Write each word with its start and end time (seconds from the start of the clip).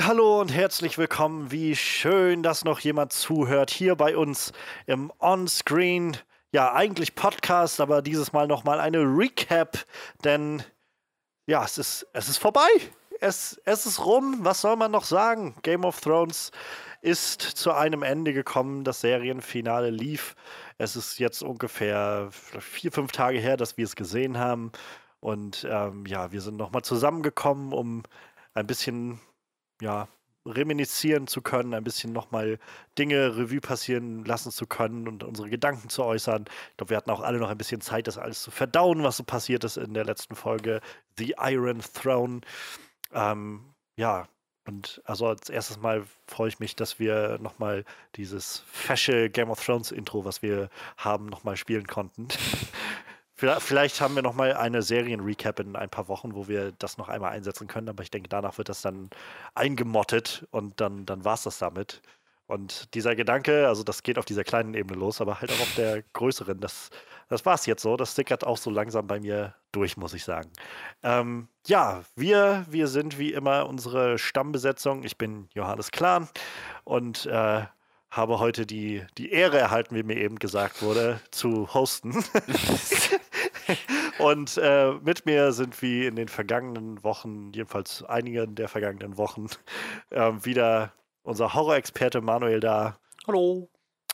Hallo 0.00 0.40
und 0.40 0.54
herzlich 0.54 0.96
willkommen. 0.96 1.50
Wie 1.50 1.74
schön, 1.74 2.44
dass 2.44 2.64
noch 2.64 2.78
jemand 2.78 3.12
zuhört 3.12 3.70
hier 3.70 3.96
bei 3.96 4.16
uns 4.16 4.52
im 4.86 5.12
On-Screen. 5.18 6.16
Ja, 6.52 6.72
eigentlich 6.72 7.16
Podcast, 7.16 7.80
aber 7.80 8.00
dieses 8.00 8.32
Mal 8.32 8.46
noch 8.46 8.62
mal 8.62 8.78
eine 8.78 8.98
Recap, 8.98 9.84
denn 10.22 10.62
ja, 11.46 11.64
es 11.64 11.78
ist, 11.78 12.06
es 12.12 12.28
ist 12.28 12.36
vorbei. 12.36 12.68
Es, 13.20 13.60
es 13.64 13.86
ist 13.86 14.04
rum. 14.04 14.38
Was 14.42 14.60
soll 14.60 14.76
man 14.76 14.92
noch 14.92 15.04
sagen? 15.04 15.56
Game 15.62 15.84
of 15.84 16.00
Thrones 16.00 16.52
ist 17.00 17.42
zu 17.42 17.72
einem 17.72 18.04
Ende 18.04 18.32
gekommen. 18.32 18.84
Das 18.84 19.00
Serienfinale 19.00 19.90
lief. 19.90 20.36
Es 20.76 20.94
ist 20.94 21.18
jetzt 21.18 21.42
ungefähr 21.42 22.28
vier, 22.30 22.92
fünf 22.92 23.10
Tage 23.10 23.38
her, 23.38 23.56
dass 23.56 23.76
wir 23.76 23.84
es 23.84 23.96
gesehen 23.96 24.38
haben. 24.38 24.70
Und 25.18 25.66
ähm, 25.68 26.06
ja, 26.06 26.30
wir 26.30 26.40
sind 26.40 26.56
nochmal 26.56 26.82
zusammengekommen, 26.82 27.72
um 27.72 28.04
ein 28.54 28.66
bisschen 28.66 29.20
ja, 29.80 30.08
reminiszieren 30.46 31.26
zu 31.26 31.42
können, 31.42 31.74
ein 31.74 31.84
bisschen 31.84 32.12
nochmal 32.12 32.58
Dinge 32.98 33.36
Revue 33.36 33.60
passieren 33.60 34.24
lassen 34.24 34.50
zu 34.50 34.66
können 34.66 35.06
und 35.06 35.22
unsere 35.24 35.50
Gedanken 35.50 35.88
zu 35.88 36.04
äußern. 36.04 36.44
Ich 36.70 36.76
glaube, 36.76 36.90
wir 36.90 36.96
hatten 36.96 37.10
auch 37.10 37.20
alle 37.20 37.38
noch 37.38 37.50
ein 37.50 37.58
bisschen 37.58 37.80
Zeit, 37.80 38.06
das 38.06 38.18
alles 38.18 38.42
zu 38.42 38.50
verdauen, 38.50 39.02
was 39.02 39.18
so 39.18 39.24
passiert 39.24 39.64
ist 39.64 39.76
in 39.76 39.94
der 39.94 40.04
letzten 40.04 40.34
Folge 40.34 40.80
The 41.18 41.34
Iron 41.38 41.80
Throne. 41.94 42.40
Ähm, 43.12 43.74
ja, 43.96 44.28
und 44.68 45.00
also 45.06 45.26
als 45.26 45.48
erstes 45.48 45.78
Mal 45.80 46.04
freue 46.26 46.48
ich 46.48 46.60
mich, 46.60 46.76
dass 46.76 46.98
wir 46.98 47.38
nochmal 47.40 47.86
dieses 48.16 48.64
fesche 48.70 49.30
Game 49.30 49.50
of 49.50 49.64
Thrones 49.64 49.92
Intro, 49.92 50.26
was 50.26 50.42
wir 50.42 50.68
haben, 50.98 51.26
nochmal 51.26 51.56
spielen 51.56 51.86
konnten. 51.86 52.28
Vielleicht 53.38 54.00
haben 54.00 54.16
wir 54.16 54.22
noch 54.22 54.34
mal 54.34 54.54
eine 54.54 54.82
Serien-Recap 54.82 55.60
in 55.60 55.76
ein 55.76 55.88
paar 55.88 56.08
Wochen, 56.08 56.34
wo 56.34 56.48
wir 56.48 56.72
das 56.72 56.98
noch 56.98 57.08
einmal 57.08 57.30
einsetzen 57.30 57.68
können, 57.68 57.88
aber 57.88 58.02
ich 58.02 58.10
denke, 58.10 58.28
danach 58.28 58.58
wird 58.58 58.68
das 58.68 58.82
dann 58.82 59.10
eingemottet 59.54 60.46
und 60.50 60.80
dann, 60.80 61.06
dann 61.06 61.24
war 61.24 61.34
es 61.34 61.44
das 61.44 61.58
damit. 61.58 62.02
Und 62.48 62.94
dieser 62.94 63.14
Gedanke, 63.14 63.68
also 63.68 63.84
das 63.84 64.02
geht 64.02 64.18
auf 64.18 64.24
dieser 64.24 64.42
kleinen 64.42 64.74
Ebene 64.74 64.98
los, 64.98 65.20
aber 65.20 65.40
halt 65.40 65.52
auch 65.52 65.60
auf 65.60 65.74
der 65.76 66.02
größeren, 66.14 66.58
das, 66.58 66.88
das 67.28 67.44
war 67.44 67.54
es 67.54 67.66
jetzt 67.66 67.82
so. 67.82 67.96
Das 67.96 68.12
stickert 68.12 68.44
auch 68.44 68.56
so 68.56 68.70
langsam 68.70 69.06
bei 69.06 69.20
mir 69.20 69.54
durch, 69.70 69.98
muss 69.98 70.14
ich 70.14 70.24
sagen. 70.24 70.50
Ähm, 71.02 71.48
ja, 71.66 72.02
wir, 72.16 72.64
wir 72.68 72.88
sind 72.88 73.18
wie 73.18 73.34
immer 73.34 73.68
unsere 73.68 74.18
Stammbesetzung. 74.18 75.04
Ich 75.04 75.18
bin 75.18 75.48
Johannes 75.54 75.90
Klahn 75.90 76.26
und 76.84 77.26
äh, 77.26 77.66
habe 78.10 78.38
heute 78.38 78.66
die, 78.66 79.04
die 79.18 79.32
Ehre 79.32 79.58
erhalten, 79.58 79.94
wie 79.94 80.02
mir 80.02 80.16
eben 80.16 80.38
gesagt 80.38 80.82
wurde, 80.82 81.20
zu 81.30 81.72
hosten. 81.74 82.14
Und 84.18 84.56
äh, 84.56 84.92
mit 84.94 85.26
mir 85.26 85.52
sind 85.52 85.80
wie 85.82 86.06
in 86.06 86.16
den 86.16 86.28
vergangenen 86.28 87.02
Wochen, 87.04 87.52
jedenfalls 87.52 88.02
einigen 88.02 88.54
der 88.54 88.68
vergangenen 88.68 89.16
Wochen, 89.16 89.46
äh, 90.10 90.32
wieder 90.42 90.92
unser 91.22 91.54
Horror-Experte 91.54 92.20
Manuel 92.20 92.60
da. 92.60 92.98
Hallo. 93.26 93.68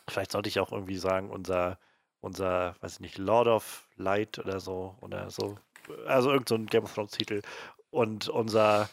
Vielleicht 0.08 0.32
sollte 0.32 0.48
ich 0.48 0.60
auch 0.60 0.72
irgendwie 0.72 0.96
sagen, 0.96 1.30
unser, 1.30 1.78
unser, 2.20 2.74
weiß 2.80 2.94
ich 2.94 3.00
nicht, 3.00 3.18
Lord 3.18 3.46
of 3.46 3.88
Light 3.96 4.38
oder 4.38 4.60
so, 4.60 4.96
oder 5.00 5.30
so. 5.30 5.56
Also 6.06 6.30
irgendein 6.30 6.62
so 6.62 6.66
Game 6.66 6.84
of 6.84 6.94
Thrones-Titel. 6.94 7.42
Und 7.90 8.28
unser 8.28 8.88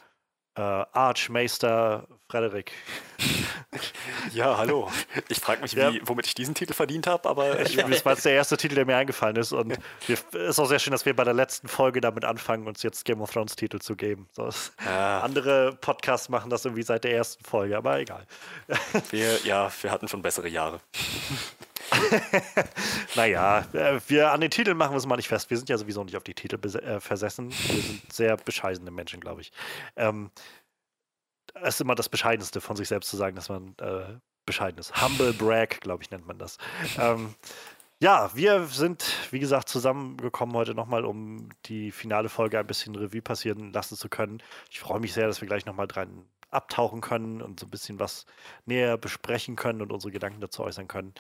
äh, 0.55 0.61
Archmeister 0.61 2.07
Frederik. 2.29 2.71
Ja, 4.33 4.57
hallo. 4.57 4.89
Ich 5.29 5.39
frage 5.39 5.61
mich, 5.61 5.75
wie, 5.75 6.01
womit 6.05 6.27
ich 6.27 6.35
diesen 6.35 6.53
Titel 6.53 6.73
verdient 6.73 7.07
habe, 7.07 7.27
aber. 7.27 7.59
Ich, 7.65 7.75
das 7.75 8.05
war 8.05 8.13
jetzt 8.13 8.25
der 8.25 8.33
erste 8.33 8.57
Titel, 8.57 8.75
der 8.75 8.85
mir 8.85 8.95
eingefallen 8.95 9.35
ist. 9.35 9.51
Und 9.53 9.77
es 10.07 10.23
ist 10.33 10.59
auch 10.59 10.67
sehr 10.67 10.79
schön, 10.79 10.91
dass 10.91 11.05
wir 11.05 11.15
bei 11.15 11.23
der 11.23 11.33
letzten 11.33 11.67
Folge 11.67 12.01
damit 12.01 12.25
anfangen, 12.25 12.67
uns 12.67 12.83
jetzt 12.83 13.05
Game 13.05 13.21
of 13.21 13.31
Thrones 13.31 13.55
Titel 13.55 13.79
zu 13.79 13.95
geben. 13.95 14.27
So, 14.31 14.49
ja. 14.85 15.21
Andere 15.21 15.77
Podcasts 15.79 16.29
machen 16.29 16.49
das 16.49 16.65
irgendwie 16.65 16.83
seit 16.83 17.03
der 17.03 17.13
ersten 17.13 17.43
Folge, 17.43 17.77
aber 17.77 17.99
egal. 17.99 18.25
Wir, 19.09 19.39
ja, 19.45 19.71
wir 19.81 19.91
hatten 19.91 20.07
schon 20.07 20.21
bessere 20.21 20.49
Jahre. 20.49 20.79
naja, 23.15 23.65
äh, 23.73 23.99
wir 24.07 24.31
an 24.31 24.41
den 24.41 24.51
Titeln 24.51 24.77
machen 24.77 24.93
wir 24.93 24.97
es 24.97 25.05
mal 25.05 25.17
nicht 25.17 25.27
fest. 25.27 25.49
Wir 25.49 25.57
sind 25.57 25.69
ja 25.69 25.77
sowieso 25.77 26.03
nicht 26.03 26.17
auf 26.17 26.23
die 26.23 26.33
Titel 26.33 26.55
äh, 26.77 26.99
versessen. 26.99 27.51
Wir 27.51 27.81
sind 27.81 28.13
sehr 28.13 28.37
bescheidene 28.37 28.91
Menschen, 28.91 29.19
glaube 29.19 29.41
ich. 29.41 29.51
Ähm, 29.95 30.31
es 31.53 31.75
ist 31.75 31.81
immer 31.81 31.95
das 31.95 32.09
Bescheidenste 32.09 32.61
von 32.61 32.75
sich 32.75 32.87
selbst 32.87 33.09
zu 33.09 33.17
sagen, 33.17 33.35
dass 33.35 33.49
man 33.49 33.75
äh, 33.79 34.17
bescheiden 34.45 34.79
ist. 34.79 35.01
Humble 35.01 35.33
Brag, 35.33 35.81
glaube 35.81 36.03
ich, 36.03 36.11
nennt 36.11 36.27
man 36.27 36.37
das. 36.37 36.57
ähm, 36.97 37.35
ja, 37.99 38.31
wir 38.33 38.65
sind, 38.65 39.13
wie 39.29 39.39
gesagt, 39.39 39.69
zusammengekommen 39.69 40.55
heute 40.55 40.73
nochmal, 40.73 41.05
um 41.05 41.49
die 41.65 41.91
finale 41.91 42.29
Folge 42.29 42.57
ein 42.57 42.65
bisschen 42.65 42.95
Revue 42.95 43.21
passieren 43.21 43.71
lassen 43.73 43.95
zu 43.95 44.09
können. 44.09 44.41
Ich 44.71 44.79
freue 44.79 44.99
mich 44.99 45.13
sehr, 45.13 45.27
dass 45.27 45.39
wir 45.39 45.47
gleich 45.47 45.67
nochmal 45.67 45.87
dran 45.87 46.25
abtauchen 46.49 47.01
können 47.01 47.41
und 47.41 47.59
so 47.59 47.67
ein 47.67 47.69
bisschen 47.69 47.99
was 47.99 48.25
näher 48.65 48.97
besprechen 48.97 49.55
können 49.55 49.81
und 49.81 49.91
unsere 49.91 50.11
Gedanken 50.11 50.41
dazu 50.41 50.63
äußern 50.63 50.87
können. 50.87 51.13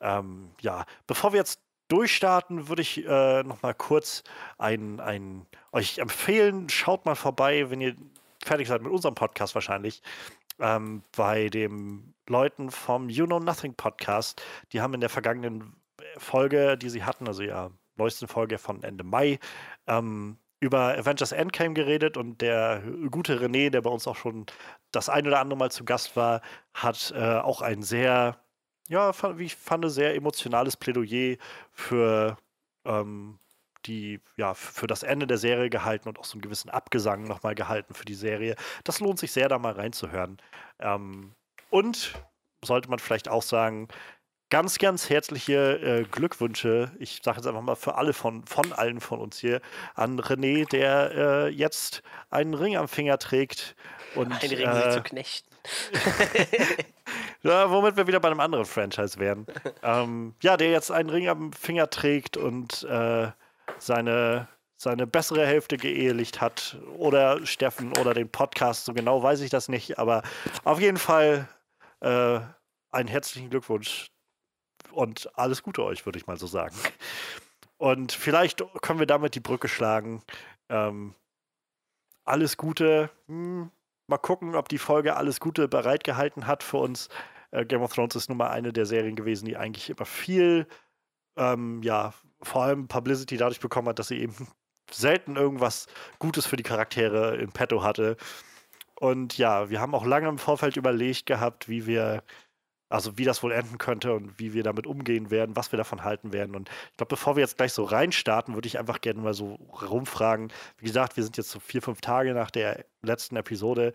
Ähm, 0.00 0.50
ja, 0.60 0.84
bevor 1.06 1.32
wir 1.32 1.38
jetzt 1.38 1.60
durchstarten, 1.88 2.68
würde 2.68 2.82
ich 2.82 3.04
äh, 3.06 3.42
noch 3.42 3.62
mal 3.62 3.74
kurz 3.74 4.24
ein, 4.58 5.00
ein, 5.00 5.46
euch 5.72 5.98
empfehlen, 5.98 6.68
schaut 6.68 7.06
mal 7.06 7.14
vorbei, 7.14 7.70
wenn 7.70 7.80
ihr 7.80 7.94
fertig 8.44 8.68
seid 8.68 8.82
mit 8.82 8.92
unserem 8.92 9.14
Podcast 9.14 9.54
wahrscheinlich, 9.54 10.02
ähm, 10.58 11.02
bei 11.16 11.48
den 11.48 12.14
Leuten 12.28 12.70
vom 12.70 13.08
You 13.08 13.26
Know 13.26 13.38
Nothing 13.38 13.74
Podcast. 13.74 14.42
Die 14.72 14.80
haben 14.80 14.94
in 14.94 15.00
der 15.00 15.10
vergangenen 15.10 15.76
Folge, 16.16 16.76
die 16.76 16.90
sie 16.90 17.04
hatten, 17.04 17.26
also 17.26 17.42
ja, 17.42 17.70
neuesten 17.96 18.28
Folge 18.28 18.58
von 18.58 18.82
Ende 18.82 19.04
Mai, 19.04 19.38
ähm, 19.86 20.38
über 20.60 20.96
Avengers 20.96 21.32
Endgame 21.32 21.74
geredet 21.74 22.16
und 22.16 22.40
der 22.40 22.82
gute 23.10 23.38
René, 23.40 23.70
der 23.70 23.82
bei 23.82 23.90
uns 23.90 24.06
auch 24.06 24.16
schon 24.16 24.46
das 24.90 25.08
ein 25.08 25.26
oder 25.26 25.40
andere 25.40 25.58
Mal 25.58 25.70
zu 25.70 25.84
Gast 25.84 26.16
war, 26.16 26.40
hat 26.72 27.12
äh, 27.14 27.36
auch 27.36 27.60
ein 27.60 27.82
sehr 27.82 28.38
ja, 28.88 29.12
wie 29.38 29.44
ich 29.44 29.56
fand, 29.56 29.90
sehr 29.90 30.14
emotionales 30.14 30.76
Plädoyer 30.76 31.36
für 31.72 32.36
ähm, 32.84 33.38
die, 33.86 34.20
ja, 34.36 34.54
für 34.54 34.86
das 34.86 35.02
Ende 35.02 35.26
der 35.26 35.38
Serie 35.38 35.70
gehalten 35.70 36.08
und 36.08 36.18
auch 36.18 36.24
so 36.24 36.34
einen 36.34 36.42
gewissen 36.42 36.70
Abgesang 36.70 37.24
nochmal 37.24 37.54
gehalten 37.54 37.94
für 37.94 38.04
die 38.04 38.14
Serie. 38.14 38.56
Das 38.84 39.00
lohnt 39.00 39.18
sich 39.18 39.32
sehr, 39.32 39.48
da 39.48 39.58
mal 39.58 39.72
reinzuhören. 39.72 40.38
Ähm, 40.78 41.34
und 41.70 42.14
sollte 42.64 42.88
man 42.88 42.98
vielleicht 42.98 43.28
auch 43.28 43.42
sagen, 43.42 43.88
ganz, 44.50 44.78
ganz 44.78 45.10
herzliche 45.10 45.78
äh, 45.80 46.04
Glückwünsche. 46.04 46.92
Ich 46.98 47.20
sage 47.22 47.38
jetzt 47.38 47.46
einfach 47.46 47.62
mal 47.62 47.74
für 47.74 47.96
alle 47.96 48.12
von, 48.12 48.44
von 48.46 48.72
allen 48.72 49.00
von 49.00 49.20
uns 49.20 49.38
hier 49.38 49.60
an 49.94 50.20
René, 50.20 50.68
der 50.68 51.12
äh, 51.14 51.48
jetzt 51.48 52.02
einen 52.30 52.54
Ring 52.54 52.76
am 52.76 52.88
Finger 52.88 53.18
trägt. 53.18 53.76
Und, 54.14 54.32
Ein 54.32 54.50
Ring, 54.50 54.68
äh, 54.68 54.90
zu 54.90 55.02
knechten. 55.02 55.55
Ja, 57.42 57.70
womit 57.70 57.96
wir 57.96 58.08
wieder 58.08 58.18
bei 58.18 58.28
einem 58.28 58.40
anderen 58.40 58.64
Franchise 58.64 59.18
wären. 59.20 59.46
ähm, 59.82 60.34
ja, 60.42 60.56
der 60.56 60.70
jetzt 60.70 60.90
einen 60.90 61.10
Ring 61.10 61.28
am 61.28 61.52
Finger 61.52 61.88
trägt 61.88 62.36
und 62.36 62.82
äh, 62.84 63.30
seine, 63.78 64.48
seine 64.76 65.06
bessere 65.06 65.46
Hälfte 65.46 65.76
geehelicht 65.76 66.40
hat. 66.40 66.76
Oder 66.96 67.46
Steffen 67.46 67.96
oder 67.98 68.14
den 68.14 68.28
Podcast, 68.28 68.86
so 68.86 68.94
genau 68.94 69.22
weiß 69.22 69.40
ich 69.42 69.50
das 69.50 69.68
nicht. 69.68 69.98
Aber 69.98 70.22
auf 70.64 70.80
jeden 70.80 70.96
Fall 70.96 71.48
äh, 72.00 72.40
einen 72.90 73.08
herzlichen 73.08 73.50
Glückwunsch 73.50 74.10
und 74.90 75.30
alles 75.38 75.62
Gute 75.62 75.84
euch, 75.84 76.04
würde 76.04 76.18
ich 76.18 76.26
mal 76.26 76.38
so 76.38 76.46
sagen. 76.46 76.76
Und 77.78 78.12
vielleicht 78.12 78.64
können 78.80 78.98
wir 78.98 79.06
damit 79.06 79.34
die 79.34 79.40
Brücke 79.40 79.68
schlagen. 79.68 80.22
Ähm, 80.68 81.14
alles 82.24 82.56
Gute. 82.56 83.10
Hm, 83.28 83.70
Mal 84.08 84.18
gucken, 84.18 84.54
ob 84.54 84.68
die 84.68 84.78
Folge 84.78 85.16
alles 85.16 85.40
Gute 85.40 85.68
bereitgehalten 85.68 86.46
hat 86.46 86.62
für 86.62 86.78
uns. 86.78 87.08
Äh, 87.50 87.64
Game 87.64 87.82
of 87.82 87.92
Thrones 87.92 88.14
ist 88.14 88.28
nun 88.28 88.38
mal 88.38 88.50
eine 88.50 88.72
der 88.72 88.86
Serien 88.86 89.16
gewesen, 89.16 89.46
die 89.46 89.56
eigentlich 89.56 89.90
immer 89.90 90.04
viel, 90.04 90.66
ähm, 91.36 91.82
ja, 91.82 92.14
vor 92.42 92.62
allem 92.62 92.88
Publicity 92.88 93.36
dadurch 93.36 93.60
bekommen 93.60 93.88
hat, 93.88 93.98
dass 93.98 94.08
sie 94.08 94.20
eben 94.20 94.34
selten 94.90 95.36
irgendwas 95.36 95.86
Gutes 96.18 96.46
für 96.46 96.56
die 96.56 96.62
Charaktere 96.62 97.36
in 97.36 97.50
petto 97.50 97.82
hatte. 97.82 98.16
Und 98.98 99.36
ja, 99.38 99.68
wir 99.70 99.80
haben 99.80 99.94
auch 99.94 100.06
lange 100.06 100.28
im 100.28 100.38
Vorfeld 100.38 100.76
überlegt 100.76 101.26
gehabt, 101.26 101.68
wie 101.68 101.86
wir 101.86 102.22
also 102.88 103.18
wie 103.18 103.24
das 103.24 103.42
wohl 103.42 103.52
enden 103.52 103.78
könnte 103.78 104.14
und 104.14 104.38
wie 104.38 104.52
wir 104.52 104.62
damit 104.62 104.86
umgehen 104.86 105.30
werden, 105.30 105.56
was 105.56 105.72
wir 105.72 105.76
davon 105.76 106.04
halten 106.04 106.32
werden. 106.32 106.54
Und 106.54 106.68
ich 106.90 106.96
glaube, 106.96 107.10
bevor 107.10 107.36
wir 107.36 107.40
jetzt 107.40 107.56
gleich 107.56 107.72
so 107.72 107.84
reinstarten, 107.84 108.54
würde 108.54 108.68
ich 108.68 108.78
einfach 108.78 109.00
gerne 109.00 109.20
mal 109.20 109.34
so 109.34 109.54
rumfragen. 109.54 110.52
Wie 110.78 110.86
gesagt, 110.86 111.16
wir 111.16 111.24
sind 111.24 111.36
jetzt 111.36 111.50
so 111.50 111.58
vier, 111.58 111.82
fünf 111.82 112.00
Tage 112.00 112.32
nach 112.32 112.50
der 112.50 112.84
letzten 113.02 113.36
Episode. 113.36 113.92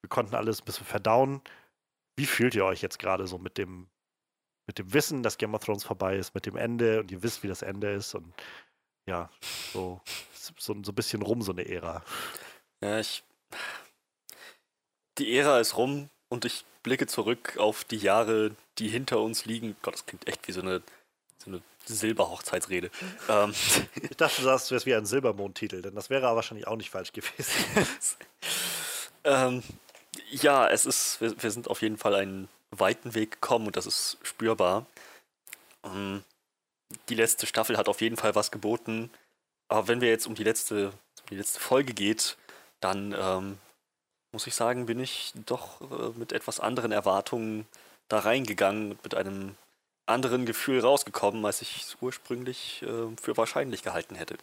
Wir 0.00 0.08
konnten 0.08 0.34
alles 0.34 0.62
ein 0.62 0.64
bisschen 0.64 0.86
verdauen. 0.86 1.42
Wie 2.16 2.26
fühlt 2.26 2.54
ihr 2.54 2.64
euch 2.64 2.80
jetzt 2.80 2.98
gerade 2.98 3.26
so 3.26 3.38
mit 3.38 3.58
dem, 3.58 3.88
mit 4.66 4.78
dem 4.78 4.92
Wissen, 4.94 5.22
dass 5.22 5.38
Game 5.38 5.54
of 5.54 5.64
Thrones 5.64 5.84
vorbei 5.84 6.16
ist, 6.16 6.34
mit 6.34 6.46
dem 6.46 6.56
Ende 6.56 7.00
und 7.00 7.10
ihr 7.10 7.22
wisst, 7.22 7.42
wie 7.42 7.48
das 7.48 7.62
Ende 7.62 7.92
ist 7.92 8.14
und 8.14 8.32
ja, 9.06 9.30
so, 9.72 10.00
so, 10.34 10.52
so 10.82 10.92
ein 10.92 10.94
bisschen 10.94 11.22
rum, 11.22 11.42
so 11.42 11.52
eine 11.52 11.66
Ära. 11.68 12.02
Ja, 12.82 13.00
ich. 13.00 13.22
Die 15.18 15.36
Ära 15.36 15.58
ist 15.58 15.76
rum 15.76 16.08
und 16.30 16.46
ich 16.46 16.64
blicke 16.82 17.06
zurück 17.06 17.58
auf 17.58 17.84
die 17.84 17.98
Jahre, 17.98 18.52
die 18.78 18.88
hinter 18.88 19.20
uns 19.20 19.44
liegen. 19.44 19.76
Gott, 19.82 19.94
das 19.94 20.06
klingt 20.06 20.26
echt 20.26 20.48
wie 20.48 20.52
so 20.52 20.62
eine, 20.62 20.80
so 21.38 21.50
eine 21.50 21.60
Silberhochzeitsrede. 21.84 22.90
ähm. 23.28 23.52
Ich 24.00 24.16
dachte, 24.16 24.36
du 24.36 24.44
sagst, 24.44 24.66
es 24.66 24.70
wäre 24.70 24.86
wie 24.86 24.94
ein 24.94 25.06
Silbermondtitel, 25.06 25.82
denn 25.82 25.94
das 25.94 26.08
wäre 26.08 26.26
aber 26.26 26.36
wahrscheinlich 26.36 26.66
auch 26.66 26.76
nicht 26.76 26.90
falsch 26.90 27.12
gewesen. 27.12 27.52
ähm, 29.24 29.62
Ja, 30.30 30.68
es 30.68 30.86
ist, 30.86 31.20
wir, 31.20 31.42
wir, 31.42 31.50
sind 31.50 31.68
auf 31.68 31.82
jeden 31.82 31.98
Fall 31.98 32.14
einen 32.14 32.48
weiten 32.70 33.14
Weg 33.14 33.32
gekommen 33.32 33.66
und 33.66 33.76
das 33.76 33.86
ist 33.86 34.18
spürbar. 34.22 34.86
Ähm, 35.84 36.22
die 37.08 37.14
letzte 37.14 37.46
Staffel 37.46 37.76
hat 37.76 37.88
auf 37.88 38.00
jeden 38.00 38.16
Fall 38.16 38.34
was 38.34 38.50
geboten. 38.50 39.10
Aber 39.68 39.88
wenn 39.88 40.00
wir 40.00 40.08
jetzt 40.08 40.26
um 40.26 40.34
die 40.34 40.44
letzte, 40.44 40.88
um 40.88 41.26
die 41.30 41.36
letzte 41.36 41.60
Folge 41.60 41.92
geht, 41.92 42.36
dann 42.80 43.14
ähm, 43.18 43.58
muss 44.32 44.46
ich 44.46 44.54
sagen, 44.54 44.86
bin 44.86 45.00
ich 45.00 45.32
doch 45.46 45.80
äh, 45.80 46.18
mit 46.18 46.32
etwas 46.32 46.60
anderen 46.60 46.92
Erwartungen 46.92 47.66
da 48.08 48.20
reingegangen, 48.20 48.98
mit 49.02 49.14
einem 49.14 49.56
anderen 50.06 50.46
Gefühl 50.46 50.80
rausgekommen, 50.80 51.44
als 51.44 51.62
ich 51.62 51.82
es 51.82 51.96
ursprünglich 52.00 52.82
äh, 52.82 53.16
für 53.20 53.36
wahrscheinlich 53.36 53.82
gehalten 53.82 54.14
hätte. 54.14 54.36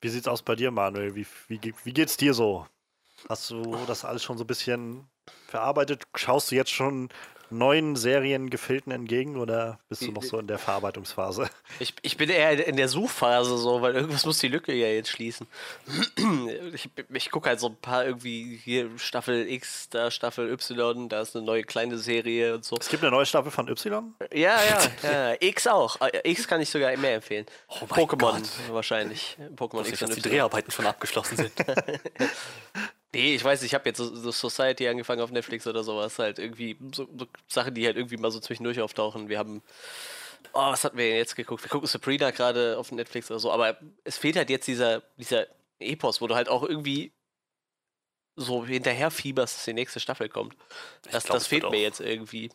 Wie 0.00 0.08
sieht's 0.08 0.28
aus 0.28 0.42
bei 0.42 0.54
dir, 0.54 0.70
Manuel? 0.70 1.14
Wie, 1.14 1.26
wie, 1.48 1.74
wie 1.82 1.92
geht's 1.92 2.16
dir 2.16 2.34
so? 2.34 2.66
Hast 3.28 3.50
du 3.50 3.76
das 3.86 4.04
alles 4.04 4.22
schon 4.22 4.36
so 4.36 4.44
ein 4.44 4.46
bisschen 4.46 5.08
verarbeitet? 5.48 6.04
Schaust 6.14 6.50
du 6.50 6.56
jetzt 6.56 6.70
schon 6.70 7.08
neuen 7.58 7.96
Seriengefilden 7.96 8.92
entgegen 8.92 9.36
oder 9.36 9.78
bist 9.88 10.02
du 10.02 10.12
noch 10.12 10.22
so 10.22 10.38
in 10.38 10.46
der 10.46 10.58
Verarbeitungsphase? 10.58 11.48
Ich, 11.80 11.94
ich 12.02 12.16
bin 12.16 12.30
eher 12.30 12.66
in 12.66 12.76
der 12.76 12.88
Suchphase 12.88 13.56
so, 13.58 13.82
weil 13.82 13.94
irgendwas 13.94 14.26
muss 14.26 14.38
die 14.38 14.48
Lücke 14.48 14.72
ja 14.72 14.86
jetzt 14.88 15.08
schließen. 15.08 15.46
Ich, 16.72 16.88
ich 17.12 17.30
gucke 17.30 17.48
halt 17.48 17.60
so 17.60 17.68
ein 17.68 17.76
paar 17.76 18.04
irgendwie 18.04 18.60
hier 18.62 18.90
Staffel 18.98 19.48
X, 19.48 19.88
da 19.90 20.10
Staffel 20.10 20.50
Y, 20.50 21.08
da 21.08 21.20
ist 21.20 21.34
eine 21.36 21.44
neue 21.44 21.64
kleine 21.64 21.98
Serie 21.98 22.54
und 22.54 22.64
so. 22.64 22.76
Es 22.78 22.88
gibt 22.88 23.02
eine 23.02 23.10
neue 23.10 23.26
Staffel 23.26 23.50
von 23.50 23.68
Y? 23.68 24.14
Ja, 24.32 24.56
ja, 24.62 24.80
ja. 25.02 25.34
X 25.40 25.66
auch. 25.66 26.00
Äh, 26.00 26.30
X 26.30 26.46
kann 26.46 26.60
ich 26.60 26.70
sogar 26.70 26.96
mehr 26.96 27.16
empfehlen. 27.16 27.46
Oh 27.68 27.84
Pokémon 27.86 28.42
wahrscheinlich. 28.70 29.36
Pokémon 29.56 29.86
X, 29.88 30.00
dass 30.00 30.10
die 30.10 30.22
Dreharbeiten 30.22 30.70
schon 30.70 30.86
abgeschlossen 30.86 31.36
sind. 31.36 31.52
Nee, 33.14 33.34
ich 33.36 33.44
weiß, 33.44 33.62
ich 33.62 33.74
habe 33.74 33.88
jetzt 33.88 33.98
so, 33.98 34.14
so, 34.14 34.30
Society 34.30 34.88
angefangen 34.88 35.22
auf 35.22 35.30
Netflix 35.30 35.66
oder 35.66 35.84
sowas. 35.84 36.18
Halt 36.18 36.38
irgendwie 36.38 36.76
so, 36.92 37.08
so, 37.16 37.26
Sachen, 37.48 37.74
die 37.74 37.86
halt 37.86 37.96
irgendwie 37.96 38.16
mal 38.16 38.30
so 38.30 38.40
zwischendurch 38.40 38.80
auftauchen. 38.80 39.28
Wir 39.28 39.38
haben. 39.38 39.62
Oh, 40.52 40.70
was 40.70 40.84
hatten 40.84 40.98
wir 40.98 41.06
denn 41.06 41.16
jetzt 41.16 41.36
geguckt? 41.36 41.62
Wir 41.64 41.70
gucken 41.70 41.88
Sabrina 41.88 42.30
gerade 42.30 42.76
auf 42.78 42.92
Netflix 42.92 43.30
oder 43.30 43.40
so. 43.40 43.50
Aber 43.50 43.78
es 44.04 44.18
fehlt 44.18 44.36
halt 44.36 44.50
jetzt 44.50 44.66
dieser, 44.66 45.02
dieser 45.16 45.46
Epos, 45.78 46.20
wo 46.20 46.26
du 46.26 46.34
halt 46.34 46.48
auch 46.48 46.62
irgendwie 46.62 47.12
so 48.36 48.64
hinterher 48.66 49.10
fieberst, 49.10 49.56
dass 49.56 49.64
die 49.64 49.72
nächste 49.72 50.00
Staffel 50.00 50.28
kommt. 50.28 50.56
Das, 51.02 51.24
glaub, 51.24 51.36
das 51.36 51.46
fehlt 51.46 51.70
mir 51.70 51.80
jetzt 51.80 52.00
irgendwie 52.00 52.50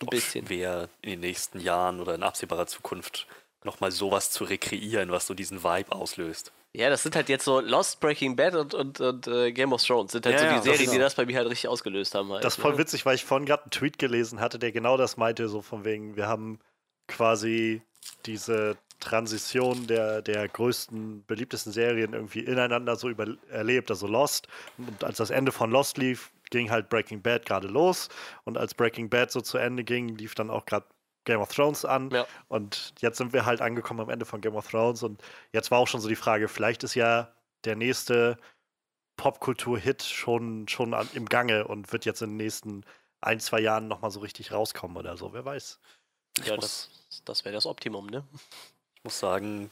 ein 0.00 0.06
bisschen. 0.06 0.46
Schwer 0.46 0.88
in 1.02 1.10
den 1.10 1.20
nächsten 1.20 1.60
Jahren 1.60 2.00
oder 2.00 2.14
in 2.14 2.22
absehbarer 2.22 2.66
Zukunft 2.66 3.26
nochmal 3.64 3.90
sowas 3.90 4.30
zu 4.30 4.44
rekreieren, 4.44 5.10
was 5.10 5.26
so 5.26 5.34
diesen 5.34 5.64
Vibe 5.64 5.92
auslöst. 5.92 6.52
Ja, 6.76 6.90
das 6.90 7.04
sind 7.04 7.14
halt 7.14 7.28
jetzt 7.28 7.44
so 7.44 7.60
Lost, 7.60 8.00
Breaking 8.00 8.34
Bad 8.34 8.56
und, 8.56 8.74
und, 8.74 9.00
und 9.00 9.28
uh, 9.28 9.52
Game 9.52 9.72
of 9.72 9.82
Thrones. 9.82 10.10
Sind 10.10 10.26
halt 10.26 10.40
ja, 10.40 10.50
so 10.50 10.56
die 10.56 10.76
Serien, 10.76 10.90
die 10.90 10.98
das 10.98 11.14
bei 11.14 11.24
mir 11.24 11.36
halt 11.36 11.48
richtig 11.48 11.68
ausgelöst 11.68 12.16
haben. 12.16 12.32
Halt, 12.32 12.42
das 12.42 12.56
ist 12.56 12.60
voll 12.60 12.72
ne? 12.72 12.78
witzig, 12.78 13.06
weil 13.06 13.14
ich 13.14 13.24
vorhin 13.24 13.46
gerade 13.46 13.62
einen 13.62 13.70
Tweet 13.70 13.96
gelesen 13.96 14.40
hatte, 14.40 14.58
der 14.58 14.72
genau 14.72 14.96
das 14.96 15.16
meinte, 15.16 15.48
so 15.48 15.62
von 15.62 15.84
wegen, 15.84 16.16
wir 16.16 16.26
haben 16.26 16.58
quasi 17.06 17.82
diese 18.26 18.76
Transition 18.98 19.86
der, 19.86 20.20
der 20.20 20.48
größten, 20.48 21.24
beliebtesten 21.26 21.72
Serien 21.72 22.12
irgendwie 22.12 22.40
ineinander 22.40 22.96
so 22.96 23.08
über, 23.08 23.26
erlebt, 23.50 23.90
also 23.90 24.08
Lost. 24.08 24.48
Und 24.76 25.04
als 25.04 25.18
das 25.18 25.30
Ende 25.30 25.52
von 25.52 25.70
Lost 25.70 25.96
lief, 25.96 26.32
ging 26.50 26.70
halt 26.70 26.88
Breaking 26.88 27.22
Bad 27.22 27.46
gerade 27.46 27.68
los. 27.68 28.08
Und 28.42 28.58
als 28.58 28.74
Breaking 28.74 29.08
Bad 29.08 29.30
so 29.30 29.40
zu 29.40 29.58
Ende 29.58 29.84
ging, 29.84 30.16
lief 30.16 30.34
dann 30.34 30.50
auch 30.50 30.66
gerade 30.66 30.86
Game 31.24 31.40
of 31.40 31.52
Thrones 31.54 31.84
an. 31.84 32.10
Ja. 32.10 32.26
Und 32.48 32.94
jetzt 33.00 33.18
sind 33.18 33.32
wir 33.32 33.46
halt 33.46 33.60
angekommen 33.60 34.00
am 34.00 34.10
Ende 34.10 34.24
von 34.24 34.40
Game 34.40 34.56
of 34.56 34.68
Thrones. 34.68 35.02
Und 35.02 35.22
jetzt 35.52 35.70
war 35.70 35.78
auch 35.78 35.88
schon 35.88 36.00
so 36.00 36.08
die 36.08 36.16
Frage, 36.16 36.48
vielleicht 36.48 36.84
ist 36.84 36.94
ja 36.94 37.32
der 37.64 37.76
nächste 37.76 38.38
Popkultur-Hit 39.16 40.02
schon, 40.02 40.68
schon 40.68 40.94
an, 40.94 41.08
im 41.14 41.26
Gange 41.26 41.66
und 41.66 41.92
wird 41.92 42.04
jetzt 42.04 42.22
in 42.22 42.30
den 42.30 42.36
nächsten 42.36 42.84
ein, 43.20 43.40
zwei 43.40 43.60
Jahren 43.60 43.88
nochmal 43.88 44.10
so 44.10 44.20
richtig 44.20 44.52
rauskommen 44.52 44.96
oder 44.96 45.16
so. 45.16 45.32
Wer 45.32 45.44
weiß. 45.44 45.78
Ja, 46.44 46.56
das, 46.56 46.90
das 47.24 47.44
wäre 47.44 47.54
das 47.54 47.66
Optimum, 47.66 48.06
ne? 48.06 48.24
Ich 48.96 49.04
muss 49.04 49.18
sagen, 49.18 49.70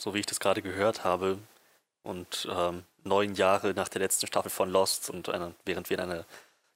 so 0.00 0.14
wie 0.14 0.20
ich 0.20 0.26
das 0.26 0.40
gerade 0.40 0.62
gehört 0.62 1.04
habe 1.04 1.38
und 2.02 2.48
ähm, 2.50 2.84
neun 3.02 3.34
Jahre 3.34 3.74
nach 3.74 3.88
der 3.88 4.00
letzten 4.00 4.26
Staffel 4.26 4.50
von 4.50 4.70
Lost 4.70 5.10
und 5.10 5.28
eine, 5.28 5.54
während 5.64 5.90
wir 5.90 5.98
in 5.98 6.04
einer 6.04 6.24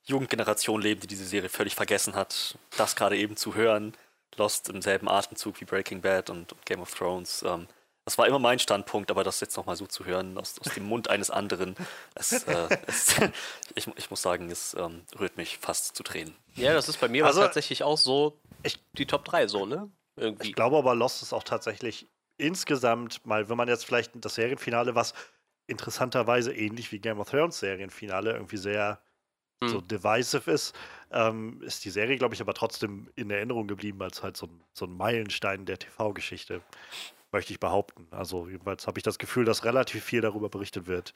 Jugendgeneration 0.04 0.80
leben, 0.80 1.00
die 1.00 1.06
diese 1.06 1.26
Serie 1.26 1.48
völlig 1.48 1.74
vergessen 1.74 2.14
hat, 2.14 2.58
das 2.76 2.96
gerade 2.96 3.16
eben 3.16 3.36
zu 3.36 3.54
hören, 3.54 3.94
Lost 4.36 4.68
im 4.68 4.82
selben 4.82 5.08
Atemzug 5.08 5.60
wie 5.60 5.64
Breaking 5.64 6.00
Bad 6.00 6.30
und, 6.30 6.54
Game 6.64 6.80
of 6.80 6.94
Thrones. 6.94 7.42
Ähm, 7.42 7.66
das 8.04 8.16
war 8.16 8.26
immer 8.26 8.38
mein 8.38 8.58
Standpunkt, 8.58 9.10
aber 9.10 9.22
das 9.22 9.40
jetzt 9.40 9.56
nochmal 9.56 9.76
so 9.76 9.86
zu 9.86 10.06
hören 10.06 10.38
aus, 10.38 10.54
aus, 10.64 10.72
dem 10.72 10.84
Mund 10.84 11.10
eines 11.10 11.30
anderen, 11.30 11.76
es, 12.14 12.44
äh, 12.44 12.78
es, 12.86 13.16
ich, 13.74 13.86
ich, 13.96 14.10
muss 14.10 14.22
sagen, 14.22 14.50
es 14.50 14.74
ähm, 14.74 15.02
rührt 15.18 15.36
mich 15.36 15.58
fast 15.58 15.94
zu 15.94 16.02
Tränen. 16.02 16.34
Ja, 16.54 16.72
das 16.72 16.88
ist 16.88 17.00
bei 17.00 17.08
mir 17.08 17.26
also, 17.26 17.40
tatsächlich 17.42 17.82
auch 17.82 17.98
so 17.98 18.38
ich, 18.62 18.78
die 18.94 19.06
Top 19.06 19.24
3 19.24 19.46
so, 19.48 19.66
ne? 19.66 19.90
Irgendwie. 20.16 20.48
Ich 20.48 20.54
glaube 20.54 20.78
aber, 20.78 20.94
Lost 20.94 21.22
ist 21.22 21.32
auch 21.32 21.44
tatsächlich 21.44 22.06
insgesamt 22.38 23.24
mal, 23.26 23.48
wenn 23.48 23.56
man 23.56 23.68
jetzt 23.68 23.84
vielleicht 23.84 24.12
das 24.14 24.34
Serienfinale, 24.34 24.94
was 24.94 25.14
interessanterweise 25.66 26.52
ähnlich 26.52 26.90
wie 26.92 26.98
Game 26.98 27.20
of 27.20 27.30
Thrones 27.30 27.58
Serienfinale 27.58 28.32
irgendwie 28.32 28.56
sehr 28.56 29.00
hm. 29.62 29.68
so 29.68 29.80
divisive 29.80 30.50
ist, 30.50 30.74
ähm, 31.10 31.62
ist 31.62 31.84
die 31.84 31.90
Serie, 31.90 32.16
glaube 32.16 32.34
ich, 32.34 32.40
aber 32.40 32.54
trotzdem 32.54 33.08
in 33.16 33.30
Erinnerung 33.30 33.66
geblieben 33.66 34.02
als 34.02 34.22
halt 34.22 34.36
so 34.36 34.46
ein, 34.46 34.60
so 34.72 34.86
ein 34.86 34.96
Meilenstein 34.96 35.64
der 35.64 35.78
TV-Geschichte, 35.78 36.62
möchte 37.32 37.52
ich 37.52 37.60
behaupten. 37.60 38.06
Also 38.10 38.48
jedenfalls 38.48 38.86
habe 38.86 38.98
ich 38.98 39.02
das 39.02 39.18
Gefühl, 39.18 39.44
dass 39.44 39.64
relativ 39.64 40.04
viel 40.04 40.20
darüber 40.20 40.48
berichtet 40.48 40.86
wird. 40.86 41.14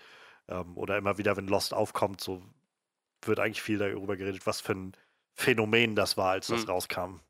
Ähm, 0.48 0.76
oder 0.76 0.96
immer 0.96 1.18
wieder, 1.18 1.36
wenn 1.36 1.46
Lost 1.46 1.74
aufkommt, 1.74 2.20
so 2.20 2.42
wird 3.24 3.38
eigentlich 3.38 3.62
viel 3.62 3.78
darüber 3.78 4.16
geredet, 4.16 4.46
was 4.46 4.60
für 4.60 4.72
ein 4.72 4.92
Phänomen 5.34 5.94
das 5.94 6.16
war, 6.16 6.32
als 6.32 6.48
das 6.48 6.62
hm. 6.62 6.70
rauskam. 6.70 7.20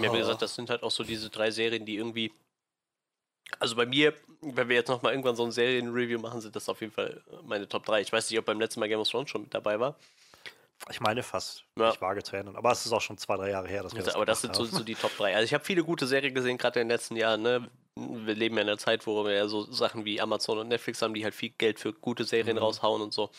Ja, 0.00 0.12
wie 0.12 0.18
gesagt, 0.18 0.42
das 0.42 0.54
sind 0.54 0.68
halt 0.68 0.82
auch 0.82 0.90
so 0.90 1.04
diese 1.04 1.30
drei 1.30 1.50
Serien, 1.50 1.86
die 1.86 1.96
irgendwie 1.96 2.32
also 3.58 3.74
bei 3.74 3.86
mir, 3.86 4.14
wenn 4.42 4.68
wir 4.68 4.76
jetzt 4.76 4.88
nochmal 4.88 5.12
irgendwann 5.12 5.34
so 5.36 5.44
ein 5.44 5.50
Serien-Review 5.50 6.20
machen, 6.20 6.40
sind 6.40 6.54
das 6.54 6.68
auf 6.68 6.80
jeden 6.80 6.92
Fall 6.92 7.22
meine 7.42 7.68
Top 7.68 7.84
3. 7.84 8.00
Ich 8.00 8.12
weiß 8.12 8.30
nicht, 8.30 8.38
ob 8.38 8.44
beim 8.44 8.60
letzten 8.60 8.80
Mal 8.80 8.88
Game 8.88 9.00
of 9.00 9.08
Thrones 9.08 9.30
schon 9.30 9.42
mit 9.42 9.54
dabei 9.54 9.80
war. 9.80 9.96
Ich 10.88 11.00
meine 11.00 11.22
fast. 11.22 11.64
Ja. 11.78 11.90
Ich 11.90 12.00
wage 12.00 12.22
zu 12.22 12.36
erinnern. 12.36 12.56
Aber 12.56 12.72
es 12.72 12.86
ist 12.86 12.92
auch 12.92 13.00
schon 13.00 13.18
zwei, 13.18 13.36
drei 13.36 13.50
Jahre 13.50 13.68
her, 13.68 13.82
dass 13.82 13.92
wir 13.92 13.98
also, 13.98 14.06
das 14.06 14.14
Aber 14.14 14.26
das 14.26 14.40
sind 14.40 14.56
so, 14.56 14.64
so, 14.64 14.82
die 14.82 14.94
Top 14.94 15.14
3. 15.16 15.34
Also 15.34 15.44
ich 15.44 15.52
habe 15.52 15.64
viele 15.64 15.84
gute 15.84 16.06
Serien 16.06 16.34
gesehen, 16.34 16.56
gerade 16.56 16.80
in 16.80 16.88
den 16.88 16.94
letzten 16.94 17.16
Jahren. 17.16 17.42
Ne? 17.42 17.70
Wir 17.96 18.34
leben 18.34 18.56
ja 18.56 18.62
in 18.62 18.68
einer 18.68 18.78
Zeit, 18.78 19.06
wo 19.06 19.24
wir 19.24 19.32
ja 19.32 19.48
so 19.48 19.70
Sachen 19.70 20.04
wie 20.04 20.20
Amazon 20.20 20.58
und 20.58 20.68
Netflix 20.68 21.02
haben, 21.02 21.12
die 21.12 21.22
halt 21.22 21.34
viel 21.34 21.50
Geld 21.50 21.78
für 21.78 21.92
gute 21.92 22.24
Serien 22.24 22.56
mhm. 22.56 22.62
raushauen 22.62 23.02
und 23.02 23.12
so. 23.12 23.30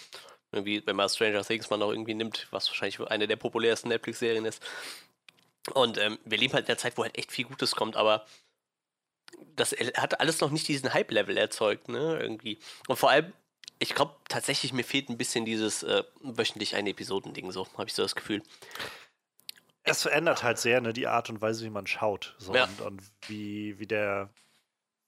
Irgendwie, 0.51 0.85
wenn 0.85 0.95
man 0.95 1.09
Stranger 1.09 1.43
Things 1.43 1.69
mal 1.69 1.77
noch 1.77 1.91
irgendwie 1.91 2.13
nimmt, 2.13 2.47
was 2.51 2.67
wahrscheinlich 2.67 2.99
eine 2.99 3.27
der 3.27 3.37
populärsten 3.37 3.89
Netflix-Serien 3.89 4.45
ist. 4.45 4.61
Und 5.73 5.97
ähm, 5.97 6.19
wir 6.25 6.37
leben 6.37 6.53
halt 6.53 6.65
in 6.65 6.71
einer 6.71 6.77
Zeit, 6.77 6.97
wo 6.97 7.03
halt 7.03 7.17
echt 7.17 7.31
viel 7.31 7.45
Gutes 7.45 7.75
kommt, 7.75 7.95
aber 7.95 8.25
das 9.55 9.71
hat 9.71 10.19
alles 10.19 10.41
noch 10.41 10.51
nicht 10.51 10.67
diesen 10.67 10.93
Hype-Level 10.93 11.37
erzeugt, 11.37 11.87
ne, 11.87 12.19
irgendwie. 12.19 12.59
Und 12.87 12.97
vor 12.97 13.09
allem, 13.09 13.33
ich 13.81 13.95
glaube 13.95 14.15
tatsächlich, 14.29 14.73
mir 14.73 14.83
fehlt 14.83 15.09
ein 15.09 15.17
bisschen 15.17 15.43
dieses 15.43 15.81
äh, 15.81 16.03
wöchentlich 16.21 16.75
eine 16.75 16.91
Episoden-Ding, 16.91 17.51
so, 17.51 17.67
habe 17.73 17.87
ich 17.87 17.95
so 17.95 18.03
das 18.03 18.13
Gefühl. 18.13 18.43
Es 19.81 20.03
verändert 20.03 20.43
halt 20.43 20.59
sehr, 20.59 20.81
ne, 20.81 20.93
die 20.93 21.07
Art 21.07 21.31
und 21.31 21.41
Weise, 21.41 21.65
wie 21.65 21.71
man 21.71 21.87
schaut. 21.87 22.35
So, 22.37 22.53
ja. 22.53 22.65
und, 22.65 22.81
und 22.81 23.01
wie, 23.27 23.79
wie 23.79 23.87
der, 23.87 24.29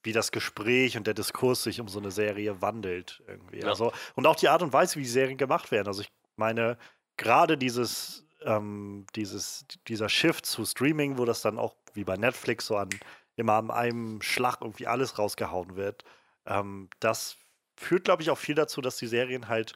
wie 0.01 0.11
das 0.11 0.31
Gespräch 0.31 0.97
und 0.97 1.05
der 1.05 1.13
Diskurs 1.13 1.61
sich 1.61 1.79
um 1.79 1.87
so 1.87 1.99
eine 1.99 2.09
Serie 2.09 2.63
wandelt 2.63 3.21
irgendwie. 3.27 3.59
Ja. 3.59 3.67
Also, 3.67 3.93
und 4.15 4.25
auch 4.25 4.35
die 4.35 4.49
Art 4.49 4.63
und 4.63 4.73
Weise, 4.73 4.95
wie 4.95 5.03
die 5.03 5.07
Serien 5.07 5.37
gemacht 5.37 5.69
werden. 5.69 5.87
Also 5.87 6.01
ich 6.01 6.11
meine, 6.35 6.79
gerade 7.17 7.59
dieses, 7.59 8.25
ähm, 8.41 9.05
dieses, 9.15 9.67
dieser 9.87 10.09
Shift 10.09 10.47
zu 10.47 10.65
Streaming, 10.65 11.19
wo 11.19 11.25
das 11.25 11.43
dann 11.43 11.59
auch 11.59 11.75
wie 11.93 12.03
bei 12.03 12.17
Netflix 12.17 12.65
so 12.65 12.77
an 12.77 12.89
immer 13.35 13.53
an 13.53 13.69
einem 13.69 14.21
Schlag 14.23 14.61
irgendwie 14.61 14.87
alles 14.87 15.19
rausgehauen 15.19 15.75
wird. 15.75 16.03
Ähm, 16.47 16.89
das 16.99 17.37
führt, 17.75 18.05
glaube 18.05 18.21
ich, 18.21 18.29
auch 18.29 18.37
viel 18.37 18.55
dazu, 18.55 18.81
dass 18.81 18.97
die 18.97 19.07
Serien 19.07 19.47
halt 19.47 19.73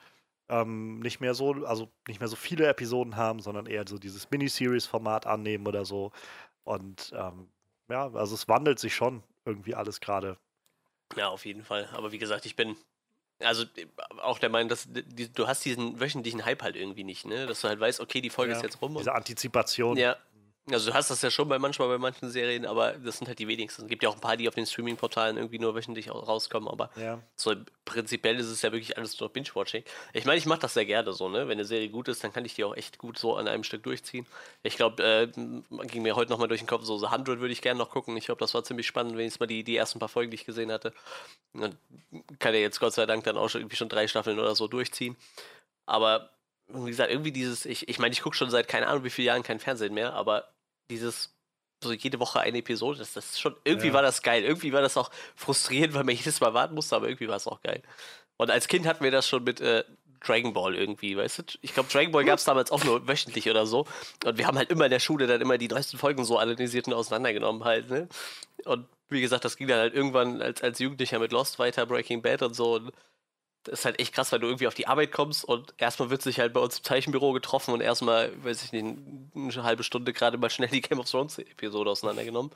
ähm, 0.50 1.00
nicht 1.00 1.20
mehr 1.20 1.34
so, 1.34 1.52
also 1.66 1.90
nicht 2.08 2.20
mehr 2.20 2.30
so 2.30 2.36
viele 2.36 2.68
Episoden 2.68 3.16
haben, 3.16 3.40
sondern 3.40 3.66
eher 3.66 3.86
so 3.88 3.98
dieses 3.98 4.30
Miniseries-Format 4.30 5.26
annehmen 5.26 5.68
oder 5.68 5.86
so. 5.86 6.12
Und 6.64 7.12
ähm, 7.16 7.50
ja, 7.90 8.12
also 8.14 8.36
es 8.36 8.48
wandelt 8.48 8.80
sich 8.80 8.96
schon 8.96 9.24
irgendwie 9.46 9.76
alles 9.76 10.00
gerade. 10.00 10.38
Ja, 11.16 11.30
auf 11.30 11.46
jeden 11.46 11.64
Fall. 11.64 11.90
Aber 11.94 12.12
wie 12.12 12.18
gesagt, 12.18 12.46
ich 12.46 12.56
bin 12.56 12.76
also 13.40 13.66
auch 14.18 14.40
der 14.40 14.50
Meinung, 14.50 14.70
dass 14.70 14.88
du 14.90 15.48
hast 15.48 15.64
diesen 15.64 16.00
wöchentlichen 16.00 16.44
Hype 16.44 16.64
halt 16.64 16.76
irgendwie 16.76 17.04
nicht, 17.04 17.26
ne? 17.26 17.46
Dass 17.46 17.62
du 17.62 17.68
halt 17.68 17.80
weißt, 17.80 18.00
okay, 18.00 18.20
die 18.20 18.30
Folge 18.30 18.52
ja, 18.52 18.58
ist 18.58 18.64
jetzt 18.64 18.82
rum. 18.82 18.96
Diese 18.98 19.14
Antizipation. 19.14 19.96
Ja, 19.96 20.18
Also 20.70 20.90
du 20.92 20.94
hast 20.98 21.10
das 21.10 21.22
ja 21.22 21.32
schon 21.32 21.48
bei 21.48 21.60
manchmal 21.60 21.88
bei 21.88 21.98
manchen 21.98 22.30
Serien, 22.30 22.66
aber 22.66 22.92
das 22.94 23.18
sind 23.20 23.28
halt 23.28 23.40
die 23.40 23.48
wenigsten. 23.48 23.84
Es 23.84 23.88
gibt 23.88 24.04
ja 24.04 24.10
auch 24.10 24.16
ein 24.16 24.20
paar, 24.22 24.36
die 24.36 24.50
auf 24.50 24.56
den 24.56 24.66
Streaming-Portalen 24.66 25.38
irgendwie 25.38 25.60
nur 25.60 25.74
wöchentlich 25.76 26.10
rauskommen, 26.12 26.68
aber 26.68 26.90
Ja. 26.98 27.22
so 27.38 27.56
prinzipiell 27.86 28.38
ist 28.38 28.48
es 28.48 28.62
ja 28.62 28.72
wirklich 28.74 28.98
alles 28.98 29.18
nur 29.20 29.30
Binge-Watching. 29.30 29.84
Ich 30.12 30.26
meine, 30.26 30.38
ich 30.38 30.46
mache 30.46 30.60
das 30.60 30.74
sehr 30.74 30.86
gerne 30.86 31.14
so, 31.14 31.30
ne? 31.30 31.48
Wenn 31.48 31.54
eine 31.54 31.64
Serie 31.64 31.88
gut 31.88 32.10
ist, 32.10 32.22
dann 32.24 32.34
kann 32.34 32.44
ich 32.44 32.54
die 32.56 32.66
auch 32.66 32.76
echt 32.76 32.98
gut 32.98 33.18
so 33.18 33.38
an 33.38 33.48
einem 33.48 33.64
Stück 33.64 33.84
durchziehen. 33.84 34.26
Ich 34.62 34.76
glaube, 34.76 35.02
äh, 35.02 35.28
ging 35.88 36.02
mir 36.02 36.18
heute 36.18 36.32
nochmal 36.32 36.50
durch 36.50 36.60
den 36.60 36.68
Kopf, 36.68 36.84
so 36.84 36.98
The 36.98 37.08
100 37.08 37.40
würde 37.40 37.54
ich 37.54 37.62
gerne 37.62 37.78
noch 37.78 37.90
gucken. 37.90 38.18
Ich 38.18 38.26
glaube, 38.26 38.40
das 38.40 38.54
war 38.54 38.64
ziemlich 38.66 38.88
spannend, 38.88 39.18
wenigstens 39.18 39.40
mal 39.40 39.48
die, 39.48 39.64
die 39.64 39.78
ersten 39.78 40.00
paar 40.00 40.10
Folgen, 40.10 40.32
die 40.32 40.36
ich 40.36 40.46
gesehen 40.46 40.72
hatte. 40.72 40.94
Und 41.54 41.78
kann 42.40 42.54
ja 42.54 42.60
jetzt 42.60 42.82
Gott 42.82 42.94
sei 42.94 43.06
Dank 43.06 43.24
dann 43.24 43.38
auch 43.38 43.48
schon 43.48 43.62
irgendwie 43.62 43.78
schon 43.78 43.88
drei 43.90 44.08
Staffeln 44.10 44.38
oder 44.38 44.54
so 44.54 44.68
durchziehen. 44.68 45.16
Aber 45.86 46.30
wie 46.68 46.90
gesagt, 46.90 47.10
irgendwie 47.10 47.32
dieses, 47.32 47.66
ich, 47.66 47.88
ich 47.88 48.00
meine, 48.00 48.12
ich 48.12 48.22
gucke 48.22 48.36
schon 48.36 48.50
seit 48.50 48.68
keine 48.68 48.88
Ahnung 48.88 49.06
wie 49.06 49.10
vielen 49.10 49.28
Jahren 49.28 49.44
kein 49.44 49.60
Fernsehen 49.62 49.94
mehr, 49.94 50.14
aber 50.14 50.50
dieses 50.90 51.34
so 51.84 51.92
jede 51.94 52.20
Woche 52.20 52.40
eine 52.40 52.58
Episode, 52.58 52.98
das, 53.00 53.14
das 53.14 53.26
ist 53.26 53.40
schon, 53.40 53.56
irgendwie 53.64 53.88
Ja. 53.88 53.94
war 53.94 54.02
das 54.02 54.24
geil. 54.24 54.44
Irgendwie 54.44 54.74
war 54.74 54.82
das 54.82 54.98
auch 54.98 55.12
frustrierend, 55.36 55.94
weil 55.94 56.04
man 56.04 56.16
jedes 56.16 56.42
Mal 56.42 56.54
warten 56.54 56.74
musste, 56.76 56.96
aber 56.96 57.08
irgendwie 57.08 57.28
war 57.28 57.36
es 57.38 57.48
auch 57.48 57.62
geil. 57.62 57.84
Und 58.38 58.50
als 58.50 58.68
Kind 58.68 58.86
hatten 58.88 59.04
wir 59.04 59.12
das 59.12 59.28
schon 59.28 59.44
mit 59.44 59.62
äh, 59.62 59.84
Dragon 60.26 60.54
Ball 60.54 60.76
irgendwie, 60.76 61.16
weißt 61.16 61.40
du? 61.40 61.44
Ich 61.62 61.74
glaube, 61.76 61.90
Dragon 61.92 62.12
Ball 62.12 62.26
gab 62.26 62.40
es 62.40 62.46
damals 62.46 62.72
auch 62.72 62.84
nur 62.84 63.08
wöchentlich 63.08 63.48
oder 63.50 63.68
so. 63.68 63.86
Und 64.26 64.38
wir 64.40 64.48
haben 64.48 64.58
halt 64.58 64.72
immer 64.72 64.86
in 64.86 64.92
der 64.92 65.00
Schule 65.00 65.28
dann 65.28 65.42
immer 65.42 65.60
die 65.60 65.68
neuesten 65.68 65.98
Folgen 66.00 66.26
so 66.26 66.40
analysiert 66.40 66.88
und 66.88 66.94
auseinandergenommen 66.94 67.64
halt, 67.64 67.90
ne? 67.90 68.08
Und 68.66 68.88
wie 69.10 69.22
gesagt, 69.22 69.46
das 69.46 69.56
ging 69.58 69.68
dann 69.68 69.80
halt 69.80 69.94
irgendwann 69.94 70.42
als, 70.42 70.62
als 70.64 70.80
Jugendlicher 70.80 71.20
mit 71.20 71.32
Lost 71.32 71.60
weiter, 71.60 71.86
Breaking 71.86 72.22
Bad 72.24 72.42
und 72.42 72.56
so. 72.56 72.76
Und 72.76 72.92
das 73.68 73.80
ist 73.80 73.86
halt 73.86 74.00
echt 74.00 74.14
krass, 74.14 74.32
weil 74.32 74.40
du 74.40 74.48
irgendwie 74.48 74.68
auf 74.68 74.74
die 74.74 74.88
Arbeit 74.88 75.12
kommst 75.12 75.44
und 75.44 75.74
erstmal 75.78 76.10
wird 76.10 76.22
sich 76.22 76.40
halt 76.40 76.54
bei 76.54 76.60
uns 76.60 76.78
im 76.78 76.84
Zeichenbüro 76.84 77.34
getroffen 77.34 77.74
und 77.74 77.82
erstmal, 77.82 78.32
weiß 78.44 78.64
ich 78.64 78.72
nicht, 78.72 78.98
eine 79.36 79.64
halbe 79.64 79.84
Stunde 79.84 80.14
gerade 80.14 80.38
mal 80.38 80.50
schnell 80.50 80.70
die 80.70 80.82
Game 80.82 81.00
of 81.00 81.10
Thrones 81.10 81.38
Episode 81.38 81.90
auseinandergenommen. 81.90 82.52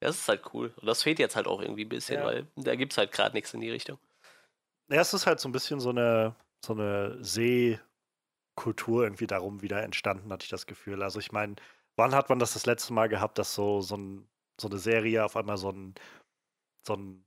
Das 0.00 0.16
ist 0.16 0.28
halt 0.28 0.42
cool. 0.54 0.72
Und 0.76 0.86
das 0.86 1.02
fehlt 1.02 1.18
jetzt 1.18 1.36
halt 1.36 1.46
auch 1.46 1.60
irgendwie 1.60 1.84
ein 1.84 1.88
bisschen, 1.88 2.20
Ja. 2.20 2.24
weil 2.24 2.46
da 2.56 2.74
gibt 2.74 2.92
es 2.92 2.98
halt 2.98 3.12
gerade 3.12 3.34
nichts 3.36 3.52
in 3.54 3.60
die 3.60 3.70
Richtung. 3.70 3.98
Ja, 4.90 5.00
es 5.00 5.14
ist 5.14 5.26
halt 5.26 5.40
so 5.40 5.48
ein 5.48 5.52
bisschen 5.52 5.78
so 5.78 5.90
eine, 5.90 6.34
so 6.64 6.72
eine 6.72 7.22
Seekultur 7.22 9.04
irgendwie 9.04 9.26
darum 9.26 9.62
wieder 9.62 9.82
entstanden, 9.82 10.32
hatte 10.32 10.44
ich 10.44 10.50
das 10.50 10.66
Gefühl. 10.66 11.02
Also 11.02 11.18
ich 11.18 11.32
meine, 11.32 11.56
wann 11.96 12.14
hat 12.14 12.28
man 12.28 12.38
das 12.38 12.54
das 12.54 12.66
letzte 12.66 12.92
Mal 12.92 13.08
gehabt, 13.08 13.38
dass 13.38 13.54
so, 13.54 13.80
so, 13.80 13.96
ein, 13.96 14.28
so 14.60 14.68
eine 14.68 14.78
Serie 14.78 15.24
auf 15.24 15.36
einmal 15.36 15.58
so 15.58 15.70
ein, 15.70 15.94
so 16.86 16.94
ein 16.94 17.24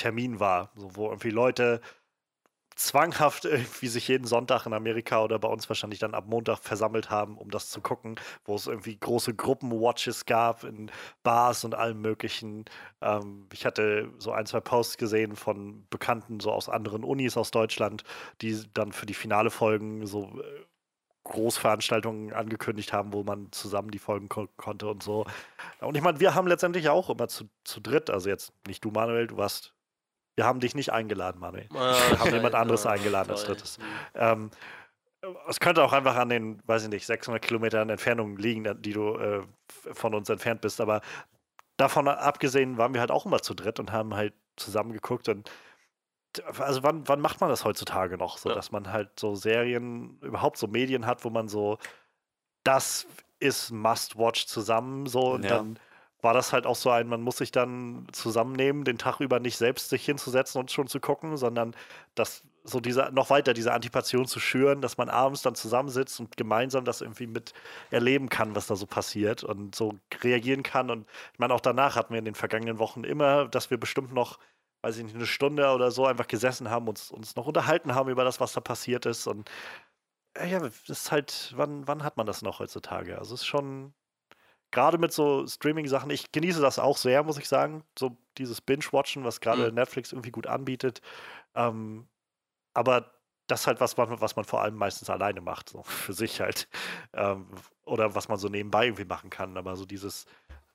Must-Watch-Termin 0.00 0.40
war, 0.40 0.70
so, 0.76 0.96
wo 0.96 1.06
irgendwie 1.06 1.30
Leute 1.30 1.80
zwanghaft 2.76 3.44
irgendwie 3.44 3.88
sich 3.88 4.08
jeden 4.08 4.26
Sonntag 4.26 4.66
in 4.66 4.72
Amerika 4.72 5.22
oder 5.22 5.38
bei 5.38 5.48
uns 5.48 5.68
wahrscheinlich 5.68 5.98
dann 5.98 6.14
ab 6.14 6.24
Montag 6.26 6.60
versammelt 6.60 7.10
haben, 7.10 7.36
um 7.36 7.50
das 7.50 7.68
zu 7.68 7.80
gucken, 7.80 8.16
wo 8.44 8.54
es 8.54 8.66
irgendwie 8.66 8.96
große 8.98 9.34
Gruppenwatches 9.34 10.24
gab 10.24 10.64
in 10.64 10.90
Bars 11.22 11.64
und 11.64 11.74
allem 11.74 12.00
möglichen. 12.00 12.64
Ähm, 13.00 13.46
ich 13.52 13.66
hatte 13.66 14.10
so 14.18 14.32
ein, 14.32 14.46
zwei 14.46 14.60
Posts 14.60 14.96
gesehen 14.96 15.36
von 15.36 15.86
Bekannten 15.90 16.40
so 16.40 16.52
aus 16.52 16.68
anderen 16.68 17.04
Unis 17.04 17.36
aus 17.36 17.50
Deutschland, 17.50 18.04
die 18.40 18.62
dann 18.72 18.92
für 18.92 19.06
die 19.06 19.14
finale 19.14 19.50
Folgen 19.50 20.06
so 20.06 20.40
äh, 20.40 20.64
Großveranstaltungen 21.24 22.32
angekündigt 22.32 22.92
haben, 22.92 23.12
wo 23.12 23.22
man 23.22 23.52
zusammen 23.52 23.90
die 23.90 23.98
Folgen 23.98 24.28
gucken 24.28 24.56
konnte 24.56 24.88
und 24.88 25.02
so. 25.02 25.26
Und 25.80 25.96
ich 25.96 26.02
meine, 26.02 26.18
wir 26.20 26.34
haben 26.34 26.46
letztendlich 26.46 26.88
auch 26.88 27.10
immer 27.10 27.28
zu, 27.28 27.48
zu 27.64 27.80
dritt, 27.80 28.10
also 28.10 28.28
jetzt 28.28 28.52
nicht 28.66 28.84
du, 28.84 28.90
Manuel, 28.90 29.26
du 29.26 29.36
warst, 29.36 29.74
wir 30.36 30.44
haben 30.46 30.60
dich 30.60 30.74
nicht 30.74 30.92
eingeladen, 30.92 31.40
Manuel. 31.40 31.68
Wir 31.70 32.18
haben 32.18 32.32
jemand 32.32 32.54
anderes 32.54 32.86
eingeladen 32.86 33.30
als 33.30 33.44
drittes. 33.44 33.78
Ähm, 34.14 34.50
es 35.48 35.60
könnte 35.60 35.82
auch 35.84 35.92
einfach 35.92 36.16
an 36.16 36.30
den, 36.30 36.62
weiß 36.66 36.84
ich 36.84 36.88
nicht, 36.88 37.04
600 37.06 37.42
Kilometern 37.42 37.90
Entfernung 37.90 38.36
liegen, 38.38 38.64
die 38.82 38.92
du 38.92 39.16
äh, 39.16 39.42
von 39.92 40.14
uns 40.14 40.30
entfernt 40.30 40.62
bist. 40.62 40.80
Aber 40.80 41.02
davon 41.76 42.08
abgesehen 42.08 42.78
waren 42.78 42.94
wir 42.94 43.00
halt 43.00 43.10
auch 43.10 43.26
immer 43.26 43.42
zu 43.42 43.54
dritt 43.54 43.78
und 43.80 43.92
haben 43.92 44.14
halt 44.14 44.32
zusammen 44.56 44.92
geguckt. 44.92 45.28
Und 45.28 45.50
also 46.58 46.82
wann, 46.82 47.06
wann 47.08 47.20
macht 47.20 47.40
man 47.40 47.50
das 47.50 47.64
heutzutage 47.64 48.16
noch? 48.16 48.38
So, 48.38 48.48
Ja. 48.48 48.54
dass 48.54 48.70
man 48.72 48.90
halt 48.92 49.18
so 49.18 49.34
Serien, 49.34 50.18
überhaupt 50.20 50.56
so 50.56 50.68
Medien 50.68 51.04
hat, 51.04 51.24
wo 51.24 51.30
man 51.30 51.48
so, 51.48 51.78
das 52.64 53.06
ist 53.40 53.70
Must-Watch 53.72 54.46
zusammen, 54.46 55.06
so 55.06 55.32
und 55.32 55.44
Ja. 55.44 55.58
dann 55.58 55.78
war 56.22 56.34
das 56.34 56.52
halt 56.52 56.66
auch 56.66 56.76
so 56.76 56.90
ein, 56.90 57.08
man 57.08 57.22
muss 57.22 57.38
sich 57.38 57.52
dann 57.52 58.06
zusammennehmen, 58.12 58.84
den 58.84 58.98
Tag 58.98 59.20
über 59.20 59.40
nicht 59.40 59.56
selbst 59.56 59.90
sich 59.90 60.04
hinzusetzen 60.04 60.60
und 60.60 60.70
schon 60.70 60.86
zu 60.86 61.00
gucken, 61.00 61.36
sondern 61.36 61.74
das 62.14 62.42
so 62.64 62.80
diese, 62.80 63.10
noch 63.12 63.30
weiter 63.30 63.54
diese 63.54 63.72
Antipation 63.72 64.26
zu 64.26 64.40
schüren, 64.40 64.80
dass 64.82 64.98
man 64.98 65.08
abends 65.08 65.42
dann 65.42 65.54
zusammensitzt 65.54 66.20
und 66.20 66.36
gemeinsam 66.36 66.84
das 66.84 67.00
irgendwie 67.00 67.26
mit 67.26 67.54
erleben 67.90 68.28
kann, 68.28 68.54
was 68.54 68.66
da 68.66 68.76
so 68.76 68.86
passiert 68.86 69.44
und 69.44 69.74
so 69.74 69.94
reagieren 70.22 70.62
kann. 70.62 70.90
Und 70.90 71.06
ich 71.32 71.38
meine, 71.38 71.54
auch 71.54 71.60
danach 71.60 71.96
hatten 71.96 72.12
wir 72.12 72.18
in 72.18 72.24
den 72.24 72.34
vergangenen 72.34 72.78
Wochen 72.78 73.04
immer, 73.04 73.48
dass 73.48 73.70
wir 73.70 73.78
bestimmt 73.78 74.12
noch, 74.12 74.38
weiß 74.82 74.98
ich 74.98 75.04
nicht, 75.04 75.14
eine 75.16 75.26
Stunde 75.26 75.70
oder 75.72 75.90
so 75.90 76.06
einfach 76.06 76.26
gesessen 76.28 76.70
haben, 76.70 76.88
uns, 76.88 77.10
uns 77.10 77.36
noch 77.36 77.46
unterhalten 77.46 77.94
haben 77.94 78.10
über 78.10 78.24
das, 78.24 78.40
was 78.40 78.52
da 78.52 78.60
passiert 78.60 79.06
ist. 79.06 79.26
Und 79.26 79.50
äh, 80.34 80.48
ja, 80.48 80.60
das 80.60 80.88
ist 80.88 81.12
halt, 81.12 81.52
wann, 81.56 81.86
wann 81.88 82.04
hat 82.04 82.16
man 82.16 82.26
das 82.26 82.42
noch 82.42 82.60
heutzutage? 82.60 83.18
Also 83.18 83.34
es 83.34 83.42
ist 83.42 83.46
schon, 83.46 83.94
gerade 84.70 84.98
mit 84.98 85.12
so 85.12 85.46
Streaming-Sachen, 85.46 86.10
ich 86.10 86.32
genieße 86.32 86.60
das 86.60 86.78
auch 86.78 86.96
sehr, 86.96 87.22
muss 87.22 87.38
ich 87.38 87.48
sagen. 87.48 87.84
So 87.98 88.16
dieses 88.38 88.60
Binge-Watchen, 88.60 89.24
was 89.24 89.40
gerade 89.40 89.68
Mhm. 89.68 89.74
Netflix 89.74 90.12
irgendwie 90.12 90.30
gut 90.30 90.46
anbietet. 90.46 91.00
Ähm, 91.54 92.08
aber 92.74 93.12
das 93.46 93.62
ist 93.62 93.66
halt 93.66 93.80
was, 93.80 93.96
man- 93.96 94.20
was 94.20 94.36
man 94.36 94.44
vor 94.44 94.62
allem 94.62 94.76
meistens 94.76 95.10
alleine 95.10 95.40
macht, 95.40 95.70
so 95.70 95.82
für 96.12 96.12
sich 96.12 96.40
halt. 96.40 96.68
Ähm, 97.12 97.48
oder 97.84 98.14
was 98.14 98.28
man 98.28 98.38
so 98.38 98.48
nebenbei 98.48 98.84
irgendwie 98.86 99.04
machen 99.04 99.30
kann. 99.30 99.56
Aber 99.56 99.76
so 99.76 99.84
dieses 99.86 100.26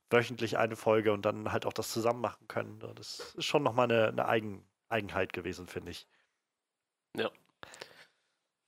wöchentlich 0.10 0.58
eine 0.58 0.76
Folge 0.76 1.14
und 1.14 1.24
dann 1.26 1.52
halt 1.52 1.66
auch 1.66 1.74
das 1.74 1.92
zusammen 1.92 2.22
machen 2.22 2.48
können, 2.48 2.80
das 2.96 3.34
ist 3.36 3.46
schon 3.46 3.64
nochmal 3.64 3.86
eine, 3.92 4.10
eine 4.10 4.28
Eigen, 4.28 4.68
Eigenheit 4.90 5.34
gewesen, 5.34 5.68
finde 5.68 5.92
ich. 5.92 6.08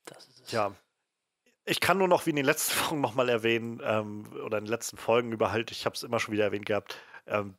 Das 0.06 0.28
ist 0.28 0.40
es. 0.46 0.52
Ja. 0.52 0.74
Ich 1.68 1.80
kann 1.82 1.98
nur 1.98 2.08
noch 2.08 2.26
wie 2.26 2.32
in 2.32 2.36
den 2.38 2.46
letzten 2.46 2.80
Wochen 2.86 3.02
nochmal 3.02 3.30
erwähnen, 3.30 3.82
ähm, 3.84 4.26
oder 4.46 4.58
in 4.58 4.66
den 4.66 4.72
letzten 4.72 4.98
Folgen 4.98 5.32
über 5.32 5.52
halt, 5.52 5.72
ich 5.72 5.86
habe 5.86 5.96
es 5.96 6.04
immer 6.04 6.20
schon 6.20 6.34
wieder 6.34 6.46
erwähnt 6.46 6.66
gehabt, 6.66 6.98
ähm, 7.28 7.56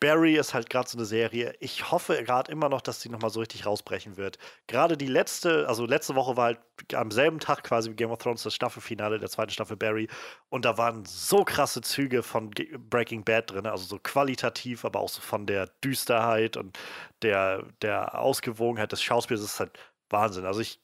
Barry 0.00 0.36
ist 0.36 0.52
halt 0.52 0.68
gerade 0.68 0.88
so 0.88 0.98
eine 0.98 1.06
Serie. 1.06 1.54
Ich 1.58 1.90
hoffe 1.90 2.22
gerade 2.22 2.52
immer 2.52 2.68
noch, 2.68 2.82
dass 2.82 3.00
sie 3.00 3.08
nochmal 3.08 3.30
so 3.30 3.40
richtig 3.40 3.64
rausbrechen 3.64 4.16
wird. 4.18 4.38
Gerade 4.66 4.96
die 4.96 5.06
letzte, 5.06 5.66
also 5.68 5.86
letzte 5.86 6.14
Woche 6.14 6.36
war 6.36 6.44
halt 6.46 6.60
am 6.94 7.10
selben 7.10 7.40
Tag 7.40 7.64
quasi 7.64 7.90
wie 7.90 7.94
Game 7.96 8.10
of 8.10 8.18
Thrones 8.18 8.42
das 8.42 8.54
Staffelfinale 8.54 9.18
der 9.18 9.30
zweiten 9.30 9.52
Staffel 9.52 9.76
Barry. 9.76 10.08
Und 10.50 10.66
da 10.66 10.76
waren 10.76 11.04
so 11.06 11.44
krasse 11.44 11.80
Züge 11.80 12.22
von 12.22 12.50
Breaking 12.50 13.24
Bad 13.24 13.50
drin, 13.50 13.66
also 13.66 13.84
so 13.84 13.98
qualitativ, 13.98 14.84
aber 14.84 15.00
auch 15.00 15.08
so 15.08 15.22
von 15.22 15.46
der 15.46 15.68
Düsterheit 15.82 16.58
und 16.58 16.78
der, 17.22 17.64
der 17.80 18.20
Ausgewogenheit 18.20 18.92
des 18.92 19.02
Schauspiels. 19.02 19.40
Das 19.40 19.54
ist 19.54 19.60
halt 19.60 19.78
Wahnsinn. 20.10 20.44
Also 20.44 20.60
ich, 20.60 20.80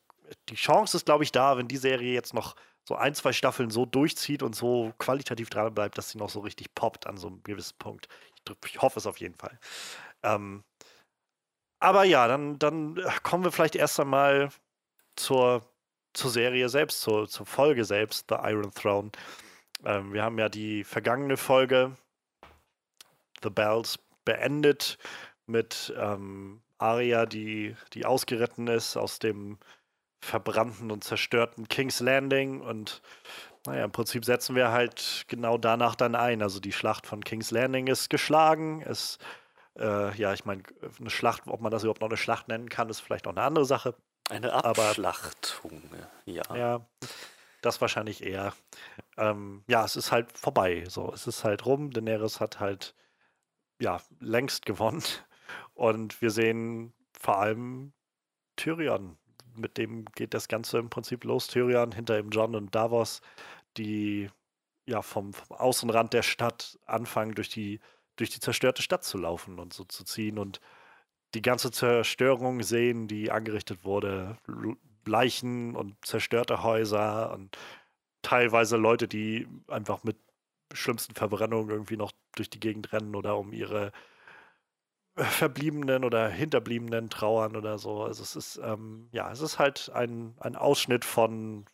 die 0.49 0.55
Chance 0.55 0.97
ist, 0.97 1.07
glaube 1.07 1.25
ich, 1.25 1.33
da, 1.33 1.57
wenn 1.57 1.69
die 1.69 1.77
Serie 1.77 2.13
jetzt 2.13 2.35
noch 2.35 2.55
so 2.85 2.97
ein, 2.97 3.15
zwei 3.15 3.33
Staffeln 3.33 3.71
so 3.71 3.87
durchzieht 3.87 4.43
und 4.43 4.55
so 4.57 4.93
qualitativ 4.99 5.51
dran 5.51 5.75
bleibt, 5.75 5.99
dass 5.99 6.11
sie 6.11 6.19
noch 6.19 6.31
so 6.31 6.41
richtig 6.41 6.75
poppt 6.75 7.07
an 7.07 7.17
so 7.17 7.29
einem 7.29 7.43
gewissen 7.45 7.77
Punkt. 7.79 8.09
Ich, 8.35 8.71
ich 8.73 8.83
hoffe 8.83 8.99
es 8.99 9.07
auf 9.07 9.19
jeden 9.19 9.35
Fall. 9.35 9.59
Ähm, 10.23 10.65
aber 11.79 12.05
ja, 12.05 12.29
dann, 12.29 12.59
dann 12.59 12.97
äh, 12.97 13.11
kommen 13.23 13.45
wir 13.45 13.53
vielleicht 13.53 13.77
erst 13.77 13.99
einmal 14.01 14.51
zur, 15.17 15.63
zur 16.13 16.31
Serie 16.31 16.69
selbst, 16.69 17.01
zur, 17.01 17.29
zur 17.29 17.47
Folge 17.47 17.85
selbst, 17.85 18.27
The 18.29 18.37
Iron 18.43 18.73
Throne. 18.73 19.11
Ähm, 19.85 20.13
wir 20.13 20.23
haben 20.23 20.39
ja 20.39 20.49
die 20.49 20.85
vergangene 20.85 21.37
Folge, 21.37 21.97
The 23.43 23.51
Bells, 23.51 23.99
beendet 24.25 24.99
mit 25.47 25.93
ähm, 25.97 26.63
Arya, 26.79 27.27
die, 27.27 27.77
die 27.93 28.07
ausgeritten 28.07 28.69
ist 28.69 28.97
aus 28.97 29.19
dem 29.19 29.59
verbrannten 30.23 30.91
und 30.91 31.05
zerstörten 31.05 31.69
King's 31.69 32.01
Landing 32.01 32.61
und 32.61 33.03
naja, 33.67 33.85
im 33.85 33.93
Prinzip 33.93 34.25
setzen 34.25 34.57
wir 34.57 34.73
halt 34.73 35.25
genau 35.29 35.59
danach 35.59 35.95
dann 35.95 36.15
ein. 36.15 36.43
Also 36.43 36.59
die 36.59 36.73
Schlacht 36.73 37.07
von 37.07 37.23
King's 37.23 37.51
Landing 37.51 37.87
ist 37.89 38.09
geschlagen. 38.11 38.83
Es, 38.83 39.19
äh, 39.79 40.15
ja, 40.17 40.33
ich 40.33 40.45
meine, 40.45 40.63
eine 40.99 41.11
Schlacht, 41.11 41.43
ob 41.47 41.61
man 41.61 41.71
das 41.71 41.83
überhaupt 41.85 42.01
noch 42.01 42.09
eine 42.09 42.17
Schlacht 42.17 42.49
nennen 42.49 42.69
kann, 42.69 42.89
ist 42.89 43.01
vielleicht 43.01 43.27
noch 43.27 43.33
eine 43.33 43.43
andere 43.43 43.65
Sache. 43.65 43.95
Eine 44.31 44.53
Aber- 44.53 44.89
Abschlachtung, 44.89 45.83
ja. 46.27 46.43
Ja, 46.57 46.87
das 47.61 47.81
wahrscheinlich 47.81 48.25
eher. 48.25 48.53
Ähm, 49.17 49.63
ja, 49.69 49.85
es 49.85 49.95
ist 49.95 50.11
halt 50.11 50.37
vorbei. 50.37 50.85
So, 50.89 51.13
es 51.13 51.27
ist 51.27 51.45
halt 51.45 51.67
rum. 51.67 51.91
Daenerys 51.91 52.41
hat 52.41 52.59
halt 52.61 52.95
ja 53.81 54.01
längst 54.21 54.67
gewonnen. 54.67 55.03
Und 55.75 56.21
wir 56.23 56.31
sehen 56.31 56.93
vor 57.21 57.39
allem 57.39 57.93
Tyrion. 58.57 59.19
Mit 59.55 59.79
dem 59.79 60.05
geht 60.15 60.35
das 60.35 60.49
Ganze 60.49 60.79
im 60.79 60.91
Prinzip 60.91 61.25
los. 61.25 61.47
Tyrion, 61.47 61.93
hinter 61.93 62.19
ihm 62.19 62.31
John 62.31 62.55
und 62.55 62.75
Davos, 62.75 63.21
die 63.77 64.29
ja 64.87 65.03
vom, 65.03 65.33
vom 65.33 65.57
Außenrand 65.57 66.13
der 66.13 66.23
Stadt 66.23 66.79
anfangen, 66.87 67.35
durch 67.35 67.49
die, 67.49 67.81
durch 68.17 68.31
die 68.31 68.41
zerstörte 68.41 68.83
Stadt 68.83 69.05
zu 69.05 69.19
laufen 69.19 69.59
und 69.59 69.73
so 69.73 69.85
zu 69.85 70.05
ziehen 70.05 70.39
und 70.39 70.61
die 71.35 71.43
ganze 71.43 71.71
Zerstörung 71.71 72.63
sehen, 72.63 73.09
die 73.09 73.31
angerichtet 73.31 73.85
wurde. 73.85 74.37
Leichen 75.07 75.75
und 75.75 75.97
zerstörte 76.05 76.63
Häuser 76.63 77.33
und 77.33 77.57
teilweise 78.23 78.77
Leute, 78.77 79.09
die 79.09 79.49
einfach 79.69 80.05
mit 80.05 80.17
schlimmsten 80.73 81.15
Verbrennungen 81.15 81.71
irgendwie 81.71 81.97
noch 81.97 82.13
durch 82.37 82.51
die 82.51 82.61
Gegend 82.61 82.93
rennen 82.93 83.15
oder 83.15 83.37
um 83.37 83.53
ihre 83.53 83.93
Verbliebenen 85.17 86.05
oder 86.05 86.29
Hinterbliebenen 86.29 87.11
trauern 87.11 87.57
oder 87.57 87.79
so. 87.79 88.03
Also 88.05 88.23
es 88.23 88.35
ist, 88.37 88.61
ähm, 88.65 89.09
ja, 89.13 89.31
es 89.31 89.41
ist 89.41 89.59
halt 89.59 89.91
ein, 89.95 90.35
ein 90.41 90.57
Ausschnitt 90.57 91.05
von, 91.05 91.67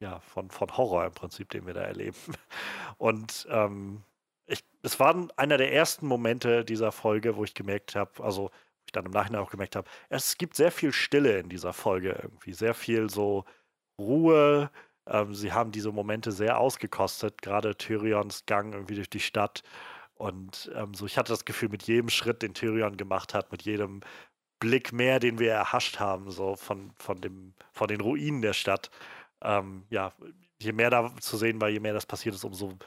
ja, 0.00 0.20
von, 0.20 0.50
von 0.50 0.76
Horror 0.76 1.06
im 1.06 1.12
Prinzip, 1.14 1.50
den 1.50 1.66
wir 1.66 1.74
da 1.74 1.82
erleben. 1.82 2.16
Und 2.98 3.46
ähm, 3.50 4.02
ich, 4.46 4.64
es 4.82 4.98
war 5.00 5.28
einer 5.36 5.56
der 5.56 5.72
ersten 5.72 6.06
Momente 6.06 6.64
dieser 6.64 6.92
Folge, 6.92 7.36
wo 7.36 7.44
ich 7.44 7.54
gemerkt 7.54 7.94
habe, 7.94 8.22
also 8.24 8.44
wo 8.44 8.50
ich 8.86 8.92
dann 8.92 9.06
im 9.06 9.12
Nachhinein 9.12 9.42
auch 9.42 9.50
gemerkt 9.50 9.76
habe, 9.76 9.88
es 10.08 10.36
gibt 10.36 10.56
sehr 10.56 10.72
viel 10.72 10.92
Stille 10.92 11.38
in 11.38 11.48
dieser 11.48 11.72
Folge 11.72 12.18
irgendwie, 12.22 12.52
sehr 12.52 12.74
viel 12.74 13.08
so 13.08 13.44
Ruhe. 14.00 14.70
Ähm, 15.06 15.34
sie 15.34 15.52
haben 15.52 15.72
diese 15.72 15.92
Momente 15.92 16.32
sehr 16.32 16.58
ausgekostet, 16.58 17.40
gerade 17.42 17.76
Tyrions 17.76 18.46
Gang 18.46 18.72
irgendwie 18.72 18.96
durch 18.96 19.10
die 19.10 19.20
Stadt. 19.20 19.62
Und 20.14 20.70
ähm, 20.74 20.94
so, 20.94 21.06
ich 21.06 21.18
hatte 21.18 21.32
das 21.32 21.44
Gefühl, 21.44 21.68
mit 21.68 21.82
jedem 21.84 22.08
Schritt, 22.08 22.42
den 22.42 22.54
Tyrion 22.54 22.96
gemacht 22.96 23.34
hat, 23.34 23.50
mit 23.50 23.62
jedem 23.62 24.00
Blick 24.60 24.92
mehr, 24.92 25.18
den 25.18 25.38
wir 25.38 25.52
erhascht 25.52 25.98
haben, 25.98 26.30
so 26.30 26.56
von, 26.56 26.92
von, 26.96 27.20
dem, 27.20 27.54
von 27.72 27.88
den 27.88 28.00
Ruinen 28.00 28.40
der 28.40 28.52
Stadt, 28.52 28.90
ähm, 29.42 29.84
ja, 29.90 30.14
je 30.58 30.72
mehr 30.72 30.90
da 30.90 31.14
zu 31.20 31.36
sehen 31.36 31.60
war, 31.60 31.68
je 31.68 31.80
mehr 31.80 31.92
das 31.92 32.06
passiert 32.06 32.34
ist, 32.34 32.44
umso 32.44 32.78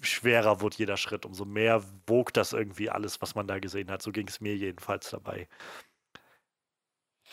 schwerer 0.00 0.60
wurde 0.60 0.76
jeder 0.78 0.96
Schritt, 0.96 1.26
umso 1.26 1.44
mehr 1.44 1.82
wog 2.06 2.32
das 2.32 2.52
irgendwie 2.52 2.90
alles, 2.90 3.20
was 3.20 3.34
man 3.34 3.46
da 3.46 3.58
gesehen 3.58 3.90
hat. 3.90 4.02
So 4.02 4.12
ging 4.12 4.28
es 4.28 4.40
mir 4.40 4.56
jedenfalls 4.56 5.10
dabei. 5.10 5.48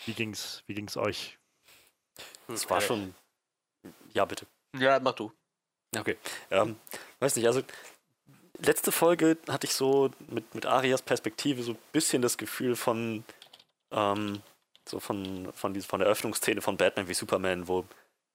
Wie 0.05 0.13
ging's, 0.13 0.63
wie 0.65 0.73
ging's 0.73 0.97
euch? 0.97 1.37
Es 2.47 2.69
war 2.69 2.81
schon. 2.81 3.13
Ja, 4.13 4.25
bitte. 4.25 4.47
Ja, 4.77 4.99
mach 4.99 5.13
du. 5.13 5.31
Okay. 5.95 6.17
Ähm, 6.49 6.77
weiß 7.19 7.35
nicht, 7.35 7.45
also 7.47 7.61
letzte 8.65 8.91
Folge 8.91 9.37
hatte 9.47 9.67
ich 9.67 9.73
so 9.73 10.11
mit, 10.27 10.53
mit 10.55 10.65
Arias 10.65 11.01
Perspektive 11.01 11.63
so 11.63 11.71
ein 11.71 11.77
bisschen 11.91 12.21
das 12.21 12.37
Gefühl 12.37 12.75
von 12.75 13.23
ähm, 13.91 14.41
so 14.87 14.99
von, 14.99 15.51
von, 15.53 15.79
von 15.81 15.99
der 15.99 16.07
Eröffnungsszene 16.07 16.61
von 16.61 16.77
Batman 16.77 17.07
wie 17.07 17.13
Superman, 17.13 17.67
wo 17.67 17.85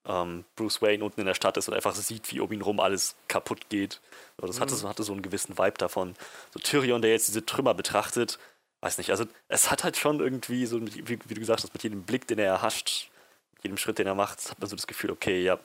ähm, 0.06 0.44
Bruce 0.54 0.80
Wayne 0.82 1.04
unten 1.04 1.20
in 1.20 1.26
der 1.26 1.34
Stadt 1.34 1.56
ist 1.56 1.68
und 1.68 1.74
einfach 1.74 1.94
sieht, 1.94 2.32
wie 2.32 2.40
um 2.40 2.52
ihn 2.52 2.62
rum 2.62 2.80
alles 2.80 3.16
kaputt 3.28 3.68
geht. 3.68 4.00
So, 4.40 4.46
das 4.46 4.56
mhm. 4.56 4.60
hatte, 4.62 4.74
so, 4.74 4.88
hatte 4.88 5.02
so 5.02 5.12
einen 5.12 5.22
gewissen 5.22 5.58
Vibe 5.58 5.78
davon. 5.78 6.14
So 6.52 6.60
Tyrion, 6.60 7.02
der 7.02 7.10
jetzt 7.10 7.28
diese 7.28 7.44
Trümmer 7.44 7.74
betrachtet, 7.74 8.38
weiß 8.80 8.98
nicht, 8.98 9.10
also 9.10 9.24
es 9.48 9.70
hat 9.70 9.84
halt 9.84 9.96
schon 9.96 10.20
irgendwie 10.20 10.66
so, 10.66 10.80
wie, 10.80 11.08
wie 11.08 11.34
du 11.34 11.40
gesagt 11.40 11.62
hast, 11.62 11.72
mit 11.72 11.82
jedem 11.82 12.02
Blick, 12.02 12.26
den 12.26 12.38
er 12.38 12.46
erhascht, 12.46 13.10
mit 13.54 13.64
jedem 13.64 13.78
Schritt, 13.78 13.98
den 13.98 14.06
er 14.06 14.14
macht, 14.14 14.50
hat 14.50 14.60
man 14.60 14.68
so 14.68 14.76
das 14.76 14.86
Gefühl, 14.86 15.10
okay, 15.10 15.42
ja, 15.42 15.58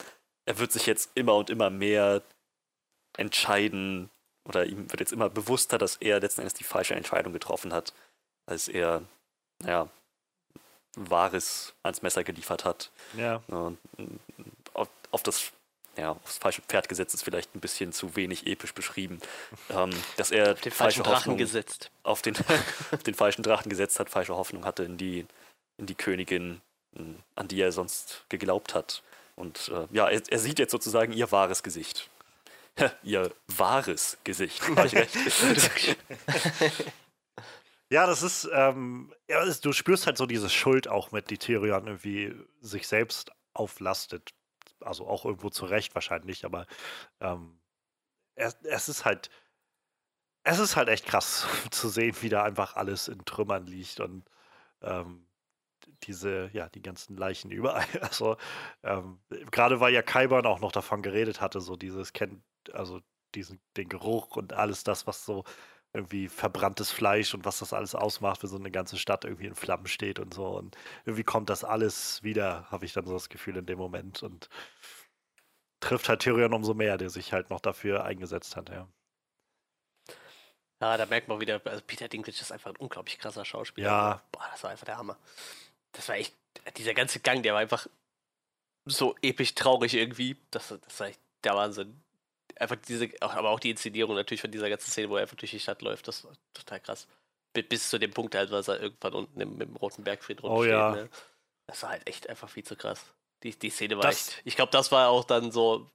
er 0.45 0.57
wird 0.57 0.71
sich 0.71 0.87
jetzt 0.87 1.11
immer 1.13 1.35
und 1.35 1.49
immer 1.49 1.69
mehr 1.69 2.23
entscheiden, 3.17 4.09
oder 4.51 4.65
ihm 4.65 4.91
wird 4.91 4.99
jetzt 4.99 5.13
immer 5.13 5.29
bewusster, 5.29 5.77
dass 5.77 5.95
er 5.95 6.19
letzten 6.19 6.41
Endes 6.41 6.53
die 6.53 6.65
falsche 6.65 6.93
Entscheidung 6.93 7.31
getroffen 7.31 7.71
hat, 7.73 7.93
als 8.45 8.67
er, 8.67 9.03
naja, 9.59 9.89
Wahres 10.95 11.73
ans 11.83 12.01
Messer 12.01 12.25
geliefert 12.25 12.65
hat. 12.65 12.91
Ja. 13.15 13.41
Und 13.47 13.77
auf, 14.73 14.89
auf 15.11 15.23
das 15.23 15.51
ja, 15.97 16.11
aufs 16.11 16.37
falsche 16.37 16.61
Pferd 16.61 16.89
gesetzt 16.89 17.13
ist 17.13 17.23
vielleicht 17.23 17.55
ein 17.55 17.59
bisschen 17.59 17.91
zu 17.93 18.15
wenig 18.15 18.47
episch 18.47 18.73
beschrieben. 18.73 19.19
Ähm, 19.69 19.91
dass 20.17 20.31
er 20.31 20.55
den 20.55 20.71
falschen 20.71 21.03
Drachen 21.03 21.37
gesetzt. 21.37 21.91
Auf 22.03 22.21
den, 22.21 22.35
den 23.05 23.13
falschen 23.13 23.41
Drachen 23.41 23.69
gesetzt 23.69 23.99
hat, 23.99 24.09
falsche 24.09 24.35
Hoffnung 24.35 24.65
hatte 24.65 24.83
in 24.83 24.97
die, 24.97 25.25
in 25.77 25.85
die 25.85 25.95
Königin, 25.95 26.59
an 27.35 27.47
die 27.47 27.61
er 27.61 27.71
sonst 27.71 28.25
geglaubt 28.27 28.75
hat. 28.75 29.01
Und 29.37 29.69
äh, 29.69 29.87
ja, 29.91 30.09
er, 30.09 30.21
er, 30.27 30.39
sieht 30.39 30.59
jetzt 30.59 30.71
sozusagen 30.71 31.13
ihr 31.13 31.31
wahres 31.31 31.63
Gesicht. 31.63 32.09
Ihr 33.03 33.31
wahres 33.47 34.17
Gesicht. 34.23 34.61
ja, 37.89 38.05
das 38.05 38.23
ist, 38.23 38.49
ähm, 38.53 39.13
ja, 39.29 39.45
du 39.45 39.73
spürst 39.73 40.07
halt 40.07 40.17
so 40.17 40.25
diese 40.25 40.49
Schuld 40.49 40.87
auch 40.87 41.11
mit, 41.11 41.29
die 41.29 41.37
Tyrion 41.37 41.87
irgendwie 41.87 42.33
sich 42.61 42.87
selbst 42.87 43.31
auflastet. 43.53 44.33
Also 44.79 45.07
auch 45.07 45.25
irgendwo 45.25 45.49
zu 45.49 45.65
Recht 45.65 45.93
wahrscheinlich, 45.93 46.45
aber 46.45 46.65
ähm, 47.19 47.59
es, 48.35 48.57
es 48.63 48.89
ist 48.89 49.05
halt, 49.05 49.29
es 50.43 50.59
ist 50.59 50.75
halt 50.75 50.89
echt 50.89 51.05
krass 51.05 51.47
zu 51.71 51.89
sehen, 51.89 52.15
wie 52.21 52.29
da 52.29 52.43
einfach 52.43 52.75
alles 52.75 53.07
in 53.07 53.23
Trümmern 53.25 53.67
liegt 53.67 53.99
und 53.99 54.25
ähm, 54.81 55.27
diese, 56.03 56.49
ja, 56.53 56.69
die 56.69 56.81
ganzen 56.81 57.15
Leichen 57.17 57.51
überall. 57.51 57.85
Also 58.01 58.37
ähm, 58.83 59.19
gerade 59.51 59.79
weil 59.79 59.93
ja 59.93 60.01
Kaiban 60.01 60.45
auch 60.45 60.59
noch 60.59 60.71
davon 60.71 61.01
geredet 61.01 61.41
hatte, 61.41 61.61
so 61.61 61.75
dieses 61.75 62.13
kennt, 62.13 62.41
also 62.69 63.01
diesen, 63.35 63.59
den 63.77 63.89
Geruch 63.89 64.35
und 64.35 64.53
alles 64.53 64.83
das, 64.83 65.07
was 65.07 65.25
so 65.25 65.43
irgendwie 65.93 66.29
verbranntes 66.29 66.89
Fleisch 66.89 67.33
und 67.33 67.43
was 67.43 67.59
das 67.59 67.73
alles 67.73 67.95
ausmacht, 67.95 68.41
wenn 68.43 68.49
so 68.49 68.57
eine 68.57 68.71
ganze 68.71 68.97
Stadt 68.97 69.25
irgendwie 69.25 69.47
in 69.47 69.55
Flammen 69.55 69.87
steht 69.87 70.19
und 70.19 70.33
so. 70.33 70.47
Und 70.47 70.77
irgendwie 71.05 71.23
kommt 71.23 71.49
das 71.49 71.63
alles 71.63 72.23
wieder, 72.23 72.65
habe 72.71 72.85
ich 72.85 72.93
dann 72.93 73.05
so 73.05 73.13
das 73.13 73.29
Gefühl 73.29 73.57
in 73.57 73.65
dem 73.65 73.77
Moment. 73.77 74.23
Und 74.23 74.49
trifft 75.81 76.07
halt 76.07 76.21
Tyrion 76.21 76.53
umso 76.53 76.73
mehr, 76.73 76.97
der 76.97 77.09
sich 77.09 77.33
halt 77.33 77.49
noch 77.49 77.59
dafür 77.59 78.05
eingesetzt 78.05 78.55
hat, 78.55 78.69
ja. 78.69 78.87
Ja, 80.79 80.97
da 80.97 81.05
merkt 81.05 81.27
man 81.27 81.39
wieder, 81.39 81.61
also 81.65 81.83
Peter 81.85 82.07
Dinklage 82.07 82.39
ist 82.39 82.51
einfach 82.51 82.71
ein 82.71 82.77
unglaublich 82.77 83.19
krasser 83.19 83.45
Schauspieler. 83.45 83.87
Ja. 83.87 84.23
Boah, 84.31 84.47
das 84.51 84.63
war 84.63 84.71
einfach 84.71 84.85
der 84.85 84.97
Hammer. 84.97 85.17
Das 85.91 86.07
war 86.09 86.15
echt, 86.15 86.33
dieser 86.77 86.95
ganze 86.95 87.19
Gang, 87.19 87.43
der 87.43 87.53
war 87.53 87.59
einfach 87.59 87.87
so 88.85 89.15
episch 89.21 89.53
traurig 89.53 89.93
irgendwie. 89.93 90.37
Das, 90.49 90.69
das 90.69 90.99
war 90.99 91.07
echt 91.07 91.19
der 91.43 91.53
Wahnsinn 91.53 92.01
einfach 92.59 92.77
diese, 92.87 93.09
aber 93.19 93.49
auch 93.49 93.59
die 93.59 93.71
Inszenierung 93.71 94.15
natürlich 94.15 94.41
von 94.41 94.51
dieser 94.51 94.69
ganzen 94.69 94.91
Szene, 94.91 95.09
wo 95.09 95.15
er 95.15 95.23
einfach 95.23 95.37
durch 95.37 95.51
die 95.51 95.59
Stadt 95.59 95.81
läuft, 95.81 96.07
das 96.07 96.23
war 96.23 96.33
total 96.53 96.79
krass. 96.79 97.07
Bis 97.53 97.89
zu 97.89 97.99
dem 97.99 98.11
Punkt 98.11 98.33
halt, 98.35 98.51
was 98.51 98.67
er 98.67 98.79
irgendwann 98.79 99.13
unten 99.13 99.41
im, 99.41 99.59
im 99.59 99.75
Roten 99.75 100.03
Bergfried 100.03 100.43
oh, 100.43 100.61
steht. 100.61 100.71
Ja. 100.71 100.91
Ne? 100.91 101.09
Das 101.67 101.83
war 101.83 101.89
halt 101.89 102.07
echt 102.07 102.29
einfach 102.29 102.49
viel 102.49 102.63
zu 102.63 102.75
krass. 102.75 103.03
Die, 103.43 103.57
die 103.57 103.69
Szene 103.69 103.97
war 103.97 104.03
das, 104.03 104.29
echt. 104.29 104.41
Ich 104.45 104.55
glaube, 104.55 104.71
das 104.71 104.91
war 104.91 105.09
auch 105.09 105.25
dann 105.25 105.51
so 105.51 105.91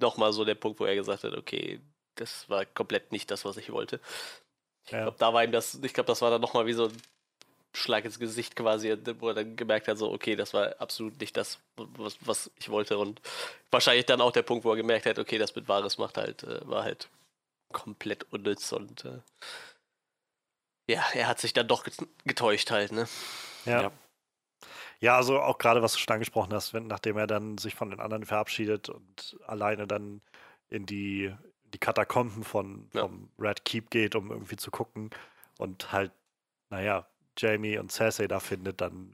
nochmal 0.00 0.32
so 0.32 0.44
der 0.44 0.54
Punkt, 0.56 0.80
wo 0.80 0.84
er 0.84 0.96
gesagt 0.96 1.24
hat, 1.24 1.34
okay, 1.34 1.80
das 2.16 2.48
war 2.48 2.64
komplett 2.64 3.12
nicht 3.12 3.30
das, 3.30 3.44
was 3.44 3.56
ich 3.56 3.70
wollte. 3.70 4.00
Ich 4.84 4.92
ja. 4.92 5.02
glaube, 5.02 5.18
da 5.18 5.32
war 5.32 5.44
ihm 5.44 5.52
das, 5.52 5.74
ich 5.82 5.94
glaube, 5.94 6.08
das 6.08 6.22
war 6.22 6.30
dann 6.30 6.40
nochmal 6.40 6.66
wie 6.66 6.72
so 6.72 6.86
ein 6.86 7.02
Schlag 7.76 8.04
ins 8.06 8.18
Gesicht 8.18 8.56
quasi, 8.56 8.96
wo 9.18 9.28
er 9.28 9.34
dann 9.34 9.54
gemerkt 9.54 9.86
hat, 9.86 9.98
so, 9.98 10.10
okay, 10.10 10.34
das 10.34 10.54
war 10.54 10.74
absolut 10.80 11.20
nicht 11.20 11.36
das, 11.36 11.58
was, 11.76 12.16
was 12.22 12.50
ich 12.58 12.70
wollte. 12.70 12.96
Und 12.96 13.20
wahrscheinlich 13.70 14.06
dann 14.06 14.22
auch 14.22 14.32
der 14.32 14.42
Punkt, 14.42 14.64
wo 14.64 14.70
er 14.70 14.76
gemerkt 14.76 15.04
hat, 15.04 15.18
okay, 15.18 15.36
das 15.36 15.54
mit 15.54 15.68
Wahres 15.68 15.98
macht 15.98 16.16
halt, 16.16 16.42
äh, 16.44 16.66
war 16.66 16.84
halt 16.84 17.08
komplett 17.72 18.32
unnütz 18.32 18.72
und 18.72 19.04
äh, 19.04 19.18
ja, 20.88 21.04
er 21.14 21.26
hat 21.26 21.40
sich 21.40 21.52
dann 21.52 21.68
doch 21.68 21.84
getäuscht 22.24 22.70
halt, 22.70 22.92
ne? 22.92 23.06
Ja. 23.66 23.82
ja. 23.82 23.92
ja 25.00 25.16
also 25.16 25.40
auch 25.40 25.58
gerade, 25.58 25.82
was 25.82 25.92
du 25.92 25.98
schon 25.98 26.14
angesprochen 26.14 26.54
hast, 26.54 26.72
wenn, 26.72 26.86
nachdem 26.86 27.18
er 27.18 27.26
dann 27.26 27.58
sich 27.58 27.74
von 27.74 27.90
den 27.90 28.00
anderen 28.00 28.24
verabschiedet 28.24 28.88
und 28.88 29.36
alleine 29.46 29.86
dann 29.86 30.22
in 30.70 30.86
die, 30.86 31.34
die 31.74 31.78
Katakomben 31.78 32.44
von, 32.44 32.88
ja. 32.94 33.02
vom 33.02 33.28
Red 33.38 33.64
Keep 33.64 33.90
geht, 33.90 34.14
um 34.14 34.30
irgendwie 34.30 34.56
zu 34.56 34.70
gucken 34.70 35.10
und 35.58 35.92
halt, 35.92 36.12
naja, 36.70 37.06
Jamie 37.36 37.78
und 37.78 37.92
Cersei 37.92 38.26
da 38.26 38.40
findet, 38.40 38.80
dann 38.80 39.12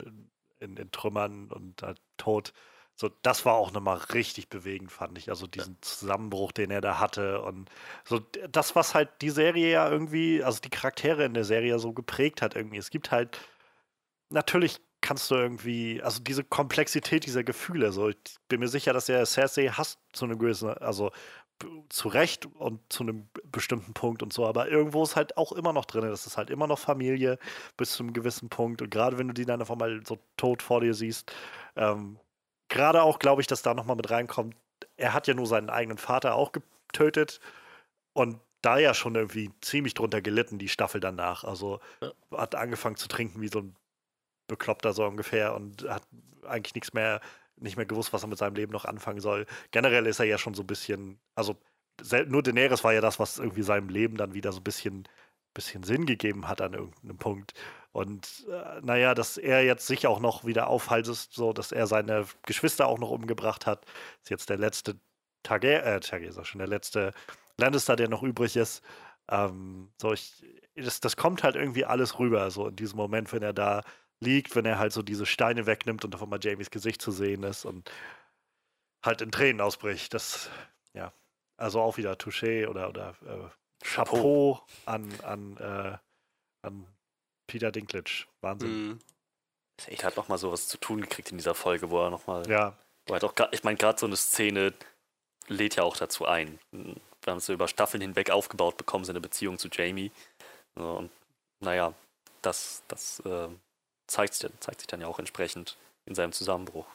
in, 0.61 0.77
in 0.77 0.91
Trümmern 0.91 1.49
und 1.51 1.83
äh, 1.83 1.95
tot. 2.17 2.53
So, 2.95 3.11
das 3.23 3.45
war 3.47 3.55
auch 3.55 3.73
nochmal 3.73 3.99
richtig 4.13 4.49
bewegend, 4.49 4.93
fand 4.93 5.17
ich. 5.19 5.31
Also 5.31 5.47
diesen 5.47 5.77
Zusammenbruch, 5.81 6.53
den 6.53 6.71
er 6.71 6.81
da 6.81 7.01
hatte 7.01 7.41
und 7.43 7.71
so 8.05 8.21
das, 8.51 8.77
was 8.77 8.95
halt 8.95 9.09
die 9.23 9.31
Serie 9.31 9.73
ja 9.73 9.91
irgendwie, 9.91 10.43
also 10.43 10.61
die 10.61 10.71
Charaktere 10.71 11.25
in 11.25 11.35
der 11.35 11.45
Serie 11.45 11.79
so 11.79 11.93
geprägt 11.93 12.43
hat 12.43 12.55
irgendwie. 12.55 12.77
Es 12.77 12.91
gibt 12.91 13.11
halt, 13.11 13.39
natürlich 14.29 14.81
kannst 15.01 15.31
du 15.31 15.35
irgendwie, 15.35 16.01
also 16.03 16.21
diese 16.23 16.45
Komplexität 16.45 17.27
dieser 17.27 17.43
Gefühle, 17.43 17.93
so 17.93 18.11
ich 18.11 18.17
bin 18.49 18.61
mir 18.61 18.69
sicher, 18.69 18.93
dass 18.93 19.09
er 19.09 19.27
Cersei 19.27 19.69
hasst 19.69 19.99
zu 20.13 20.27
einem 20.27 20.39
gewissen, 20.39 20.69
also 20.69 21.11
zu 21.88 22.09
Recht 22.09 22.46
und 22.46 22.81
zu 22.92 23.03
einem 23.03 23.29
bestimmten 23.51 23.94
Punkt 23.94 24.22
und 24.22 24.33
so, 24.33 24.46
aber 24.46 24.68
irgendwo 24.68 25.03
ist 25.03 25.16
halt 25.16 25.37
auch 25.37 25.53
immer 25.53 25.72
noch 25.72 25.85
drin, 25.85 26.03
das 26.03 26.27
ist 26.27 26.37
halt 26.37 26.51
immer 26.51 26.66
noch 26.66 26.79
Familie 26.79 27.38
bis 27.77 27.92
zu 27.92 28.03
einem 28.03 28.12
gewissen 28.12 28.48
Punkt. 28.48 28.83
Und 28.83 28.90
gerade 28.90 29.18
wenn 29.18 29.29
du 29.29 29.35
die 29.35 29.44
dann 29.44 29.61
einfach 29.61 29.77
mal 29.77 30.01
so 30.07 30.18
tot 30.37 30.62
vor 30.62 30.81
dir 30.81 30.94
siehst, 30.94 31.33
ähm, 31.77 32.18
gerade 32.68 33.03
auch 33.03 33.18
glaube 33.18 33.40
ich, 33.40 33.46
dass 33.46 33.62
da 33.62 33.75
nochmal 33.75 33.96
mit 33.96 34.11
reinkommt, 34.11 34.57
er 34.96 35.14
hat 35.14 35.27
ja 35.27 35.35
nur 35.35 35.46
seinen 35.46 35.70
eigenen 35.70 35.98
Vater 35.98 36.35
auch 36.35 36.53
getötet 36.53 37.40
und 38.12 38.40
da 38.62 38.79
ja 38.79 38.94
schon 38.94 39.14
irgendwie 39.16 39.51
ziemlich 39.61 39.94
drunter 39.94 40.22
gelitten, 40.22 40.59
die 40.59 40.68
Staffel 40.68 41.01
danach, 41.01 41.44
also 41.44 41.81
ja. 42.01 42.12
hat 42.31 42.55
angefangen 42.55 42.96
zu 42.96 43.09
trinken 43.09 43.40
wie 43.40 43.48
so 43.48 43.61
ein 43.61 43.77
Bekloppter 44.46 44.92
so 44.92 45.05
ungefähr 45.05 45.55
und 45.55 45.88
hat 45.88 46.07
eigentlich 46.46 46.75
nichts 46.75 46.92
mehr 46.92 47.20
nicht 47.62 47.77
mehr 47.77 47.87
gewusst, 47.87 48.12
was 48.12 48.22
er 48.22 48.29
mit 48.29 48.38
seinem 48.38 48.55
Leben 48.55 48.72
noch 48.72 48.85
anfangen 48.85 49.20
soll. 49.20 49.46
Generell 49.70 50.07
ist 50.07 50.20
er 50.20 50.27
ja 50.27 50.38
schon 50.38 50.55
so 50.55 50.62
ein 50.62 50.66
bisschen, 50.66 51.20
also 51.35 51.57
nur 52.27 52.42
Daenerys 52.42 52.85
war 52.85 52.92
ja 52.92 53.01
das, 53.01 53.18
was 53.18 53.38
irgendwie 53.38 53.62
seinem 53.62 53.88
Leben 53.88 54.16
dann 54.16 54.35
wieder 54.35 54.53
so 54.53 54.61
ein 54.61 54.64
bisschen, 54.64 55.09
bisschen 55.55 55.83
Sinn 55.83 56.07
gegeben 56.07 56.48
hat 56.48 56.61
an 56.61 56.75
irgendeinem 56.75 57.18
Punkt. 57.18 57.55
Und 57.92 58.46
äh, 58.51 58.81
naja, 58.83 59.14
dass 59.14 59.37
er 59.37 59.64
jetzt 59.64 59.87
sich 59.87 60.07
auch 60.07 60.20
noch 60.20 60.44
wieder 60.44 60.68
aufhaltet, 60.68 61.14
so 61.14 61.53
dass 61.53 61.72
er 61.72 61.87
seine 61.87 62.27
Geschwister 62.46 62.87
auch 62.87 62.98
noch 62.98 63.11
umgebracht 63.11 63.66
hat, 63.66 63.85
ist 64.22 64.31
jetzt 64.31 64.48
der 64.48 64.57
letzte 64.59 64.98
Targaryen, 65.42 66.03
äh, 66.03 66.40
auch 66.40 66.44
schon 66.44 66.59
der 66.61 66.68
letzte 66.68 67.12
Lannister, 67.59 67.96
der 67.96 68.09
noch 68.09 68.22
übrig 68.22 68.57
ist. 68.57 68.83
Ähm, 69.29 69.92
so, 70.01 70.12
ich, 70.12 70.44
das, 70.75 71.01
das 71.01 71.16
kommt 71.16 71.42
halt 71.42 71.57
irgendwie 71.57 71.85
alles 71.85 72.18
rüber, 72.18 72.51
so 72.51 72.68
in 72.68 72.77
diesem 72.77 72.96
Moment, 72.96 73.33
wenn 73.33 73.42
er 73.42 73.53
da 73.53 73.83
liegt, 74.23 74.57
wenn 74.57 74.65
er 74.65 74.79
halt 74.79 74.93
so 74.93 75.03
diese 75.03 75.27
Steine 75.27 75.67
wegnimmt 75.67 76.05
und 76.05 76.15
auf 76.15 76.23
einmal 76.23 76.39
Jamies 76.43 76.71
Gesicht 76.71 77.03
zu 77.03 77.11
sehen 77.11 77.43
ist 77.43 77.65
und 77.65 77.91
halt 79.05 79.21
in 79.21 79.31
Tränen 79.31 79.61
ausbricht. 79.61 80.15
Das, 80.15 80.49
ja, 80.95 81.13
also 81.57 81.81
auch 81.81 81.97
wieder 81.97 82.13
Touché 82.15 82.67
oder, 82.69 82.89
oder 82.89 83.15
äh, 83.27 83.85
Chapeau 83.85 84.61
an, 84.87 85.13
an, 85.23 85.57
äh, 85.59 85.99
an 86.67 86.87
Peter 87.47 87.73
Dinklage. 87.73 88.27
Wahnsinn. 88.41 88.89
Mhm. 88.89 88.99
Er 89.87 90.05
hat 90.05 90.17
nochmal 90.17 90.39
sowas 90.39 90.69
zu 90.69 90.79
tun 90.79 91.01
gekriegt 91.01 91.33
in 91.33 91.39
dieser 91.39 91.55
Folge, 91.55 91.91
wo 91.91 92.01
er 92.01 92.11
nochmal. 92.11 92.49
Ja. 92.49 92.77
Wo 93.07 93.15
er 93.15 93.21
doch, 93.21 93.35
ich 93.51 93.65
meine, 93.65 93.77
gerade 93.77 93.99
so 93.99 94.07
eine 94.07 94.17
Szene 94.17 94.73
lädt 95.49 95.77
ja 95.77 95.83
auch 95.83 95.97
dazu 95.97 96.25
ein. 96.27 96.61
Wir 96.71 96.95
haben 97.27 97.39
es 97.39 97.47
so 97.47 97.53
über 97.53 97.67
Staffeln 97.67 98.01
hinweg 98.01 98.31
aufgebaut 98.31 98.77
bekommen, 98.77 99.05
seine 99.05 99.21
Beziehung 99.21 99.59
zu 99.59 99.69
Jamie. 99.69 100.13
Und 100.75 101.11
naja, 101.61 101.95
das, 102.43 102.83
das 102.89 103.21
äh, 103.21 103.49
zeigt, 104.12 104.35
sich, 104.35 104.51
zeigt 104.61 104.81
sich 104.81 104.87
dann 104.87 105.01
ja 105.01 105.07
auch 105.07 105.18
entsprechend 105.18 105.79
in 106.05 106.14
seinem 106.14 106.33
Zusammenbruch. 106.33 106.87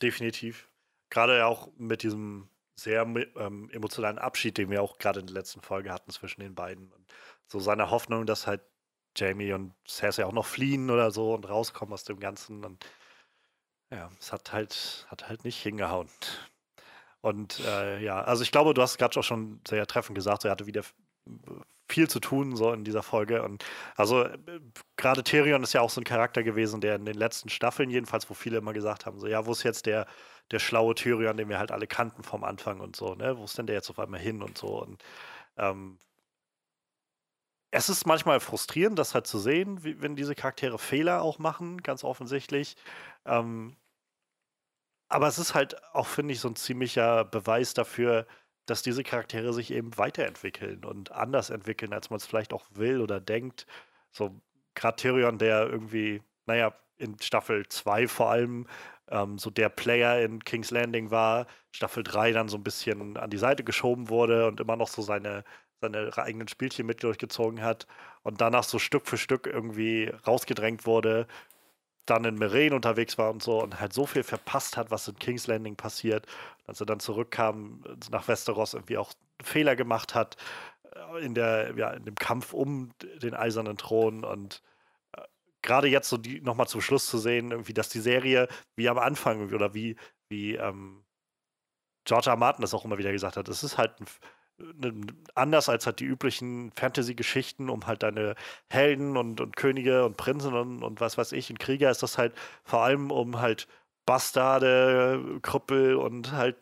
Definitiv. 0.00 0.68
Gerade 1.10 1.46
auch 1.46 1.68
mit 1.76 2.02
diesem 2.02 2.48
sehr 2.76 3.02
ähm, 3.02 3.68
emotionalen 3.72 4.18
Abschied, 4.18 4.56
den 4.56 4.70
wir 4.70 4.82
auch 4.82 4.98
gerade 4.98 5.20
in 5.20 5.26
der 5.26 5.34
letzten 5.34 5.60
Folge 5.60 5.92
hatten 5.92 6.10
zwischen 6.10 6.40
den 6.40 6.54
beiden. 6.54 6.92
Und 6.92 7.06
so 7.48 7.58
seine 7.58 7.90
Hoffnung, 7.90 8.26
dass 8.26 8.46
halt 8.46 8.62
Jamie 9.16 9.52
und 9.52 9.74
Cersei 9.86 10.24
auch 10.24 10.32
noch 10.32 10.46
fliehen 10.46 10.90
oder 10.90 11.10
so 11.10 11.34
und 11.34 11.48
rauskommen 11.48 11.92
aus 11.92 12.04
dem 12.04 12.20
Ganzen. 12.20 12.64
Und 12.64 12.86
ja, 13.90 14.10
es 14.20 14.32
hat 14.32 14.52
halt, 14.52 15.06
hat 15.10 15.28
halt 15.28 15.44
nicht 15.44 15.60
hingehauen. 15.60 16.08
Und 17.20 17.58
äh, 17.60 18.00
ja, 18.00 18.22
also 18.22 18.44
ich 18.44 18.52
glaube, 18.52 18.74
du 18.74 18.82
hast 18.82 18.98
gerade 18.98 19.18
auch 19.18 19.24
schon 19.24 19.60
sehr 19.66 19.86
treffend 19.86 20.14
gesagt, 20.14 20.44
er 20.44 20.52
hatte 20.52 20.66
wieder 20.66 20.84
viel 21.88 22.08
zu 22.08 22.20
tun 22.20 22.56
so 22.56 22.72
in 22.72 22.84
dieser 22.84 23.02
Folge. 23.02 23.42
Und 23.42 23.64
also 23.96 24.24
äh, 24.24 24.38
gerade 24.96 25.24
Tyrion 25.24 25.62
ist 25.62 25.72
ja 25.72 25.80
auch 25.80 25.90
so 25.90 26.00
ein 26.00 26.04
Charakter 26.04 26.42
gewesen, 26.42 26.80
der 26.80 26.96
in 26.96 27.04
den 27.04 27.16
letzten 27.16 27.48
Staffeln 27.48 27.90
jedenfalls, 27.90 28.28
wo 28.30 28.34
viele 28.34 28.58
immer 28.58 28.72
gesagt 28.72 29.06
haben, 29.06 29.18
so 29.18 29.26
ja, 29.26 29.46
wo 29.46 29.52
ist 29.52 29.62
jetzt 29.62 29.86
der, 29.86 30.06
der 30.50 30.58
schlaue 30.58 30.94
Tyrion, 30.94 31.36
den 31.36 31.48
wir 31.48 31.58
halt 31.58 31.72
alle 31.72 31.86
kannten 31.86 32.22
vom 32.22 32.44
Anfang 32.44 32.80
und 32.80 32.96
so, 32.96 33.14
ne? 33.14 33.36
Wo 33.38 33.44
ist 33.44 33.58
denn 33.58 33.66
der 33.66 33.76
jetzt 33.76 33.90
auf 33.90 33.98
einmal 33.98 34.20
hin 34.20 34.42
und 34.42 34.58
so? 34.58 34.82
Und 34.82 35.02
ähm, 35.56 35.98
es 37.70 37.88
ist 37.88 38.06
manchmal 38.06 38.40
frustrierend, 38.40 38.98
das 38.98 39.14
halt 39.14 39.26
zu 39.26 39.38
sehen, 39.38 39.84
wie, 39.84 40.00
wenn 40.00 40.16
diese 40.16 40.34
Charaktere 40.34 40.78
Fehler 40.78 41.22
auch 41.22 41.38
machen, 41.38 41.82
ganz 41.82 42.04
offensichtlich. 42.04 42.76
Ähm, 43.26 43.76
aber 45.08 45.26
es 45.28 45.38
ist 45.38 45.54
halt 45.54 45.82
auch, 45.94 46.06
finde 46.06 46.34
ich, 46.34 46.40
so 46.40 46.48
ein 46.48 46.56
ziemlicher 46.56 47.24
Beweis 47.24 47.74
dafür, 47.74 48.26
dass 48.68 48.82
diese 48.82 49.02
Charaktere 49.02 49.52
sich 49.52 49.72
eben 49.72 49.96
weiterentwickeln 49.96 50.84
und 50.84 51.10
anders 51.12 51.50
entwickeln, 51.50 51.92
als 51.94 52.10
man 52.10 52.18
es 52.18 52.26
vielleicht 52.26 52.52
auch 52.52 52.66
will 52.74 53.00
oder 53.00 53.20
denkt. 53.20 53.66
So, 54.12 54.40
gerade 54.74 54.96
Tyrion, 54.96 55.38
der 55.38 55.68
irgendwie, 55.68 56.22
naja, 56.46 56.74
in 56.98 57.16
Staffel 57.20 57.66
2 57.68 58.08
vor 58.08 58.30
allem 58.30 58.66
ähm, 59.10 59.38
so 59.38 59.50
der 59.50 59.70
Player 59.70 60.20
in 60.20 60.44
King's 60.44 60.70
Landing 60.70 61.10
war, 61.10 61.46
Staffel 61.72 62.02
3 62.02 62.32
dann 62.32 62.48
so 62.48 62.58
ein 62.58 62.64
bisschen 62.64 63.16
an 63.16 63.30
die 63.30 63.38
Seite 63.38 63.64
geschoben 63.64 64.10
wurde 64.10 64.46
und 64.46 64.60
immer 64.60 64.76
noch 64.76 64.88
so 64.88 65.00
seine, 65.00 65.44
seine 65.80 66.10
eigenen 66.18 66.48
Spielchen 66.48 66.86
mit 66.86 67.02
durchgezogen 67.02 67.62
hat 67.62 67.86
und 68.22 68.40
danach 68.40 68.64
so 68.64 68.78
Stück 68.78 69.06
für 69.06 69.16
Stück 69.16 69.46
irgendwie 69.46 70.12
rausgedrängt 70.26 70.86
wurde, 70.86 71.26
dann 72.06 72.24
in 72.24 72.36
Meren 72.36 72.72
unterwegs 72.72 73.18
war 73.18 73.30
und 73.30 73.42
so 73.42 73.62
und 73.62 73.80
halt 73.80 73.92
so 73.92 74.06
viel 74.06 74.22
verpasst 74.22 74.76
hat, 74.76 74.90
was 74.90 75.08
in 75.08 75.18
King's 75.18 75.46
Landing 75.46 75.76
passiert. 75.76 76.26
Als 76.68 76.80
er 76.80 76.86
dann 76.86 77.00
zurückkam 77.00 77.82
nach 78.10 78.28
Westeros, 78.28 78.74
irgendwie 78.74 78.98
auch 78.98 79.12
Fehler 79.42 79.74
gemacht 79.74 80.14
hat 80.14 80.36
äh, 80.94 81.24
in, 81.24 81.34
der, 81.34 81.74
ja, 81.76 81.90
in 81.90 82.04
dem 82.04 82.14
Kampf 82.14 82.52
um 82.52 82.92
den 83.22 83.34
eisernen 83.34 83.78
Thron 83.78 84.24
und 84.24 84.62
äh, 85.16 85.22
gerade 85.62 85.88
jetzt 85.88 86.08
so 86.08 86.16
die 86.18 86.40
nochmal 86.40 86.68
zum 86.68 86.80
Schluss 86.80 87.06
zu 87.06 87.18
sehen, 87.18 87.50
irgendwie, 87.50 87.74
dass 87.74 87.88
die 87.88 88.00
Serie 88.00 88.48
wie 88.76 88.88
am 88.88 88.98
Anfang 88.98 89.52
oder 89.52 89.74
wie, 89.74 89.96
wie 90.28 90.54
ähm, 90.56 91.04
George 92.04 92.30
R. 92.30 92.36
Martin 92.36 92.62
das 92.62 92.74
auch 92.74 92.84
immer 92.84 92.98
wieder 92.98 93.12
gesagt 93.12 93.36
hat, 93.36 93.48
es 93.48 93.62
ist 93.64 93.78
halt 93.78 94.00
ein 94.00 94.06
anders 95.34 95.68
als 95.68 95.86
halt 95.86 96.00
die 96.00 96.04
üblichen 96.04 96.72
Fantasy-Geschichten 96.72 97.70
um 97.70 97.86
halt 97.86 98.02
deine 98.02 98.34
Helden 98.68 99.16
und, 99.16 99.40
und 99.40 99.56
Könige 99.56 100.04
und 100.04 100.16
Prinzen 100.16 100.54
und, 100.54 100.82
und 100.82 101.00
was 101.00 101.16
weiß 101.16 101.32
ich. 101.32 101.50
In 101.50 101.58
Krieger 101.58 101.90
ist 101.90 102.02
das 102.02 102.18
halt 102.18 102.34
vor 102.64 102.82
allem 102.82 103.10
um 103.10 103.40
halt 103.40 103.68
Bastarde, 104.08 105.38
Krüppel 105.42 105.94
und 105.94 106.32
halt 106.32 106.56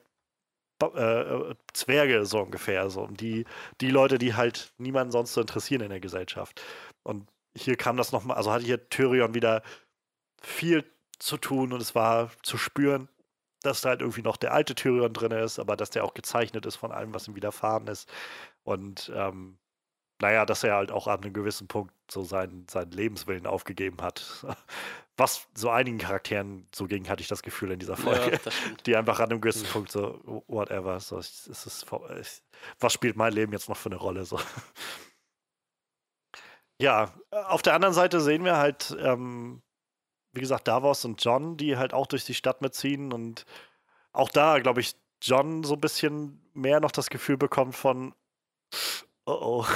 äh, 0.83 1.55
Zwerge 1.73 2.27
so 2.27 2.41
ungefähr. 2.41 2.91
So 2.91 3.07
die, 3.07 3.45
die 3.81 3.91
Leute, 3.91 4.19
die 4.19 4.35
halt 4.35 4.75
niemanden 4.79 5.13
sonst 5.13 5.33
so 5.33 5.41
interessieren 5.41 5.83
in 5.83 5.91
der 5.91 6.01
Gesellschaft. 6.01 6.61
Und 7.05 7.29
hier 7.57 7.77
kam 7.77 7.97
das 7.97 8.11
nochmal, 8.11 8.37
also 8.37 8.51
hatte 8.51 8.65
hier 8.65 8.89
Tyrion 8.89 9.35
wieder 9.35 9.63
viel 10.43 10.85
zu 11.21 11.37
tun 11.37 11.73
und 11.73 11.81
es 11.81 11.95
war 11.95 12.33
zu 12.43 12.59
spüren, 12.59 13.09
dass 13.63 13.81
da 13.81 13.91
halt 13.91 14.01
irgendwie 14.01 14.23
noch 14.23 14.37
der 14.37 14.53
alte 14.53 14.75
Tyrion 14.75 15.13
drin 15.13 15.31
ist, 15.31 15.61
aber 15.61 15.77
dass 15.77 15.91
der 15.91 16.05
auch 16.05 16.15
gezeichnet 16.15 16.67
ist 16.67 16.75
von 16.75 16.91
allem, 16.91 17.15
was 17.15 17.29
ihm 17.29 17.37
widerfahren 17.37 17.87
ist. 17.87 18.09
Und 18.65 19.13
ähm, 19.15 19.59
naja, 20.21 20.47
dass 20.47 20.65
er 20.65 20.75
halt 20.75 20.91
auch 20.91 21.07
an 21.07 21.23
einem 21.23 21.33
gewissen 21.33 21.69
Punkt 21.69 21.93
so 22.11 22.23
seinen, 22.23 22.67
seinen 22.69 22.91
Lebenswillen 22.91 23.47
aufgegeben 23.47 24.03
hat. 24.03 24.47
Was 25.19 25.49
so 25.55 25.71
einigen 25.71 25.97
Charakteren 25.97 26.67
so 26.75 26.87
ging, 26.87 27.09
hatte 27.09 27.23
ich 27.23 27.29
das 27.29 27.43
Gefühl 27.43 27.73
in 27.73 27.79
dieser 27.79 27.97
Folge. 27.97 28.33
Ja, 28.33 28.51
die 28.87 28.97
einfach 28.97 29.19
an 29.19 29.31
einem 29.31 29.41
gewissen 29.41 29.67
Punkt 29.67 29.91
so, 29.91 30.43
whatever, 30.47 31.01
so, 31.01 31.17
es 31.19 31.47
ist, 31.47 31.87
was 32.81 32.93
spielt 32.93 33.17
mein 33.17 33.33
Leben 33.33 33.53
jetzt 33.53 33.69
noch 33.69 33.79
für 33.79 33.89
eine 33.89 33.97
Rolle? 33.97 34.25
So. 34.25 34.39
Ja, 36.79 37.15
auf 37.31 37.63
der 37.63 37.73
anderen 37.73 37.95
Seite 37.95 38.21
sehen 38.21 38.45
wir 38.45 38.59
halt 38.59 38.95
ähm, 39.01 39.63
wie 40.37 40.41
gesagt, 40.41 40.69
Davos 40.69 41.05
und 41.05 41.25
John, 41.25 41.57
die 41.57 41.77
halt 41.77 41.95
auch 41.95 42.07
durch 42.07 42.25
die 42.25 42.35
Stadt 42.35 42.61
mitziehen 42.61 43.13
und 43.13 43.47
auch 44.13 44.29
da, 44.31 44.59
glaube 44.59 44.81
ich, 44.81 44.95
John 45.21 45.65
so 45.65 45.75
ein 45.75 45.81
bisschen 45.81 46.41
mehr 46.53 46.79
noch 46.79 46.93
das 46.93 47.09
Gefühl 47.11 47.39
bekommt 47.39 47.75
von, 47.75 48.15
oh 49.27 49.65
oh. 49.65 49.67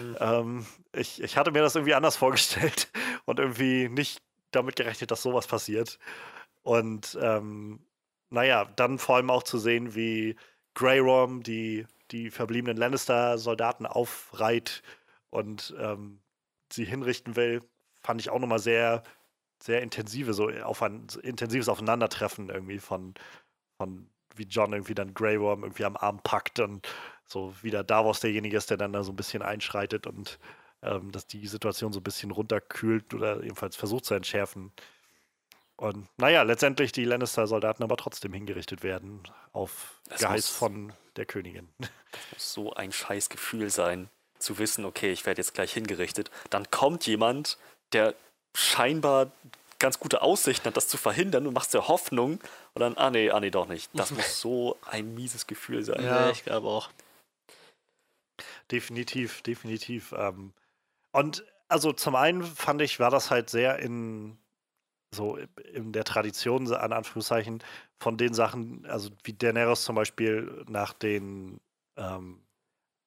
Mhm. 0.00 0.16
ähm, 0.20 0.66
ich, 0.92 1.22
ich 1.22 1.36
hatte 1.36 1.52
mir 1.52 1.62
das 1.62 1.74
irgendwie 1.74 1.94
anders 1.94 2.16
vorgestellt 2.16 2.90
und 3.24 3.38
irgendwie 3.38 3.88
nicht 3.88 4.22
damit 4.50 4.76
gerechnet, 4.76 5.10
dass 5.10 5.22
sowas 5.22 5.46
passiert. 5.46 5.98
Und 6.62 7.18
ähm, 7.20 7.80
naja, 8.30 8.66
dann 8.76 8.98
vor 8.98 9.16
allem 9.16 9.30
auch 9.30 9.42
zu 9.42 9.58
sehen, 9.58 9.94
wie 9.94 10.36
Grey 10.74 11.04
Worm 11.04 11.42
die, 11.42 11.86
die 12.10 12.30
verbliebenen 12.30 12.76
Lannister-Soldaten 12.76 13.86
aufreiht 13.86 14.82
und 15.30 15.74
ähm, 15.78 16.20
sie 16.72 16.84
hinrichten 16.84 17.36
will, 17.36 17.62
fand 18.00 18.20
ich 18.20 18.30
auch 18.30 18.38
nochmal 18.38 18.58
sehr 18.58 19.02
sehr 19.62 19.82
intensive, 19.82 20.32
so 20.32 20.48
auf 20.48 20.82
ein 20.82 21.06
intensives 21.22 21.68
Aufeinandertreffen 21.68 22.48
irgendwie 22.48 22.78
von, 22.78 23.14
von 23.76 24.08
wie 24.34 24.44
John 24.44 24.72
irgendwie 24.72 24.94
dann 24.94 25.14
Grey 25.14 25.40
Worm 25.40 25.62
irgendwie 25.62 25.84
am 25.84 25.96
Arm 25.96 26.20
packt 26.22 26.60
und 26.60 26.88
so 27.30 27.54
wieder 27.62 27.84
Davos 27.84 28.20
derjenige 28.20 28.56
ist, 28.56 28.70
der 28.70 28.76
dann 28.76 28.92
da 28.92 29.02
so 29.02 29.12
ein 29.12 29.16
bisschen 29.16 29.42
einschreitet 29.42 30.06
und 30.06 30.38
ähm, 30.82 31.12
dass 31.12 31.26
die 31.26 31.46
Situation 31.46 31.92
so 31.92 32.00
ein 32.00 32.04
bisschen 32.04 32.30
runterkühlt 32.30 33.14
oder 33.14 33.42
jedenfalls 33.42 33.76
versucht 33.76 34.04
zu 34.04 34.14
entschärfen. 34.14 34.72
Und 35.76 36.08
naja, 36.18 36.42
letztendlich 36.42 36.92
die 36.92 37.04
Lannister-Soldaten 37.04 37.82
aber 37.82 37.96
trotzdem 37.96 38.32
hingerichtet 38.32 38.82
werden 38.82 39.22
auf 39.52 40.00
das 40.08 40.20
Geheiß 40.20 40.46
muss, 40.48 40.50
von 40.50 40.92
der 41.16 41.26
Königin. 41.26 41.68
Das 42.12 42.22
muss 42.32 42.52
so 42.52 42.72
ein 42.74 42.90
scheiß 42.90 43.28
Gefühl 43.28 43.70
sein, 43.70 44.10
zu 44.40 44.58
wissen, 44.58 44.84
okay, 44.84 45.12
ich 45.12 45.26
werde 45.26 45.40
jetzt 45.40 45.54
gleich 45.54 45.72
hingerichtet. 45.72 46.28
Dann 46.50 46.68
kommt 46.72 47.06
jemand, 47.06 47.56
der 47.92 48.16
scheinbar 48.52 49.30
ganz 49.78 50.00
gute 50.00 50.22
Aussichten 50.22 50.66
hat, 50.66 50.76
das 50.76 50.88
zu 50.88 50.96
verhindern 50.96 51.46
und 51.46 51.54
machst 51.54 51.72
dir 51.72 51.86
Hoffnung 51.86 52.40
und 52.74 52.80
dann, 52.80 52.96
ah 52.96 53.10
nee, 53.10 53.30
ah 53.30 53.38
nee, 53.38 53.50
doch 53.50 53.68
nicht. 53.68 53.90
Das 53.94 54.10
muss 54.10 54.40
so 54.40 54.76
ein 54.90 55.14
mieses 55.14 55.46
Gefühl 55.46 55.84
sein. 55.84 56.02
Ja, 56.02 56.30
ich 56.30 56.44
glaube 56.44 56.66
auch. 56.66 56.90
Definitiv, 58.70 59.42
definitiv. 59.42 60.12
Ähm, 60.16 60.52
und 61.12 61.44
also 61.68 61.92
zum 61.92 62.16
einen 62.16 62.42
fand 62.42 62.82
ich, 62.82 63.00
war 63.00 63.10
das 63.10 63.30
halt 63.30 63.50
sehr 63.50 63.78
in 63.78 64.38
so 65.14 65.36
in 65.72 65.92
der 65.92 66.04
Tradition, 66.04 66.72
an 66.72 66.92
Anführungszeichen, 66.92 67.62
von 67.98 68.16
den 68.16 68.34
Sachen, 68.34 68.86
also 68.86 69.10
wie 69.24 69.32
Daenerys 69.32 69.82
zum 69.82 69.96
Beispiel 69.96 70.64
nach 70.68 70.92
den 70.92 71.60
ähm, 71.96 72.42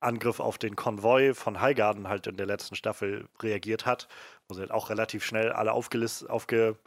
Angriff 0.02 0.39
auf 0.39 0.58
den 0.58 0.76
Konvoi 0.76 1.34
von 1.34 1.62
Highgarden 1.62 2.10
halt 2.10 2.28
in 2.28 2.38
der 2.38 2.45
letzten 2.45 2.76
Staffel 2.76 3.30
reagiert 3.41 3.86
hat, 3.86 4.08
wo 4.47 4.56
sie 4.56 4.62
halt 4.62 4.71
auch 4.71 4.89
relativ 4.89 5.23
schnell 5.26 5.52
alle 5.54 5.71
aufgelistet, 5.73 6.30
aufge, 6.30 6.78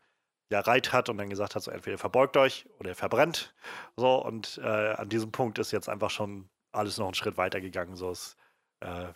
ja, 0.51 0.61
reit 0.61 0.93
hat 0.93 1.09
und 1.09 1.19
dann 1.19 1.31
gesagt 1.31 1.55
hat, 1.57 1.63
so 1.63 1.71
entweder 1.71 1.99
verbeugt 1.99 2.37
euch 2.37 2.67
oder 2.79 2.91
ihr 2.91 2.97
verbrennt. 2.97 3.55
So, 3.97 4.23
und 4.25 4.61
äh, 4.63 4.93
an 4.95 5.09
diesem 5.09 5.33
Punkt 5.33 5.59
ist 5.59 5.73
jetzt 5.73 5.89
einfach 5.89 6.11
schon 6.11 6.49
alles 6.73 6.99
noch 6.99 7.07
einen 7.07 7.15
Schritt 7.15 7.39
weiter 7.39 7.61
gegangen. 7.61 7.97
So, 7.97 8.11
es, 8.11 8.37
äh, 8.81 9.09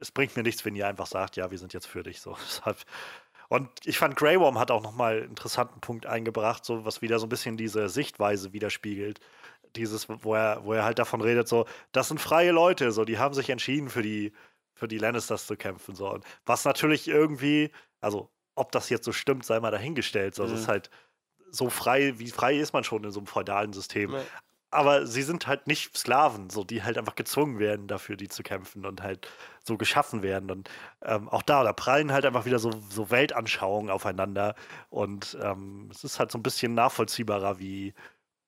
es 0.00 0.10
bringt 0.10 0.36
mir 0.36 0.42
nichts, 0.42 0.64
wenn 0.64 0.76
ihr 0.76 0.86
einfach 0.86 1.06
sagt, 1.06 1.36
ja, 1.36 1.50
wir 1.50 1.58
sind 1.58 1.72
jetzt 1.72 1.86
für 1.86 2.02
dich. 2.02 2.20
So. 2.20 2.36
Und 3.48 3.68
ich 3.84 3.98
fand 3.98 4.16
Grey 4.16 4.40
Worm 4.40 4.58
hat 4.58 4.70
auch 4.70 4.82
nochmal 4.82 5.18
einen 5.18 5.30
interessanten 5.30 5.80
Punkt 5.80 6.06
eingebracht, 6.06 6.64
so 6.64 6.84
was 6.84 7.02
wieder 7.02 7.18
so 7.18 7.26
ein 7.26 7.28
bisschen 7.28 7.56
diese 7.56 7.88
Sichtweise 7.88 8.52
widerspiegelt 8.52 9.20
dieses, 9.76 10.08
wo 10.08 10.34
er, 10.34 10.64
wo 10.64 10.72
er 10.72 10.84
halt 10.84 10.98
davon 10.98 11.20
redet, 11.20 11.48
so, 11.48 11.66
das 11.92 12.08
sind 12.08 12.20
freie 12.20 12.52
Leute, 12.52 12.92
so, 12.92 13.04
die 13.04 13.18
haben 13.18 13.34
sich 13.34 13.50
entschieden 13.50 13.88
für 13.88 14.02
die, 14.02 14.32
für 14.74 14.88
die 14.88 14.98
Lannisters 14.98 15.46
zu 15.46 15.56
kämpfen, 15.56 15.94
so. 15.94 16.10
Und 16.10 16.24
was 16.46 16.64
natürlich 16.64 17.08
irgendwie, 17.08 17.70
also, 18.00 18.30
ob 18.54 18.72
das 18.72 18.88
jetzt 18.88 19.04
so 19.04 19.12
stimmt, 19.12 19.44
sei 19.44 19.58
mal 19.60 19.70
dahingestellt, 19.70 20.34
so, 20.34 20.44
mhm. 20.44 20.52
es 20.52 20.60
ist 20.60 20.68
halt 20.68 20.90
so 21.50 21.70
frei, 21.70 22.18
wie 22.18 22.30
frei 22.30 22.56
ist 22.56 22.72
man 22.72 22.84
schon 22.84 23.04
in 23.04 23.10
so 23.10 23.20
einem 23.20 23.26
feudalen 23.26 23.72
System. 23.72 24.12
Ja. 24.12 24.22
Aber 24.74 25.06
sie 25.06 25.22
sind 25.22 25.46
halt 25.46 25.66
nicht 25.66 25.96
Sklaven, 25.96 26.50
so, 26.50 26.64
die 26.64 26.82
halt 26.82 26.98
einfach 26.98 27.14
gezwungen 27.14 27.58
werden, 27.58 27.86
dafür 27.86 28.16
die 28.16 28.28
zu 28.28 28.42
kämpfen 28.42 28.84
und 28.86 29.02
halt 29.02 29.28
so 29.62 29.76
geschaffen 29.76 30.22
werden. 30.22 30.50
Und 30.50 30.68
ähm, 31.02 31.28
auch 31.28 31.42
da, 31.42 31.62
da 31.62 31.72
prallen 31.72 32.12
halt 32.12 32.26
einfach 32.26 32.44
wieder 32.44 32.58
so, 32.58 32.70
so 32.90 33.10
Weltanschauungen 33.10 33.90
aufeinander. 33.90 34.54
Und 34.90 35.38
ähm, 35.42 35.88
es 35.90 36.04
ist 36.04 36.18
halt 36.18 36.32
so 36.32 36.38
ein 36.38 36.42
bisschen 36.42 36.74
nachvollziehbarer, 36.74 37.58
wie, 37.58 37.94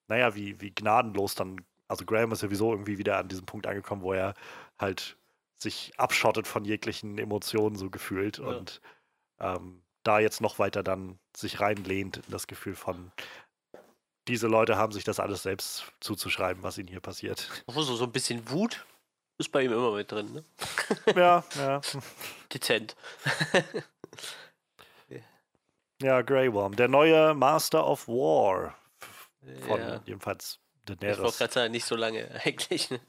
naja, 0.09 0.35
wie, 0.35 0.61
wie 0.61 0.75
gnadenlos 0.75 1.35
dann, 1.35 1.65
also 1.89 2.05
Graham 2.05 2.33
ist 2.33 2.41
sowieso 2.41 2.73
irgendwie 2.73 2.99
wieder 2.99 3.19
an 3.19 3.29
diesem 3.29 3.47
Punkt 3.47 3.67
angekommen, 3.67 4.03
wo 4.03 4.13
er 4.13 4.35
halt 4.79 5.17
sich 5.59 5.93
abschottet 5.97 6.47
von 6.47 6.65
jeglichen 6.65 7.19
Emotionen 7.19 7.77
so 7.77 7.89
gefühlt 7.89 8.39
ja. 8.39 8.47
und 8.47 8.81
ähm, 9.41 9.83
da 10.03 10.19
jetzt 10.21 10.41
noch 10.41 10.59
weiter 10.59 10.83
dann 10.83 11.19
sich 11.37 11.61
reinlehnt 11.61 12.19
in 12.19 12.31
das 12.31 12.47
Gefühl 12.47 12.75
von, 12.75 13.11
diese 14.29 14.47
Leute 14.47 14.77
haben 14.77 14.93
sich 14.93 15.05
das 15.05 15.21
alles 15.21 15.43
selbst 15.43 15.85
zuzuschreiben, 16.01 16.63
was 16.63 16.79
ihnen 16.79 16.89
hier 16.89 17.01
passiert. 17.01 17.49
So, 17.67 17.83
so 17.83 18.05
ein 18.05 18.13
bisschen 18.13 18.49
Wut 18.51 18.85
ist 19.39 19.53
bei 19.53 19.63
ihm 19.63 19.73
immer 19.73 19.93
mit 19.93 20.11
drin, 20.11 20.33
ne? 20.33 20.45
Ja, 21.15 21.45
ja. 21.57 21.81
Dezent. 22.53 22.97
ja, 26.03 26.23
Grey 26.23 26.53
Worm, 26.53 26.75
der 26.77 26.89
neue 26.89 27.35
Master 27.35 27.87
of 27.87 28.09
War. 28.09 28.75
Von 29.67 29.81
ja. 29.81 30.01
jedenfalls 30.07 30.59
Daenerys. 30.87 31.19
Ich 31.19 31.23
wollte 31.23 31.39
gerade 31.39 31.53
sagen, 31.53 31.73
nicht 31.73 31.85
so 31.85 31.97
lange 31.97 32.29
eigentlich. 32.45 32.91
Ne? 32.91 33.01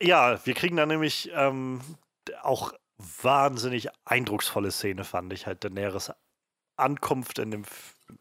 ja, 0.00 0.44
wir 0.44 0.54
kriegen 0.54 0.76
dann 0.76 0.88
nämlich 0.88 1.30
ähm, 1.34 1.80
auch 2.42 2.72
wahnsinnig 2.96 3.88
eindrucksvolle 4.04 4.70
Szene, 4.70 5.04
fand 5.04 5.32
ich 5.32 5.46
halt 5.46 5.64
Daenerys 5.64 6.12
Ankunft 6.82 7.38
in 7.38 7.50
dem 7.50 7.64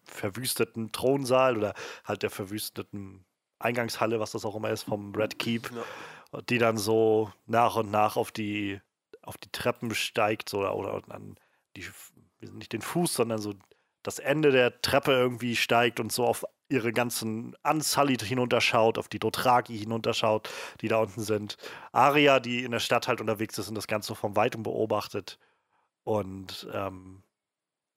verwüsteten 0.04 0.92
Thronsaal 0.92 1.58
oder 1.58 1.74
halt 2.06 2.24
der 2.24 2.30
verwüsteten 2.30 3.26
Eingangshalle, 3.60 4.20
was 4.20 4.32
das 4.32 4.46
auch 4.46 4.56
immer 4.56 4.70
ist, 4.70 4.84
vom 4.84 5.14
Red 5.16 5.40
Keep, 5.40 5.72
ja. 5.72 6.42
die 6.42 6.58
dann 6.58 6.78
so 6.78 7.32
nach 7.46 7.76
und 7.76 7.92
nach 7.92 8.16
auf 8.18 8.32
die, 8.32 8.80
auf 9.22 9.38
die 9.38 9.52
Treppen 9.52 9.94
steigt, 9.94 10.50
so, 10.50 10.60
oder, 10.60 10.96
oder 10.96 11.14
an 11.14 11.36
die, 11.76 11.86
nicht 12.40 12.74
den 12.74 12.82
Fuß, 12.82 13.14
sondern 13.14 13.40
so 13.40 13.54
das 14.04 14.20
Ende 14.20 14.52
der 14.52 14.82
Treppe 14.82 15.12
irgendwie 15.12 15.56
steigt 15.56 16.00
und 16.00 16.12
so 16.12 16.26
auf 16.26 16.44
ihre 16.70 16.94
ganzen 16.94 17.56
Unsullied 17.64 18.24
hinunterschaut, 18.24 18.98
auf 18.98 19.10
die 19.10 19.20
Dothraki 19.20 19.78
hinunterschaut, 19.78 20.50
die 20.80 20.88
da 20.88 20.98
unten 20.98 21.22
sind. 21.22 21.58
Aria, 21.92 22.40
die 22.40 22.64
in 22.64 22.72
der 22.72 22.80
Stadt 22.80 23.08
halt 23.08 23.22
unterwegs 23.22 23.58
ist 23.58 23.68
und 23.68 23.76
das 23.76 23.88
Ganze 23.88 24.16
vom 24.16 24.36
Weitem 24.36 24.64
beobachtet. 24.64 25.38
Und 26.04 26.68
ähm, 26.74 27.24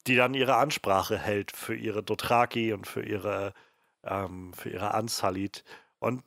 die 0.07 0.17
dann 0.17 0.35
ihre 0.35 0.57
Ansprache 0.57 1.19
hält 1.19 1.53
für 1.53 1.75
ihre 1.75 2.03
Dothraki 2.03 2.73
und 2.73 2.87
für 2.87 3.03
ihre, 3.03 3.55
ähm, 4.03 4.53
für 4.55 4.71
ihre 4.71 4.93
Unsullied. 4.99 5.64
Und 5.99 6.23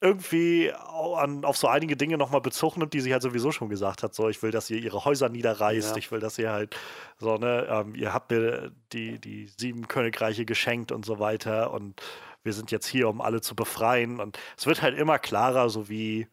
irgendwie 0.00 0.72
an, 1.16 1.44
auf 1.44 1.56
so 1.56 1.66
einige 1.66 1.96
Dinge 1.96 2.18
nochmal 2.18 2.40
Bezug 2.40 2.76
nimmt, 2.76 2.92
die 2.94 3.00
sie 3.00 3.12
halt 3.12 3.22
sowieso 3.22 3.50
schon 3.50 3.68
gesagt 3.68 4.02
hat. 4.02 4.14
So, 4.14 4.28
ich 4.28 4.42
will, 4.42 4.52
dass 4.52 4.70
ihr 4.70 4.78
ihre 4.78 5.04
Häuser 5.04 5.28
niederreißt, 5.28 5.90
ja. 5.90 5.96
ich 5.96 6.12
will, 6.12 6.20
dass 6.20 6.38
ihr 6.38 6.52
halt 6.52 6.76
so, 7.18 7.36
ne, 7.36 7.66
ähm, 7.68 7.94
ihr 7.94 8.14
habt 8.14 8.30
mir 8.30 8.72
die, 8.92 9.18
die 9.18 9.48
sieben 9.56 9.88
Königreiche 9.88 10.44
geschenkt 10.44 10.92
und 10.92 11.04
so 11.04 11.18
weiter 11.18 11.72
und 11.72 12.00
wir 12.44 12.52
sind 12.52 12.70
jetzt 12.70 12.86
hier, 12.86 13.08
um 13.08 13.20
alle 13.20 13.40
zu 13.40 13.56
befreien. 13.56 14.20
Und 14.20 14.38
es 14.56 14.66
wird 14.66 14.82
halt 14.82 14.96
immer 14.96 15.18
klarer, 15.18 15.68
so 15.68 15.88
wie. 15.88 16.28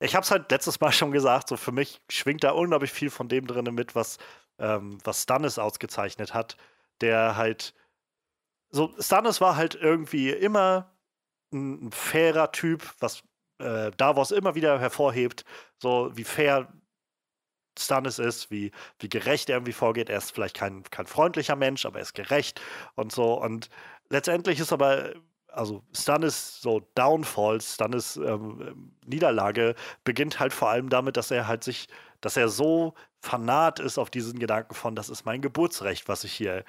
Ich 0.00 0.14
habe 0.14 0.24
es 0.24 0.30
halt 0.30 0.50
letztes 0.50 0.80
Mal 0.80 0.92
schon 0.92 1.10
gesagt, 1.12 1.48
so 1.48 1.56
für 1.56 1.72
mich 1.72 2.00
schwingt 2.10 2.44
da 2.44 2.50
unglaublich 2.50 2.92
viel 2.92 3.10
von 3.10 3.28
dem 3.28 3.46
drin 3.46 3.74
mit, 3.74 3.94
was, 3.94 4.18
ähm, 4.58 4.98
was 5.04 5.22
Stannis 5.22 5.58
ausgezeichnet 5.58 6.34
hat, 6.34 6.56
der 7.00 7.36
halt. 7.36 7.74
So, 8.70 8.92
Stannis 8.98 9.40
war 9.40 9.56
halt 9.56 9.74
irgendwie 9.76 10.30
immer 10.30 10.92
ein, 11.52 11.92
fairer 11.92 12.50
Typ, 12.52 12.82
was 12.98 13.22
äh, 13.58 13.90
Davos 13.96 14.30
immer 14.32 14.54
wieder 14.54 14.80
hervorhebt, 14.80 15.44
so 15.78 16.10
wie 16.14 16.24
fair 16.24 16.72
Stannis 17.78 18.18
ist, 18.18 18.50
wie, 18.50 18.70
wie 18.98 19.08
gerecht 19.08 19.48
er 19.48 19.56
irgendwie 19.56 19.72
vorgeht. 19.72 20.08
Er 20.08 20.18
ist 20.18 20.32
vielleicht 20.32 20.56
kein, 20.56 20.82
kein 20.84 21.06
freundlicher 21.06 21.56
Mensch, 21.56 21.86
aber 21.86 21.98
er 21.98 22.02
ist 22.02 22.14
gerecht 22.14 22.60
und 22.94 23.12
so. 23.12 23.34
Und 23.40 23.68
letztendlich 24.10 24.60
ist 24.60 24.72
aber, 24.72 25.14
also 25.48 25.82
Stannis 25.92 26.60
so 26.60 26.88
Downfall, 26.94 27.60
Stannis 27.60 28.16
ähm, 28.16 28.92
Niederlage 29.06 29.74
beginnt 30.04 30.40
halt 30.40 30.52
vor 30.52 30.70
allem 30.70 30.88
damit, 30.88 31.16
dass 31.16 31.30
er 31.30 31.46
halt 31.48 31.64
sich, 31.64 31.88
dass 32.24 32.38
er 32.38 32.48
so 32.48 32.94
fanat 33.20 33.80
ist 33.80 33.98
auf 33.98 34.08
diesen 34.08 34.38
Gedanken 34.38 34.74
von, 34.74 34.96
das 34.96 35.10
ist 35.10 35.26
mein 35.26 35.42
Geburtsrecht, 35.42 36.08
was 36.08 36.24
ich 36.24 36.32
hier, 36.32 36.64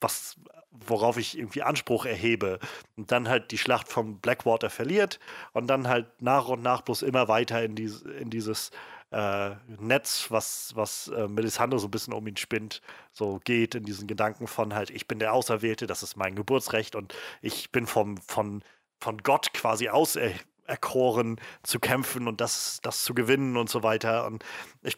was 0.00 0.36
worauf 0.70 1.16
ich 1.16 1.38
irgendwie 1.38 1.62
Anspruch 1.62 2.04
erhebe. 2.04 2.58
Und 2.96 3.10
dann 3.10 3.28
halt 3.28 3.50
die 3.52 3.58
Schlacht 3.58 3.88
vom 3.88 4.18
Blackwater 4.18 4.70
verliert 4.70 5.18
und 5.52 5.66
dann 5.66 5.88
halt 5.88 6.20
nach 6.20 6.48
und 6.48 6.62
nach 6.62 6.82
bloß 6.82 7.02
immer 7.02 7.28
weiter 7.28 7.62
in, 7.62 7.74
dies, 7.74 8.02
in 8.02 8.28
dieses 8.28 8.70
äh, 9.12 9.50
Netz, 9.78 10.26
was, 10.30 10.72
was 10.74 11.08
äh, 11.08 11.28
Melisandre 11.28 11.78
so 11.78 11.88
ein 11.88 11.90
bisschen 11.90 12.14
um 12.14 12.26
ihn 12.26 12.36
spinnt, 12.36 12.82
so 13.12 13.40
geht 13.44 13.74
in 13.74 13.84
diesen 13.84 14.06
Gedanken 14.06 14.46
von 14.46 14.74
halt, 14.74 14.90
ich 14.90 15.08
bin 15.08 15.18
der 15.18 15.32
Auserwählte, 15.32 15.86
das 15.86 16.02
ist 16.02 16.16
mein 16.16 16.34
Geburtsrecht 16.34 16.96
und 16.96 17.14
ich 17.40 17.70
bin 17.72 17.86
vom, 17.86 18.16
von, 18.18 18.62
von 19.00 19.18
Gott 19.18 19.52
quasi 19.54 19.88
auserkoren 20.72 21.40
zu 21.62 21.78
kämpfen 21.78 22.28
und 22.28 22.40
das, 22.40 22.80
das 22.82 23.02
zu 23.02 23.14
gewinnen 23.14 23.56
und 23.56 23.68
so 23.68 23.82
weiter. 23.82 24.26
Und 24.26 24.44
ich 24.82 24.96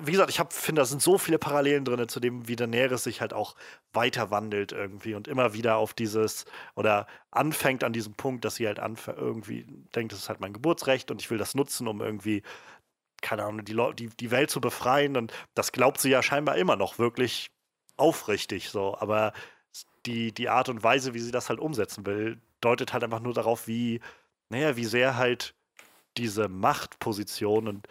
wie 0.00 0.12
gesagt, 0.12 0.30
ich 0.30 0.40
finde, 0.50 0.80
da 0.80 0.84
sind 0.84 1.00
so 1.00 1.16
viele 1.16 1.38
Parallelen 1.38 1.84
drin 1.84 2.08
zu 2.08 2.18
dem, 2.18 2.48
wie 2.48 2.56
Daenerys 2.56 3.04
sich 3.04 3.20
halt 3.20 3.32
auch 3.32 3.54
weiter 3.92 4.30
wandelt 4.30 4.72
irgendwie 4.72 5.14
und 5.14 5.28
immer 5.28 5.54
wieder 5.54 5.76
auf 5.76 5.94
dieses 5.94 6.44
oder 6.74 7.06
anfängt 7.30 7.84
an 7.84 7.92
diesem 7.92 8.14
Punkt, 8.14 8.44
dass 8.44 8.56
sie 8.56 8.66
halt 8.66 8.80
irgendwie 9.06 9.64
denkt, 9.94 10.12
das 10.12 10.20
ist 10.20 10.28
halt 10.28 10.40
mein 10.40 10.52
Geburtsrecht 10.52 11.10
und 11.10 11.20
ich 11.20 11.30
will 11.30 11.38
das 11.38 11.54
nutzen, 11.54 11.86
um 11.86 12.00
irgendwie, 12.00 12.42
keine 13.22 13.44
Ahnung, 13.44 13.64
die, 13.64 13.76
die, 13.94 14.08
die 14.08 14.30
Welt 14.32 14.50
zu 14.50 14.60
befreien. 14.60 15.16
Und 15.16 15.32
das 15.54 15.70
glaubt 15.70 16.00
sie 16.00 16.10
ja 16.10 16.22
scheinbar 16.22 16.56
immer 16.56 16.76
noch 16.76 16.98
wirklich 16.98 17.50
aufrichtig 17.96 18.70
so. 18.70 18.96
Aber 18.98 19.32
die, 20.04 20.32
die 20.32 20.48
Art 20.48 20.68
und 20.68 20.82
Weise, 20.82 21.14
wie 21.14 21.20
sie 21.20 21.32
das 21.32 21.48
halt 21.48 21.60
umsetzen 21.60 22.06
will, 22.06 22.40
deutet 22.60 22.92
halt 22.92 23.04
einfach 23.04 23.20
nur 23.20 23.34
darauf, 23.34 23.68
wie, 23.68 24.00
naja, 24.50 24.76
wie 24.76 24.84
sehr 24.84 25.16
halt 25.16 25.54
diese 26.16 26.48
Machtposition 26.48 27.68
und 27.68 27.88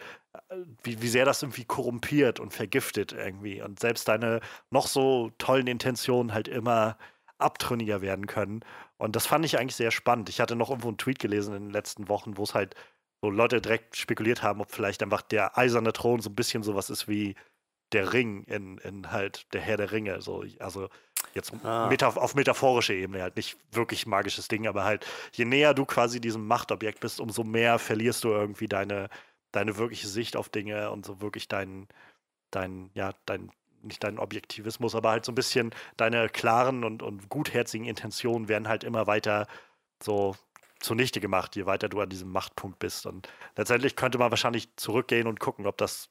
wie, 0.82 1.00
wie 1.02 1.08
sehr 1.08 1.24
das 1.24 1.42
irgendwie 1.42 1.64
korrumpiert 1.64 2.40
und 2.40 2.52
vergiftet 2.52 3.12
irgendwie. 3.12 3.62
Und 3.62 3.80
selbst 3.80 4.08
deine 4.08 4.40
noch 4.70 4.86
so 4.86 5.30
tollen 5.38 5.66
Intentionen 5.66 6.32
halt 6.32 6.48
immer 6.48 6.98
abtrünniger 7.38 8.00
werden 8.02 8.26
können. 8.26 8.60
Und 8.98 9.16
das 9.16 9.26
fand 9.26 9.44
ich 9.44 9.58
eigentlich 9.58 9.76
sehr 9.76 9.90
spannend. 9.90 10.28
Ich 10.28 10.40
hatte 10.40 10.56
noch 10.56 10.70
irgendwo 10.70 10.88
einen 10.88 10.98
Tweet 10.98 11.18
gelesen 11.18 11.54
in 11.54 11.64
den 11.64 11.72
letzten 11.72 12.08
Wochen, 12.08 12.36
wo 12.36 12.42
es 12.44 12.54
halt 12.54 12.74
so 13.22 13.30
Leute 13.30 13.60
direkt 13.60 13.96
spekuliert 13.96 14.42
haben, 14.42 14.60
ob 14.60 14.70
vielleicht 14.70 15.02
einfach 15.02 15.22
der 15.22 15.58
eiserne 15.58 15.92
Thron 15.92 16.20
so 16.20 16.30
ein 16.30 16.34
bisschen 16.34 16.62
sowas 16.62 16.90
ist 16.90 17.08
wie 17.08 17.34
der 17.92 18.12
Ring 18.12 18.44
in, 18.44 18.78
in 18.78 19.10
halt 19.12 19.52
der 19.54 19.60
Herr 19.60 19.76
der 19.76 19.92
Ringe. 19.92 20.20
So, 20.22 20.44
also 20.60 20.88
jetzt 21.36 21.52
ah. 21.64 21.86
meta 21.88 22.08
auf 22.08 22.34
metaphorische 22.34 22.94
Ebene 22.94 23.22
halt 23.22 23.36
nicht 23.36 23.56
wirklich 23.72 24.06
magisches 24.06 24.48
Ding, 24.48 24.66
aber 24.66 24.84
halt 24.84 25.06
je 25.32 25.44
näher 25.44 25.74
du 25.74 25.84
quasi 25.84 26.20
diesem 26.20 26.46
Machtobjekt 26.46 27.00
bist, 27.00 27.20
umso 27.20 27.44
mehr 27.44 27.78
verlierst 27.78 28.24
du 28.24 28.28
irgendwie 28.28 28.68
deine 28.68 29.08
deine 29.56 29.78
wirkliche 29.78 30.06
Sicht 30.06 30.36
auf 30.36 30.48
Dinge 30.50 30.90
und 30.90 31.06
so 31.06 31.20
wirklich 31.20 31.48
dein, 31.48 31.88
dein, 32.50 32.90
ja, 32.94 33.12
dein, 33.24 33.50
nicht 33.82 34.04
dein 34.04 34.18
Objektivismus, 34.18 34.94
aber 34.94 35.10
halt 35.10 35.24
so 35.24 35.32
ein 35.32 35.34
bisschen 35.34 35.70
deine 35.96 36.28
klaren 36.28 36.84
und, 36.84 37.02
und 37.02 37.28
gutherzigen 37.28 37.86
Intentionen 37.86 38.48
werden 38.48 38.68
halt 38.68 38.84
immer 38.84 39.06
weiter 39.06 39.46
so 40.02 40.36
zunichte 40.78 41.20
gemacht, 41.20 41.56
je 41.56 41.64
weiter 41.64 41.88
du 41.88 42.00
an 42.00 42.10
diesem 42.10 42.30
Machtpunkt 42.30 42.78
bist. 42.78 43.06
Und 43.06 43.28
letztendlich 43.56 43.96
könnte 43.96 44.18
man 44.18 44.30
wahrscheinlich 44.30 44.68
zurückgehen 44.76 45.26
und 45.26 45.40
gucken, 45.40 45.66
ob 45.66 45.78
das 45.78 46.10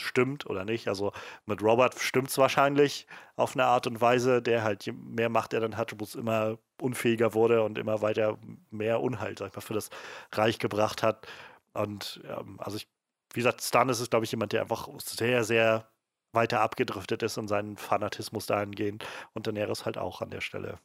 stimmt 0.00 0.46
oder 0.46 0.64
nicht. 0.64 0.88
Also 0.88 1.12
mit 1.46 1.62
Robert 1.62 1.98
stimmt 1.98 2.28
es 2.28 2.38
wahrscheinlich 2.38 3.06
auf 3.36 3.54
eine 3.54 3.64
Art 3.64 3.86
und 3.86 4.00
Weise, 4.00 4.42
der 4.42 4.62
halt 4.62 4.84
je 4.84 4.92
mehr 4.92 5.28
Macht 5.28 5.52
er 5.52 5.60
dann 5.60 5.76
hatte, 5.76 5.98
wo 5.98 6.04
es 6.04 6.14
immer 6.14 6.58
unfähiger 6.80 7.34
wurde 7.34 7.62
und 7.62 7.78
immer 7.78 8.02
weiter 8.02 8.38
mehr 8.70 9.00
Unhalt, 9.00 9.38
sag 9.38 9.48
ich 9.48 9.54
mal, 9.54 9.60
für 9.60 9.74
das 9.74 9.90
Reich 10.32 10.58
gebracht 10.58 11.02
hat. 11.02 11.26
Und 11.72 12.20
ähm, 12.24 12.58
also 12.60 12.76
ich, 12.76 12.88
wie 13.32 13.40
gesagt, 13.40 13.62
Stan 13.62 13.88
ist 13.88 14.00
es, 14.00 14.10
glaube 14.10 14.24
ich, 14.24 14.30
jemand, 14.30 14.52
der 14.52 14.62
einfach 14.62 14.88
sehr, 14.98 15.44
sehr 15.44 15.86
weiter 16.32 16.60
abgedriftet 16.60 17.22
ist 17.22 17.38
und 17.38 17.48
seinen 17.48 17.76
Fanatismus 17.76 18.46
dahingehend. 18.46 19.04
Und 19.34 19.46
Daenerys 19.46 19.84
halt 19.84 19.98
auch 19.98 20.20
an 20.20 20.30
der 20.30 20.40
Stelle. 20.40 20.78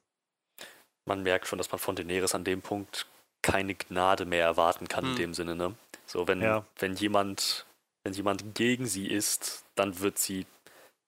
Man 1.08 1.24
merkt 1.24 1.48
schon, 1.48 1.58
dass 1.58 1.72
man 1.72 1.80
von 1.80 1.96
Daenerys 1.96 2.34
an 2.34 2.44
dem 2.44 2.62
Punkt 2.62 3.08
keine 3.42 3.76
Gnade 3.76 4.26
mehr 4.26 4.44
erwarten 4.44 4.88
kann 4.88 5.04
hm. 5.04 5.12
in 5.12 5.18
dem 5.18 5.34
Sinne, 5.34 5.56
ne? 5.56 5.76
So, 6.08 6.28
wenn, 6.28 6.42
ja. 6.42 6.66
wenn 6.80 6.96
jemand, 6.96 7.65
wenn 8.06 8.14
jemand 8.14 8.54
gegen 8.54 8.86
sie 8.86 9.08
ist, 9.08 9.66
dann 9.74 10.00
wird 10.00 10.20
sie 10.20 10.46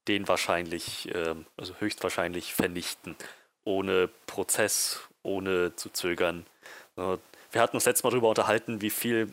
den 0.08 0.28
wahrscheinlich, 0.28 1.14
äh, 1.14 1.36
also 1.56 1.76
höchstwahrscheinlich 1.80 2.54
vernichten. 2.56 3.16
Ohne 3.64 4.10
Prozess, 4.26 5.02
ohne 5.22 5.76
zu 5.76 5.90
zögern. 5.90 6.46
Wir 6.96 7.62
hatten 7.62 7.76
uns 7.76 7.86
letztes 7.86 8.04
Mal 8.04 8.10
darüber 8.10 8.30
unterhalten, 8.30 8.82
wie 8.82 8.90
viel 8.90 9.32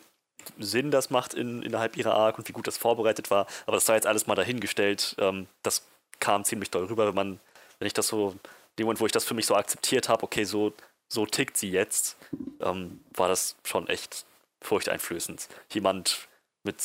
Sinn 0.59 0.91
das 0.91 1.09
macht 1.09 1.33
in, 1.33 1.63
innerhalb 1.63 1.97
ihrer 1.97 2.13
Arc 2.13 2.37
und 2.37 2.47
wie 2.47 2.53
gut 2.53 2.67
das 2.67 2.77
vorbereitet 2.77 3.31
war. 3.31 3.47
Aber 3.65 3.77
das 3.77 3.87
war 3.87 3.95
jetzt 3.95 4.05
alles 4.05 4.27
mal 4.27 4.35
dahingestellt. 4.35 5.15
Ähm, 5.17 5.47
das 5.63 5.87
kam 6.19 6.43
ziemlich 6.43 6.69
doll 6.69 6.85
rüber, 6.85 7.07
wenn 7.07 7.15
man, 7.15 7.39
wenn 7.79 7.87
ich 7.87 7.93
das 7.93 8.09
so, 8.09 8.31
in 8.31 8.39
dem 8.77 8.85
Moment, 8.85 8.99
wo 8.99 9.05
ich 9.07 9.11
das 9.11 9.25
für 9.25 9.33
mich 9.33 9.47
so 9.47 9.55
akzeptiert 9.55 10.07
habe, 10.09 10.23
okay, 10.23 10.43
so, 10.43 10.73
so 11.07 11.25
tickt 11.25 11.57
sie 11.57 11.71
jetzt, 11.71 12.17
ähm, 12.59 12.99
war 13.15 13.29
das 13.29 13.55
schon 13.63 13.87
echt 13.87 14.25
furchteinflößend. 14.61 15.47
Jemand 15.71 16.27
mit 16.63 16.83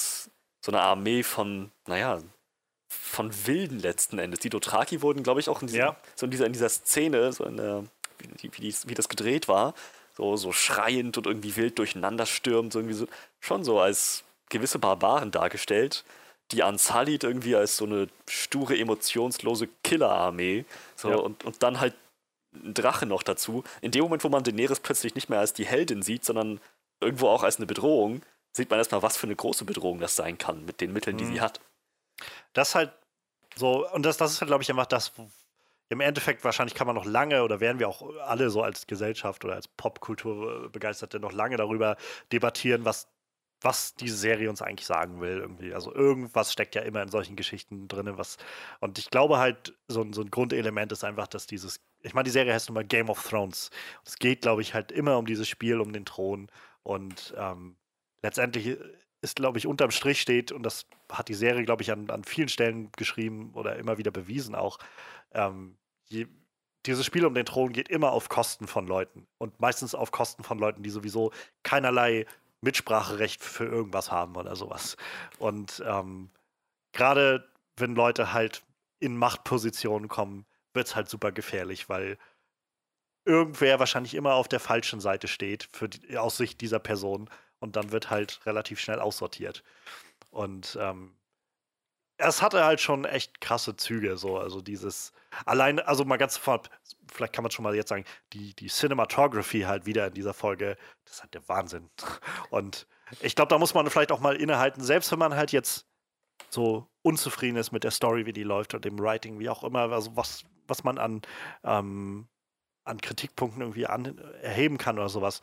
so 0.61 0.73
einer 0.73 0.83
Armee 0.83 1.23
von, 1.23 1.71
naja, 1.87 2.21
von 2.89 3.31
Wilden 3.47 3.79
letzten 3.79 4.19
Endes. 4.19 4.41
Die 4.41 4.51
Dothraki 4.51 5.01
wurden, 5.03 5.23
glaube 5.23 5.41
ich, 5.41 5.49
auch 5.49 5.63
in, 5.63 5.69
diesem, 5.69 5.81
ja. 5.81 5.97
so 6.17 6.27
in, 6.27 6.31
dieser, 6.31 6.47
in 6.47 6.53
dieser 6.53 6.69
Szene, 6.69 7.33
so 7.33 7.45
in 7.45 7.57
der, 7.57 7.85
wie, 8.19 8.51
wie, 8.53 8.75
wie 8.87 8.95
das 8.95 9.09
gedreht 9.09 9.49
war, 9.49 9.75
so, 10.17 10.37
so 10.37 10.53
schreiend 10.53 11.17
und 11.17 11.27
irgendwie 11.27 11.57
wild 11.57 11.79
durcheinander 11.79 12.27
stürmt, 12.27 12.73
so 12.73 12.81
irgendwie 12.81 12.97
so, 12.97 13.07
schon 13.39 13.65
so 13.65 13.81
als 13.81 14.25
gewisse 14.51 14.79
Barbaren 14.79 15.31
dargestellt, 15.31 16.05
die 16.51 16.63
Ansalit 16.63 17.23
irgendwie 17.23 17.55
als 17.55 17.77
so 17.77 17.85
eine 17.85 18.09
sture, 18.29 18.77
emotionslose 18.77 19.69
Killerarmee. 19.85 20.65
So, 20.97 21.11
ja. 21.11 21.17
und, 21.17 21.45
und 21.45 21.63
dann 21.63 21.81
halt 21.81 21.95
ein 22.53 22.75
Drache 22.75 23.07
noch 23.07 23.23
dazu. 23.23 23.63
In 23.81 23.93
dem 23.93 24.03
Moment, 24.03 24.25
wo 24.25 24.29
man 24.29 24.43
Daenerys 24.43 24.81
plötzlich 24.81 25.15
nicht 25.15 25.31
mehr 25.31 25.39
als 25.39 25.53
die 25.53 25.67
Heldin 25.67 26.03
sieht, 26.03 26.25
sondern 26.25 26.61
irgendwo 27.01 27.29
auch 27.29 27.45
als 27.45 27.57
eine 27.57 27.67
Bedrohung, 27.67 28.23
sieht 28.53 28.71
man 28.71 28.79
erstmal, 28.79 29.03
was 29.03 29.17
für 29.17 29.27
eine 29.27 29.37
große 29.37 29.65
Bedrohung 29.65 30.01
das 30.01 30.17
sein 30.17 30.39
kann 30.39 30.65
mit 30.65 30.81
den 30.81 30.93
Mitteln, 30.93 31.17
die 31.17 31.25
mhm. 31.25 31.35
sie 31.35 31.41
hat. 31.41 31.61
Das 32.53 32.75
halt 32.75 32.93
so, 33.57 33.89
und 33.91 34.05
das, 34.05 34.17
das 34.17 34.33
ist 34.33 34.41
halt, 34.41 34.49
glaube 34.49 34.63
ich, 34.63 34.71
einfach 34.71 34.87
das, 34.87 35.13
im 35.89 36.01
Endeffekt 36.01 36.45
wahrscheinlich 36.45 36.75
kann 36.75 36.87
man 36.87 36.97
noch 36.97 37.05
lange 37.05 37.43
oder 37.43 37.61
werden 37.61 37.79
wir 37.79 37.89
auch 37.89 38.03
alle 38.21 38.51
so 38.51 38.63
als 38.63 38.87
Gesellschaft 38.87 39.45
oder 39.45 39.55
als 39.55 39.69
Popkultur 39.69 40.71
begeisterte 40.71 41.19
noch 41.19 41.33
lange 41.33 41.57
darüber 41.57 41.97
debattieren, 42.33 42.85
was 42.85 43.09
was 43.63 43.95
diese 43.95 44.17
Serie 44.17 44.49
uns 44.49 44.63
eigentlich 44.63 44.87
sagen 44.87 45.21
will 45.21 45.37
irgendwie. 45.39 45.75
Also 45.75 45.95
irgendwas 45.95 46.51
steckt 46.51 46.75
ja 46.75 46.81
immer 46.81 47.03
in 47.03 47.11
solchen 47.11 47.37
Geschichten 47.37 47.89
drin, 47.89 48.11
was 48.17 48.39
und 48.81 48.99
ich 48.99 49.11
glaube 49.11 49.39
halt 49.39 49.77
so, 49.87 50.07
so 50.13 50.23
ein 50.23 50.31
Grundelement 50.31 50.93
ist 50.93 51.05
einfach, 51.05 51.27
dass 51.27 51.47
dieses 51.47 51.81
ich 52.03 52.15
meine, 52.15 52.25
die 52.25 52.31
Serie 52.31 52.55
heißt 52.55 52.69
nun 52.69 52.75
mal 52.75 52.85
Game 52.85 53.11
of 53.11 53.23
Thrones. 53.29 53.71
Es 54.05 54.17
geht, 54.17 54.43
glaube 54.43 54.63
ich, 54.63 54.73
halt 54.75 54.93
immer 54.93 55.19
um 55.19 55.27
dieses 55.27 55.49
Spiel, 55.49 55.81
um 55.81 55.93
den 55.93 56.07
Thron 56.07 56.51
und 56.83 57.35
ähm, 57.37 57.77
letztendlich 58.23 58.79
ist, 59.23 59.37
glaube 59.37 59.59
ich, 59.59 59.67
unterm 59.67 59.91
Strich 59.91 60.21
steht, 60.21 60.53
und 60.53 60.63
das 60.63 60.87
hat 61.11 61.29
die 61.29 61.35
Serie, 61.35 61.65
glaube 61.65 61.83
ich, 61.83 61.93
an, 61.93 62.11
an 62.11 62.25
vielen 62.25 62.49
Stellen 62.49 62.91
geschrieben 62.93 63.53
oder 63.55 63.77
immer 63.77 63.99
wieder 63.99 64.11
bewiesen 64.11 64.55
auch, 64.55 64.79
ähm, 65.33 65.77
je, 66.07 66.27
dieses 66.87 67.05
Spiel 67.05 67.27
um 67.27 67.35
den 67.35 67.45
Thron 67.45 67.73
geht 67.73 67.89
immer 67.89 68.13
auf 68.13 68.29
Kosten 68.29 68.67
von 68.67 68.87
Leuten 68.87 69.27
und 69.39 69.61
meistens 69.61 69.95
auf 69.95 70.13
Kosten 70.13 70.43
von 70.43 70.59
Leuten, 70.59 70.83
die 70.83 70.91
sowieso 70.91 71.33
keinerlei 71.63 72.27
Mitspracherecht 72.63 73.43
für 73.43 73.67
irgendwas 73.67 74.11
haben 74.11 74.37
oder 74.37 74.57
sowas. 74.57 74.97
Und 75.39 75.83
ähm, 75.87 76.31
gerade 76.93 77.49
wenn 77.77 77.95
Leute 77.95 78.33
halt 78.33 78.63
in 78.99 79.17
Machtpositionen 79.17 80.09
kommen, 80.09 80.47
wird 80.73 80.87
es 80.87 80.97
halt 80.97 81.09
super 81.09 81.33
gefährlich, 81.33 81.89
weil 81.89 82.19
irgendwer 83.25 83.79
wahrscheinlich 83.79 84.15
immer 84.15 84.35
auf 84.35 84.49
der 84.49 84.61
falschen 84.61 85.01
Seite 85.01 85.29
steht 85.29 85.69
für 85.73 85.89
die, 85.89 86.17
aus 86.17 86.37
Sicht 86.37 86.61
dieser 86.61 86.79
Person 86.79 87.29
und 87.61 87.77
dann 87.77 87.93
wird 87.93 88.11
halt 88.11 88.41
relativ 88.47 88.81
schnell 88.81 89.01
aussortiert. 89.01 89.63
Und 90.31 90.77
ähm, 90.81 91.15
es 92.17 92.43
hatte 92.43 92.65
halt 92.65 92.81
schon 92.81 93.05
echt 93.05 93.41
krasse 93.41 93.77
Züge, 93.77 94.17
so, 94.17 94.39
also 94.39 94.61
dieses, 94.61 95.13
allein, 95.47 95.79
also 95.79 96.05
mal 96.05 96.19
ganz 96.19 96.37
vorab, 96.37 96.69
vielleicht 97.11 97.33
kann 97.33 97.43
man 97.43 97.51
schon 97.51 97.63
mal 97.63 97.75
jetzt 97.75 97.89
sagen, 97.89 98.05
die, 98.33 98.55
die 98.55 98.69
Cinematography 98.69 99.63
halt 99.63 99.87
wieder 99.87 100.09
in 100.09 100.15
dieser 100.15 100.35
Folge, 100.35 100.77
das 101.05 101.15
ist 101.15 101.23
halt 101.23 101.35
der 101.35 101.49
Wahnsinn. 101.49 101.89
Und 102.51 102.87
ich 103.21 103.35
glaube, 103.35 103.49
da 103.49 103.59
muss 103.59 103.75
man 103.75 103.89
vielleicht 103.89 104.13
auch 104.13 104.21
mal 104.21 104.37
innehalten, 104.37 104.83
selbst 104.83 105.11
wenn 105.13 105.19
man 105.19 105.35
halt 105.35 105.53
jetzt 105.53 105.87
so 106.51 106.89
unzufrieden 107.03 107.57
ist 107.57 107.73
mit 107.73 107.85
der 107.85 107.91
Story, 107.91 108.27
wie 108.27 108.33
die 108.33 108.43
läuft 108.43 108.75
und 108.75 108.85
dem 108.85 108.99
Writing, 108.99 109.39
wie 109.39 109.49
auch 109.49 109.65
immer, 109.65 109.91
also 109.93 110.17
was, 110.17 110.45
was 110.67 110.85
man 110.85 110.99
an, 110.99 111.23
ähm, 111.65 112.29
an 112.85 113.01
Kritikpunkten 113.01 113.63
irgendwie 113.63 113.87
an, 113.87 114.19
erheben 114.43 114.79
kann 114.79 114.99
oder 114.99 115.09
sowas 115.09 115.41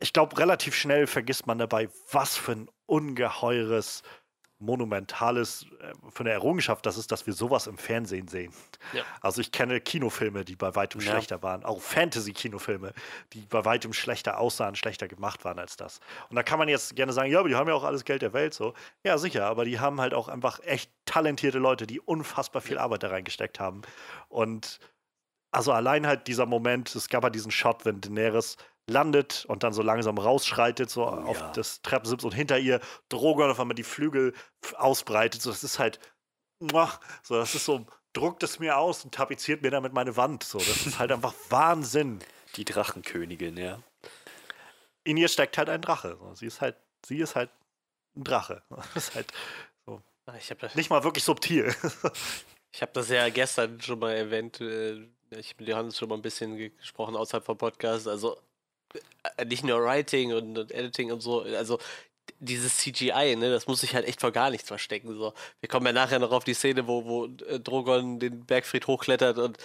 ich 0.00 0.12
glaube, 0.12 0.38
relativ 0.38 0.74
schnell 0.74 1.06
vergisst 1.06 1.46
man 1.46 1.58
dabei, 1.58 1.88
was 2.10 2.36
für 2.36 2.52
ein 2.52 2.70
ungeheures, 2.86 4.02
monumentales, 4.60 5.66
äh, 5.80 5.92
für 6.10 6.20
eine 6.20 6.30
Errungenschaft 6.30 6.84
das 6.84 6.96
ist, 6.96 7.12
dass 7.12 7.26
wir 7.26 7.32
sowas 7.32 7.66
im 7.66 7.78
Fernsehen 7.78 8.28
sehen. 8.28 8.52
Ja. 8.92 9.02
Also 9.20 9.40
ich 9.40 9.52
kenne 9.52 9.80
Kinofilme, 9.80 10.44
die 10.44 10.56
bei 10.56 10.74
weitem 10.74 11.00
ja. 11.00 11.12
schlechter 11.12 11.42
waren, 11.42 11.64
auch 11.64 11.80
Fantasy-Kinofilme, 11.80 12.92
die 13.32 13.40
bei 13.42 13.64
weitem 13.64 13.92
schlechter 13.92 14.38
aussahen, 14.38 14.74
schlechter 14.74 15.06
gemacht 15.06 15.44
waren 15.44 15.58
als 15.58 15.76
das. 15.76 16.00
Und 16.28 16.36
da 16.36 16.42
kann 16.42 16.58
man 16.58 16.68
jetzt 16.68 16.96
gerne 16.96 17.12
sagen, 17.12 17.30
ja, 17.30 17.38
aber 17.38 17.48
die 17.48 17.54
haben 17.54 17.68
ja 17.68 17.74
auch 17.74 17.84
alles 17.84 18.04
Geld 18.04 18.22
der 18.22 18.32
Welt 18.32 18.54
so. 18.54 18.74
Ja, 19.04 19.18
sicher, 19.18 19.46
aber 19.46 19.64
die 19.64 19.78
haben 19.78 20.00
halt 20.00 20.14
auch 20.14 20.28
einfach 20.28 20.60
echt 20.64 20.90
talentierte 21.04 21.58
Leute, 21.58 21.86
die 21.86 22.00
unfassbar 22.00 22.62
viel 22.62 22.78
Arbeit 22.78 23.04
da 23.04 23.08
reingesteckt 23.08 23.60
haben. 23.60 23.82
Und 24.28 24.80
also 25.50 25.72
allein 25.72 26.06
halt 26.06 26.26
dieser 26.26 26.46
Moment, 26.46 26.94
es 26.94 27.08
gab 27.08 27.22
halt 27.22 27.34
diesen 27.34 27.50
Shot, 27.50 27.84
wenn 27.84 28.00
Daenerys 28.00 28.56
landet 28.88 29.44
und 29.46 29.62
dann 29.62 29.72
so 29.72 29.82
langsam 29.82 30.18
rausschreitet, 30.18 30.90
so 30.90 31.04
oh, 31.04 31.10
auf 31.10 31.52
das 31.52 31.82
Treppensims 31.82 32.24
und 32.24 32.34
hinter 32.34 32.58
ihr 32.58 32.80
Drogon 33.08 33.50
auf 33.50 33.60
einmal 33.60 33.74
die 33.74 33.84
Flügel 33.84 34.34
ausbreitet. 34.76 35.42
So, 35.42 35.50
das 35.50 35.62
ist 35.62 35.78
halt, 35.78 36.00
so, 37.22 37.36
das 37.36 37.54
ist 37.54 37.64
so, 37.64 37.86
druckt 38.12 38.42
es 38.42 38.58
mir 38.58 38.76
aus 38.76 39.04
und 39.04 39.14
tapeziert 39.14 39.62
mir 39.62 39.70
damit 39.70 39.92
meine 39.92 40.16
Wand. 40.16 40.42
So, 40.42 40.58
das 40.58 40.86
ist 40.86 40.98
halt 40.98 41.12
einfach 41.12 41.34
Wahnsinn. 41.50 42.18
Die 42.56 42.64
Drachenkönigin, 42.64 43.56
ja. 43.56 43.78
In 45.04 45.16
ihr 45.16 45.28
steckt 45.28 45.58
halt 45.58 45.68
ein 45.68 45.82
Drache. 45.82 46.16
So. 46.18 46.34
Sie 46.34 46.46
ist 46.46 46.60
halt, 46.60 46.76
sie 47.04 47.18
ist 47.18 47.36
halt 47.36 47.50
ein 48.16 48.24
Drache. 48.24 48.62
Das 48.94 49.08
ist 49.08 49.14
halt 49.14 49.32
so. 49.86 50.02
Nicht 50.74 50.90
mal 50.90 51.04
wirklich 51.04 51.24
subtil. 51.24 51.74
Ich 52.70 52.82
habe 52.82 52.92
das 52.92 53.08
ja 53.08 53.28
gestern 53.30 53.80
schon 53.80 53.98
mal 53.98 54.12
erwähnt. 54.12 54.60
Äh, 54.60 55.08
ich 55.30 55.58
mit 55.58 55.68
Johannes 55.68 55.96
schon 55.96 56.10
mal 56.10 56.16
ein 56.16 56.22
bisschen 56.22 56.56
gesprochen 56.76 57.16
außerhalb 57.16 57.44
vom 57.44 57.56
Podcast. 57.56 58.06
Also 58.06 58.38
nicht 59.46 59.64
nur 59.64 59.82
Writing 59.82 60.32
und, 60.32 60.58
und, 60.58 60.72
Editing 60.72 61.12
und 61.12 61.20
so, 61.20 61.42
also 61.42 61.78
dieses 62.40 62.78
CGI, 62.78 63.36
ne, 63.36 63.50
das 63.50 63.66
muss 63.66 63.80
sich 63.80 63.94
halt 63.94 64.06
echt 64.06 64.20
vor 64.20 64.30
gar 64.30 64.50
nichts 64.50 64.68
verstecken. 64.68 65.16
So. 65.16 65.32
Wir 65.60 65.68
kommen 65.68 65.86
ja 65.86 65.92
nachher 65.92 66.18
noch 66.18 66.30
auf 66.30 66.44
die 66.44 66.54
Szene, 66.54 66.86
wo, 66.86 67.04
wo 67.04 67.26
äh, 67.46 67.58
Drogon 67.58 68.18
den 68.18 68.44
Bergfried 68.44 68.86
hochklettert 68.86 69.38
und 69.38 69.58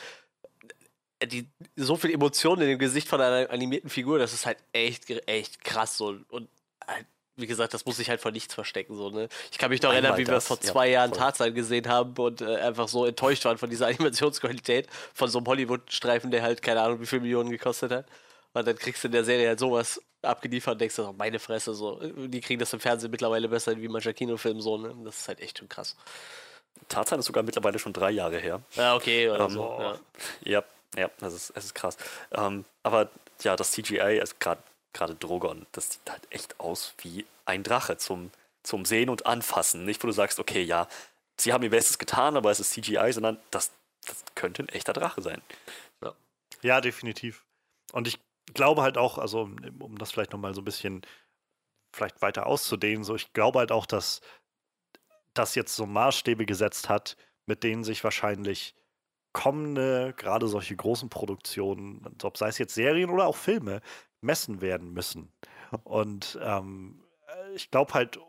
äh, 1.19 1.27
die, 1.27 1.47
so 1.75 1.95
viel 1.95 2.11
Emotionen 2.11 2.61
in 2.63 2.69
dem 2.69 2.79
Gesicht 2.79 3.07
von 3.07 3.21
einer 3.21 3.49
animierten 3.49 3.89
Figur, 3.89 4.19
das 4.19 4.33
ist 4.33 4.45
halt 4.45 4.57
echt, 4.71 5.09
echt 5.27 5.63
krass 5.63 5.97
so. 5.97 6.17
Und 6.29 6.49
halt, 6.87 7.05
wie 7.35 7.47
gesagt, 7.47 7.73
das 7.73 7.85
muss 7.85 7.97
sich 7.97 8.09
halt 8.09 8.21
vor 8.21 8.31
nichts 8.31 8.53
verstecken. 8.53 8.95
So, 8.95 9.09
ne? 9.09 9.27
Ich 9.51 9.57
kann 9.57 9.69
mich 9.69 9.81
noch 9.81 9.89
Einmal 9.89 10.11
erinnern, 10.11 10.19
wie 10.19 10.23
das, 10.23 10.45
wir 10.45 10.47
vor 10.47 10.61
zwei 10.61 10.87
ja, 10.87 10.93
Jahren 10.99 11.13
Tarzan 11.13 11.53
gesehen 11.53 11.87
haben 11.87 12.15
und 12.17 12.41
äh, 12.41 12.57
einfach 12.57 12.87
so 12.87 13.05
enttäuscht 13.05 13.45
waren 13.45 13.57
von 13.57 13.69
dieser 13.69 13.87
Animationsqualität 13.87 14.87
von 15.13 15.29
so 15.29 15.39
einem 15.39 15.47
Hollywood-Streifen, 15.47 16.31
der 16.31 16.41
halt 16.41 16.61
keine 16.61 16.81
Ahnung, 16.81 17.01
wie 17.01 17.05
viel 17.05 17.19
Millionen 17.19 17.49
gekostet 17.49 17.91
hat. 17.91 18.05
Und 18.53 18.67
dann 18.67 18.75
kriegst 18.75 19.03
du 19.03 19.07
in 19.07 19.13
der 19.13 19.23
Serie 19.23 19.47
halt 19.47 19.59
sowas 19.59 20.01
abgeliefert 20.21 20.73
und 20.73 20.81
denkst 20.81 20.95
du, 20.95 21.11
meine 21.13 21.39
Fresse, 21.39 21.73
so. 21.73 21.99
Die 21.99 22.41
kriegen 22.41 22.59
das 22.59 22.71
im 22.73 22.79
Fernsehen 22.79 23.11
mittlerweile 23.11 23.49
besser 23.49 23.75
wie 23.77 23.87
mancher 23.87 24.13
Kinofilm, 24.13 24.61
so, 24.61 24.77
ne? 24.77 24.95
Das 25.03 25.19
ist 25.19 25.27
halt 25.27 25.39
echt 25.39 25.59
schon 25.59 25.69
krass. 25.69 25.95
Tarzan 26.87 27.19
ist 27.19 27.25
sogar 27.25 27.43
mittlerweile 27.43 27.79
schon 27.79 27.93
drei 27.93 28.11
Jahre 28.11 28.39
her. 28.39 28.61
Ja, 28.75 28.95
okay, 28.95 29.29
oder 29.29 29.45
ähm, 29.45 29.51
so. 29.51 29.77
Ja. 29.79 29.99
ja, 30.41 30.63
ja, 30.95 31.09
das 31.19 31.33
ist, 31.33 31.49
es 31.55 31.65
ist 31.65 31.75
krass. 31.75 31.97
Ähm, 32.31 32.65
aber 32.83 33.09
ja, 33.41 33.55
das 33.55 33.71
CGI, 33.71 34.19
also 34.19 34.35
gerade 34.39 35.15
Drogon, 35.15 35.65
das 35.71 35.93
sieht 35.93 36.09
halt 36.09 36.21
echt 36.29 36.59
aus 36.59 36.93
wie 36.99 37.25
ein 37.45 37.63
Drache 37.63 37.97
zum, 37.97 38.31
zum 38.61 38.85
Sehen 38.85 39.09
und 39.09 39.25
Anfassen. 39.25 39.85
Nicht, 39.85 40.03
wo 40.03 40.07
du 40.07 40.13
sagst, 40.13 40.39
okay, 40.39 40.61
ja, 40.61 40.87
sie 41.37 41.53
haben 41.53 41.63
ihr 41.63 41.69
Bestes 41.69 41.97
getan, 41.97 42.37
aber 42.37 42.51
es 42.51 42.59
ist 42.59 42.71
CGI, 42.71 43.11
sondern 43.11 43.39
das, 43.51 43.71
das 44.05 44.23
könnte 44.35 44.63
ein 44.63 44.69
echter 44.69 44.93
Drache 44.93 45.21
sein. 45.21 45.41
Ja, 46.01 46.13
ja 46.61 46.81
definitiv. 46.81 47.43
Und 47.91 48.07
ich 48.07 48.19
glaube 48.53 48.81
halt 48.81 48.97
auch, 48.97 49.17
also 49.17 49.49
um 49.79 49.97
das 49.97 50.11
vielleicht 50.11 50.33
nochmal 50.33 50.53
so 50.53 50.61
ein 50.61 50.65
bisschen 50.65 51.01
vielleicht 51.93 52.21
weiter 52.21 52.47
auszudehnen, 52.47 53.03
so 53.03 53.15
ich 53.15 53.33
glaube 53.33 53.59
halt 53.59 53.71
auch, 53.71 53.85
dass 53.85 54.21
das 55.33 55.55
jetzt 55.55 55.75
so 55.75 55.85
Maßstäbe 55.85 56.45
gesetzt 56.45 56.89
hat, 56.89 57.17
mit 57.45 57.63
denen 57.63 57.83
sich 57.83 58.03
wahrscheinlich 58.03 58.75
kommende, 59.33 60.13
gerade 60.15 60.47
solche 60.47 60.75
großen 60.75 61.09
Produktionen, 61.09 62.05
ob 62.21 62.37
sei 62.37 62.47
es 62.47 62.57
jetzt 62.57 62.75
Serien 62.75 63.09
oder 63.09 63.25
auch 63.25 63.35
Filme, 63.35 63.81
messen 64.21 64.61
werden 64.61 64.93
müssen. 64.93 65.31
Und 65.83 66.39
ähm, 66.41 67.03
ich 67.55 67.71
glaube 67.71 67.93
halt, 67.93 68.19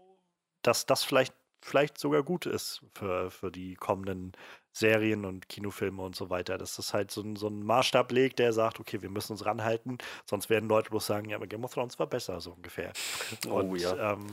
dass 0.62 0.87
das 0.87 1.05
vielleicht, 1.05 1.35
vielleicht 1.61 1.99
sogar 1.99 2.23
gut 2.23 2.47
ist 2.47 2.83
für, 2.95 3.31
für 3.31 3.51
die 3.51 3.75
kommenden 3.75 4.33
Serien 4.75 5.25
und 5.25 5.49
Kinofilme 5.49 6.03
und 6.03 6.16
so 6.16 6.31
weiter, 6.31 6.59
dass 6.59 6.75
das 6.75 6.93
halt 6.93 7.12
so, 7.12 7.22
ein, 7.22 7.37
so 7.37 7.47
einen 7.47 7.62
Maßstab 7.62 8.11
legt, 8.11 8.41
der 8.41 8.53
sagt, 8.53 8.81
okay, 8.81 9.01
wir 9.03 9.09
müssen 9.09 9.33
uns 9.33 9.47
ranhalten, 9.47 9.99
sonst 10.27 10.51
werden 10.51 10.68
Leute 10.68 10.91
bloß 10.91 11.07
sagen, 11.07 11.31
ja, 11.31 11.37
aber 11.37 11.47
Game 11.47 11.64
of 11.64 11.72
Thrones 11.72 11.97
war 12.01 12.09
besser, 12.09 12.41
so 12.41 12.53
ungefähr. 12.53 12.93
Oh, 13.49 13.61
und 13.61 13.77
ja. 13.77 14.12
ähm, 14.12 14.27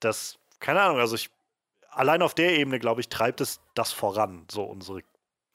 das, 0.00 0.38
keine 0.60 0.82
Ahnung, 0.82 0.98
also 0.98 1.14
ich, 1.14 1.30
allein 1.90 2.22
auf 2.22 2.34
der 2.34 2.58
Ebene, 2.58 2.78
glaube 2.78 3.00
ich, 3.00 3.08
treibt 3.08 3.40
es 3.40 3.60
das 3.74 3.92
voran, 3.92 4.44
so 4.50 4.64
unsere 4.64 5.02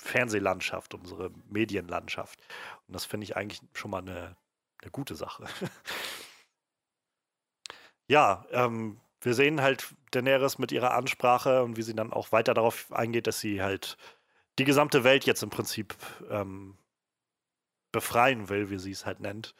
Fernsehlandschaft, 0.01 0.93
unsere 0.93 1.32
Medienlandschaft. 1.49 2.39
Und 2.88 2.93
das 2.93 3.05
finde 3.05 3.26
ich 3.26 3.36
eigentlich 3.36 3.61
schon 3.74 3.91
mal 3.91 3.99
eine, 3.99 4.36
eine 4.82 4.91
gute 4.91 5.15
Sache. 5.15 5.45
ja, 8.07 8.45
ähm, 8.51 8.99
wir 9.28 9.36
sehen 9.36 9.61
halt 9.61 9.93
Daenerys 10.11 10.57
mit 10.57 10.71
ihrer 10.71 10.93
Ansprache 10.93 11.63
und 11.63 11.78
wie 11.78 11.84
sie 11.84 11.93
dann 11.93 12.13
auch 12.13 12.32
weiter 12.32 12.53
darauf 12.53 12.91
eingeht, 12.91 13.28
dass 13.28 13.39
sie 13.39 13.61
halt 13.61 13.97
die 14.57 14.63
gesamte 14.63 15.03
Welt 15.03 15.25
jetzt 15.25 15.43
im 15.43 15.49
Prinzip 15.49 15.95
ähm, 16.30 16.78
befreien 17.91 18.49
will, 18.49 18.69
wie 18.69 18.80
sie 18.80 18.91
es 18.91 19.05
halt 19.05 19.19
nennt. 19.19 19.53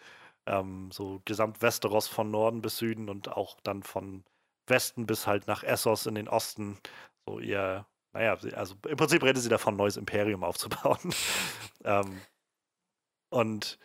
Ähm, 0.45 0.89
so 0.91 1.22
gesamt 1.26 1.61
Westeros 1.61 2.07
von 2.07 2.32
Norden 2.32 2.61
bis 2.61 2.78
Süden 2.78 3.09
und 3.09 3.30
auch 3.30 3.59
dann 3.61 3.84
von 3.84 4.24
Westen 4.68 5.05
bis 5.05 5.28
halt 5.28 5.47
nach 5.47 5.63
Essos 5.63 6.05
in 6.05 6.15
den 6.15 6.28
Osten. 6.28 6.78
So 7.26 7.39
ihr, 7.39 7.86
naja, 8.13 8.38
also 8.55 8.76
im 8.88 8.97
Prinzip 8.97 9.24
redet 9.24 9.43
sie 9.43 9.49
davon, 9.49 9.76
ein 9.76 9.78
neues 9.78 9.97
Imperium 9.97 10.43
aufzubauen. 10.43 11.13
ähm, 11.84 12.22
und 13.30 13.78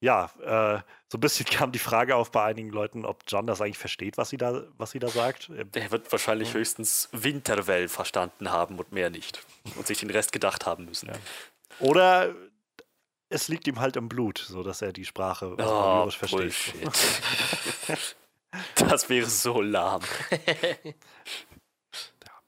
ja, 0.00 0.30
äh, 0.42 0.80
so 1.08 1.18
ein 1.18 1.20
bisschen 1.20 1.46
kam 1.50 1.72
die 1.72 1.78
Frage 1.78 2.16
auf 2.16 2.30
bei 2.30 2.44
einigen 2.44 2.70
Leuten, 2.70 3.04
ob 3.04 3.22
John 3.26 3.46
das 3.46 3.60
eigentlich 3.60 3.78
versteht, 3.78 4.18
was 4.18 4.30
sie 4.30 4.36
da, 4.36 4.64
was 4.76 4.90
sie 4.90 4.98
da 4.98 5.08
sagt. 5.08 5.50
Ähm, 5.50 5.70
er 5.74 5.90
wird 5.90 6.10
wahrscheinlich 6.12 6.54
höchstens 6.54 7.08
Winterwell 7.12 7.88
verstanden 7.88 8.50
haben 8.50 8.78
und 8.78 8.92
mehr 8.92 9.10
nicht. 9.10 9.44
Und 9.76 9.86
sich 9.86 9.98
den 9.98 10.10
Rest 10.10 10.32
gedacht 10.32 10.66
haben 10.66 10.84
müssen. 10.84 11.08
Ja. 11.08 11.14
Oder 11.80 12.34
es 13.28 13.48
liegt 13.48 13.66
ihm 13.66 13.80
halt 13.80 13.96
im 13.96 14.08
Blut, 14.08 14.38
so 14.38 14.62
dass 14.62 14.82
er 14.82 14.92
die 14.92 15.04
Sprache 15.04 15.56
oh, 15.58 16.10
versteht. 16.10 16.54
das 18.76 19.08
wäre 19.08 19.26
so 19.26 19.60
lahm. 19.60 20.02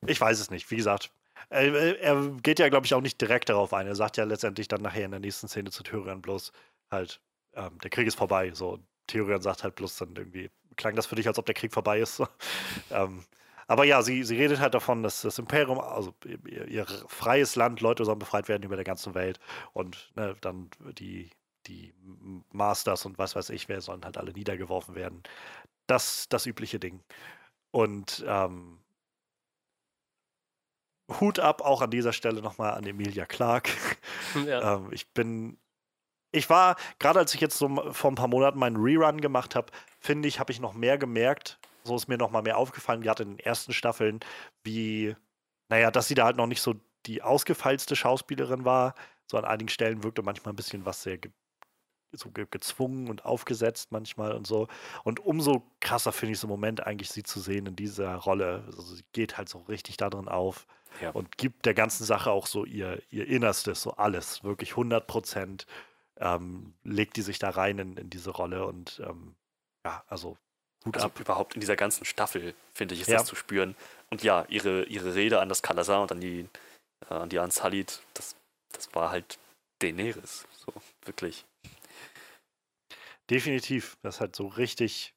ich 0.07 0.21
weiß 0.21 0.39
es 0.39 0.51
nicht. 0.51 0.71
Wie 0.71 0.77
gesagt, 0.77 1.11
er, 1.51 2.01
er 2.01 2.31
geht 2.43 2.59
ja, 2.59 2.69
glaube 2.69 2.87
ich, 2.87 2.95
auch 2.95 3.01
nicht 3.01 3.21
direkt 3.21 3.49
darauf 3.49 3.73
ein. 3.73 3.87
Er 3.87 3.97
sagt 3.97 4.17
ja 4.17 4.25
letztendlich 4.25 4.69
dann 4.69 4.83
nachher 4.83 5.05
in 5.07 5.11
der 5.11 5.21
nächsten 5.21 5.49
Szene 5.49 5.71
zu 5.71 5.83
Tyrion 5.83 6.23
bloß 6.23 6.53
halt, 6.91 7.21
ähm, 7.55 7.79
der 7.83 7.91
Krieg 7.91 8.07
ist 8.07 8.17
vorbei. 8.17 8.53
So, 8.55 8.79
Tyrion 9.07 9.43
sagt 9.43 9.65
halt 9.65 9.75
bloß 9.77 9.97
dann 9.97 10.15
irgendwie, 10.17 10.51
klang 10.77 10.95
das 10.95 11.07
für 11.07 11.17
dich, 11.17 11.27
als 11.27 11.39
ob 11.39 11.47
der 11.47 11.55
Krieg 11.55 11.73
vorbei 11.73 12.01
ist. 12.01 12.23
ähm, 12.91 13.25
aber 13.67 13.85
ja, 13.85 14.03
sie, 14.03 14.25
sie 14.25 14.37
redet 14.37 14.61
halt 14.61 14.75
davon, 14.75 15.03
dass 15.03 15.23
das 15.23 15.39
Imperium, 15.39 15.79
also 15.79 16.15
ihr, 16.25 16.67
ihr 16.69 16.87
freies 17.07 17.55
Land, 17.55 17.81
Leute 17.83 18.05
sollen 18.05 18.19
befreit 18.19 18.49
werden 18.49 18.63
über 18.63 18.77
der 18.77 18.85
ganzen 18.85 19.15
Welt 19.15 19.39
und 19.75 20.11
ne, 20.17 20.37
dann 20.41 20.71
die, 20.99 21.31
die 21.67 21.93
Masters 22.51 23.05
und 23.05 23.19
was 23.19 23.37
weiß 23.37 23.51
ich, 23.51 23.69
wer 23.69 23.83
sollen 23.83 24.05
halt 24.05 24.17
alle 24.17 24.33
niedergeworfen 24.33 24.95
werden. 24.95 25.23
Das, 25.87 26.29
das 26.31 26.47
übliche 26.47 26.81
Ding. 26.81 27.03
Und 27.71 28.25
ähm, 28.27 28.79
Hut 31.21 31.39
ab 31.39 31.63
auch 31.63 31.81
an 31.83 31.91
dieser 31.91 32.13
Stelle 32.13 32.43
nochmal 32.43 32.73
an 32.75 32.85
Emilia 32.87 33.27
Clark. 33.27 33.71
Ja. 34.47 34.77
ähm, 34.77 34.89
ich 34.93 35.11
bin 35.15 35.59
ich 36.39 36.51
war, 36.51 36.77
gerade 36.99 37.19
als 37.19 37.35
ich 37.35 37.41
jetzt 37.41 37.59
so 37.59 37.93
vor 37.93 38.11
ein 38.11 38.17
paar 38.17 38.29
Monaten 38.29 38.59
meinen 38.59 38.77
Rerun 38.77 39.21
gemacht 39.21 39.55
habe, 39.55 39.73
finde 40.01 40.29
ich, 40.29 40.41
habe 40.41 40.53
ich 40.53 40.61
noch 40.61 40.75
mehr 40.75 40.99
gemerkt, 40.99 41.59
so 41.85 41.97
ist 41.97 42.09
mir 42.09 42.19
noch 42.19 42.31
mal 42.31 42.43
mehr 42.43 42.59
aufgefallen, 42.59 43.03
gerade 43.03 43.23
in 43.25 43.31
den 43.31 43.39
ersten 43.39 43.73
Staffeln, 43.73 44.21
wie, 44.63 45.17
naja, 45.69 45.91
dass 45.91 46.09
sie 46.09 46.15
da 46.15 46.25
halt 46.25 46.37
noch 46.37 46.47
nicht 46.47 46.63
so 46.63 46.75
die 47.07 47.23
ausgefeilste 47.23 47.97
Schauspielerin 47.97 48.65
war. 48.65 48.95
So 49.27 49.37
an 49.39 49.45
einigen 49.45 49.69
Stellen 49.69 50.03
wirkte 50.03 50.23
manchmal 50.23 50.53
ein 50.53 50.57
bisschen 50.57 50.87
was 50.87 51.03
sehr 51.03 51.19
ge 51.19 51.33
so 52.13 52.31
ge 52.31 52.47
gezwungen 52.51 53.11
und 53.11 53.27
aufgesetzt 53.27 53.93
manchmal 53.93 54.33
und 54.33 54.47
so. 54.47 54.67
Und 55.05 55.21
umso 55.21 55.71
krasser 55.81 56.11
finde 56.11 56.33
ich 56.33 56.39
es 56.39 56.45
im 56.45 56.49
Moment 56.49 56.87
eigentlich, 56.87 57.11
sie 57.11 57.23
zu 57.23 57.39
sehen 57.39 57.67
in 57.67 57.77
dieser 57.77 58.15
Rolle. 58.15 58.65
Also 58.67 58.95
sie 58.95 59.05
geht 59.13 59.37
halt 59.37 59.51
so 59.51 59.59
richtig 59.59 59.99
da 59.99 60.09
drin 60.09 60.27
auf 60.27 60.67
ja. 61.03 61.11
und 61.11 61.37
gibt 61.37 61.67
der 61.67 61.75
ganzen 61.75 62.05
Sache 62.05 62.31
auch 62.31 62.47
so 62.47 62.65
ihr, 62.65 63.03
ihr 63.11 63.27
Innerstes, 63.27 63.83
so 63.83 63.93
alles, 63.93 64.43
wirklich 64.43 64.71
100 64.71 65.07
Prozent 65.07 65.67
ähm, 66.21 66.75
legt 66.85 67.17
die 67.17 67.23
sich 67.23 67.39
da 67.39 67.51
rein 67.51 67.79
in, 67.79 67.97
in 67.97 68.11
diese 68.11 68.31
Rolle 68.31 68.67
und 68.67 69.01
ähm, 69.05 69.35
ja, 69.85 70.05
also 70.09 70.37
gut 70.85 70.97
also 70.97 71.09
ab. 71.09 71.21
Überhaupt 71.21 71.55
in 71.55 71.61
dieser 71.61 71.77
ganzen 71.77 72.05
Staffel, 72.05 72.55
finde 72.73 72.95
ich, 72.95 73.03
ist 73.03 73.09
ja. 73.09 73.19
das 73.19 73.27
zu 73.27 73.37
spüren. 73.37 73.77
Und 74.11 74.23
ja, 74.23 74.45
ihre, 74.49 74.85
ihre 74.85 75.15
Rede 75.15 75.41
an 75.41 75.49
das 75.49 75.63
Kalasar 75.63 76.03
und 76.03 76.13
an 76.13 76.21
die, 76.21 76.49
äh, 77.11 77.15
an 77.15 77.29
die 77.29 77.39
Ansalit, 77.39 78.03
das, 78.15 78.37
das 78.73 78.95
war 78.95 79.11
halt 79.11 79.39
Daenerys. 79.81 80.47
So, 80.53 80.73
wirklich. 81.05 81.45
Definitiv. 83.31 83.97
Das 84.03 84.21
halt 84.21 84.35
so 84.35 84.47
richtig 84.47 85.15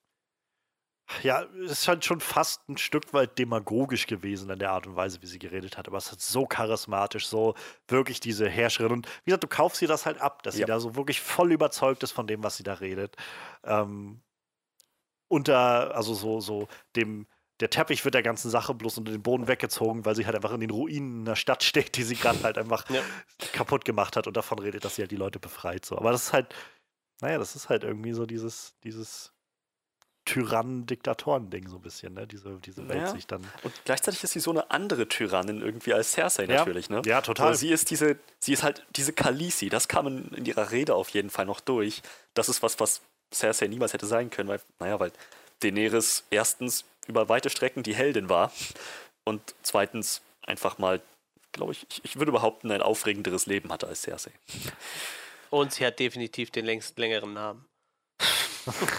ja, 1.24 1.44
es 1.64 1.72
ist 1.72 1.88
halt 1.88 2.06
schon 2.06 2.20
fast 2.20 2.68
ein 2.70 2.78
Stück 2.78 3.14
weit 3.14 3.38
demagogisch 3.38 4.08
gewesen 4.08 4.50
in 4.50 4.60
der 4.60 4.72
Art 4.72 4.88
und 4.88 4.96
Weise, 4.96 5.22
wie 5.22 5.28
sie 5.28 5.40
geredet 5.40 5.78
hat. 5.78 5.88
Aber 5.88 5.98
es 5.98 6.12
ist 6.12 6.28
so 6.28 6.46
charismatisch, 6.46 7.28
so 7.28 7.56
wirklich 7.88 8.20
diese 8.20 8.50
Herrscherin. 8.50 8.92
Und 8.92 9.08
wie 9.24 9.32
gesagt, 9.32 9.44
du 9.44 9.48
kaufst 9.48 9.82
ihr 9.82 9.88
das 9.88 10.06
halt 10.06 10.20
ab, 10.20 10.44
dass 10.44 10.56
ja. 10.56 10.60
sie 10.60 10.66
da 10.66 10.80
so 10.80 10.96
wirklich 10.96 11.22
voll 11.22 11.52
überzeugt 11.52 12.04
ist 12.04 12.12
von 12.12 12.28
dem, 12.28 12.44
was 12.44 12.58
sie 12.58 12.64
da 12.64 12.76
redet. 12.76 13.16
Ähm, 13.64 14.22
unter, 15.28 15.96
also 15.96 16.14
so, 16.14 16.40
so 16.42 16.68
dem, 16.96 17.28
der 17.62 17.70
Teppich 17.70 18.04
wird 18.04 18.16
der 18.16 18.24
ganzen 18.24 18.50
Sache 18.50 18.74
bloß 18.74 18.98
unter 18.98 19.12
den 19.12 19.22
Boden 19.22 19.48
weggezogen, 19.48 20.04
weil 20.04 20.16
sie 20.16 20.26
halt 20.26 20.36
einfach 20.36 20.52
in 20.52 20.60
den 20.60 20.72
Ruinen 20.72 21.22
einer 21.22 21.36
Stadt 21.36 21.64
steht, 21.64 21.96
die 21.96 22.04
sie 22.04 22.16
gerade 22.16 22.42
halt 22.44 22.58
einfach 22.58 22.90
ja. 22.90 23.02
kaputt 23.54 23.86
gemacht 23.86 24.18
hat 24.18 24.28
und 24.28 24.36
davon 24.36 24.60
redet, 24.60 24.84
dass 24.84 24.96
sie 24.96 25.04
halt 25.04 25.12
die 25.12 25.18
Leute 25.18 25.40
befreit. 25.40 25.86
So. 25.86 25.98
Aber 25.98 26.12
das 26.12 26.26
ist 26.26 26.34
halt, 26.34 26.54
naja, 27.22 27.38
das 27.38 27.56
ist 27.56 27.70
halt 27.70 27.84
irgendwie 27.84 28.14
so 28.14 28.26
dieses, 28.26 28.76
dieses 28.84 29.34
Tyrannen-Diktatoren-Ding 30.32 31.68
so 31.68 31.76
ein 31.76 31.82
bisschen, 31.82 32.14
ne? 32.14 32.26
Diese, 32.26 32.58
diese 32.64 32.88
Welt 32.88 33.02
ja. 33.02 33.08
sich 33.14 33.28
dann. 33.28 33.46
Und 33.64 33.74
gleichzeitig 33.84 34.24
ist 34.24 34.32
sie 34.32 34.40
so 34.40 34.52
eine 34.52 34.72
andere 34.72 35.08
Tyrannin 35.10 35.62
irgendwie 35.62 35.94
als 35.94 36.14
Cersei 36.14 36.46
ja. 36.46 36.60
natürlich, 36.60 36.90
ne? 36.90 37.02
Ja, 37.06 37.22
total. 37.22 37.48
Aber 37.48 37.56
sie 37.56 37.70
ist 37.70 37.90
diese, 37.90 38.18
sie 38.40 38.54
ist 38.54 38.64
halt 38.64 38.86
diese 38.96 39.12
Khaleesi, 39.12 39.68
das 39.68 39.90
kam 39.90 40.08
in, 40.08 40.30
in, 40.30 40.46
ihrer 40.46 40.72
Rede 40.72 40.96
auf 40.96 41.10
jeden 41.10 41.30
Fall 41.30 41.46
noch 41.46 41.60
durch. 41.60 42.02
Das 42.34 42.48
ist 42.48 42.64
was, 42.64 42.80
was 42.80 43.02
Cersei 43.34 43.68
niemals 43.68 43.92
hätte 43.92 44.06
sein 44.06 44.30
können, 44.30 44.48
weil, 44.48 44.62
naja, 44.80 45.00
weil 45.02 45.12
Daenerys 45.60 46.24
erstens 46.30 46.86
über 47.08 47.28
weite 47.28 47.50
Strecken 47.50 47.84
die 47.84 47.94
Heldin 47.94 48.30
war 48.30 48.54
und 49.26 49.42
zweitens 49.64 50.22
einfach 50.44 50.78
mal, 50.78 51.02
glaube 51.52 51.74
ich, 51.74 51.86
ich, 51.90 52.06
ich 52.06 52.16
würde 52.16 52.32
behaupten, 52.32 52.72
ein 52.72 52.82
aufregenderes 52.82 53.48
Leben 53.48 53.70
hatte 53.72 53.88
als 53.88 54.04
Cersei. 54.04 54.32
Und 55.50 55.74
sie 55.74 55.86
hat 55.86 56.00
definitiv 56.00 56.52
den 56.52 56.66
längst 56.66 56.98
längeren 56.98 57.34
Namen. 57.34 57.66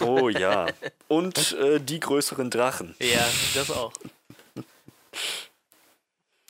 Oh 0.01 0.29
ja. 0.29 0.67
Und 1.07 1.53
äh, 1.53 1.79
die 1.79 1.99
größeren 1.99 2.49
Drachen. 2.49 2.95
Ja, 2.99 3.25
das 3.55 3.71
auch. 3.71 3.93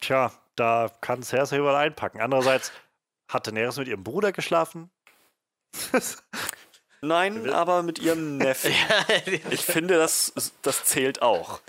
Tja, 0.02 0.32
da 0.56 0.92
kann 1.02 1.24
Cersei 1.24 1.58
überall 1.58 1.86
einpacken. 1.86 2.22
Andererseits 2.22 2.72
hat 3.28 3.48
Daenerys 3.48 3.78
mit 3.78 3.88
ihrem 3.88 4.04
Bruder 4.04 4.32
geschlafen. 4.32 4.90
Nein, 7.02 7.50
aber 7.50 7.84
mit 7.84 8.00
ihrem 8.00 8.38
Neffen. 8.38 8.74
Ich 9.50 9.62
finde, 9.62 9.98
das, 9.98 10.34
das 10.62 10.86
zählt 10.86 11.22
auch. 11.22 11.60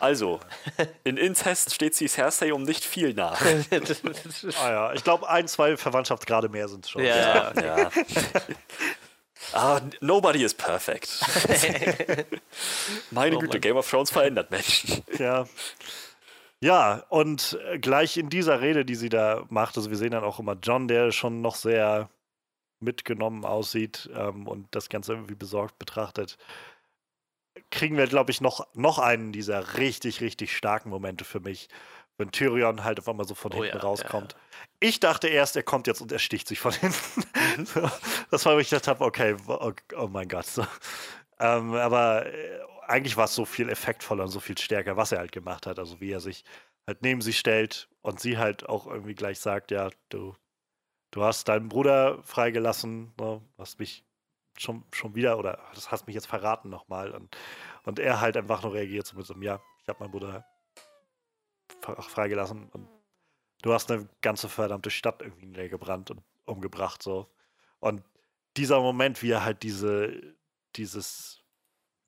Also, 0.00 0.40
in 1.04 1.16
Inzest 1.16 1.74
steht 1.74 1.94
sie 1.94 2.08
Cersei 2.08 2.52
um 2.52 2.62
nicht 2.62 2.84
viel 2.84 3.14
nach. 3.14 3.40
ah 3.42 4.70
ja, 4.70 4.92
ich 4.92 5.04
glaube, 5.04 5.28
ein, 5.28 5.46
zwei 5.46 5.76
Verwandtschaftsgrade 5.76 6.48
mehr 6.48 6.68
sind 6.68 6.84
es 6.84 6.90
schon. 6.90 7.04
Ja, 7.04 7.52
ja. 7.54 7.62
ja. 7.62 7.90
Ah, 9.52 9.80
nobody 10.00 10.42
is 10.42 10.54
perfect. 10.54 11.08
Meine 13.10 13.36
oh, 13.36 13.38
Güte, 13.40 13.54
Mann. 13.54 13.60
Game 13.60 13.76
of 13.76 13.88
Thrones 13.88 14.10
verändert 14.10 14.50
Menschen. 14.50 15.02
Ja. 15.18 15.46
Ja, 16.60 17.04
und 17.10 17.58
gleich 17.80 18.16
in 18.16 18.30
dieser 18.30 18.62
Rede, 18.62 18.84
die 18.84 18.94
sie 18.94 19.10
da 19.10 19.44
macht, 19.50 19.76
also 19.76 19.90
wir 19.90 19.98
sehen 19.98 20.12
dann 20.12 20.24
auch 20.24 20.38
immer 20.38 20.56
John, 20.62 20.88
der 20.88 21.12
schon 21.12 21.42
noch 21.42 21.56
sehr 21.56 22.08
mitgenommen 22.80 23.44
aussieht 23.44 24.08
ähm, 24.14 24.46
und 24.46 24.68
das 24.74 24.88
Ganze 24.88 25.12
irgendwie 25.12 25.34
besorgt 25.34 25.78
betrachtet, 25.78 26.38
kriegen 27.70 27.96
wir, 27.96 28.06
glaube 28.06 28.30
ich, 28.30 28.40
noch, 28.40 28.66
noch 28.74 28.98
einen 28.98 29.32
dieser 29.32 29.76
richtig, 29.76 30.20
richtig 30.20 30.56
starken 30.56 30.90
Momente 30.90 31.24
für 31.24 31.40
mich, 31.40 31.68
wenn 32.16 32.30
Tyrion 32.30 32.84
halt 32.84 32.98
auf 32.98 33.08
einmal 33.08 33.26
so 33.26 33.34
von 33.34 33.52
oh, 33.52 33.56
hinten 33.56 33.76
ja, 33.76 33.82
rauskommt. 33.82 34.32
Ja, 34.32 34.38
ja. 34.38 34.43
Ich 34.84 35.00
dachte 35.00 35.28
erst, 35.28 35.56
er 35.56 35.62
kommt 35.62 35.86
jetzt 35.86 36.02
und 36.02 36.12
er 36.12 36.18
sticht 36.18 36.46
sich 36.46 36.60
von 36.60 36.72
hinten. 36.72 37.24
Mhm. 37.56 37.66
das 38.30 38.44
war, 38.44 38.54
wo 38.54 38.58
ich 38.58 38.68
gedacht 38.68 38.86
habe, 38.86 39.02
okay, 39.02 39.34
oh, 39.46 39.72
oh, 39.96 40.08
mein 40.08 40.28
Gott. 40.28 40.44
So. 40.44 40.66
Ähm, 41.38 41.72
aber 41.72 42.26
äh, 42.26 42.60
eigentlich 42.86 43.16
war 43.16 43.24
es 43.24 43.34
so 43.34 43.46
viel 43.46 43.70
effektvoller 43.70 44.24
und 44.24 44.28
so 44.28 44.40
viel 44.40 44.58
stärker, 44.58 44.98
was 44.98 45.10
er 45.10 45.20
halt 45.20 45.32
gemacht 45.32 45.66
hat. 45.66 45.78
Also 45.78 46.02
wie 46.02 46.10
er 46.10 46.20
sich 46.20 46.44
halt 46.86 47.00
neben 47.00 47.22
sie 47.22 47.32
stellt 47.32 47.88
und 48.02 48.20
sie 48.20 48.36
halt 48.36 48.68
auch 48.68 48.86
irgendwie 48.86 49.14
gleich 49.14 49.40
sagt, 49.40 49.70
ja, 49.70 49.88
du, 50.10 50.36
du 51.12 51.24
hast 51.24 51.48
deinen 51.48 51.70
Bruder 51.70 52.22
freigelassen, 52.22 53.14
ne, 53.18 53.40
hast 53.56 53.78
mich 53.78 54.04
schon, 54.58 54.84
schon 54.92 55.14
wieder 55.14 55.38
oder 55.38 55.60
das 55.74 55.92
hast 55.92 56.06
mich 56.06 56.14
jetzt 56.14 56.26
verraten 56.26 56.68
nochmal. 56.68 57.12
Und, 57.12 57.34
und 57.84 57.98
er 57.98 58.20
halt 58.20 58.36
einfach 58.36 58.62
nur 58.62 58.74
reagiert 58.74 59.06
so 59.06 59.16
mit 59.16 59.24
so 59.24 59.32
einem, 59.32 59.44
ja, 59.44 59.62
ich 59.80 59.88
habe 59.88 60.00
meinen 60.00 60.10
Bruder 60.10 60.44
freigelassen 61.80 62.68
und 62.68 62.86
du 63.64 63.72
hast 63.72 63.90
eine 63.90 64.06
ganze 64.20 64.50
verdammte 64.50 64.90
Stadt 64.90 65.22
irgendwie 65.22 65.46
niedergebrannt 65.46 66.10
und 66.10 66.22
umgebracht 66.44 67.02
so. 67.02 67.30
Und 67.80 68.02
dieser 68.58 68.80
Moment, 68.80 69.22
wie 69.22 69.30
er 69.30 69.42
halt 69.42 69.62
diese, 69.62 70.20
dieses, 70.76 71.42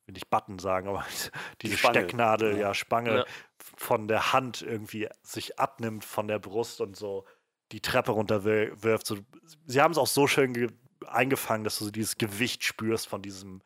will 0.04 0.18
ich 0.18 0.28
Button 0.28 0.58
sagen, 0.58 0.86
aber 0.86 1.04
diese 1.62 1.78
Spange. 1.78 2.00
Stecknadel, 2.00 2.52
ja, 2.52 2.58
ja 2.58 2.74
Spange 2.74 3.16
ja. 3.16 3.24
von 3.58 4.06
der 4.06 4.34
Hand 4.34 4.60
irgendwie 4.60 5.08
sich 5.22 5.58
abnimmt 5.58 6.04
von 6.04 6.28
der 6.28 6.38
Brust 6.38 6.82
und 6.82 6.94
so 6.94 7.24
die 7.72 7.80
Treppe 7.80 8.12
runterwirft. 8.12 9.06
So, 9.06 9.16
sie 9.64 9.80
haben 9.80 9.92
es 9.92 9.98
auch 9.98 10.06
so 10.06 10.26
schön 10.26 10.78
eingefangen, 11.06 11.64
dass 11.64 11.78
du 11.78 11.86
so 11.86 11.90
dieses 11.90 12.18
Gewicht 12.18 12.64
spürst 12.64 13.08
von 13.08 13.22
diesem, 13.22 13.62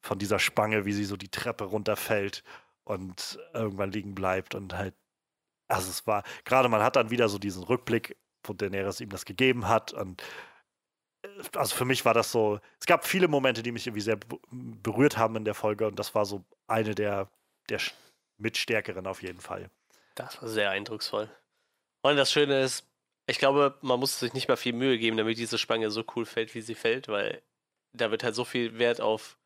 von 0.00 0.18
dieser 0.18 0.38
Spange, 0.38 0.86
wie 0.86 0.92
sie 0.92 1.04
so 1.04 1.18
die 1.18 1.30
Treppe 1.30 1.64
runterfällt 1.64 2.42
und 2.84 3.38
irgendwann 3.52 3.92
liegen 3.92 4.14
bleibt 4.14 4.54
und 4.54 4.74
halt, 4.74 4.94
also 5.68 5.90
es 5.90 6.06
war, 6.06 6.22
gerade 6.44 6.68
man 6.68 6.82
hat 6.82 6.96
dann 6.96 7.10
wieder 7.10 7.28
so 7.28 7.38
diesen 7.38 7.62
Rückblick, 7.62 8.16
wo 8.44 8.52
Daenerys 8.52 9.00
ihm 9.00 9.10
das 9.10 9.24
gegeben 9.24 9.68
hat 9.68 9.92
und 9.92 10.22
äh, 11.22 11.28
also 11.54 11.74
für 11.74 11.84
mich 11.84 12.04
war 12.04 12.14
das 12.14 12.30
so, 12.32 12.60
es 12.80 12.86
gab 12.86 13.04
viele 13.06 13.28
Momente, 13.28 13.62
die 13.62 13.72
mich 13.72 13.86
irgendwie 13.86 14.02
sehr 14.02 14.18
berührt 14.50 15.18
haben 15.18 15.36
in 15.36 15.44
der 15.44 15.54
Folge 15.54 15.86
und 15.86 15.98
das 15.98 16.14
war 16.14 16.24
so 16.24 16.44
eine 16.66 16.94
der, 16.94 17.30
der 17.68 17.80
mitstärkeren 18.38 19.06
auf 19.06 19.22
jeden 19.22 19.40
Fall. 19.40 19.70
Das 20.14 20.40
war 20.40 20.48
sehr 20.48 20.70
eindrucksvoll. 20.70 21.30
Und 22.02 22.16
das 22.16 22.32
Schöne 22.32 22.60
ist, 22.62 22.86
ich 23.26 23.38
glaube, 23.38 23.76
man 23.82 23.98
muss 23.98 24.20
sich 24.20 24.32
nicht 24.32 24.48
mal 24.48 24.56
viel 24.56 24.72
Mühe 24.72 24.98
geben, 24.98 25.16
damit 25.16 25.38
diese 25.38 25.58
Spange 25.58 25.90
so 25.90 26.04
cool 26.14 26.24
fällt, 26.24 26.54
wie 26.54 26.60
sie 26.60 26.74
fällt, 26.74 27.08
weil 27.08 27.42
da 27.92 28.10
wird 28.10 28.22
halt 28.22 28.34
so 28.34 28.44
viel 28.44 28.78
Wert 28.78 29.00
auf 29.00 29.36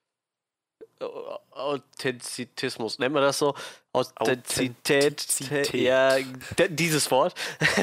Authentizitismus, 1.51 2.99
nennt 2.99 3.15
man 3.15 3.23
das 3.23 3.39
so? 3.39 3.55
Authentizität, 3.93 5.21
Authentizität. 5.21 5.75
ja, 5.75 6.17
dieses 6.69 7.11
Wort. 7.11 7.35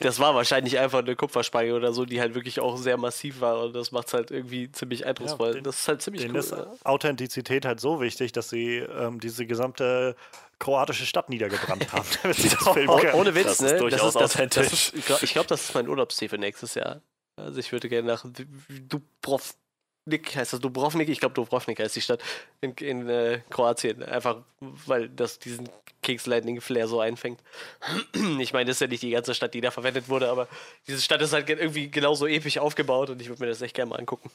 Das 0.00 0.18
war 0.18 0.34
wahrscheinlich 0.34 0.78
einfach 0.78 0.98
eine 0.98 1.16
Kupferspange 1.16 1.74
oder 1.74 1.92
so, 1.92 2.04
die 2.04 2.20
halt 2.20 2.34
wirklich 2.34 2.60
auch 2.60 2.76
sehr 2.76 2.96
massiv 2.96 3.40
war 3.40 3.62
und 3.62 3.72
das 3.74 3.92
macht 3.92 4.08
es 4.08 4.12
halt 4.12 4.30
irgendwie 4.30 4.70
ziemlich 4.70 5.06
eindrucksvoll. 5.06 5.48
Ja, 5.48 5.54
den, 5.54 5.64
das 5.64 5.80
ist 5.80 5.88
halt 5.88 6.02
ziemlich 6.02 6.28
cool. 6.28 6.36
Ist 6.36 6.54
Authentizität 6.84 7.64
halt 7.64 7.80
so 7.80 8.00
wichtig, 8.00 8.32
dass 8.32 8.50
sie 8.50 8.78
ähm, 8.78 9.20
diese 9.20 9.46
gesamte 9.46 10.16
kroatische 10.58 11.06
Stadt 11.06 11.28
niedergebrannt 11.28 11.92
haben, 11.92 12.06
damit 12.22 12.36
sie 12.36 12.50
das 12.50 12.68
filmen 12.68 12.98
können. 12.98 13.14
Ohne 13.14 13.34
Witz, 13.34 13.44
das 13.44 13.60
ne? 13.60 13.66
Ist 13.68 13.80
durchaus 13.80 14.14
das 14.14 14.34
ist, 14.34 14.36
authentisch. 14.36 14.64
Das 14.64 14.72
ist, 14.72 14.94
ich 14.94 15.06
glaube, 15.06 15.26
glaub, 15.26 15.46
das 15.46 15.62
ist 15.62 15.74
mein 15.74 15.88
Urlaubsziel 15.88 16.28
für 16.28 16.38
nächstes 16.38 16.74
Jahr. 16.74 17.00
Also 17.36 17.60
ich 17.60 17.72
würde 17.72 17.88
gerne 17.88 18.08
nach 18.08 18.26
Dubrovnik 18.68 19.61
Nick 20.04 20.34
heißt 20.34 20.52
das 20.52 20.60
Dubrovnik, 20.60 21.08
ich 21.08 21.20
glaube 21.20 21.34
Dubrovnik 21.34 21.78
heißt 21.78 21.94
die 21.94 22.00
Stadt 22.00 22.22
in, 22.60 22.72
in 22.74 23.08
äh, 23.08 23.40
Kroatien, 23.50 24.02
einfach 24.02 24.42
weil 24.60 25.08
das 25.08 25.38
diesen 25.38 25.68
Kings 26.02 26.26
Lightning 26.26 26.60
Flair 26.60 26.88
so 26.88 27.00
einfängt. 27.00 27.40
ich 28.40 28.52
meine, 28.52 28.66
das 28.66 28.76
ist 28.76 28.80
ja 28.80 28.86
nicht 28.88 29.02
die 29.02 29.10
ganze 29.10 29.34
Stadt, 29.34 29.54
die 29.54 29.60
da 29.60 29.70
verwendet 29.70 30.08
wurde, 30.08 30.28
aber 30.28 30.48
diese 30.88 31.00
Stadt 31.00 31.22
ist 31.22 31.32
halt 31.32 31.48
irgendwie 31.48 31.90
genauso 31.90 32.26
episch 32.26 32.58
aufgebaut 32.58 33.10
und 33.10 33.20
ich 33.20 33.28
würde 33.28 33.42
mir 33.42 33.48
das 33.48 33.62
echt 33.62 33.76
gerne 33.76 33.90
mal 33.90 34.00
angucken. 34.00 34.30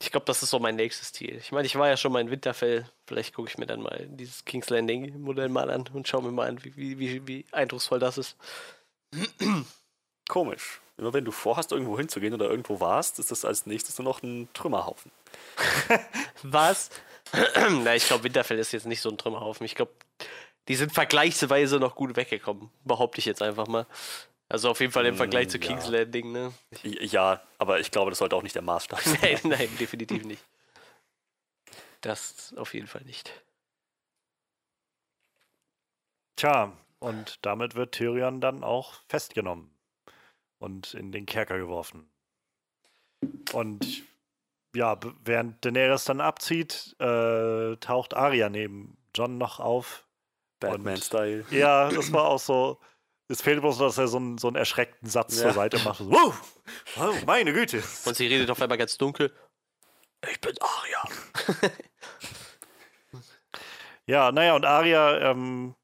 Ich 0.00 0.10
glaube, 0.10 0.26
das 0.26 0.42
ist 0.42 0.50
so 0.50 0.58
mein 0.58 0.76
nächstes 0.76 1.12
Ziel. 1.12 1.36
Ich 1.36 1.52
meine, 1.52 1.66
ich 1.66 1.76
war 1.76 1.88
ja 1.88 1.96
schon 1.96 2.12
mal 2.12 2.20
in 2.20 2.30
Winterfell, 2.30 2.88
vielleicht 3.06 3.34
gucke 3.34 3.48
ich 3.48 3.58
mir 3.58 3.66
dann 3.66 3.82
mal 3.82 4.06
dieses 4.10 4.44
Kings 4.44 4.68
Landing 4.70 5.20
Modell 5.20 5.48
mal 5.48 5.70
an 5.70 5.88
und 5.92 6.06
schaue 6.06 6.22
mir 6.22 6.32
mal 6.32 6.48
an, 6.48 6.62
wie, 6.64 6.98
wie, 6.98 7.26
wie 7.26 7.46
eindrucksvoll 7.52 7.98
das 7.98 8.18
ist. 8.18 8.36
Komisch. 10.28 10.81
Immer 11.02 11.14
wenn 11.14 11.24
du 11.24 11.32
vorhast, 11.32 11.72
irgendwo 11.72 11.98
hinzugehen 11.98 12.32
oder 12.32 12.48
irgendwo 12.48 12.78
warst, 12.78 13.18
ist 13.18 13.32
das 13.32 13.44
als 13.44 13.66
nächstes 13.66 13.98
nur 13.98 14.04
noch 14.04 14.22
ein 14.22 14.48
Trümmerhaufen. 14.54 15.10
Was? 16.44 16.90
Na, 17.82 17.96
ich 17.96 18.06
glaube, 18.06 18.22
Winterfell 18.22 18.56
ist 18.60 18.70
jetzt 18.70 18.86
nicht 18.86 19.00
so 19.00 19.10
ein 19.10 19.18
Trümmerhaufen. 19.18 19.66
Ich 19.66 19.74
glaube, 19.74 19.90
die 20.68 20.76
sind 20.76 20.92
vergleichsweise 20.92 21.80
noch 21.80 21.96
gut 21.96 22.14
weggekommen. 22.14 22.70
Behaupte 22.84 23.18
ich 23.18 23.24
jetzt 23.24 23.42
einfach 23.42 23.66
mal. 23.66 23.84
Also 24.48 24.70
auf 24.70 24.78
jeden 24.78 24.92
Fall 24.92 25.04
im 25.06 25.16
Vergleich 25.16 25.48
mm, 25.48 25.50
zu 25.50 25.58
ja. 25.58 25.66
King's 25.66 25.88
Landing, 25.88 26.30
ne? 26.30 26.52
Ja, 26.84 27.42
aber 27.58 27.80
ich 27.80 27.90
glaube, 27.90 28.12
das 28.12 28.18
sollte 28.18 28.36
auch 28.36 28.44
nicht 28.44 28.54
der 28.54 28.62
Maßstab 28.62 29.00
sein. 29.00 29.18
nein, 29.22 29.40
nein, 29.42 29.68
definitiv 29.80 30.24
nicht. 30.24 30.44
Das 32.00 32.54
auf 32.56 32.74
jeden 32.74 32.86
Fall 32.86 33.02
nicht. 33.02 33.32
Tja, 36.36 36.72
und 37.00 37.40
damit 37.42 37.74
wird 37.74 37.92
Tyrion 37.92 38.40
dann 38.40 38.62
auch 38.62 39.00
festgenommen 39.08 39.71
und 40.62 40.94
in 40.94 41.12
den 41.12 41.26
Kerker 41.26 41.58
geworfen. 41.58 42.08
Und 43.52 44.04
ja, 44.74 44.98
während 45.24 45.64
Daenerys 45.64 46.04
dann 46.04 46.20
abzieht, 46.20 46.96
äh, 46.98 47.76
taucht 47.76 48.14
Arya 48.14 48.48
neben 48.48 48.96
John 49.14 49.38
noch 49.38 49.60
auf. 49.60 50.06
Batman-Style. 50.60 51.44
Ja, 51.50 51.90
das 51.90 52.12
war 52.12 52.24
auch 52.24 52.38
so. 52.38 52.80
Es 53.28 53.42
fehlt 53.42 53.60
bloß, 53.60 53.78
dass 53.78 53.98
er 53.98 54.08
so 54.08 54.18
einen, 54.18 54.38
so 54.38 54.46
einen 54.46 54.56
erschreckten 54.56 55.08
Satz 55.08 55.36
ja. 55.36 55.42
zur 55.42 55.52
Seite 55.52 55.78
macht. 55.80 55.98
So, 55.98 56.10
wow, 56.10 56.60
oh, 56.98 57.14
meine 57.26 57.52
Güte. 57.52 57.82
Und 58.04 58.16
sie 58.16 58.26
redet 58.26 58.50
auf 58.50 58.60
einmal 58.60 58.78
ganz 58.78 58.96
dunkel. 58.98 59.34
Ich 60.30 60.40
bin 60.40 60.54
Arya. 60.60 61.70
ja, 64.06 64.32
naja, 64.32 64.54
und 64.54 64.64
Arya 64.64 65.30
ähm, 65.30 65.74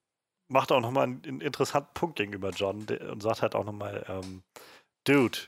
macht 0.48 0.72
auch 0.72 0.80
nochmal 0.80 1.04
einen, 1.04 1.22
einen 1.24 1.40
interessanten 1.40 1.92
Punkt 1.94 2.16
gegenüber 2.16 2.50
John 2.50 2.86
und 3.10 3.22
sagt 3.22 3.42
halt 3.42 3.54
auch 3.54 3.64
nochmal, 3.64 4.04
ähm, 4.08 4.42
Dude, 5.04 5.38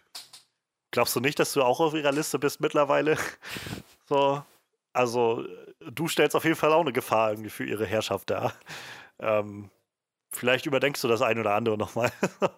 glaubst 0.91 1.17
du 1.17 1.21
nicht, 1.21 1.39
dass 1.39 1.53
du 1.53 1.63
auch 1.63 1.81
auf 1.81 1.95
ihrer 1.95 2.13
Liste 2.13 2.39
bist 2.39 2.61
mittlerweile? 2.61 3.17
so, 4.09 4.43
also 4.93 5.45
du 5.81 6.09
stellst 6.09 6.37
auf 6.37 6.45
jeden 6.45 6.57
Fall 6.57 6.73
auch 6.73 6.81
eine 6.81 6.93
Gefahr 6.93 7.31
irgendwie 7.31 7.51
für 7.51 7.65
ihre 7.65 7.87
Herrschaft 7.87 8.31
dar. 8.31 8.55
Ähm, 9.19 9.71
vielleicht 10.31 10.67
überdenkst 10.67 11.01
du 11.01 11.09
das 11.09 11.23
ein 11.23 11.39
oder 11.39 11.55
andere 11.55 11.77
nochmal. 11.77 12.13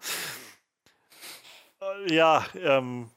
ja, 2.08 2.44
ähm, 2.54 3.10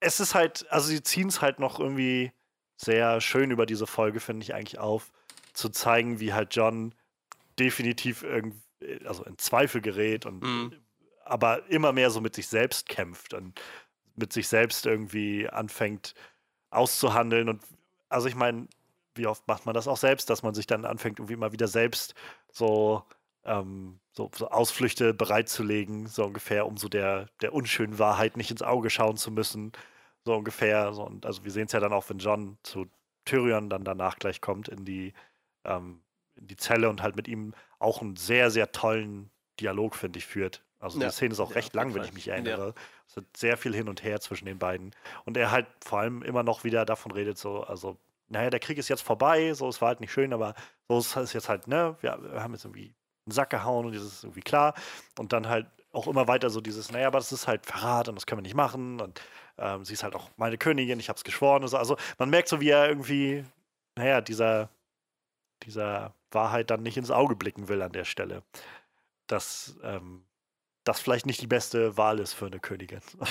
es 0.00 0.20
ist 0.20 0.34
halt, 0.34 0.66
also 0.70 0.88
sie 0.88 1.02
ziehen 1.02 1.28
es 1.28 1.40
halt 1.40 1.58
noch 1.58 1.80
irgendwie 1.80 2.32
sehr 2.76 3.20
schön 3.20 3.50
über 3.50 3.66
diese 3.66 3.86
Folge, 3.86 4.20
finde 4.20 4.44
ich 4.44 4.54
eigentlich 4.54 4.78
auf, 4.78 5.10
zu 5.54 5.70
zeigen, 5.70 6.20
wie 6.20 6.34
halt 6.34 6.54
John 6.54 6.94
definitiv 7.58 8.22
irgendwie, 8.22 8.60
also 9.06 9.24
in 9.24 9.38
Zweifel 9.38 9.80
gerät 9.80 10.26
und 10.26 10.42
mhm. 10.42 10.72
aber 11.24 11.66
immer 11.68 11.92
mehr 11.92 12.10
so 12.10 12.20
mit 12.20 12.34
sich 12.34 12.48
selbst 12.48 12.88
kämpft 12.88 13.34
und 13.34 13.60
mit 14.14 14.32
sich 14.32 14.48
selbst 14.48 14.86
irgendwie 14.86 15.48
anfängt 15.48 16.14
auszuhandeln. 16.70 17.48
Und 17.48 17.62
also 18.08 18.28
ich 18.28 18.34
meine, 18.34 18.68
wie 19.14 19.26
oft 19.26 19.46
macht 19.48 19.66
man 19.66 19.74
das 19.74 19.88
auch 19.88 19.96
selbst, 19.96 20.30
dass 20.30 20.42
man 20.42 20.54
sich 20.54 20.66
dann 20.66 20.84
anfängt, 20.84 21.18
irgendwie 21.18 21.36
mal 21.36 21.52
wieder 21.52 21.68
selbst 21.68 22.14
so, 22.50 23.04
ähm, 23.44 24.00
so, 24.12 24.30
so, 24.34 24.48
Ausflüchte 24.48 25.14
bereitzulegen, 25.14 26.06
so 26.06 26.24
ungefähr, 26.24 26.66
um 26.66 26.76
so 26.76 26.88
der, 26.88 27.28
der 27.40 27.54
unschönen 27.54 27.98
Wahrheit 27.98 28.36
nicht 28.36 28.50
ins 28.50 28.62
Auge 28.62 28.90
schauen 28.90 29.16
zu 29.16 29.30
müssen. 29.30 29.72
So 30.24 30.34
ungefähr. 30.34 30.92
So, 30.92 31.04
und 31.04 31.24
also 31.26 31.44
wir 31.44 31.50
sehen 31.50 31.66
es 31.66 31.72
ja 31.72 31.80
dann 31.80 31.92
auch, 31.92 32.08
wenn 32.10 32.18
John 32.18 32.58
zu 32.62 32.86
Tyrion 33.24 33.70
dann 33.70 33.84
danach 33.84 34.16
gleich 34.16 34.40
kommt 34.40 34.68
in 34.68 34.84
die, 34.84 35.12
ähm, 35.64 36.02
in 36.36 36.46
die 36.46 36.56
Zelle 36.56 36.88
und 36.88 37.02
halt 37.02 37.16
mit 37.16 37.28
ihm 37.28 37.54
auch 37.78 38.02
einen 38.02 38.16
sehr, 38.16 38.50
sehr 38.50 38.72
tollen 38.72 39.30
Dialog, 39.60 39.94
finde 39.94 40.18
ich, 40.18 40.26
führt. 40.26 40.62
Also 40.78 41.00
ja. 41.00 41.06
die 41.06 41.12
Szene 41.12 41.32
ist 41.32 41.40
auch 41.40 41.50
ja, 41.50 41.56
recht 41.56 41.74
lang, 41.74 41.94
wenn 41.94 42.04
ich 42.04 42.12
mich 42.12 42.28
erinnere. 42.28 42.68
Ja. 42.68 42.74
Es 43.08 43.16
hat 43.16 43.24
sehr 43.36 43.56
viel 43.56 43.74
hin 43.74 43.88
und 43.88 44.02
her 44.04 44.20
zwischen 44.20 44.44
den 44.44 44.58
beiden. 44.58 44.94
Und 45.24 45.36
er 45.36 45.50
halt 45.50 45.66
vor 45.84 46.00
allem 46.00 46.22
immer 46.22 46.42
noch 46.42 46.64
wieder 46.64 46.84
davon 46.84 47.12
redet, 47.12 47.38
so, 47.38 47.62
also, 47.62 47.96
naja, 48.28 48.50
der 48.50 48.60
Krieg 48.60 48.76
ist 48.78 48.88
jetzt 48.88 49.02
vorbei, 49.02 49.54
so, 49.54 49.68
es 49.68 49.80
war 49.80 49.88
halt 49.88 50.00
nicht 50.00 50.12
schön, 50.12 50.32
aber 50.32 50.54
so 50.88 50.98
ist 50.98 51.16
es 51.16 51.32
jetzt 51.32 51.48
halt, 51.48 51.66
ne, 51.66 51.96
wir, 52.00 52.18
wir 52.20 52.42
haben 52.42 52.52
jetzt 52.52 52.64
irgendwie 52.64 52.94
einen 53.24 53.32
Sack 53.32 53.50
gehauen 53.50 53.86
und 53.86 53.94
das 53.94 54.02
ist 54.02 54.24
irgendwie 54.24 54.42
klar. 54.42 54.74
Und 55.18 55.32
dann 55.32 55.48
halt 55.48 55.66
auch 55.92 56.06
immer 56.06 56.28
weiter 56.28 56.50
so 56.50 56.60
dieses, 56.60 56.92
naja, 56.92 57.06
aber 57.06 57.18
das 57.18 57.32
ist 57.32 57.46
halt 57.48 57.64
Verrat 57.64 58.08
und 58.08 58.16
das 58.16 58.26
können 58.26 58.38
wir 58.38 58.42
nicht 58.42 58.54
machen. 58.54 59.00
Und 59.00 59.20
ähm, 59.58 59.84
sie 59.84 59.94
ist 59.94 60.02
halt 60.02 60.14
auch 60.14 60.30
meine 60.36 60.58
Königin, 60.58 61.00
ich 61.00 61.08
hab's 61.08 61.24
geschworen. 61.24 61.62
Und 61.62 61.68
so. 61.68 61.78
Also 61.78 61.96
man 62.18 62.28
merkt 62.28 62.48
so, 62.48 62.60
wie 62.60 62.68
er 62.68 62.88
irgendwie, 62.88 63.44
naja, 63.96 64.20
dieser, 64.20 64.68
dieser 65.62 66.14
Wahrheit 66.30 66.70
dann 66.70 66.82
nicht 66.82 66.96
ins 66.96 67.10
Auge 67.10 67.36
blicken 67.36 67.68
will 67.68 67.82
an 67.82 67.92
der 67.92 68.04
Stelle. 68.04 68.42
Dass 69.26 69.78
ähm, 69.82 70.24
das 70.84 71.00
vielleicht 71.00 71.26
nicht 71.26 71.42
die 71.42 71.46
beste 71.46 71.96
Wahl 71.96 72.18
ist 72.20 72.32
für 72.34 72.46
eine 72.46 72.60
Königin. 72.60 73.00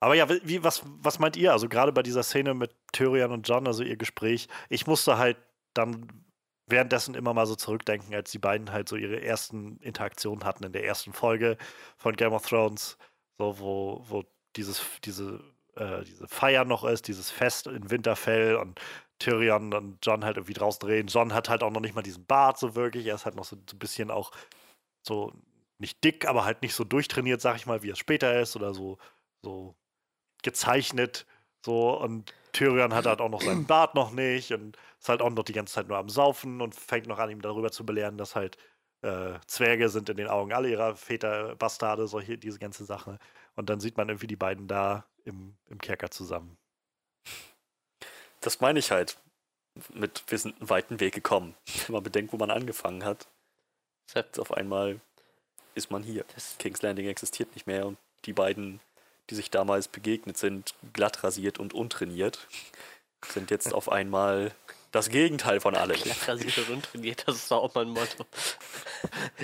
Aber 0.00 0.14
ja, 0.14 0.28
wie, 0.30 0.64
was, 0.64 0.82
was 0.84 1.18
meint 1.18 1.36
ihr? 1.36 1.52
Also 1.52 1.68
gerade 1.68 1.92
bei 1.92 2.02
dieser 2.02 2.22
Szene 2.22 2.54
mit 2.54 2.74
Tyrion 2.92 3.32
und 3.32 3.46
John, 3.46 3.66
also 3.66 3.82
ihr 3.82 3.98
Gespräch, 3.98 4.48
ich 4.70 4.86
musste 4.86 5.18
halt 5.18 5.36
dann 5.74 6.24
währenddessen 6.66 7.14
immer 7.14 7.34
mal 7.34 7.46
so 7.46 7.54
zurückdenken, 7.54 8.14
als 8.14 8.30
die 8.30 8.38
beiden 8.38 8.72
halt 8.72 8.88
so 8.88 8.96
ihre 8.96 9.20
ersten 9.20 9.76
Interaktionen 9.78 10.44
hatten 10.44 10.64
in 10.64 10.72
der 10.72 10.84
ersten 10.84 11.12
Folge 11.12 11.58
von 11.98 12.16
Game 12.16 12.32
of 12.32 12.46
Thrones, 12.46 12.96
so 13.38 13.58
wo, 13.58 14.04
wo 14.08 14.24
dieses, 14.56 14.82
diese, 15.04 15.40
äh, 15.76 16.04
diese 16.04 16.26
Feier 16.28 16.64
noch 16.64 16.84
ist, 16.84 17.08
dieses 17.08 17.30
Fest 17.30 17.66
in 17.66 17.90
Winterfell 17.90 18.56
und 18.56 18.80
Tyrion 19.18 19.74
und 19.74 19.98
John 20.02 20.24
halt 20.24 20.36
irgendwie 20.36 20.54
draußen 20.54 20.88
reden. 20.88 21.08
John 21.08 21.34
hat 21.34 21.48
halt 21.48 21.62
auch 21.62 21.70
noch 21.70 21.80
nicht 21.80 21.94
mal 21.94 22.02
diesen 22.02 22.24
Bart 22.26 22.58
so 22.58 22.74
wirklich. 22.74 23.06
Er 23.06 23.14
ist 23.14 23.24
halt 23.24 23.36
noch 23.36 23.44
so, 23.44 23.56
so 23.68 23.76
ein 23.76 23.78
bisschen 23.78 24.10
auch 24.10 24.30
so 25.06 25.32
nicht 25.78 26.02
dick, 26.04 26.26
aber 26.26 26.44
halt 26.44 26.62
nicht 26.62 26.74
so 26.74 26.84
durchtrainiert, 26.84 27.40
sag 27.40 27.56
ich 27.56 27.66
mal, 27.66 27.82
wie 27.82 27.90
es 27.90 27.98
später 27.98 28.40
ist 28.40 28.56
oder 28.56 28.74
so, 28.74 28.98
so 29.42 29.74
gezeichnet. 30.42 31.26
So 31.64 31.98
und 31.98 32.32
Tyrion 32.52 32.94
hat 32.94 33.06
halt 33.06 33.20
auch 33.20 33.28
noch 33.28 33.42
seinen 33.42 33.66
Bart 33.66 33.94
noch 33.94 34.10
nicht 34.10 34.52
und 34.52 34.76
ist 34.98 35.08
halt 35.08 35.22
auch 35.22 35.30
noch 35.30 35.44
die 35.44 35.52
ganze 35.52 35.74
Zeit 35.74 35.88
nur 35.88 35.98
am 35.98 36.08
Saufen 36.08 36.60
und 36.60 36.74
fängt 36.74 37.06
noch 37.06 37.18
an, 37.18 37.30
ihm 37.30 37.42
darüber 37.42 37.70
zu 37.70 37.84
belehren, 37.84 38.18
dass 38.18 38.34
halt 38.34 38.56
äh, 39.02 39.38
Zwerge 39.46 39.88
sind 39.88 40.08
in 40.08 40.16
den 40.16 40.28
Augen 40.28 40.52
aller 40.52 40.68
ihrer 40.68 40.96
Väter 40.96 41.56
Bastarde, 41.56 42.06
solche, 42.06 42.38
diese 42.38 42.58
ganze 42.58 42.84
Sache. 42.84 43.18
Und 43.56 43.70
dann 43.70 43.80
sieht 43.80 43.96
man 43.96 44.08
irgendwie 44.08 44.26
die 44.26 44.36
beiden 44.36 44.68
da 44.68 45.04
im, 45.24 45.54
im 45.68 45.78
Kerker 45.78 46.10
zusammen 46.10 46.56
das 48.40 48.60
meine 48.60 48.78
ich 48.78 48.90
halt. 48.90 49.16
Mit, 49.94 50.24
wir 50.26 50.38
sind 50.38 50.58
einen 50.58 50.68
weiten 50.68 51.00
Weg 51.00 51.14
gekommen. 51.14 51.54
Wenn 51.86 51.94
man 51.94 52.02
bedenkt, 52.02 52.32
wo 52.32 52.36
man 52.36 52.50
angefangen 52.50 53.04
hat. 53.04 53.28
Jetzt 54.14 54.40
auf 54.40 54.52
einmal 54.52 55.00
ist 55.74 55.90
man 55.90 56.02
hier. 56.02 56.24
King's 56.58 56.82
Landing 56.82 57.06
existiert 57.06 57.54
nicht 57.54 57.66
mehr 57.66 57.86
und 57.86 57.96
die 58.24 58.32
beiden, 58.32 58.80
die 59.30 59.36
sich 59.36 59.50
damals 59.50 59.86
begegnet 59.86 60.36
sind, 60.36 60.74
glatt 60.92 61.22
rasiert 61.22 61.58
und 61.58 61.72
untrainiert, 61.72 62.48
sind 63.24 63.50
jetzt 63.50 63.72
auf 63.74 63.90
einmal 63.90 64.52
das 64.90 65.08
Gegenteil 65.08 65.60
von 65.60 65.74
allem. 65.76 65.96
Rasiert 66.26 66.58
und 66.58 66.70
untrainiert, 66.70 67.24
das 67.26 67.36
ist 67.36 67.50
doch 67.50 67.62
auch 67.62 67.74
mein 67.74 67.88
Motto. 67.88 68.24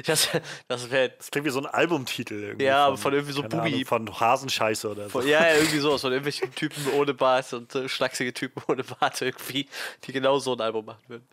Das, 0.05 0.29
das. 0.69 0.89
Das 0.89 1.31
klingt 1.31 1.47
wie 1.47 1.51
so 1.51 1.61
ein 1.61 1.67
Albumtitel 1.67 2.35
irgendwie. 2.35 2.67
Ja, 2.67 2.87
aber 2.87 2.99
von 2.99 3.13
irgendwie 3.15 3.33
so 3.33 3.43
Bubi. 3.43 3.57
Ahnung, 3.57 3.85
Von 3.87 4.21
Hasenscheiße 4.21 4.91
oder 4.91 5.05
so. 5.05 5.09
Von, 5.21 5.27
ja, 5.27 5.47
ja, 5.47 5.55
irgendwie 5.55 5.79
sowas 5.79 6.03
von 6.03 6.13
irgendwelchen 6.13 6.55
Typen 6.55 6.87
ohne 6.93 7.15
Bart 7.15 7.51
und 7.55 7.75
äh, 7.75 7.89
schlachsige 7.89 8.35
Typen 8.35 8.63
ohne 8.69 8.85
Bart 8.85 9.21
irgendwie, 9.23 9.67
die 10.05 10.13
genau 10.13 10.39
so 10.39 10.53
ein 10.55 10.61
Album 10.61 10.85
machen 10.85 11.03
würden. 11.09 11.29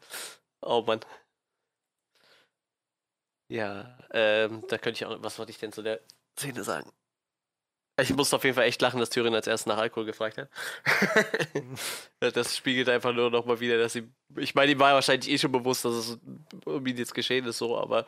Oh 0.62 0.82
Mann. 0.88 1.02
Ja, 3.50 3.98
ähm, 4.12 4.64
da 4.70 4.78
könnte 4.78 4.98
ich 4.98 5.06
auch. 5.06 5.22
Was 5.22 5.38
wollte 5.38 5.52
ich 5.52 5.60
denn 5.60 5.74
zu 5.74 5.82
der 5.82 6.00
Szene 6.38 6.64
sagen? 6.64 6.90
Ich 8.02 8.12
musste 8.14 8.36
auf 8.36 8.44
jeden 8.44 8.56
Fall 8.56 8.66
echt 8.66 8.82
lachen, 8.82 9.00
dass 9.00 9.12
Tyrion 9.12 9.36
als 9.36 9.46
erstes 9.46 9.68
nach 9.68 9.78
Alkohol 9.78 10.06
gefragt 10.06 10.38
hat. 10.38 10.50
das 12.36 12.58
spiegelt 12.58 12.90
einfach 12.90 13.14
nur 13.14 13.30
nochmal 13.30 13.60
wieder, 13.60 13.78
dass 13.78 13.94
sie. 13.94 14.10
Ich 14.36 14.56
meine, 14.56 14.72
ihm 14.72 14.80
war 14.80 14.96
wahrscheinlich 14.96 15.30
eh 15.30 15.38
schon 15.38 15.52
bewusst, 15.52 15.86
dass 15.86 15.94
es 15.94 16.18
um 16.66 16.86
ihn 16.88 16.98
jetzt 16.98 17.14
geschehen 17.14 17.46
ist, 17.46 17.60
so, 17.60 17.78
aber. 17.78 18.08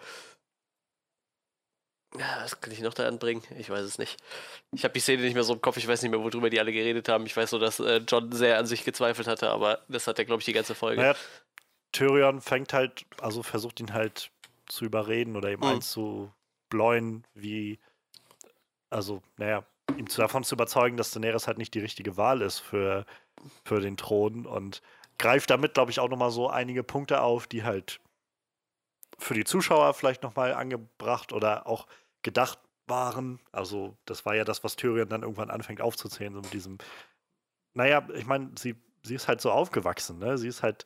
Ja, 2.18 2.40
was 2.42 2.60
kann 2.62 2.72
ich 2.72 2.80
noch 2.80 2.94
da 2.94 3.08
anbringen? 3.08 3.44
Ich 3.60 3.70
weiß 3.70 3.82
es 3.82 3.98
nicht. 3.98 4.18
Ich 4.72 4.84
habe 4.86 4.94
die 4.94 5.02
Szene 5.02 5.22
nicht 5.22 5.34
mehr 5.34 5.44
so 5.44 5.54
im 5.54 5.62
Kopf, 5.62 5.78
ich 5.78 5.88
weiß 5.88 6.02
nicht 6.02 6.12
mehr, 6.12 6.22
worüber 6.22 6.50
die 6.50 6.60
alle 6.60 6.72
geredet 6.72 7.10
haben. 7.10 7.26
Ich 7.26 7.36
weiß 7.36 7.52
nur, 7.52 7.60
dass 7.60 7.80
äh, 7.80 7.98
John 8.08 8.32
sehr 8.32 8.58
an 8.58 8.66
sich 8.66 8.86
gezweifelt 8.86 9.28
hatte, 9.28 9.50
aber 9.50 9.84
das 9.90 10.08
hat 10.08 10.18
er, 10.18 10.26
glaube 10.26 10.40
ich, 10.40 10.46
die 10.46 10.54
ganze 10.54 10.76
Folge. 10.76 11.02
Naja, 11.02 11.16
Tyrion 11.92 12.42
fängt 12.42 12.74
halt, 12.74 13.06
also 13.20 13.44
versucht 13.44 13.82
ihn 13.82 13.94
halt 13.94 14.32
zu 14.68 14.86
überreden 14.86 15.36
oder 15.36 15.52
ihm 15.52 15.60
Mhm. 15.60 15.66
einzubläuen, 15.66 17.28
wie, 17.34 17.80
also, 18.90 19.22
naja, 19.38 19.66
ihm 19.98 20.08
davon 20.08 20.44
zu 20.44 20.56
überzeugen, 20.56 20.98
dass 20.98 21.12
Daenerys 21.12 21.48
halt 21.48 21.58
nicht 21.58 21.74
die 21.74 21.80
richtige 21.80 22.18
Wahl 22.18 22.42
ist 22.42 22.60
für, 22.60 23.06
für 23.64 23.80
den 23.80 23.98
Thron 23.98 24.46
und 24.46 24.82
greift 25.18 25.50
damit, 25.50 25.74
glaube 25.74 25.92
ich, 25.92 26.00
auch 26.00 26.10
nochmal 26.10 26.32
so 26.32 26.50
einige 26.50 26.84
Punkte 26.84 27.22
auf, 27.22 27.48
die 27.48 27.64
halt 27.64 28.00
für 29.18 29.34
die 29.34 29.46
Zuschauer 29.46 29.94
vielleicht 29.94 30.24
nochmal 30.24 30.54
angebracht 30.54 31.32
oder 31.32 31.68
auch 31.68 31.88
gedacht 32.22 32.60
waren. 32.88 33.40
Also, 33.52 33.98
das 34.06 34.26
war 34.26 34.36
ja 34.36 34.44
das, 34.44 34.64
was 34.64 34.76
Tyrion 34.76 35.10
dann 35.10 35.24
irgendwann 35.24 35.50
anfängt 35.50 35.82
aufzuzählen, 35.82 36.34
so 36.34 36.42
mit 36.42 36.54
diesem, 36.54 36.78
naja, 37.74 38.08
ich 38.14 38.26
meine, 38.26 38.52
sie, 38.58 38.76
sie 39.04 39.16
ist 39.16 39.28
halt 39.28 39.42
so 39.42 39.52
aufgewachsen, 39.52 40.20
ne? 40.20 40.38
Sie 40.38 40.48
ist 40.48 40.64
halt 40.64 40.86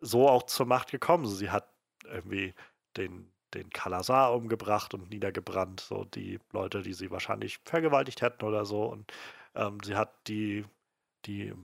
so 0.00 0.28
auch 0.28 0.44
zur 0.44 0.66
Macht 0.66 0.90
gekommen. 0.90 1.26
Sie 1.26 1.50
hat 1.50 1.68
irgendwie 2.04 2.54
den, 2.96 3.30
den 3.54 3.70
Kalasar 3.70 4.34
umgebracht 4.34 4.94
und 4.94 5.10
niedergebrannt, 5.10 5.80
so 5.80 6.04
die 6.04 6.38
Leute, 6.52 6.82
die 6.82 6.92
sie 6.94 7.10
wahrscheinlich 7.10 7.58
vergewaltigt 7.64 8.22
hätten 8.22 8.44
oder 8.44 8.64
so. 8.64 8.84
Und 8.84 9.12
ähm, 9.54 9.78
sie 9.84 9.96
hat 9.96 10.12
die, 10.28 10.64
die 11.26 11.54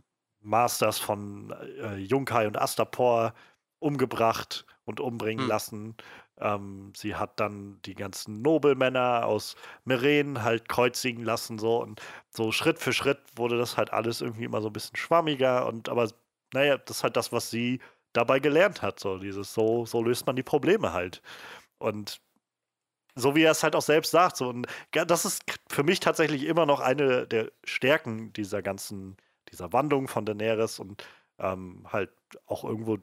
Masters 0.40 0.98
von 0.98 1.50
äh, 1.80 1.96
Junkai 1.96 2.46
und 2.46 2.58
Astapor 2.60 3.34
umgebracht 3.78 4.66
und 4.84 5.00
umbringen 5.00 5.44
Hm. 5.44 5.48
lassen. 5.48 5.96
Ähm, 6.38 6.92
sie 6.96 7.14
hat 7.16 7.40
dann 7.40 7.80
die 7.84 7.94
ganzen 7.94 8.42
Nobelmänner 8.42 9.24
aus 9.26 9.56
Meren 9.84 10.42
halt 10.42 10.68
kreuzigen 10.68 11.24
lassen, 11.24 11.58
so 11.58 11.82
und 11.82 12.00
so 12.30 12.52
Schritt 12.52 12.78
für 12.78 12.92
Schritt 12.92 13.18
wurde 13.36 13.58
das 13.58 13.76
halt 13.76 13.92
alles 13.92 14.20
irgendwie 14.20 14.44
immer 14.44 14.60
so 14.60 14.68
ein 14.68 14.72
bisschen 14.72 14.96
schwammiger 14.96 15.66
und 15.66 15.88
aber 15.88 16.08
naja, 16.52 16.78
das 16.78 16.98
ist 16.98 17.02
halt 17.04 17.16
das, 17.16 17.32
was 17.32 17.50
sie 17.50 17.80
dabei 18.12 18.38
gelernt 18.40 18.82
hat, 18.82 19.00
so 19.00 19.18
dieses, 19.18 19.52
so, 19.52 19.84
so 19.86 20.02
löst 20.02 20.26
man 20.26 20.36
die 20.36 20.42
Probleme 20.42 20.92
halt. 20.92 21.22
Und 21.78 22.20
so 23.14 23.34
wie 23.34 23.42
er 23.42 23.52
es 23.52 23.62
halt 23.62 23.74
auch 23.74 23.82
selbst 23.82 24.10
sagt, 24.10 24.36
so 24.36 24.48
und 24.48 24.66
das 24.92 25.24
ist 25.24 25.42
für 25.68 25.82
mich 25.82 26.00
tatsächlich 26.00 26.44
immer 26.44 26.66
noch 26.66 26.80
eine 26.80 27.26
der 27.26 27.50
Stärken 27.64 28.32
dieser 28.34 28.62
ganzen, 28.62 29.16
dieser 29.50 29.72
Wandlung 29.72 30.06
von 30.06 30.26
Daenerys 30.26 30.78
und 30.78 31.02
ähm, 31.38 31.86
halt 31.90 32.10
auch 32.46 32.64
irgendwo 32.64 32.98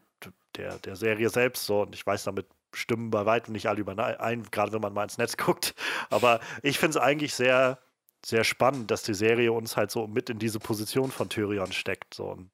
der, 0.56 0.78
der 0.80 0.96
Serie 0.96 1.30
selbst 1.30 1.66
so. 1.66 1.82
Und 1.82 1.96
ich 1.96 2.06
weiß, 2.06 2.24
damit 2.24 2.48
stimmen 2.74 3.12
bei 3.12 3.26
weitem 3.26 3.54
nicht 3.54 3.68
alle 3.68 3.82
überein, 3.82 4.44
gerade 4.52 4.72
wenn 4.72 4.82
man 4.82 4.94
mal 4.94 5.04
ins 5.04 5.18
Netz 5.18 5.38
guckt. 5.38 5.76
Aber 6.10 6.40
ich 6.62 6.80
finde 6.80 6.98
es 6.98 7.04
eigentlich 7.04 7.34
sehr, 7.34 7.80
sehr 8.26 8.44
spannend, 8.44 8.92
dass 8.92 9.04
die 9.04 9.14
Serie 9.14 9.52
uns 9.52 9.78
halt 9.78 9.92
so 9.92 10.08
mit 10.08 10.30
in 10.30 10.40
diese 10.40 10.60
Position 10.60 11.12
von 11.12 11.30
Tyrion 11.30 11.72
steckt. 11.72 12.14
So 12.14 12.26
und 12.26 12.50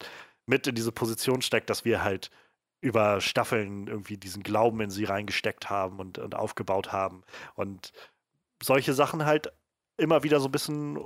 mit 0.46 0.66
in 0.68 0.76
diese 0.76 0.92
Position 0.92 1.42
steckt, 1.42 1.70
dass 1.70 1.86
wir 1.86 2.04
halt 2.04 2.32
über 2.82 3.22
Staffeln 3.22 3.88
irgendwie 3.88 4.18
diesen 4.18 4.44
Glauben 4.44 4.80
in 4.82 4.90
sie 4.90 5.04
reingesteckt 5.04 5.70
haben 5.70 6.00
und, 6.00 6.18
und 6.18 6.36
aufgebaut 6.36 6.92
haben. 6.92 7.24
Und 7.56 7.92
solche 8.62 8.94
Sachen 8.94 9.26
halt 9.26 9.52
immer 9.98 10.24
wieder 10.24 10.40
so 10.40 10.48
ein 10.48 10.52
bisschen 10.52 10.98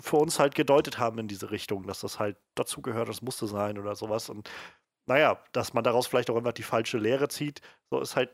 für 0.00 0.16
uns 0.16 0.38
halt 0.38 0.54
gedeutet 0.54 0.98
haben 0.98 1.18
in 1.18 1.28
diese 1.28 1.50
Richtung, 1.50 1.86
dass 1.86 2.00
das 2.00 2.18
halt 2.18 2.36
dazugehört, 2.54 3.08
das 3.08 3.22
musste 3.22 3.46
sein 3.46 3.78
oder 3.78 3.94
sowas. 3.96 4.28
Und 4.28 4.50
naja, 5.06 5.42
dass 5.52 5.72
man 5.72 5.84
daraus 5.84 6.06
vielleicht 6.06 6.30
auch 6.30 6.36
einfach 6.36 6.52
die 6.52 6.62
falsche 6.62 6.98
Lehre 6.98 7.28
zieht, 7.28 7.60
so 7.90 8.00
ist 8.00 8.16
halt, 8.16 8.30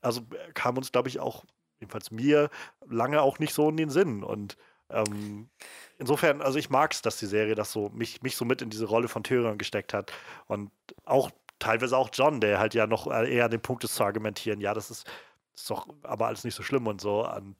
also 0.00 0.22
kam 0.54 0.76
uns, 0.76 0.90
glaube 0.90 1.08
ich, 1.08 1.20
auch, 1.20 1.44
jedenfalls 1.78 2.10
mir, 2.10 2.50
lange 2.88 3.22
auch 3.22 3.38
nicht 3.38 3.54
so 3.54 3.68
in 3.68 3.76
den 3.76 3.90
Sinn. 3.90 4.24
Und 4.24 4.56
ähm, 4.88 5.48
insofern, 5.98 6.40
also 6.42 6.58
ich 6.58 6.70
mag 6.70 6.92
es, 6.92 7.02
dass 7.02 7.18
die 7.18 7.26
Serie 7.26 7.54
das 7.54 7.72
so, 7.72 7.90
mich, 7.90 8.22
mich 8.22 8.36
so 8.36 8.44
mit 8.44 8.62
in 8.62 8.70
diese 8.70 8.86
Rolle 8.86 9.08
von 9.08 9.22
Tyrion 9.22 9.58
gesteckt 9.58 9.92
hat. 9.94 10.12
Und 10.46 10.70
auch 11.04 11.30
teilweise 11.58 11.96
auch 11.96 12.10
John, 12.12 12.40
der 12.40 12.58
halt 12.58 12.74
ja 12.74 12.86
noch 12.86 13.06
eher 13.06 13.46
an 13.46 13.50
dem 13.50 13.60
Punkt 13.60 13.84
ist 13.84 13.94
zu 13.94 14.04
argumentieren, 14.04 14.60
ja, 14.60 14.74
das 14.74 14.90
ist, 14.90 15.06
ist 15.54 15.70
doch 15.70 15.88
aber 16.02 16.26
alles 16.26 16.44
nicht 16.44 16.54
so 16.54 16.62
schlimm 16.62 16.86
und 16.86 17.00
so. 17.00 17.28
Und, 17.28 17.56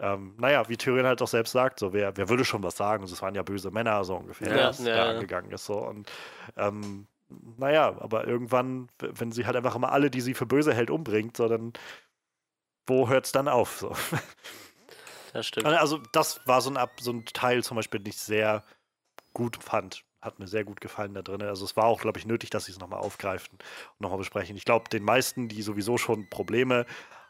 ähm, 0.00 0.34
naja, 0.38 0.68
wie 0.68 0.76
Tyrion 0.76 1.06
halt 1.06 1.20
auch 1.22 1.28
selbst 1.28 1.52
sagt, 1.52 1.80
so, 1.80 1.92
wer, 1.92 2.16
wer 2.16 2.28
würde 2.28 2.44
schon 2.44 2.62
was 2.62 2.76
sagen? 2.76 3.04
Das 3.06 3.22
waren 3.22 3.34
ja 3.34 3.42
böse 3.42 3.70
Männer, 3.70 4.04
so 4.04 4.16
ungefähr, 4.16 4.56
Ja, 4.56 4.68
was 4.68 4.78
ja, 4.78 4.84
da 4.84 4.96
ja. 4.96 5.10
angegangen 5.14 5.50
ist. 5.50 5.66
So. 5.66 5.78
Und 5.78 6.10
ähm, 6.56 7.06
naja, 7.56 7.96
aber 7.98 8.26
irgendwann, 8.26 8.88
wenn 8.98 9.32
sie 9.32 9.44
halt 9.46 9.56
einfach 9.56 9.74
immer 9.74 9.92
alle, 9.92 10.10
die 10.10 10.20
sie 10.20 10.34
für 10.34 10.46
böse 10.46 10.72
hält, 10.72 10.90
umbringt, 10.90 11.36
so 11.36 11.48
dann, 11.48 11.72
wo 12.86 13.08
hört 13.08 13.26
es 13.26 13.32
dann 13.32 13.48
auf? 13.48 13.78
So. 13.78 13.94
Das 15.32 15.46
stimmt. 15.46 15.66
Also, 15.66 15.98
das 16.12 16.40
war 16.46 16.60
so 16.60 16.70
ein, 16.70 16.76
Ab 16.76 16.92
so 17.00 17.12
ein 17.12 17.24
Teil 17.26 17.62
zum 17.62 17.76
Beispiel, 17.76 18.00
den 18.00 18.10
ich 18.10 18.18
sehr 18.18 18.64
gut 19.34 19.62
fand. 19.62 20.04
Hat 20.28 20.38
mir 20.38 20.46
sehr 20.46 20.64
gut 20.64 20.80
gefallen 20.80 21.14
da 21.14 21.22
drin. 21.22 21.42
Also, 21.42 21.64
es 21.64 21.76
war 21.76 21.84
auch, 21.84 22.00
glaube 22.00 22.18
ich, 22.18 22.26
nötig, 22.26 22.50
dass 22.50 22.66
sie 22.66 22.72
es 22.72 22.78
nochmal 22.78 23.00
aufgreifen 23.00 23.52
und 23.52 24.00
nochmal 24.00 24.18
besprechen. 24.18 24.56
Ich 24.56 24.64
glaube, 24.64 24.88
den 24.90 25.02
meisten, 25.02 25.48
die 25.48 25.62
sowieso 25.62 25.98
schon 25.98 26.28
Probleme 26.30 26.86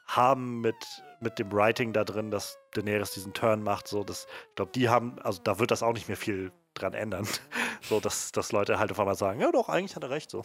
haben 0.08 0.60
mit, 0.60 0.74
mit 1.20 1.38
dem 1.38 1.52
Writing 1.52 1.92
da 1.92 2.02
drin, 2.02 2.30
dass 2.30 2.58
Daenerys 2.72 3.12
diesen 3.12 3.34
Turn 3.34 3.62
macht, 3.62 3.86
so, 3.88 4.02
das, 4.02 4.26
ich 4.48 4.54
glaube, 4.56 4.72
die 4.74 4.88
haben, 4.88 5.18
also 5.20 5.40
da 5.42 5.58
wird 5.58 5.70
das 5.70 5.82
auch 5.82 5.92
nicht 5.92 6.08
mehr 6.08 6.16
viel 6.16 6.50
dran 6.74 6.94
ändern. 6.94 7.26
So, 7.80 8.00
dass, 8.00 8.32
dass 8.32 8.50
Leute 8.50 8.80
halt 8.80 8.90
auf 8.90 8.98
einmal 8.98 9.14
sagen, 9.14 9.40
ja 9.40 9.52
doch, 9.52 9.68
eigentlich 9.68 9.94
hat 9.94 10.02
er 10.02 10.10
recht 10.10 10.30
so. 10.30 10.42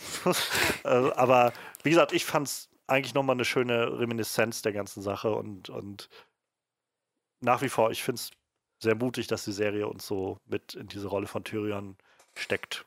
äh, 0.83 0.87
aber 1.15 1.51
wie 1.81 1.89
gesagt, 1.89 2.13
ich 2.13 2.25
fand 2.25 2.47
es 2.47 2.69
eigentlich 2.85 3.15
nochmal 3.15 3.35
eine 3.35 3.43
schöne 3.43 3.99
Reminiszenz 3.99 4.61
der 4.61 4.71
ganzen 4.71 5.01
Sache 5.01 5.33
und, 5.33 5.67
und 5.67 6.09
nach 7.41 7.63
wie 7.63 7.69
vor, 7.69 7.89
ich 7.89 8.03
finde 8.03 8.19
es 8.19 8.31
sehr 8.79 8.93
mutig, 8.95 9.25
dass 9.25 9.45
die 9.45 9.51
Serie 9.51 9.87
uns 9.87 10.05
so 10.05 10.37
mit 10.45 10.75
in 10.75 10.87
diese 10.87 11.07
Rolle 11.07 11.25
von 11.25 11.43
Tyrion 11.43 11.97
steckt. 12.35 12.85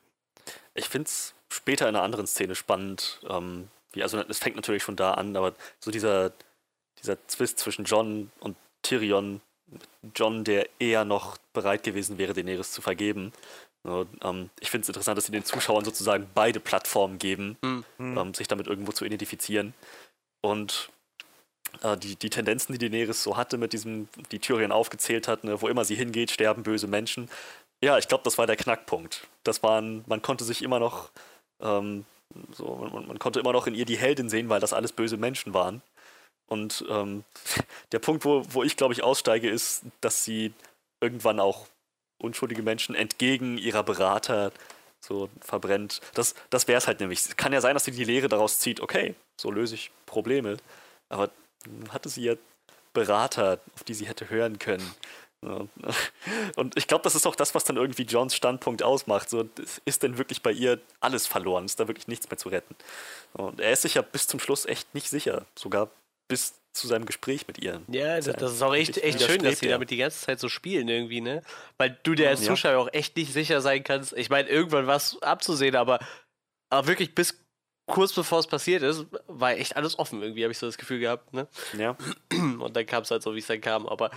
Ich 0.74 0.88
finde 0.88 1.07
es 1.07 1.34
später 1.51 1.88
in 1.88 1.94
einer 1.94 2.05
anderen 2.05 2.26
Szene 2.26 2.55
spannend. 2.55 3.20
Ähm, 3.28 3.68
wie, 3.92 4.03
also 4.03 4.18
es 4.18 4.38
fängt 4.38 4.57
natürlich 4.57 4.82
schon 4.82 4.97
da 4.97 5.14
an, 5.14 5.36
aber 5.36 5.55
so 5.80 5.90
dieser, 5.90 6.32
dieser 7.03 7.16
Zwist 7.28 7.59
zwischen 7.59 7.84
John 7.84 8.30
und 8.40 8.57
Tyrion, 8.82 9.40
John, 10.14 10.44
der 10.44 10.68
eher 10.78 11.05
noch 11.05 11.38
bereit 11.53 11.82
gewesen 11.82 12.18
wäre, 12.18 12.34
Daenerys 12.34 12.72
zu 12.72 12.82
vergeben. 12.82 13.32
So, 13.82 14.07
ähm, 14.22 14.51
ich 14.61 14.70
finde 14.70 14.82
es 14.82 14.88
interessant, 14.88 15.16
dass 15.16 15.26
sie 15.26 15.32
den 15.32 15.44
Zuschauern 15.44 15.84
sozusagen 15.84 16.28
beide 16.34 16.61
Plattformen 16.61 17.18
geben, 17.18 17.57
Hm. 17.62 17.84
Hm. 17.99 18.18
ähm, 18.18 18.34
sich 18.34 18.49
damit 18.49 18.66
irgendwo 18.66 18.92
zu 18.92 19.05
identifizieren. 19.05 19.74
Und 20.40 20.90
äh, 21.82 21.97
die, 21.97 22.16
die 22.16 22.30
Tendenzen, 22.30 22.72
die 22.72 22.78
Daenerys 22.78 23.22
so 23.22 23.36
hatte 23.36 23.59
mit 23.59 23.72
diesem, 23.72 24.09
die 24.30 24.38
Tyrion 24.38 24.72
aufgezählt 24.72 25.28
hat, 25.28 25.44
ne, 25.44 25.61
wo 25.61 25.68
immer 25.68 25.84
sie 25.84 25.94
hingeht, 25.94 26.30
sterben 26.30 26.62
böse 26.62 26.86
Menschen. 26.86 27.28
Ja, 27.83 27.99
ich 27.99 28.09
glaube, 28.09 28.24
das 28.24 28.39
war 28.39 28.47
der 28.47 28.57
Knackpunkt. 28.57 29.27
Das 29.45 29.62
waren, 29.62 30.05
man 30.07 30.22
konnte 30.22 30.45
sich 30.45 30.62
immer 30.62 30.79
noch, 30.79 31.11
ähm, 31.61 32.05
so, 32.53 32.77
man, 32.93 33.07
man 33.07 33.18
konnte 33.18 33.41
immer 33.41 33.53
noch 33.53 33.66
in 33.66 33.74
ihr 33.74 33.85
die 33.85 33.99
Heldin 33.99 34.29
sehen, 34.29 34.49
weil 34.49 34.61
das 34.61 34.72
alles 34.72 34.93
böse 34.93 35.16
Menschen 35.16 35.55
waren. 35.55 35.83
Und 36.49 36.85
ähm, 36.89 37.24
der 37.93 37.99
Punkt, 37.99 38.24
wo, 38.24 38.45
wo 38.49 38.62
ich, 38.62 38.77
glaube 38.77 38.95
ich, 38.95 39.03
aussteige, 39.03 39.51
ist, 39.51 39.83
dass 40.01 40.24
sie 40.24 40.53
irgendwann 41.01 41.41
auch 41.41 41.66
unschuldige 42.18 42.62
Menschen 42.62 42.95
entgegen 42.95 43.59
ihrer 43.59 43.83
Berater 43.83 44.53
so 45.01 45.29
verbrennt. 45.41 46.01
Das, 46.14 46.35
das 46.51 46.66
wäre 46.68 46.79
es 46.79 46.87
halt 46.87 47.01
nämlich. 47.01 47.20
Es 47.20 47.37
kann 47.37 47.53
ja 47.53 47.61
sein, 47.61 47.74
dass 47.74 47.85
sie 47.85 47.91
die 47.91 48.05
Lehre 48.05 48.29
daraus 48.29 48.59
zieht, 48.59 48.81
okay, 48.81 49.14
so 49.41 49.51
löse 49.51 49.74
ich 49.74 49.91
Probleme. 50.07 50.57
Aber 51.09 51.31
hatte 51.91 52.09
sie 52.09 52.22
ja 52.22 52.35
Berater, 52.93 53.61
auf 53.74 53.85
die 53.85 53.95
sie 53.95 54.09
hätte 54.09 54.31
hören 54.31 54.59
können. 54.59 54.95
Und 56.57 56.76
ich 56.76 56.87
glaube, 56.87 57.05
das 57.05 57.14
ist 57.14 57.26
auch 57.26 57.37
das, 57.37 57.55
was 57.55 57.64
dann 57.64 57.76
irgendwie 57.76 58.03
Johns 58.03 58.34
Standpunkt 58.34 58.82
ausmacht. 58.82 59.30
So, 59.30 59.49
ist 59.84 60.03
denn 60.03 60.18
wirklich 60.18 60.43
bei 60.43 60.53
ihr 60.53 60.80
alles 61.01 61.26
verloren? 61.26 61.66
Ist 61.66 61.78
da 61.78 61.89
wirklich 61.89 62.09
nichts 62.09 62.28
mehr 62.28 62.39
zu 62.39 62.49
retten? 62.49 62.74
Und 63.34 63.61
er 63.61 63.72
ist 63.72 63.82
sich 63.82 63.95
ja 63.95 64.03
bis 64.03 64.26
zum 64.26 64.41
Schluss 64.41 64.66
echt 64.66 64.95
nicht 64.95 65.09
sicher. 65.09 65.47
Sogar 65.55 65.91
bis 66.28 66.55
zu 66.72 66.87
seinem 66.87 67.07
Gespräch 67.07 67.47
mit 67.47 67.59
ihr. 67.59 67.80
Ja, 67.89 68.16
das, 68.16 68.37
das 68.37 68.53
ist 68.53 68.62
auch 68.62 68.74
echt, 68.74 68.99
echt 68.99 69.22
schön, 69.22 69.43
dass 69.43 69.61
sie 69.61 69.68
damit 69.68 69.91
die 69.91 69.97
ganze 69.97 70.20
Zeit 70.20 70.41
so 70.41 70.49
spielen 70.49 70.89
irgendwie, 70.89 71.20
ne? 71.20 71.43
Weil 71.78 71.99
du 72.03 72.14
dir 72.14 72.28
als 72.28 72.43
ja. 72.43 72.49
Zuschauer 72.49 72.78
auch 72.78 72.93
echt 72.93 73.16
nicht 73.16 73.32
sicher 73.32 73.61
sein 73.61 73.82
kannst. 73.82 74.12
Ich 74.14 74.28
meine, 74.28 74.49
irgendwann 74.49 74.87
war 74.87 74.97
es 74.97 75.20
abzusehen, 75.22 75.76
aber, 75.76 76.01
aber 76.68 76.87
wirklich 76.87 77.14
bis 77.14 77.39
kurz 77.87 78.12
bevor 78.12 78.41
es 78.41 78.47
passiert 78.47 78.82
ist, 78.82 79.07
war 79.26 79.53
echt 79.53 79.76
alles 79.76 79.99
offen 79.99 80.20
irgendwie, 80.20 80.43
habe 80.43 80.53
ich 80.53 80.59
so 80.59 80.66
das 80.66 80.76
Gefühl 80.76 80.99
gehabt, 80.99 81.32
ne? 81.32 81.47
Ja. 81.78 81.97
Und 82.30 82.76
dann 82.76 82.84
kam 82.84 83.03
es 83.03 83.11
halt 83.11 83.22
so, 83.22 83.34
wie 83.34 83.39
es 83.39 83.47
dann 83.47 83.61
kam. 83.61 83.87
Aber 83.87 84.11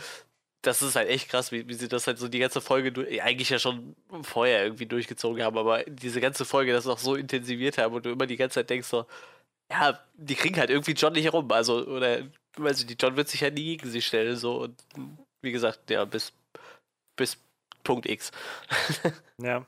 das 0.61 0.81
ist 0.81 0.95
halt 0.95 1.09
echt 1.09 1.29
krass, 1.29 1.51
wie, 1.51 1.67
wie 1.67 1.73
sie 1.73 1.87
das 1.87 2.07
halt 2.07 2.17
so 2.17 2.27
die 2.27 2.39
ganze 2.39 2.61
Folge 2.61 2.91
eigentlich 3.21 3.49
ja 3.49 3.59
schon 3.59 3.95
vorher 4.23 4.63
irgendwie 4.63 4.85
durchgezogen 4.85 5.43
haben, 5.43 5.57
aber 5.57 5.83
diese 5.85 6.19
ganze 6.19 6.45
Folge 6.45 6.73
das 6.73 6.87
auch 6.87 6.99
so 6.99 7.15
intensiviert 7.15 7.77
haben 7.77 7.95
und 7.95 8.05
du 8.05 8.11
immer 8.11 8.27
die 8.27 8.37
ganze 8.37 8.55
Zeit 8.55 8.69
denkst 8.69 8.87
so, 8.87 9.05
ja, 9.71 9.99
die 10.15 10.35
kriegen 10.35 10.57
halt 10.57 10.69
irgendwie 10.69 10.93
John 10.93 11.13
nicht 11.13 11.25
herum. 11.25 11.49
Also, 11.51 11.85
oder, 11.85 12.19
ich, 12.19 12.85
die 12.85 12.95
John 12.99 13.15
wird 13.15 13.29
sich 13.29 13.41
halt 13.41 13.53
nie 13.53 13.77
gegen 13.77 13.89
sie 13.89 14.01
stellen, 14.01 14.35
so 14.35 14.63
und 14.63 14.75
wie 15.41 15.51
gesagt, 15.51 15.89
ja, 15.89 16.03
bis, 16.05 16.33
bis 17.15 17.37
Punkt 17.83 18.07
X. 18.07 18.31
ja. 19.37 19.65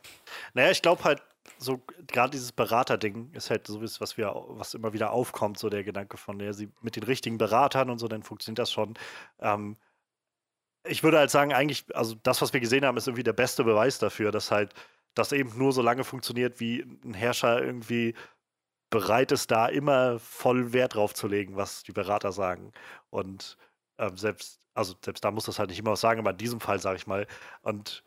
Naja, 0.54 0.72
ich 0.72 0.82
glaube 0.82 1.04
halt, 1.04 1.22
so 1.58 1.80
gerade 2.08 2.32
dieses 2.32 2.52
Beraterding 2.52 3.32
ist 3.34 3.50
halt 3.52 3.68
so 3.68 3.82
was 3.82 4.18
wir 4.18 4.34
was 4.50 4.74
immer 4.74 4.94
wieder 4.94 5.12
aufkommt 5.12 5.60
so 5.60 5.70
der 5.70 5.84
Gedanke 5.84 6.18
von 6.18 6.40
der 6.40 6.54
sie 6.54 6.72
mit 6.82 6.96
den 6.96 7.04
richtigen 7.04 7.38
Beratern 7.38 7.92
und 7.92 8.00
so 8.00 8.08
dann 8.08 8.24
funktioniert 8.24 8.58
das 8.58 8.72
schon 8.72 8.96
ähm, 9.40 9.78
ich 10.84 11.04
würde 11.04 11.20
halt 11.20 11.32
sagen 11.32 11.54
eigentlich 11.54 11.86
also 11.96 12.16
das 12.24 12.42
was 12.42 12.54
wir 12.54 12.60
gesehen 12.60 12.86
haben 12.86 12.98
ist 12.98 13.08
irgendwie 13.08 13.24
der 13.24 13.34
beste 13.34 13.64
Beweis 13.64 14.00
dafür 14.00 14.32
dass 14.32 14.52
halt 14.52 14.74
das 15.14 15.32
eben 15.32 15.58
nur 15.58 15.74
so 15.74 15.82
lange 15.82 16.04
funktioniert 16.04 16.60
wie 16.60 16.82
ein 17.04 17.14
Herrscher 17.14 17.62
irgendwie 17.62 18.16
bereit 18.90 19.32
ist 19.32 19.52
da 19.52 19.68
immer 19.68 20.20
voll 20.20 20.74
Wert 20.74 20.96
drauf 20.96 21.14
zu 21.14 21.28
legen 21.28 21.56
was 21.56 21.84
die 21.84 21.94
Berater 21.94 22.32
sagen 22.32 22.72
und 23.10 23.58
ähm, 24.00 24.18
selbst 24.18 24.60
also 24.74 24.96
selbst 25.04 25.24
da 25.24 25.32
muss 25.32 25.46
das 25.46 25.60
halt 25.60 25.70
nicht 25.70 25.80
immer 25.80 25.92
was 25.92 26.02
sagen 26.02 26.20
aber 26.20 26.32
in 26.32 26.38
diesem 26.38 26.62
Fall 26.62 26.80
sage 26.80 26.98
ich 26.98 27.08
mal 27.08 27.28
und 27.62 28.04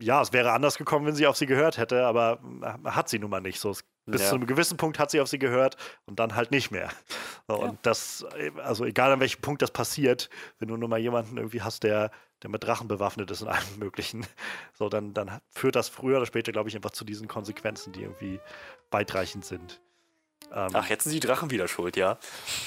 ja, 0.00 0.22
es 0.22 0.32
wäre 0.32 0.52
anders 0.52 0.78
gekommen, 0.78 1.06
wenn 1.06 1.14
sie 1.14 1.26
auf 1.26 1.36
sie 1.36 1.46
gehört 1.46 1.76
hätte, 1.78 2.06
aber 2.06 2.40
hat 2.84 3.08
sie 3.08 3.18
nun 3.18 3.30
mal 3.30 3.40
nicht. 3.40 3.60
So, 3.60 3.74
bis 4.10 4.22
ja. 4.22 4.28
zu 4.28 4.34
einem 4.36 4.46
gewissen 4.46 4.76
Punkt 4.76 4.98
hat 4.98 5.10
sie 5.10 5.20
auf 5.20 5.28
sie 5.28 5.38
gehört 5.38 5.76
und 6.06 6.18
dann 6.18 6.34
halt 6.34 6.50
nicht 6.50 6.70
mehr. 6.70 6.90
So, 7.48 7.54
ja. 7.54 7.68
Und 7.68 7.78
das, 7.82 8.24
also 8.62 8.84
egal 8.84 9.12
an 9.12 9.20
welchem 9.20 9.40
Punkt 9.40 9.62
das 9.62 9.70
passiert, 9.70 10.30
wenn 10.58 10.68
du 10.68 10.76
nur 10.76 10.88
mal 10.88 10.98
jemanden 10.98 11.36
irgendwie 11.36 11.62
hast, 11.62 11.82
der, 11.82 12.10
der 12.42 12.50
mit 12.50 12.64
Drachen 12.64 12.88
bewaffnet 12.88 13.30
ist 13.30 13.42
und 13.42 13.48
allem 13.48 13.64
möglichen, 13.78 14.26
so, 14.72 14.88
dann, 14.88 15.14
dann 15.14 15.40
führt 15.48 15.76
das 15.76 15.88
früher 15.88 16.16
oder 16.16 16.26
später, 16.26 16.52
glaube 16.52 16.68
ich, 16.68 16.76
einfach 16.76 16.90
zu 16.90 17.04
diesen 17.04 17.28
Konsequenzen, 17.28 17.92
die 17.92 18.02
irgendwie 18.02 18.40
weitreichend 18.90 19.44
sind. 19.44 19.80
Ähm, 20.52 20.70
Ach, 20.72 20.88
jetzt 20.88 21.04
sind 21.04 21.12
die 21.12 21.20
Drachen 21.20 21.50
wieder 21.50 21.68
schuld, 21.68 21.96
ja. 21.96 22.18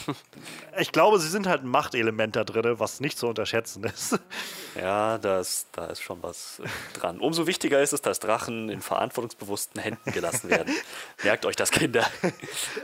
ich 0.80 0.92
glaube, 0.92 1.20
sie 1.20 1.28
sind 1.28 1.48
halt 1.48 1.64
ein 1.64 1.68
Machtelement 1.68 2.36
da 2.36 2.46
drin, 2.46 2.80
was 2.80 3.02
nicht 3.02 3.18
zu 3.18 3.28
unterschätzen 3.28 3.84
ist. 3.84 4.20
Ja, 4.76 5.20
das, 5.20 5.68
da 5.72 5.86
ist 5.86 6.02
schon 6.02 6.24
was 6.24 6.58
äh, 6.58 7.00
dran. 7.00 7.20
Umso 7.20 7.46
wichtiger 7.46 7.80
ist 7.80 7.94
es, 7.94 8.02
dass 8.02 8.20
Drachen 8.20 8.70
in 8.70 8.82
verantwortungsbewussten 8.82 9.80
Händen 9.80 10.12
gelassen 10.12 10.50
werden. 10.50 10.74
Merkt 11.24 11.46
euch 11.46 11.56
das, 11.56 11.70
Kinder. 11.70 12.10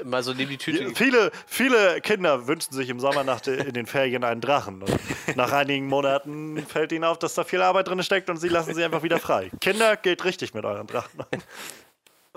Mal 0.04 0.22
so 0.22 0.34
neben 0.34 0.52
die 0.52 0.60
Tüte. 0.60 0.94
Viele, 0.94 1.32
viele 1.48 2.00
Kinder 2.02 2.46
wünschen 2.46 2.76
sich 2.76 2.90
im 2.90 3.00
Sommer 3.00 3.24
nach 3.24 3.42
de, 3.42 3.68
in 3.68 3.74
den 3.74 3.88
Ferien 3.88 4.24
einen 4.24 4.40
Drachen. 4.40 4.84
Und 4.84 5.00
nach 5.36 5.52
einigen 5.52 5.88
Monaten 5.88 6.64
fällt 6.68 6.92
ihnen 6.92 7.06
auf, 7.06 7.18
dass 7.18 7.34
da 7.34 7.44
viel 7.44 7.64
Arbeit 7.64 7.88
drin 7.88 8.04
steckt 8.04 8.30
und 8.30 8.38
sie 8.38 8.50
lassen 8.50 8.76
sie 8.76 8.84
einfach 8.84 9.02
wieder 9.02 9.18
frei. 9.18 9.50
Kinder, 9.60 9.98
geht 9.98 10.24
richtig 10.26 10.54
mit 10.54 10.66
euren 10.66 10.86
Drachen. 10.86 11.26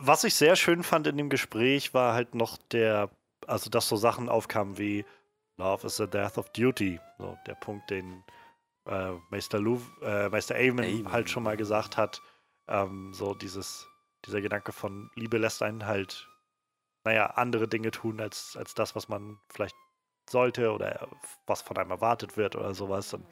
Was 0.05 0.25
ich 0.25 0.35
sehr 0.35 0.57
schön 0.57 0.83
fand 0.83 1.07
in 1.07 1.17
dem 1.17 1.29
Gespräch 1.29 1.95
war 1.95 2.13
halt 2.13 2.35
noch 2.35 2.57
der, 2.73 3.09
also 3.47 3.71
dass 3.71 3.89
so 3.89 3.95
Sachen 3.95 4.29
aufkamen 4.29 4.77
wie 4.77 5.05
Love 5.59 5.87
is 5.87 5.97
the 5.97 6.09
death 6.09 6.39
of 6.39 6.51
duty. 6.51 6.99
So 7.19 7.39
der 7.47 7.55
Punkt, 7.55 7.89
den 7.89 8.25
äh, 8.85 9.13
Meister, 9.31 9.61
Lu, 9.61 9.81
äh, 10.03 10.29
Meister 10.29 10.57
halt 10.57 11.31
schon 11.31 11.45
mal 11.45 11.57
gesagt 11.57 11.97
hat. 11.97 12.21
Ähm, 12.67 13.15
so 13.15 13.33
dieses, 13.35 13.87
dieser 14.27 14.41
Gedanke 14.41 14.73
von 14.73 15.09
Liebe 15.15 15.39
lässt 15.39 15.63
einen 15.63 15.87
halt, 15.87 16.29
naja, 17.05 17.27
andere 17.27 17.69
Dinge 17.69 17.93
tun 17.93 18.21
als, 18.21 18.57
als 18.57 18.75
das, 18.75 18.97
was 18.97 19.09
man 19.09 19.39
vielleicht 19.51 19.77
sollte 20.29 20.73
oder 20.73 21.09
was 21.47 21.63
von 21.63 21.77
einem 21.77 21.93
erwartet 21.93 22.37
wird 22.37 22.57
oder 22.57 22.75
sowas. 22.75 23.15
Und 23.15 23.25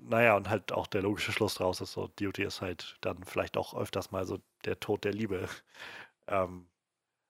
naja, 0.00 0.36
und 0.36 0.48
halt 0.48 0.72
auch 0.72 0.86
der 0.86 1.02
logische 1.02 1.32
Schluss 1.32 1.54
draus 1.54 1.80
ist 1.80 1.92
so, 1.92 2.08
Duty 2.08 2.44
ist 2.44 2.60
halt 2.60 2.96
dann 3.00 3.24
vielleicht 3.24 3.56
auch 3.56 3.74
öfters 3.74 4.10
mal 4.10 4.26
so 4.26 4.38
der 4.64 4.80
Tod 4.80 5.04
der 5.04 5.12
Liebe. 5.12 5.48
Ähm, 6.28 6.66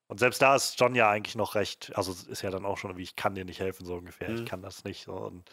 und 0.09 0.21
selbst 0.21 0.41
da 0.41 0.57
ist 0.57 0.81
John 0.81 0.95
ja 0.95 1.11
eigentlich 1.11 1.35
noch 1.35 1.55
recht, 1.55 1.93
also 1.97 2.13
ist 2.31 2.41
ja 2.41 2.51
dann 2.51 2.65
auch 2.65 2.79
schon 2.79 2.97
wie, 2.97 3.03
ich 3.03 3.17
kann 3.17 3.35
dir 3.35 3.45
nicht 3.45 3.61
helfen, 3.61 3.85
so 3.85 3.97
ungefähr, 3.97 4.31
mhm. 4.31 4.37
ich 4.37 4.47
kann 4.47 4.63
das 4.63 4.85
nicht. 4.85 5.05
So. 5.05 5.13
Und 5.13 5.51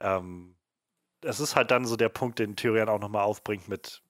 ähm, 0.00 0.56
es 1.22 1.40
ist 1.40 1.56
halt 1.56 1.70
dann 1.70 1.84
so 1.84 1.96
der 1.96 2.08
Punkt, 2.08 2.38
den 2.38 2.56
Tyrion 2.56 2.88
auch 2.88 3.00
nochmal 3.00 3.24
aufbringt 3.24 3.68
mit, 3.68 4.02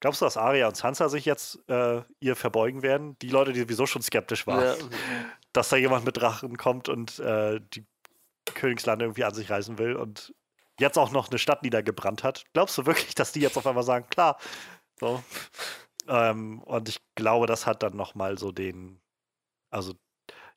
glaubst 0.00 0.20
du, 0.20 0.24
dass 0.24 0.36
Arya 0.36 0.68
und 0.68 0.76
Sansa 0.76 1.08
sich 1.08 1.24
jetzt 1.24 1.58
äh, 1.68 2.02
ihr 2.20 2.36
verbeugen 2.36 2.82
werden? 2.82 3.18
Die 3.20 3.28
Leute, 3.28 3.52
die 3.52 3.60
sowieso 3.60 3.86
schon 3.86 4.02
skeptisch 4.02 4.46
waren, 4.46 4.78
ja. 4.78 4.86
dass 5.52 5.68
da 5.68 5.76
jemand 5.76 6.04
mit 6.04 6.16
Drachen 6.16 6.56
kommt 6.56 6.88
und 6.88 7.18
äh, 7.20 7.60
die 7.72 7.86
Königslande 8.54 9.04
irgendwie 9.04 9.24
an 9.24 9.34
sich 9.34 9.50
reißen 9.50 9.78
will 9.78 9.96
und 9.96 10.34
jetzt 10.78 10.98
auch 10.98 11.10
noch 11.10 11.28
eine 11.30 11.38
Stadt 11.38 11.62
niedergebrannt 11.62 12.24
hat. 12.24 12.44
Glaubst 12.52 12.76
du 12.78 12.86
wirklich, 12.86 13.14
dass 13.14 13.32
die 13.32 13.40
jetzt 13.40 13.56
auf 13.56 13.66
einmal 13.66 13.84
sagen, 13.84 14.06
klar, 14.10 14.38
so. 14.98 15.22
Ähm, 16.08 16.62
und 16.62 16.88
ich 16.88 17.00
glaube, 17.14 17.46
das 17.46 17.66
hat 17.66 17.82
dann 17.82 17.96
nochmal 17.96 18.38
so 18.38 18.52
den, 18.52 19.00
also 19.70 19.94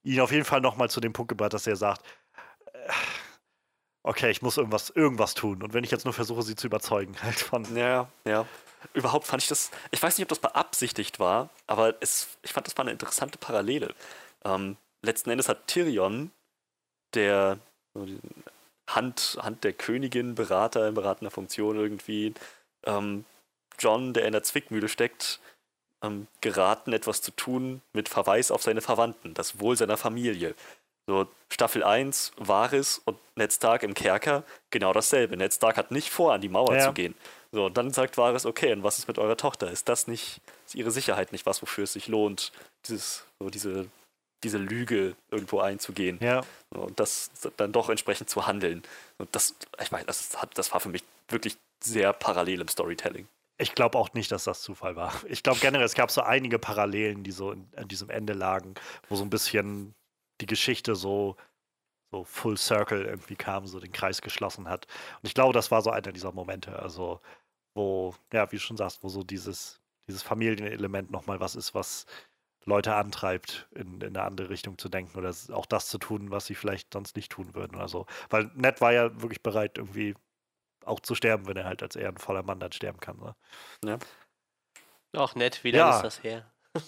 ihn 0.04 0.20
auf 0.22 0.32
jeden 0.32 0.46
Fall 0.46 0.62
nochmal 0.62 0.90
zu 0.90 1.00
dem 1.00 1.14
Punkt 1.14 1.30
gebracht, 1.30 1.54
dass 1.54 1.68
er 1.68 1.76
sagt, 1.76 2.06
äh, 2.74 2.92
okay, 4.04 4.30
ich 4.30 4.42
muss 4.42 4.58
irgendwas, 4.58 4.90
irgendwas 4.90 5.34
tun. 5.34 5.64
Und 5.64 5.74
wenn 5.74 5.84
ich 5.84 5.92
jetzt 5.92 6.06
nur 6.06 6.14
versuche, 6.14 6.44
sie 6.44 6.56
zu 6.56 6.68
überzeugen, 6.68 7.16
halt 7.24 7.40
von. 7.40 7.76
Ja, 7.76 8.10
ja. 8.26 8.46
Überhaupt 8.94 9.28
fand 9.28 9.44
ich 9.44 9.50
das, 9.50 9.72
ich 9.92 10.02
weiß 10.02 10.18
nicht, 10.18 10.24
ob 10.24 10.30
das 10.30 10.40
beabsichtigt 10.40 11.20
war, 11.20 11.50
aber 11.68 11.96
es, 12.00 12.38
ich 12.44 12.54
fand, 12.54 12.66
das 12.66 12.78
war 12.78 12.86
eine 12.86 12.92
interessante 12.92 13.38
Parallele. 13.38 13.94
Ähm, 14.46 14.78
letzten 15.02 15.32
Endes 15.32 15.50
hat 15.50 15.68
Tyrion, 15.68 16.32
der 17.14 17.60
Hand, 18.96 19.38
Hand 19.42 19.64
der 19.64 19.74
Königin, 19.74 20.36
Berater 20.36 20.88
in 20.88 20.94
beratender 20.94 21.32
Funktion 21.32 21.78
irgendwie, 21.78 22.34
ähm, 22.86 23.26
John, 23.78 24.14
der 24.14 24.26
in 24.26 24.34
der 24.34 24.44
Zwickmühle 24.44 24.90
steckt, 24.90 25.40
ähm, 26.02 26.28
geraten, 26.42 26.94
etwas 26.94 27.22
zu 27.22 27.32
tun 27.32 27.82
mit 27.94 28.10
Verweis 28.10 28.52
auf 28.52 28.64
seine 28.64 28.82
Verwandten, 28.82 29.34
das 29.34 29.60
Wohl 29.60 29.76
seiner 29.78 29.98
Familie. 29.98 30.56
So, 31.08 31.28
Staffel 31.50 31.84
1, 31.84 32.34
Varys 32.38 33.02
und 33.04 33.18
Ned 33.36 33.52
Stark 33.52 33.82
im 33.84 33.96
Kerker, 33.96 34.44
genau 34.70 34.94
dasselbe. 34.94 35.38
Ned 35.38 35.54
Stark 35.54 35.76
hat 35.76 35.92
nicht 35.92 36.12
vor, 36.12 36.34
an 36.34 36.42
die 36.42 36.50
Mauer 36.50 36.76
ja. 36.76 36.86
zu 36.86 36.94
gehen. 36.94 37.16
So, 37.52 37.66
und 37.66 37.78
dann 37.78 37.92
sagt 37.92 38.18
Varys, 38.18 38.46
okay, 38.46 38.72
und 38.74 38.84
was 38.84 39.00
ist 39.00 39.08
mit 39.08 39.18
eurer 39.18 39.36
Tochter? 39.36 39.72
Ist 39.72 39.90
das 39.90 40.08
nicht, 40.08 40.40
ist 40.68 40.76
ihre 40.76 40.92
Sicherheit 40.92 41.32
nicht 41.32 41.48
was, 41.48 41.62
wofür 41.64 41.86
es 41.86 41.94
sich 41.94 42.08
lohnt, 42.08 42.52
dieses, 42.86 43.26
so 43.40 43.50
diese 43.50 43.88
diese 44.44 44.58
Lüge 44.58 45.16
irgendwo 45.32 45.60
einzugehen. 45.60 46.18
Ja. 46.22 46.42
Und 46.70 47.00
das 47.00 47.32
dann 47.58 47.72
doch 47.72 47.90
entsprechend 47.90 48.30
zu 48.30 48.48
handeln. 48.48 48.84
Und 49.18 49.34
das, 49.36 49.56
ich 49.82 49.92
meine, 49.92 50.06
das, 50.06 50.38
das 50.54 50.72
war 50.72 50.80
für 50.80 50.90
mich 50.90 51.04
wirklich 51.28 51.58
sehr 51.82 52.14
parallel 52.14 52.62
im 52.62 52.68
Storytelling. 52.68 53.28
Ich 53.58 53.76
glaube 53.76 53.98
auch 53.98 54.14
nicht, 54.14 54.32
dass 54.32 54.46
das 54.46 54.62
Zufall 54.62 54.96
war. 54.96 55.14
Ich 55.28 55.44
glaube 55.44 55.60
generell, 55.60 55.86
es 55.86 55.94
gab 55.94 56.12
so 56.12 56.22
einige 56.22 56.60
Parallelen, 56.60 57.24
die 57.24 57.32
so 57.32 57.52
in, 57.52 57.68
in, 57.76 57.88
diesem 57.90 58.10
Ende 58.10 58.34
lagen, 58.34 58.76
wo 59.10 59.16
so 59.16 59.24
ein 59.24 59.30
bisschen 59.30 59.94
die 60.40 60.46
Geschichte 60.46 60.96
so, 60.96 61.36
so 62.12 62.24
full 62.24 62.58
circle 62.58 63.06
irgendwie 63.06 63.36
kam, 63.36 63.68
so 63.68 63.80
den 63.80 63.92
Kreis 63.92 64.22
geschlossen 64.22 64.70
hat. 64.70 64.88
Und 65.22 65.28
ich 65.28 65.34
glaube, 65.34 65.54
das 65.54 65.72
war 65.72 65.82
so 65.82 65.92
einer 65.92 66.14
dieser 66.14 66.32
Momente, 66.32 66.80
also 66.80 67.20
wo, 67.76 68.16
ja, 68.32 68.50
wie 68.52 68.56
du 68.56 68.62
schon 68.62 68.78
sagst, 68.78 69.04
wo 69.04 69.10
so 69.10 69.24
dieses, 69.24 69.82
dieses 70.08 70.24
Familienelement 70.24 71.12
nochmal 71.12 71.40
was 71.42 71.56
ist, 71.56 71.76
was 71.76 72.06
Leute 72.66 72.96
antreibt, 72.96 73.68
in, 73.72 74.02
in 74.02 74.16
eine 74.16 74.24
andere 74.24 74.50
Richtung 74.50 74.78
zu 74.78 74.90
denken 74.90 75.18
oder 75.18 75.34
auch 75.54 75.66
das 75.66 75.88
zu 75.88 75.98
tun, 75.98 76.32
was 76.32 76.46
sie 76.46 76.56
vielleicht 76.56 76.94
sonst 76.94 77.16
nicht 77.16 77.32
tun 77.32 77.56
würden 77.56 77.76
oder 77.76 77.88
so. 77.88 78.06
Weil 78.30 78.52
Ned 78.56 78.82
war 78.82 78.94
ja 78.94 79.22
wirklich 79.22 79.42
bereit, 79.42 79.78
irgendwie 79.78 80.16
auch 80.86 81.00
zu 81.00 81.16
sterben, 81.16 81.48
wenn 81.48 81.58
er 81.58 81.66
halt 81.66 81.84
als 81.84 81.96
ehrenvoller 81.96 82.44
Mann 82.44 82.60
dann 82.60 82.72
sterben 82.72 83.00
kann. 83.00 83.18
Ne? 83.18 83.36
Ja. 83.86 84.00
Ach, 85.14 85.36
nett, 85.36 85.64
wie 85.64 85.72
lange 85.72 85.90
ja. 85.90 85.96
ist 85.98 86.04
das 86.04 86.24
her? 86.24 86.52
ich 86.76 86.86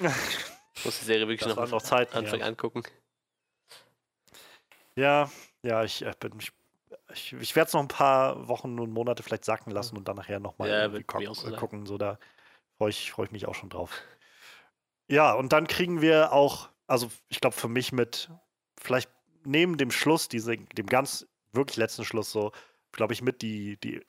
muss 0.84 0.98
die 0.98 1.04
Serie 1.04 1.28
wirklich 1.28 1.40
das 1.40 1.56
noch, 1.56 1.70
noch 1.70 1.82
Zeit, 1.82 2.14
Anfang 2.14 2.40
ja. 2.40 2.46
angucken. 2.46 2.82
Ja, 4.96 5.30
ja, 5.62 5.84
ich 5.84 6.02
äh, 6.02 6.12
bin. 6.18 6.32
Ich, 6.40 6.52
ich, 7.12 7.32
ich 7.34 7.56
werde 7.56 7.68
es 7.68 7.74
noch 7.74 7.80
ein 7.80 7.88
paar 7.88 8.48
Wochen 8.48 8.78
und 8.78 8.90
Monate 8.90 9.22
vielleicht 9.22 9.44
sacken 9.44 9.70
lassen 9.70 9.96
und 9.96 10.08
dann 10.08 10.16
nachher 10.16 10.40
nochmal 10.40 10.68
ja, 10.68 10.88
gucken. 10.88 11.34
So 11.34 11.54
gucken. 11.56 11.86
So, 11.86 11.98
da 11.98 12.18
freue 12.78 12.90
ich, 12.90 13.12
freu 13.12 13.24
ich 13.24 13.30
mich 13.30 13.46
auch 13.46 13.54
schon 13.54 13.70
drauf. 13.70 14.00
Ja, 15.08 15.32
und 15.32 15.52
dann 15.52 15.66
kriegen 15.66 16.02
wir 16.02 16.32
auch, 16.32 16.68
also 16.86 17.10
ich 17.28 17.40
glaube 17.40 17.56
für 17.56 17.68
mich 17.68 17.92
mit, 17.92 18.30
vielleicht 18.78 19.10
neben 19.44 19.78
dem 19.78 19.90
Schluss, 19.90 20.28
diese, 20.28 20.56
dem 20.56 20.86
ganz 20.86 21.26
wirklich 21.52 21.76
letzten 21.76 22.04
Schluss 22.04 22.30
so, 22.30 22.52
glaube 22.92 23.14
ich, 23.14 23.22
mit 23.22 23.42
die, 23.42 23.78
die 23.78 24.02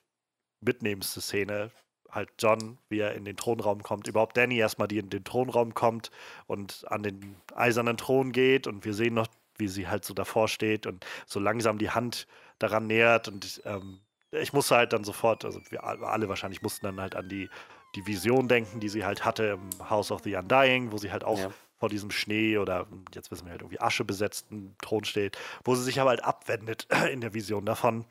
mitnehmendste 0.61 1.21
Szene. 1.21 1.71
Halt 2.11 2.29
John, 2.39 2.79
wie 2.89 2.99
er 2.99 3.13
in 3.13 3.23
den 3.23 3.37
Thronraum 3.37 3.83
kommt, 3.83 4.07
überhaupt 4.07 4.35
Danny 4.35 4.57
erstmal, 4.57 4.87
die 4.87 4.97
in 4.97 5.09
den 5.09 5.23
Thronraum 5.23 5.73
kommt 5.73 6.11
und 6.47 6.83
an 6.89 7.03
den 7.03 7.35
eisernen 7.55 7.97
Thron 7.97 8.31
geht 8.31 8.67
und 8.67 8.83
wir 8.83 8.93
sehen 8.93 9.13
noch, 9.13 9.27
wie 9.57 9.67
sie 9.67 9.87
halt 9.87 10.05
so 10.05 10.13
davor 10.13 10.47
steht 10.47 10.87
und 10.87 11.05
so 11.27 11.39
langsam 11.39 11.77
die 11.77 11.91
Hand 11.91 12.27
daran 12.57 12.87
nähert. 12.87 13.27
Und 13.27 13.61
ähm, 13.65 13.99
ich 14.31 14.53
musste 14.53 14.75
halt 14.75 14.91
dann 14.93 15.03
sofort, 15.03 15.45
also 15.45 15.61
wir 15.69 15.83
alle 15.83 16.29
wahrscheinlich 16.29 16.61
mussten 16.61 16.85
dann 16.85 16.99
halt 16.99 17.15
an 17.15 17.29
die, 17.29 17.49
die 17.95 18.05
Vision 18.05 18.47
denken, 18.47 18.79
die 18.79 18.89
sie 18.89 19.05
halt 19.05 19.25
hatte 19.25 19.59
im 19.59 19.89
House 19.89 20.11
of 20.11 20.21
the 20.23 20.35
Undying, 20.35 20.91
wo 20.91 20.97
sie 20.97 21.11
halt 21.11 21.23
auch 21.23 21.39
ja. 21.39 21.51
vor 21.77 21.89
diesem 21.89 22.11
Schnee 22.11 22.57
oder 22.57 22.87
jetzt 23.13 23.31
wissen 23.31 23.45
wir 23.45 23.51
halt 23.51 23.61
irgendwie 23.61 23.79
Asche 23.79 24.05
besetzten 24.05 24.75
Thron 24.81 25.05
steht, 25.05 25.37
wo 25.63 25.75
sie 25.75 25.83
sich 25.83 25.99
aber 25.99 26.11
halt 26.11 26.23
abwendet 26.23 26.87
in 27.11 27.21
der 27.21 27.33
Vision 27.33 27.65
davon. 27.65 28.05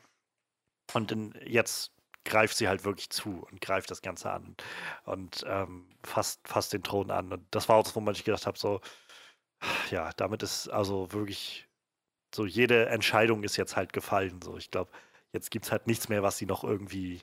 Und 0.93 1.11
in, 1.11 1.33
jetzt 1.45 1.91
greift 2.25 2.57
sie 2.57 2.67
halt 2.67 2.83
wirklich 2.83 3.09
zu 3.09 3.47
und 3.49 3.61
greift 3.61 3.89
das 3.91 4.01
Ganze 4.01 4.31
an 4.31 4.55
und 5.05 5.43
ähm, 5.47 5.87
fasst, 6.03 6.47
fasst 6.47 6.73
den 6.73 6.83
Thron 6.83 7.11
an. 7.11 7.31
Und 7.31 7.45
das 7.51 7.69
war 7.69 7.77
auch 7.77 7.83
das, 7.83 7.95
wo 7.95 8.01
man 8.01 8.13
sich 8.13 8.23
gedacht 8.23 8.45
habe, 8.45 8.57
so, 8.57 8.81
ja, 9.91 10.11
damit 10.17 10.43
ist 10.43 10.67
also 10.69 11.11
wirklich 11.11 11.67
so 12.33 12.45
jede 12.45 12.87
Entscheidung 12.87 13.43
ist 13.43 13.57
jetzt 13.57 13.75
halt 13.75 13.93
gefallen. 13.93 14.41
So, 14.41 14.57
ich 14.57 14.71
glaube, 14.71 14.91
jetzt 15.33 15.51
gibt 15.51 15.65
es 15.65 15.71
halt 15.71 15.87
nichts 15.87 16.09
mehr, 16.09 16.23
was 16.23 16.37
sie 16.37 16.45
noch 16.45 16.63
irgendwie 16.63 17.21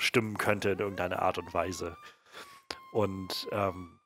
umstimmen 0.00 0.38
könnte 0.38 0.70
in 0.70 0.78
irgendeiner 0.78 1.20
Art 1.20 1.36
und 1.36 1.52
Weise. 1.52 1.94
Und 2.92 3.46
ähm, 3.52 4.00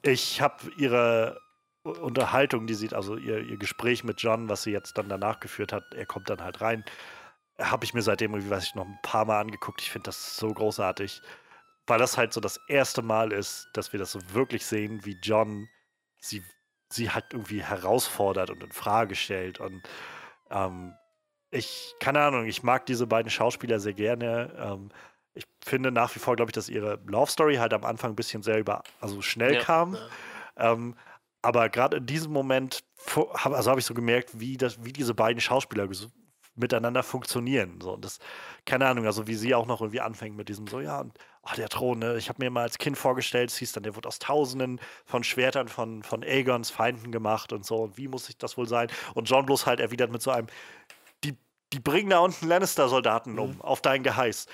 ich 0.00 0.40
habe 0.40 0.70
ihre 0.78 1.38
Unterhaltung, 1.82 2.66
die 2.66 2.72
sieht, 2.72 2.94
also 2.94 3.16
ihr, 3.16 3.40
ihr 3.40 3.58
Gespräch 3.58 4.04
mit 4.04 4.22
John, 4.22 4.48
was 4.48 4.62
sie 4.62 4.70
jetzt 4.70 4.96
dann 4.96 5.10
danach 5.10 5.40
geführt 5.40 5.70
hat, 5.74 5.84
er 5.94 6.06
kommt 6.06 6.30
dann 6.30 6.40
halt 6.40 6.62
rein, 6.62 6.82
habe 7.60 7.84
ich 7.84 7.92
mir 7.92 8.00
seitdem 8.00 8.32
irgendwie, 8.32 8.50
weiß 8.50 8.64
ich, 8.64 8.74
noch 8.74 8.86
ein 8.86 8.98
paar 9.02 9.26
Mal 9.26 9.38
angeguckt. 9.38 9.82
Ich 9.82 9.90
finde 9.90 10.06
das 10.06 10.38
so 10.38 10.48
großartig, 10.48 11.20
weil 11.86 11.98
das 11.98 12.16
halt 12.16 12.32
so 12.32 12.40
das 12.40 12.58
erste 12.66 13.02
Mal 13.02 13.30
ist, 13.30 13.68
dass 13.74 13.92
wir 13.92 14.00
das 14.00 14.12
so 14.12 14.20
wirklich 14.32 14.64
sehen, 14.64 15.04
wie 15.04 15.18
John 15.22 15.68
sie, 16.20 16.42
sie 16.88 17.10
halt 17.10 17.26
irgendwie 17.32 17.62
herausfordert 17.62 18.48
und 18.48 18.64
in 18.64 18.72
Frage 18.72 19.14
stellt. 19.14 19.60
Und 19.60 19.82
ähm, 20.50 20.94
ich, 21.50 21.94
keine 22.00 22.22
Ahnung, 22.22 22.46
ich 22.46 22.62
mag 22.62 22.86
diese 22.86 23.06
beiden 23.06 23.30
Schauspieler 23.30 23.78
sehr 23.78 23.92
gerne. 23.92 24.54
Ähm, 24.58 24.90
ich 25.34 25.44
finde 25.64 25.90
nach 25.90 26.14
wie 26.14 26.18
vor, 26.20 26.36
glaube 26.36 26.50
ich, 26.50 26.54
dass 26.54 26.68
ihre 26.68 27.00
Love 27.06 27.30
Story 27.30 27.56
halt 27.56 27.72
am 27.74 27.84
Anfang 27.84 28.12
ein 28.12 28.16
bisschen 28.16 28.42
sehr 28.42 28.58
über, 28.58 28.82
also 29.00 29.20
schnell 29.20 29.54
ja, 29.54 29.60
kam. 29.60 29.94
Ja. 29.94 30.72
Ähm, 30.72 30.96
aber 31.42 31.68
gerade 31.68 31.98
in 31.98 32.06
diesem 32.06 32.32
Moment, 32.32 32.84
also 33.14 33.70
habe 33.70 33.80
ich 33.80 33.86
so 33.86 33.94
gemerkt, 33.94 34.40
wie, 34.40 34.56
das, 34.56 34.82
wie 34.82 34.92
diese 34.92 35.14
beiden 35.14 35.40
Schauspieler 35.40 35.88
miteinander 36.54 37.02
funktionieren. 37.02 37.80
So, 37.82 37.94
und 37.94 38.04
das, 38.04 38.18
keine 38.64 38.86
Ahnung, 38.86 39.06
also 39.06 39.26
wie 39.26 39.34
sie 39.34 39.54
auch 39.54 39.66
noch 39.66 39.80
irgendwie 39.80 40.00
anfängt 40.00 40.36
mit 40.36 40.48
diesem 40.48 40.66
so, 40.66 40.80
ja, 40.80 41.00
und 41.00 41.18
oh, 41.42 41.54
der 41.56 41.68
Thron, 41.68 41.98
ne? 41.98 42.16
ich 42.16 42.28
habe 42.28 42.42
mir 42.42 42.50
mal 42.50 42.62
als 42.62 42.78
Kind 42.78 42.96
vorgestellt, 42.96 43.50
es 43.50 43.56
hieß 43.56 43.72
dann, 43.72 43.82
der 43.82 43.96
wurde 43.96 44.08
aus 44.08 44.18
Tausenden 44.18 44.80
von 45.04 45.24
Schwertern 45.24 45.68
von, 45.68 46.02
von 46.02 46.22
Aegons 46.22 46.70
Feinden 46.70 47.12
gemacht 47.12 47.52
und 47.52 47.66
so, 47.66 47.82
und 47.82 47.98
wie 47.98 48.08
muss 48.08 48.28
ich 48.28 48.38
das 48.38 48.56
wohl 48.56 48.68
sein? 48.68 48.88
Und 49.14 49.28
John 49.28 49.46
bloß 49.46 49.66
halt 49.66 49.80
erwidert 49.80 50.12
mit 50.12 50.22
so 50.22 50.30
einem, 50.30 50.46
die, 51.24 51.36
die 51.72 51.80
bringen 51.80 52.10
da 52.10 52.20
unten 52.20 52.46
Lannister-Soldaten 52.46 53.32
mhm. 53.32 53.38
um, 53.38 53.60
auf 53.60 53.80
dein 53.80 54.02
Geheiß. 54.02 54.46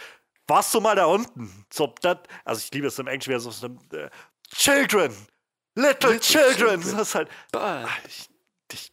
Warst 0.51 0.75
du 0.75 0.81
mal 0.81 0.97
da 0.97 1.05
unten? 1.05 1.65
So, 1.73 1.95
dat, 2.03 2.27
also 2.45 2.59
ich 2.59 2.73
liebe 2.75 2.89
es 2.89 2.99
im 2.99 3.07
Englischen, 3.07 3.39
so, 3.39 3.53
so 3.53 3.69
äh, 3.69 4.11
Children! 4.53 5.15
Little, 5.77 6.11
Little 6.11 6.21
Children! 6.21 6.57
children. 6.57 6.81
Das 6.81 7.09
ist 7.09 7.15
halt, 7.15 7.29
ach, 7.53 7.99
ich, 8.05 8.29
ich 8.73 8.93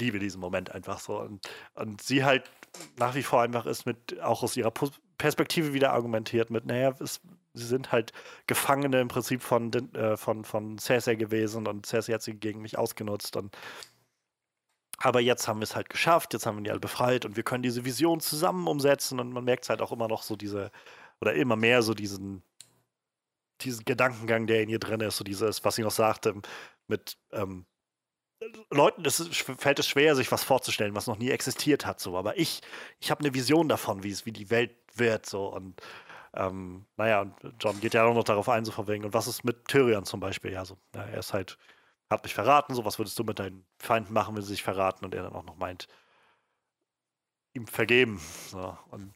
liebe 0.00 0.18
diesen 0.18 0.40
Moment 0.40 0.72
einfach 0.72 0.98
so. 0.98 1.20
Und, 1.20 1.48
und 1.74 2.02
sie 2.02 2.24
halt 2.24 2.50
nach 2.96 3.14
wie 3.14 3.22
vor 3.22 3.42
einfach 3.42 3.66
ist 3.66 3.86
mit, 3.86 4.20
auch 4.20 4.42
aus 4.42 4.56
ihrer 4.56 4.72
Perspektive 5.16 5.74
wieder 5.74 5.92
argumentiert 5.92 6.50
mit, 6.50 6.66
naja, 6.66 6.92
es, 6.98 7.20
sie 7.54 7.66
sind 7.66 7.92
halt 7.92 8.12
Gefangene 8.48 9.00
im 9.00 9.08
Prinzip 9.08 9.42
von, 9.42 9.72
äh, 9.94 10.16
von, 10.16 10.44
von 10.44 10.78
Cersei 10.78 11.14
gewesen 11.14 11.68
und 11.68 11.86
Cersei 11.86 12.14
hat 12.14 12.22
sie 12.22 12.34
gegen 12.34 12.62
mich 12.62 12.78
ausgenutzt 12.78 13.36
und 13.36 13.56
aber 15.00 15.20
jetzt 15.20 15.48
haben 15.48 15.60
wir 15.60 15.64
es 15.64 15.74
halt 15.74 15.88
geschafft, 15.88 16.34
jetzt 16.34 16.46
haben 16.46 16.58
wir 16.58 16.62
die 16.62 16.70
alle 16.70 16.80
befreit 16.80 17.24
und 17.24 17.36
wir 17.36 17.42
können 17.42 17.62
diese 17.62 17.84
Vision 17.84 18.20
zusammen 18.20 18.68
umsetzen 18.68 19.18
und 19.18 19.32
man 19.32 19.44
merkt 19.44 19.64
es 19.64 19.70
halt 19.70 19.80
auch 19.80 19.92
immer 19.92 20.08
noch 20.08 20.22
so 20.22 20.36
diese, 20.36 20.70
oder 21.20 21.34
immer 21.34 21.56
mehr 21.56 21.82
so 21.82 21.94
diesen, 21.94 22.42
diesen 23.62 23.84
Gedankengang, 23.84 24.46
der 24.46 24.62
in 24.62 24.68
ihr 24.68 24.78
drin 24.78 25.00
ist, 25.00 25.16
so 25.16 25.24
dieses, 25.24 25.64
was 25.64 25.76
sie 25.76 25.82
noch 25.82 25.90
sagte, 25.90 26.34
mit, 26.86 27.16
ähm, 27.32 27.66
Leuten 28.70 29.02
das 29.02 29.26
fällt 29.58 29.78
es 29.78 29.88
schwer, 29.88 30.16
sich 30.16 30.32
was 30.32 30.44
vorzustellen, 30.44 30.94
was 30.94 31.06
noch 31.06 31.18
nie 31.18 31.30
existiert 31.30 31.84
hat. 31.84 32.00
So. 32.00 32.16
Aber 32.16 32.38
ich, 32.38 32.62
ich 32.98 33.10
habe 33.10 33.20
eine 33.20 33.34
Vision 33.34 33.68
davon, 33.68 34.02
wie 34.02 34.10
es, 34.10 34.24
wie 34.24 34.32
die 34.32 34.48
Welt 34.48 34.74
wird. 34.94 35.26
So. 35.26 35.46
Und 35.48 35.80
ähm, 36.32 36.86
naja, 36.96 37.20
und 37.20 37.34
John 37.60 37.80
geht 37.80 37.92
ja 37.92 38.04
auch 38.04 38.14
noch 38.14 38.24
darauf 38.24 38.48
ein, 38.48 38.64
so 38.64 38.72
von 38.72 38.88
wegen, 38.88 39.04
und 39.04 39.12
was 39.12 39.26
ist 39.26 39.44
mit 39.44 39.68
Tyrion 39.68 40.04
zum 40.06 40.20
Beispiel? 40.20 40.52
Ja, 40.52 40.64
so, 40.64 40.78
ja, 40.94 41.02
er 41.02 41.18
ist 41.18 41.34
halt, 41.34 41.58
hat 42.10 42.24
mich 42.24 42.34
verraten, 42.34 42.74
so, 42.74 42.84
was 42.84 42.98
würdest 42.98 43.18
du 43.18 43.24
mit 43.24 43.38
deinen 43.38 43.64
Feinden 43.78 44.12
machen, 44.12 44.34
wenn 44.34 44.42
sie 44.42 44.48
sich 44.48 44.62
verraten? 44.62 45.04
Und 45.04 45.14
er 45.14 45.22
dann 45.22 45.32
auch 45.34 45.44
noch 45.44 45.56
meint, 45.56 45.86
ihm 47.52 47.66
vergeben. 47.66 48.20
So. 48.48 48.76
Und 48.90 49.14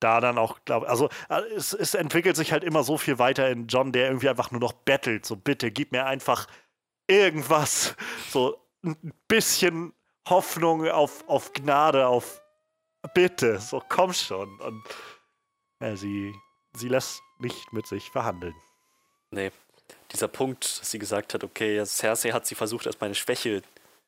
da 0.00 0.20
dann 0.20 0.38
auch, 0.38 0.64
glaube 0.64 0.88
also 0.88 1.08
äh, 1.28 1.42
es, 1.54 1.72
es 1.72 1.94
entwickelt 1.94 2.36
sich 2.36 2.52
halt 2.52 2.64
immer 2.64 2.82
so 2.82 2.98
viel 2.98 3.18
weiter 3.18 3.50
in 3.50 3.66
John, 3.66 3.92
der 3.92 4.08
irgendwie 4.08 4.28
einfach 4.28 4.50
nur 4.50 4.60
noch 4.60 4.72
bettelt, 4.72 5.24
so 5.24 5.36
bitte, 5.36 5.70
gib 5.70 5.92
mir 5.92 6.06
einfach 6.06 6.46
irgendwas, 7.06 7.94
so 8.30 8.58
ein 8.84 9.12
bisschen 9.28 9.92
Hoffnung 10.28 10.88
auf, 10.88 11.28
auf 11.28 11.52
Gnade, 11.52 12.06
auf 12.06 12.40
Bitte, 13.14 13.58
so 13.58 13.82
komm 13.88 14.12
schon. 14.12 14.60
Und 14.60 14.84
ja, 15.80 15.96
sie, 15.96 16.32
sie 16.76 16.88
lässt 16.88 17.20
nicht 17.38 17.72
mit 17.72 17.86
sich 17.86 18.10
verhandeln. 18.10 18.54
Nee, 19.30 19.50
dieser 20.12 20.28
Punkt, 20.28 20.80
dass 20.80 20.90
sie 20.90 20.98
gesagt 20.98 21.34
hat, 21.34 21.44
okay, 21.44 21.84
Cersei 21.84 22.30
hat 22.30 22.46
sie 22.46 22.54
versucht, 22.54 22.86
als 22.86 23.00
meine 23.00 23.14
Schwäche 23.14 23.62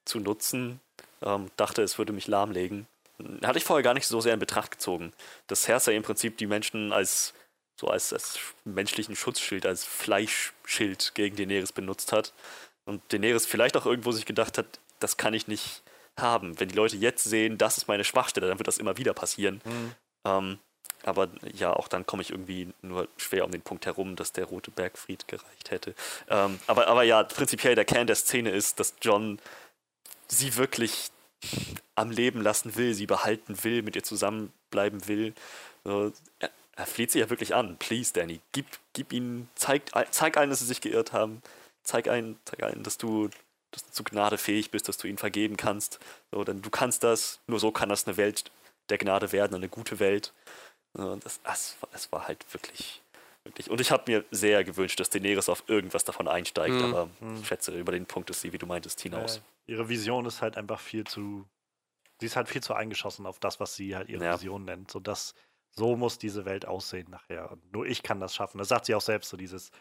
zu 0.05 0.21
nutzen, 0.21 0.81
ähm, 1.23 1.51
dachte, 1.57 1.83
es 1.83 1.99
würde 1.99 2.13
mich 2.13 2.27
lahmlegen. 2.27 2.87
Hatte 3.43 3.59
ich 3.59 3.65
vorher 3.65 3.83
gar 3.83 3.95
nicht 3.95 4.07
so 4.07 4.21
sehr 4.21 4.35
in 4.35 4.41
Betracht 4.41 4.73
gezogen, 4.73 5.13
dass 5.47 5.63
Cersei 5.63 5.95
im 5.95 6.03
Prinzip 6.03 6.37
die 6.39 6.47
Menschen 6.47 6.93
als 6.93 7.35
so 7.77 7.89
als, 7.89 8.13
als 8.13 8.39
menschlichen 8.65 9.17
Schutzschild, 9.17 9.67
als 9.67 9.85
Fleischschild 9.85 11.13
gegen 11.15 11.37
Daenerys 11.37 11.73
benutzt 11.73 12.13
hat. 12.13 12.33
Und 12.85 13.03
Daenerys 13.13 13.47
vielleicht 13.47 13.77
auch 13.77 13.87
irgendwo 13.87 14.13
sich 14.13 14.27
gedacht 14.27 14.59
hat, 14.59 14.67
das 15.01 15.17
kann 15.17 15.35
ich 15.35 15.49
nicht 15.49 15.83
haben. 16.19 16.59
Wenn 16.61 16.69
die 16.69 16.77
Leute 16.77 16.97
jetzt 16.97 17.25
sehen, 17.25 17.59
das 17.59 17.77
ist 17.77 17.89
meine 17.89 18.05
Schwachstelle, 18.05 18.47
dann 18.47 18.59
wird 18.59 18.69
das 18.69 18.79
immer 18.79 18.97
wieder 18.97 19.15
passieren. 19.15 19.61
Mhm. 19.65 19.93
Ähm, 20.25 20.59
aber 21.05 21.29
ja, 21.55 21.73
auch 21.73 21.89
dann 21.89 22.07
komme 22.07 22.23
ich 22.23 22.31
irgendwie 22.31 22.73
nur 22.83 23.09
schwer 23.17 23.45
um 23.45 23.51
den 23.51 23.63
Punkt 23.63 23.87
herum, 23.87 24.17
dass 24.17 24.33
der 24.33 24.47
rote 24.47 24.71
Bergfried 24.71 25.29
gereicht 25.29 25.71
hätte. 25.71 25.95
Ähm, 26.29 26.59
aber, 26.67 26.87
aber 26.89 27.03
ja, 27.03 27.23
prinzipiell 27.23 27.75
der 27.75 27.85
Kern 27.85 28.07
der 28.07 28.17
Szene 28.17 28.51
ist, 28.51 28.81
dass 28.81 28.95
John 29.03 29.39
sie 30.29 30.57
wirklich 30.57 31.11
am 31.95 32.11
Leben 32.11 32.41
lassen 32.41 32.77
will, 32.77 32.95
sie 32.95 33.07
behalten 33.07 33.63
will, 33.63 33.83
mit 33.83 33.97
ihr 33.97 34.03
zusammenbleiben 34.03 35.07
will. 35.07 35.35
So, 35.85 36.13
er, 36.41 36.51
er 36.77 36.87
fleht 36.87 37.13
sie 37.13 37.21
ja 37.21 37.31
wirklich 37.31 37.55
an. 37.55 37.77
Please, 37.79 38.13
Danny, 38.13 38.41
gib, 38.53 38.67
gib 38.95 39.13
ihnen, 39.13 39.49
zeig, 39.55 39.83
zeig 40.11 40.37
allen, 40.37 40.51
dass 40.51 40.61
sie 40.61 40.67
sich 40.67 40.81
geirrt 40.81 41.13
haben 41.13 41.43
zeig 41.85 42.09
ein, 42.09 42.37
zeig 42.45 42.63
ein, 42.65 42.83
dass 42.83 42.99
du, 42.99 43.29
dass 43.71 43.85
du 43.85 43.93
zu 43.93 44.05
Gnade 44.05 44.39
fähig 44.39 44.71
bist, 44.71 44.89
dass 44.89 44.97
du 44.97 45.07
ihnen 45.07 45.19
vergeben 45.19 45.57
kannst. 45.57 46.01
So, 46.33 46.43
denn 46.43 46.63
du 46.63 46.71
kannst 46.71 47.05
das, 47.05 47.39
nur 47.47 47.61
so 47.61 47.71
kann 47.71 47.91
das 47.91 48.07
eine 48.07 48.17
Welt 48.17 48.51
der 48.89 48.99
Gnade 48.99 49.33
werden, 49.33 49.55
eine 49.55 49.69
gute 49.69 50.01
Welt. 50.01 50.33
Das, 50.95 51.43
das, 51.43 51.77
das 51.93 52.13
war 52.13 52.29
halt 52.29 52.45
wirklich, 52.55 53.03
wirklich. 53.43 53.71
Und 53.71 53.81
ich 53.81 53.91
habe 53.91 54.11
mir 54.11 54.25
sehr 54.31 54.63
gewünscht, 54.63 55.01
dass 55.01 55.11
Daenerys 55.11 55.49
auf 55.49 55.65
irgendwas 55.67 56.05
davon 56.05 56.29
einsteigt, 56.29 56.75
mhm. 56.75 56.85
aber 56.85 57.11
ich 57.21 57.27
mhm. 57.27 57.45
schätze, 57.45 57.73
über 57.73 57.93
den 57.93 58.07
Punkt 58.07 58.31
ist 58.31 58.41
sie, 58.41 58.53
wie 58.53 58.59
du 58.59 58.67
meintest, 58.67 59.01
hinaus. 59.01 59.39
Äh, 59.67 59.73
ihre 59.73 59.89
Vision 59.89 60.25
ist 60.27 60.41
halt 60.41 60.57
einfach 60.57 60.81
viel 60.81 61.05
zu. 61.05 61.45
Sie 62.21 62.27
ist 62.27 62.37
halt 62.37 62.49
viel 62.49 62.63
zu 62.63 62.75
eingeschossen 62.75 63.27
auf 63.27 63.41
das, 63.41 63.59
was 63.59 63.75
sie 63.75 63.97
halt 63.97 64.09
ihre 64.09 64.25
ja. 64.25 64.35
Vision 64.35 64.65
nennt. 64.65 64.91
So, 64.91 65.01
das, 65.01 65.35
so 65.73 65.97
muss 65.97 66.19
diese 66.19 66.45
Welt 66.45 66.65
aussehen 66.65 67.11
nachher. 67.11 67.51
Und 67.51 67.73
nur 67.73 67.87
ich 67.87 68.05
kann 68.05 68.21
das 68.21 68.35
schaffen. 68.35 68.59
Das 68.59 68.69
sagt 68.69 68.87
sie 68.87 68.95
auch 68.95 69.01
selbst, 69.01 69.31
so 69.31 69.37
dieses, 69.37 69.73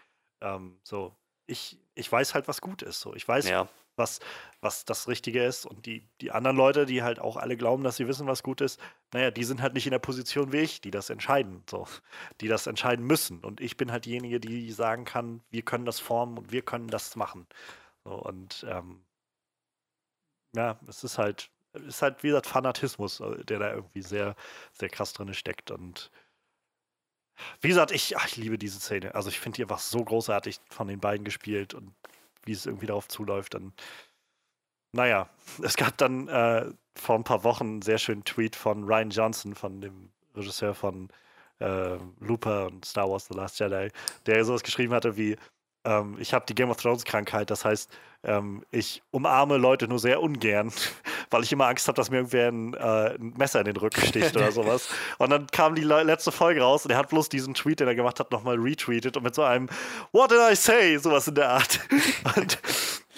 ähm, 0.42 0.80
so, 0.84 1.16
ich, 1.46 1.78
ich 1.94 2.12
weiß 2.12 2.34
halt, 2.34 2.48
was 2.48 2.60
gut 2.60 2.82
ist. 2.82 3.02
So. 3.02 3.14
Ich 3.14 3.28
weiß, 3.28 3.48
ja. 3.48 3.70
Was, 3.96 4.20
was 4.62 4.86
das 4.86 5.08
Richtige 5.08 5.44
ist. 5.44 5.66
Und 5.66 5.86
die, 5.86 6.08
die 6.22 6.32
anderen 6.32 6.58
Leute, 6.58 6.86
die 6.86 7.04
halt 7.04 7.20
auch 7.20 7.38
alle 7.38 7.58
glauben, 7.58 7.84
dass 7.84 7.98
sie 7.98 8.08
wissen, 8.08 8.28
was 8.28 8.44
gut 8.44 8.62
ist, 8.62 8.80
naja, 9.14 9.32
die 9.32 9.44
sind 9.44 9.62
halt 9.62 9.74
nicht 9.74 9.86
in 9.86 9.92
der 9.92 10.00
Position 10.00 10.52
wie 10.52 10.58
ich, 10.58 10.82
die 10.82 10.92
das 10.92 11.10
entscheiden, 11.10 11.64
so, 11.70 11.88
die 12.42 12.48
das 12.48 12.68
entscheiden 12.68 13.06
müssen. 13.06 13.40
Und 13.40 13.62
ich 13.62 13.78
bin 13.78 13.92
halt 13.92 14.06
diejenige, 14.06 14.40
die 14.40 14.72
sagen 14.72 15.06
kann, 15.06 15.42
wir 15.50 15.64
können 15.64 15.86
das 15.86 16.00
formen 16.00 16.38
und 16.38 16.52
wir 16.52 16.62
können 16.62 16.88
das 16.88 17.16
machen. 17.16 17.48
So, 18.04 18.12
und 18.12 18.66
ähm, 18.70 19.04
ja, 20.56 20.80
es 20.88 21.04
ist 21.04 21.18
halt, 21.18 21.50
ist 21.74 22.02
halt, 22.02 22.24
wie 22.24 22.28
gesagt, 22.28 22.48
Fanatismus, 22.48 23.20
äh, 23.20 23.44
der 23.46 23.60
da 23.60 23.74
irgendwie 23.74 24.02
sehr, 24.02 24.36
sehr 24.74 24.90
krass 24.90 25.14
drin 25.14 25.34
steckt. 25.34 25.72
Und 25.72 26.12
wie 27.62 27.70
gesagt, 27.70 27.92
ich, 27.92 28.18
ach, 28.18 28.28
ich 28.28 28.38
liebe 28.38 28.58
diese 28.58 28.80
Szene. 28.80 29.16
Also 29.16 29.30
ich 29.30 29.40
finde 29.40 29.58
die 29.58 29.64
einfach 29.64 29.80
so 29.80 30.04
großartig 30.04 30.60
von 30.70 30.88
den 30.88 31.00
beiden 31.00 31.26
gespielt 31.26 31.74
und 31.74 31.94
wie 32.46 32.52
es 32.52 32.66
irgendwie 32.66 32.88
darauf 32.88 33.08
zuläuft. 33.08 33.54
Dann, 33.54 33.74
naja, 34.94 35.30
es 35.64 35.76
gab 35.76 35.98
dann 35.98 36.28
äh, 36.28 36.72
vor 36.96 37.16
ein 37.16 37.24
paar 37.24 37.44
Wochen 37.44 37.66
einen 37.66 37.82
sehr 37.82 37.98
schönen 37.98 38.24
Tweet 38.24 38.56
von 38.56 38.84
Ryan 38.84 39.10
Johnson, 39.10 39.56
von 39.56 39.82
dem 39.82 40.12
Regisseur 40.36 40.74
von 40.74 41.10
äh, 41.60 41.98
Looper 42.20 42.68
und 42.68 42.86
Star 42.86 43.10
Wars 43.10 43.28
The 43.28 43.36
Last 43.36 43.60
Jedi, 43.60 43.90
der 44.26 44.46
sowas 44.46 44.64
geschrieben 44.64 44.94
hatte 44.94 45.18
wie 45.18 45.38
ähm, 45.86 46.18
ich 46.20 46.34
habe 46.34 46.46
die 46.48 46.56
Game 46.56 46.70
of 46.70 46.78
Thrones 46.78 47.04
Krankheit, 47.04 47.50
das 47.50 47.66
heißt, 47.66 47.90
ähm, 48.24 48.64
ich 48.72 49.04
umarme 49.12 49.58
Leute 49.58 49.88
nur 49.88 50.00
sehr 50.00 50.22
ungern, 50.22 50.72
weil 51.30 51.44
ich 51.44 51.52
immer 51.52 51.68
Angst 51.68 51.88
habe, 51.88 51.96
dass 51.96 52.10
mir 52.10 52.18
irgendwer 52.18 52.48
ein, 52.48 52.74
äh, 52.74 53.16
ein, 53.16 53.34
Messer 53.38 53.60
in 53.60 53.66
den 53.66 53.78
Rücken 53.78 54.02
sticht 54.06 54.36
oder 54.36 54.52
sowas. 54.54 54.90
Und 55.18 55.30
dann 55.30 55.48
kam 55.48 55.76
die 55.76 55.84
letzte 55.84 56.32
Folge 56.32 56.62
raus 56.62 56.86
und 56.86 56.92
er 56.92 56.98
hat 56.98 57.10
bloß 57.10 57.30
diesen 57.30 57.54
Tweet, 57.54 57.82
den 57.82 57.88
er 57.88 57.96
gemacht 57.96 58.20
hat, 58.20 58.32
nochmal 58.32 58.58
retweetet 58.58 59.18
und 59.18 59.24
mit 59.24 59.36
so 59.36 59.44
einem 59.44 59.68
What 60.12 60.32
did 60.32 60.40
I 60.40 60.56
say? 60.56 60.98
Sowas 60.98 61.28
in 61.28 61.36
der 61.36 61.50
Art. 61.50 61.80
Und 62.36 62.60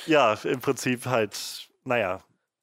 ja, 0.07 0.34
im 0.43 0.59
Prinzip 0.59 1.05
halt, 1.05 1.68
naja, 1.84 2.22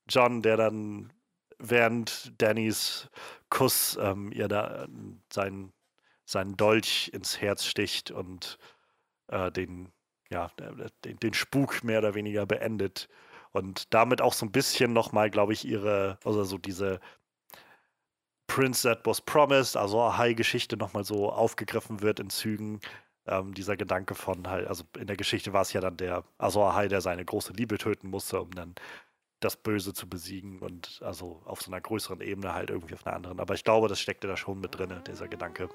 John, 0.08 0.42
der 0.42 0.56
dann 0.56 1.12
während 1.58 2.32
Dannys 2.40 3.08
Kuss 3.50 3.98
ähm, 4.00 4.32
ihr 4.32 4.48
da 4.48 4.86
seinen, 5.32 5.72
seinen 6.24 6.56
Dolch 6.56 7.10
ins 7.12 7.40
Herz 7.40 7.64
sticht 7.64 8.10
und 8.10 8.58
äh, 9.28 9.50
den, 9.50 9.92
ja, 10.30 10.50
den, 11.04 11.16
den 11.18 11.34
Spuk 11.34 11.84
mehr 11.84 11.98
oder 11.98 12.14
weniger 12.14 12.46
beendet. 12.46 13.08
Und 13.52 13.92
damit 13.92 14.20
auch 14.22 14.32
so 14.32 14.46
ein 14.46 14.52
bisschen 14.52 14.92
nochmal, 14.92 15.30
glaube 15.30 15.52
ich, 15.52 15.66
ihre, 15.66 16.18
also 16.24 16.44
so 16.44 16.58
diese 16.58 17.00
Prince 18.46 18.88
That 18.88 19.06
Was 19.06 19.20
Promised, 19.20 19.76
also 19.76 20.00
Ahai-Geschichte 20.02 20.76
nochmal 20.76 21.04
so 21.04 21.30
aufgegriffen 21.32 22.02
wird 22.02 22.20
in 22.20 22.30
Zügen. 22.30 22.80
Ähm, 23.26 23.54
dieser 23.54 23.76
Gedanke 23.76 24.14
von 24.14 24.48
halt, 24.48 24.66
also 24.66 24.84
in 24.98 25.06
der 25.06 25.16
Geschichte 25.16 25.52
war 25.52 25.62
es 25.62 25.72
ja 25.72 25.80
dann 25.80 25.96
der 25.96 26.24
Azor 26.38 26.70
Ahai, 26.70 26.88
der 26.88 27.00
seine 27.00 27.24
große 27.24 27.52
Liebe 27.52 27.78
töten 27.78 28.08
musste, 28.08 28.40
um 28.40 28.50
dann 28.50 28.74
das 29.40 29.56
Böse 29.56 29.92
zu 29.92 30.08
besiegen 30.08 30.60
und 30.60 31.00
also 31.02 31.42
auf 31.44 31.62
so 31.62 31.70
einer 31.70 31.80
größeren 31.80 32.20
Ebene 32.20 32.54
halt 32.54 32.70
irgendwie 32.70 32.94
auf 32.94 33.06
einer 33.06 33.16
anderen. 33.16 33.40
Aber 33.40 33.54
ich 33.54 33.64
glaube, 33.64 33.88
das 33.88 34.00
steckte 34.00 34.26
da 34.26 34.36
schon 34.36 34.60
mit 34.60 34.76
drin, 34.76 34.92
dieser 35.06 35.28
Gedanke 35.28 35.68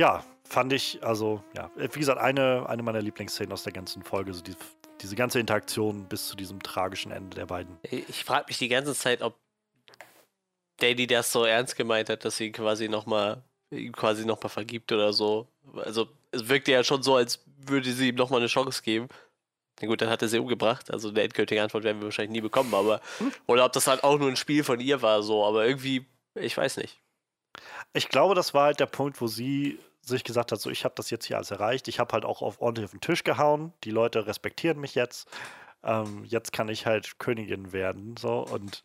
ja, 0.00 0.24
fand 0.48 0.72
ich, 0.72 0.98
also, 1.02 1.44
ja, 1.54 1.70
wie 1.76 1.98
gesagt, 1.98 2.18
eine, 2.18 2.66
eine 2.66 2.82
meiner 2.82 3.02
Lieblingsszenen 3.02 3.52
aus 3.52 3.64
der 3.64 3.74
ganzen 3.74 4.02
Folge, 4.02 4.32
so 4.32 4.40
die, 4.40 4.56
diese 5.02 5.14
ganze 5.14 5.38
Interaktion 5.38 6.06
bis 6.08 6.28
zu 6.28 6.36
diesem 6.36 6.62
tragischen 6.62 7.12
Ende 7.12 7.36
der 7.36 7.44
beiden. 7.44 7.76
Ich 7.82 8.24
frage 8.24 8.46
mich 8.48 8.56
die 8.56 8.68
ganze 8.68 8.94
Zeit, 8.94 9.20
ob 9.20 9.36
Daddy 10.80 11.06
das 11.06 11.30
so 11.30 11.44
ernst 11.44 11.76
gemeint 11.76 12.08
hat, 12.08 12.24
dass 12.24 12.38
sie 12.38 12.50
quasi 12.50 12.88
nochmal 12.88 13.44
quasi 13.92 14.24
noch 14.24 14.42
mal 14.42 14.48
vergibt 14.48 14.90
oder 14.90 15.12
so. 15.12 15.46
Also 15.76 16.08
es 16.32 16.48
wirkte 16.48 16.72
ja 16.72 16.82
schon 16.82 17.02
so, 17.02 17.16
als 17.16 17.44
würde 17.58 17.92
sie 17.92 18.08
ihm 18.08 18.16
nochmal 18.16 18.40
eine 18.40 18.48
Chance 18.48 18.82
geben. 18.82 19.08
Na 19.80 19.86
gut, 19.86 20.00
dann 20.00 20.08
hat 20.08 20.22
er 20.22 20.28
sie 20.28 20.38
umgebracht. 20.38 20.90
Also 20.90 21.10
eine 21.10 21.20
endgültige 21.20 21.62
Antwort 21.62 21.84
werden 21.84 22.00
wir 22.00 22.06
wahrscheinlich 22.06 22.32
nie 22.32 22.40
bekommen, 22.40 22.74
aber 22.74 23.02
hm. 23.18 23.32
oder 23.46 23.66
ob 23.66 23.72
das 23.72 23.86
halt 23.86 24.02
auch 24.02 24.18
nur 24.18 24.28
ein 24.28 24.36
Spiel 24.36 24.64
von 24.64 24.80
ihr 24.80 25.02
war, 25.02 25.22
so, 25.22 25.44
aber 25.44 25.66
irgendwie, 25.66 26.06
ich 26.34 26.56
weiß 26.56 26.78
nicht. 26.78 26.98
Ich 27.92 28.08
glaube, 28.08 28.34
das 28.34 28.54
war 28.54 28.64
halt 28.64 28.80
der 28.80 28.86
Punkt, 28.86 29.20
wo 29.20 29.26
sie 29.26 29.78
sich 30.02 30.24
gesagt 30.24 30.52
hat, 30.52 30.60
so 30.60 30.70
ich 30.70 30.84
habe 30.84 30.94
das 30.96 31.10
jetzt 31.10 31.26
hier 31.26 31.36
alles 31.36 31.50
erreicht, 31.50 31.88
ich 31.88 31.98
habe 32.00 32.12
halt 32.12 32.24
auch 32.24 32.42
auf 32.42 32.60
ordentlich 32.60 32.84
auf 32.84 32.90
den 32.92 33.00
Tisch 33.00 33.24
gehauen, 33.24 33.72
die 33.84 33.90
Leute 33.90 34.26
respektieren 34.26 34.80
mich 34.80 34.94
jetzt, 34.94 35.28
ähm, 35.82 36.24
jetzt 36.24 36.52
kann 36.52 36.68
ich 36.68 36.86
halt 36.86 37.18
Königin 37.18 37.72
werden, 37.72 38.16
so. 38.16 38.44
Und 38.44 38.82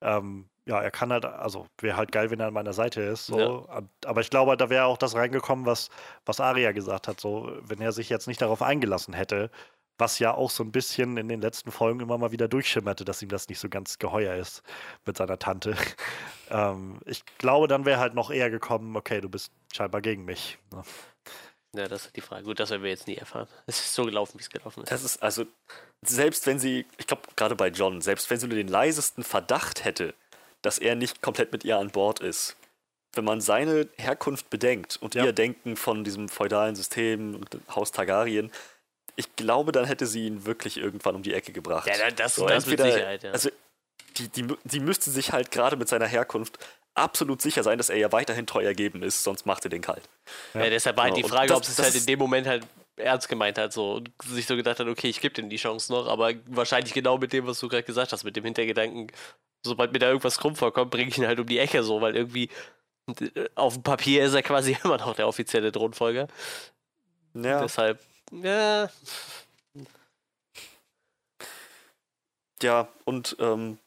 ähm, 0.00 0.48
ja, 0.66 0.80
er 0.80 0.90
kann 0.90 1.12
halt, 1.12 1.24
also 1.24 1.66
wäre 1.80 1.96
halt 1.96 2.12
geil, 2.12 2.30
wenn 2.30 2.40
er 2.40 2.48
an 2.48 2.54
meiner 2.54 2.74
Seite 2.74 3.00
ist, 3.00 3.26
so, 3.26 3.66
ja. 3.68 3.82
aber 4.04 4.20
ich 4.20 4.30
glaube, 4.30 4.56
da 4.56 4.68
wäre 4.68 4.84
auch 4.84 4.98
das 4.98 5.14
reingekommen, 5.14 5.64
was, 5.64 5.88
was 6.26 6.40
Aria 6.40 6.72
gesagt 6.72 7.08
hat, 7.08 7.20
so, 7.20 7.50
wenn 7.62 7.80
er 7.80 7.92
sich 7.92 8.10
jetzt 8.10 8.28
nicht 8.28 8.42
darauf 8.42 8.62
eingelassen 8.62 9.14
hätte, 9.14 9.50
was 9.98 10.20
ja 10.20 10.32
auch 10.32 10.50
so 10.50 10.62
ein 10.62 10.72
bisschen 10.72 11.16
in 11.16 11.28
den 11.28 11.40
letzten 11.40 11.72
Folgen 11.72 12.00
immer 12.00 12.16
mal 12.16 12.32
wieder 12.32 12.48
durchschimmerte, 12.48 13.04
dass 13.04 13.20
ihm 13.20 13.28
das 13.28 13.48
nicht 13.48 13.58
so 13.58 13.68
ganz 13.68 13.98
geheuer 13.98 14.36
ist 14.36 14.62
mit 15.04 15.16
seiner 15.16 15.38
Tante. 15.38 15.76
ähm, 16.50 17.00
ich 17.04 17.24
glaube, 17.38 17.68
dann 17.68 17.84
wäre 17.84 17.98
halt 17.98 18.14
noch 18.14 18.30
eher 18.30 18.50
gekommen, 18.50 18.96
okay, 18.96 19.20
du 19.20 19.28
bist 19.28 19.52
scheinbar 19.72 20.00
gegen 20.00 20.24
mich. 20.24 20.58
Ne? 20.72 20.82
Ja, 21.76 21.86
das 21.86 22.06
ist 22.06 22.16
die 22.16 22.20
Frage. 22.20 22.44
Gut, 22.44 22.60
das 22.60 22.70
werden 22.70 22.82
wir 22.82 22.90
jetzt 22.90 23.06
nie 23.06 23.16
erfahren. 23.16 23.48
Es 23.66 23.78
ist 23.80 23.94
so 23.94 24.04
gelaufen, 24.04 24.38
wie 24.38 24.42
es 24.42 24.50
gelaufen 24.50 24.84
ist. 24.84 24.90
Das 24.90 25.04
ist 25.04 25.22
also, 25.22 25.44
selbst 26.02 26.46
wenn 26.46 26.58
sie, 26.58 26.86
ich 26.96 27.06
glaube, 27.06 27.22
gerade 27.36 27.56
bei 27.56 27.68
John, 27.68 28.00
selbst 28.00 28.30
wenn 28.30 28.38
sie 28.38 28.46
nur 28.46 28.56
den 28.56 28.68
leisesten 28.68 29.24
Verdacht 29.24 29.84
hätte, 29.84 30.14
dass 30.62 30.78
er 30.78 30.94
nicht 30.94 31.22
komplett 31.22 31.52
mit 31.52 31.64
ihr 31.64 31.78
an 31.78 31.90
Bord 31.90 32.20
ist, 32.20 32.56
wenn 33.14 33.24
man 33.24 33.40
seine 33.40 33.88
Herkunft 33.96 34.50
bedenkt 34.50 34.96
und 35.00 35.14
ja. 35.14 35.24
ihr 35.24 35.32
Denken 35.32 35.76
von 35.76 36.04
diesem 36.04 36.28
feudalen 36.28 36.76
System 36.76 37.34
und 37.34 37.58
Haus 37.74 37.92
Targaryen, 37.92 38.50
ich 39.18 39.34
glaube, 39.34 39.72
dann 39.72 39.84
hätte 39.84 40.06
sie 40.06 40.26
ihn 40.26 40.46
wirklich 40.46 40.76
irgendwann 40.76 41.16
um 41.16 41.22
die 41.22 41.34
Ecke 41.34 41.52
gebracht. 41.52 41.88
Ja, 41.88 42.10
das, 42.12 42.36
so, 42.36 42.46
das 42.46 42.64
entweder, 42.64 42.84
mit 42.84 42.94
Sicherheit, 42.94 43.22
ja. 43.24 43.32
Also, 43.32 43.50
die, 44.16 44.28
die, 44.28 44.46
die 44.62 44.80
müsste 44.80 45.10
sich 45.10 45.32
halt 45.32 45.50
gerade 45.50 45.76
mit 45.76 45.88
seiner 45.88 46.06
Herkunft 46.06 46.58
absolut 46.94 47.42
sicher 47.42 47.64
sein, 47.64 47.78
dass 47.78 47.90
er 47.90 47.96
ja 47.96 48.12
weiterhin 48.12 48.46
treu 48.46 48.62
ergeben 48.62 49.02
ist, 49.02 49.24
sonst 49.24 49.44
macht 49.44 49.64
er 49.64 49.70
den 49.70 49.82
kalt. 49.82 50.02
Ja, 50.54 50.64
ja 50.64 50.70
deshalb 50.70 50.96
war 50.96 51.04
halt 51.04 51.14
genau. 51.16 51.26
die 51.26 51.32
Frage, 51.32 51.48
das, 51.48 51.56
ob 51.56 51.64
es 51.64 51.78
halt 51.80 51.94
in 51.96 52.06
dem 52.06 52.18
Moment 52.20 52.46
halt 52.46 52.64
ernst 52.96 53.28
gemeint 53.28 53.58
hat 53.58 53.72
so 53.72 53.94
und 53.94 54.10
sich 54.24 54.46
so 54.46 54.54
gedacht 54.54 54.78
hat, 54.78 54.86
okay, 54.86 55.08
ich 55.08 55.20
gebe 55.20 55.34
dem 55.34 55.50
die 55.50 55.56
Chance 55.56 55.92
noch, 55.92 56.06
aber 56.06 56.32
wahrscheinlich 56.46 56.94
genau 56.94 57.18
mit 57.18 57.32
dem, 57.32 57.46
was 57.46 57.58
du 57.58 57.68
gerade 57.68 57.82
gesagt 57.82 58.12
hast, 58.12 58.22
mit 58.22 58.36
dem 58.36 58.44
Hintergedanken, 58.44 59.08
sobald 59.64 59.92
mir 59.92 59.98
da 59.98 60.08
irgendwas 60.08 60.38
krumm 60.38 60.54
vorkommt, 60.54 60.92
bringe 60.92 61.10
ich 61.10 61.18
ihn 61.18 61.26
halt 61.26 61.40
um 61.40 61.46
die 61.46 61.58
Ecke 61.58 61.82
so, 61.82 62.00
weil 62.00 62.16
irgendwie 62.16 62.50
äh, 63.20 63.48
auf 63.56 63.74
dem 63.74 63.82
Papier 63.82 64.24
ist 64.24 64.34
er 64.34 64.42
quasi 64.42 64.76
immer 64.84 64.98
noch 64.98 65.14
der 65.16 65.26
offizielle 65.26 65.72
Thronfolger. 65.72 66.28
Ja. 67.34 67.62
Deshalb 67.62 68.00
ja. 68.30 68.88
Ja, 72.62 72.88
und 73.04 73.36
ähm, 73.38 73.78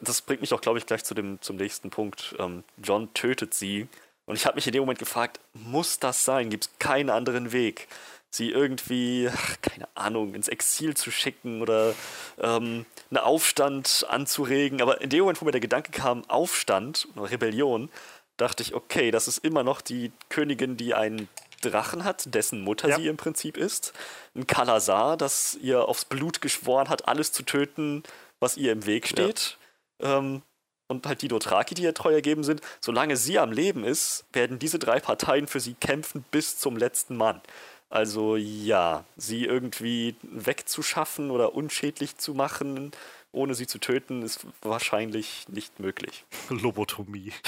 das 0.00 0.22
bringt 0.22 0.40
mich 0.40 0.52
auch, 0.52 0.60
glaube 0.60 0.78
ich, 0.78 0.86
gleich 0.86 1.04
zu 1.04 1.14
dem, 1.14 1.40
zum 1.40 1.56
nächsten 1.56 1.90
Punkt. 1.90 2.34
Ähm, 2.38 2.64
John 2.76 3.12
tötet 3.14 3.54
sie. 3.54 3.86
Und 4.24 4.34
ich 4.34 4.44
habe 4.46 4.56
mich 4.56 4.66
in 4.66 4.72
dem 4.72 4.80
Moment 4.80 4.98
gefragt, 4.98 5.38
muss 5.52 6.00
das 6.00 6.24
sein? 6.24 6.50
Gibt 6.50 6.64
es 6.64 6.78
keinen 6.78 7.10
anderen 7.10 7.52
Weg? 7.52 7.86
Sie 8.30 8.50
irgendwie, 8.50 9.30
keine 9.62 9.88
Ahnung, 9.94 10.34
ins 10.34 10.48
Exil 10.48 10.96
zu 10.96 11.12
schicken 11.12 11.62
oder 11.62 11.94
ähm, 12.40 12.84
einen 13.10 13.18
Aufstand 13.18 14.04
anzuregen. 14.08 14.82
Aber 14.82 15.00
in 15.00 15.10
dem 15.10 15.20
Moment, 15.20 15.40
wo 15.40 15.44
mir 15.44 15.52
der 15.52 15.60
Gedanke 15.60 15.92
kam, 15.92 16.28
Aufstand 16.28 17.06
Rebellion, 17.16 17.88
dachte 18.36 18.62
ich, 18.62 18.74
okay, 18.74 19.12
das 19.12 19.28
ist 19.28 19.38
immer 19.38 19.62
noch 19.62 19.80
die 19.80 20.10
Königin, 20.28 20.76
die 20.76 20.94
einen 20.94 21.28
Drachen 21.70 22.04
hat, 22.04 22.34
dessen 22.34 22.60
Mutter 22.60 22.88
ja. 22.88 22.96
sie 22.96 23.06
im 23.06 23.16
Prinzip 23.16 23.56
ist. 23.56 23.92
Ein 24.34 24.46
Kalasar, 24.46 25.16
das 25.16 25.56
ihr 25.60 25.86
aufs 25.86 26.04
Blut 26.04 26.40
geschworen 26.40 26.88
hat, 26.88 27.08
alles 27.08 27.32
zu 27.32 27.42
töten, 27.42 28.02
was 28.40 28.56
ihr 28.56 28.72
im 28.72 28.86
Weg 28.86 29.06
steht. 29.08 29.58
Ja. 30.00 30.18
Ähm, 30.18 30.42
und 30.88 31.06
halt 31.06 31.22
die 31.22 31.28
Dothraki, 31.28 31.74
die 31.74 31.82
ihr 31.82 31.94
treu 31.94 32.12
ergeben 32.12 32.44
sind. 32.44 32.60
Solange 32.80 33.16
sie 33.16 33.38
am 33.38 33.50
Leben 33.50 33.84
ist, 33.84 34.24
werden 34.32 34.58
diese 34.58 34.78
drei 34.78 35.00
Parteien 35.00 35.48
für 35.48 35.60
sie 35.60 35.74
kämpfen 35.74 36.24
bis 36.30 36.58
zum 36.58 36.76
letzten 36.76 37.16
Mann. 37.16 37.40
Also 37.88 38.36
ja, 38.36 39.04
sie 39.16 39.44
irgendwie 39.44 40.16
wegzuschaffen 40.22 41.30
oder 41.30 41.54
unschädlich 41.54 42.16
zu 42.18 42.34
machen, 42.34 42.92
ohne 43.32 43.54
sie 43.54 43.66
zu 43.66 43.78
töten, 43.78 44.22
ist 44.22 44.46
wahrscheinlich 44.62 45.48
nicht 45.48 45.78
möglich. 45.78 46.24
Lobotomie. 46.48 47.32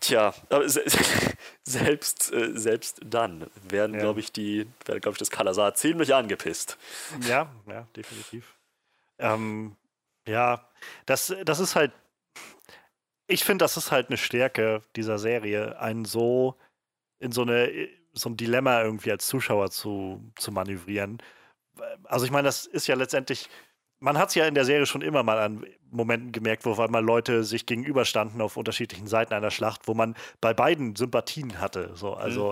Tja, 0.00 0.32
aber 0.48 0.68
selbst, 1.62 2.32
äh, 2.32 2.56
selbst 2.56 3.00
dann 3.04 3.50
werden, 3.68 3.94
ja. 3.94 4.00
glaube 4.00 4.20
ich, 4.20 4.30
die, 4.30 4.66
werden, 4.84 5.00
glaube 5.00 5.14
ich, 5.14 5.18
das 5.18 5.30
Kalasar 5.30 5.74
ziemlich 5.74 6.14
angepisst. 6.14 6.78
Ja, 7.26 7.50
ja, 7.66 7.86
definitiv. 7.96 8.54
Ähm, 9.18 9.76
ja, 10.26 10.68
das, 11.06 11.34
das 11.44 11.58
ist 11.58 11.74
halt, 11.74 11.92
ich 13.26 13.44
finde, 13.44 13.64
das 13.64 13.76
ist 13.76 13.90
halt 13.90 14.08
eine 14.08 14.16
Stärke 14.16 14.82
dieser 14.94 15.18
Serie, 15.18 15.80
einen 15.80 16.04
so 16.04 16.56
in 17.18 17.32
so 17.32 17.42
eine, 17.42 17.88
so 18.12 18.28
ein 18.28 18.36
Dilemma 18.36 18.82
irgendwie 18.82 19.10
als 19.10 19.26
Zuschauer 19.26 19.70
zu, 19.70 20.22
zu 20.36 20.52
manövrieren. 20.52 21.20
Also 22.04 22.24
ich 22.24 22.30
meine, 22.30 22.46
das 22.46 22.66
ist 22.66 22.86
ja 22.86 22.94
letztendlich 22.94 23.48
man 24.00 24.18
hat 24.18 24.28
es 24.28 24.34
ja 24.34 24.46
in 24.46 24.54
der 24.54 24.64
Serie 24.64 24.86
schon 24.86 25.02
immer 25.02 25.22
mal 25.22 25.38
an 25.38 25.66
Momenten 25.90 26.32
gemerkt, 26.32 26.64
wo 26.64 26.80
einmal 26.80 27.04
Leute 27.04 27.44
sich 27.44 27.66
gegenüberstanden 27.66 28.40
auf 28.40 28.56
unterschiedlichen 28.56 29.06
Seiten 29.06 29.34
einer 29.34 29.50
Schlacht, 29.50 29.82
wo 29.86 29.94
man 29.94 30.14
bei 30.40 30.54
beiden 30.54 30.96
Sympathien 30.96 31.60
hatte. 31.60 31.90
So, 31.94 32.14
also 32.14 32.50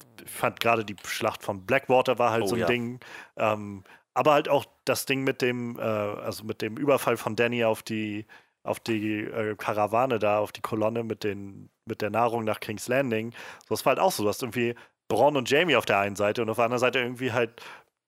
mhm. 0.00 0.24
ich 0.24 0.30
fand 0.30 0.60
gerade 0.60 0.84
die 0.84 0.96
Schlacht 1.04 1.42
von 1.42 1.66
Blackwater 1.66 2.18
war 2.18 2.30
halt 2.30 2.44
oh, 2.44 2.48
so 2.48 2.54
ein 2.54 2.60
ja. 2.60 2.66
Ding. 2.66 3.00
Ähm, 3.36 3.84
aber 4.14 4.32
halt 4.32 4.48
auch 4.48 4.64
das 4.84 5.06
Ding 5.06 5.22
mit 5.22 5.42
dem, 5.42 5.78
äh, 5.78 5.82
also 5.82 6.44
mit 6.44 6.60
dem 6.60 6.76
Überfall 6.76 7.16
von 7.16 7.36
Danny 7.36 7.64
auf 7.64 7.82
die, 7.82 8.26
auf 8.64 8.80
die 8.80 9.20
äh, 9.20 9.54
Karawane 9.56 10.18
da, 10.18 10.38
auf 10.38 10.50
die 10.50 10.60
Kolonne 10.60 11.04
mit 11.04 11.22
den, 11.22 11.70
mit 11.84 12.02
der 12.02 12.10
Nahrung 12.10 12.44
nach 12.44 12.60
King's 12.60 12.88
Landing. 12.88 13.32
So, 13.68 13.74
das 13.74 13.86
war 13.86 13.90
halt 13.90 14.00
auch 14.00 14.12
so. 14.12 14.24
Du 14.24 14.28
hast 14.28 14.42
irgendwie 14.42 14.74
Braun 15.06 15.36
und 15.36 15.48
Jamie 15.48 15.76
auf 15.76 15.86
der 15.86 16.00
einen 16.00 16.16
Seite 16.16 16.42
und 16.42 16.50
auf 16.50 16.56
der 16.56 16.64
anderen 16.64 16.80
Seite 16.80 16.98
irgendwie 16.98 17.32
halt 17.32 17.62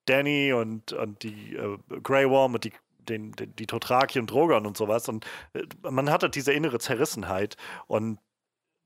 Danny 0.07 0.53
und, 0.53 0.93
und 0.93 1.23
die 1.23 1.55
äh, 1.55 1.79
Grey 2.03 2.29
Worm 2.29 2.55
und 2.55 2.65
die, 2.65 2.73
den, 3.11 3.33
den, 3.33 3.55
die 3.57 3.67
Totraki 3.67 4.19
und 4.19 4.31
Drogon 4.31 4.67
und 4.67 4.77
sowas. 4.77 5.09
Und 5.09 5.27
äh, 5.55 5.65
man 5.83 6.11
hat 6.11 6.23
halt 6.23 6.35
diese 6.35 6.53
innere 6.53 6.79
Zerrissenheit. 6.79 7.57
Und 7.87 8.19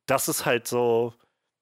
das 0.06 0.28
ist 0.28 0.44
halt 0.46 0.66
so, 0.66 1.14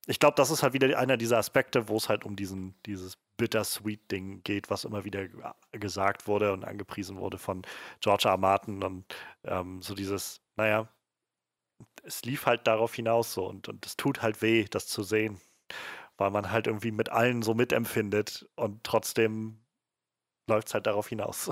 ich 0.07 0.19
glaube, 0.19 0.35
das 0.37 0.51
ist 0.51 0.63
halt 0.63 0.73
wieder 0.73 0.99
einer 0.99 1.17
dieser 1.17 1.39
Aspekte, 1.39 1.89
wo 1.89 1.97
es 1.97 2.09
halt 2.09 2.25
um 2.25 2.35
diesen, 2.35 2.75
dieses 2.87 3.19
Bittersweet-Ding 3.37 4.43
geht, 4.43 4.71
was 4.71 4.85
immer 4.85 5.05
wieder 5.05 5.29
gesagt 5.73 6.27
wurde 6.27 6.53
und 6.53 6.65
angepriesen 6.65 7.19
wurde 7.19 7.39
von 7.39 7.63
George 8.01 8.29
R. 8.29 8.37
Martin 8.37 8.83
und 8.83 9.05
ähm, 9.45 9.81
so 9.83 9.95
dieses, 9.95 10.41
naja, 10.57 10.89
es 12.05 12.23
lief 12.23 12.47
halt 12.47 12.67
darauf 12.67 12.95
hinaus 12.95 13.33
so 13.33 13.47
und, 13.47 13.69
und 13.69 13.87
es 13.87 13.97
tut 13.97 14.23
halt 14.23 14.43
weh, 14.43 14.65
das 14.71 14.87
zu 14.87 15.03
sehen, 15.03 15.41
weil 16.17 16.31
man 16.31 16.51
halt 16.51 16.67
irgendwie 16.67 16.93
mit 16.93 17.11
allen 17.11 17.43
so 17.43 17.55
mitempfindet 17.55 18.49
und 18.57 18.85
trotzdem 18.85 19.61
läuft 20.49 20.69
es 20.69 20.75
halt 20.75 20.87
darauf 20.87 21.09
hinaus. 21.09 21.51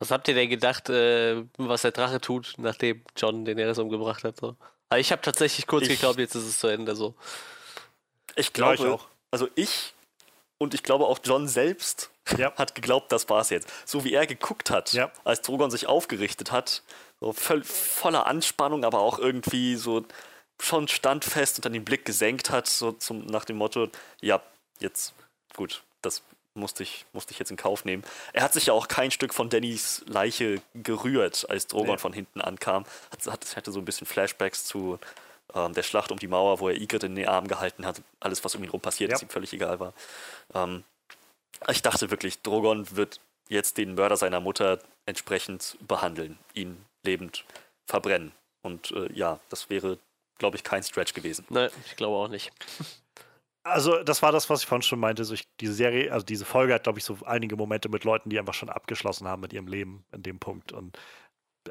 Was 0.00 0.10
habt 0.10 0.26
ihr 0.28 0.34
denn 0.34 0.48
gedacht, 0.48 0.88
äh, 0.88 1.44
was 1.58 1.82
der 1.82 1.92
Drache 1.92 2.20
tut, 2.20 2.54
nachdem 2.56 3.02
John 3.16 3.44
den 3.44 3.58
Eris 3.58 3.78
umgebracht 3.78 4.24
hat? 4.24 4.38
So? 4.38 4.56
Also 4.88 5.00
ich 5.00 5.12
habe 5.12 5.22
tatsächlich 5.22 5.66
kurz 5.66 5.84
ich, 5.84 5.90
geglaubt, 5.90 6.18
jetzt 6.18 6.34
ist 6.34 6.44
es 6.44 6.58
zu 6.58 6.66
Ende 6.66 6.96
so. 6.96 7.14
Ich 8.34 8.52
glaube 8.52 8.82
ja, 8.82 8.92
auch. 8.94 9.06
Also 9.30 9.48
ich 9.54 9.92
und 10.58 10.74
ich 10.74 10.82
glaube 10.82 11.06
auch 11.06 11.18
John 11.22 11.48
selbst 11.48 12.10
ja. 12.36 12.54
hat 12.56 12.74
geglaubt, 12.74 13.12
das 13.12 13.28
war 13.28 13.42
es 13.42 13.50
jetzt. 13.50 13.68
So 13.84 14.04
wie 14.04 14.14
er 14.14 14.26
geguckt 14.26 14.70
hat, 14.70 14.92
ja. 14.92 15.12
als 15.24 15.42
Drogon 15.42 15.70
sich 15.70 15.86
aufgerichtet 15.86 16.50
hat, 16.50 16.82
so 17.20 17.32
voll, 17.32 17.62
voller 17.62 18.26
Anspannung, 18.26 18.84
aber 18.84 19.00
auch 19.00 19.18
irgendwie 19.18 19.76
so 19.76 20.04
schon 20.60 20.88
standfest 20.88 21.58
und 21.58 21.64
dann 21.64 21.72
den 21.72 21.84
Blick 21.84 22.04
gesenkt 22.04 22.50
hat, 22.50 22.66
so 22.66 22.92
zum, 22.92 23.26
nach 23.26 23.44
dem 23.44 23.56
Motto, 23.56 23.88
ja, 24.20 24.42
jetzt, 24.78 25.14
gut, 25.56 25.82
das 26.02 26.22
musste 26.54 26.82
ich, 26.82 27.06
musste 27.12 27.32
ich 27.32 27.38
jetzt 27.38 27.50
in 27.50 27.56
Kauf 27.56 27.84
nehmen. 27.84 28.02
Er 28.32 28.42
hat 28.42 28.52
sich 28.52 28.66
ja 28.66 28.72
auch 28.72 28.88
kein 28.88 29.10
Stück 29.10 29.34
von 29.34 29.48
Dannys 29.48 30.04
Leiche 30.06 30.60
gerührt, 30.74 31.48
als 31.48 31.66
Drogon 31.66 31.92
nee. 31.92 31.98
von 31.98 32.12
hinten 32.12 32.40
ankam. 32.40 32.84
Hat, 33.12 33.26
hat, 33.26 33.56
hatte 33.56 33.72
so 33.72 33.78
ein 33.78 33.84
bisschen 33.84 34.06
Flashbacks 34.06 34.64
zu 34.64 34.98
ähm, 35.54 35.72
der 35.74 35.82
Schlacht 35.82 36.12
um 36.12 36.18
die 36.18 36.28
Mauer, 36.28 36.60
wo 36.60 36.68
er 36.68 36.80
Ygritte 36.80 37.06
in 37.06 37.14
den 37.14 37.28
Arm 37.28 37.48
gehalten 37.48 37.86
hat. 37.86 38.02
Alles, 38.20 38.44
was 38.44 38.54
um 38.54 38.64
ihn 38.64 38.70
rum 38.70 38.80
passiert 38.80 39.10
ja. 39.10 39.16
ist, 39.16 39.22
ihm 39.22 39.28
völlig 39.28 39.52
egal 39.52 39.80
war. 39.80 39.92
Ähm, 40.54 40.84
ich 41.68 41.82
dachte 41.82 42.10
wirklich, 42.10 42.42
Drogon 42.42 42.96
wird 42.96 43.20
jetzt 43.48 43.78
den 43.78 43.94
Mörder 43.94 44.16
seiner 44.16 44.40
Mutter 44.40 44.80
entsprechend 45.06 45.76
behandeln, 45.86 46.38
ihn 46.54 46.84
lebend 47.02 47.44
verbrennen. 47.86 48.32
Und 48.62 48.92
äh, 48.92 49.12
ja, 49.12 49.40
das 49.48 49.70
wäre, 49.70 49.98
glaube 50.38 50.56
ich, 50.56 50.64
kein 50.64 50.82
Stretch 50.82 51.14
gewesen. 51.14 51.44
Nein, 51.48 51.70
ich 51.86 51.96
glaube 51.96 52.16
auch 52.16 52.28
nicht. 52.28 52.52
Also, 53.62 54.02
das 54.02 54.22
war 54.22 54.32
das, 54.32 54.48
was 54.48 54.62
ich 54.62 54.66
vorhin 54.66 54.82
schon 54.82 55.00
meinte. 55.00 55.24
So 55.24 55.34
ich, 55.34 55.44
diese 55.60 55.74
Serie, 55.74 56.12
also 56.12 56.24
diese 56.24 56.44
Folge 56.44 56.74
hat, 56.74 56.84
glaube 56.84 56.98
ich, 56.98 57.04
so 57.04 57.18
einige 57.26 57.56
Momente 57.56 57.88
mit 57.88 58.04
Leuten, 58.04 58.30
die 58.30 58.38
einfach 58.38 58.54
schon 58.54 58.70
abgeschlossen 58.70 59.28
haben 59.28 59.42
mit 59.42 59.52
ihrem 59.52 59.66
Leben 59.66 60.04
in 60.12 60.22
dem 60.22 60.38
Punkt. 60.38 60.72
Und 60.72 60.98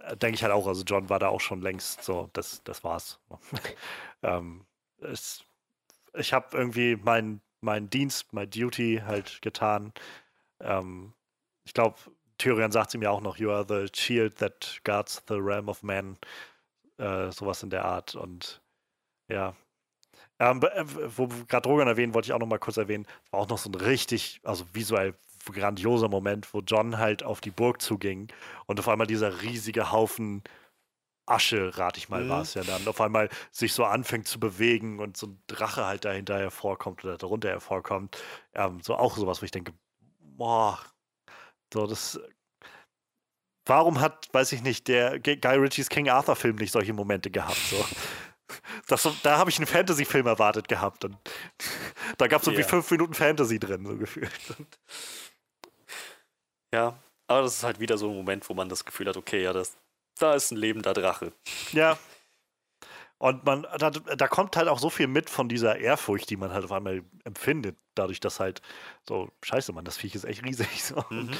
äh, 0.01 0.15
denke 0.17 0.35
ich 0.35 0.43
halt 0.43 0.53
auch, 0.53 0.67
also 0.67 0.83
John 0.83 1.09
war 1.09 1.19
da 1.19 1.29
auch 1.29 1.41
schon 1.41 1.61
längst 1.61 2.03
so, 2.03 2.29
das, 2.33 2.63
das 2.63 2.83
war's. 2.83 3.19
ähm, 4.23 4.65
es, 5.01 5.43
ich 6.13 6.33
habe 6.33 6.57
irgendwie 6.57 6.95
meinen 6.95 7.41
mein 7.61 7.89
Dienst, 7.89 8.33
mein 8.33 8.49
Duty 8.49 9.01
halt 9.05 9.41
getan. 9.41 9.93
Ähm, 10.61 11.13
ich 11.65 11.73
glaube, 11.73 11.97
Tyrion 12.37 12.71
sagt 12.71 12.93
ihm 12.93 13.01
ja 13.01 13.11
auch 13.11 13.21
noch, 13.21 13.37
you 13.37 13.51
are 13.51 13.65
the 13.67 13.87
shield 13.93 14.37
that 14.37 14.79
guards 14.83 15.21
the 15.27 15.35
realm 15.35 15.69
of 15.69 15.83
man. 15.83 16.17
Äh, 16.97 17.31
sowas 17.31 17.63
in 17.63 17.69
der 17.69 17.85
Art. 17.85 18.15
Und 18.15 18.61
ja. 19.29 19.55
Ähm, 20.39 20.61
äh, 20.61 20.85
wo 21.17 21.27
gerade 21.27 21.67
Drogon 21.67 21.87
erwähnen, 21.87 22.13
wollte 22.13 22.27
ich 22.27 22.33
auch 22.33 22.39
noch 22.39 22.47
mal 22.47 22.59
kurz 22.59 22.77
erwähnen, 22.77 23.05
war 23.31 23.41
auch 23.41 23.49
noch 23.49 23.57
so 23.57 23.69
ein 23.69 23.75
richtig, 23.75 24.39
also 24.43 24.65
visuell 24.73 25.13
grandioser 25.51 26.09
Moment, 26.09 26.53
wo 26.53 26.59
John 26.59 26.97
halt 26.97 27.23
auf 27.23 27.41
die 27.41 27.51
Burg 27.51 27.81
zuging 27.81 28.27
und 28.67 28.79
auf 28.79 28.87
einmal 28.87 29.07
dieser 29.07 29.41
riesige 29.41 29.91
Haufen 29.91 30.43
Asche, 31.25 31.77
rate 31.77 31.99
ich 31.99 32.09
mal, 32.09 32.23
mhm. 32.23 32.29
war 32.29 32.41
es 32.41 32.55
ja 32.55 32.63
dann, 32.63 32.87
auf 32.87 32.99
einmal 33.01 33.29
sich 33.51 33.73
so 33.73 33.85
anfängt 33.85 34.27
zu 34.27 34.39
bewegen 34.39 34.99
und 34.99 35.15
so 35.15 35.27
ein 35.27 35.41
Drache 35.47 35.85
halt 35.85 36.05
dahinter 36.05 36.39
hervorkommt 36.39 37.03
oder 37.05 37.17
darunter 37.17 37.49
hervorkommt. 37.49 38.17
Ähm, 38.55 38.79
so 38.81 38.95
auch 38.95 39.15
sowas, 39.15 39.41
wo 39.41 39.45
ich 39.45 39.51
denke, 39.51 39.73
boah, 40.19 40.79
so 41.71 41.85
das. 41.85 42.19
Warum 43.65 43.99
hat, 43.99 44.27
weiß 44.31 44.53
ich 44.53 44.63
nicht, 44.63 44.87
der 44.87 45.19
Guy 45.19 45.37
Ritchies 45.55 45.89
King 45.89 46.09
Arthur 46.09 46.35
Film 46.35 46.55
nicht 46.55 46.71
solche 46.71 46.93
Momente 46.93 47.29
gehabt? 47.29 47.59
So. 47.69 47.85
Das, 48.87 49.07
da 49.23 49.37
habe 49.37 49.49
ich 49.49 49.57
einen 49.57 49.67
Fantasy-Film 49.67 50.27
erwartet 50.27 50.67
gehabt. 50.67 51.05
Und 51.05 51.17
da 52.17 52.27
gab 52.27 52.41
es 52.41 52.47
irgendwie 52.47 52.61
yeah. 52.61 52.69
fünf 52.69 52.89
Minuten 52.91 53.13
Fantasy 53.13 53.59
drin, 53.59 53.85
so 53.85 53.95
gefühlt. 53.97 54.31
Ja, 56.73 56.99
aber 57.27 57.43
das 57.43 57.57
ist 57.57 57.63
halt 57.63 57.79
wieder 57.79 57.97
so 57.97 58.09
ein 58.09 58.15
Moment, 58.15 58.49
wo 58.49 58.53
man 58.53 58.69
das 58.69 58.85
Gefühl 58.85 59.07
hat, 59.07 59.17
okay, 59.17 59.43
ja, 59.43 59.53
das, 59.53 59.77
da 60.17 60.33
ist 60.33 60.51
ein 60.51 60.57
lebender 60.57 60.93
Drache. 60.93 61.33
Ja. 61.71 61.97
Und 63.17 63.43
man, 63.43 63.67
da, 63.77 63.89
da, 63.89 64.27
kommt 64.27 64.55
halt 64.55 64.69
auch 64.69 64.79
so 64.79 64.89
viel 64.89 65.07
mit 65.07 65.29
von 65.29 65.49
dieser 65.49 65.77
Ehrfurcht, 65.77 66.29
die 66.29 66.37
man 66.37 66.53
halt 66.53 66.63
auf 66.63 66.71
einmal 66.71 67.03
empfindet, 67.25 67.77
dadurch, 67.93 68.21
dass 68.21 68.39
halt 68.39 68.61
so, 69.07 69.29
scheiße, 69.43 69.73
Mann, 69.73 69.83
das 69.83 69.97
Viech 69.97 70.15
ist 70.15 70.23
echt 70.23 70.43
riesig. 70.45 70.83
So. 70.83 71.03
Mhm. 71.09 71.31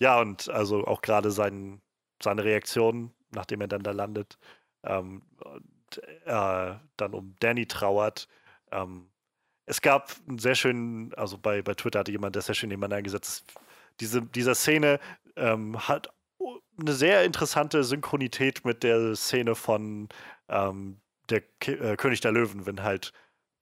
Ja, 0.00 0.20
und 0.20 0.48
also 0.48 0.84
auch 0.86 1.02
gerade 1.02 1.30
sein, 1.30 1.80
seine 2.20 2.42
Reaktion, 2.42 3.12
nachdem 3.30 3.60
er 3.60 3.68
dann 3.68 3.82
da 3.82 3.92
landet, 3.92 4.38
ähm, 4.82 5.22
und, 5.44 5.64
äh, 5.98 6.74
dann 6.96 7.14
um 7.14 7.34
Danny 7.40 7.66
trauert. 7.66 8.28
Ähm, 8.70 9.10
es 9.66 9.80
gab 9.80 10.12
einen 10.28 10.38
sehr 10.38 10.54
schönen, 10.54 11.14
also 11.14 11.38
bei, 11.38 11.62
bei 11.62 11.74
Twitter 11.74 12.00
hatte 12.00 12.12
jemand, 12.12 12.34
der 12.34 12.42
sehr 12.42 12.54
schön 12.54 12.70
jemand 12.70 12.92
eingesetzt, 12.92 13.44
diese, 14.00 14.22
dieser 14.22 14.54
Szene 14.54 14.98
ähm, 15.36 15.88
hat 15.88 16.12
eine 16.78 16.92
sehr 16.92 17.24
interessante 17.24 17.84
Synchronität 17.84 18.64
mit 18.64 18.82
der 18.82 19.14
Szene 19.14 19.54
von 19.54 20.08
ähm, 20.48 21.00
der 21.28 21.42
K 21.60 21.72
äh, 21.72 21.96
König 21.96 22.20
der 22.20 22.32
Löwen, 22.32 22.66
wenn 22.66 22.82
halt 22.82 23.12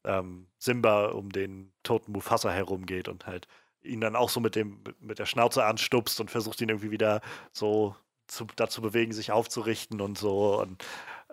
ähm, 0.04 0.46
Simba 0.58 1.06
um 1.06 1.30
den 1.30 1.72
toten 1.82 2.12
Mufasa 2.12 2.50
herumgeht 2.50 3.08
und 3.08 3.26
halt 3.26 3.48
ihn 3.82 4.00
dann 4.00 4.16
auch 4.16 4.30
so 4.30 4.40
mit 4.40 4.54
dem 4.56 4.82
mit 5.00 5.18
der 5.18 5.26
Schnauze 5.26 5.64
anstupst 5.64 6.20
und 6.20 6.30
versucht 6.30 6.60
ihn 6.60 6.68
irgendwie 6.68 6.90
wieder 6.90 7.20
so 7.52 7.96
zu, 8.26 8.46
dazu 8.56 8.80
bewegen, 8.82 9.12
sich 9.12 9.32
aufzurichten 9.32 10.00
und 10.00 10.18
so 10.18 10.60
und 10.60 10.84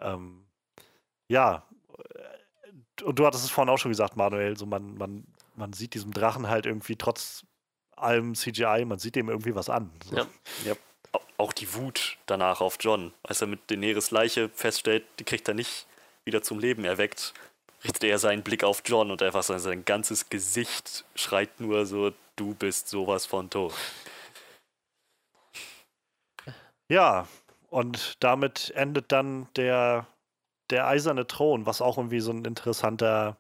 ähm, 0.02 0.45
ja 1.30 1.64
und 3.04 3.20
du 3.20 3.26
hattest 3.26 3.44
es 3.44 3.52
vorhin 3.52 3.74
auch 3.74 3.78
schon 3.78 3.92
gesagt, 3.92 4.16
Manuel, 4.16 4.58
so 4.58 4.66
man 4.66 4.96
man 4.98 5.26
man 5.56 5.74
sieht 5.74 5.94
diesem 5.94 6.14
Drachen 6.14 6.48
halt 6.48 6.66
irgendwie 6.66 6.96
trotz 6.96 7.46
allem 7.96 8.36
CGI, 8.36 8.86
man 8.86 9.00
sieht 9.00 9.16
dem 9.16 9.30
irgendwie 9.30 9.56
was 9.56 9.70
an. 9.70 9.90
So. 10.04 10.18
Ja. 10.18 10.28
ja. 10.66 10.76
Auch 11.38 11.54
die 11.54 11.74
Wut 11.74 12.18
danach 12.26 12.62
auf 12.62 12.78
John, 12.80 13.14
als 13.24 13.42
er 13.42 13.48
mit 13.48 13.72
Daenerys 13.72 14.12
Leiche 14.12 14.50
feststellt, 14.50 15.06
die 15.20 15.24
kriegt 15.24 15.48
er 15.48 15.54
nicht 15.54 15.88
wieder 16.26 16.42
zum 16.42 16.60
Leben 16.60 16.84
erweckt, 16.84 17.34
richtet 17.84 18.04
er 18.04 18.20
seinen 18.20 18.44
Blick 18.44 18.64
auf 18.64 18.82
John 18.86 19.12
und 19.12 19.22
einfach 19.22 19.44
sein, 19.44 19.60
sein 19.60 19.86
ganzes 19.86 20.30
Gesicht 20.30 21.06
schreit 21.16 21.60
nur 21.60 21.86
so, 21.86 22.12
du 22.36 22.54
bist 22.56 22.90
sowas 22.90 23.26
von 23.26 23.50
tot. 23.50 23.74
Ja, 26.90 27.28
und 27.70 28.16
damit 28.20 28.72
endet 28.76 29.12
dann 29.12 29.48
der, 29.56 30.08
der 30.70 30.88
eiserne 30.88 31.28
Thron, 31.28 31.66
was 31.66 31.82
auch 31.82 31.98
irgendwie 31.98 32.20
so 32.20 32.32
ein 32.32 32.46
interessanter 32.46 33.38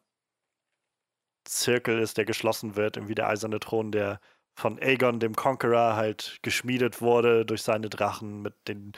Zirkel 1.45 1.99
ist, 1.99 2.17
der 2.17 2.26
geschlossen 2.26 2.76
wird. 2.76 2.97
Irgendwie 2.97 3.15
der 3.15 3.28
eiserne 3.28 3.59
Thron, 3.59 3.91
der 3.91 4.19
von 4.57 4.80
Aegon 4.80 5.19
dem 5.19 5.36
Conqueror 5.36 5.95
halt 5.95 6.39
geschmiedet 6.41 7.01
wurde 7.01 7.45
durch 7.45 7.63
seine 7.63 7.89
Drachen 7.89 8.41
mit 8.41 8.55
den, 8.67 8.93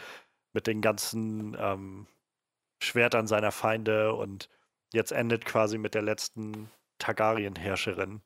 mit 0.54 0.68
den 0.68 0.82
ganzen 0.82 1.56
ähm, 1.60 2.08
Schwertern 2.82 3.28
seiner 3.28 3.52
Feinde 3.52 4.14
und 4.14 4.50
jetzt 4.94 5.12
endet 5.12 5.46
quasi 5.46 5.78
mit 5.78 5.96
der 5.96 6.04
letzten 6.04 6.70
Targaryen-Herrscherin, 7.00 8.22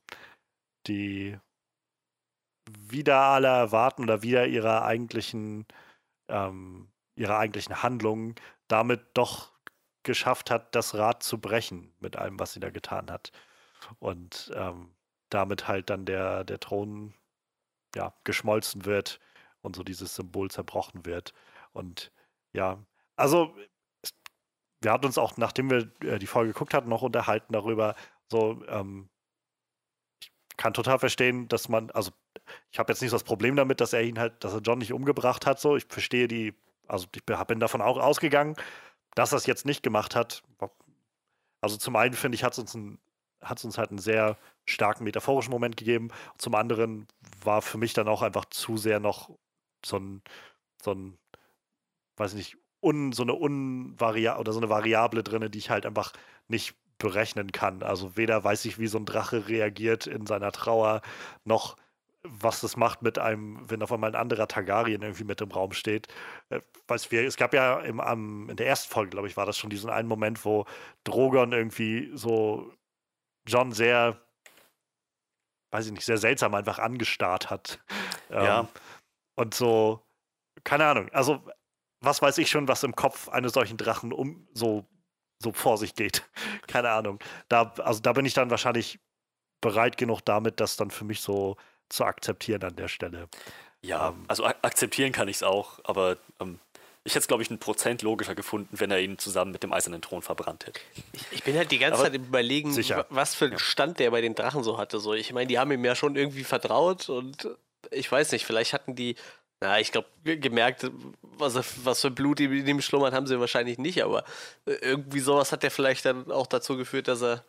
die 0.88 1.38
wieder 2.70 3.18
alle 3.18 3.48
erwarten 3.48 4.04
oder 4.04 4.22
wieder 4.24 4.48
ihrer 4.48 4.84
eigentlichen, 4.84 5.66
ähm, 6.30 6.90
ihrer 7.16 7.38
eigentlichen 7.38 7.82
Handlungen 7.82 8.36
damit 8.72 9.02
doch 9.14 9.51
geschafft 10.04 10.52
hat, 10.52 10.76
das 10.76 10.96
Rad 10.96 11.24
zu 11.24 11.40
brechen 11.40 11.94
mit 12.00 12.16
allem, 12.16 12.40
was 12.40 12.54
sie 12.54 12.60
da 12.60 12.70
getan 12.70 13.12
hat. 13.12 13.32
Und 14.00 14.52
ähm, 14.56 14.94
damit 15.30 15.68
halt 15.68 15.90
dann 15.90 16.06
der, 16.06 16.44
der 16.44 16.60
Thron 16.60 17.14
ja, 17.96 18.14
geschmolzen 18.24 18.86
wird 18.86 19.20
und 19.62 19.76
so 19.76 19.84
dieses 19.84 20.16
Symbol 20.16 20.50
zerbrochen 20.52 21.06
wird. 21.06 21.34
Und 21.74 22.12
ja, 22.54 22.84
also 23.16 23.56
wir 24.82 24.92
hatten 24.92 25.06
uns 25.06 25.18
auch, 25.18 25.38
nachdem 25.38 25.70
wir 25.70 25.92
äh, 26.04 26.20
die 26.20 26.28
Folge 26.28 26.54
geguckt 26.54 26.74
hatten, 26.74 26.90
noch 26.90 27.02
unterhalten 27.02 27.54
darüber, 27.54 27.96
so, 28.30 28.64
ähm, 28.68 29.10
ich 30.20 30.32
kann 30.58 30.74
total 30.74 31.00
verstehen, 31.00 31.48
dass 31.48 31.70
man, 31.70 31.92
also 31.92 32.12
ich 32.72 32.80
habe 32.80 32.92
jetzt 32.92 33.02
nicht 33.02 33.12
so 33.12 33.16
das 33.16 33.24
Problem 33.24 33.56
damit, 33.56 33.82
dass 33.82 33.94
er 33.94 34.02
ihn 34.02 34.20
halt, 34.20 34.44
dass 34.44 34.54
er 34.54 34.62
John 34.62 34.80
nicht 34.80 34.94
umgebracht 34.94 35.46
hat, 35.46 35.60
so, 35.60 35.76
ich 35.76 35.86
verstehe 35.88 36.28
die, 36.28 36.54
also 36.88 37.08
ich 37.16 37.24
bin 37.24 37.60
davon 37.60 37.82
auch 37.82 37.98
ausgegangen, 37.98 38.56
dass 39.16 39.34
er 39.34 39.38
es 39.38 39.46
jetzt 39.46 39.66
nicht 39.66 39.84
gemacht 39.84 40.16
hat. 40.16 40.44
Also 41.62 41.78
zum 41.78 41.96
einen 41.96 42.14
finde 42.14 42.36
ich, 42.36 42.44
hat 42.44 42.54
es 42.54 42.60
uns 42.60 42.76
uns 42.76 43.78
halt 43.78 43.90
einen 43.90 44.00
sehr 44.00 44.38
starken 44.66 45.04
metaphorischen 45.04 45.52
Moment 45.52 45.78
gegeben. 45.78 46.10
Zum 46.38 46.56
anderen 46.56 47.08
war 47.44 47.62
für 47.62 47.78
mich 47.78 47.94
dann 47.94 48.08
auch 48.08 48.22
einfach 48.22 48.46
zu 48.46 48.78
sehr 48.78 49.00
noch 49.00 49.30
so 49.86 49.98
ein, 49.98 50.22
so 50.82 50.94
ein, 50.94 51.18
weiß 52.18 52.34
nicht, 52.34 52.58
un, 52.82 53.12
so 53.12 53.24
eine 53.24 53.34
Unvaria 53.34 54.38
oder 54.38 54.54
so 54.54 54.60
eine 54.60 54.70
Variable 54.70 55.24
drin, 55.24 55.50
die 55.52 55.58
ich 55.58 55.70
halt 55.70 55.86
einfach 55.86 56.14
nicht 56.48 56.76
berechnen 56.98 57.52
kann. 57.52 57.84
Also 57.84 58.16
weder 58.18 58.44
weiß 58.44 58.66
ich, 58.66 58.80
wie 58.80 58.88
so 58.88 58.98
ein 59.00 59.06
Drache 59.06 59.48
reagiert 59.48 60.08
in 60.08 60.26
seiner 60.28 60.52
Trauer, 60.52 61.02
noch 61.46 61.78
was 62.24 62.62
das 62.62 62.78
macht 62.78 63.02
mit 63.02 63.18
einem, 63.18 63.70
wenn 63.70 63.82
auf 63.82 63.92
einmal 63.92 64.12
ein 64.12 64.20
anderer 64.20 64.48
Targaryen 64.48 65.02
irgendwie 65.02 65.24
mit 65.24 65.42
im 65.42 65.52
Raum 65.52 65.72
steht. 65.72 66.08
Äh, 66.50 66.62
weiß 66.88 67.12
wir, 67.12 67.26
es 67.26 67.38
gab 67.38 67.54
ja 67.54 67.80
im, 67.80 68.00
am, 68.00 68.50
in 68.50 68.56
der 68.56 68.68
ersten 68.68 68.92
Folge, 68.92 69.12
glaube 69.12 69.28
ich, 69.28 69.38
war 69.38 69.46
das 69.46 69.58
schon 69.58 69.70
diesen 69.70 69.90
einen 69.90 70.08
Moment, 70.08 70.46
wo 70.46 70.66
Drogon 71.04 71.52
irgendwie 71.52 72.12
so 72.14 72.72
John 73.48 73.72
sehr, 73.72 74.22
weiß 75.72 75.88
ich 75.88 75.92
nicht, 75.94 76.06
sehr 76.06 76.18
seltsam 76.18 76.54
einfach 76.54 76.78
angestarrt 76.78 77.50
hat. 77.50 77.80
Ja. 78.30 78.62
Ähm, 78.62 78.68
und 79.36 79.54
so, 79.56 80.06
keine 80.64 80.86
Ahnung, 80.86 81.10
also 81.12 81.44
was 82.02 82.22
weiß 82.22 82.38
ich 82.40 82.50
schon, 82.50 82.68
was 82.68 82.84
im 82.84 82.96
Kopf 82.96 83.30
eines 83.30 83.54
solchen 83.54 83.78
Drachen 83.78 84.12
um 84.12 84.48
so, 84.54 84.86
so 85.40 85.52
vor 85.52 85.78
sich 85.78 85.96
geht. 85.96 86.30
keine 86.68 86.90
Ahnung. 86.90 87.20
Da, 87.48 87.74
also 87.80 88.02
da 88.02 88.14
bin 88.14 88.26
ich 88.26 88.34
dann 88.34 88.52
wahrscheinlich 88.52 89.00
bereit 89.62 89.98
genug 89.98 90.22
damit, 90.22 90.60
das 90.60 90.76
dann 90.76 90.92
für 90.92 91.06
mich 91.06 91.22
so 91.22 91.58
zu 91.92 92.04
akzeptieren 92.06 92.64
an 92.64 92.76
der 92.76 92.88
Stelle. 92.88 93.28
Ja, 93.82 94.10
Ähm. 94.10 94.26
also 94.28 94.46
ak 94.46 94.58
akzeptieren 94.62 95.12
kann 95.12 95.28
ich 95.28 95.38
es 95.38 95.44
auch, 95.44 95.80
aber 95.84 96.18
ähm, 96.40 96.60
ich 97.04 97.14
hätte 97.14 97.22
es, 97.22 97.28
glaube 97.28 97.42
ich, 97.42 97.50
ein 97.50 97.58
Prozent 97.58 98.04
logischer 98.04 98.36
gefunden, 98.36 98.70
wenn 98.80 98.92
er 98.92 99.00
ihn 99.02 99.18
zusammen 99.18 99.52
mit 99.52 99.64
dem 99.64 99.74
eisernen 99.74 100.02
Thron 100.04 100.22
verbrannt 100.22 100.68
hätte. 100.68 100.80
Ich, 101.14 101.24
ich 101.32 101.44
bin 101.44 101.58
halt 101.58 101.72
die 101.72 101.80
ganze 101.80 101.96
Aber- 101.96 102.04
Zeit 102.04 102.14
im 102.14 102.26
Überlegen, 102.26 102.72
Sicher. 102.74 102.98
wa- 102.98 103.06
was 103.10 103.34
für 103.34 103.46
einen 103.46 103.58
Stand 103.58 103.98
der 104.00 104.12
bei 104.12 104.22
den 104.22 104.36
Drachen 104.36 104.64
so 104.64 104.78
hatte. 104.78 105.00
So, 105.00 105.14
ich 105.16 105.34
meine, 105.34 105.48
die 105.48 105.58
haben 105.58 105.72
ihm 105.72 105.84
ja 105.84 105.96
schon 105.96 106.16
irgendwie 106.16 106.44
vertraut 106.44 107.10
und 107.10 107.48
ich 107.90 108.12
weiß 108.12 108.32
nicht, 108.34 108.46
vielleicht 108.46 108.74
hatten 108.74 108.96
die, 108.96 109.16
na, 109.62 109.80
ich 109.80 109.92
glaube, 109.92 110.08
gemerkt, 110.24 110.92
was, 111.24 111.56
was 111.86 112.02
für 112.02 112.12
Blut 112.12 112.40
in 112.40 112.68
ihm 112.68 112.82
schlummert, 112.82 113.14
haben 113.16 113.26
sie 113.26 113.40
wahrscheinlich 113.40 113.80
nicht, 113.80 114.04
aber 114.04 114.24
äh, 114.68 114.74
irgendwie 114.74 115.20
sowas 115.22 115.52
hat 115.52 115.64
der 115.64 115.72
vielleicht 115.72 116.06
dann 116.06 116.32
auch 116.32 116.46
dazu 116.46 116.78
geführt, 116.78 117.08
dass 117.08 117.24
er, 117.24 117.44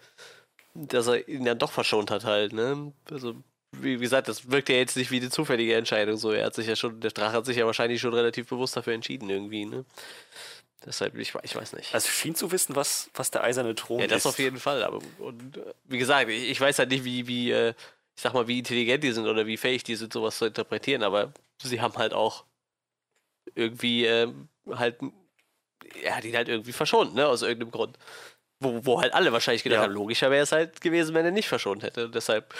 dass 0.74 1.06
er 1.08 1.28
ihn 1.28 1.44
dann 1.44 1.58
doch 1.58 1.72
verschont 1.72 2.10
hat 2.10 2.24
halt, 2.24 2.54
ne? 2.54 2.92
Also, 3.10 3.34
wie, 3.72 3.96
gesagt, 3.96 4.28
das 4.28 4.50
wirkt 4.50 4.68
ja 4.68 4.76
jetzt 4.76 4.96
nicht 4.96 5.10
wie 5.10 5.20
eine 5.20 5.30
zufällige 5.30 5.74
Entscheidung. 5.74 6.16
So, 6.16 6.30
er 6.32 6.46
hat 6.46 6.54
sich 6.54 6.66
ja 6.66 6.76
schon, 6.76 7.00
der 7.00 7.10
Drache 7.10 7.32
hat 7.32 7.46
sich 7.46 7.56
ja 7.56 7.66
wahrscheinlich 7.66 8.00
schon 8.00 8.14
relativ 8.14 8.48
bewusst 8.48 8.76
dafür 8.76 8.92
entschieden, 8.92 9.30
irgendwie, 9.30 9.64
ne? 9.64 9.84
Deshalb, 10.84 11.16
ich, 11.16 11.32
ich 11.42 11.54
weiß 11.54 11.74
nicht. 11.74 11.94
Also 11.94 12.08
schien 12.08 12.34
zu 12.34 12.50
wissen, 12.50 12.74
was, 12.74 13.08
was 13.14 13.30
der 13.30 13.44
eiserne 13.44 13.74
Thron 13.74 14.00
Ja, 14.00 14.06
das 14.08 14.18
ist. 14.18 14.26
auf 14.26 14.38
jeden 14.38 14.58
Fall. 14.58 14.82
Aber 14.82 14.98
und, 15.18 15.60
wie 15.84 15.98
gesagt, 15.98 16.28
ich, 16.28 16.50
ich 16.50 16.60
weiß 16.60 16.78
halt 16.80 16.90
nicht, 16.90 17.04
wie, 17.04 17.26
wie, 17.28 17.52
äh, 17.52 17.74
ich 18.16 18.22
sag 18.22 18.34
mal, 18.34 18.48
wie 18.48 18.58
intelligent 18.58 19.02
die 19.04 19.12
sind 19.12 19.26
oder 19.26 19.46
wie 19.46 19.56
fähig 19.56 19.84
die 19.84 19.94
sind, 19.94 20.12
sowas 20.12 20.38
zu 20.38 20.46
interpretieren, 20.46 21.02
aber 21.02 21.32
sie 21.62 21.80
haben 21.80 21.96
halt 21.96 22.12
auch 22.12 22.44
irgendwie 23.54 24.06
ähm, 24.06 24.48
halt, 24.70 24.98
er 26.02 26.16
hat 26.16 26.24
ihn 26.24 26.36
halt 26.36 26.48
irgendwie 26.48 26.72
verschont, 26.72 27.14
ne, 27.14 27.26
aus 27.26 27.42
irgendeinem 27.42 27.70
Grund. 27.70 27.98
Wo, 28.60 28.84
wo 28.86 29.00
halt 29.00 29.12
alle 29.12 29.32
wahrscheinlich 29.32 29.64
gedacht 29.64 29.78
Ja. 29.78 29.82
haben, 29.84 29.92
logischer 29.92 30.30
wäre 30.30 30.44
es 30.44 30.52
halt 30.52 30.80
gewesen, 30.80 31.14
wenn 31.14 31.24
er 31.24 31.32
nicht 31.32 31.48
verschont 31.48 31.82
hätte. 31.82 32.08
Deshalb, 32.08 32.54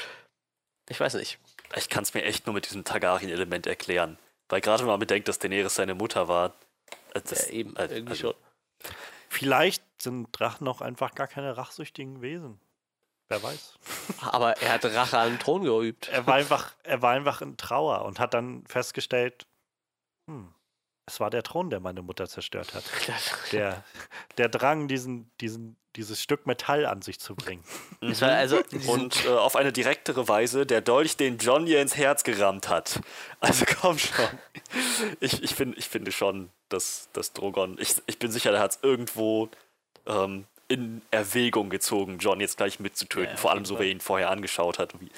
ich 0.93 1.01
weiß 1.01 1.15
nicht. 1.15 1.39
Ich 1.75 1.89
kann 1.89 2.03
es 2.03 2.13
mir 2.13 2.23
echt 2.23 2.47
nur 2.47 2.55
mit 2.55 2.67
diesem 2.67 2.85
Targaryen-Element 2.85 3.67
erklären. 3.67 4.19
Weil 4.49 4.61
gerade 4.61 4.83
wenn 4.83 4.89
man 4.91 5.01
bedenkt, 5.01 5.27
dass 5.27 5.39
Daenerys 5.39 5.75
seine 5.75 5.95
Mutter 5.95 6.29
war. 6.29 6.53
äh, 7.15 7.21
Das, 7.23 7.49
ja, 7.49 7.55
eben, 7.55 7.75
irgendwie 7.77 8.11
also, 8.11 8.33
schon. 8.33 8.93
Vielleicht 9.31 9.83
sind 10.01 10.29
Drachen 10.33 10.69
auch 10.69 10.83
einfach 10.83 11.15
gar 11.15 11.27
keine 11.27 11.57
rachsüchtigen 11.57 12.21
Wesen. 12.21 12.61
Wer 13.29 13.43
weiß. 13.43 13.79
Aber 14.21 14.59
er 14.59 14.75
hat 14.75 14.85
Rache 14.85 15.19
an 15.19 15.31
den 15.31 15.39
Thron 15.39 15.65
geübt. 15.65 16.09
Er 16.09 16.27
war 16.27 16.35
einfach, 16.35 16.75
er 16.83 17.01
war 17.01 17.13
einfach 17.13 17.41
in 17.41 17.57
Trauer 17.57 18.05
und 18.05 18.21
hat 18.21 18.35
dann 18.35 18.67
festgestellt, 18.67 19.47
hm, 20.27 20.53
es 21.07 21.19
war 21.21 21.31
der 21.31 21.43
Thron, 21.43 21.71
der 21.71 21.81
meine 21.81 22.03
Mutter 22.03 22.29
zerstört 22.29 22.75
hat. 22.75 22.85
Der, 23.53 23.85
der 24.39 24.49
Drang, 24.49 24.89
diesen, 24.89 25.31
diesen, 25.41 25.77
dieses 25.97 26.23
Stück 26.23 26.47
Metall 26.47 26.87
an 26.87 27.03
sich 27.03 27.19
zu 27.21 27.35
bringen. 27.35 27.63
Es 28.01 28.23
war 28.23 28.31
also, 28.31 28.63
Und 28.87 29.27
äh, 29.27 29.29
auf 29.29 29.57
eine 29.57 29.73
direktere 29.73 30.27
Weise 30.27 30.65
der 30.65 30.81
Dolch, 30.81 31.17
den 31.17 31.39
John 31.39 31.67
ihr 31.67 31.83
ins 31.83 31.97
Herz 31.97 32.25
gerammt 32.25 32.69
hat. 32.69 33.01
Also 33.41 33.65
komm 33.81 33.99
schon. 33.99 34.29
Ich, 35.19 35.43
ich, 35.43 35.55
find, 35.55 35.77
ich 35.77 35.89
finde 35.89 36.13
schon, 36.13 36.51
dass, 36.69 37.09
dass 37.13 37.33
Drogon, 37.33 37.77
ich, 37.81 37.97
ich 38.07 38.21
bin 38.21 38.31
sicher, 38.31 38.53
der 38.53 38.61
hat 38.61 38.71
es 38.71 38.79
irgendwo 38.83 39.49
ähm, 40.07 40.47
in 40.69 41.03
Erwägung 41.11 41.69
gezogen, 41.69 42.19
John 42.19 42.39
jetzt 42.39 42.57
gleich 42.57 42.79
mitzutöten. 42.79 43.33
Ja, 43.33 43.37
Vor 43.37 43.51
allem 43.51 43.65
so, 43.65 43.81
wie 43.81 43.85
er 43.85 43.91
ihn 43.91 44.01
vorher 44.01 44.31
angeschaut 44.31 44.79
hat 44.79 44.95
und 44.95 45.01
wie, 45.01 45.11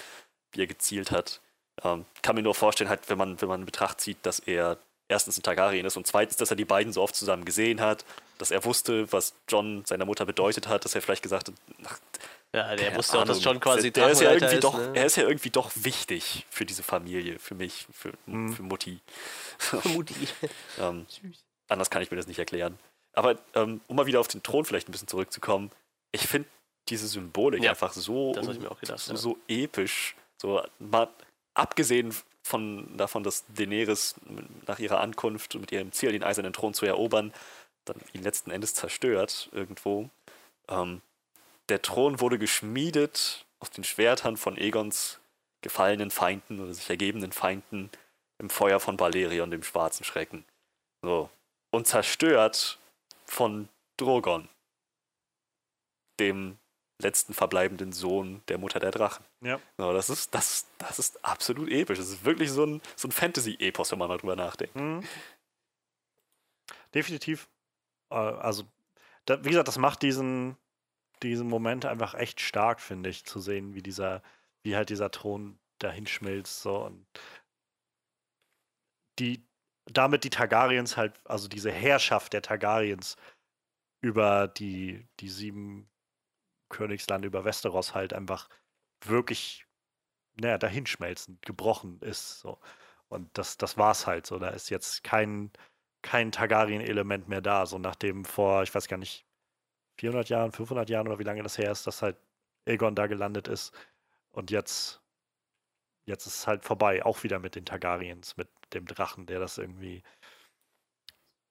wie 0.52 0.62
er 0.62 0.66
gezielt 0.66 1.10
hat. 1.10 1.40
Ähm, 1.82 2.06
kann 2.22 2.34
mir 2.34 2.42
nur 2.42 2.54
vorstellen, 2.54 2.88
halt, 2.88 3.10
wenn 3.10 3.18
man, 3.18 3.40
wenn 3.42 3.48
man 3.48 3.60
in 3.60 3.66
Betracht 3.66 4.00
zieht, 4.00 4.18
dass 4.22 4.38
er 4.38 4.78
erstens 5.14 5.38
ein 5.38 5.42
Targaryen 5.42 5.86
ist 5.86 5.96
und 5.96 6.06
zweitens, 6.06 6.36
dass 6.36 6.50
er 6.50 6.56
die 6.56 6.64
beiden 6.64 6.92
so 6.92 7.00
oft 7.02 7.14
zusammen 7.14 7.44
gesehen 7.44 7.80
hat, 7.80 8.04
dass 8.38 8.50
er 8.50 8.64
wusste, 8.64 9.10
was 9.12 9.34
John 9.48 9.84
seiner 9.86 10.04
Mutter 10.04 10.26
bedeutet 10.26 10.68
hat, 10.68 10.84
dass 10.84 10.94
er 10.94 11.00
vielleicht 11.02 11.22
gesagt 11.22 11.48
hat, 11.48 11.54
ach, 11.84 11.98
ja, 12.52 12.76
der 12.76 12.94
wusste 12.94 13.18
auch, 13.18 13.24
dass 13.24 13.38
Ahnung. 13.38 13.54
John 13.54 13.60
quasi 13.60 13.90
der 13.90 14.10
ist 14.10 14.20
ja 14.20 14.32
irgendwie 14.32 14.54
ist, 14.54 14.64
doch, 14.64 14.76
ne? 14.78 14.92
er 14.94 15.06
ist 15.06 15.16
ja 15.16 15.24
irgendwie 15.24 15.50
doch 15.50 15.72
wichtig 15.74 16.46
für 16.50 16.64
diese 16.64 16.82
Familie, 16.82 17.38
für 17.38 17.54
mich, 17.54 17.86
für, 17.92 18.12
Mhm. 18.26 18.52
für 18.52 18.62
Mutti. 18.62 19.00
Mutti. 19.84 20.14
ähm, 20.80 21.06
anders 21.68 21.90
kann 21.90 22.02
ich 22.02 22.10
mir 22.10 22.16
das 22.16 22.26
nicht 22.26 22.38
erklären. 22.38 22.78
Aber 23.12 23.36
um, 23.54 23.80
um 23.86 23.96
mal 23.96 24.06
wieder 24.06 24.20
auf 24.20 24.28
den 24.28 24.42
Thron 24.42 24.64
vielleicht 24.64 24.88
ein 24.88 24.92
bisschen 24.92 25.08
zurückzukommen, 25.08 25.70
ich 26.12 26.26
finde 26.28 26.48
diese 26.88 27.06
Symbolik 27.08 27.62
Ja, 27.62 27.70
einfach 27.70 27.92
so, 27.92 28.32
gedacht. 28.32 29.00
so, 29.00 29.12
ja. 29.12 29.16
so 29.16 29.38
episch. 29.48 30.14
So, 30.36 30.62
mal 30.78 31.08
abgesehen 31.54 32.14
von, 32.44 32.96
davon, 32.96 33.24
dass 33.24 33.44
Daenerys 33.48 34.16
nach 34.66 34.78
ihrer 34.78 35.00
Ankunft 35.00 35.54
mit 35.54 35.72
ihrem 35.72 35.92
Ziel, 35.92 36.12
den 36.12 36.22
eisernen 36.22 36.52
Thron 36.52 36.74
zu 36.74 36.84
erobern, 36.84 37.32
dann 37.86 37.96
ihn 38.12 38.22
letzten 38.22 38.50
Endes 38.50 38.74
zerstört 38.74 39.48
irgendwo. 39.52 40.10
Ähm, 40.68 41.00
der 41.70 41.80
Thron 41.80 42.20
wurde 42.20 42.38
geschmiedet 42.38 43.46
aus 43.60 43.70
den 43.70 43.82
Schwertern 43.82 44.36
von 44.36 44.58
Egons 44.58 45.20
gefallenen 45.62 46.10
Feinden 46.10 46.60
oder 46.60 46.74
sich 46.74 46.88
ergebenden 46.90 47.32
Feinden 47.32 47.90
im 48.38 48.50
Feuer 48.50 48.78
von 48.78 48.98
Balerion, 48.98 49.50
dem 49.50 49.62
schwarzen 49.62 50.04
Schrecken. 50.04 50.44
So. 51.00 51.30
Und 51.70 51.86
zerstört 51.86 52.78
von 53.24 53.70
Drogon, 53.96 54.48
dem 56.20 56.58
letzten 56.98 57.34
verbleibenden 57.34 57.92
Sohn 57.92 58.42
der 58.48 58.58
Mutter 58.58 58.78
der 58.78 58.90
Drachen. 58.90 59.24
Ja. 59.40 59.60
So, 59.76 59.92
das, 59.92 60.10
ist, 60.10 60.34
das, 60.34 60.66
das 60.78 60.98
ist 60.98 61.24
absolut 61.24 61.68
episch. 61.68 61.98
Das 61.98 62.08
ist 62.08 62.24
wirklich 62.24 62.50
so 62.50 62.64
ein, 62.64 62.82
so 62.96 63.08
ein 63.08 63.12
Fantasy-Epos, 63.12 63.92
wenn 63.92 63.98
man 63.98 64.08
mal 64.08 64.18
drüber 64.18 64.36
nachdenkt. 64.36 64.76
Mhm. 64.76 65.02
Definitiv. 66.94 67.48
Äh, 68.10 68.14
Also, 68.16 68.64
da, 69.26 69.44
wie 69.44 69.48
gesagt, 69.50 69.68
das 69.68 69.78
macht 69.78 70.02
diesen, 70.02 70.56
diesen 71.22 71.48
Moment 71.48 71.84
einfach 71.84 72.14
echt 72.14 72.40
stark, 72.40 72.80
finde 72.80 73.10
ich, 73.10 73.24
zu 73.24 73.40
sehen, 73.40 73.74
wie 73.74 73.82
dieser, 73.82 74.22
wie 74.62 74.76
halt 74.76 74.90
dieser 74.90 75.10
Thron 75.10 75.58
dahin 75.78 76.06
schmilzt. 76.06 76.62
So 76.62 76.84
und 76.84 77.06
die, 79.18 79.44
damit 79.86 80.24
die 80.24 80.30
Targaryens 80.30 80.96
halt, 80.96 81.20
also 81.24 81.48
diese 81.48 81.72
Herrschaft 81.72 82.32
der 82.32 82.42
Targaryens 82.42 83.16
über 84.00 84.48
die, 84.48 85.06
die 85.20 85.28
sieben 85.28 85.88
Königslande, 86.74 87.28
über 87.28 87.44
Westeros 87.44 87.94
halt 87.94 88.12
einfach 88.12 88.48
wirklich, 89.04 89.66
naja, 90.40 90.58
dahinschmelzend, 90.58 91.44
gebrochen 91.46 92.00
ist. 92.00 92.40
So. 92.40 92.58
Und 93.08 93.36
das, 93.38 93.56
das 93.56 93.78
war's 93.78 94.06
halt 94.06 94.26
so. 94.26 94.38
Da 94.38 94.48
ist 94.48 94.70
jetzt 94.70 95.04
kein, 95.04 95.52
kein 96.02 96.32
Targaryen-Element 96.32 97.28
mehr 97.28 97.40
da. 97.40 97.66
So 97.66 97.78
nachdem 97.78 98.24
vor, 98.24 98.62
ich 98.64 98.74
weiß 98.74 98.88
gar 98.88 98.96
nicht, 98.98 99.24
400 99.98 100.28
Jahren, 100.28 100.52
500 100.52 100.90
Jahren 100.90 101.06
oder 101.08 101.18
wie 101.18 101.24
lange 101.24 101.42
das 101.42 101.58
her 101.58 101.70
ist, 101.70 101.86
dass 101.86 102.02
halt 102.02 102.16
Aegon 102.66 102.96
da 102.96 103.06
gelandet 103.06 103.48
ist. 103.48 103.72
Und 104.32 104.50
jetzt, 104.50 105.00
jetzt 106.06 106.26
ist 106.26 106.38
es 106.38 106.46
halt 106.46 106.64
vorbei. 106.64 107.04
Auch 107.04 107.22
wieder 107.22 107.38
mit 107.38 107.54
den 107.54 107.66
Targaryens, 107.66 108.36
mit 108.36 108.48
dem 108.72 108.86
Drachen, 108.86 109.26
der 109.26 109.38
das 109.40 109.58
irgendwie. 109.58 110.02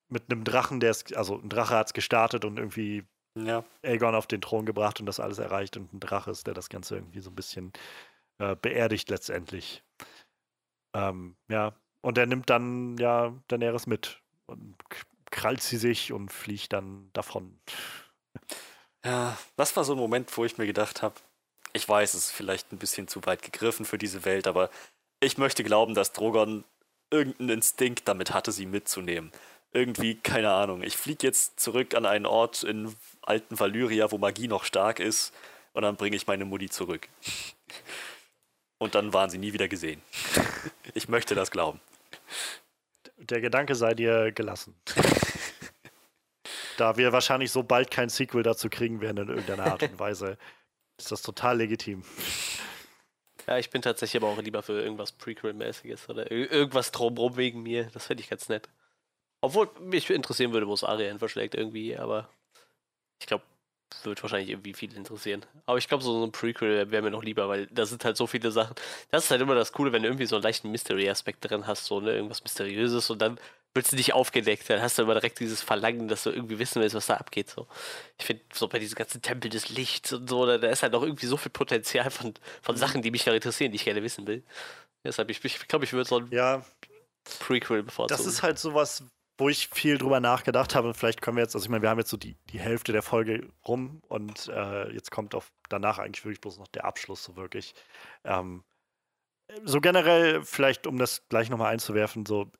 Mit 0.10 0.32
einem 0.32 0.44
Drachen, 0.44 0.80
der 0.80 0.92
es, 0.92 1.12
also 1.14 1.40
ein 1.40 1.50
Drache 1.50 1.76
hat 1.76 1.88
es 1.88 1.94
gestartet 1.94 2.46
und 2.46 2.58
irgendwie 2.58 3.06
Ja. 3.36 3.64
Aegon 3.84 4.16
auf 4.16 4.28
den 4.28 4.42
Thron 4.42 4.66
gebracht 4.66 5.00
und 5.00 5.06
das 5.06 5.20
alles 5.20 5.40
erreicht 5.40 5.76
und 5.78 5.92
ein 5.94 6.00
Drache 6.00 6.32
ist, 6.32 6.46
der 6.46 6.54
das 6.54 6.70
Ganze 6.70 6.96
irgendwie 6.96 7.22
so 7.22 7.32
ein 7.32 7.36
bisschen 7.36 7.74
äh, 8.38 8.56
beerdigt 8.56 9.10
letztendlich. 9.10 9.84
Ähm, 10.96 11.36
ja, 11.48 11.74
und 12.02 12.18
er 12.18 12.28
nimmt 12.28 12.50
dann 12.50 12.98
ja 12.98 13.34
Daenerys 13.48 13.88
mit 13.88 14.22
und 14.46 14.76
krallt 15.32 15.64
sie 15.64 15.78
sich 15.78 16.14
und 16.14 16.32
fliegt 16.32 16.74
dann 16.74 17.10
davon. 17.14 17.60
Ja, 19.04 19.38
das 19.56 19.76
war 19.76 19.84
so 19.84 19.94
ein 19.94 20.00
Moment, 20.00 20.36
wo 20.38 20.46
ich 20.46 20.58
mir 20.58 20.68
gedacht 20.68 21.02
habe, 21.02 21.16
ich 21.74 21.90
weiß, 21.90 22.14
es 22.14 22.26
ist 22.26 22.32
vielleicht 22.32 22.72
ein 22.72 22.78
bisschen 22.78 23.08
zu 23.08 23.26
weit 23.26 23.42
gegriffen 23.42 23.86
für 23.86 23.98
diese 23.98 24.26
Welt, 24.26 24.46
aber 24.48 24.70
ich 25.20 25.38
möchte 25.38 25.64
glauben, 25.64 25.96
dass 25.96 26.14
Drogon 26.14 26.64
irgendeinen 27.10 27.50
Instinkt 27.50 28.08
damit 28.08 28.34
hatte, 28.34 28.52
sie 28.52 28.66
mitzunehmen. 28.66 29.32
Irgendwie, 29.72 30.16
keine 30.16 30.52
Ahnung. 30.52 30.84
Ich 30.84 30.98
fliege 30.98 31.26
jetzt 31.26 31.60
zurück 31.60 31.96
an 31.96 32.06
einen 32.06 32.28
Ort 32.28 32.64
in 32.64 32.96
alten 33.24 33.60
Valyria, 33.60 34.12
wo 34.12 34.18
Magie 34.18 34.48
noch 34.48 34.64
stark 34.64 35.00
ist, 35.00 35.34
und 35.74 35.82
dann 35.82 35.96
bringe 35.96 36.16
ich 36.16 36.28
meine 36.28 36.46
Mutti 36.46 36.70
zurück. 36.70 37.10
Und 38.78 38.96
dann 38.96 39.14
waren 39.14 39.30
sie 39.30 39.38
nie 39.38 39.54
wieder 39.54 39.68
gesehen. 39.68 40.02
Ich 40.94 41.08
möchte 41.08 41.36
das 41.36 41.52
glauben. 41.52 41.80
Der 43.18 43.42
Gedanke 43.42 43.76
sei 43.76 43.94
dir 43.94 44.32
gelassen. 44.32 44.76
da 46.78 46.98
wir 46.98 47.12
wahrscheinlich 47.12 47.52
so 47.52 47.64
bald 47.64 47.92
kein 47.92 48.10
Sequel 48.10 48.44
dazu 48.44 48.70
kriegen 48.70 49.02
werden 49.02 49.18
in 49.18 49.30
irgendeiner 49.30 49.72
Art 49.72 49.84
und 49.84 50.00
Weise, 50.00 50.38
ist 50.98 51.12
das 51.12 51.22
total 51.22 51.58
legitim. 51.58 52.04
Ja, 53.48 53.58
ich 53.58 53.70
bin 53.70 53.82
tatsächlich 53.82 54.22
aber 54.22 54.32
auch 54.32 54.42
lieber 54.42 54.64
für 54.64 54.82
irgendwas 54.82 55.12
Prequel-mäßiges 55.12 56.10
oder 56.10 56.32
irgendwas 56.32 56.92
drumrum 56.92 57.36
wegen 57.36 57.64
mir. 57.64 57.90
Das 57.94 58.06
fände 58.06 58.22
ich 58.22 58.30
ganz 58.30 58.48
nett. 58.50 58.70
Obwohl 59.42 59.70
mich 59.82 60.10
interessieren 60.10 60.54
würde, 60.54 60.68
wo 60.68 60.74
es 60.74 60.84
Arya 60.84 61.10
hin 61.10 61.20
verschlägt 61.20 61.56
irgendwie, 61.56 61.98
aber 61.98 62.30
ich 63.24 63.28
glaube, 63.28 63.44
wird 64.04 64.22
wahrscheinlich 64.22 64.50
irgendwie 64.50 64.74
viel 64.74 64.94
interessieren. 64.96 65.46
Aber 65.66 65.78
ich 65.78 65.88
glaube, 65.88 66.04
so 66.04 66.26
ein 66.26 66.32
Prequel 66.32 66.92
wäre 66.92 67.02
mir 67.02 67.12
noch 67.12 67.24
lieber, 67.24 67.48
weil 67.48 67.68
da 67.68 67.86
sind 67.86 68.04
halt 68.04 68.18
so 68.18 68.28
viele 68.28 68.52
Sachen. 68.52 68.76
Das 69.12 69.26
ist 69.26 69.32
halt 69.32 69.40
immer 69.40 69.56
das 69.56 69.72
Coole, 69.72 69.94
wenn 69.94 70.02
du 70.02 70.10
irgendwie 70.10 70.26
so 70.26 70.36
einen 70.36 70.44
leichten 70.44 70.72
Mystery-Aspekt 70.72 71.50
drin 71.50 71.68
hast, 71.68 71.86
so, 71.86 72.02
ne, 72.02 72.14
irgendwas 72.14 72.44
Mysteriöses 72.44 73.10
und 73.10 73.22
dann 73.22 73.40
willst 73.74 73.94
du 73.94 73.96
dich 73.96 74.14
aufgedeckt, 74.14 74.70
dann 74.70 74.82
hast 74.82 74.98
du 74.98 75.04
immer 75.04 75.14
direkt 75.14 75.40
dieses 75.40 75.62
Verlangen, 75.62 76.10
dass 76.10 76.24
du 76.24 76.32
irgendwie 76.32 76.60
wissen 76.60 76.82
willst, 76.82 76.96
was 76.96 77.08
da 77.08 77.16
abgeht. 77.16 77.50
So. 77.50 77.68
Ich 78.20 78.26
finde, 78.26 78.44
so 78.52 78.68
bei 78.68 78.80
diesen 78.80 78.96
ganzen 78.96 79.22
Tempel 79.22 79.50
des 79.50 79.70
Lichts 79.70 80.12
und 80.12 80.30
so, 80.30 80.46
da, 80.46 80.58
da, 80.58 80.68
ist 80.68 80.84
halt 80.84 80.92
noch 80.92 81.04
irgendwie 81.04 81.26
so 81.26 81.38
viel 81.38 81.52
Potenzial 81.52 82.12
von, 82.12 82.34
von 82.62 82.76
Sachen, 82.76 83.02
die 83.02 83.12
mich 83.12 83.24
da 83.24 83.34
interessieren, 83.34 83.72
die 83.72 83.78
ich 83.78 83.86
gerne 83.86 84.04
wissen 84.04 84.28
will. 84.28 84.44
Deshalb, 85.06 85.30
ich, 85.30 85.44
ich 85.46 85.68
glaube, 85.68 85.86
ich 85.86 85.94
würde 85.94 86.10
so 86.10 86.18
ein 86.18 86.28
ja, 86.30 86.64
Prequel 87.40 87.84
bevorzugen. 87.84 88.18
Das 88.18 88.28
ist 88.28 88.44
halt 88.44 88.60
sowas, 88.60 89.04
wo 89.38 89.50
ich 89.50 89.70
viel 89.70 89.98
drüber 89.98 90.20
nachgedacht 90.20 90.76
habe. 90.76 90.94
Vielleicht 90.94 91.22
können 91.22 91.38
wir 91.38 91.44
jetzt, 91.44 91.56
also 91.56 91.66
ich 91.66 91.70
meine, 91.70 91.82
wir 91.82 91.90
haben 91.90 92.00
jetzt 92.00 92.12
so 92.12 92.18
die, 92.18 92.38
die 92.52 92.60
Hälfte 92.60 92.92
der 92.92 93.02
Folge 93.02 93.50
rum 93.68 94.02
und 94.08 94.48
äh, 94.50 94.92
jetzt 94.92 95.12
kommt 95.12 95.36
auf 95.36 95.52
danach 95.70 95.98
eigentlich 96.00 96.24
wirklich 96.24 96.42
bloß 96.42 96.60
noch 96.60 96.68
der 96.68 96.86
Abschluss, 96.86 97.24
so 97.24 97.36
wirklich. 97.36 97.74
Ähm, 98.24 98.64
so 99.64 99.82
generell, 99.82 100.44
vielleicht 100.44 100.88
um 100.88 100.98
das 100.98 101.28
gleich 101.30 101.50
nochmal 101.50 101.74
einzuwerfen, 101.74 102.26
so 102.26 102.52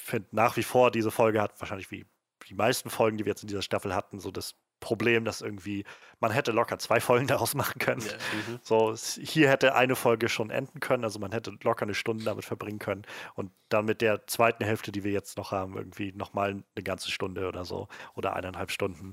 finde 0.00 0.28
nach 0.32 0.56
wie 0.56 0.62
vor, 0.62 0.90
diese 0.90 1.10
Folge 1.10 1.40
hat 1.40 1.60
wahrscheinlich 1.60 1.90
wie 1.90 2.06
die 2.48 2.54
meisten 2.54 2.90
Folgen, 2.90 3.16
die 3.16 3.24
wir 3.24 3.30
jetzt 3.30 3.42
in 3.42 3.48
dieser 3.48 3.62
Staffel 3.62 3.94
hatten, 3.94 4.20
so 4.20 4.30
das 4.30 4.54
Problem, 4.80 5.24
dass 5.24 5.40
irgendwie, 5.40 5.84
man 6.20 6.30
hätte 6.30 6.52
locker 6.52 6.78
zwei 6.78 7.00
Folgen 7.00 7.26
daraus 7.28 7.54
machen 7.54 7.78
können. 7.78 8.02
Ja. 8.02 8.12
Mhm. 8.12 8.60
So, 8.62 8.94
hier 8.94 9.48
hätte 9.48 9.74
eine 9.74 9.96
Folge 9.96 10.28
schon 10.28 10.50
enden 10.50 10.80
können, 10.80 11.04
also 11.04 11.18
man 11.18 11.32
hätte 11.32 11.56
locker 11.62 11.82
eine 11.82 11.94
Stunde 11.94 12.24
damit 12.24 12.44
verbringen 12.44 12.78
können 12.78 13.02
und 13.34 13.50
dann 13.68 13.84
mit 13.84 14.00
der 14.00 14.26
zweiten 14.26 14.64
Hälfte, 14.64 14.92
die 14.92 15.04
wir 15.04 15.12
jetzt 15.12 15.36
noch 15.36 15.52
haben, 15.52 15.76
irgendwie 15.76 16.12
nochmal 16.12 16.50
eine 16.50 16.84
ganze 16.84 17.10
Stunde 17.10 17.48
oder 17.48 17.64
so 17.64 17.88
oder 18.14 18.34
eineinhalb 18.34 18.70
Stunden. 18.70 19.12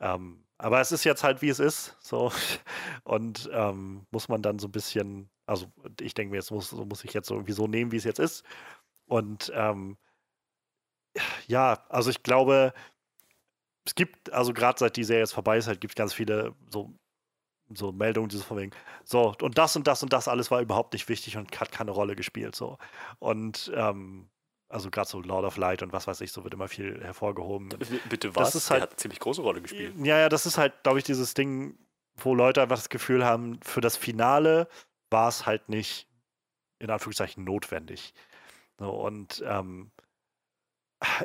Ähm, 0.00 0.44
aber 0.58 0.80
es 0.80 0.92
ist 0.92 1.04
jetzt 1.04 1.24
halt, 1.24 1.42
wie 1.42 1.48
es 1.48 1.58
ist, 1.58 1.96
so 2.00 2.32
und 3.04 3.48
ähm, 3.52 4.06
muss 4.10 4.28
man 4.28 4.42
dann 4.42 4.58
so 4.58 4.68
ein 4.68 4.72
bisschen, 4.72 5.30
also 5.46 5.66
ich 6.00 6.14
denke 6.14 6.32
mir, 6.32 6.38
jetzt 6.38 6.50
muss, 6.50 6.72
muss 6.72 7.04
ich 7.04 7.12
jetzt 7.12 7.28
so 7.28 7.34
irgendwie 7.34 7.52
so 7.52 7.66
nehmen, 7.66 7.92
wie 7.92 7.96
es 7.96 8.04
jetzt 8.04 8.20
ist 8.20 8.44
und 9.06 9.50
ähm, 9.54 9.96
ja, 11.46 11.84
also 11.88 12.10
ich 12.10 12.22
glaube, 12.22 12.72
es 13.90 13.96
gibt, 13.96 14.32
also 14.32 14.52
gerade 14.52 14.78
seit 14.78 14.96
die 14.96 15.02
Serie 15.02 15.22
jetzt 15.22 15.32
vorbei 15.32 15.58
ist, 15.58 15.66
halt, 15.66 15.80
gibt 15.80 15.92
es 15.92 15.96
ganz 15.96 16.14
viele 16.14 16.54
so, 16.70 16.94
so 17.74 17.90
Meldungen, 17.90 18.28
die 18.28 18.36
so 18.36 18.44
von 18.44 18.58
wegen, 18.58 18.70
so, 19.04 19.34
und 19.42 19.58
das 19.58 19.74
und 19.74 19.88
das 19.88 20.00
und 20.04 20.12
das 20.12 20.28
alles 20.28 20.48
war 20.52 20.60
überhaupt 20.60 20.92
nicht 20.92 21.08
wichtig 21.08 21.36
und 21.36 21.60
hat 21.60 21.72
keine 21.72 21.90
Rolle 21.90 22.14
gespielt. 22.14 22.54
So. 22.54 22.78
Und 23.18 23.72
ähm, 23.74 24.28
also 24.68 24.92
gerade 24.92 25.08
so 25.08 25.20
Lord 25.20 25.44
of 25.44 25.56
Light 25.56 25.82
und 25.82 25.92
was 25.92 26.06
weiß 26.06 26.20
ich, 26.20 26.30
so 26.30 26.44
wird 26.44 26.54
immer 26.54 26.68
viel 26.68 27.02
hervorgehoben. 27.02 27.70
Bitte 28.08 28.36
was? 28.36 28.52
Das 28.52 28.62
ist 28.62 28.70
halt, 28.70 28.78
Der 28.78 28.82
hat 28.82 28.90
eine 28.90 28.96
ziemlich 28.96 29.18
große 29.18 29.42
Rolle 29.42 29.60
gespielt. 29.60 29.94
Ja, 29.98 30.18
ja, 30.18 30.28
das 30.28 30.46
ist 30.46 30.56
halt, 30.56 30.84
glaube 30.84 30.98
ich, 30.98 31.04
dieses 31.04 31.34
Ding, 31.34 31.76
wo 32.14 32.32
Leute 32.32 32.62
einfach 32.62 32.76
das 32.76 32.90
Gefühl 32.90 33.24
haben, 33.24 33.58
für 33.64 33.80
das 33.80 33.96
Finale 33.96 34.68
war 35.10 35.28
es 35.28 35.46
halt 35.46 35.68
nicht 35.68 36.06
in 36.78 36.90
Anführungszeichen 36.90 37.42
notwendig. 37.42 38.14
So, 38.78 38.88
und 38.88 39.42
ähm, 39.44 39.90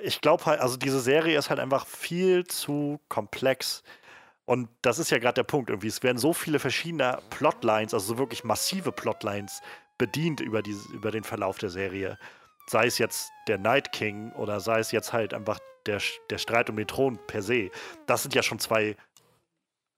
ich 0.01 0.21
glaube 0.21 0.45
halt, 0.45 0.59
also 0.59 0.77
diese 0.77 0.99
Serie 0.99 1.37
ist 1.37 1.49
halt 1.49 1.59
einfach 1.59 1.85
viel 1.85 2.45
zu 2.45 2.99
komplex. 3.09 3.83
Und 4.45 4.69
das 4.81 4.99
ist 4.99 5.09
ja 5.09 5.17
gerade 5.17 5.35
der 5.35 5.43
Punkt 5.43 5.69
irgendwie. 5.69 5.87
Es 5.87 6.03
werden 6.03 6.17
so 6.17 6.33
viele 6.33 6.59
verschiedene 6.59 7.19
Plotlines, 7.29 7.93
also 7.93 8.13
so 8.13 8.17
wirklich 8.17 8.43
massive 8.43 8.91
Plotlines 8.91 9.61
bedient 9.97 10.39
über, 10.39 10.61
diese, 10.61 10.87
über 10.93 11.11
den 11.11 11.23
Verlauf 11.23 11.57
der 11.57 11.69
Serie. 11.69 12.17
Sei 12.67 12.85
es 12.85 12.97
jetzt 12.97 13.31
der 13.47 13.57
Night 13.57 13.91
King 13.91 14.31
oder 14.33 14.59
sei 14.59 14.79
es 14.79 14.91
jetzt 14.91 15.13
halt 15.13 15.33
einfach 15.33 15.59
der, 15.85 16.01
der 16.29 16.37
Streit 16.37 16.69
um 16.69 16.77
den 16.77 16.87
Thron 16.87 17.19
per 17.27 17.41
se. 17.41 17.69
Das 18.05 18.23
sind 18.23 18.35
ja 18.35 18.43
schon 18.43 18.59
zwei 18.59 18.95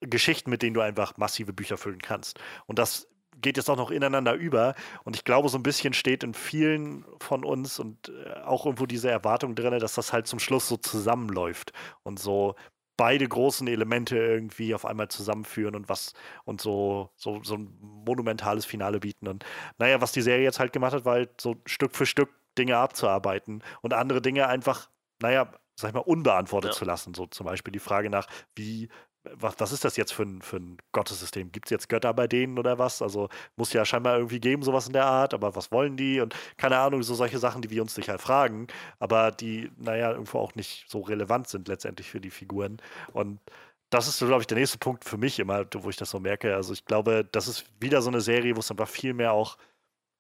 Geschichten, 0.02 0.50
mit 0.50 0.62
denen 0.62 0.74
du 0.74 0.82
einfach 0.82 1.18
massive 1.18 1.54
Bücher 1.54 1.78
füllen 1.78 2.02
kannst. 2.02 2.40
Und 2.68 2.80
das 2.80 3.08
geht 3.42 3.58
jetzt 3.58 3.70
auch 3.70 3.78
noch 3.78 3.92
ineinander 3.92 4.34
über. 4.34 4.76
Und 5.04 5.16
ich 5.16 5.24
glaube, 5.24 5.50
so 5.50 5.58
ein 5.58 5.64
bisschen 5.64 5.94
steht 5.94 6.24
in 6.24 6.34
vielen 6.34 7.06
von 7.20 7.44
uns 7.46 7.80
und 7.80 8.10
äh, 8.10 8.42
auch 8.42 8.66
irgendwo 8.66 8.86
diese 8.86 9.10
Erwartung 9.10 9.56
drin, 9.56 9.80
dass 9.80 9.96
das 9.96 10.14
halt 10.14 10.28
zum 10.28 10.40
Schluss 10.40 10.68
so 10.68 10.78
zusammenläuft 10.78 11.74
und 12.04 12.20
so 12.20 12.56
beide 12.98 13.28
großen 13.28 13.68
Elemente 13.68 14.18
irgendwie 14.18 14.74
auf 14.74 14.86
einmal 14.86 15.08
zusammenführen 15.08 15.76
und 15.76 15.88
was 15.88 16.14
und 16.46 16.60
so, 16.60 17.12
so, 17.16 17.42
so 17.44 17.56
ein 17.56 17.78
monumentales 17.80 18.66
Finale 18.66 19.00
bieten. 19.00 19.28
Und 19.28 19.46
naja, 19.78 20.02
was 20.02 20.12
die 20.12 20.24
Serie 20.24 20.44
jetzt 20.44 20.60
halt 20.60 20.74
gemacht 20.74 20.94
hat, 20.94 21.06
war 21.06 21.14
halt 21.14 21.40
so 21.40 21.56
Stück 21.66 21.96
für 21.96 22.08
Stück 22.08 22.30
Dinge 22.58 22.78
abzuarbeiten 22.78 23.64
und 23.82 23.94
andere 23.94 24.20
Dinge 24.20 24.48
einfach, 24.48 24.90
naja, 25.22 25.52
sag 25.80 25.90
ich 25.90 25.94
mal, 25.94 26.00
unbeantwortet 26.00 26.72
ja. 26.72 26.78
zu 26.78 26.86
lassen. 26.86 27.14
So 27.14 27.28
zum 27.28 27.46
Beispiel 27.46 27.72
die 27.72 27.80
Frage 27.80 28.10
nach, 28.10 28.28
wie 28.56 28.90
was, 29.36 29.56
was 29.60 29.72
ist 29.72 29.86
das 29.86 29.98
jetzt 29.98 30.14
für 30.14 30.24
ein, 30.24 30.42
für 30.42 30.58
ein 30.58 30.78
Gottessystem? 30.92 31.52
Gibt 31.52 31.68
es 31.68 31.72
jetzt 31.72 31.90
Götter 31.90 32.14
bei 32.14 32.28
denen 32.28 32.58
oder 32.60 32.80
was? 32.80 33.02
Also 33.02 33.30
muss 33.56 33.74
ja 33.74 33.86
scheinbar 33.86 34.18
irgendwie 34.18 34.40
geben, 34.40 34.64
sowas 34.64 34.88
in 34.88 34.94
der 34.94 35.06
Art, 35.06 35.34
aber 35.34 35.56
was 35.56 35.72
wollen 35.72 35.98
die? 35.98 36.20
Und 36.20 36.36
keine 36.58 36.78
Ahnung, 36.78 37.04
so 37.04 37.16
solche 37.16 37.40
Sachen, 37.40 37.62
die 37.62 37.70
wir 37.70 37.82
uns 37.82 37.96
sicher 37.96 38.18
fragen, 38.20 38.68
aber 39.00 39.32
die, 39.32 39.72
naja, 39.78 40.12
irgendwo 40.12 40.40
auch 40.40 40.56
nicht 40.56 40.86
so 40.90 41.02
relevant 41.02 41.48
sind 41.48 41.68
letztendlich 41.68 42.10
für 42.10 42.22
die 42.22 42.32
Figuren. 42.32 42.78
Und 43.14 43.40
das 43.90 44.08
ist, 44.08 44.20
glaube 44.20 44.42
ich, 44.42 44.48
der 44.48 44.58
nächste 44.58 44.78
Punkt 44.78 45.06
für 45.06 45.18
mich 45.18 45.40
immer, 45.40 45.66
wo 45.74 45.90
ich 45.90 45.96
das 45.98 46.10
so 46.10 46.20
merke. 46.20 46.56
Also 46.56 46.74
ich 46.74 46.86
glaube, 46.86 47.26
das 47.32 47.48
ist 47.48 47.66
wieder 47.80 48.02
so 48.02 48.10
eine 48.10 48.22
Serie, 48.22 48.56
wo 48.56 48.60
es 48.60 48.72
einfach 48.72 48.90
viel 48.90 49.14
mehr 49.14 49.34
auch 49.34 49.58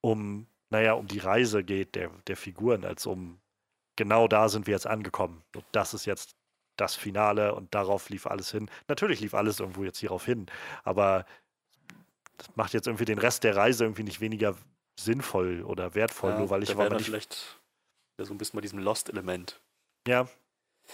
um, 0.01 0.47
naja, 0.69 0.93
um 0.93 1.07
die 1.07 1.19
Reise 1.19 1.63
geht 1.63 1.95
der, 1.95 2.09
der 2.27 2.37
Figuren, 2.37 2.85
als 2.85 3.05
um 3.05 3.39
genau 3.97 4.27
da 4.27 4.47
sind 4.47 4.67
wir 4.67 4.73
jetzt 4.73 4.87
angekommen. 4.87 5.43
Und 5.55 5.65
das 5.73 5.93
ist 5.93 6.05
jetzt 6.05 6.35
das 6.77 6.95
Finale 6.95 7.55
und 7.55 7.73
darauf 7.75 8.09
lief 8.09 8.27
alles 8.27 8.51
hin. 8.51 8.69
Natürlich 8.87 9.19
lief 9.19 9.33
alles 9.33 9.59
irgendwo 9.59 9.83
jetzt 9.83 9.99
hierauf 9.99 10.25
hin, 10.25 10.47
aber 10.83 11.25
das 12.37 12.47
macht 12.55 12.73
jetzt 12.73 12.87
irgendwie 12.87 13.05
den 13.05 13.19
Rest 13.19 13.43
der 13.43 13.55
Reise 13.55 13.83
irgendwie 13.83 14.03
nicht 14.03 14.21
weniger 14.21 14.55
sinnvoll 14.99 15.63
oder 15.63 15.95
wertvoll, 15.95 16.31
ja, 16.31 16.39
nur 16.39 16.49
weil 16.49 16.63
ich 16.63 16.75
war 16.77 16.89
nicht 16.89 17.05
vielleicht 17.05 17.59
ja, 18.19 18.25
so 18.25 18.33
ein 18.33 18.37
bisschen 18.37 18.57
bei 18.57 18.61
diesem 18.61 18.79
Lost-Element. 18.79 19.59
Ja. 20.07 20.27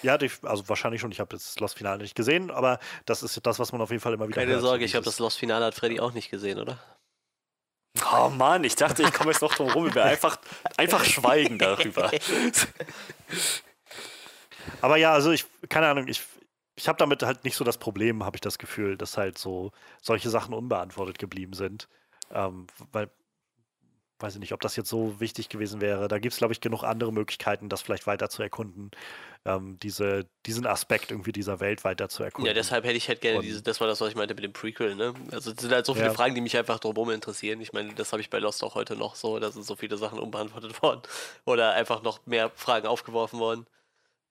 Ja, 0.02 0.18
also 0.42 0.68
wahrscheinlich 0.70 1.02
schon. 1.02 1.12
Ich 1.12 1.20
habe 1.20 1.30
das 1.30 1.60
Lost-Finale 1.60 2.02
nicht 2.02 2.16
gesehen, 2.16 2.50
aber 2.50 2.80
das 3.06 3.22
ist 3.22 3.40
das, 3.46 3.60
was 3.60 3.72
man 3.72 3.80
auf 3.80 3.92
jeden 3.92 4.02
Fall 4.02 4.14
immer 4.14 4.28
wieder 4.28 4.42
Keine 4.42 4.54
hört. 4.54 4.62
Sorge, 4.62 4.84
ich 4.84 4.96
habe 4.96 5.06
das 5.06 5.20
Lost-Finale 5.20 5.66
hat 5.66 5.76
Freddy 5.76 6.00
auch 6.00 6.14
nicht 6.14 6.32
gesehen, 6.32 6.60
oder? 6.60 6.80
Oh 8.12 8.30
Mann, 8.30 8.64
ich 8.64 8.76
dachte, 8.76 9.04
ich 9.04 9.14
komme 9.14 9.32
jetzt 9.32 9.42
noch 9.42 9.54
drum 9.54 9.70
rum. 9.70 9.94
Wir 9.94 10.04
einfach, 10.04 10.38
einfach 10.78 11.04
schweigen 11.06 11.60
darüber. 11.60 12.12
Aber 14.82 14.98
ja, 14.98 15.14
also 15.14 15.32
ich, 15.32 15.46
keine 15.70 15.88
Ahnung, 15.88 16.08
ich, 16.08 16.22
ich 16.76 16.88
habe 16.88 16.98
damit 16.98 17.24
halt 17.24 17.44
nicht 17.44 17.56
so 17.56 17.64
das 17.64 17.78
Problem, 17.78 18.24
habe 18.24 18.38
ich 18.38 18.42
das 18.42 18.58
Gefühl, 18.58 18.98
dass 18.98 19.18
halt 19.18 19.38
so 19.38 19.72
solche 20.02 20.30
Sachen 20.30 20.54
unbeantwortet 20.54 21.20
geblieben 21.20 21.54
sind. 21.54 21.88
Ähm, 22.32 22.68
weil, 22.92 23.10
weiß 24.20 24.36
ich 24.36 24.40
nicht, 24.40 24.54
ob 24.54 24.62
das 24.62 24.76
jetzt 24.76 24.90
so 24.90 25.20
wichtig 25.20 25.50
gewesen 25.50 25.82
wäre. 25.82 26.08
Da 26.08 26.18
gibt 26.18 26.34
es, 26.34 26.38
glaube 26.38 26.54
ich, 26.54 26.62
genug 26.62 26.84
andere 26.84 27.12
Möglichkeiten, 27.12 27.70
das 27.70 27.82
vielleicht 27.82 28.08
weiter 28.08 28.30
zu 28.30 28.42
erkunden. 28.42 28.90
Ähm, 29.46 29.78
diese, 29.84 30.26
diesen 30.46 30.66
Aspekt 30.66 31.12
irgendwie 31.12 31.34
dieser 31.34 31.60
Welt 31.60 31.84
weiter 31.84 32.08
zu 32.08 32.24
erkunden. 32.24 32.48
Ja, 32.48 32.54
deshalb 32.54 32.86
hätte 32.86 32.96
ich 32.96 33.10
halt 33.10 33.20
gerne 33.22 33.42
diese, 33.42 33.62
das 33.62 33.82
war 33.82 33.88
das, 33.88 34.00
was 34.00 34.10
ich 34.10 34.16
meinte 34.16 34.34
mit 34.34 34.44
dem 34.44 34.54
Prequel, 34.54 34.96
ne? 34.96 35.14
Also 35.32 35.52
es 35.52 35.62
sind 35.62 35.74
halt 35.74 35.86
so 35.86 35.94
viele 35.94 36.08
ja. 36.08 36.14
Fragen, 36.14 36.34
die 36.34 36.42
mich 36.42 36.58
einfach 36.58 36.80
drumherum 36.80 37.10
interessieren. 37.12 37.60
Ich 37.60 37.74
meine, 37.74 37.94
das 37.94 38.14
habe 38.14 38.22
ich 38.22 38.30
bei 38.30 38.40
Lost 38.40 38.64
auch 38.64 38.76
heute 38.76 38.96
noch 38.96 39.16
so, 39.16 39.38
da 39.40 39.52
sind 39.52 39.66
so 39.66 39.76
viele 39.76 39.98
Sachen 39.98 40.18
unbeantwortet 40.18 40.82
worden. 40.82 41.02
Oder 41.46 41.74
einfach 41.74 42.02
noch 42.02 42.26
mehr 42.26 42.50
Fragen 42.56 42.88
aufgeworfen 42.88 43.40
worden 43.40 43.68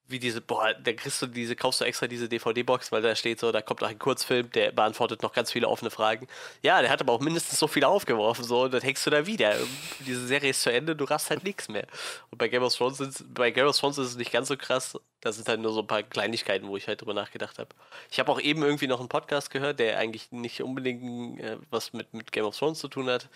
wie 0.09 0.19
diese, 0.19 0.41
boah, 0.41 0.75
da 0.75 0.93
kriegst 0.93 1.23
du 1.23 1.27
diese, 1.27 1.57
kaufst 1.57 1.81
du 1.81 1.85
extra 1.85 2.07
diese 2.07 2.29
DVD-Box, 2.29 2.93
weil 2.93 3.03
da 3.03 3.15
steht 3.15 3.41
so, 3.41 3.51
da 3.51 3.63
kommt 3.63 3.81
noch 3.81 3.89
ein 3.89 3.99
Kurzfilm, 3.99 4.51
der 4.53 4.73
beantwortet 4.73 5.23
noch 5.23 5.33
ganz 5.33 5.51
viele 5.51 5.69
offene 5.69 5.91
Fragen. 5.91 6.27
Ja, 6.63 6.81
der 6.81 6.91
hat 6.91 7.01
aber 7.01 7.13
auch 7.13 7.21
mindestens 7.21 7.59
so 7.59 7.67
viele 7.67 7.89
aufgeworfen, 7.89 8.45
so, 8.45 8.63
und 8.63 8.75
dann 8.75 8.83
hängst 8.83 9.07
du 9.07 9.11
da 9.11 9.27
wieder. 9.27 9.57
Diese 10.01 10.27
Serie 10.27 10.51
ist 10.51 10.63
zu 10.63 10.73
Ende, 10.73 10.95
du 10.95 11.05
raffst 11.05 11.31
halt 11.31 11.45
nichts 11.45 11.69
mehr. 11.69 11.87
Und 12.31 12.39
bei 12.39 12.49
Game 12.49 12.63
of 12.63 12.75
Thrones 12.75 13.01
ist, 13.01 13.25
bei 13.33 13.51
Game 13.51 13.67
of 13.67 13.79
Thrones 13.79 13.99
ist 13.99 14.09
es 14.09 14.17
nicht 14.17 14.33
ganz 14.33 14.49
so 14.49 14.57
krass. 14.57 14.99
Das 15.21 15.37
sind 15.37 15.49
halt 15.49 15.61
nur 15.61 15.73
so 15.73 15.81
ein 15.81 15.87
paar 15.87 16.03
Kleinigkeiten, 16.03 16.69
wo 16.69 16.77
ich 16.77 16.89
halt 16.89 17.01
drüber 17.01 17.15
nachgedacht 17.15 17.59
habe. 17.59 17.71
Ich 18.11 18.19
habe 18.19 18.31
auch 18.31 18.41
eben 18.41 18.63
irgendwie 18.63 18.89
noch 18.89 19.01
einen 19.01 19.09
Podcast 19.09 19.51
gehört, 19.51 19.79
der 19.79 19.99
eigentlich 19.99 20.33
nicht 20.33 20.63
unbedingt 20.63 21.41
äh, 21.41 21.59
was 21.71 21.93
mit, 21.93 22.13
mit 22.13 22.33
Game 22.33 22.45
of 22.45 22.59
Thrones 22.59 22.81
zu 22.81 22.89
tun 22.89 23.09
hat. 23.09 23.29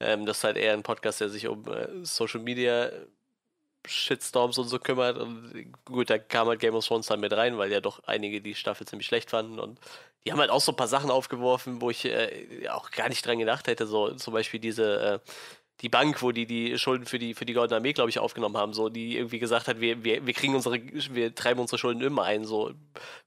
Ähm, 0.00 0.26
das 0.26 0.38
ist 0.38 0.44
halt 0.44 0.56
eher 0.56 0.72
ein 0.72 0.82
Podcast, 0.82 1.20
der 1.20 1.28
sich 1.28 1.46
um 1.46 1.66
äh, 1.68 2.04
Social 2.04 2.40
Media 2.40 2.90
Shitstorms 3.86 4.58
und 4.58 4.68
so 4.68 4.78
kümmert. 4.78 5.18
Und 5.18 5.74
gut, 5.84 6.10
da 6.10 6.18
kam 6.18 6.48
halt 6.48 6.60
Game 6.60 6.74
of 6.74 6.86
Thrones 6.86 7.06
dann 7.06 7.20
mit 7.20 7.32
rein, 7.32 7.58
weil 7.58 7.70
ja 7.70 7.80
doch 7.80 8.02
einige 8.04 8.40
die 8.40 8.54
Staffel 8.54 8.86
ziemlich 8.86 9.06
schlecht 9.06 9.30
fanden. 9.30 9.58
Und 9.58 9.78
die 10.24 10.32
haben 10.32 10.40
halt 10.40 10.50
auch 10.50 10.60
so 10.60 10.72
ein 10.72 10.76
paar 10.76 10.88
Sachen 10.88 11.10
aufgeworfen, 11.10 11.80
wo 11.80 11.90
ich 11.90 12.04
äh, 12.04 12.68
auch 12.68 12.90
gar 12.90 13.08
nicht 13.08 13.26
dran 13.26 13.38
gedacht 13.38 13.66
hätte. 13.66 13.86
So 13.86 14.12
zum 14.14 14.32
Beispiel 14.34 14.60
diese, 14.60 15.20
äh, 15.24 15.30
die 15.80 15.88
Bank, 15.88 16.22
wo 16.22 16.32
die 16.32 16.46
die 16.46 16.78
Schulden 16.78 17.04
für 17.04 17.18
die, 17.18 17.34
für 17.34 17.44
die 17.44 17.52
Goldene 17.52 17.76
Armee, 17.76 17.92
glaube 17.92 18.10
ich, 18.10 18.18
aufgenommen 18.18 18.56
haben, 18.56 18.72
so, 18.72 18.88
die 18.88 19.16
irgendwie 19.16 19.38
gesagt 19.38 19.68
hat, 19.68 19.80
wir, 19.80 20.04
wir, 20.04 20.26
wir 20.26 20.32
kriegen 20.32 20.54
unsere, 20.54 20.80
wir 20.80 21.34
treiben 21.34 21.60
unsere 21.60 21.78
Schulden 21.78 22.00
immer 22.00 22.22
ein, 22.22 22.44
so, 22.44 22.72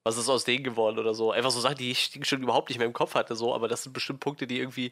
was 0.04 0.18
ist 0.18 0.30
aus 0.30 0.46
denen 0.46 0.64
geworden 0.64 0.98
oder 0.98 1.14
so. 1.14 1.32
Einfach 1.32 1.52
so 1.52 1.60
Sachen, 1.60 1.78
die 1.78 1.92
ich 1.92 2.20
schon 2.24 2.42
überhaupt 2.42 2.70
nicht 2.70 2.78
mehr 2.78 2.88
im 2.88 2.94
Kopf 2.94 3.16
hatte, 3.16 3.36
so, 3.36 3.54
aber 3.54 3.68
das 3.68 3.84
sind 3.84 3.94
bestimmt 3.94 4.22
Punkte, 4.22 4.48
die 4.48 4.60
irgendwie 4.60 4.92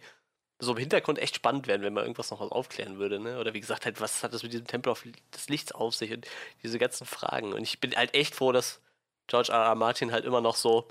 so 0.65 0.73
im 0.73 0.77
Hintergrund 0.79 1.19
echt 1.19 1.35
spannend 1.37 1.67
werden, 1.67 1.81
wenn 1.83 1.93
man 1.93 2.03
irgendwas 2.03 2.31
noch 2.31 2.41
was 2.41 2.51
aufklären 2.51 2.97
würde, 2.97 3.19
ne? 3.19 3.39
Oder 3.39 3.53
wie 3.53 3.61
gesagt, 3.61 3.85
halt, 3.85 4.01
was 4.01 4.23
hat 4.23 4.33
das 4.33 4.43
mit 4.43 4.53
diesem 4.53 4.67
Tempel 4.67 4.91
auf 4.91 5.05
des 5.33 5.49
Lichts 5.49 5.71
auf 5.71 5.95
sich 5.95 6.11
und 6.11 6.27
diese 6.63 6.79
ganzen 6.79 7.05
Fragen. 7.05 7.53
Und 7.53 7.63
ich 7.63 7.79
bin 7.79 7.95
halt 7.95 8.13
echt 8.13 8.35
froh, 8.35 8.51
dass 8.51 8.81
George 9.27 9.51
R. 9.51 9.65
R. 9.65 9.75
Martin 9.75 10.11
halt 10.11 10.25
immer 10.25 10.41
noch 10.41 10.55
so 10.55 10.87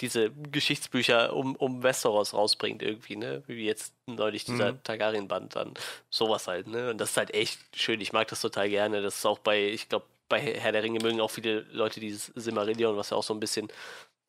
diese 0.00 0.30
Geschichtsbücher 0.30 1.34
um, 1.34 1.56
um 1.56 1.82
Westeros 1.82 2.34
rausbringt 2.34 2.82
irgendwie, 2.82 3.16
ne? 3.16 3.42
Wie 3.46 3.64
jetzt 3.64 3.94
neulich 4.06 4.44
dieser 4.44 4.72
mhm. 4.72 4.82
Targaryen-Band 4.82 5.56
dann. 5.56 5.74
Sowas 6.10 6.46
halt, 6.46 6.66
ne? 6.66 6.90
Und 6.90 6.98
das 6.98 7.10
ist 7.12 7.16
halt 7.16 7.32
echt 7.32 7.58
schön. 7.74 8.00
Ich 8.00 8.12
mag 8.12 8.28
das 8.28 8.42
total 8.42 8.68
gerne. 8.68 9.00
Das 9.00 9.16
ist 9.16 9.26
auch 9.26 9.38
bei, 9.38 9.68
ich 9.68 9.88
glaube, 9.88 10.06
bei 10.28 10.40
Herr 10.40 10.72
der 10.72 10.82
Ringe 10.82 11.00
mögen 11.00 11.20
auch 11.20 11.30
viele 11.30 11.60
Leute 11.72 12.00
dieses 12.00 12.26
Simmerillion, 12.34 12.96
was 12.96 13.10
ja 13.10 13.16
auch 13.16 13.22
so 13.22 13.34
ein 13.34 13.40
bisschen 13.40 13.68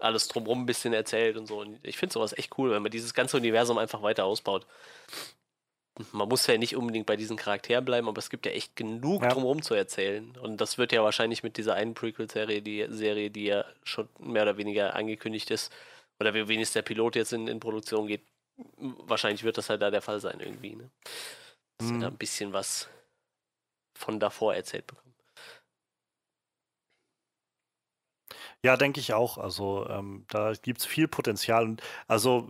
alles 0.04 0.28
drumherum 0.28 0.64
ein 0.64 0.66
bisschen 0.66 0.94
erzählt 0.94 1.38
und 1.38 1.48
so. 1.48 1.60
Und 1.60 1.80
ich 1.84 1.98
finde 1.98 2.14
sowas 2.14 2.38
echt 2.38 2.58
cool, 2.58 2.72
wenn 2.72 2.84
man 2.84 2.92
dieses 2.92 3.14
ganze 3.14 3.38
Universum 3.38 3.78
einfach 3.78 4.02
weiter 4.02 4.26
ausbaut. 4.26 4.66
Man 6.12 6.28
muss 6.28 6.48
ja 6.48 6.58
nicht 6.58 6.76
unbedingt 6.76 7.06
bei 7.06 7.16
diesen 7.16 7.38
Charakteren 7.38 7.86
bleiben, 7.86 8.08
aber 8.08 8.18
es 8.18 8.32
gibt 8.32 8.48
ja 8.48 8.52
echt 8.52 8.76
genug 8.76 9.22
ja. 9.22 9.30
drumherum 9.30 9.62
zu 9.62 9.76
erzählen. 9.76 10.36
Und 10.38 10.60
das 10.60 10.78
wird 10.78 10.92
ja 10.92 11.04
wahrscheinlich 11.04 11.44
mit 11.44 11.58
dieser 11.58 11.76
einen 11.76 11.94
Prequel-Serie, 11.94 12.62
die 12.62 12.88
Serie, 12.90 13.30
die 13.30 13.46
ja 13.46 13.66
schon 13.84 14.10
mehr 14.20 14.44
oder 14.44 14.58
weniger 14.58 14.96
angekündigt 14.96 15.52
ist, 15.52 15.72
oder 16.20 16.34
wie 16.34 16.48
wenigstens 16.48 16.74
der 16.74 16.82
Pilot 16.82 17.16
jetzt 17.16 17.34
in, 17.34 17.48
in 17.48 17.60
Produktion 17.60 18.08
geht, 18.08 18.24
wahrscheinlich 18.78 19.44
wird 19.44 19.58
das 19.58 19.70
halt 19.70 19.82
da 19.82 19.92
der 19.92 20.02
Fall 20.02 20.20
sein 20.20 20.40
irgendwie. 20.40 20.76
Ne? 20.76 20.90
Dass 21.78 21.90
mhm. 21.90 21.94
wir 21.94 22.02
da 22.02 22.08
ein 22.08 22.18
bisschen 22.18 22.54
was 22.54 22.90
von 23.94 24.20
davor 24.20 24.56
erzählt 24.56 24.88
bekommen. 24.88 25.03
Ja, 28.66 28.78
denke 28.78 29.00
ich 29.00 29.14
auch. 29.14 29.38
Also 29.38 29.88
ähm, 29.90 30.26
da 30.30 30.54
gibt 30.54 30.80
es 30.80 30.86
viel 30.86 31.08
Potenzial. 31.08 31.64
Und 31.66 31.82
also 32.08 32.50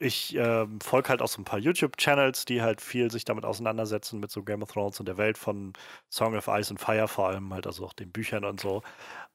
ich 0.00 0.36
äh, 0.36 0.66
folge 0.82 1.08
halt 1.10 1.22
auch 1.22 1.28
so 1.28 1.40
ein 1.40 1.44
paar 1.44 1.58
YouTube-Channels, 1.60 2.44
die 2.46 2.62
halt 2.62 2.80
viel 2.82 3.10
sich 3.10 3.24
damit 3.24 3.44
auseinandersetzen, 3.44 4.20
mit 4.20 4.30
so 4.30 4.42
Game 4.42 4.62
of 4.62 4.72
Thrones 4.72 5.00
und 5.00 5.06
der 5.06 5.18
Welt 5.18 5.38
von 5.38 5.72
Song 6.10 6.36
of 6.36 6.48
Ice 6.48 6.70
and 6.70 6.80
Fire 6.80 7.08
vor 7.08 7.28
allem, 7.28 7.54
halt 7.54 7.66
also 7.66 7.86
auch 7.86 7.92
den 7.94 8.12
Büchern 8.12 8.44
und 8.44 8.60
so. 8.60 8.82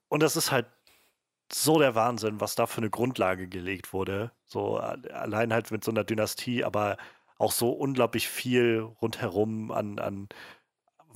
Und 0.10 0.24
das 0.24 0.38
ist 0.38 0.52
halt 0.52 0.68
so 1.52 1.80
der 1.80 1.96
Wahnsinn, 1.96 2.40
was 2.42 2.56
da 2.56 2.68
für 2.68 2.80
eine 2.80 2.90
Grundlage 2.90 3.48
gelegt 3.48 3.94
wurde. 3.94 4.32
So 4.48 4.78
allein 4.78 5.54
halt 5.54 5.72
mit 5.72 5.84
so 5.84 5.92
einer 5.92 6.04
Dynastie, 6.04 6.64
aber 6.64 6.98
auch 7.38 7.52
so 7.52 7.72
unglaublich 7.72 8.28
viel 8.30 8.80
rundherum 9.02 9.72
an, 9.72 10.00
an 10.00 10.30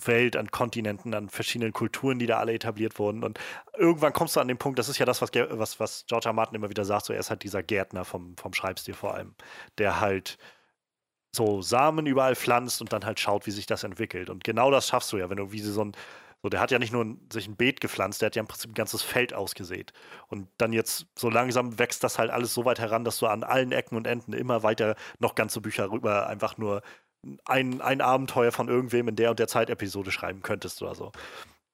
Welt, 0.06 0.36
an 0.36 0.52
Kontinenten, 0.52 1.14
an 1.14 1.30
verschiedenen 1.30 1.74
Kulturen, 1.74 2.20
die 2.20 2.26
da 2.26 2.40
alle 2.40 2.54
etabliert 2.54 3.00
wurden. 3.00 3.24
Und 3.24 3.40
irgendwann 3.78 4.14
kommst 4.14 4.36
du 4.36 4.40
an 4.40 4.48
den 4.48 4.58
Punkt, 4.58 4.80
das 4.80 4.90
ist 4.90 4.98
ja 4.98 5.06
das, 5.06 5.22
was, 5.22 5.32
was, 5.34 5.80
was 5.80 6.06
George 6.08 6.28
R. 6.28 6.34
Martin 6.34 6.56
immer 6.56 6.70
wieder 6.70 6.86
sagt, 6.86 7.06
so 7.06 7.14
er 7.14 7.20
ist 7.20 7.30
halt 7.30 7.44
dieser 7.44 7.64
Gärtner 7.64 8.06
vom, 8.06 8.36
vom 8.38 8.54
Schreibstil 8.54 8.94
vor 8.94 9.14
allem, 9.14 9.36
der 9.78 10.00
halt 10.00 10.38
so 11.36 11.62
Samen 11.62 12.06
überall 12.06 12.36
pflanzt 12.36 12.82
und 12.82 12.94
dann 12.94 13.06
halt 13.06 13.20
schaut, 13.20 13.48
wie 13.48 13.52
sich 13.52 13.66
das 13.66 13.84
entwickelt. 13.84 14.30
Und 14.30 14.44
genau 14.44 14.70
das 14.72 14.88
schaffst 14.88 15.12
du 15.12 15.18
ja, 15.18 15.30
wenn 15.30 15.38
du 15.38 15.52
wie 15.52 15.60
so 15.60 15.84
ein, 15.84 15.94
so 16.44 16.50
der 16.50 16.60
hat 16.60 16.72
ja 16.72 16.78
nicht 16.78 16.94
nur 16.94 17.04
ein, 17.06 17.28
sich 17.32 17.48
ein 17.48 17.56
Beet 17.56 17.82
gepflanzt, 17.82 18.22
der 18.22 18.28
hat 18.28 18.36
ja 18.36 18.42
im 18.42 18.48
Prinzip 18.48 18.72
ein 18.72 18.76
ganzes 18.76 19.02
Feld 19.02 19.34
ausgesät. 19.34 19.94
Und 20.28 20.48
dann 20.58 20.74
jetzt 20.74 21.08
so 21.18 21.30
langsam 21.30 21.80
wächst 21.80 22.04
das 22.04 22.20
halt 22.20 22.30
alles 22.30 22.54
so 22.54 22.66
weit 22.66 22.80
heran, 22.80 23.04
dass 23.04 23.18
du 23.18 23.28
an 23.28 23.44
allen 23.44 23.72
Ecken 23.72 23.96
und 23.96 24.06
Enden 24.06 24.34
immer 24.34 24.62
weiter 24.62 24.96
noch 25.20 25.36
ganze 25.36 25.62
Bücher 25.62 25.90
rüber 25.90 26.28
einfach 26.28 26.58
nur 26.58 26.82
ein, 27.46 27.82
ein 27.82 28.02
Abenteuer 28.02 28.52
von 28.52 28.68
irgendwem 28.68 29.08
in 29.08 29.16
der 29.16 29.32
und 29.32 29.40
der 29.40 29.48
Zeitepisode 29.48 30.12
schreiben 30.12 30.42
könntest 30.42 30.82
oder 30.82 30.96
so. 30.96 31.12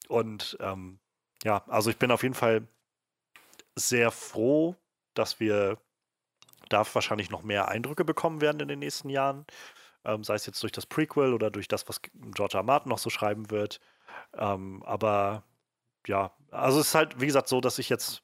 Und 0.08 0.58
ähm, 0.60 1.00
ja, 1.44 1.64
also 1.68 1.90
ich 1.90 1.98
bin 1.98 2.12
auf 2.12 2.24
jeden 2.24 2.36
Fall 2.36 2.68
sehr 3.76 4.12
froh, 4.12 4.76
dass 5.14 5.40
wir 5.40 5.78
da 6.70 6.84
wahrscheinlich 6.94 7.30
noch 7.30 7.44
mehr 7.44 7.68
Eindrücke 7.68 8.06
bekommen 8.06 8.42
werden 8.42 8.60
in 8.60 8.68
den 8.68 8.80
nächsten 8.80 9.10
Jahren. 9.10 9.46
Ähm, 10.06 10.24
sei 10.24 10.36
es 10.36 10.46
jetzt 10.46 10.62
durch 10.64 10.72
das 10.72 10.86
Prequel 10.86 11.34
oder 11.34 11.52
durch 11.52 11.68
das, 11.68 11.88
was 11.90 12.02
George 12.14 12.58
R. 12.58 12.64
Martin 12.64 12.90
noch 12.90 13.00
so 13.00 13.10
schreiben 13.10 13.50
wird. 13.50 13.80
Ähm, 14.34 14.84
aber 14.84 15.44
ja, 16.08 16.32
also 16.52 16.80
es 16.80 16.88
ist 16.88 16.96
halt, 16.96 17.20
wie 17.20 17.26
gesagt, 17.26 17.48
so, 17.48 17.62
dass 17.62 17.80
ich 17.80 17.90
jetzt 17.90 18.24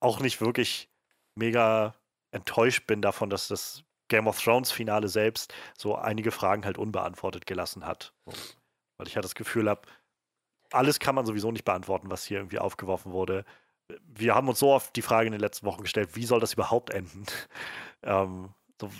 auch 0.00 0.20
nicht 0.20 0.40
wirklich 0.40 0.90
mega 1.34 1.94
enttäuscht 2.30 2.86
bin 2.86 3.02
davon, 3.02 3.30
dass 3.30 3.48
das 3.48 3.84
Game 4.12 4.26
of 4.26 4.38
Thrones 4.38 4.70
Finale 4.70 5.08
selbst 5.08 5.54
so 5.78 5.96
einige 5.96 6.32
Fragen 6.32 6.66
halt 6.66 6.76
unbeantwortet 6.76 7.46
gelassen 7.46 7.86
hat. 7.86 8.12
So. 8.26 8.32
Weil 8.98 9.08
ich 9.08 9.16
halt 9.16 9.24
das 9.24 9.34
Gefühl 9.34 9.70
habe, 9.70 9.80
alles 10.70 11.00
kann 11.00 11.14
man 11.14 11.24
sowieso 11.24 11.50
nicht 11.50 11.64
beantworten, 11.64 12.10
was 12.10 12.26
hier 12.26 12.36
irgendwie 12.36 12.58
aufgeworfen 12.58 13.12
wurde. 13.12 13.46
Wir 14.04 14.34
haben 14.34 14.50
uns 14.50 14.58
so 14.58 14.70
oft 14.70 14.94
die 14.96 15.02
Frage 15.02 15.28
in 15.28 15.32
den 15.32 15.40
letzten 15.40 15.64
Wochen 15.64 15.80
gestellt, 15.80 16.10
wie 16.14 16.26
soll 16.26 16.40
das 16.40 16.52
überhaupt 16.52 16.90
enden? 16.90 17.24
ähm, 18.02 18.50
so, 18.78 18.90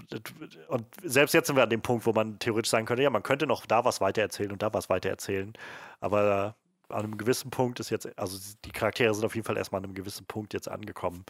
und 0.69 0.87
selbst 1.03 1.35
jetzt 1.35 1.49
sind 1.49 1.57
wir 1.57 1.63
an 1.65 1.71
dem 1.71 1.83
Punkt, 1.83 2.07
wo 2.07 2.13
man 2.13 2.39
theoretisch 2.39 2.71
sagen 2.71 2.87
könnte, 2.87 3.03
ja, 3.03 3.11
man 3.11 3.23
könnte 3.23 3.47
noch 3.47 3.67
da 3.67 3.85
was 3.85 4.01
weitererzählen 4.01 4.53
und 4.53 4.63
da 4.63 4.73
was 4.73 4.89
weitererzählen. 4.89 5.53
Aber 6.01 6.57
an 6.89 7.05
einem 7.05 7.19
gewissen 7.19 7.51
Punkt 7.51 7.81
ist 7.81 7.91
jetzt, 7.91 8.19
also 8.19 8.39
die 8.65 8.73
Charaktere 8.73 9.13
sind 9.13 9.27
auf 9.27 9.35
jeden 9.35 9.47
Fall 9.47 9.59
erstmal 9.59 9.81
an 9.81 9.85
einem 9.85 9.95
gewissen 9.95 10.25
Punkt 10.25 10.55
jetzt 10.55 10.69
angekommen. 10.69 11.27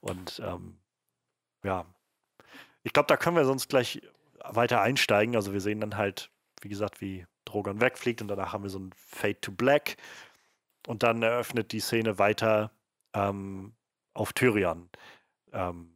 Und 0.00 0.40
ähm, 0.44 0.76
ja, 1.64 1.86
ich 2.84 2.92
glaube, 2.92 3.08
da 3.08 3.16
können 3.16 3.36
wir 3.36 3.44
sonst 3.44 3.68
gleich 3.68 4.00
weiter 4.44 4.80
einsteigen. 4.82 5.34
Also 5.34 5.52
wir 5.52 5.60
sehen 5.60 5.80
dann 5.80 5.96
halt, 5.96 6.30
wie 6.60 6.68
gesagt, 6.68 7.00
wie 7.00 7.26
Drogon 7.44 7.80
wegfliegt 7.80 8.22
und 8.22 8.28
danach 8.28 8.52
haben 8.52 8.62
wir 8.62 8.70
so 8.70 8.78
ein 8.78 8.92
Fade 8.94 9.40
to 9.40 9.50
Black. 9.50 9.96
Und 10.86 11.02
dann 11.02 11.22
eröffnet 11.22 11.72
die 11.72 11.80
Szene 11.80 12.18
weiter 12.18 12.70
ähm, 13.14 13.74
auf 14.12 14.34
Tyrion, 14.34 14.90
ähm, 15.52 15.94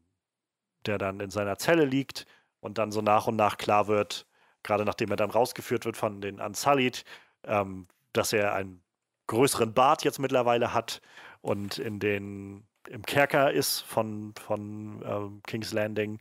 der 0.86 0.96
dann 0.96 1.20
in 1.20 1.30
seiner 1.30 1.58
Zelle 1.58 1.84
liegt 1.84 2.26
und 2.60 2.78
dann 2.78 2.90
so 2.90 3.02
nach 3.02 3.26
und 3.26 3.36
nach 3.36 3.58
klar 3.58 3.86
wird, 3.86 4.26
gerade 4.62 4.84
nachdem 4.86 5.10
er 5.10 5.16
dann 5.16 5.30
rausgeführt 5.30 5.84
wird 5.84 5.98
von 5.98 6.22
den 6.22 6.40
Unsullied, 6.40 7.04
ähm, 7.44 7.86
dass 8.14 8.32
er 8.32 8.54
einen 8.54 8.82
größeren 9.26 9.74
Bart 9.74 10.04
jetzt 10.04 10.18
mittlerweile 10.18 10.72
hat 10.72 11.02
und 11.42 11.78
in 11.78 12.00
den 12.00 12.66
im 12.88 13.02
Kerker 13.02 13.52
ist 13.52 13.80
von, 13.80 14.32
von 14.34 15.02
ähm, 15.04 15.42
King's 15.46 15.72
Landing 15.72 16.18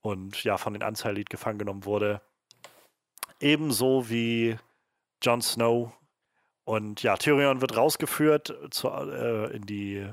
und 0.00 0.42
ja 0.44 0.58
von 0.58 0.74
den 0.74 0.82
Unsullied 0.82 1.30
gefangen 1.30 1.58
genommen 1.58 1.84
wurde. 1.84 2.20
Ebenso 3.40 4.08
wie 4.08 4.58
Jon 5.22 5.42
Snow. 5.42 5.92
Und 6.64 7.02
ja, 7.02 7.16
Tyrion 7.16 7.60
wird 7.60 7.76
rausgeführt 7.76 8.54
zu, 8.70 8.88
äh, 8.88 9.56
in 9.56 9.64
die 9.64 10.10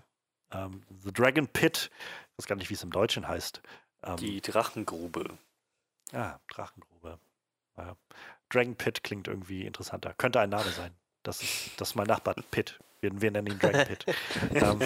ähm, 0.51 0.83
The 1.03 1.11
Dragon 1.11 1.47
Pit. 1.47 1.89
Ich 2.31 2.37
weiß 2.39 2.47
gar 2.47 2.55
nicht, 2.55 2.69
wie 2.69 2.75
es 2.75 2.83
im 2.83 2.91
Deutschen 2.91 3.27
heißt. 3.27 3.61
Ähm, 4.03 4.17
die 4.17 4.41
Drachengrube. 4.41 5.37
Ja, 6.11 6.39
Drachengrube. 6.47 7.19
Ja. 7.77 7.95
Dragon 8.49 8.75
Pit 8.75 9.03
klingt 9.03 9.27
irgendwie 9.27 9.65
interessanter. 9.65 10.13
Könnte 10.17 10.39
ein 10.39 10.49
Name 10.49 10.69
sein. 10.69 10.91
Das 11.23 11.41
ist, 11.41 11.71
das 11.77 11.89
ist 11.89 11.95
mein 11.95 12.07
Nachbar, 12.07 12.35
Pit. 12.51 12.79
Wir, 13.01 13.19
wir 13.19 13.31
nennen 13.31 13.47
ihn 13.47 13.59
Dragon 13.59 13.85
Pit. 13.85 14.05
ähm, 14.53 14.79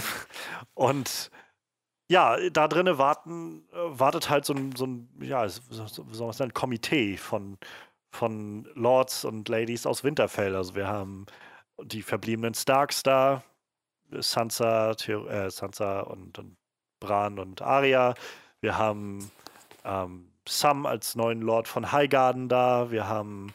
und 0.73 1.29
ja, 2.09 2.37
da 2.49 2.67
drinnen 2.67 2.97
warten, 2.97 3.63
äh, 3.71 3.99
wartet 3.99 4.29
halt 4.29 4.45
so 4.45 4.53
ein, 4.53 4.75
so 4.75 4.85
ein 4.85 5.09
ja, 5.21 5.47
so, 5.47 6.31
sagen, 6.31 6.53
Komitee 6.53 7.17
von, 7.17 7.57
von 8.11 8.67
Lords 8.73 9.25
und 9.25 9.47
Ladies 9.47 9.85
aus 9.85 10.03
Winterfell. 10.03 10.55
Also 10.55 10.75
wir 10.75 10.87
haben 10.87 11.27
die 11.83 12.01
verbliebenen 12.01 12.55
Starks 12.55 13.03
da, 13.03 13.43
Sansa, 14.11 14.91
äh, 14.91 15.49
Sansa 15.51 16.01
und, 16.01 16.39
und 16.39 16.57
Bran 16.99 17.37
und 17.37 17.61
Arya. 17.61 18.15
Wir 18.59 18.77
haben 18.77 19.31
ähm, 19.85 20.31
Sam 20.47 20.87
als 20.87 21.15
neuen 21.15 21.41
Lord 21.41 21.67
von 21.67 21.91
Highgarden 21.91 22.49
da. 22.49 22.89
Wir 22.89 23.07
haben 23.07 23.53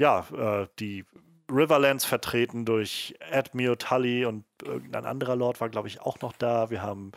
ja 0.00 0.24
äh, 0.36 0.68
die 0.78 1.04
Riverlands 1.50 2.04
vertreten 2.04 2.64
durch 2.64 3.14
Edmure 3.30 3.76
Tully 3.76 4.24
und 4.24 4.44
irgendein 4.62 5.04
anderer 5.04 5.36
Lord 5.36 5.60
war, 5.60 5.68
glaube 5.68 5.88
ich, 5.88 6.00
auch 6.00 6.20
noch 6.20 6.32
da. 6.32 6.70
Wir 6.70 6.82
haben 6.82 7.12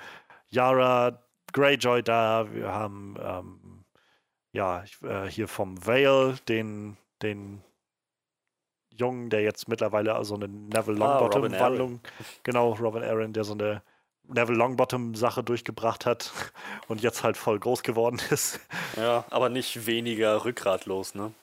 Yara 0.49 1.23
Greyjoy 1.53 2.03
da, 2.03 2.51
wir 2.51 2.71
haben 2.71 3.15
ähm, 3.21 3.85
ja 4.51 4.83
äh, 5.03 5.25
hier 5.27 5.47
vom 5.47 5.85
Vale 5.85 6.35
den, 6.47 6.97
den 7.21 7.63
Jungen, 8.91 9.29
der 9.29 9.41
jetzt 9.41 9.67
mittlerweile 9.67 10.23
so 10.23 10.35
eine 10.35 10.47
Neville 10.47 10.97
Longbottom-Wandlung, 10.97 12.01
ah, 12.03 12.23
genau, 12.43 12.73
Robin 12.73 13.03
Aaron, 13.03 13.33
der 13.33 13.43
so 13.43 13.53
eine 13.53 13.81
Neville 14.23 14.57
Longbottom-Sache 14.57 15.43
durchgebracht 15.43 16.05
hat 16.05 16.31
und 16.87 17.01
jetzt 17.01 17.23
halt 17.23 17.37
voll 17.37 17.59
groß 17.59 17.83
geworden 17.83 18.19
ist. 18.29 18.59
Ja, 18.95 19.25
aber 19.29 19.49
nicht 19.49 19.85
weniger 19.85 20.45
rückgratlos, 20.45 21.15
ne? 21.15 21.33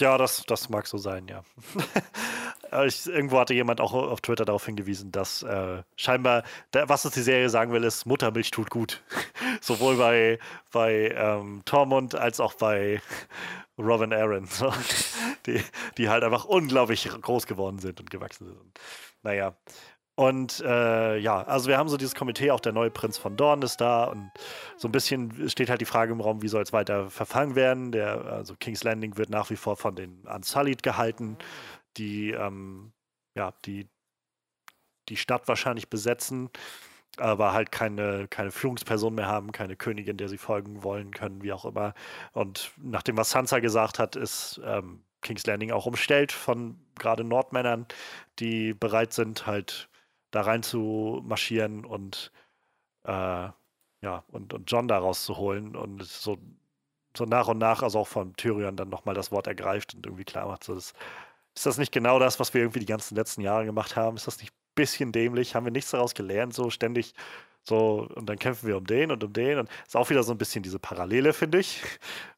Ja, 0.00 0.16
das, 0.16 0.44
das 0.46 0.68
mag 0.68 0.86
so 0.86 0.96
sein, 0.96 1.28
ja. 1.28 1.42
Äh, 2.72 2.86
ich, 2.86 3.06
irgendwo 3.06 3.38
hatte 3.38 3.54
jemand 3.54 3.80
auch 3.80 3.92
auf 3.92 4.20
Twitter 4.20 4.44
darauf 4.44 4.64
hingewiesen, 4.66 5.12
dass 5.12 5.42
äh, 5.42 5.82
scheinbar, 5.96 6.42
der, 6.72 6.88
was 6.88 7.04
uns 7.04 7.14
die 7.14 7.22
Serie 7.22 7.48
sagen 7.50 7.72
will, 7.72 7.84
ist, 7.84 8.06
Muttermilch 8.06 8.50
tut 8.50 8.70
gut. 8.70 9.02
Sowohl 9.60 9.96
bei, 9.96 10.38
bei 10.72 11.14
ähm, 11.16 11.62
Tormund 11.64 12.14
als 12.14 12.40
auch 12.40 12.54
bei 12.54 13.00
Robin 13.78 14.12
Aaron. 14.12 14.48
Die, 15.46 15.62
die 15.96 16.08
halt 16.10 16.24
einfach 16.24 16.44
unglaublich 16.44 17.08
groß 17.08 17.46
geworden 17.46 17.78
sind 17.78 18.00
und 18.00 18.10
gewachsen 18.10 18.48
sind. 18.48 18.80
Naja. 19.22 19.54
Und 20.18 20.58
äh, 20.66 21.16
ja, 21.16 21.42
also 21.42 21.68
wir 21.68 21.78
haben 21.78 21.88
so 21.88 21.96
dieses 21.96 22.16
Komitee, 22.16 22.50
auch 22.50 22.58
der 22.58 22.72
neue 22.72 22.90
Prinz 22.90 23.16
von 23.16 23.36
Dorn 23.36 23.62
ist 23.62 23.80
da 23.80 24.02
und 24.02 24.32
so 24.76 24.88
ein 24.88 24.92
bisschen 24.92 25.48
steht 25.48 25.70
halt 25.70 25.80
die 25.80 25.84
Frage 25.84 26.12
im 26.12 26.20
Raum, 26.20 26.42
wie 26.42 26.48
soll 26.48 26.60
es 26.60 26.72
weiter 26.72 27.08
verfangen 27.08 27.54
werden. 27.54 27.92
Der, 27.92 28.24
also 28.24 28.56
King's 28.58 28.82
Landing 28.82 29.16
wird 29.16 29.30
nach 29.30 29.48
wie 29.50 29.54
vor 29.54 29.76
von 29.76 29.94
den 29.94 30.26
Unsullied 30.26 30.82
gehalten, 30.82 31.38
die 31.98 32.30
ähm, 32.30 32.92
ja, 33.34 33.52
die 33.64 33.88
die 35.08 35.16
Stadt 35.16 35.48
wahrscheinlich 35.48 35.88
besetzen, 35.88 36.50
aber 37.16 37.52
halt 37.52 37.72
keine, 37.72 38.28
keine 38.28 38.50
Führungsperson 38.50 39.14
mehr 39.14 39.26
haben, 39.26 39.52
keine 39.52 39.76
Königin, 39.76 40.16
der 40.16 40.28
sie 40.28 40.38
folgen 40.38 40.82
wollen 40.82 41.12
können, 41.12 41.42
wie 41.42 41.52
auch 41.52 41.64
immer. 41.64 41.94
Und 42.32 42.72
nachdem, 42.76 43.16
was 43.16 43.30
Sansa 43.30 43.60
gesagt 43.60 43.98
hat, 43.98 44.16
ist 44.16 44.60
ähm, 44.64 45.02
King's 45.22 45.46
Landing 45.46 45.72
auch 45.72 45.86
umstellt 45.86 46.32
von 46.32 46.78
gerade 46.98 47.24
Nordmännern, 47.24 47.86
die 48.38 48.74
bereit 48.74 49.12
sind, 49.12 49.46
halt 49.46 49.88
da 50.30 50.42
rein 50.42 50.62
zu 50.62 51.22
marschieren 51.24 51.84
und 51.84 52.32
äh, 53.04 53.48
ja, 54.00 54.24
und, 54.28 54.54
und 54.54 54.70
John 54.70 54.88
da 54.88 54.98
rauszuholen 54.98 55.74
und 55.74 56.04
so, 56.04 56.38
so 57.16 57.24
nach 57.24 57.48
und 57.48 57.58
nach, 57.58 57.82
also 57.82 58.00
auch 58.00 58.08
von 58.08 58.34
Tyrion 58.36 58.76
dann 58.76 58.90
nochmal 58.90 59.14
das 59.14 59.32
Wort 59.32 59.46
ergreift 59.48 59.94
und 59.94 60.06
irgendwie 60.06 60.24
klar 60.24 60.46
macht, 60.46 60.64
so 60.64 60.74
das, 60.74 60.92
ist 61.58 61.66
das 61.66 61.78
nicht 61.78 61.92
genau 61.92 62.18
das, 62.18 62.38
was 62.40 62.54
wir 62.54 62.60
irgendwie 62.60 62.80
die 62.80 62.86
ganzen 62.86 63.16
letzten 63.16 63.40
Jahre 63.42 63.64
gemacht 63.64 63.96
haben? 63.96 64.16
Ist 64.16 64.26
das 64.26 64.38
nicht 64.40 64.52
ein 64.52 64.74
bisschen 64.74 65.12
dämlich? 65.12 65.54
Haben 65.54 65.66
wir 65.66 65.72
nichts 65.72 65.90
daraus 65.90 66.14
gelernt, 66.14 66.54
so 66.54 66.70
ständig 66.70 67.14
so, 67.64 68.08
und 68.14 68.26
dann 68.28 68.38
kämpfen 68.38 68.66
wir 68.66 68.76
um 68.76 68.86
den 68.86 69.10
und 69.10 69.22
um 69.24 69.32
den. 69.32 69.58
Und 69.58 69.68
ist 69.86 69.96
auch 69.96 70.08
wieder 70.08 70.22
so 70.22 70.32
ein 70.32 70.38
bisschen 70.38 70.62
diese 70.62 70.78
Parallele, 70.78 71.32
finde 71.32 71.58
ich, 71.58 71.82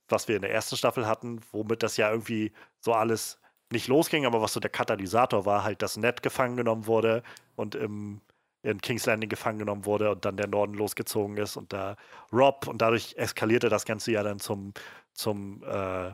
was 0.08 0.26
wir 0.26 0.36
in 0.36 0.42
der 0.42 0.52
ersten 0.52 0.76
Staffel 0.76 1.06
hatten, 1.06 1.40
womit 1.52 1.82
das 1.82 1.96
ja 1.96 2.10
irgendwie 2.10 2.52
so 2.80 2.94
alles 2.94 3.38
nicht 3.70 3.86
losging, 3.86 4.26
aber 4.26 4.42
was 4.42 4.52
so 4.54 4.60
der 4.60 4.70
Katalysator 4.70 5.46
war, 5.46 5.62
halt, 5.62 5.82
dass 5.82 5.96
Ned 5.96 6.22
gefangen 6.22 6.56
genommen 6.56 6.86
wurde 6.86 7.22
und 7.54 7.76
im, 7.76 8.20
in 8.62 8.80
King's 8.80 9.06
Landing 9.06 9.28
gefangen 9.28 9.60
genommen 9.60 9.84
wurde 9.84 10.10
und 10.10 10.24
dann 10.24 10.36
der 10.36 10.48
Norden 10.48 10.74
losgezogen 10.74 11.36
ist 11.36 11.56
und 11.56 11.72
da 11.72 11.96
Rob 12.32 12.66
und 12.66 12.82
dadurch 12.82 13.14
eskalierte 13.16 13.68
das 13.68 13.84
Ganze 13.84 14.10
ja 14.12 14.24
dann 14.24 14.40
zum, 14.40 14.72
zum 15.12 15.62
äh, 15.62 16.10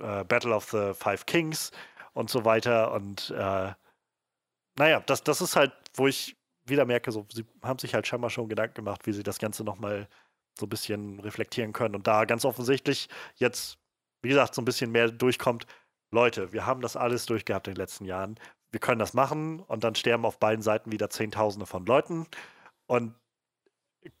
äh, 0.00 0.24
Battle 0.24 0.54
of 0.54 0.70
the 0.70 0.92
Five 0.94 1.26
Kings 1.26 1.70
und 2.14 2.30
so 2.30 2.44
weiter 2.44 2.92
und 2.92 3.30
äh, 3.30 3.72
naja, 4.78 5.00
das, 5.06 5.22
das 5.22 5.40
ist 5.40 5.56
halt, 5.56 5.72
wo 5.94 6.08
ich 6.08 6.36
wieder 6.64 6.84
merke, 6.84 7.12
so, 7.12 7.26
sie 7.32 7.44
haben 7.62 7.78
sich 7.78 7.94
halt 7.94 8.06
scheinbar 8.06 8.30
schon 8.30 8.48
Gedanken 8.48 8.74
gemacht, 8.74 9.06
wie 9.06 9.12
sie 9.12 9.22
das 9.22 9.38
Ganze 9.38 9.64
nochmal 9.64 10.08
so 10.58 10.66
ein 10.66 10.68
bisschen 10.68 11.20
reflektieren 11.20 11.72
können 11.72 11.94
und 11.94 12.06
da 12.06 12.24
ganz 12.24 12.44
offensichtlich 12.44 13.08
jetzt, 13.36 13.78
wie 14.22 14.28
gesagt, 14.28 14.54
so 14.54 14.62
ein 14.62 14.64
bisschen 14.64 14.92
mehr 14.92 15.10
durchkommt, 15.10 15.66
Leute, 16.12 16.52
wir 16.52 16.66
haben 16.66 16.82
das 16.82 16.96
alles 16.96 17.26
durchgehabt 17.26 17.68
in 17.68 17.74
den 17.74 17.80
letzten 17.80 18.04
Jahren. 18.04 18.38
Wir 18.70 18.80
können 18.80 18.98
das 18.98 19.14
machen 19.14 19.60
und 19.60 19.82
dann 19.82 19.94
sterben 19.94 20.26
auf 20.26 20.38
beiden 20.38 20.62
Seiten 20.62 20.92
wieder 20.92 21.08
Zehntausende 21.08 21.66
von 21.66 21.86
Leuten. 21.86 22.26
Und 22.86 23.14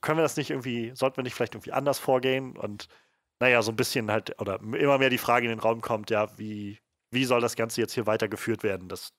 können 0.00 0.18
wir 0.18 0.22
das 0.22 0.38
nicht 0.38 0.50
irgendwie, 0.50 0.92
sollten 0.94 1.18
wir 1.18 1.22
nicht 1.22 1.34
vielleicht 1.34 1.54
irgendwie 1.54 1.72
anders 1.72 1.98
vorgehen? 1.98 2.56
Und 2.56 2.88
naja, 3.40 3.62
so 3.62 3.72
ein 3.72 3.76
bisschen 3.76 4.10
halt, 4.10 4.40
oder 4.40 4.60
immer 4.60 4.98
mehr 4.98 5.10
die 5.10 5.18
Frage 5.18 5.46
in 5.46 5.50
den 5.50 5.58
Raum 5.58 5.80
kommt, 5.80 6.10
ja, 6.10 6.36
wie, 6.38 6.78
wie 7.10 7.24
soll 7.24 7.40
das 7.40 7.56
Ganze 7.56 7.80
jetzt 7.80 7.94
hier 7.94 8.06
weitergeführt 8.06 8.62
werden, 8.62 8.88
das, 8.88 9.12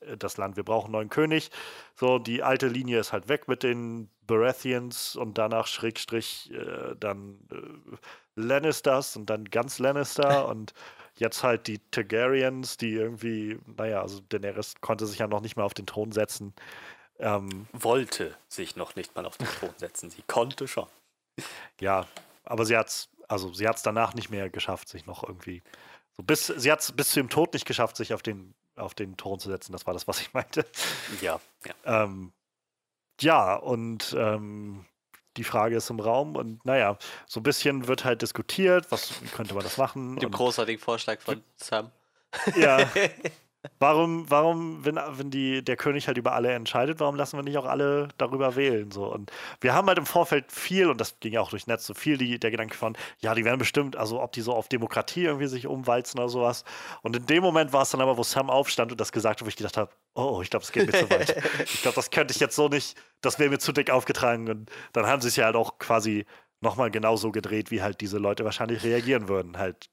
äh, 0.00 0.16
das 0.16 0.36
Land? 0.36 0.56
Wir 0.56 0.64
brauchen 0.64 0.86
einen 0.86 0.92
neuen 0.92 1.10
König. 1.10 1.50
So, 1.96 2.18
die 2.18 2.42
alte 2.42 2.68
Linie 2.68 3.00
ist 3.00 3.12
halt 3.12 3.28
weg 3.28 3.48
mit 3.48 3.62
den 3.62 4.10
Baratheons 4.26 5.16
und 5.16 5.38
danach 5.38 5.66
Schrägstrich 5.66 6.50
äh, 6.52 6.94
dann 6.98 7.38
äh, 7.50 7.96
Lannisters 8.34 9.16
und 9.16 9.30
dann 9.30 9.44
ganz 9.46 9.78
Lannister 9.78 10.48
und 10.48 10.74
Jetzt 11.16 11.42
halt 11.42 11.66
die 11.66 11.78
Targaryens, 11.90 12.78
die 12.78 12.94
irgendwie, 12.94 13.58
naja, 13.76 14.00
also 14.00 14.20
Daenerys 14.28 14.74
konnte 14.80 15.06
sich 15.06 15.18
ja 15.18 15.26
noch 15.26 15.40
nicht 15.40 15.56
mal 15.56 15.64
auf 15.64 15.74
den 15.74 15.86
Thron 15.86 16.10
setzen. 16.10 16.54
Ähm, 17.18 17.68
Wollte 17.72 18.36
sich 18.48 18.76
noch 18.76 18.96
nicht 18.96 19.14
mal 19.14 19.26
auf 19.26 19.36
den 19.36 19.46
Thron 19.46 19.74
setzen. 19.76 20.08
Sie 20.08 20.22
konnte 20.26 20.66
schon. 20.66 20.88
Ja, 21.80 22.06
aber 22.44 22.64
sie 22.64 22.76
hat's, 22.76 23.10
also 23.32 23.52
sie 23.52 23.66
hat's 23.66 23.82
danach 23.82 24.14
nicht 24.14 24.30
mehr 24.30 24.50
geschafft, 24.50 24.88
sich 24.88 25.06
noch 25.06 25.24
irgendwie. 25.24 25.62
So 26.16 26.22
bis, 26.22 26.46
sie 26.46 26.70
hat 26.70 26.80
es 26.80 26.92
bis 26.92 27.10
zu 27.10 27.20
ihrem 27.20 27.30
Tod 27.30 27.54
nicht 27.54 27.64
geschafft, 27.64 27.96
sich 27.96 28.12
auf 28.12 28.22
den, 28.22 28.54
auf 28.76 28.94
den 28.94 29.16
Thron 29.16 29.40
zu 29.40 29.48
setzen. 29.48 29.72
Das 29.72 29.86
war 29.86 29.94
das, 29.94 30.06
was 30.06 30.20
ich 30.20 30.34
meinte. 30.34 30.66
Ja, 31.20 31.40
ja. 31.64 32.04
Ähm, 32.04 32.32
ja, 33.20 33.54
und 33.54 34.14
ähm, 34.18 34.84
die 35.38 35.44
Frage 35.44 35.76
ist 35.76 35.88
im 35.88 36.00
Raum 36.00 36.36
und 36.36 36.64
naja, 36.66 36.98
so 37.26 37.40
ein 37.40 37.42
bisschen 37.42 37.88
wird 37.88 38.04
halt 38.04 38.20
diskutiert, 38.20 38.90
was 38.90 39.14
könnte 39.34 39.54
man 39.54 39.64
das 39.64 39.78
machen. 39.78 40.10
Mit 40.14 40.22
dem 40.22 40.30
großartigen 40.30 40.80
Vorschlag 40.80 41.20
von 41.20 41.42
Sam. 41.56 41.90
Ja. 42.56 42.90
Warum, 43.78 44.28
warum, 44.28 44.84
wenn, 44.84 44.96
wenn 44.96 45.30
die, 45.30 45.62
der 45.62 45.76
König 45.76 46.08
halt 46.08 46.18
über 46.18 46.32
alle 46.32 46.50
entscheidet, 46.50 46.98
warum 46.98 47.14
lassen 47.14 47.38
wir 47.38 47.44
nicht 47.44 47.56
auch 47.58 47.64
alle 47.64 48.08
darüber 48.18 48.56
wählen? 48.56 48.90
So? 48.90 49.04
Und 49.06 49.30
wir 49.60 49.72
haben 49.72 49.86
halt 49.86 49.98
im 49.98 50.06
Vorfeld 50.06 50.50
viel, 50.50 50.88
und 50.88 51.00
das 51.00 51.20
ging 51.20 51.34
ja 51.34 51.40
auch 51.40 51.50
durch 51.50 51.68
Netz, 51.68 51.86
so 51.86 51.94
viel 51.94 52.16
die, 52.18 52.40
der 52.40 52.50
Gedanke 52.50 52.76
von, 52.76 52.96
ja, 53.20 53.36
die 53.36 53.44
werden 53.44 53.58
bestimmt, 53.58 53.96
also 53.96 54.20
ob 54.20 54.32
die 54.32 54.40
so 54.40 54.52
auf 54.52 54.68
Demokratie 54.68 55.24
irgendwie 55.24 55.46
sich 55.46 55.68
umwalzen 55.68 56.18
oder 56.18 56.28
sowas. 56.28 56.64
Und 57.02 57.14
in 57.14 57.26
dem 57.26 57.42
Moment 57.44 57.72
war 57.72 57.82
es 57.82 57.90
dann 57.90 58.00
aber, 58.00 58.16
wo 58.16 58.24
Sam 58.24 58.50
aufstand 58.50 58.90
und 58.90 59.00
das 59.00 59.12
gesagt 59.12 59.40
hat, 59.40 59.46
wo 59.46 59.48
ich 59.48 59.56
gedacht 59.56 59.76
habe, 59.76 59.92
oh, 60.14 60.40
ich 60.42 60.50
glaube, 60.50 60.64
es 60.64 60.72
geht 60.72 60.86
mir 60.86 60.98
zu 60.98 61.08
weit. 61.10 61.36
ich 61.64 61.82
glaube, 61.82 61.94
das 61.94 62.10
könnte 62.10 62.32
ich 62.34 62.40
jetzt 62.40 62.56
so 62.56 62.68
nicht, 62.68 62.96
das 63.20 63.38
wäre 63.38 63.48
mir 63.48 63.58
zu 63.58 63.70
dick 63.70 63.90
aufgetragen. 63.90 64.48
Und 64.48 64.70
dann 64.92 65.06
haben 65.06 65.22
sie 65.22 65.28
es 65.28 65.36
ja 65.36 65.44
halt 65.44 65.56
auch 65.56 65.78
quasi 65.78 66.26
nochmal 66.60 66.90
genauso 66.90 67.30
gedreht, 67.30 67.70
wie 67.70 67.82
halt 67.82 68.00
diese 68.00 68.18
Leute 68.18 68.44
wahrscheinlich 68.44 68.82
reagieren 68.82 69.28
würden. 69.28 69.56
Halt 69.58 69.88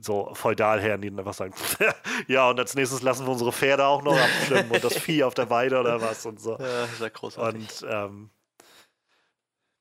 so 0.00 0.32
Feudalherren, 0.34 1.00
die 1.00 1.10
dann 1.10 1.18
einfach 1.18 1.34
sagen, 1.34 1.54
ja, 2.28 2.48
und 2.50 2.58
als 2.58 2.74
nächstes 2.74 3.02
lassen 3.02 3.26
wir 3.26 3.32
unsere 3.32 3.52
Pferde 3.52 3.86
auch 3.86 4.02
noch 4.02 4.16
abschwimmen 4.16 4.70
und 4.70 4.82
das 4.82 4.96
Vieh 4.98 5.24
auf 5.24 5.34
der 5.34 5.50
Weide 5.50 5.78
oder 5.80 6.00
was 6.00 6.26
und 6.26 6.40
so. 6.40 6.58
Ja, 6.58 6.86
sehr 6.86 7.10
großartig. 7.10 7.82
Und 7.82 7.88
ähm, 7.88 8.30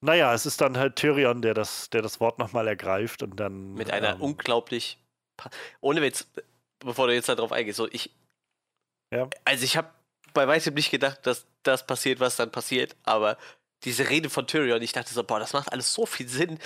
naja, 0.02 0.34
es 0.34 0.46
ist 0.46 0.62
dann 0.62 0.78
halt 0.78 0.96
Tyrion, 0.96 1.42
der 1.42 1.54
das, 1.54 1.90
der 1.92 2.02
das 2.02 2.20
Wort 2.20 2.40
nochmal 2.40 2.68
ergreift 2.68 3.22
und 3.24 3.40
dann. 3.40 3.74
Mit 3.74 3.92
einer 3.92 4.16
ähm, 4.16 4.22
unglaublich. 4.22 4.98
Ohne 5.80 6.02
Witz, 6.02 6.28
bevor 6.80 7.08
du 7.08 7.14
jetzt 7.14 7.30
darauf 7.30 7.52
eingehst, 7.52 7.78
so 7.78 7.88
ich. 7.92 8.12
Ja. 9.14 9.30
Also 9.46 9.64
ich 9.64 9.78
habe 9.78 9.90
bei 10.34 10.48
weitem 10.48 10.74
nicht 10.74 10.92
gedacht, 10.92 11.20
dass 11.24 11.46
das 11.64 11.86
passiert, 11.86 12.20
was 12.20 12.36
dann 12.36 12.52
passiert, 12.52 12.96
aber 13.04 13.38
diese 13.84 14.10
Rede 14.10 14.30
von 14.30 14.48
Tyrion, 14.48 14.82
ich 14.82 14.94
dachte 14.94 15.14
so, 15.14 15.24
boah, 15.24 15.40
das 15.40 15.54
macht 15.54 15.72
alles 15.72 15.94
so 15.94 16.06
viel 16.06 16.28
Sinn, 16.28 16.60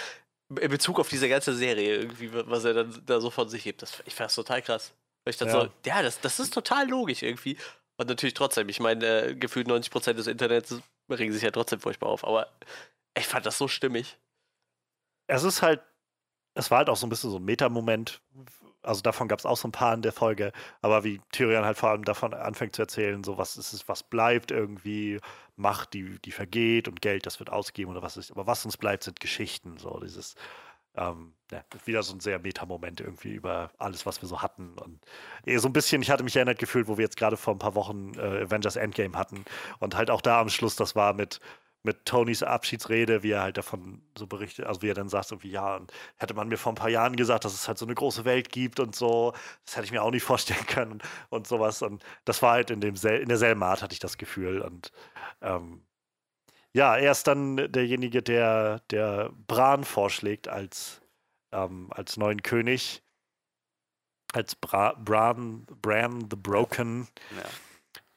in 0.49 0.69
Bezug 0.69 0.99
auf 0.99 1.09
diese 1.09 1.27
ganze 1.27 1.55
Serie, 1.55 1.97
irgendwie, 1.97 2.31
was 2.33 2.65
er 2.65 2.73
dann 2.73 3.01
da 3.05 3.19
so 3.19 3.29
von 3.29 3.49
sich 3.49 3.63
gibt. 3.63 3.81
Das, 3.81 4.03
ich 4.05 4.13
fand 4.13 4.29
das 4.29 4.35
total 4.35 4.61
krass. 4.61 4.93
Weil 5.23 5.31
ich 5.31 5.37
dann 5.37 5.47
ja. 5.47 5.61
so, 5.61 5.69
ja, 5.85 6.03
das, 6.03 6.19
das 6.21 6.39
ist 6.39 6.53
total 6.53 6.87
logisch 6.87 7.23
irgendwie. 7.23 7.57
Und 7.97 8.09
natürlich 8.09 8.33
trotzdem, 8.33 8.69
ich 8.69 8.79
meine, 8.79 9.05
äh, 9.05 9.35
gefühlt 9.35 9.67
90% 9.67 10.13
des 10.13 10.27
Internets 10.27 10.75
regen 11.09 11.33
sich 11.33 11.41
ja 11.41 11.51
trotzdem 11.51 11.79
furchtbar 11.79 12.09
auf, 12.09 12.23
aber 12.23 12.47
ich 13.17 13.27
fand 13.27 13.45
das 13.45 13.57
so 13.57 13.67
stimmig. 13.67 14.17
Es 15.27 15.43
ist 15.43 15.61
halt, 15.61 15.81
es 16.55 16.69
war 16.71 16.79
halt 16.79 16.89
auch 16.89 16.97
so 16.97 17.07
ein 17.07 17.09
bisschen 17.09 17.31
so 17.31 17.37
ein 17.37 17.45
Metamoment. 17.45 18.21
Also 18.81 19.01
davon 19.01 19.27
gab 19.27 19.39
es 19.39 19.45
auch 19.45 19.57
so 19.57 19.67
ein 19.67 19.71
paar 19.71 19.93
in 19.95 20.03
der 20.03 20.11
Folge, 20.11 20.51
aber 20.81 21.03
wie 21.03 21.19
Tyrion 21.31 21.65
halt 21.65 21.77
vor 21.77 21.89
allem 21.89 22.05
davon 22.05 22.33
anfängt 22.35 22.75
zu 22.75 22.83
erzählen, 22.83 23.23
so 23.23 23.37
was 23.37 23.57
ist 23.57 23.73
es, 23.73 23.87
was 23.87 24.03
bleibt 24.03 24.51
irgendwie 24.51 25.19
Macht, 25.55 25.93
die, 25.93 26.19
die 26.19 26.31
vergeht 26.31 26.87
und 26.87 27.01
Geld, 27.01 27.25
das 27.25 27.39
wird 27.39 27.49
ausgegeben 27.49 27.91
oder 27.91 28.01
was 28.01 28.17
ist. 28.17 28.31
Aber 28.31 28.47
was 28.47 28.65
uns 28.65 28.77
bleibt, 28.77 29.03
sind 29.03 29.19
Geschichten. 29.19 29.77
So 29.77 29.99
dieses, 29.99 30.35
ähm, 30.95 31.33
ja, 31.51 31.63
wieder 31.85 32.03
so 32.03 32.13
ein 32.13 32.19
sehr 32.19 32.39
Meta-Moment 32.39 33.01
irgendwie 33.01 33.33
über 33.33 33.71
alles, 33.77 34.05
was 34.05 34.21
wir 34.21 34.27
so 34.27 34.41
hatten. 34.41 34.73
Und 34.77 34.99
eh, 35.45 35.57
so 35.57 35.67
ein 35.67 35.73
bisschen, 35.73 36.01
ich 36.01 36.09
hatte 36.09 36.23
mich 36.23 36.35
erinnert 36.35 36.59
gefühlt, 36.59 36.87
wo 36.87 36.97
wir 36.97 37.03
jetzt 37.03 37.17
gerade 37.17 37.37
vor 37.37 37.53
ein 37.53 37.59
paar 37.59 37.75
Wochen 37.75 38.13
äh, 38.15 38.43
Avengers 38.43 38.75
Endgame 38.75 39.17
hatten. 39.17 39.45
Und 39.79 39.95
halt 39.95 40.09
auch 40.09 40.21
da 40.21 40.41
am 40.41 40.49
Schluss, 40.49 40.75
das 40.75 40.95
war 40.95 41.13
mit, 41.13 41.39
mit 41.85 42.05
Tonys 42.05 42.43
Abschiedsrede, 42.43 43.23
wie 43.23 43.31
er 43.31 43.43
halt 43.43 43.57
davon 43.57 44.01
so 44.17 44.27
berichtet, 44.27 44.65
also 44.65 44.81
wie 44.81 44.89
er 44.89 44.95
dann 44.95 45.07
sagt, 45.07 45.27
so 45.27 45.41
wie, 45.43 45.51
ja, 45.51 45.75
und 45.75 45.93
hätte 46.17 46.33
man 46.33 46.49
mir 46.49 46.57
vor 46.57 46.71
ein 46.73 46.75
paar 46.75 46.89
Jahren 46.89 47.15
gesagt, 47.15 47.45
dass 47.45 47.53
es 47.53 47.67
halt 47.67 47.77
so 47.77 47.85
eine 47.85 47.95
große 47.95 48.25
Welt 48.25 48.51
gibt 48.51 48.79
und 48.79 48.95
so, 48.95 49.33
das 49.65 49.75
hätte 49.75 49.85
ich 49.85 49.91
mir 49.91 50.03
auch 50.03 50.11
nicht 50.11 50.23
vorstellen 50.25 50.65
können 50.65 50.93
und, 50.93 51.03
und 51.29 51.47
sowas. 51.47 51.81
Und 51.81 52.03
das 52.25 52.41
war 52.41 52.53
halt 52.53 52.71
in, 52.71 52.81
dem 52.81 52.95
in 52.95 53.29
derselben 53.29 53.63
Art, 53.63 53.81
hatte 53.81 53.93
ich 53.93 53.99
das 53.99 54.17
Gefühl. 54.17 54.61
Und 54.61 54.91
ähm, 55.41 55.85
ja, 56.73 56.97
er 56.97 57.11
ist 57.11 57.27
dann 57.27 57.71
derjenige, 57.71 58.21
der, 58.21 58.79
der 58.89 59.31
Bran 59.47 59.83
vorschlägt 59.83 60.47
als, 60.47 61.01
ähm, 61.53 61.87
als 61.91 62.17
neuen 62.17 62.41
König. 62.43 63.03
Als 64.33 64.55
Bra 64.55 64.93
Bran, 64.93 65.65
Bran 65.81 66.27
the 66.29 66.35
Broken. 66.35 67.07
Ja. 67.37 67.43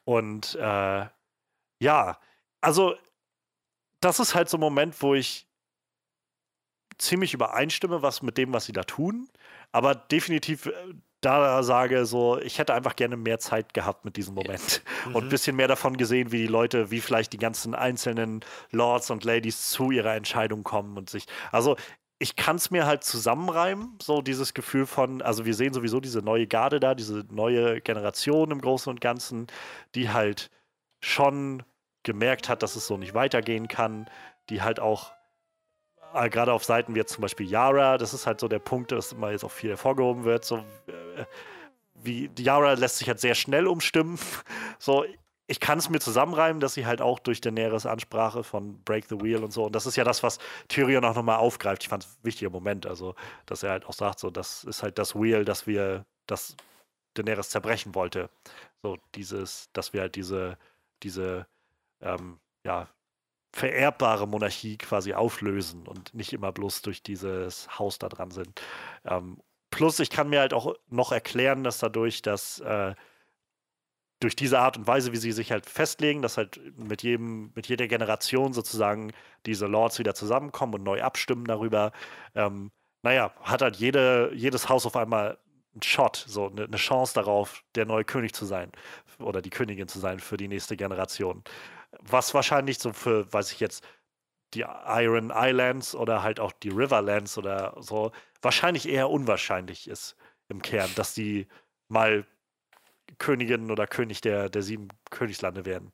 Und 0.03 0.55
äh, 0.55 1.07
ja, 1.81 2.19
also 2.61 2.95
das 3.99 4.19
ist 4.19 4.35
halt 4.35 4.49
so 4.49 4.57
ein 4.57 4.61
Moment, 4.61 5.01
wo 5.01 5.13
ich 5.15 5.47
ziemlich 6.97 7.33
übereinstimme, 7.33 8.01
was 8.01 8.21
mit 8.21 8.37
dem, 8.37 8.53
was 8.53 8.65
sie 8.65 8.73
da 8.73 8.83
tun, 8.83 9.29
aber 9.71 9.95
definitiv 9.95 10.67
äh, 10.67 10.73
da 11.21 11.63
sage 11.63 12.05
so, 12.05 12.39
ich 12.39 12.59
hätte 12.59 12.73
einfach 12.73 12.95
gerne 12.95 13.17
mehr 13.17 13.39
Zeit 13.39 13.73
gehabt 13.73 14.05
mit 14.05 14.15
diesem 14.15 14.35
Moment. 14.35 14.81
Mhm. 15.05 15.15
und 15.15 15.23
ein 15.23 15.29
bisschen 15.29 15.55
mehr 15.55 15.69
davon 15.69 15.95
gesehen, 15.95 16.33
wie 16.33 16.39
die 16.39 16.47
Leute, 16.47 16.91
wie 16.91 16.99
vielleicht 16.99 17.31
die 17.31 17.37
ganzen 17.37 17.73
einzelnen 17.73 18.41
Lords 18.71 19.09
und 19.11 19.23
Ladies 19.23 19.69
zu 19.69 19.91
ihrer 19.91 20.13
Entscheidung 20.13 20.63
kommen 20.63 20.97
und 20.97 21.09
sich, 21.09 21.25
also 21.53 21.77
ich 22.19 22.35
kann 22.35 22.57
es 22.57 22.69
mir 22.69 22.85
halt 22.85 23.05
zusammenreimen, 23.05 23.97
so 24.01 24.21
dieses 24.21 24.53
Gefühl 24.53 24.85
von, 24.85 25.21
also 25.21 25.45
wir 25.45 25.53
sehen 25.53 25.73
sowieso 25.73 26.01
diese 26.01 26.19
neue 26.19 26.47
Garde 26.47 26.81
da, 26.81 26.95
diese 26.95 27.23
neue 27.31 27.79
Generation 27.79 28.51
im 28.51 28.59
Großen 28.59 28.89
und 28.89 28.99
Ganzen, 28.99 29.47
die 29.95 30.09
halt 30.09 30.51
schon 31.01 31.63
gemerkt 32.03 32.49
hat, 32.49 32.63
dass 32.63 32.75
es 32.75 32.87
so 32.87 32.97
nicht 32.97 33.13
weitergehen 33.13 33.67
kann, 33.67 34.09
die 34.49 34.61
halt 34.61 34.79
auch 34.79 35.11
äh, 36.13 36.29
gerade 36.29 36.53
auf 36.53 36.63
Seiten 36.63 36.95
wie 36.95 36.99
jetzt 36.99 37.13
zum 37.13 37.21
Beispiel 37.21 37.47
Yara, 37.47 37.97
das 37.97 38.13
ist 38.13 38.25
halt 38.25 38.39
so 38.39 38.47
der 38.47 38.59
Punkt, 38.59 38.91
dass 38.91 39.11
immer 39.11 39.31
jetzt 39.31 39.43
auch 39.43 39.51
viel 39.51 39.71
hervorgehoben 39.71 40.23
wird, 40.23 40.45
so 40.45 40.57
äh, 40.57 41.25
wie 41.95 42.29
Yara 42.37 42.73
lässt 42.73 42.97
sich 42.97 43.07
halt 43.09 43.19
sehr 43.19 43.35
schnell 43.35 43.67
umstimmen. 43.67 44.17
So, 44.81 45.03
ich 45.45 45.59
kann 45.59 45.77
es 45.77 45.89
mir 45.89 45.99
zusammenreimen, 45.99 46.61
dass 46.61 46.73
sie 46.75 46.85
halt 46.85 47.01
auch 47.01 47.19
durch 47.19 47.41
Daenerys 47.41 47.85
Ansprache 47.85 48.45
von 48.45 48.81
Break 48.83 49.07
the 49.09 49.19
Wheel 49.19 49.43
und 49.43 49.51
so, 49.51 49.65
und 49.65 49.75
das 49.75 49.85
ist 49.85 49.97
ja 49.97 50.05
das, 50.05 50.23
was 50.23 50.37
Tyrion 50.69 51.03
auch 51.03 51.15
nochmal 51.15 51.37
aufgreift. 51.37 51.83
Ich 51.83 51.89
fand 51.89 52.05
es 52.05 52.11
ein 52.11 52.23
wichtiger 52.23 52.49
Moment, 52.49 52.85
also, 52.85 53.13
dass 53.45 53.63
er 53.63 53.71
halt 53.71 53.85
auch 53.85 53.93
sagt, 53.93 54.19
so, 54.19 54.29
das 54.29 54.63
ist 54.63 54.83
halt 54.83 54.97
das 54.97 55.15
Wheel, 55.15 55.43
dass 55.43 55.67
wir, 55.67 56.05
das 56.27 56.55
Daenerys 57.15 57.49
zerbrechen 57.49 57.95
wollte. 57.95 58.29
So, 58.83 58.97
dieses, 59.15 59.69
dass 59.73 59.91
wir 59.91 60.01
halt 60.01 60.15
diese, 60.15 60.57
diese, 61.03 61.47
ähm, 62.01 62.39
ja, 62.63 62.89
vererbbare 63.51 64.27
Monarchie 64.27 64.77
quasi 64.77 65.13
auflösen 65.13 65.87
und 65.87 66.13
nicht 66.13 66.33
immer 66.33 66.51
bloß 66.51 66.81
durch 66.83 67.01
dieses 67.01 67.79
Haus 67.79 67.99
da 67.99 68.09
dran 68.09 68.31
sind. 68.31 68.61
Ähm, 69.05 69.41
plus, 69.71 69.99
ich 69.99 70.09
kann 70.09 70.29
mir 70.29 70.39
halt 70.39 70.53
auch 70.53 70.75
noch 70.89 71.11
erklären, 71.11 71.63
dass 71.63 71.79
dadurch, 71.79 72.21
dass 72.21 72.59
äh, 72.59 72.93
durch 74.19 74.35
diese 74.35 74.59
Art 74.59 74.77
und 74.77 74.85
Weise, 74.85 75.13
wie 75.13 75.17
sie 75.17 75.31
sich 75.31 75.51
halt 75.51 75.65
festlegen, 75.65 76.21
dass 76.21 76.37
halt 76.37 76.59
mit 76.77 77.03
jedem, 77.03 77.51
mit 77.55 77.67
jeder 77.67 77.87
Generation 77.87 78.53
sozusagen 78.53 79.13
diese 79.45 79.65
Lords 79.65 79.97
wieder 79.97 80.13
zusammenkommen 80.13 80.75
und 80.75 80.83
neu 80.83 81.01
abstimmen 81.01 81.45
darüber, 81.45 81.91
ähm, 82.35 82.71
naja, 83.01 83.31
hat 83.41 83.61
halt 83.61 83.77
jede, 83.77 84.31
jedes 84.35 84.67
Haus 84.67 84.85
auf 84.85 84.97
einmal 84.97 85.37
einen 85.73 85.83
Shot, 85.83 86.25
so 86.27 86.47
eine, 86.49 86.65
eine 86.65 86.77
Chance 86.77 87.13
darauf, 87.13 87.63
der 87.75 87.85
neue 87.85 88.03
König 88.03 88.33
zu 88.33 88.45
sein 88.45 88.71
oder 89.19 89.41
die 89.41 89.49
Königin 89.49 89.87
zu 89.87 89.99
sein 89.99 90.19
für 90.19 90.35
die 90.37 90.47
nächste 90.47 90.75
Generation. 90.75 91.43
Was 91.99 92.33
wahrscheinlich 92.33 92.79
so 92.79 92.93
für, 92.93 93.31
weiß 93.31 93.51
ich 93.51 93.59
jetzt, 93.59 93.83
die 94.53 94.61
Iron 94.61 95.31
Islands 95.33 95.95
oder 95.95 96.23
halt 96.23 96.39
auch 96.39 96.51
die 96.51 96.69
Riverlands 96.69 97.37
oder 97.37 97.75
so, 97.79 98.11
wahrscheinlich 98.41 98.87
eher 98.87 99.09
unwahrscheinlich 99.09 99.87
ist 99.87 100.15
im 100.47 100.61
Kern, 100.61 100.89
dass 100.95 101.13
die 101.13 101.47
mal 101.87 102.25
Königin 103.17 103.71
oder 103.71 103.87
König 103.87 104.21
der, 104.21 104.49
der 104.49 104.63
sieben 104.63 104.89
Königslande 105.09 105.65
werden. 105.65 105.91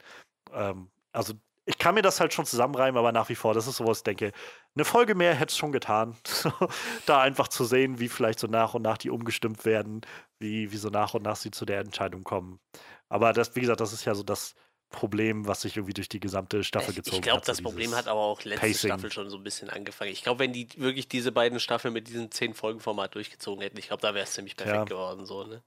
Ähm, 0.53 0.89
also 1.11 1.33
ich 1.65 1.77
kann 1.79 1.95
mir 1.95 2.03
das 2.03 2.19
halt 2.19 2.33
schon 2.33 2.45
zusammenreimen, 2.45 2.97
aber 2.97 3.11
nach 3.11 3.29
wie 3.29 3.35
vor, 3.35 3.53
das 3.53 3.67
ist 3.67 3.77
so, 3.77 3.87
was 3.87 3.99
ich 3.99 4.03
denke, 4.03 4.31
eine 4.75 4.85
Folge 4.85 5.15
mehr 5.15 5.33
hätte 5.33 5.51
es 5.51 5.57
schon 5.57 5.71
getan. 5.71 6.15
da 7.07 7.21
einfach 7.21 7.47
zu 7.47 7.65
sehen, 7.65 7.99
wie 7.99 8.09
vielleicht 8.09 8.39
so 8.39 8.47
nach 8.47 8.75
und 8.75 8.83
nach 8.83 8.97
die 8.97 9.09
umgestimmt 9.09 9.65
werden, 9.65 10.01
wie, 10.39 10.71
wie 10.71 10.77
so 10.77 10.89
nach 10.89 11.15
und 11.15 11.23
nach 11.23 11.35
sie 11.35 11.51
zu 11.51 11.65
der 11.65 11.79
Entscheidung 11.79 12.23
kommen. 12.23 12.59
Aber 13.09 13.33
das, 13.33 13.55
wie 13.55 13.61
gesagt, 13.61 13.81
das 13.81 13.93
ist 13.93 14.05
ja 14.05 14.13
so 14.13 14.23
das 14.23 14.55
Problem, 14.89 15.47
was 15.47 15.61
sich 15.61 15.75
irgendwie 15.75 15.93
durch 15.93 16.09
die 16.09 16.19
gesamte 16.19 16.63
Staffel 16.63 16.91
ich, 16.91 16.97
gezogen 16.97 17.17
ich 17.17 17.21
glaub, 17.23 17.37
hat. 17.37 17.41
Ich 17.41 17.45
glaube, 17.45 17.57
das 17.57 17.61
Problem 17.61 17.95
hat 17.95 18.07
aber 18.07 18.21
auch 18.21 18.43
letzte 18.43 18.67
Pacing. 18.67 18.91
Staffel 18.91 19.11
schon 19.11 19.29
so 19.29 19.37
ein 19.37 19.43
bisschen 19.43 19.69
angefangen. 19.69 20.11
Ich 20.11 20.23
glaube, 20.23 20.39
wenn 20.39 20.53
die 20.53 20.69
wirklich 20.77 21.07
diese 21.07 21.31
beiden 21.31 21.59
Staffeln 21.59 21.93
mit 21.93 22.07
diesem 22.07 22.31
zehn 22.31 22.53
Folgen 22.53 22.79
Format 22.79 23.15
durchgezogen 23.15 23.61
hätten, 23.61 23.77
ich 23.77 23.87
glaube, 23.87 24.01
da 24.01 24.13
wäre 24.13 24.23
es 24.23 24.33
ziemlich 24.33 24.55
perfekt 24.55 24.77
ja. 24.77 24.83
geworden. 24.85 25.25
So, 25.25 25.43
ne? 25.43 25.61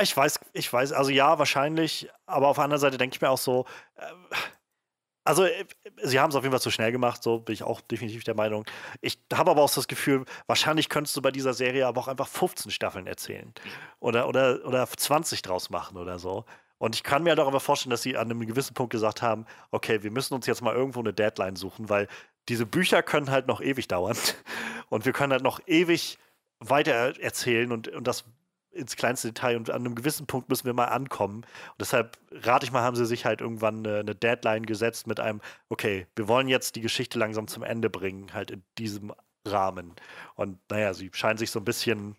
Ich 0.00 0.16
weiß, 0.16 0.40
ich 0.52 0.72
weiß, 0.72 0.92
also 0.92 1.10
ja, 1.10 1.38
wahrscheinlich, 1.38 2.08
aber 2.26 2.48
auf 2.48 2.56
der 2.56 2.64
anderen 2.64 2.80
Seite 2.80 2.98
denke 2.98 3.16
ich 3.16 3.20
mir 3.20 3.30
auch 3.30 3.38
so, 3.38 3.64
äh, 3.96 4.02
also 5.26 5.44
äh, 5.44 5.64
sie 6.02 6.20
haben 6.20 6.30
es 6.30 6.36
auf 6.36 6.44
jeden 6.44 6.52
Fall 6.52 6.60
zu 6.60 6.70
schnell 6.70 6.92
gemacht, 6.92 7.22
so 7.22 7.40
bin 7.40 7.52
ich 7.52 7.62
auch 7.62 7.80
definitiv 7.80 8.24
der 8.24 8.34
Meinung. 8.34 8.64
Ich 9.00 9.18
habe 9.32 9.50
aber 9.50 9.62
auch 9.62 9.72
das 9.72 9.88
Gefühl, 9.88 10.24
wahrscheinlich 10.46 10.88
könntest 10.88 11.16
du 11.16 11.22
bei 11.22 11.30
dieser 11.30 11.54
Serie 11.54 11.86
aber 11.86 12.00
auch 12.00 12.08
einfach 12.08 12.28
15 12.28 12.70
Staffeln 12.70 13.06
erzählen 13.06 13.52
oder, 13.98 14.28
oder, 14.28 14.64
oder 14.64 14.86
20 14.86 15.42
draus 15.42 15.70
machen 15.70 15.96
oder 15.96 16.18
so. 16.18 16.44
Und 16.78 16.94
ich 16.94 17.02
kann 17.02 17.22
mir 17.22 17.30
halt 17.30 17.40
auch 17.40 17.46
aber 17.46 17.60
vorstellen, 17.60 17.90
dass 17.90 18.02
sie 18.02 18.16
an 18.16 18.30
einem 18.30 18.46
gewissen 18.46 18.74
Punkt 18.74 18.92
gesagt 18.92 19.22
haben, 19.22 19.46
okay, 19.70 20.02
wir 20.02 20.10
müssen 20.10 20.34
uns 20.34 20.46
jetzt 20.46 20.62
mal 20.62 20.74
irgendwo 20.74 21.00
eine 21.00 21.14
Deadline 21.14 21.56
suchen, 21.56 21.88
weil 21.88 22.08
diese 22.48 22.66
Bücher 22.66 23.02
können 23.02 23.30
halt 23.30 23.46
noch 23.46 23.60
ewig 23.60 23.88
dauern 23.88 24.16
und 24.88 25.04
wir 25.04 25.12
können 25.12 25.32
halt 25.32 25.42
noch 25.42 25.60
ewig 25.66 26.18
weiter 26.60 27.20
erzählen 27.20 27.72
und, 27.72 27.88
und 27.88 28.06
das 28.06 28.24
ins 28.76 28.96
kleinste 28.96 29.28
Detail 29.28 29.56
und 29.56 29.70
an 29.70 29.86
einem 29.86 29.94
gewissen 29.94 30.26
Punkt 30.26 30.48
müssen 30.48 30.66
wir 30.66 30.74
mal 30.74 30.86
ankommen. 30.86 31.36
Und 31.36 31.80
deshalb 31.80 32.18
rate 32.30 32.66
ich 32.66 32.72
mal, 32.72 32.82
haben 32.82 32.96
sie 32.96 33.06
sich 33.06 33.24
halt 33.24 33.40
irgendwann 33.40 33.78
eine, 33.78 34.00
eine, 34.00 34.14
Deadline 34.14 34.66
gesetzt 34.66 35.06
mit 35.06 35.18
einem, 35.18 35.40
okay, 35.70 36.06
wir 36.14 36.28
wollen 36.28 36.48
jetzt 36.48 36.76
die 36.76 36.82
Geschichte 36.82 37.18
langsam 37.18 37.48
zum 37.48 37.62
Ende 37.62 37.88
bringen, 37.90 38.34
halt 38.34 38.50
in 38.50 38.62
diesem 38.76 39.14
Rahmen. 39.46 39.94
Und 40.34 40.58
naja, 40.70 40.92
sie 40.94 41.10
scheinen 41.12 41.38
sich 41.38 41.50
so 41.50 41.58
ein 41.58 41.64
bisschen 41.64 42.16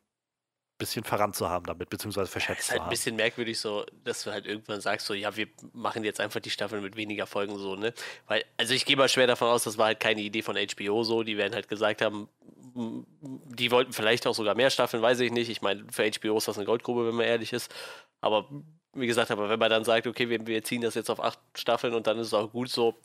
bisschen 0.78 1.04
verrannt 1.04 1.36
zu 1.36 1.50
haben 1.50 1.66
damit, 1.66 1.90
beziehungsweise 1.90 2.30
verschätzt 2.30 2.62
ist 2.62 2.70
halt 2.70 2.78
zu 2.78 2.82
haben. 2.82 2.90
ein 2.90 2.92
bisschen 2.92 3.16
merkwürdig 3.16 3.60
so, 3.60 3.86
dass 4.04 4.24
du 4.24 4.32
halt 4.32 4.46
irgendwann 4.46 4.82
sagst 4.82 5.08
so, 5.08 5.14
ja, 5.14 5.36
wir 5.36 5.48
machen 5.74 6.04
jetzt 6.04 6.20
einfach 6.20 6.40
die 6.40 6.50
Staffel 6.50 6.82
mit 6.82 6.96
weniger 6.96 7.26
Folgen 7.26 7.58
so, 7.58 7.76
ne? 7.76 7.94
Weil, 8.28 8.44
also 8.58 8.74
ich 8.74 8.86
gehe 8.86 8.96
mal 8.96 9.10
schwer 9.10 9.28
davon 9.28 9.48
aus, 9.48 9.64
das 9.64 9.78
war 9.78 9.88
halt 9.88 10.00
keine 10.00 10.22
Idee 10.22 10.42
von 10.42 10.56
HBO 10.56 11.04
so, 11.04 11.24
die 11.24 11.38
werden 11.38 11.54
halt 11.54 11.68
gesagt 11.68 12.02
haben, 12.02 12.30
die 12.76 13.72
wollten 13.72 13.92
vielleicht 13.92 14.28
auch 14.28 14.36
sogar 14.36 14.56
mehr 14.56 14.70
Staffeln, 14.70 15.02
weiß 15.02 15.20
ich 15.22 15.32
nicht. 15.32 15.50
Ich 15.50 15.62
meine, 15.62 15.86
für 15.92 16.10
HBO 16.10 16.38
ist 16.38 16.48
das 16.48 16.58
eine 16.58 16.66
Goldgrube, 16.66 17.08
wenn 17.08 17.16
man 17.16 17.26
ehrlich 17.26 17.54
ist. 17.54 17.74
Aber 18.22 18.48
wie 18.94 19.08
gesagt, 19.08 19.32
aber 19.32 19.50
wenn 19.50 19.60
man 19.60 19.70
dann 19.70 19.84
sagt, 19.84 20.08
okay, 20.08 20.30
wir, 20.30 20.46
wir 20.46 20.64
ziehen 20.64 20.82
das 20.82 20.96
jetzt 20.96 21.10
auf 21.10 21.24
acht 21.24 21.40
Staffeln 21.56 21.94
und 21.94 22.08
dann 22.08 22.20
ist 22.20 22.28
es 22.28 22.34
auch 22.34 22.52
gut 22.52 22.70
so, 22.70 22.96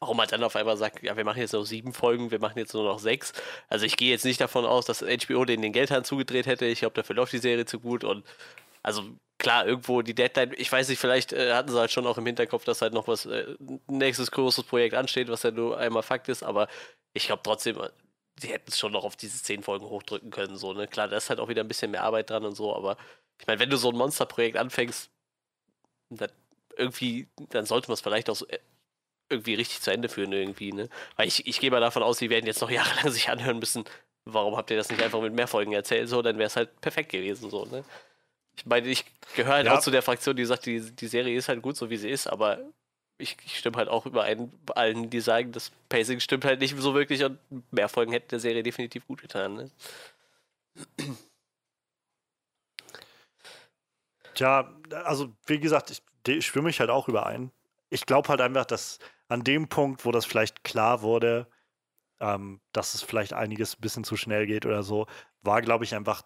warum 0.00 0.16
man 0.16 0.28
dann 0.28 0.44
auf 0.44 0.56
einmal 0.56 0.76
sagt, 0.76 1.02
ja, 1.02 1.16
wir 1.16 1.24
machen 1.24 1.40
jetzt 1.40 1.52
noch 1.52 1.64
sieben 1.64 1.92
Folgen, 1.92 2.30
wir 2.30 2.38
machen 2.38 2.58
jetzt 2.58 2.74
nur 2.74 2.84
noch 2.84 2.98
sechs. 2.98 3.32
Also 3.68 3.84
ich 3.84 3.96
gehe 3.96 4.10
jetzt 4.10 4.24
nicht 4.24 4.40
davon 4.40 4.64
aus, 4.64 4.86
dass 4.86 5.00
HBO 5.00 5.44
den 5.44 5.62
den 5.62 5.72
Geldhahn 5.72 6.04
zugedreht 6.04 6.46
hätte. 6.46 6.66
Ich 6.66 6.80
glaube, 6.80 6.94
dafür 6.94 7.16
läuft 7.16 7.32
die 7.32 7.38
Serie 7.38 7.66
zu 7.66 7.80
gut 7.80 8.04
und 8.04 8.24
also 8.82 9.02
klar, 9.38 9.66
irgendwo 9.66 10.02
die 10.02 10.14
Deadline, 10.14 10.54
ich 10.56 10.70
weiß 10.70 10.88
nicht, 10.88 10.98
vielleicht 11.00 11.32
äh, 11.32 11.54
hatten 11.54 11.70
sie 11.70 11.78
halt 11.78 11.90
schon 11.92 12.06
auch 12.06 12.18
im 12.18 12.26
Hinterkopf, 12.26 12.64
dass 12.64 12.82
halt 12.82 12.92
noch 12.94 13.08
was, 13.08 13.26
äh, 13.26 13.56
nächstes 13.88 14.30
großes 14.30 14.64
Projekt 14.64 14.94
ansteht, 14.94 15.28
was 15.28 15.42
ja 15.44 15.50
nur 15.50 15.78
einmal 15.78 16.02
Fakt 16.02 16.28
ist, 16.28 16.42
aber 16.42 16.68
ich 17.14 17.26
glaube 17.26 17.42
trotzdem, 17.44 17.78
sie 18.40 18.48
hätten 18.48 18.70
es 18.70 18.78
schon 18.78 18.92
noch 18.92 19.04
auf 19.04 19.16
diese 19.16 19.42
zehn 19.42 19.62
Folgen 19.62 19.86
hochdrücken 19.86 20.30
können, 20.30 20.56
so, 20.56 20.72
ne? 20.72 20.88
Klar, 20.88 21.08
da 21.08 21.16
ist 21.16 21.30
halt 21.30 21.40
auch 21.40 21.48
wieder 21.48 21.62
ein 21.62 21.68
bisschen 21.68 21.90
mehr 21.90 22.04
Arbeit 22.04 22.30
dran 22.30 22.44
und 22.44 22.54
so, 22.56 22.74
aber 22.74 22.96
ich 23.40 23.46
meine, 23.46 23.60
wenn 23.60 23.70
du 23.70 23.76
so 23.76 23.90
ein 23.90 23.96
Monsterprojekt 23.96 24.56
anfängst, 24.56 25.10
dann 26.10 26.30
irgendwie, 26.76 27.28
dann 27.50 27.66
sollte 27.66 27.88
man 27.88 27.94
es 27.94 28.00
vielleicht 28.00 28.30
auch 28.30 28.36
so 28.36 28.46
äh, 28.48 28.58
irgendwie 29.30 29.54
richtig 29.54 29.80
zu 29.80 29.90
Ende 29.90 30.08
führen 30.08 30.32
irgendwie, 30.32 30.72
ne? 30.72 30.88
Weil 31.16 31.28
ich, 31.28 31.46
ich 31.46 31.60
gehe 31.60 31.70
mal 31.70 31.80
davon 31.80 32.02
aus, 32.02 32.18
sie 32.18 32.30
werden 32.30 32.46
jetzt 32.46 32.60
noch 32.60 32.70
jahrelang 32.70 33.10
sich 33.10 33.28
anhören 33.28 33.58
müssen, 33.58 33.84
warum 34.24 34.56
habt 34.56 34.70
ihr 34.70 34.76
das 34.76 34.90
nicht 34.90 35.02
einfach 35.02 35.20
mit 35.20 35.32
mehr 35.32 35.48
Folgen 35.48 35.72
erzählt, 35.72 36.08
so, 36.08 36.22
dann 36.22 36.38
wäre 36.38 36.46
es 36.46 36.56
halt 36.56 36.80
perfekt 36.80 37.10
gewesen, 37.10 37.50
so, 37.50 37.64
ne? 37.64 37.84
Ich 38.56 38.66
meine, 38.66 38.88
ich 38.88 39.04
gehöre 39.36 39.54
halt 39.54 39.66
ja. 39.66 39.76
auch 39.76 39.80
zu 39.80 39.92
der 39.92 40.02
Fraktion, 40.02 40.34
die 40.34 40.44
sagt, 40.44 40.66
die, 40.66 40.80
die 40.80 41.06
Serie 41.06 41.36
ist 41.36 41.48
halt 41.48 41.62
gut, 41.62 41.76
so 41.76 41.90
wie 41.90 41.96
sie 41.96 42.10
ist, 42.10 42.26
aber 42.26 42.58
ich, 43.18 43.36
ich 43.44 43.58
stimme 43.58 43.76
halt 43.76 43.88
auch 43.88 44.06
überein 44.06 44.52
bei 44.66 44.74
allen, 44.74 45.10
die 45.10 45.20
sagen, 45.20 45.52
das 45.52 45.70
Pacing 45.88 46.20
stimmt 46.20 46.44
halt 46.44 46.60
nicht 46.60 46.76
so 46.76 46.94
wirklich 46.94 47.24
und 47.24 47.38
mehr 47.72 47.88
Folgen 47.88 48.12
hätten 48.12 48.28
der 48.28 48.40
Serie 48.40 48.62
definitiv 48.62 49.06
gut 49.06 49.20
getan, 49.20 49.54
ne? 49.54 49.70
Tja, 54.34 54.72
also 55.04 55.32
wie 55.46 55.58
gesagt, 55.58 55.90
ich, 55.90 56.02
ich 56.28 56.46
stimme 56.46 56.66
mich 56.66 56.78
halt 56.78 56.90
auch 56.90 57.08
überein. 57.08 57.50
Ich 57.90 58.06
glaube 58.06 58.28
halt 58.28 58.40
einfach, 58.40 58.66
dass 58.66 59.00
an 59.28 59.44
dem 59.44 59.68
Punkt, 59.68 60.04
wo 60.04 60.12
das 60.12 60.24
vielleicht 60.24 60.64
klar 60.64 61.02
wurde, 61.02 61.48
ähm, 62.20 62.60
dass 62.72 62.94
es 62.94 63.02
vielleicht 63.02 63.32
einiges 63.32 63.76
ein 63.76 63.80
bisschen 63.80 64.04
zu 64.04 64.16
schnell 64.16 64.46
geht 64.46 64.66
oder 64.66 64.82
so, 64.82 65.06
war, 65.42 65.62
glaube 65.62 65.84
ich, 65.84 65.94
einfach 65.94 66.22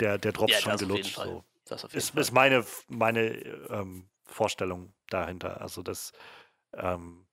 der, 0.00 0.18
der 0.18 0.32
Drops 0.32 0.52
ja, 0.52 0.60
schon 0.60 0.76
gelutscht. 0.76 1.16
So. 1.16 1.44
ist, 1.92 2.16
ist 2.16 2.32
meine, 2.32 2.64
meine 2.88 3.28
ähm, 3.68 4.08
Vorstellung 4.24 4.94
dahinter. 5.08 5.60
Also, 5.60 5.82
dass, 5.82 6.12
ähm, 6.74 7.26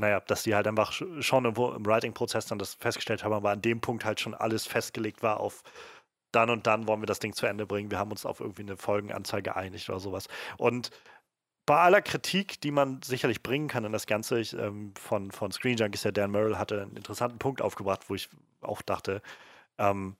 naja, 0.00 0.20
dass 0.20 0.42
die 0.42 0.54
halt 0.54 0.66
einfach 0.66 0.92
schon 0.92 1.44
im, 1.44 1.54
im 1.54 1.86
Writing-Prozess 1.86 2.46
dann 2.46 2.58
das 2.58 2.74
festgestellt 2.74 3.24
haben, 3.24 3.34
aber 3.34 3.50
an 3.50 3.60
dem 3.60 3.80
Punkt 3.80 4.04
halt 4.04 4.20
schon 4.20 4.34
alles 4.34 4.66
festgelegt 4.66 5.22
war 5.22 5.40
auf 5.40 5.62
dann 6.32 6.48
und 6.48 6.66
dann 6.66 6.86
wollen 6.88 7.02
wir 7.02 7.06
das 7.06 7.18
Ding 7.18 7.34
zu 7.34 7.46
Ende 7.46 7.66
bringen. 7.66 7.90
Wir 7.90 7.98
haben 7.98 8.10
uns 8.10 8.24
auf 8.24 8.40
irgendwie 8.40 8.62
eine 8.62 8.78
Folgenanzahl 8.78 9.42
geeinigt 9.42 9.90
oder 9.90 10.00
sowas. 10.00 10.28
Und 10.56 10.90
bei 11.66 11.78
aller 11.78 12.02
Kritik, 12.02 12.60
die 12.60 12.70
man 12.70 13.00
sicherlich 13.02 13.42
bringen 13.42 13.68
kann 13.68 13.84
in 13.84 13.92
das 13.92 14.06
Ganze, 14.06 14.40
ich, 14.40 14.52
ähm, 14.54 14.92
von, 14.98 15.30
von 15.30 15.52
Screen 15.52 15.76
Junkies, 15.76 16.02
der 16.02 16.12
Dan 16.12 16.30
Merrill 16.30 16.58
hatte 16.58 16.82
einen 16.82 16.96
interessanten 16.96 17.38
Punkt 17.38 17.62
aufgebracht, 17.62 18.08
wo 18.08 18.14
ich 18.14 18.28
auch 18.60 18.82
dachte, 18.82 19.22
ähm, 19.78 20.16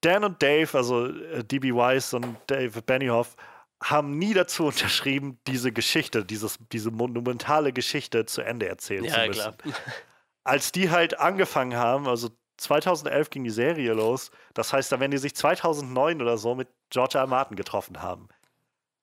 Dan 0.00 0.24
und 0.24 0.42
Dave, 0.42 0.76
also 0.76 1.06
äh, 1.06 1.44
DB 1.44 1.74
Weiss 1.74 2.14
und 2.14 2.36
Dave 2.46 2.82
Benioff, 2.82 3.36
haben 3.82 4.18
nie 4.18 4.32
dazu 4.32 4.66
unterschrieben, 4.66 5.38
diese 5.46 5.70
Geschichte, 5.70 6.24
dieses, 6.24 6.58
diese 6.72 6.90
monumentale 6.90 7.72
Geschichte 7.72 8.24
zu 8.24 8.40
Ende 8.40 8.68
erzählen 8.68 9.04
ja, 9.04 9.14
zu 9.14 9.26
müssen. 9.26 9.56
Klar. 9.58 9.74
Als 10.44 10.72
die 10.72 10.90
halt 10.90 11.18
angefangen 11.18 11.74
haben, 11.76 12.06
also 12.06 12.28
2011 12.58 13.30
ging 13.30 13.44
die 13.44 13.50
Serie 13.50 13.94
los, 13.94 14.30
das 14.52 14.72
heißt, 14.72 14.92
da 14.92 15.00
werden 15.00 15.10
die 15.10 15.18
sich 15.18 15.34
2009 15.34 16.20
oder 16.20 16.36
so 16.36 16.54
mit 16.54 16.68
George 16.90 17.18
R. 17.18 17.26
Martin 17.26 17.56
getroffen 17.56 18.02
haben 18.02 18.28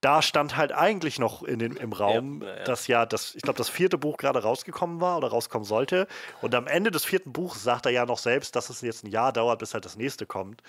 da 0.02 0.22
stand 0.22 0.57
halt 0.57 0.72
eigentlich 0.72 1.19
noch 1.19 1.44
in 1.44 1.60
den, 1.60 1.76
im 1.76 1.94
Raum, 1.94 2.41
ja, 2.41 2.57
ja. 2.57 2.64
dass 2.64 2.88
ja 2.88 3.06
das, 3.06 3.36
ich 3.36 3.44
glaube, 3.44 3.57
das 3.57 3.69
vierte 3.69 3.98
Buch 3.98 4.18
gerade 4.18 4.41
rausgekommen 4.41 4.99
war 4.99 5.18
oder 5.18 5.30
rauskommen 5.30 5.65
sollte. 5.65 6.07
Und 6.41 6.56
am 6.56 6.68
Ende 6.68 6.90
des 6.91 7.06
vierten 7.06 7.32
Buchs 7.32 7.64
sagt 7.64 7.86
er 7.86 7.91
ja 7.91 8.06
noch 8.06 8.18
selbst, 8.18 8.56
dass 8.56 8.69
es 8.69 8.82
jetzt 8.82 9.03
ein 9.03 9.11
Jahr 9.11 9.32
dauert, 9.32 9.60
bis 9.60 9.73
halt 9.73 9.86
das 9.86 9.95
nächste 9.95 10.26
kommt. 10.26 10.64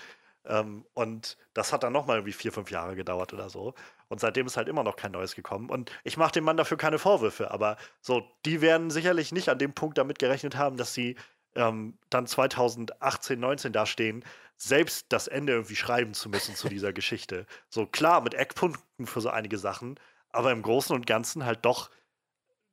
Ähm, 0.45 0.85
und 0.93 1.37
das 1.53 1.73
hat 1.73 1.83
dann 1.83 1.93
nochmal 1.93 2.17
irgendwie 2.17 2.33
vier, 2.33 2.51
fünf 2.51 2.69
Jahre 2.69 2.95
gedauert 2.95 3.33
oder 3.33 3.49
so. 3.49 3.73
Und 4.07 4.19
seitdem 4.19 4.45
ist 4.45 4.57
halt 4.57 4.67
immer 4.67 4.83
noch 4.83 4.95
kein 4.95 5.11
neues 5.11 5.35
gekommen. 5.35 5.69
Und 5.69 5.91
ich 6.03 6.17
mache 6.17 6.33
dem 6.33 6.43
Mann 6.43 6.57
dafür 6.57 6.77
keine 6.77 6.99
Vorwürfe, 6.99 7.51
aber 7.51 7.77
so, 8.01 8.23
die 8.45 8.61
werden 8.61 8.91
sicherlich 8.91 9.31
nicht 9.31 9.49
an 9.49 9.57
dem 9.57 9.73
Punkt 9.73 9.97
damit 9.97 10.19
gerechnet 10.19 10.55
haben, 10.55 10.77
dass 10.77 10.93
sie 10.93 11.15
ähm, 11.55 11.97
dann 12.09 12.27
2018, 12.27 13.39
19 13.39 13.73
da 13.73 13.85
stehen, 13.85 14.23
selbst 14.57 15.07
das 15.09 15.27
Ende 15.27 15.53
irgendwie 15.53 15.75
schreiben 15.75 16.13
zu 16.13 16.29
müssen 16.29 16.55
zu 16.55 16.69
dieser 16.69 16.93
Geschichte. 16.93 17.45
So 17.69 17.85
klar, 17.85 18.21
mit 18.21 18.33
Eckpunkten 18.33 18.83
für 19.07 19.21
so 19.21 19.29
einige 19.29 19.57
Sachen, 19.57 19.99
aber 20.29 20.51
im 20.51 20.61
Großen 20.61 20.95
und 20.95 21.07
Ganzen 21.07 21.45
halt 21.45 21.65
doch, 21.65 21.89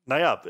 naja, 0.06 0.42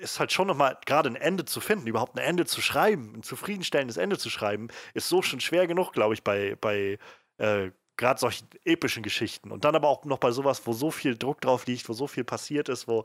ist 0.00 0.18
halt 0.18 0.32
schon 0.32 0.48
nochmal 0.48 0.78
gerade 0.86 1.10
ein 1.10 1.16
Ende 1.16 1.44
zu 1.44 1.60
finden, 1.60 1.86
überhaupt 1.86 2.16
ein 2.16 2.24
Ende 2.24 2.46
zu 2.46 2.60
schreiben, 2.62 3.14
ein 3.16 3.22
zufriedenstellendes 3.22 3.96
Ende 3.96 4.18
zu 4.18 4.30
schreiben, 4.30 4.68
ist 4.94 5.08
so 5.08 5.22
schon 5.22 5.40
schwer 5.40 5.66
genug, 5.66 5.92
glaube 5.92 6.14
ich, 6.14 6.24
bei, 6.24 6.56
bei 6.60 6.98
äh, 7.38 7.70
gerade 7.96 8.20
solchen 8.20 8.48
epischen 8.64 9.02
Geschichten. 9.02 9.52
Und 9.52 9.64
dann 9.64 9.76
aber 9.76 9.88
auch 9.88 10.04
noch 10.04 10.18
bei 10.18 10.30
sowas, 10.32 10.66
wo 10.66 10.72
so 10.72 10.90
viel 10.90 11.16
Druck 11.16 11.40
drauf 11.40 11.66
liegt, 11.66 11.88
wo 11.88 11.92
so 11.92 12.06
viel 12.06 12.24
passiert 12.24 12.68
ist, 12.68 12.88
wo 12.88 13.04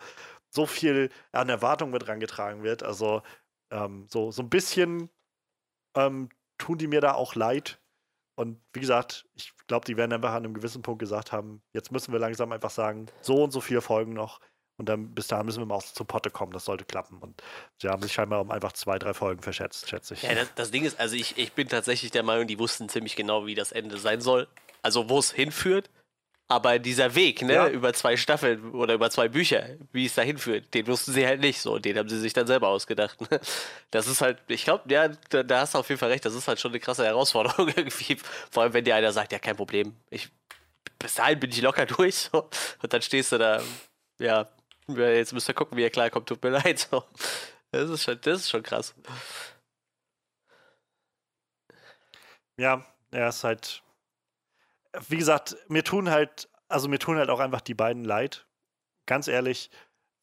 so 0.50 0.66
viel 0.66 1.10
an 1.32 1.50
Erwartungen 1.50 1.92
mit 1.92 2.08
rangetragen 2.08 2.64
wird. 2.64 2.84
Also 2.84 3.22
ähm, 3.72 4.08
so, 4.10 4.32
so 4.32 4.42
ein 4.42 4.50
bisschen 4.50 5.10
ähm, 5.96 6.30
tun 6.58 6.78
die 6.78 6.88
mir 6.88 7.02
da 7.02 7.14
auch 7.14 7.36
leid. 7.36 7.80
Und 8.40 8.58
wie 8.72 8.80
gesagt, 8.80 9.26
ich 9.36 9.52
glaube, 9.68 9.86
die 9.86 9.98
werden 9.98 10.14
einfach 10.14 10.30
an 10.30 10.46
einem 10.46 10.54
gewissen 10.54 10.82
Punkt 10.82 11.00
gesagt 11.00 11.34
haben, 11.34 11.62
jetzt 11.74 11.92
müssen 11.92 12.14
wir 12.14 12.22
langsam 12.22 12.54
einfach 12.54 12.70
sagen, 12.70 13.08
so 13.20 13.44
und 13.44 13.52
so 13.52 13.60
viele 13.60 13.82
Folgen 13.82 14.14
noch. 14.14 14.40
Und 14.78 14.88
dann 14.88 15.14
bis 15.14 15.28
dahin 15.28 15.46
müssen 15.46 15.60
wir 15.60 15.66
mal 15.66 15.76
aus 15.76 15.94
zur 15.94 16.08
Potte 16.08 16.30
kommen, 16.30 16.54
das 16.54 16.64
sollte 16.64 16.86
klappen. 16.86 17.18
Und 17.18 17.44
sie 17.82 17.90
haben 17.90 18.02
sich 18.02 18.14
scheinbar 18.14 18.40
um 18.40 18.50
einfach 18.50 18.72
zwei, 18.72 18.98
drei 18.98 19.14
Folgen 19.14 19.42
verschätzt, 19.42 19.90
schätze 19.90 20.14
ich. 20.14 20.24
Ja, 20.24 20.36
das, 20.36 20.54
das 20.56 20.72
Ding 20.72 20.86
ist, 20.86 20.98
also 21.02 21.18
ich, 21.18 21.38
ich 21.38 21.52
bin 21.52 21.68
tatsächlich 21.68 22.12
der 22.12 22.24
Meinung, 22.24 22.48
die 22.48 22.58
wussten 22.60 22.88
ziemlich 22.88 23.18
genau, 23.18 23.46
wie 23.46 23.56
das 23.56 23.74
Ende 23.74 23.98
sein 23.98 24.22
soll. 24.22 24.48
Also 24.84 25.10
wo 25.10 25.20
es 25.20 25.34
hinführt. 25.34 25.90
Aber 26.52 26.80
dieser 26.80 27.14
Weg, 27.14 27.44
ne, 27.44 27.54
ja. 27.54 27.70
über 27.70 27.94
zwei 27.94 28.18
Staffeln 28.18 28.72
oder 28.72 28.96
über 28.96 29.12
zwei 29.12 29.28
Bücher, 29.28 29.70
wie 29.92 30.08
es 30.08 30.16
dahin 30.16 30.40
führt, 30.40 30.74
den 30.74 30.88
wussten 30.88 31.14
sie 31.14 31.24
halt 31.24 31.42
nicht 31.42 31.62
so. 31.62 31.78
Den 31.78 31.96
haben 31.96 32.10
sie 32.10 32.20
sich 32.20 32.34
dann 32.34 32.48
selber 32.48 32.70
ausgedacht. 32.70 33.22
Ne? 33.30 33.40
Das 33.92 34.08
ist 34.08 34.22
halt, 34.22 34.40
ich 34.48 34.64
glaube, 34.64 34.92
ja, 34.92 35.10
da, 35.30 35.44
da, 35.44 35.60
hast 35.60 35.76
du 35.76 35.78
auf 35.78 35.88
jeden 35.90 36.00
Fall 36.00 36.10
recht. 36.10 36.26
Das 36.26 36.34
ist 36.34 36.48
halt 36.48 36.60
schon 36.60 36.72
eine 36.72 36.80
krasse 36.80 37.06
Herausforderung 37.06 37.68
irgendwie. 37.76 38.18
Vor 38.50 38.64
allem, 38.64 38.74
wenn 38.74 38.84
dir 38.84 38.96
einer 38.96 39.12
sagt, 39.12 39.32
ja, 39.32 39.38
kein 39.38 39.56
Problem. 39.56 39.96
Ich, 40.10 40.30
bis 40.98 41.14
dahin 41.14 41.40
bin 41.40 41.52
ich 41.52 41.62
locker 41.62 41.86
durch. 41.98 42.16
So. 42.16 42.50
Und 42.82 42.92
dann 42.92 43.04
stehst 43.04 43.32
du 43.32 43.38
da, 43.38 43.62
ja, 44.18 44.50
jetzt 44.88 45.34
müsst 45.34 45.50
ihr 45.50 45.54
gucken, 45.54 45.78
wie 45.78 45.84
ihr 45.84 45.92
klarkommt. 45.92 46.28
Tut 46.28 46.42
mir 46.42 46.50
leid. 46.50 46.80
So. 46.80 47.04
Das 47.72 47.92
ist 47.92 48.04
schon, 48.04 48.20
das 48.22 48.40
ist 48.40 48.50
schon 48.50 48.64
krass. 48.64 48.96
Ja, 52.58 52.84
er 53.12 53.30
ist 53.30 53.44
halt 53.44 53.84
wie 55.08 55.18
gesagt, 55.18 55.56
mir 55.68 55.84
tun 55.84 56.10
halt, 56.10 56.50
also 56.68 56.88
mir 56.88 57.00
tun 57.00 57.18
halt 57.18 57.30
auch 57.30 57.40
einfach 57.40 57.62
die 57.62 57.74
beiden 57.74 58.04
leid. 58.04 58.48
Ganz 59.06 59.28
ehrlich, 59.28 59.70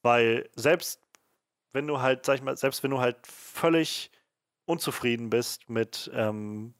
weil 0.02 0.48
selbst 0.55 1.01
wenn 1.72 1.86
du 1.86 2.01
halt, 2.01 2.24
sag 2.24 2.36
ich 2.36 2.43
mal, 2.43 2.56
selbst 2.56 2.82
wenn 2.82 2.90
du 2.90 3.01
halt 3.01 3.26
völlig 3.26 4.10
unzufrieden 4.64 5.30
bist 5.30 5.68
mit 5.68 6.10
ähm, 6.14 6.74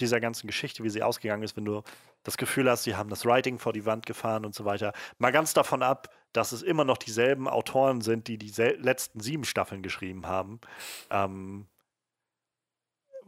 dieser 0.00 0.20
ganzen 0.20 0.46
Geschichte, 0.46 0.82
wie 0.82 0.88
sie 0.88 1.02
ausgegangen 1.02 1.42
ist, 1.42 1.56
wenn 1.56 1.64
du 1.64 1.82
das 2.22 2.36
Gefühl 2.36 2.68
hast, 2.70 2.84
sie 2.84 2.96
haben 2.96 3.10
das 3.10 3.24
Writing 3.24 3.58
vor 3.58 3.72
die 3.72 3.86
Wand 3.86 4.06
gefahren 4.06 4.44
und 4.44 4.54
so 4.54 4.64
weiter. 4.64 4.92
Mal 5.18 5.30
ganz 5.30 5.54
davon 5.54 5.82
ab, 5.82 6.08
dass 6.32 6.52
es 6.52 6.62
immer 6.62 6.84
noch 6.84 6.98
dieselben 6.98 7.48
Autoren 7.48 8.00
sind, 8.00 8.28
die 8.28 8.38
die 8.38 8.50
letzten 8.50 9.20
sieben 9.20 9.44
Staffeln 9.44 9.82
geschrieben 9.82 10.26
haben. 10.26 10.60
Ähm, 11.10 11.66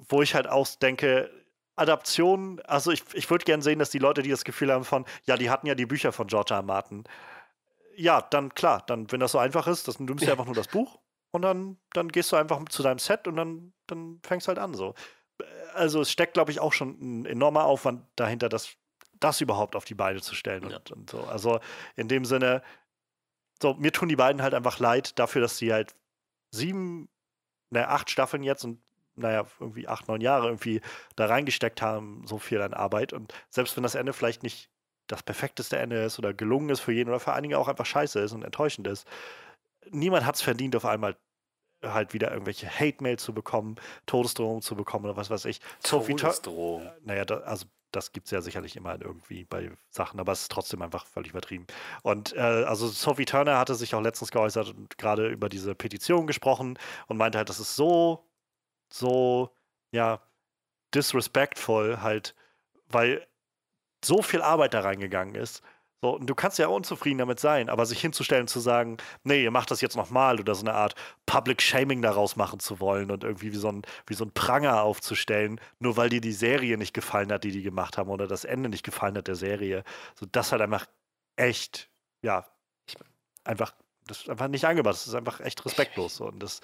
wo 0.09 0.23
ich 0.23 0.35
halt 0.35 0.49
auch 0.49 0.67
denke, 0.77 1.31
Adaptionen, 1.77 2.61
also 2.61 2.91
ich, 2.91 3.03
ich 3.15 3.31
würde 3.31 3.45
gerne 3.45 3.63
sehen, 3.63 3.79
dass 3.79 3.91
die 3.91 3.99
Leute, 3.99 4.23
die 4.23 4.31
das 4.31 4.45
Gefühl 4.45 4.73
haben 4.73 4.85
von, 4.85 5.07
ja, 5.25 5.37
die 5.37 5.51
hatten 5.51 5.67
ja 5.67 5.75
die 5.75 5.87
Bücher 5.87 6.13
von 6.13 6.27
George 6.27 6.55
R. 6.55 6.63
Martin. 6.63 7.05
Ja, 7.97 8.21
dann 8.23 8.55
klar, 8.55 8.83
dann, 8.87 9.11
wenn 9.11 9.21
das 9.21 9.33
so 9.33 9.39
einfach 9.39 9.67
ist, 9.67 9.89
das, 9.89 9.97
du 9.97 10.05
nimmst 10.05 10.25
ja 10.25 10.33
einfach 10.33 10.47
nur 10.47 10.55
das 10.55 10.69
Buch 10.69 10.99
und 11.31 11.43
dann, 11.43 11.79
dann 11.93 12.09
gehst 12.09 12.31
du 12.33 12.37
einfach 12.37 12.63
zu 12.69 12.83
deinem 12.83 12.99
Set 12.99 13.27
und 13.27 13.37
dann, 13.37 13.73
dann 13.87 14.21
fängst 14.23 14.49
halt 14.49 14.59
an 14.59 14.75
so. 14.75 14.95
Also 15.75 16.03
es 16.03 16.11
steckt, 16.11 16.35
glaube 16.35 16.51
ich, 16.51 16.61
auch 16.61 16.73
schon 16.73 16.99
ein 17.01 17.27
enormer 17.27 17.65
Aufwand 17.65 18.07
dahinter, 18.17 18.49
das, 18.49 18.77
das 19.19 19.41
überhaupt 19.41 19.75
auf 19.75 19.85
die 19.85 19.95
Beine 19.95 20.21
zu 20.21 20.35
stellen 20.35 20.65
und, 20.65 20.71
ja. 20.73 20.81
und 20.95 21.09
so. 21.09 21.23
Also 21.23 21.61
in 21.97 22.09
dem 22.09 22.25
Sinne, 22.25 22.63
so, 23.61 23.75
mir 23.75 23.93
tun 23.93 24.09
die 24.09 24.17
beiden 24.17 24.43
halt 24.43 24.55
einfach 24.55 24.79
leid 24.79 25.19
dafür, 25.19 25.41
dass 25.41 25.57
sie 25.57 25.73
halt 25.73 25.95
sieben, 26.51 27.09
ne, 27.71 27.89
acht 27.89 28.11
Staffeln 28.11 28.43
jetzt 28.43 28.65
und 28.65 28.83
naja, 29.17 29.45
irgendwie 29.61 29.89
acht, 29.89 30.09
neun 30.09 30.21
Jahre 30.21 30.47
irgendwie 30.47 30.81
da 31.17 31.27
reingesteckt 31.27 31.83
haben, 31.83 32.23
so 32.27 32.39
viel 32.39 32.61
an 32.63 32.75
Arbeit. 32.75 33.13
Und 33.13 33.33
selbst 33.51 33.77
wenn 33.77 33.83
das 33.83 33.95
Ende 33.95 34.13
vielleicht 34.13 34.43
nicht 34.43 34.71
das 35.07 35.23
perfekteste 35.23 35.79
Ende 35.79 36.03
ist 36.03 36.19
oder 36.19 36.33
gelungen 36.33 36.71
ist 36.71 36.81
für 36.81 36.93
jeden 36.93 37.11
oder 37.11 37.21
für 37.21 37.33
einige 37.33 37.59
auch 37.59 37.69
einfach 37.69 37.87
scheiße 37.87 38.21
ist 38.21 38.33
und 38.33 38.43
enttäuschend 38.45 38.87
ist, 38.87 39.07
niemand 39.91 40.25
hat 40.25 40.37
es 40.37 40.43
verdient, 40.43 40.77
auf 40.77 40.85
einmal 40.85 41.17
halt 41.83 42.15
wieder 42.15 42.31
irgendwelche 42.31 42.69
Hate-Mail 42.69 43.19
zu 43.19 43.35
bekommen, 43.35 43.77
Todesdrohungen 44.07 44.63
zu 44.63 44.77
bekommen 44.77 45.05
oder 45.05 45.17
was 45.17 45.31
weiß 45.31 45.45
ich. 45.47 45.61
Todesdrohung. 46.17 46.89
Naja, 47.05 47.25
da, 47.25 47.39
also 47.39 47.67
das 47.91 48.13
gibt 48.13 48.27
es 48.27 48.31
ja 48.31 48.41
sicherlich 48.41 48.77
immer 48.77 49.01
irgendwie 49.01 49.45
bei 49.45 49.71
Sachen, 49.91 50.19
aber 50.19 50.33
es 50.33 50.43
ist 50.43 50.53
trotzdem 50.53 50.81
einfach 50.83 51.07
völlig 51.07 51.31
übertrieben. 51.31 51.67
Und 52.03 52.35
äh, 52.35 52.41
also 52.41 52.89
Sophie 52.89 53.25
Turner 53.25 53.59
hatte 53.59 53.75
sich 53.75 53.95
auch 53.95 54.01
letztens 54.01 54.31
geäußert 54.31 54.71
und 54.71 54.97
gerade 54.97 55.29
über 55.29 55.49
diese 55.49 55.75
Petition 55.75 56.27
gesprochen 56.27 56.79
und 57.07 57.17
meinte 57.17 57.39
halt, 57.39 57.49
das 57.49 57.61
ist 57.61 57.77
so 57.77 58.25
so, 58.93 59.51
ja, 59.93 60.21
disrespectful 60.95 62.03
halt, 62.03 62.35
weil 62.89 63.27
so 64.05 64.23
viel 64.23 64.43
Arbeit 64.43 64.75
da 64.75 64.81
reingegangen 64.81 65.35
ist. 65.35 65.63
So, 66.05 66.17
und 66.17 66.27
du 66.27 66.35
kannst 66.35 66.59
ja 66.59 66.67
unzufrieden 66.67 67.19
damit 67.19 67.39
sein, 67.39 67.69
aber 67.69 67.87
sich 67.87 68.01
hinzustellen 68.01 68.49
zu 68.49 68.59
sagen, 68.59 68.97
nee, 69.23 69.45
ihr 69.45 69.53
macht 69.53 69.71
das 69.71 69.81
jetzt 69.81 69.97
nochmal 69.97 70.41
oder 70.41 70.57
so 70.57 70.63
eine 70.63 70.75
Art 70.75 70.97
Public 71.27 71.63
Shaming 71.63 72.03
daraus 72.03 72.35
machen 72.35 72.59
zu 72.59 72.81
wollen 72.81 73.13
und 73.13 73.23
irgendwie 73.23 73.53
wie 73.53 73.57
so, 73.57 73.69
ein, 73.71 73.83
wie 74.09 74.15
so 74.15 74.25
ein 74.25 74.33
Pranger 74.33 74.83
aufzustellen, 74.83 75.61
nur 75.79 75.97
weil 75.97 76.09
dir 76.09 76.21
die 76.21 76.33
Serie 76.33 76.77
nicht 76.77 76.93
gefallen 76.93 77.33
hat, 77.33 77.45
die 77.45 77.53
die 77.53 77.63
gemacht 77.63 77.99
haben 77.99 78.11
oder 78.11 78.27
das 78.27 78.45
Ende 78.45 78.69
nicht 78.69 78.85
gefallen 78.85 79.17
hat 79.17 79.29
der 79.29 79.37
Serie. 79.37 79.85
So, 80.17 80.27
das 80.27 80.51
halt 80.51 80.61
einfach 80.61 80.87
echt, 81.37 81.89
ja, 82.23 82.47
einfach, 83.45 83.73
das 84.07 84.23
ist 84.23 84.29
einfach 84.29 84.49
nicht 84.49 84.65
angebracht. 84.65 84.95
Das 84.95 85.07
ist 85.07 85.15
einfach 85.15 85.41
echt 85.41 85.65
respektlos. 85.65 86.17
So. 86.17 86.27
Und 86.27 86.43
das 86.43 86.61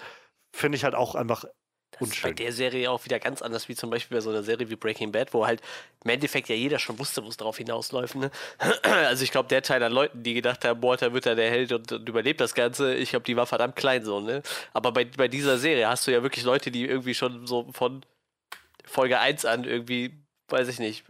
finde 0.52 0.76
ich 0.76 0.82
halt 0.84 0.96
auch 0.96 1.14
einfach 1.14 1.44
das 1.92 2.10
ist 2.10 2.22
bei 2.22 2.32
der 2.32 2.52
Serie 2.52 2.90
auch 2.90 3.04
wieder 3.04 3.18
ganz 3.18 3.42
anders, 3.42 3.68
wie 3.68 3.74
zum 3.74 3.90
Beispiel 3.90 4.16
bei 4.16 4.20
so 4.20 4.30
einer 4.30 4.42
Serie 4.42 4.68
wie 4.70 4.76
Breaking 4.76 5.10
Bad, 5.10 5.32
wo 5.34 5.46
halt 5.46 5.60
im 6.04 6.10
Endeffekt 6.10 6.48
ja 6.48 6.54
jeder 6.54 6.78
schon 6.78 6.98
wusste, 6.98 7.24
wo 7.24 7.28
es 7.28 7.36
darauf 7.36 7.56
hinausläuft. 7.56 8.14
Ne? 8.16 8.30
Also 8.82 9.24
ich 9.24 9.30
glaube, 9.30 9.48
der 9.48 9.62
Teil 9.62 9.82
an 9.82 9.92
Leuten, 9.92 10.22
die 10.22 10.34
gedacht 10.34 10.64
haben, 10.64 10.82
Walter 10.82 11.12
wird 11.12 11.26
da 11.26 11.34
der 11.34 11.50
Held 11.50 11.72
und, 11.72 11.90
und 11.90 12.08
überlebt 12.08 12.40
das 12.40 12.54
Ganze, 12.54 12.94
ich 12.94 13.10
glaube, 13.10 13.24
die 13.24 13.36
war 13.36 13.46
verdammt 13.46 13.76
klein 13.76 14.04
so. 14.04 14.20
Ne? 14.20 14.42
Aber 14.72 14.92
bei, 14.92 15.04
bei 15.04 15.28
dieser 15.28 15.58
Serie 15.58 15.88
hast 15.88 16.06
du 16.06 16.10
ja 16.10 16.22
wirklich 16.22 16.44
Leute, 16.44 16.70
die 16.70 16.86
irgendwie 16.86 17.14
schon 17.14 17.46
so 17.46 17.66
von 17.72 18.04
Folge 18.84 19.18
1 19.18 19.44
an 19.44 19.64
irgendwie, 19.64 20.12
weiß 20.48 20.68
ich 20.68 20.78
nicht, 20.78 21.04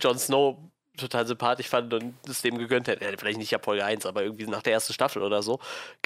Jon 0.00 0.18
Snow 0.18 0.56
total 0.96 1.26
sympathisch 1.26 1.68
fanden 1.68 1.94
und 1.94 2.14
es 2.28 2.42
dem 2.42 2.58
gegönnt 2.58 2.88
hätten. 2.88 3.04
Ja, 3.04 3.10
vielleicht 3.16 3.38
nicht 3.38 3.54
ab 3.54 3.64
Folge 3.64 3.84
1, 3.84 4.04
aber 4.04 4.22
irgendwie 4.22 4.46
nach 4.46 4.62
der 4.62 4.74
ersten 4.74 4.92
Staffel 4.92 5.22
oder 5.22 5.42
so. 5.42 5.60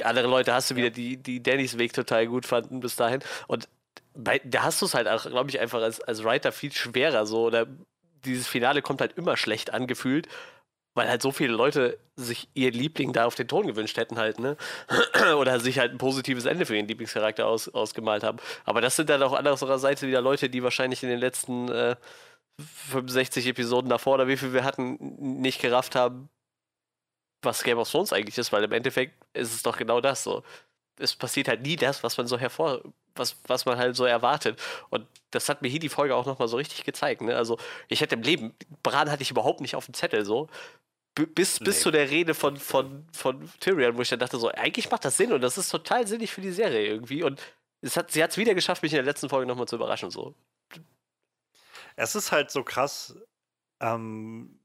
Andere 0.05 0.29
Leute 0.29 0.53
hast 0.53 0.71
du 0.71 0.77
wieder, 0.77 0.91
die, 0.91 1.17
die 1.17 1.43
Dannys 1.43 1.79
Weg 1.79 1.93
total 1.93 2.27
gut 2.27 2.47
fanden 2.47 2.81
bis 2.81 2.97
dahin. 2.97 3.21
Und 3.47 3.69
bei, 4.15 4.41
da 4.45 4.65
hast 4.65 4.81
du 4.83 4.87
es 4.87 4.95
halt 4.95 5.09
auch, 5.09 5.25
glaube 5.25 5.51
ich, 5.51 5.61
einfach 5.61 5.83
als, 5.83 6.01
als 6.01 6.25
Writer 6.25 6.53
viel 6.53 6.73
schwerer 6.73 7.27
so. 7.27 7.45
Oder 7.45 7.67
dieses 8.25 8.47
Finale 8.47 8.83
kommt 8.83 9.01
halt 9.01 9.17
immer 9.17 9.37
schlecht 9.37 9.73
angefühlt, 9.73 10.29
weil 10.95 11.09
halt 11.09 11.23
so 11.23 11.33
viele 11.33 11.53
Leute 11.53 11.99
sich 12.17 12.49
ihr 12.55 12.71
Liebling 12.71 13.13
da 13.13 13.25
auf 13.25 13.35
den 13.35 13.49
Ton 13.49 13.67
gewünscht 13.67 13.97
hätten 13.97 14.19
halt, 14.19 14.39
ne? 14.39 14.57
Oder 15.37 15.61
sich 15.61 15.79
halt 15.79 15.93
ein 15.93 15.99
positives 15.99 16.45
Ende 16.45 16.67
für 16.67 16.77
ihren 16.77 16.89
Lieblingscharakter 16.89 17.47
aus, 17.47 17.69
ausgemalt 17.69 18.23
haben. 18.23 18.39
Aber 18.65 18.81
das 18.81 18.97
sind 18.97 19.09
dann 19.09 19.23
auch 19.23 19.33
andererseits 19.33 20.03
wieder 20.03 20.21
Leute, 20.21 20.51
die 20.51 20.63
wahrscheinlich 20.63 21.03
in 21.03 21.09
den 21.09 21.19
letzten 21.19 21.69
äh, 21.69 21.97
65 22.91 23.47
Episoden 23.47 23.89
davor 23.89 24.15
oder 24.15 24.29
wie 24.29 24.37
viel 24.37 24.53
wir 24.53 24.65
hatten, 24.65 24.99
nicht 25.41 25.61
gerafft 25.61 25.97
haben, 25.97 26.29
was 27.43 27.63
Game 27.65 27.79
of 27.79 27.91
Thrones 27.91 28.13
eigentlich 28.13 28.39
ist, 28.39 28.53
weil 28.53 28.65
im 28.65 28.73
Endeffekt 28.73 29.15
ist 29.35 29.55
es 29.55 29.63
doch 29.63 29.77
genau 29.77 30.01
das 30.01 30.23
so. 30.23 30.43
Es 30.99 31.15
passiert 31.17 31.49
halt 31.49 31.63
nie 31.63 31.77
das, 31.77 32.03
was 32.03 32.17
man 32.17 32.27
so 32.27 32.39
hervor, 32.39 32.83
was, 33.15 33.37
was 33.47 33.65
man 33.65 33.79
halt 33.79 33.97
so 33.97 34.05
erwartet. 34.05 34.61
Und 34.91 35.07
das 35.31 35.49
hat 35.49 35.63
mir 35.63 35.69
hier 35.69 35.81
die 35.81 35.89
Folge 35.89 36.15
auch 36.15 36.27
nochmal 36.27 36.49
so 36.49 36.57
richtig 36.57 36.85
gezeigt. 36.85 37.23
Ne? 37.23 37.37
Also, 37.37 37.59
ich 37.89 38.01
hätte 38.01 38.15
im 38.15 38.23
Leben, 38.23 38.55
Bran 38.83 39.11
hatte 39.11 39.23
ich 39.23 39.31
überhaupt 39.31 39.61
nicht 39.61 39.75
auf 39.75 39.87
dem 39.87 39.95
Zettel 39.95 40.25
so. 40.25 40.49
Bis, 41.15 41.61
nee. 41.61 41.67
bis 41.67 41.83
zu 41.83 41.91
der 41.91 42.09
Rede 42.11 42.35
von, 42.35 42.57
von, 42.57 43.07
von 43.13 43.51
Tyrion, 43.61 43.97
wo 43.97 44.03
ich 44.03 44.09
dann 44.09 44.19
dachte, 44.19 44.39
so, 44.39 44.49
eigentlich 44.49 44.91
macht 44.91 45.05
das 45.05 45.19
Sinn 45.19 45.33
und 45.33 45.43
das 45.43 45.59
ist 45.59 45.69
total 45.69 46.07
sinnig 46.07 46.33
für 46.33 46.41
die 46.41 46.53
Serie 46.53 46.87
irgendwie. 46.87 47.23
Und 47.23 47.41
es 47.83 47.97
hat, 47.97 48.11
sie 48.11 48.23
hat 48.23 48.31
es 48.31 48.39
wieder 48.39 48.55
geschafft, 48.55 48.83
mich 48.83 48.93
in 48.93 48.97
der 48.97 49.05
letzten 49.05 49.29
Folge 49.29 49.47
nochmal 49.47 49.69
zu 49.69 49.77
überraschen. 49.77 50.11
So. 50.11 50.35
Es 51.97 52.15
ist 52.15 52.33
halt 52.33 52.51
so 52.51 52.65
krass, 52.65 53.15
ähm, 53.81 54.59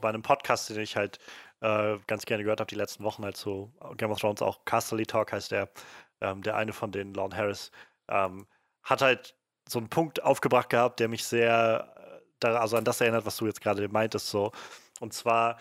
bei 0.00 0.08
einem 0.08 0.22
Podcast, 0.22 0.70
den 0.70 0.80
ich 0.80 0.96
halt 0.96 1.18
äh, 1.60 1.98
ganz 2.06 2.26
gerne 2.26 2.44
gehört 2.44 2.60
habe, 2.60 2.68
die 2.68 2.74
letzten 2.74 3.04
Wochen 3.04 3.24
halt 3.24 3.36
so 3.36 3.72
Game 3.96 4.10
of 4.10 4.20
Thrones, 4.20 4.42
auch 4.42 4.64
Casterly 4.64 5.06
Talk 5.06 5.32
heißt 5.32 5.50
der, 5.50 5.70
ähm, 6.20 6.42
der 6.42 6.56
eine 6.56 6.72
von 6.72 6.92
den 6.92 7.14
Lorne 7.14 7.36
Harris, 7.36 7.70
ähm, 8.08 8.46
hat 8.82 9.02
halt 9.02 9.36
so 9.68 9.78
einen 9.78 9.88
Punkt 9.88 10.22
aufgebracht 10.22 10.70
gehabt, 10.70 11.00
der 11.00 11.08
mich 11.08 11.24
sehr 11.24 11.94
da, 12.44 12.60
also 12.60 12.76
an 12.76 12.84
das 12.84 13.00
erinnert, 13.00 13.26
was 13.26 13.36
du 13.36 13.46
jetzt 13.46 13.60
gerade 13.60 13.88
meintest, 13.88 14.28
so. 14.28 14.52
Und 15.00 15.12
zwar, 15.12 15.58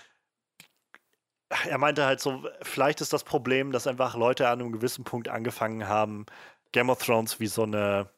er 1.50 1.78
meinte 1.78 2.06
halt 2.06 2.20
so, 2.20 2.48
vielleicht 2.62 3.02
ist 3.02 3.14
das 3.14 3.24
Problem, 3.24 3.72
dass 3.72 3.88
einfach 3.88 4.16
Leute 4.16 4.48
an 4.48 4.62
einem 4.62 4.72
gewissen 4.72 5.04
Punkt 5.04 5.30
angefangen 5.30 5.88
haben, 5.88 6.26
Game 6.72 6.90
of 6.90 7.04
Thrones 7.04 7.40
wie 7.40 7.48
so 7.48 7.64
eine, 7.64 8.10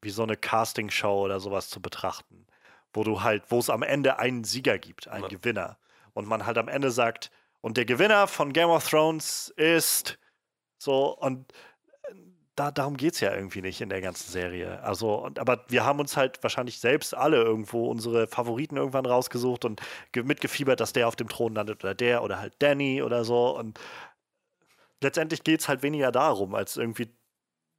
wie 0.00 0.10
so 0.10 0.22
eine 0.22 0.36
Castingshow 0.36 1.24
oder 1.24 1.40
sowas 1.40 1.68
zu 1.68 1.80
betrachten. 1.80 2.46
Wo 2.92 3.04
du 3.04 3.22
halt, 3.22 3.44
wo 3.48 3.58
es 3.58 3.70
am 3.70 3.82
Ende 3.82 4.18
einen 4.18 4.44
Sieger 4.44 4.78
gibt, 4.78 5.08
einen 5.08 5.24
ja. 5.24 5.28
Gewinner. 5.28 5.78
Und 6.14 6.28
man 6.28 6.46
halt 6.46 6.58
am 6.58 6.68
Ende 6.68 6.90
sagt, 6.90 7.30
und 7.60 7.76
der 7.76 7.84
Gewinner 7.84 8.26
von 8.26 8.52
Game 8.52 8.68
of 8.68 8.88
Thrones 8.88 9.52
ist 9.56 10.18
so, 10.78 11.16
und 11.16 11.52
da, 12.54 12.70
darum 12.70 12.96
geht 12.96 13.14
es 13.14 13.20
ja 13.20 13.34
irgendwie 13.34 13.62
nicht 13.62 13.80
in 13.80 13.88
der 13.88 14.00
ganzen 14.00 14.30
Serie. 14.30 14.82
Also, 14.82 15.14
und, 15.14 15.38
aber 15.38 15.64
wir 15.68 15.84
haben 15.84 16.00
uns 16.00 16.16
halt 16.16 16.42
wahrscheinlich 16.42 16.80
selbst 16.80 17.14
alle 17.16 17.38
irgendwo 17.38 17.88
unsere 17.88 18.26
Favoriten 18.26 18.76
irgendwann 18.76 19.06
rausgesucht 19.06 19.64
und 19.64 19.80
mitgefiebert, 20.14 20.80
dass 20.80 20.92
der 20.92 21.08
auf 21.08 21.16
dem 21.16 21.28
Thron 21.28 21.54
landet 21.54 21.82
oder 21.82 21.94
der 21.94 22.22
oder 22.22 22.40
halt 22.40 22.54
Danny 22.58 23.02
oder 23.02 23.24
so. 23.24 23.56
Und 23.56 23.80
letztendlich 25.00 25.44
geht 25.44 25.60
es 25.60 25.68
halt 25.68 25.82
weniger 25.82 26.12
darum, 26.12 26.54
als 26.54 26.76
irgendwie 26.76 27.08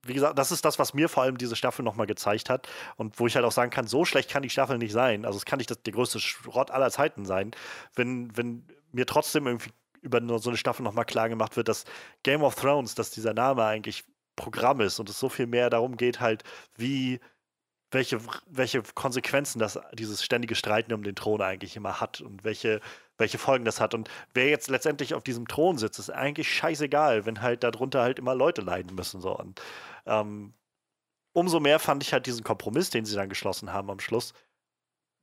wie 0.06 0.14
gesagt, 0.14 0.38
das 0.38 0.52
ist 0.52 0.66
das, 0.66 0.80
was 0.80 0.94
mir 0.94 1.10
vor 1.10 1.24
allem 1.24 1.38
diese 1.38 1.56
Staffel 1.56 1.84
nochmal 1.84 2.08
gezeigt 2.08 2.50
hat 2.50 2.68
und 2.98 3.20
wo 3.20 3.28
ich 3.28 3.36
halt 3.36 3.46
auch 3.46 3.52
sagen 3.52 3.72
kann, 3.72 3.88
so 3.88 4.06
schlecht 4.06 4.30
kann 4.30 4.44
die 4.44 4.50
Staffel 4.50 4.78
nicht 4.78 4.92
sein. 4.92 5.26
Also 5.26 5.38
es 5.38 5.46
kann 5.46 5.58
nicht 5.58 5.72
das, 5.72 5.82
der 5.82 5.94
größte 5.94 6.20
Schrott 6.20 6.72
aller 6.72 6.92
Zeiten 6.92 7.26
sein, 7.26 7.52
wenn, 7.96 8.36
wenn 8.36 8.66
mir 8.92 9.06
trotzdem 9.06 9.48
irgendwie 9.48 9.72
über 10.02 10.22
so 10.40 10.50
eine 10.50 10.58
Staffel 10.58 10.84
nochmal 10.84 11.06
klar 11.06 11.30
gemacht 11.30 11.56
wird, 11.56 11.70
dass 11.70 11.86
Game 12.24 12.44
of 12.44 12.56
Thrones, 12.56 12.94
dass 12.96 13.12
dieser 13.12 13.34
Name 13.34 13.64
eigentlich 13.64 14.04
Programm 14.36 14.82
ist 14.82 15.00
und 15.00 15.10
es 15.10 15.20
so 15.20 15.30
viel 15.30 15.48
mehr 15.48 15.70
darum 15.70 15.96
geht, 15.96 16.20
halt, 16.20 16.44
wie, 16.76 17.20
welche, 17.92 18.20
welche 18.48 18.82
Konsequenzen 18.82 19.60
das, 19.60 19.80
dieses 19.94 20.24
ständige 20.24 20.56
Streiten 20.56 20.94
um 20.94 21.04
den 21.04 21.16
Thron 21.16 21.42
eigentlich 21.42 21.76
immer 21.76 22.02
hat 22.02 22.20
und 22.22 22.44
welche, 22.44 22.82
welche 23.18 23.38
Folgen 23.38 23.66
das 23.66 23.80
hat. 23.80 23.94
Und 23.94 24.10
wer 24.34 24.50
jetzt 24.50 24.70
letztendlich 24.70 25.14
auf 25.14 25.24
diesem 25.24 25.48
Thron 25.48 25.78
sitzt, 25.78 26.00
ist 26.00 26.10
eigentlich 26.10 26.52
scheißegal, 26.52 27.26
wenn 27.26 27.42
halt 27.42 27.64
darunter 27.64 28.02
halt 28.02 28.20
immer 28.20 28.36
Leute 28.36 28.62
leiden 28.62 28.96
müssen. 28.96 29.22
So. 29.22 29.38
Und 29.38 29.62
ähm, 30.06 30.54
umso 31.34 31.60
mehr 31.60 31.80
fand 31.80 32.04
ich 32.04 32.14
halt 32.14 32.26
diesen 32.26 32.44
Kompromiss, 32.44 32.90
den 32.90 33.06
sie 33.06 33.16
dann 33.16 33.30
geschlossen 33.30 33.74
haben 33.74 33.90
am 33.90 34.00
Schluss, 34.00 34.34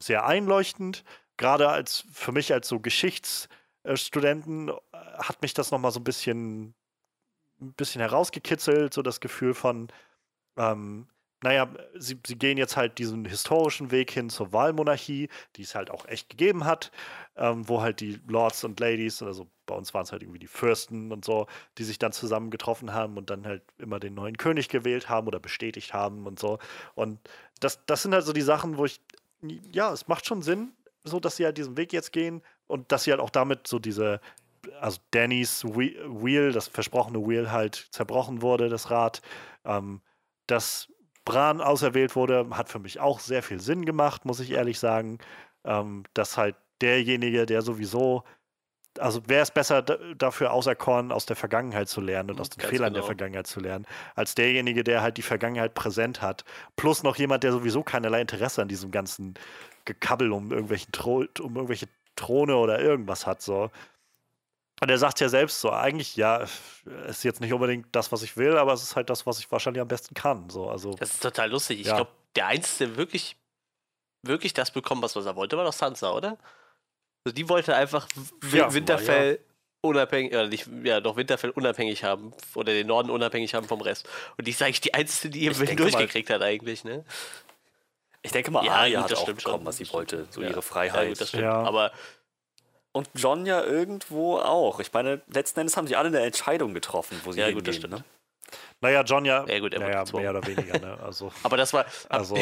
sehr 0.02 0.26
einleuchtend. 0.26 1.04
Gerade 1.36 1.68
als 1.68 2.04
für 2.12 2.32
mich 2.32 2.52
als 2.52 2.68
so 2.68 2.80
Geschichtsstudenten 2.80 4.68
äh, 4.68 4.72
hat 4.92 5.42
mich 5.42 5.54
das 5.54 5.70
nochmal 5.70 5.92
so 5.92 6.00
ein 6.00 6.04
bisschen 6.04 6.74
ein 7.60 7.74
bisschen 7.74 8.00
herausgekitzelt, 8.00 8.94
so 8.94 9.02
das 9.02 9.20
Gefühl 9.20 9.54
von, 9.54 9.88
ähm, 10.56 11.08
naja, 11.42 11.72
sie, 11.94 12.20
sie 12.26 12.36
gehen 12.36 12.58
jetzt 12.58 12.76
halt 12.76 12.98
diesen 12.98 13.24
historischen 13.24 13.90
Weg 13.90 14.10
hin 14.10 14.30
zur 14.30 14.52
Wahlmonarchie, 14.52 15.28
die 15.56 15.62
es 15.62 15.74
halt 15.74 15.90
auch 15.90 16.06
echt 16.06 16.28
gegeben 16.28 16.64
hat, 16.64 16.90
ähm, 17.36 17.68
wo 17.68 17.80
halt 17.80 18.00
die 18.00 18.20
Lords 18.26 18.64
und 18.64 18.78
Ladies, 18.80 19.22
also 19.22 19.50
bei 19.70 19.76
uns 19.76 19.94
waren 19.94 20.02
es 20.02 20.12
halt 20.12 20.22
irgendwie 20.22 20.40
die 20.40 20.48
Fürsten 20.48 21.12
und 21.12 21.24
so, 21.24 21.46
die 21.78 21.84
sich 21.84 21.98
dann 21.98 22.10
zusammen 22.10 22.50
getroffen 22.50 22.92
haben 22.92 23.16
und 23.16 23.30
dann 23.30 23.46
halt 23.46 23.62
immer 23.78 24.00
den 24.00 24.14
neuen 24.14 24.36
König 24.36 24.68
gewählt 24.68 25.08
haben 25.08 25.28
oder 25.28 25.38
bestätigt 25.38 25.94
haben 25.94 26.26
und 26.26 26.40
so. 26.40 26.58
Und 26.96 27.20
das, 27.60 27.84
das 27.86 28.02
sind 28.02 28.12
halt 28.12 28.24
so 28.24 28.32
die 28.32 28.42
Sachen, 28.42 28.78
wo 28.78 28.84
ich, 28.84 29.00
ja, 29.72 29.92
es 29.92 30.08
macht 30.08 30.26
schon 30.26 30.42
Sinn, 30.42 30.72
so 31.04 31.20
dass 31.20 31.36
sie 31.36 31.44
halt 31.44 31.56
diesen 31.56 31.76
Weg 31.76 31.92
jetzt 31.92 32.12
gehen 32.12 32.42
und 32.66 32.90
dass 32.90 33.04
sie 33.04 33.12
halt 33.12 33.20
auch 33.20 33.30
damit 33.30 33.68
so 33.68 33.78
diese 33.78 34.20
also 34.80 34.98
Dannys 35.12 35.64
Wheel, 35.64 36.52
das 36.52 36.68
versprochene 36.68 37.26
Wheel 37.26 37.50
halt 37.50 37.88
zerbrochen 37.90 38.42
wurde, 38.42 38.68
das 38.68 38.90
Rad. 38.90 39.22
Ähm, 39.64 40.02
dass 40.46 40.88
Bran 41.24 41.60
auserwählt 41.60 42.16
wurde, 42.16 42.46
hat 42.50 42.68
für 42.68 42.80
mich 42.80 42.98
auch 43.00 43.20
sehr 43.20 43.42
viel 43.42 43.60
Sinn 43.60 43.84
gemacht, 43.86 44.24
muss 44.24 44.40
ich 44.40 44.50
ehrlich 44.50 44.78
sagen. 44.78 45.18
Ähm, 45.64 46.02
dass 46.12 46.36
halt 46.36 46.56
derjenige, 46.80 47.46
der 47.46 47.62
sowieso, 47.62 48.24
also 48.98 49.22
wäre 49.26 49.42
es 49.42 49.50
besser 49.50 49.82
dafür 49.82 50.52
auserkoren, 50.52 51.12
aus 51.12 51.26
der 51.26 51.36
Vergangenheit 51.36 51.88
zu 51.88 52.00
lernen 52.00 52.30
und 52.30 52.40
aus 52.40 52.50
den 52.50 52.60
Ganz 52.60 52.70
Fehlern 52.70 52.92
genau. 52.92 53.00
der 53.00 53.06
Vergangenheit 53.06 53.46
zu 53.46 53.60
lernen, 53.60 53.86
als 54.14 54.34
derjenige, 54.34 54.82
der 54.84 55.02
halt 55.02 55.16
die 55.16 55.22
Vergangenheit 55.22 55.74
präsent 55.74 56.22
hat. 56.22 56.44
Plus 56.76 57.02
noch 57.02 57.16
jemand, 57.16 57.44
der 57.44 57.52
sowieso 57.52 57.82
keinerlei 57.82 58.20
Interesse 58.20 58.62
an 58.62 58.68
diesem 58.68 58.90
ganzen 58.90 59.34
Gekabbel 59.84 60.32
um, 60.32 60.50
irgendwelchen 60.50 60.92
Tro 60.92 61.24
um 61.40 61.56
irgendwelche 61.56 61.88
Throne 62.16 62.56
oder 62.56 62.80
irgendwas 62.80 63.26
hat. 63.26 63.42
So. 63.42 63.70
Und 64.80 64.88
er 64.88 64.98
sagt 64.98 65.20
ja 65.20 65.28
selbst 65.28 65.60
so, 65.60 65.72
eigentlich, 65.72 66.16
ja, 66.16 66.46
ist 67.06 67.22
jetzt 67.22 67.40
nicht 67.40 67.52
unbedingt 67.52 67.86
das, 67.92 68.12
was 68.12 68.22
ich 68.22 68.36
will, 68.36 68.56
aber 68.56 68.72
es 68.72 68.82
ist 68.82 68.96
halt 68.96 69.10
das, 69.10 69.26
was 69.26 69.38
ich 69.38 69.50
wahrscheinlich 69.52 69.80
am 69.80 69.88
besten 69.88 70.14
kann. 70.14 70.48
So, 70.50 70.68
also, 70.68 70.94
das 70.94 71.10
ist 71.10 71.22
total 71.22 71.50
lustig. 71.50 71.80
Ich 71.80 71.86
ja. 71.86 71.96
glaube, 71.96 72.10
der 72.34 72.46
Einzige, 72.46 72.90
der 72.90 72.96
wirklich, 72.96 73.36
wirklich 74.22 74.54
das 74.54 74.70
bekommen, 74.70 75.02
was, 75.02 75.16
was 75.16 75.26
er 75.26 75.36
wollte, 75.36 75.56
war 75.56 75.64
doch 75.64 75.72
Sansa, 75.72 76.12
oder? 76.12 76.38
Also 77.24 77.34
die 77.34 77.48
wollte 77.48 77.74
einfach 77.74 78.08
ja, 78.52 78.72
Winterfell 78.72 79.32
ja. 79.32 79.38
unabhängig, 79.82 80.32
oder 80.32 80.48
nicht, 80.48 80.68
ja, 80.84 81.00
doch 81.00 81.16
Winterfell 81.16 81.50
unabhängig 81.50 82.04
haben, 82.04 82.32
oder 82.54 82.72
den 82.72 82.86
Norden 82.86 83.10
unabhängig 83.10 83.54
haben 83.54 83.66
vom 83.66 83.80
Rest. 83.80 84.08
Und 84.38 84.46
die 84.46 84.52
ist 84.52 84.62
eigentlich 84.62 84.80
die 84.80 84.94
Einzige, 84.94 85.30
die 85.30 85.44
ihn 85.44 85.76
durchgekriegt 85.76 86.28
mal, 86.28 86.36
hat, 86.36 86.42
eigentlich, 86.42 86.84
ne? 86.84 87.04
Ich 88.22 88.32
denke 88.32 88.50
mal, 88.50 88.64
ja, 88.64 88.72
Arya 88.72 89.02
hat 89.02 89.14
auch 89.14 89.26
bekommen, 89.26 89.64
was 89.64 89.78
sie 89.78 89.90
wollte, 89.92 90.26
so 90.30 90.42
ihre 90.42 90.62
Freiheit. 90.62 91.02
Ja, 91.02 91.08
gut, 91.08 91.20
das 91.20 91.28
stimmt. 91.28 91.44
Aber 91.44 91.92
und 92.92 93.08
John 93.14 93.46
ja 93.46 93.62
irgendwo 93.62 94.38
auch. 94.38 94.80
Ich 94.80 94.92
meine, 94.92 95.20
letzten 95.32 95.60
Endes 95.60 95.76
haben 95.76 95.86
sie 95.86 95.96
alle 95.96 96.08
eine 96.08 96.20
Entscheidung 96.20 96.74
getroffen, 96.74 97.20
wo 97.24 97.32
sie 97.32 97.40
ja, 97.40 97.46
hingehen, 97.46 97.60
gut, 97.60 97.68
das 97.68 97.76
stimmt. 97.76 97.94
Ne? 97.94 98.04
Naja, 98.80 99.02
John 99.02 99.24
ja, 99.24 99.44
ja, 99.46 99.58
gut, 99.60 99.78
naja 99.78 100.04
mehr 100.12 100.30
oder 100.30 100.44
weniger. 100.46 100.78
Ne? 100.78 100.98
Also, 101.02 101.30
Aber 101.42 101.56
das 101.56 101.72
war. 101.72 101.84
Also 102.08 102.36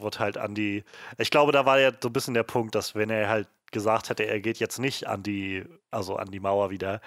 wurde 0.00 0.18
halt 0.18 0.38
an 0.38 0.54
die. 0.54 0.84
Ich 1.18 1.30
glaube, 1.30 1.52
da 1.52 1.66
war 1.66 1.78
ja 1.78 1.92
so 2.00 2.08
ein 2.08 2.12
bisschen 2.12 2.34
der 2.34 2.42
Punkt, 2.42 2.74
dass 2.74 2.94
wenn 2.94 3.10
er 3.10 3.28
halt 3.28 3.48
gesagt 3.72 4.08
hätte, 4.08 4.24
er 4.24 4.40
geht 4.40 4.58
jetzt 4.58 4.78
nicht 4.78 5.06
an 5.06 5.22
die, 5.22 5.64
also 5.90 6.16
an 6.16 6.30
die 6.30 6.40
Mauer 6.40 6.70
wieder, 6.70 7.00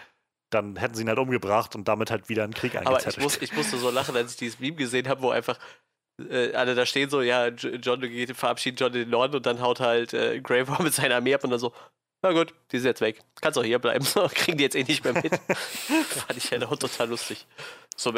dann 0.50 0.76
hätten 0.76 0.96
sie 0.96 1.04
ihn 1.04 1.10
halt 1.10 1.20
umgebracht 1.20 1.76
und 1.76 1.88
damit 1.88 2.12
halt 2.12 2.30
wieder 2.30 2.44
einen 2.44 2.54
Krieg 2.54 2.76
eingezettelt. 2.76 3.18
Aber 3.18 3.18
ich, 3.18 3.24
muss, 3.24 3.42
ich 3.42 3.56
musste 3.56 3.78
so 3.78 3.90
lachen, 3.90 4.16
als 4.16 4.32
ich 4.32 4.38
dieses 4.38 4.60
Meme 4.60 4.76
gesehen 4.76 5.08
habe, 5.08 5.22
wo 5.22 5.30
einfach 5.30 5.60
äh, 6.30 6.54
alle 6.54 6.76
da 6.76 6.86
stehen 6.86 7.10
so, 7.10 7.22
ja, 7.22 7.48
John 7.48 8.02
geht, 8.02 8.36
verabschiedet 8.36 8.80
John 8.80 8.94
in 8.94 9.00
den 9.02 9.10
Norden 9.10 9.36
und 9.36 9.46
dann 9.46 9.62
haut 9.62 9.80
halt 9.80 10.14
äh, 10.14 10.42
Grey 10.42 10.68
Worm 10.68 10.84
mit 10.84 10.94
seiner 10.94 11.16
Armee 11.16 11.34
ab 11.34 11.44
und 11.44 11.52
dann 11.52 11.60
so, 11.60 11.74
na 12.22 12.34
gut, 12.34 12.54
die 12.72 12.78
ist 12.78 12.84
jetzt 12.84 13.00
weg. 13.00 13.22
Kannst 13.40 13.58
auch 13.58 13.64
hier 13.64 13.80
bleiben. 13.80 14.06
Kriegen 14.34 14.58
die 14.58 14.64
jetzt 14.64 14.76
eh 14.76 14.84
nicht 14.84 15.04
mehr 15.04 15.14
mit. 15.14 15.34
Fand 15.48 16.38
ich 16.38 16.50
ja 16.50 16.62
auch 16.68 16.76
total 16.76 17.10
lustig. 17.10 17.48
So, 17.96 18.14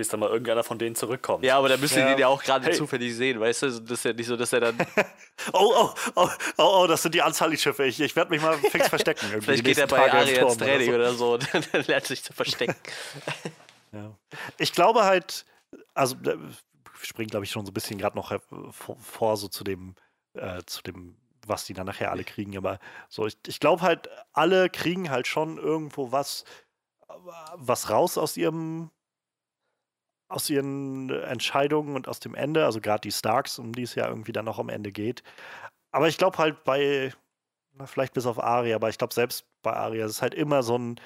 bis 0.00 0.08
dann 0.08 0.20
mal 0.20 0.30
irgendeiner 0.30 0.64
von 0.64 0.78
denen 0.78 0.96
zurückkommt. 0.96 1.44
Ja, 1.44 1.58
aber 1.58 1.68
da 1.68 1.76
müssen 1.76 1.98
ja. 1.98 2.06
die 2.06 2.12
den 2.12 2.20
ja 2.20 2.28
auch 2.28 2.42
gerade 2.42 2.64
hey. 2.64 2.72
zufällig 2.72 3.14
sehen, 3.14 3.38
weißt 3.38 3.62
du? 3.64 3.66
Das 3.80 3.98
ist 3.98 4.04
ja 4.06 4.14
nicht 4.14 4.26
so, 4.26 4.34
dass 4.34 4.50
er 4.54 4.60
dann. 4.60 4.78
oh, 5.52 5.74
oh, 5.76 5.94
oh, 6.14 6.28
oh, 6.56 6.80
oh, 6.82 6.86
das 6.86 7.02
sind 7.02 7.14
die 7.14 7.20
Anzahl-Schiffe. 7.20 7.84
Ich, 7.84 8.00
ich 8.00 8.16
werde 8.16 8.30
mich 8.30 8.40
mal 8.40 8.56
fix 8.56 8.88
verstecken. 8.88 9.42
Vielleicht 9.42 9.62
geht 9.62 9.76
er 9.76 9.86
bei 9.86 10.10
Aria 10.10 10.48
ins 10.48 10.56
Training 10.56 10.94
oder 10.94 11.12
so, 11.12 11.34
oder 11.34 11.44
so 11.44 11.56
und 11.58 11.68
dann 11.74 11.84
lernt 11.84 12.06
sich 12.06 12.24
zu 12.24 12.32
verstecken. 12.32 12.74
ja. 13.92 14.16
Ich 14.56 14.72
glaube 14.72 15.04
halt, 15.04 15.44
also 15.92 16.16
wir 16.24 16.38
springen, 17.02 17.28
glaube 17.28 17.44
ich, 17.44 17.50
schon 17.50 17.66
so 17.66 17.70
ein 17.70 17.74
bisschen 17.74 17.98
gerade 17.98 18.16
noch 18.16 18.32
vor, 19.02 19.36
so 19.36 19.48
zu 19.48 19.64
dem, 19.64 19.96
äh, 20.32 20.62
zu 20.64 20.80
dem 20.82 21.16
was 21.46 21.66
die 21.66 21.74
dann 21.74 21.86
nachher 21.86 22.10
alle 22.10 22.24
kriegen. 22.24 22.56
Aber 22.56 22.78
so, 23.10 23.26
ich, 23.26 23.36
ich 23.46 23.60
glaube 23.60 23.82
halt, 23.82 24.08
alle 24.32 24.70
kriegen 24.70 25.10
halt 25.10 25.26
schon 25.26 25.58
irgendwo 25.58 26.10
was, 26.12 26.44
was 27.56 27.90
raus 27.90 28.16
aus 28.16 28.36
ihrem, 28.36 28.90
aus 30.30 30.48
ihren 30.48 31.10
Entscheidungen 31.10 31.96
und 31.96 32.08
aus 32.08 32.20
dem 32.20 32.34
Ende. 32.34 32.64
Also 32.64 32.80
gerade 32.80 33.00
die 33.02 33.12
Starks, 33.12 33.58
um 33.58 33.72
die 33.72 33.82
es 33.82 33.94
ja 33.96 34.08
irgendwie 34.08 34.32
dann 34.32 34.44
noch 34.44 34.58
am 34.58 34.68
Ende 34.68 34.92
geht. 34.92 35.22
Aber 35.92 36.08
ich 36.08 36.18
glaube 36.18 36.38
halt 36.38 36.64
bei, 36.64 37.12
na, 37.72 37.86
vielleicht 37.86 38.14
bis 38.14 38.26
auf 38.26 38.42
Aria, 38.42 38.76
aber 38.76 38.88
ich 38.88 38.98
glaube 38.98 39.12
selbst 39.12 39.44
bei 39.62 39.72
Aria 39.72 40.06
ist 40.06 40.22
halt 40.22 40.34
immer 40.34 40.62
so 40.62 40.78
ein, 40.78 41.00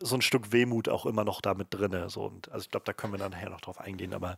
so 0.00 0.16
ein 0.16 0.22
Stück 0.22 0.52
Wehmut 0.52 0.88
auch 0.88 1.06
immer 1.06 1.24
noch 1.24 1.40
damit 1.40 1.68
drin. 1.70 2.08
So, 2.10 2.32
also 2.50 2.64
ich 2.64 2.70
glaube, 2.70 2.84
da 2.84 2.92
können 2.92 3.14
wir 3.14 3.18
dann 3.18 3.32
nachher 3.32 3.50
noch 3.50 3.62
drauf 3.62 3.80
eingehen, 3.80 4.12
aber 4.12 4.36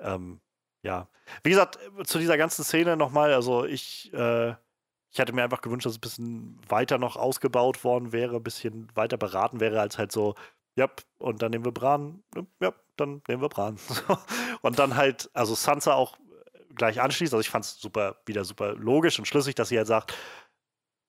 ähm, 0.00 0.40
ja. 0.82 1.08
Wie 1.42 1.50
gesagt, 1.50 1.78
zu 2.04 2.18
dieser 2.18 2.38
ganzen 2.38 2.64
Szene 2.64 2.96
nochmal, 2.96 3.34
also 3.34 3.64
ich, 3.66 4.12
äh, 4.14 4.50
ich 5.10 5.18
hätte 5.18 5.34
mir 5.34 5.44
einfach 5.44 5.60
gewünscht, 5.60 5.86
dass 5.86 5.92
es 5.92 5.98
ein 5.98 6.00
bisschen 6.00 6.60
weiter 6.68 6.98
noch 6.98 7.16
ausgebaut 7.16 7.84
worden 7.84 8.12
wäre, 8.12 8.36
ein 8.36 8.42
bisschen 8.42 8.88
weiter 8.96 9.18
beraten 9.18 9.60
wäre, 9.60 9.80
als 9.80 9.98
halt 9.98 10.12
so, 10.12 10.34
ja, 10.76 10.88
und 11.18 11.42
dann 11.42 11.50
nehmen 11.50 11.64
wir 11.66 11.72
Bran, 11.72 12.22
ja, 12.60 12.72
dann 13.00 13.22
nehmen 13.28 13.42
wir 13.42 13.48
Bran. 13.48 13.78
und 14.62 14.78
dann 14.78 14.96
halt, 14.96 15.30
also 15.32 15.54
Sansa 15.54 15.94
auch 15.94 16.16
gleich 16.74 17.00
anschließt, 17.00 17.32
also 17.32 17.40
ich 17.40 17.50
fand 17.50 17.64
es 17.64 17.80
super, 17.80 18.16
wieder 18.26 18.44
super 18.44 18.74
logisch 18.74 19.18
und 19.18 19.26
schlüssig, 19.26 19.54
dass 19.54 19.68
sie 19.68 19.78
halt 19.78 19.86
sagt, 19.86 20.14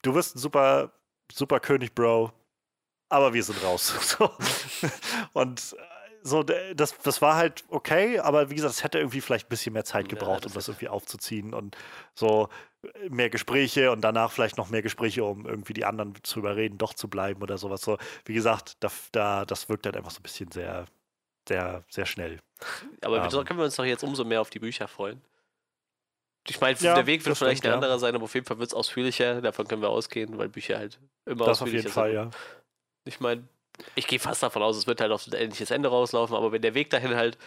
du 0.02 0.16
wirst 0.16 0.36
ein 0.36 0.40
super, 0.40 0.92
super 1.32 1.60
König, 1.60 1.94
Bro, 1.94 2.32
aber 3.10 3.34
wir 3.34 3.44
sind 3.44 3.64
raus. 3.64 4.18
und 5.34 5.76
so, 6.22 6.44
das, 6.44 6.98
das 6.98 7.22
war 7.22 7.36
halt 7.36 7.64
okay, 7.70 8.20
aber 8.20 8.50
wie 8.50 8.56
gesagt, 8.56 8.74
es 8.74 8.84
hätte 8.84 8.98
irgendwie 9.00 9.22
vielleicht 9.22 9.48
ein 9.48 9.50
bisschen 9.50 9.74
mehr 9.74 9.86
Zeit 9.86 10.10
gebraucht, 10.10 10.44
ja, 10.44 10.48
um 10.48 10.54
das 10.54 10.68
irgendwie 10.68 10.90
aufzuziehen 10.90 11.54
und 11.54 11.78
so 12.14 12.50
äh, 12.84 13.10
mehr 13.10 13.30
Gespräche 13.30 13.92
und 13.92 14.02
danach 14.02 14.32
vielleicht 14.32 14.58
noch 14.58 14.70
mehr 14.70 14.82
Gespräche, 14.82 15.24
um 15.24 15.46
irgendwie 15.46 15.74
die 15.74 15.86
anderen 15.86 16.14
zu 16.24 16.40
überreden, 16.40 16.78
doch 16.78 16.94
zu 16.94 17.08
bleiben 17.08 17.42
oder 17.42 17.58
sowas. 17.58 17.82
So, 17.82 17.98
wie 18.26 18.34
gesagt, 18.34 18.78
da, 18.82 18.90
da, 19.12 19.46
das 19.46 19.70
wirkt 19.70 19.86
halt 19.86 19.96
einfach 19.96 20.12
so 20.12 20.20
ein 20.20 20.24
bisschen 20.24 20.52
sehr, 20.52 20.86
sehr, 21.50 21.84
sehr 21.90 22.06
schnell. 22.06 22.40
Aber 23.02 23.24
ähm, 23.24 23.46
können 23.46 23.60
wir 23.60 23.66
uns 23.66 23.76
doch 23.76 23.84
jetzt 23.86 24.04
umso 24.04 24.24
mehr 24.24 24.40
auf 24.42 24.50
die 24.50 24.60
Bücher 24.60 24.88
freuen. 24.88 25.22
Ich 26.48 26.62
meine, 26.62 26.78
Ja, 26.80 26.96
der 26.96 27.06
Weg 27.06 27.26
wird 27.26 27.32
das 27.32 27.40
vielleicht 27.40 27.60
stimmt, 27.60 27.74
ein 27.76 27.82
ja. 27.82 27.86
anderer 27.86 28.00
sein, 28.00 28.16
aber 28.16 28.24
auf 28.24 28.34
jeden 28.34 28.46
Fall 28.46 28.60
wird 28.60 28.70
es 28.70 28.74
ausführlicher. 28.74 29.42
Davon 29.42 29.68
können 29.68 29.82
wir 29.82 29.90
ausgehen, 29.90 30.38
weil 30.38 30.50
Bücher 30.50 30.78
halt 30.78 31.00
immer 31.26 31.46
Das 31.46 31.62
auf 31.62 31.64
ausführlicher 31.64 31.84
jeden 31.84 31.94
Fall, 31.94 32.12
sind. 32.12 32.16
ja. 32.16 32.30
Ich 33.06 33.20
meine, 33.20 33.48
ich 33.96 34.08
gehe 34.08 34.20
fast 34.20 34.42
davon 34.44 34.62
aus, 34.62 34.78
es 34.78 34.88
wird 34.88 35.02
halt 35.02 35.12
auf 35.12 35.28
ein 35.28 35.34
ähnliches 35.34 35.72
Ende 35.72 35.90
rauslaufen, 35.90 36.36
aber 36.36 36.52
wenn 36.52 36.62
der 36.62 36.74
Weg 36.74 36.90
dahin 36.90 37.16
halt 37.16 37.38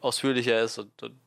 ausführlicher 0.00 0.60
ist 0.60 0.78
und, 0.78 1.02
und 1.02 1.20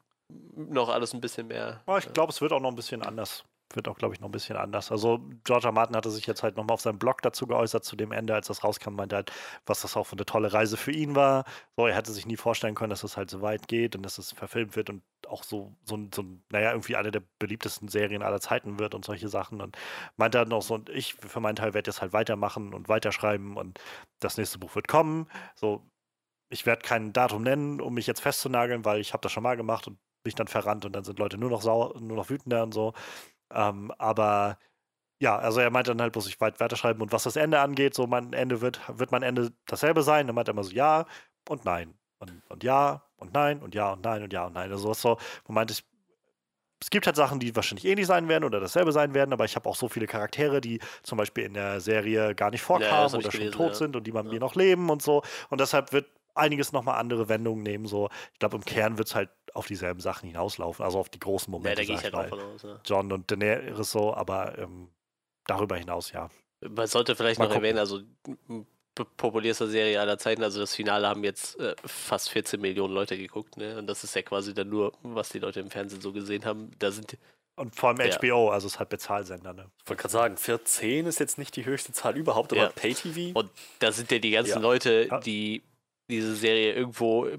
noch 0.55 0.89
alles 0.89 1.13
ein 1.13 1.21
bisschen 1.21 1.47
mehr. 1.47 1.81
Aber 1.85 1.97
ich 1.97 2.11
glaube, 2.13 2.31
es 2.31 2.41
wird 2.41 2.51
auch 2.53 2.59
noch 2.59 2.69
ein 2.69 2.75
bisschen 2.75 3.03
anders. 3.03 3.43
Wird 3.75 3.87
auch, 3.87 3.97
glaube 3.97 4.13
ich, 4.13 4.19
noch 4.21 4.29
ein 4.29 4.31
bisschen 4.31 4.57
anders. 4.57 4.91
Also, 4.91 5.19
George 5.43 5.67
R. 5.67 5.71
Martin 5.71 5.95
hatte 5.95 6.11
sich 6.11 6.27
jetzt 6.27 6.43
halt 6.43 6.57
nochmal 6.57 6.73
auf 6.75 6.81
seinem 6.81 6.99
Blog 6.99 7.21
dazu 7.21 7.47
geäußert, 7.47 7.83
zu 7.83 7.95
dem 7.95 8.11
Ende, 8.11 8.33
als 8.35 8.47
das 8.47 8.63
rauskam, 8.63 8.95
meinte 8.95 9.15
halt, 9.15 9.31
was 9.65 9.81
das 9.81 9.95
auch 9.97 10.05
für 10.05 10.15
eine 10.15 10.25
tolle 10.25 10.53
Reise 10.53 10.77
für 10.77 10.91
ihn 10.91 11.15
war. 11.15 11.45
So, 11.77 11.87
er 11.87 11.95
hätte 11.95 12.11
sich 12.11 12.25
nie 12.25 12.37
vorstellen 12.37 12.75
können, 12.75 12.89
dass 12.89 13.03
es 13.03 13.17
halt 13.17 13.29
so 13.29 13.41
weit 13.41 13.67
geht 13.67 13.95
und 13.95 14.03
dass 14.03 14.17
es 14.17 14.31
verfilmt 14.33 14.75
wird 14.75 14.89
und 14.89 15.03
auch 15.27 15.43
so, 15.43 15.75
so, 15.85 15.97
so 16.13 16.23
naja, 16.51 16.71
irgendwie 16.71 16.95
eine 16.95 17.11
der 17.11 17.23
beliebtesten 17.39 17.87
Serien 17.87 18.23
aller 18.23 18.41
Zeiten 18.41 18.79
wird 18.79 18.95
und 18.95 19.05
solche 19.05 19.29
Sachen. 19.29 19.61
Und 19.61 19.77
meinte 20.17 20.37
halt 20.39 20.49
noch 20.49 20.61
so, 20.61 20.75
und 20.75 20.89
ich 20.89 21.13
für 21.15 21.39
meinen 21.39 21.55
Teil 21.55 21.73
werde 21.73 21.89
jetzt 21.89 22.01
halt 22.01 22.13
weitermachen 22.13 22.73
und 22.73 22.89
weiterschreiben 22.89 23.57
und 23.57 23.79
das 24.19 24.37
nächste 24.37 24.59
Buch 24.59 24.75
wird 24.75 24.87
kommen. 24.87 25.27
So, 25.55 25.83
ich 26.49 26.65
werde 26.65 26.83
kein 26.83 27.13
Datum 27.13 27.43
nennen, 27.43 27.81
um 27.81 27.93
mich 27.93 28.07
jetzt 28.07 28.21
festzunageln, 28.21 28.85
weil 28.85 28.99
ich 28.99 29.13
habe 29.13 29.21
das 29.21 29.31
schon 29.31 29.43
mal 29.43 29.57
gemacht 29.57 29.87
und 29.87 29.99
mich 30.23 30.35
dann 30.35 30.47
verrannt 30.47 30.85
und 30.85 30.93
dann 30.93 31.03
sind 31.03 31.19
Leute 31.19 31.37
nur 31.37 31.49
noch 31.49 31.61
sauer, 31.61 31.99
nur 31.99 32.17
noch 32.17 32.29
wütender 32.29 32.63
und 32.63 32.73
so. 32.73 32.93
Ähm, 33.53 33.91
aber 33.97 34.57
ja, 35.19 35.37
also 35.37 35.59
er 35.59 35.69
meinte 35.69 35.91
dann 35.91 36.01
halt 36.01 36.13
bloß, 36.13 36.27
ich 36.27 36.41
weit 36.41 36.59
weiterschreiben 36.59 37.01
und 37.01 37.11
was 37.11 37.23
das 37.23 37.35
Ende 37.35 37.59
angeht, 37.59 37.93
so 37.93 38.07
mein 38.07 38.33
Ende 38.33 38.61
wird, 38.61 38.81
wird 38.87 39.11
mein 39.11 39.23
Ende 39.23 39.51
dasselbe 39.67 40.01
sein. 40.01 40.27
Dann 40.27 40.35
meinte 40.35 40.51
er 40.51 40.53
immer 40.53 40.63
so 40.63 40.71
ja 40.71 41.05
und 41.47 41.63
nein 41.65 41.93
und, 42.19 42.41
und 42.49 42.63
ja 42.63 43.03
und 43.17 43.33
nein 43.33 43.61
und 43.61 43.75
ja 43.75 43.93
und 43.93 44.03
nein 44.03 44.23
und 44.23 44.33
ja 44.33 44.45
und 44.45 44.53
nein. 44.53 44.71
Also 44.71 44.93
so, 44.93 45.17
wo 45.45 45.53
meinte 45.53 45.73
ich, 45.73 45.83
es 46.81 46.89
gibt 46.89 47.05
halt 47.05 47.15
Sachen, 47.15 47.39
die 47.39 47.55
wahrscheinlich 47.55 47.85
ähnlich 47.85 48.07
sein 48.07 48.27
werden 48.27 48.43
oder 48.43 48.59
dasselbe 48.59 48.91
sein 48.91 49.13
werden, 49.13 49.33
aber 49.33 49.45
ich 49.45 49.55
habe 49.55 49.69
auch 49.69 49.75
so 49.75 49.87
viele 49.87 50.07
Charaktere, 50.07 50.61
die 50.61 50.79
zum 51.03 51.19
Beispiel 51.19 51.43
in 51.43 51.53
der 51.53 51.79
Serie 51.79 52.33
gar 52.33 52.49
nicht 52.49 52.63
vorkamen 52.63 53.07
ich 53.09 53.13
oder 53.13 53.31
schon 53.31 53.41
gelesen, 53.41 53.57
tot 53.57 53.73
ja. 53.73 53.77
sind 53.77 53.95
und 53.95 54.07
die 54.07 54.11
bei 54.11 54.23
Ja. 54.23 54.29
mir 54.29 54.39
noch 54.39 54.55
leben 54.55 54.89
und 54.89 55.03
so. 55.03 55.21
Und 55.49 55.61
deshalb 55.61 55.93
wird 55.93 56.07
einiges 56.33 56.71
nochmal 56.71 56.99
andere 56.99 57.29
Wendungen 57.29 57.61
nehmen. 57.61 57.85
So, 57.85 58.09
ich 58.33 58.39
glaube, 58.39 58.55
im 58.57 58.65
Kern 58.65 58.97
wird 58.97 59.07
es 59.09 59.15
halt 59.15 59.29
auf 59.53 59.67
dieselben 59.67 59.99
Sachen 59.99 60.27
hinauslaufen, 60.27 60.83
also 60.85 60.99
auf 60.99 61.09
die 61.09 61.19
großen 61.19 61.51
Ja, 61.53 61.57
Momente. 61.59 61.81
da 61.81 61.85
gehe 61.85 61.95
ich 61.95 62.03
halt 62.03 62.13
auch 62.15 62.27
von 62.29 62.39
aus. 62.39 62.61
Ja. 62.63 62.79
John 62.85 63.11
und 63.11 63.29
Daenerys 63.31 63.91
so, 63.91 64.13
aber 64.13 64.57
ähm, 64.57 64.89
darüber 65.45 65.77
hinaus 65.77 66.11
ja. 66.11 66.29
Man 66.67 66.87
sollte 66.87 67.15
vielleicht 67.15 67.39
Mal 67.39 67.45
noch 67.45 67.53
gucken. 67.55 67.65
erwähnen, 67.65 67.79
also 67.79 68.01
populärste 69.17 69.67
Serie 69.67 69.99
aller 69.99 70.17
Zeiten, 70.17 70.43
also 70.43 70.59
das 70.59 70.75
Finale 70.75 71.07
haben 71.07 71.23
jetzt 71.23 71.57
äh, 71.59 71.75
fast 71.85 72.29
14 72.29 72.59
Millionen 72.59 72.93
Leute 72.93 73.17
geguckt, 73.17 73.55
ne? 73.57 73.77
Und 73.77 73.87
das 73.87 74.03
ist 74.03 74.13
ja 74.15 74.21
quasi 74.21 74.53
dann 74.53 74.69
nur, 74.69 74.91
was 75.01 75.29
die 75.29 75.39
Leute 75.39 75.61
im 75.61 75.71
Fernsehen 75.71 76.01
so 76.01 76.11
gesehen 76.11 76.43
haben. 76.45 76.71
Da 76.77 76.91
sind 76.91 77.17
Und 77.55 77.75
vor 77.75 77.89
allem 77.89 78.01
Ja. 78.01 78.17
HBO, 78.17 78.49
also 78.49 78.67
es 78.67 78.73
ist 78.73 78.79
halt 78.79 78.89
Bezahlsender, 78.89 79.53
ne? 79.53 79.71
Ich 79.83 79.89
wollte 79.89 80.01
gerade 80.01 80.11
sagen, 80.11 80.37
14 80.37 81.05
ist 81.05 81.19
jetzt 81.19 81.37
nicht 81.37 81.55
die 81.55 81.65
höchste 81.65 81.93
Zahl 81.93 82.17
überhaupt, 82.17 82.51
aber 82.51 82.63
Ja. 82.63 82.69
Pay-TV. 82.69 83.37
Und 83.39 83.49
da 83.79 83.91
sind 83.93 84.11
ja 84.11 84.19
die 84.19 84.31
ganzen 84.31 84.51
Ja. 84.51 84.59
Leute, 84.59 85.07
Ja. 85.09 85.19
die 85.19 85.63
diese 86.09 86.35
Serie 86.35 86.73
irgendwo 86.73 87.29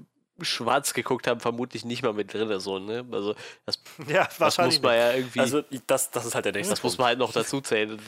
schwarz 0.41 0.93
geguckt 0.93 1.27
haben, 1.27 1.39
vermutlich 1.39 1.85
nicht 1.85 2.01
mal 2.03 2.13
mit 2.13 2.33
drin. 2.33 2.59
So, 2.59 2.79
ne? 2.79 3.05
Also 3.11 3.35
das, 3.65 3.79
Ja, 4.07 4.27
das 4.39 4.57
muss 4.57 4.81
man 4.81 4.95
ja 4.95 5.13
irgendwie, 5.13 5.39
Also, 5.39 5.63
das, 5.87 6.11
das 6.11 6.25
ist 6.25 6.35
halt 6.35 6.45
der 6.45 6.53
nächste 6.53 6.71
das 6.73 6.83
muss 6.83 6.97
man 6.97 7.07
halt 7.07 7.19
noch 7.19 7.31
dazu 7.31 7.61
zählen. 7.61 7.99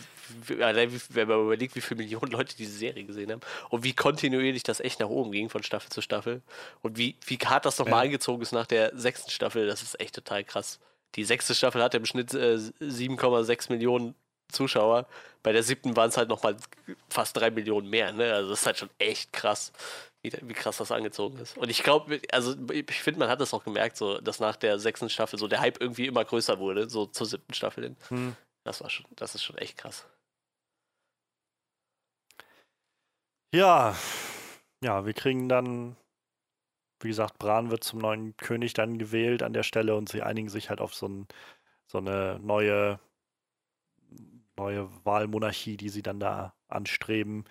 Allein, 0.59 0.91
wenn 1.09 1.27
man 1.27 1.41
überlegt, 1.41 1.75
wie 1.75 1.81
viele 1.81 1.99
Millionen 2.01 2.31
Leute 2.31 2.55
diese 2.57 2.75
Serie 2.75 3.03
gesehen 3.03 3.31
haben 3.31 3.41
und 3.69 3.83
wie 3.83 3.93
kontinuierlich 3.93 4.63
das 4.63 4.79
echt 4.79 4.99
nach 4.99 5.09
oben 5.09 5.31
ging 5.31 5.49
von 5.49 5.61
Staffel 5.61 5.89
zu 5.91 6.01
Staffel 6.01 6.41
und 6.81 6.97
wie, 6.97 7.15
wie 7.27 7.37
hart 7.37 7.65
das 7.65 7.77
nochmal 7.77 7.99
Ja. 7.99 8.05
angezogen 8.05 8.41
ist 8.41 8.51
nach 8.51 8.65
der 8.65 8.91
sechsten 8.97 9.29
Staffel, 9.29 9.67
das 9.67 9.83
ist 9.83 9.99
echt 9.99 10.15
total 10.15 10.43
krass. 10.43 10.79
Die 11.15 11.23
sechste 11.23 11.53
Staffel 11.53 11.81
hatte 11.83 11.97
im 11.97 12.05
Schnitt 12.05 12.33
äh, 12.33 12.57
7,6 12.81 13.71
Millionen 13.71 14.15
Zuschauer. 14.51 15.07
Bei 15.43 15.51
der 15.51 15.63
siebten 15.63 15.95
waren 15.95 16.09
es 16.09 16.17
halt 16.17 16.29
nochmal 16.29 16.55
fast 17.09 17.37
drei 17.37 17.51
Millionen 17.51 17.89
mehr. 17.89 18.11
Ne? 18.11 18.33
Also 18.33 18.49
das 18.49 18.61
ist 18.61 18.65
halt 18.65 18.77
schon 18.77 18.89
echt 18.99 19.31
krass, 19.31 19.71
wie, 20.25 20.49
wie 20.49 20.53
krass 20.53 20.77
das 20.77 20.91
angezogen 20.91 21.37
ist. 21.37 21.57
Und 21.57 21.69
ich 21.69 21.83
glaube, 21.83 22.21
also 22.31 22.55
ich 22.71 23.01
finde, 23.01 23.19
man 23.19 23.29
hat 23.29 23.41
das 23.41 23.53
auch 23.53 23.63
gemerkt, 23.63 23.97
so, 23.97 24.19
dass 24.19 24.39
nach 24.39 24.55
der 24.55 24.79
sechsten 24.79 25.09
Staffel 25.09 25.37
so 25.37 25.47
der 25.47 25.59
Hype 25.59 25.79
irgendwie 25.79 26.07
immer 26.07 26.25
größer 26.25 26.59
wurde, 26.59 26.89
so 26.89 27.05
zur 27.05 27.27
siebten 27.27 27.53
Staffel 27.53 27.83
hin. 27.83 27.97
Hm. 28.09 28.35
Das 28.63 28.81
war 28.81 28.89
schon, 28.89 29.05
das 29.15 29.35
ist 29.35 29.43
schon 29.43 29.57
echt 29.57 29.77
krass. 29.77 30.07
Ja, 33.53 33.95
ja, 34.83 35.05
wir 35.05 35.13
kriegen 35.13 35.47
dann, 35.47 35.95
wie 36.99 37.07
gesagt, 37.09 37.37
Bran 37.39 37.69
wird 37.69 37.83
zum 37.83 37.99
neuen 37.99 38.35
König 38.37 38.73
dann 38.73 38.97
gewählt 38.97 39.43
an 39.43 39.53
der 39.53 39.63
Stelle 39.63 39.95
und 39.95 40.09
sie 40.09 40.23
einigen 40.23 40.49
sich 40.49 40.69
halt 40.69 40.81
auf 40.81 40.93
so, 40.93 41.07
ein, 41.07 41.27
so 41.87 41.99
eine 41.99 42.39
neue, 42.39 42.99
neue 44.57 44.89
Wahlmonarchie, 45.05 45.77
die 45.77 45.89
sie 45.89 46.01
dann 46.01 46.19
da 46.19 46.53
anstreben. 46.67 47.45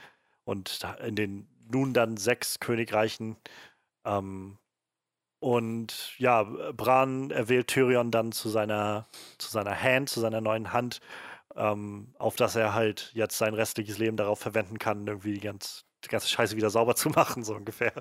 Und 0.44 0.86
in 1.00 1.16
den 1.16 1.48
nun 1.70 1.92
dann 1.94 2.16
sechs 2.16 2.60
Königreichen. 2.60 3.36
Ähm, 4.04 4.58
und 5.40 6.18
ja, 6.18 6.44
Bran 6.72 7.30
erwählt 7.30 7.68
Tyrion 7.68 8.10
dann 8.10 8.32
zu 8.32 8.48
seiner, 8.48 9.06
zu 9.38 9.50
seiner 9.50 9.78
Hand, 9.78 10.08
zu 10.08 10.20
seiner 10.20 10.40
neuen 10.40 10.72
Hand, 10.72 11.00
ähm, 11.54 12.14
auf 12.18 12.36
dass 12.36 12.56
er 12.56 12.74
halt 12.74 13.10
jetzt 13.14 13.36
sein 13.36 13.54
restliches 13.54 13.98
Leben 13.98 14.16
darauf 14.16 14.38
verwenden 14.38 14.78
kann, 14.78 15.06
irgendwie 15.06 15.34
die, 15.34 15.40
ganz, 15.40 15.84
die 16.04 16.08
ganze 16.08 16.28
Scheiße 16.28 16.56
wieder 16.56 16.70
sauber 16.70 16.96
zu 16.96 17.10
machen, 17.10 17.44
so 17.44 17.54
ungefähr. 17.54 17.92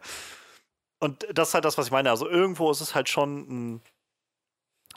Und 1.00 1.28
das 1.34 1.50
ist 1.50 1.54
halt 1.54 1.66
das, 1.66 1.78
was 1.78 1.88
ich 1.88 1.92
meine. 1.92 2.10
Also 2.12 2.30
irgendwo 2.30 2.72
ist 2.72 2.80
es 2.80 2.96
halt 2.96 3.10
schon 3.10 3.40
ein, 3.76 3.82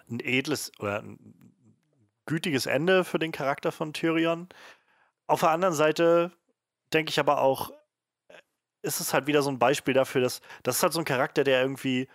ein 0.09 0.21
edles 0.21 0.71
oder 0.79 1.03
ein 1.03 1.19
gütiges 2.27 2.67
Ende 2.67 3.03
für 3.03 3.19
den 3.19 3.33
Charakter 3.33 3.73
von 3.73 3.93
Tyrion. 3.93 4.49
Auf 5.27 5.41
der 5.41 5.51
anderen 5.51 5.75
Seite 5.75 6.31
denke 6.93 7.11
ich 7.11 7.19
aber 7.19 7.41
auch, 7.41 7.73
ist 8.87 9.01
es 9.01 9.13
halt 9.13 9.27
wieder 9.27 9.43
so 9.43 9.51
ein 9.51 9.59
Beispiel 9.59 9.95
dafür, 9.95 10.21
dass 10.23 10.41
das 10.63 10.77
ist 10.77 10.83
halt 10.83 10.93
so 10.93 11.01
ein 11.01 11.05
Charakter, 11.05 11.45
der 11.45 11.61
irgendwie, 11.61 12.09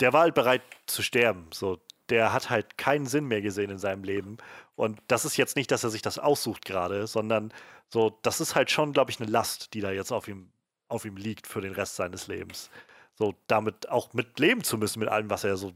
der 0.00 0.12
war 0.12 0.22
halt 0.22 0.34
bereit 0.34 0.62
zu 0.86 1.02
sterben. 1.02 1.48
So, 1.52 1.80
der 2.10 2.32
hat 2.32 2.50
halt 2.50 2.76
keinen 2.78 3.06
Sinn 3.06 3.26
mehr 3.26 3.40
gesehen 3.40 3.70
in 3.70 3.78
seinem 3.78 4.04
Leben. 4.04 4.36
Und 4.76 5.00
das 5.08 5.24
ist 5.24 5.36
jetzt 5.36 5.56
nicht, 5.56 5.70
dass 5.70 5.84
er 5.84 5.90
sich 5.90 6.02
das 6.02 6.18
aussucht 6.18 6.64
gerade, 6.64 7.06
sondern 7.06 7.52
so, 7.88 8.18
das 8.22 8.40
ist 8.40 8.54
halt 8.54 8.70
schon, 8.70 8.92
glaube 8.92 9.10
ich, 9.10 9.20
eine 9.20 9.30
Last, 9.30 9.74
die 9.74 9.80
da 9.80 9.90
jetzt 9.90 10.12
auf 10.12 10.28
ihm, 10.28 10.50
auf 10.88 11.04
ihm 11.04 11.16
liegt 11.16 11.46
für 11.46 11.60
den 11.60 11.72
Rest 11.72 11.96
seines 11.96 12.26
Lebens. 12.26 12.70
So, 13.14 13.34
damit 13.46 13.88
auch 13.88 14.12
mit 14.12 14.38
leben 14.40 14.64
zu 14.64 14.76
müssen, 14.76 14.98
mit 14.98 15.08
allem, 15.08 15.30
was 15.30 15.44
er 15.44 15.56
so 15.56 15.72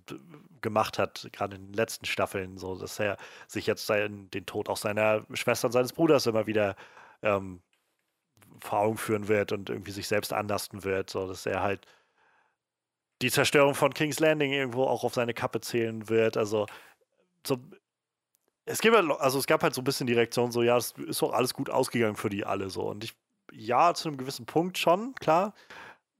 gemacht 0.60 0.98
hat, 0.98 1.28
gerade 1.32 1.56
in 1.56 1.66
den 1.66 1.74
letzten 1.74 2.04
Staffeln, 2.04 2.58
so, 2.58 2.76
dass 2.76 2.98
er 2.98 3.16
sich 3.46 3.66
jetzt 3.66 3.86
sein, 3.86 4.28
den 4.30 4.44
Tod 4.44 4.68
auch 4.68 4.76
seiner 4.76 5.24
Schwester 5.34 5.68
und 5.68 5.72
seines 5.72 5.92
Bruders 5.92 6.26
immer 6.26 6.46
wieder 6.46 6.74
ähm, 7.22 7.62
vor 8.60 8.80
Augen 8.80 8.98
führen 8.98 9.28
wird 9.28 9.52
und 9.52 9.70
irgendwie 9.70 9.92
sich 9.92 10.08
selbst 10.08 10.32
anlasten 10.32 10.84
wird, 10.84 11.10
so 11.10 11.26
dass 11.28 11.46
er 11.46 11.62
halt 11.62 11.86
die 13.22 13.30
Zerstörung 13.30 13.74
von 13.74 13.92
King's 13.94 14.20
Landing 14.20 14.52
irgendwo 14.52 14.84
auch 14.84 15.04
auf 15.04 15.14
seine 15.14 15.34
Kappe 15.34 15.60
zählen 15.60 16.08
wird. 16.08 16.36
Also 16.36 16.66
so, 17.46 17.58
es 18.64 18.80
gibt 18.80 18.94
halt, 18.94 19.10
also 19.20 19.38
es 19.38 19.46
gab 19.46 19.62
halt 19.62 19.74
so 19.74 19.80
ein 19.80 19.84
bisschen 19.84 20.06
die 20.06 20.12
Reaktion, 20.12 20.52
so 20.52 20.62
ja, 20.62 20.76
es 20.76 20.92
ist 20.92 21.22
doch 21.22 21.32
alles 21.32 21.54
gut 21.54 21.70
ausgegangen 21.70 22.16
für 22.16 22.28
die 22.28 22.44
alle 22.44 22.70
so. 22.70 22.82
Und 22.82 23.04
ich, 23.04 23.14
ja, 23.52 23.94
zu 23.94 24.08
einem 24.08 24.18
gewissen 24.18 24.46
Punkt 24.46 24.78
schon, 24.78 25.14
klar. 25.16 25.54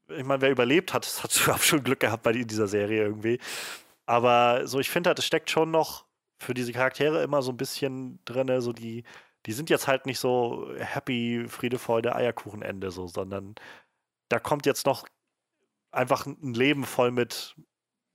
Ich 0.09 0.25
meine, 0.25 0.41
wer 0.41 0.51
überlebt 0.51 0.95
hat, 0.95 1.07
hat 1.23 1.37
überhaupt 1.41 1.65
schon 1.65 1.85
Glück 1.85 2.01
gehabt 2.01 2.23
bei 2.23 2.33
dieser 2.33 2.67
Serie 2.67 3.03
irgendwie. 3.03 3.39
Aber 4.07 4.67
so, 4.67 4.81
ich 4.81 4.91
finde 4.91 5.09
halt, 5.09 5.19
es 5.19 5.27
steckt 5.27 5.51
schon 5.51 5.71
noch 5.71 6.07
für 6.41 6.55
diese 6.55 6.73
Charaktere 6.73 7.23
immer 7.23 7.43
so 7.43 7.53
ein 7.53 7.57
bisschen 7.57 8.21
drin, 8.25 8.61
so 8.61 8.73
die, 8.73 9.05
die 9.49 9.55
sind 9.55 9.71
jetzt 9.71 9.89
halt 9.89 10.05
nicht 10.05 10.19
so 10.19 10.71
happy, 10.77 11.47
Friede, 11.49 11.79
Freude, 11.79 12.15
Eierkuchenende, 12.15 12.91
so, 12.91 13.07
sondern 13.07 13.55
da 14.29 14.39
kommt 14.39 14.67
jetzt 14.67 14.85
noch 14.85 15.09
einfach 15.91 16.27
ein 16.27 16.53
Leben 16.53 16.85
voll 16.85 17.11
mit, 17.11 17.57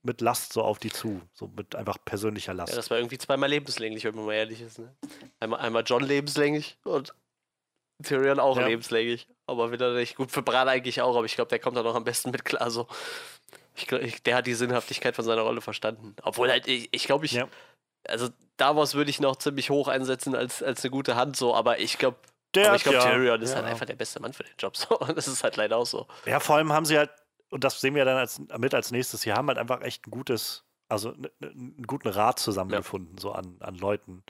mit 0.04 0.20
Last 0.20 0.52
so 0.52 0.62
auf 0.62 0.78
die 0.78 0.92
zu, 0.92 1.20
so 1.32 1.48
mit 1.48 1.74
einfach 1.74 1.98
persönlicher 2.04 2.54
Last. 2.54 2.70
Ja, 2.70 2.76
das 2.76 2.88
war 2.88 2.98
irgendwie 2.98 3.18
zweimal 3.18 3.50
lebenslänglich, 3.50 4.04
wenn 4.04 4.14
man 4.14 4.26
mal 4.26 4.34
ehrlich 4.34 4.60
ist. 4.60 4.78
Ne? 4.78 4.94
Einmal, 5.40 5.58
einmal 5.58 5.82
John 5.84 6.04
lebenslänglich 6.04 6.78
und 6.84 7.12
Tyrion 8.04 8.38
auch 8.38 8.56
Ja. 8.56 8.68
lebenslänglich. 8.68 9.26
Aber 9.46 9.72
wieder 9.72 9.92
nicht 9.92 10.14
gut 10.14 10.30
für 10.30 10.42
Bran 10.42 10.68
eigentlich 10.68 11.02
auch, 11.02 11.16
aber 11.16 11.26
ich 11.26 11.34
glaube, 11.34 11.48
der 11.48 11.58
kommt 11.58 11.76
da 11.76 11.82
noch 11.82 11.96
am 11.96 12.04
besten 12.04 12.30
mit 12.30 12.44
klar. 12.44 12.70
So. 12.70 12.86
Ich, 13.74 13.88
glaub, 13.88 14.02
ich, 14.02 14.22
der 14.22 14.36
hat 14.36 14.46
die 14.46 14.54
Sinnhaftigkeit 14.54 15.16
von 15.16 15.24
seiner 15.24 15.42
Rolle 15.42 15.60
verstanden. 15.60 16.14
Obwohl 16.22 16.48
halt, 16.48 16.68
ich, 16.68 16.90
ich 16.92 17.06
glaube, 17.06 17.26
ich, 17.26 17.32
Ja. 17.32 17.48
Also 18.08 18.28
Davos 18.56 18.94
würde 18.94 19.10
ich 19.10 19.20
noch 19.20 19.36
ziemlich 19.36 19.70
hoch 19.70 19.88
einsetzen 19.88 20.34
als, 20.36 20.62
als 20.62 20.84
eine 20.84 20.90
gute 20.90 21.16
Hand, 21.16 21.36
so, 21.36 21.54
aber 21.54 21.80
ich 21.80 21.98
glaube, 21.98 22.18
Der 22.54 22.66
aber 22.68 22.76
ich 22.76 22.82
glaube, 22.84 22.98
ja- 22.98 23.10
Tyrion 23.10 23.42
ist 23.42 23.50
ja. 23.50 23.56
halt 23.56 23.66
einfach 23.66 23.86
der 23.86 23.96
beste 23.96 24.20
Mann 24.20 24.32
für 24.32 24.44
den 24.44 24.54
Job. 24.58 24.76
So. 24.78 24.98
Und 24.98 25.16
das 25.16 25.26
ist 25.28 25.42
halt 25.42 25.56
leider 25.56 25.76
auch 25.76 25.86
so. 25.86 26.06
Ja, 26.26 26.38
vor 26.40 26.56
allem 26.56 26.72
haben 26.72 26.84
sie 26.86 26.96
halt, 26.98 27.10
und 27.50 27.64
das 27.64 27.80
sehen 27.80 27.94
wir 27.94 28.04
dann 28.04 28.16
als, 28.16 28.40
mit 28.58 28.74
als 28.74 28.90
nächstes, 28.92 29.22
sie 29.22 29.32
haben 29.32 29.48
halt 29.48 29.58
einfach 29.58 29.80
echt 29.82 30.06
ein 30.06 30.10
gutes, 30.10 30.64
also 30.88 31.12
einen 31.40 31.82
guten 31.86 32.08
Rat 32.08 32.38
zusammengefunden, 32.38 33.18
so 33.18 33.32
an, 33.32 33.56
an 33.60 33.74
Leuten, 33.76 34.22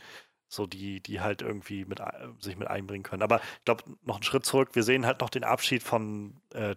so 0.49 0.67
die, 0.67 1.01
die 1.01 1.21
halt 1.21 1.43
irgendwie 1.43 1.85
mit, 1.85 2.01
ein- 2.01 2.37
sich 2.41 2.57
mit 2.57 2.69
einbringen 2.69 3.03
können. 3.03 3.23
Aber 3.23 3.41
ich 3.59 3.65
glaube, 3.67 3.85
noch 4.03 4.17
einen 4.17 4.23
Schritt 4.25 4.47
zurück, 4.47 4.71
wir 4.73 4.85
sehen 4.85 5.05
halt 5.05 5.21
noch 5.21 5.31
den 5.31 5.45
Abschied 5.45 5.83
von 5.83 6.41
äh, 6.55 6.77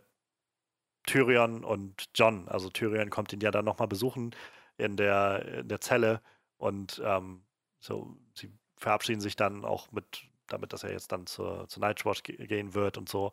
Tyrion 1.06 1.64
und 1.64 2.10
John. 2.16 2.48
Also 2.50 2.70
Tyrion 2.70 3.10
kommt 3.10 3.32
ihn 3.32 3.40
ja 3.40 3.52
dann 3.52 3.66
nochmal 3.66 3.88
besuchen 3.88 4.36
in 4.78 4.98
der, 4.98 5.46
in 5.60 5.68
der 5.70 5.80
Zelle 5.82 6.22
Und 6.58 7.02
ähm, 7.04 7.44
so, 7.80 8.16
sie 8.34 8.52
verabschieden 8.78 9.22
sich 9.22 9.36
dann 9.36 9.66
auch 9.66 9.92
mit, 9.92 10.24
damit, 10.48 10.74
dass 10.74 10.84
er 10.84 10.92
jetzt 10.92 11.12
dann 11.12 11.28
zur, 11.28 11.68
zur 11.68 11.82
Nightwatch 11.82 12.24
ge 12.24 12.48
gehen 12.48 12.74
wird 12.74 12.98
und 12.98 13.10
so. 13.10 13.32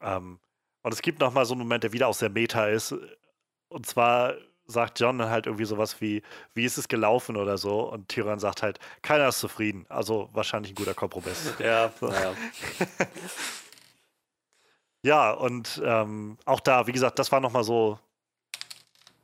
Ähm, 0.00 0.40
und 0.82 0.92
es 0.92 1.02
gibt 1.02 1.20
nochmal 1.20 1.44
so 1.44 1.54
einen 1.54 1.62
Moment, 1.62 1.84
der 1.84 1.92
wieder 1.92 2.08
aus 2.08 2.18
der 2.18 2.30
Meta 2.30 2.66
ist. 2.66 2.94
Und 3.68 3.86
zwar 3.86 4.34
sagt 4.70 5.00
John 5.00 5.18
dann 5.18 5.30
halt 5.30 5.46
irgendwie 5.46 5.64
sowas 5.64 6.00
wie, 6.00 6.22
wie 6.54 6.64
ist 6.64 6.78
es 6.78 6.88
gelaufen 6.88 7.36
oder 7.36 7.58
so? 7.58 7.90
Und 7.90 8.08
Tyrion 8.08 8.38
sagt 8.38 8.62
halt, 8.62 8.78
keiner 9.02 9.28
ist 9.28 9.40
zufrieden. 9.40 9.84
Also 9.88 10.30
wahrscheinlich 10.32 10.72
ein 10.72 10.76
guter 10.76 10.94
Kompromiss. 10.94 11.54
Ja, 11.58 11.92
naja. 12.00 12.34
ja, 15.02 15.32
und 15.32 15.80
ähm, 15.84 16.38
auch 16.44 16.60
da, 16.60 16.86
wie 16.86 16.92
gesagt, 16.92 17.18
das 17.18 17.30
war 17.32 17.40
nochmal 17.40 17.64
so, 17.64 17.98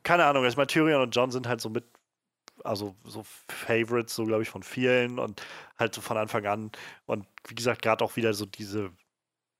keine 0.03 0.25
Ahnung, 0.25 0.45
ich 0.45 0.57
meine, 0.57 0.67
Tyrion 0.67 1.03
und 1.03 1.15
John 1.15 1.31
sind 1.31 1.49
halt 1.49 1.61
so 1.61 1.71
mit, 1.71 1.85
also 2.67 2.97
so 3.05 3.25
Favorites, 3.49 4.15
so 4.15 4.25
glaube 4.25 4.43
ich, 4.43 4.51
von 4.51 4.63
vielen 4.63 5.19
und 5.19 5.43
halt 5.79 5.95
so 5.95 6.01
von 6.01 6.17
Anfang 6.17 6.47
an. 6.47 6.73
Und 7.07 7.27
wie 7.49 7.55
gesagt, 7.55 7.83
gerade 7.83 8.05
auch 8.05 8.17
wieder 8.17 8.35
so 8.35 8.47
diese 8.47 8.93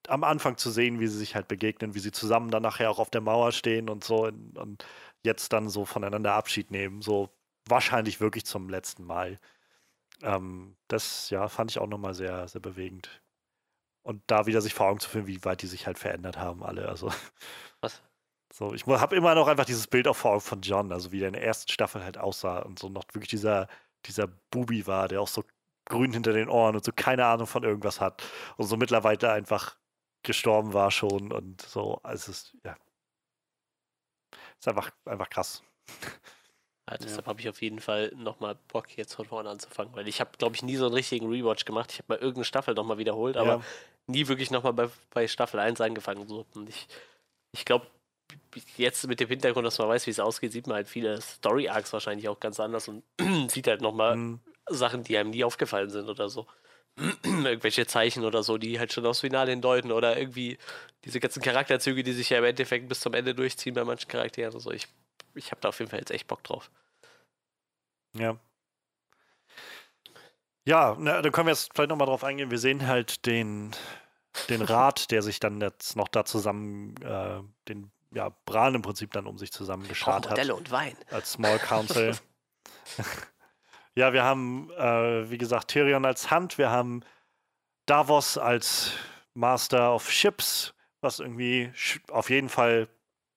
am 0.09 0.25
Anfang 0.25 0.57
zu 0.57 0.71
sehen, 0.71 1.01
wie 1.01 1.07
sie 1.09 1.19
sich 1.19 1.35
halt 1.35 1.49
begegnen, 1.49 1.95
wie 1.95 2.01
sie 2.01 2.13
zusammen 2.13 2.51
dann 2.51 2.63
nachher 2.63 2.91
auch 2.91 2.99
auf 2.99 3.11
der 3.11 3.21
Mauer 3.21 3.53
stehen 3.53 3.89
und 3.91 4.05
so 4.05 4.27
und, 4.27 4.57
und 4.59 4.85
jetzt 5.25 5.53
dann 5.53 5.69
so 5.69 5.85
voneinander 5.85 6.35
Abschied 6.35 6.71
nehmen, 6.71 7.03
so 7.03 7.31
wahrscheinlich 7.69 8.21
wirklich 8.21 8.47
zum 8.47 8.69
letzten 8.69 9.05
Mal. 9.05 9.39
Ähm, 10.23 10.77
das, 10.89 11.31
ja, 11.31 11.49
fand 11.49 11.71
ich 11.73 11.79
auch 11.79 11.89
nochmal 11.89 12.15
sehr, 12.15 12.49
sehr 12.49 12.61
bewegend. 12.61 13.23
Und 14.03 14.23
da 14.29 14.47
wieder 14.47 14.63
sich 14.63 14.75
vor 14.75 14.87
Augen 14.89 15.01
zu 15.01 15.11
führen, 15.11 15.27
wie 15.27 15.45
weit 15.45 15.63
die 15.63 15.67
sich 15.67 15.87
halt 15.87 15.99
verändert 15.99 16.39
haben, 16.39 16.63
alle. 16.65 16.89
Also. 16.89 17.11
Was? 17.81 18.03
So, 18.53 18.73
ich 18.73 18.87
habe 18.87 19.17
immer 19.17 19.35
noch 19.35 19.49
einfach 19.49 19.65
dieses 19.65 19.87
Bild 19.87 20.07
auch 20.09 20.17
vor 20.17 20.33
Augen 20.33 20.41
von 20.41 20.63
John, 20.63 20.93
also 20.93 21.13
wie 21.13 21.19
der 21.19 21.29
in 21.29 21.35
der 21.35 21.45
ersten 21.45 21.71
Staffel 21.71 22.03
halt 22.03 22.17
aussah 22.17 22.61
und 22.61 22.79
so 22.79 22.89
noch 22.89 23.05
wirklich 23.13 23.29
dieser, 23.29 23.69
dieser 24.07 24.29
Bubi 24.51 24.87
war, 24.87 25.09
der 25.09 25.21
auch 25.21 25.29
so 25.29 25.45
grün 25.87 26.13
hinter 26.13 26.33
den 26.33 26.49
Ohren 26.49 26.77
und 26.77 26.85
so 26.85 26.93
keine 26.95 27.27
Ahnung 27.27 27.47
von 27.47 27.65
irgendwas 27.65 28.01
hat 28.01 28.23
und 28.57 28.67
so 28.67 28.77
mittlerweile 28.77 29.33
einfach 29.33 29.77
gestorben 30.23 30.73
war 30.73 30.91
schon 30.91 31.33
und 31.33 31.63
so. 31.63 32.01
Also 32.03 32.31
es 32.33 32.39
ist, 32.39 32.57
ja. 32.65 32.77
Ist 34.59 34.69
einfach, 34.69 34.91
einfach 35.05 35.31
krass. 35.31 35.63
Ja, 36.89 36.97
deshalb 36.99 37.27
ja. 37.27 37.31
habe 37.31 37.41
ich 37.41 37.49
auf 37.49 37.63
jeden 37.63 37.81
Fall 37.81 38.13
nochmal 38.17 38.57
Bock, 38.69 38.97
jetzt 38.97 39.15
von 39.15 39.27
vorne 39.27 39.51
anzufangen, 39.51 39.95
weil 39.97 40.07
ich 40.07 40.21
habe, 40.21 40.31
glaube 40.39 40.55
ich, 40.55 40.63
nie 40.63 40.77
so 40.77 40.87
einen 40.87 40.95
richtigen 40.95 41.29
Rewatch 41.29 41.65
gemacht. 41.65 41.93
Ich 41.93 41.99
habe 41.99 42.15
mal 42.15 42.19
irgendeine 42.19 42.45
Staffel 42.45 42.75
nochmal 42.75 42.99
wiederholt, 42.99 43.37
aber 43.37 43.57
ja. 43.57 43.63
nie 44.07 44.29
wirklich 44.29 44.51
nochmal 44.51 44.73
bei, 44.73 44.89
bei 45.11 45.27
Staffel 45.27 45.59
1 45.59 45.81
angefangen. 45.81 46.29
So. 46.29 46.47
Und 46.55 46.69
ich, 46.69 46.87
ich 47.53 47.65
glaube, 47.65 47.87
jetzt 48.77 49.07
mit 49.07 49.21
dem 49.21 49.29
Hintergrund, 49.29 49.67
dass 49.67 49.79
man 49.79 49.89
weiß, 49.89 50.07
wie 50.07 50.11
es 50.11 50.21
ausgeht, 50.21 50.53
sieht 50.53 50.67
man 50.67 50.77
halt 50.77 50.89
viele 50.89 51.21
Story-Arcs 51.21 51.93
wahrscheinlich 51.93 52.29
auch 52.29 52.41
ganz 52.41 52.61
anders 52.61 52.89
und 52.89 53.03
sieht 53.51 53.67
halt 53.67 53.81
nochmal 53.81 54.17
mhm. 54.17 54.41
Sachen, 54.69 55.05
die 55.05 55.17
einem 55.17 55.31
nie 55.31 55.45
aufgefallen 55.45 55.91
sind 55.91 56.09
oder 56.09 56.29
so. 56.29 56.47
irgendwelche 57.23 57.87
Zeichen 57.87 58.25
oder 58.25 58.43
so, 58.43 58.57
die 58.57 58.79
halt 58.79 58.93
schon 58.93 59.05
aufs 59.07 59.21
Finale 59.21 59.51
hindeuten 59.51 59.93
oder 59.93 60.17
irgendwie 60.19 60.59
diese 61.05 61.21
ganzen 61.21 61.43
Charakterzüge, 61.43 62.03
die 62.03 62.13
sich 62.13 62.31
ja 62.31 62.39
im 62.39 62.45
Endeffekt 62.45 62.89
bis 62.89 63.01
zum 63.01 63.15
Ende 63.15 63.35
durchziehen 63.35 63.75
bei 63.75 63.85
manchen 63.85 64.09
Charakteren 64.09 64.55
und 64.55 64.61
so. 64.61 64.71
Ich, 64.71 64.89
ich 65.35 65.51
habe 65.51 65.61
da 65.61 65.69
auf 65.69 65.79
jeden 65.79 65.91
Fall 65.91 66.01
jetzt 66.01 66.11
echt 66.11 66.27
Bock 66.27 66.43
drauf. 66.43 66.71
Ja. 68.15 68.39
Ja, 70.65 70.97
na, 70.99 71.23
dann 71.23 71.33
können 71.33 71.47
wir 71.47 71.53
jetzt 71.53 71.71
vielleicht 71.75 71.91
nochmal 71.91 72.09
drauf 72.09 72.25
eingehen. 72.25 72.51
Wir 72.51 72.59
sehen 72.59 72.87
halt 72.87 73.27
den, 73.27 73.77
den 74.49 74.63
Rat, 74.63 75.11
der 75.11 75.23
sich 75.23 75.39
dann 75.39 75.61
jetzt 75.61 75.97
noch 75.97 76.09
da 76.09 76.25
zusammen, 76.25 76.97
äh, 77.03 77.41
den 77.69 77.93
ja, 78.13 78.31
Bran 78.45 78.75
im 78.75 78.83
Prinzip 78.83 79.13
dann 79.13 79.27
um 79.27 79.39
sich 79.39 79.53
zusammen 79.53 79.87
geschart 79.89 80.29
hat. 80.29 80.51
und 80.51 80.71
Wein. 80.71 80.97
Als 81.11 81.33
Small 81.33 81.59
Council. 81.59 82.17
Ja, 83.97 84.13
wir 84.13 84.25
haben, 84.25 84.71
äh, 84.73 85.31
wie 85.31 85.39
gesagt, 85.39 85.69
Tyrion 85.69 86.05
als 86.05 86.31
Hand, 86.31 86.59
wir 86.59 86.71
haben 86.71 87.03
Davos 87.87 88.37
als 88.37 88.93
Master 89.33 89.95
of 89.95 90.11
Ships, 90.11 90.75
was 91.01 91.19
irgendwie 91.19 91.73
auf 92.11 92.29
jeden 92.29 92.51
Fall 92.51 92.89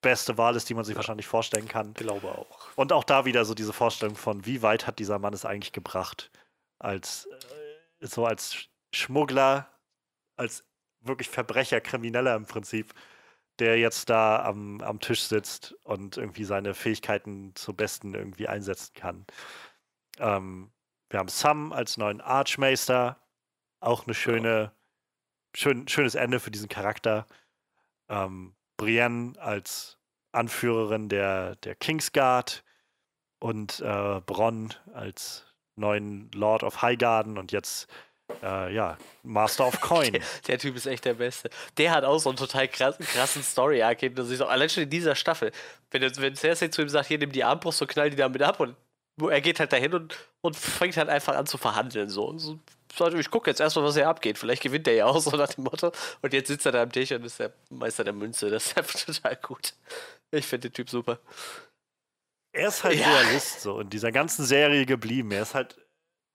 beste 0.02 0.36
Wahl 0.36 0.56
ist, 0.56 0.68
die 0.68 0.74
man 0.74 0.84
sich 0.84 0.96
wahrscheinlich 0.96 1.26
vorstellen 1.26 1.66
kann. 1.66 1.94
Glaube 1.94 2.28
auch. 2.28 2.68
Und 2.76 2.92
auch 2.92 3.04
da 3.04 3.24
wieder 3.24 3.46
so 3.46 3.54
diese 3.54 3.72
Vorstellung 3.72 4.16
von, 4.16 4.44
wie 4.44 4.60
weit 4.60 4.86
hat 4.86 4.98
dieser 4.98 5.18
Mann 5.18 5.32
es 5.32 5.46
eigentlich 5.46 5.72
gebracht, 5.72 6.30
als 6.78 7.26
äh, 8.00 8.06
so 8.06 8.26
als 8.26 8.68
Schmuggler, 8.92 9.66
als 10.36 10.64
wirklich 11.00 11.30
Verbrecher, 11.30 11.80
Krimineller 11.80 12.36
im 12.36 12.44
Prinzip, 12.44 12.92
der 13.60 13.78
jetzt 13.78 14.10
da 14.10 14.44
am, 14.44 14.80
am 14.80 15.00
Tisch 15.00 15.22
sitzt 15.22 15.74
und 15.84 16.16
irgendwie 16.16 16.44
seine 16.44 16.74
Fähigkeiten 16.74 17.54
zum 17.54 17.76
Besten 17.76 18.14
irgendwie 18.14 18.48
einsetzen 18.48 18.92
kann. 18.94 19.26
Ähm, 20.18 20.72
wir 21.10 21.18
haben 21.18 21.28
Sam 21.28 21.72
als 21.72 21.96
neuen 21.96 22.20
Archmeister. 22.20 23.20
Auch 23.80 24.06
eine 24.06 24.14
schöne, 24.14 24.72
schön, 25.54 25.88
schönes 25.88 26.14
Ende 26.14 26.40
für 26.40 26.50
diesen 26.50 26.68
Charakter. 26.68 27.26
Ähm, 28.08 28.56
Brienne 28.76 29.34
als 29.38 29.98
Anführerin 30.32 31.08
der, 31.08 31.56
der 31.56 31.74
Kingsguard 31.74 32.64
und 33.40 33.80
äh, 33.80 34.20
Bronn 34.24 34.72
als 34.92 35.46
neuen 35.76 36.30
Lord 36.32 36.62
of 36.62 36.82
Highgarden 36.82 37.38
und 37.38 37.52
jetzt 37.52 37.88
äh, 38.42 38.74
ja, 38.74 38.96
Master 39.22 39.66
of 39.66 39.80
Coin. 39.80 40.12
der, 40.12 40.22
der, 40.46 40.58
Typ 40.58 40.76
ist 40.76 40.86
echt 40.86 41.04
der 41.04 41.14
Beste. 41.14 41.50
Der 41.76 41.90
hat 41.90 42.04
auch 42.04 42.18
so 42.18 42.30
einen 42.30 42.36
total 42.36 42.68
krass, 42.68 42.96
krassen 42.98 43.42
Story-Arc 43.42 44.00
hinter 44.00 44.24
sich. 44.24 44.40
Allein 44.40 44.68
schon 44.68 44.84
in 44.84 44.90
dieser 44.90 45.14
Staffel. 45.14 45.52
Wenn, 45.90 46.02
wenn 46.02 46.36
Cersei 46.36 46.68
zu 46.68 46.82
ihm 46.82 46.88
sagt, 46.88 47.08
hier 47.08 47.18
nimm 47.18 47.32
die 47.32 47.44
Armbrust, 47.44 47.78
so 47.78 47.86
knall 47.86 48.10
die 48.10 48.16
damit 48.16 48.42
ab 48.42 48.60
und 48.60 48.76
er 49.28 49.40
geht 49.40 49.60
halt 49.60 49.72
dahin 49.72 49.92
und, 49.92 50.16
und 50.40 50.56
fängt 50.56 50.96
halt 50.96 51.08
einfach 51.08 51.36
an 51.36 51.46
zu 51.46 51.58
verhandeln. 51.58 52.08
So. 52.08 52.36
so 52.38 52.58
ich 53.14 53.30
gucke 53.30 53.50
jetzt 53.50 53.60
erstmal, 53.60 53.84
was 53.84 53.94
hier 53.94 54.08
abgeht. 54.08 54.38
Vielleicht 54.38 54.62
gewinnt 54.62 54.88
er 54.88 54.94
ja 54.94 55.06
auch 55.06 55.20
so 55.20 55.36
nach 55.36 55.52
dem 55.52 55.64
Motto. 55.64 55.92
Und 56.22 56.32
jetzt 56.32 56.48
sitzt 56.48 56.66
er 56.66 56.72
da 56.72 56.82
am 56.82 56.92
Tisch 56.92 57.12
und 57.12 57.24
ist 57.24 57.38
der 57.38 57.52
Meister 57.68 58.04
der 58.04 58.12
Münze. 58.12 58.50
Das 58.50 58.66
ist 58.66 58.78
einfach 58.78 58.98
total 58.98 59.36
gut. 59.36 59.74
Ich 60.30 60.46
finde 60.46 60.70
den 60.70 60.74
Typ 60.74 60.88
super. 60.88 61.18
Er 62.52 62.68
ist 62.68 62.82
halt 62.82 62.98
ja. 62.98 63.08
Realist 63.08 63.60
so 63.60 63.80
in 63.80 63.90
dieser 63.90 64.10
ganzen 64.10 64.44
Serie 64.44 64.86
geblieben. 64.86 65.30
Er 65.32 65.42
ist 65.42 65.54
halt 65.54 65.76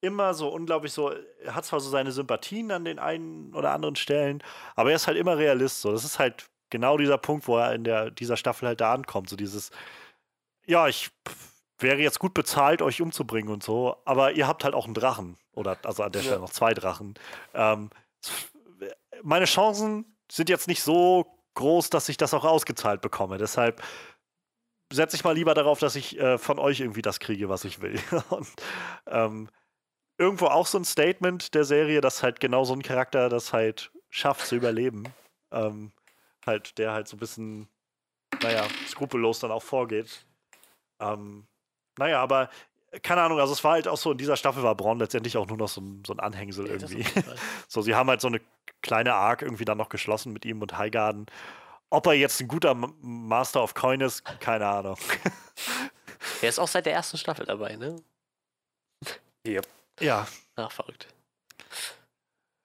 immer 0.02 0.34
so 0.34 0.50
unglaublich 0.50 0.94
so, 0.94 1.12
er 1.44 1.56
hat 1.56 1.66
zwar 1.66 1.80
so 1.80 1.90
seine 1.90 2.12
Sympathien 2.12 2.72
an 2.72 2.86
den 2.86 3.00
einen 3.00 3.54
oder 3.54 3.72
anderen 3.72 3.96
Stellen, 3.96 4.44
aber 4.76 4.92
er 4.92 4.96
ist 4.98 5.08
halt 5.08 5.18
immer 5.18 5.38
Realist 5.38 5.82
so. 5.82 5.92
Das 5.92 6.04
ist 6.04 6.20
halt 6.20 6.48
genau 6.70 6.98
dieser 6.98 7.18
Punkt, 7.18 7.48
wo 7.48 7.58
er 7.58 7.74
in 7.74 7.84
der, 7.84 8.12
dieser 8.12 8.38
Staffel 8.38 8.68
halt 8.68 8.82
da 8.82 8.94
ankommt. 8.94 9.30
So 9.30 9.36
dieses, 9.36 9.72
ja, 10.66 10.88
ich 10.88 11.12
wäre 11.80 11.98
jetzt 11.98 12.20
gut 12.20 12.34
bezahlt, 12.34 12.82
euch 12.82 13.02
umzubringen 13.02 13.52
und 13.52 13.64
so, 13.64 13.98
aber 14.06 14.34
ihr 14.34 14.48
habt 14.48 14.64
halt 14.64 14.74
auch 14.74 14.86
einen 14.86 14.94
Drachen. 14.94 15.38
Oder 15.54 15.78
also 15.84 16.04
an 16.04 16.12
der 16.12 16.20
Stelle 16.20 16.36
ja. 16.36 16.42
noch 16.42 16.50
zwei 16.50 16.74
Drachen. 16.74 17.16
Ähm, 17.54 17.90
meine 19.24 19.46
Chancen 19.46 20.18
sind 20.30 20.50
jetzt 20.50 20.68
nicht 20.68 20.84
so 20.84 21.26
groß, 21.56 21.90
dass 21.90 22.10
ich 22.10 22.18
das 22.18 22.34
auch 22.34 22.44
ausgezahlt 22.44 23.02
bekomme. 23.02 23.38
Deshalb 23.38 23.82
setze 24.92 25.16
ich 25.16 25.24
mal 25.24 25.34
lieber 25.34 25.54
darauf, 25.54 25.80
dass 25.80 25.96
ich 25.96 26.20
äh, 26.20 26.38
von 26.38 26.60
euch 26.60 26.82
irgendwie 26.82 27.02
das 27.02 27.20
kriege, 27.20 27.50
was 27.50 27.64
ich 27.64 27.82
will. 27.82 28.00
und 28.30 28.48
ähm, 29.08 29.50
irgendwo 30.18 30.48
auch 30.48 30.68
so 30.68 30.78
ein 30.78 30.86
Statement 30.86 31.54
der 31.54 31.66
Serie, 31.66 32.02
dass 32.02 32.24
halt 32.24 32.40
genau 32.40 32.64
so 32.64 32.74
ein 32.74 32.84
Charakter 32.84 33.30
das 33.30 33.54
halt 33.54 33.92
schafft 34.10 34.48
zu 34.48 34.56
überleben. 34.56 35.04
Ähm, 35.52 35.92
halt, 36.46 36.78
der 36.78 36.92
halt 36.92 37.08
so 37.08 37.18
ein 37.18 37.20
bisschen, 37.20 37.68
naja, 38.42 38.66
skrupellos 38.88 39.40
dann 39.40 39.52
auch 39.52 39.64
vorgeht. 39.64 40.26
Ähm, 41.00 41.48
naja, 41.98 42.22
aber 42.22 42.50
keine 43.02 43.22
Ahnung, 43.22 43.40
also 43.40 43.54
es 43.54 43.64
war 43.64 43.74
halt 43.74 43.88
auch 43.88 43.98
so, 43.98 44.12
in 44.12 44.18
dieser 44.18 44.38
Staffel 44.38 44.64
war 44.64 44.76
Braun 44.76 45.00
letztendlich 45.00 45.36
auch 45.38 45.48
nur 45.48 45.58
noch 45.58 45.68
so 45.68 45.82
ein, 45.82 46.04
so 46.06 46.14
ein 46.14 46.20
Anhängsel 46.20 46.68
ja, 46.68 46.74
irgendwie. 46.74 47.06
so, 47.68 47.82
sie 47.82 47.96
haben 47.96 48.10
halt 48.10 48.22
so 48.22 48.28
eine 48.28 48.42
kleine 48.82 49.14
Arc 49.16 49.42
irgendwie 49.42 49.66
dann 49.66 49.78
noch 49.78 49.90
geschlossen 49.90 50.32
mit 50.32 50.46
ihm 50.46 50.62
und 50.62 50.78
Highgarden. 50.78 51.26
Ob 51.90 52.08
er 52.08 52.14
jetzt 52.14 52.40
ein 52.42 52.48
guter 52.48 52.74
Master 52.74 53.64
of 53.64 53.74
Coin 53.74 54.02
ist, 54.02 54.24
keine 54.40 54.68
Ahnung. 54.68 54.98
Er 56.42 56.50
ist 56.50 56.60
auch 56.60 56.68
seit 56.68 56.88
der 56.88 56.94
ersten 56.94 57.18
Staffel 57.18 57.46
dabei, 57.46 57.76
ne? 57.76 57.98
Yep. 59.48 59.68
Ja. 60.00 60.28
Ach, 60.56 60.72
verrückt. 60.72 61.08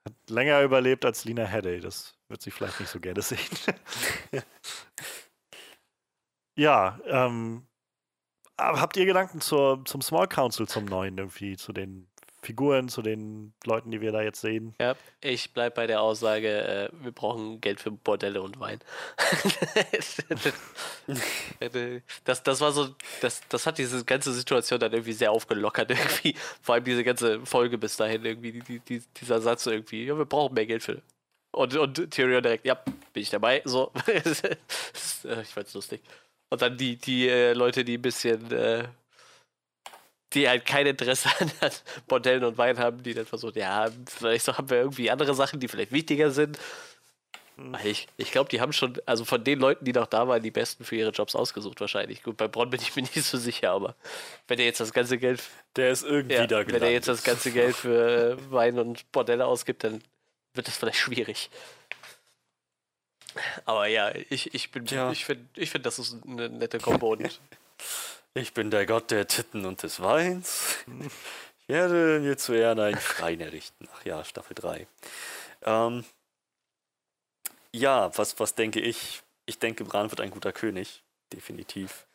Hat 0.04 0.14
länger 0.28 0.62
überlebt 0.62 1.04
als 1.04 1.24
Lina 1.24 1.44
Headey, 1.44 1.80
das 1.80 2.14
wird 2.28 2.42
sie 2.42 2.50
vielleicht 2.50 2.80
nicht 2.80 2.90
so 2.90 3.00
gerne 3.00 3.22
sehen. 3.22 3.38
ja, 6.56 6.98
ähm, 7.04 7.66
habt 8.58 8.96
ihr 8.96 9.06
Gedanken 9.06 9.40
zur, 9.40 9.84
zum 9.84 10.00
Small 10.00 10.28
Council, 10.28 10.66
zum 10.68 10.84
neuen 10.84 11.18
irgendwie, 11.18 11.56
zu 11.56 11.72
den 11.72 12.09
Figuren, 12.42 12.88
zu 12.88 13.02
den 13.02 13.52
Leuten, 13.64 13.90
die 13.90 14.00
wir 14.00 14.12
da 14.12 14.22
jetzt 14.22 14.40
sehen? 14.40 14.74
Ja, 14.80 14.96
ich 15.20 15.52
bleibe 15.52 15.76
bei 15.76 15.86
der 15.86 16.00
Aussage, 16.00 16.48
äh, 16.48 16.88
wir 17.02 17.12
brauchen 17.12 17.60
Geld 17.60 17.80
für 17.80 17.90
Bordelle 17.90 18.40
und 18.40 18.58
Wein. 18.58 18.80
das, 22.24 22.42
das 22.42 22.60
war 22.60 22.72
so, 22.72 22.88
das, 23.20 23.42
das 23.48 23.66
hat 23.66 23.78
diese 23.78 24.04
ganze 24.04 24.32
Situation 24.32 24.80
dann 24.80 24.92
irgendwie 24.92 25.12
sehr 25.12 25.32
aufgelockert 25.32 25.90
irgendwie. 25.90 26.34
Vor 26.62 26.74
allem 26.76 26.84
diese 26.84 27.04
ganze 27.04 27.44
Folge 27.44 27.76
bis 27.76 27.96
dahin 27.96 28.24
irgendwie, 28.24 28.52
die, 28.60 28.80
die, 28.80 29.02
dieser 29.20 29.40
Satz 29.40 29.66
irgendwie, 29.66 30.06
ja, 30.06 30.16
wir 30.16 30.24
brauchen 30.24 30.54
mehr 30.54 30.66
Geld 30.66 30.82
für. 30.82 31.02
Und, 31.52 31.76
und 31.76 32.10
Tyrion 32.10 32.42
direkt, 32.42 32.64
ja, 32.64 32.74
bin 32.74 33.22
ich 33.22 33.30
dabei. 33.30 33.60
So, 33.64 33.92
ich 34.06 35.48
fand's 35.48 35.74
lustig. 35.74 36.00
Und 36.48 36.62
dann 36.62 36.76
die, 36.76 36.96
die 36.96 37.28
äh, 37.28 37.52
Leute, 37.52 37.84
die 37.84 37.98
ein 37.98 38.02
bisschen, 38.02 38.50
äh, 38.52 38.88
die 40.32 40.48
halt 40.48 40.64
kein 40.64 40.86
Interesse 40.86 41.28
an 41.40 41.50
Bordellen 42.06 42.44
und 42.44 42.58
Wein 42.58 42.78
haben, 42.78 43.02
die 43.02 43.14
dann 43.14 43.26
versuchen, 43.26 43.58
ja, 43.58 43.88
vielleicht 44.06 44.44
so 44.44 44.56
haben 44.56 44.70
wir 44.70 44.78
irgendwie 44.78 45.10
andere 45.10 45.34
Sachen, 45.34 45.60
die 45.60 45.68
vielleicht 45.68 45.92
wichtiger 45.92 46.30
sind. 46.30 46.58
Hm. 47.56 47.76
Ich, 47.84 48.06
ich 48.16 48.32
glaube, 48.32 48.48
die 48.48 48.60
haben 48.60 48.72
schon, 48.72 48.98
also 49.06 49.24
von 49.24 49.42
den 49.44 49.58
Leuten, 49.58 49.84
die 49.84 49.92
noch 49.92 50.06
da 50.06 50.26
waren, 50.28 50.42
die 50.42 50.50
besten 50.50 50.84
für 50.84 50.96
ihre 50.96 51.10
Jobs 51.10 51.34
ausgesucht 51.34 51.80
wahrscheinlich. 51.80 52.22
Gut, 52.22 52.36
bei 52.36 52.48
Bronn 52.48 52.70
bin 52.70 52.80
ich 52.80 52.96
mir 52.96 53.02
nicht 53.14 53.22
so 53.22 53.38
sicher, 53.38 53.72
aber 53.72 53.94
wenn 54.48 54.58
er 54.58 54.64
jetzt 54.64 54.80
das 54.80 54.92
ganze 54.92 55.18
Geld. 55.18 55.42
Der 55.76 55.90
ist 55.90 56.04
irgendwie 56.04 56.34
ja, 56.34 56.46
da 56.46 56.66
Wenn 56.66 56.82
er 56.82 56.92
jetzt 56.92 57.08
das 57.08 57.22
ganze 57.22 57.50
Geld 57.50 57.76
für 57.76 58.38
Wein 58.50 58.78
und 58.78 59.10
Bordelle 59.12 59.46
ausgibt, 59.46 59.84
dann 59.84 60.02
wird 60.54 60.66
das 60.66 60.76
vielleicht 60.76 60.98
schwierig. 60.98 61.50
Aber 63.64 63.86
ja, 63.86 64.12
ich, 64.30 64.54
ich 64.54 64.72
bin, 64.72 64.86
ja. 64.86 65.12
ich 65.12 65.24
finde, 65.24 65.46
ich 65.54 65.70
find, 65.70 65.86
das 65.86 65.98
ist 65.98 66.16
eine 66.26 66.48
nette 66.48 66.78
Kombo. 66.78 67.16
ich 68.34 68.54
bin 68.54 68.70
der 68.70 68.86
Gott 68.86 69.10
der 69.10 69.26
Titten 69.26 69.64
und 69.66 69.82
des 69.82 70.00
Weins. 70.00 70.76
Ich 71.62 71.68
werde 71.68 72.20
mir 72.20 72.36
zu 72.36 72.52
Ehren 72.52 72.80
einen 72.80 73.00
Schrein 73.00 73.40
errichten. 73.40 73.88
Ach 73.94 74.04
ja, 74.04 74.24
Staffel 74.24 74.54
3. 74.54 74.86
Ähm, 75.62 76.04
ja, 77.72 78.16
was, 78.18 78.40
was 78.40 78.54
denke 78.54 78.80
ich? 78.80 79.22
Ich 79.46 79.58
denke, 79.58 79.84
Bran 79.84 80.10
wird 80.10 80.20
ein 80.20 80.30
guter 80.30 80.52
König. 80.52 81.02
Definitiv. 81.32 82.06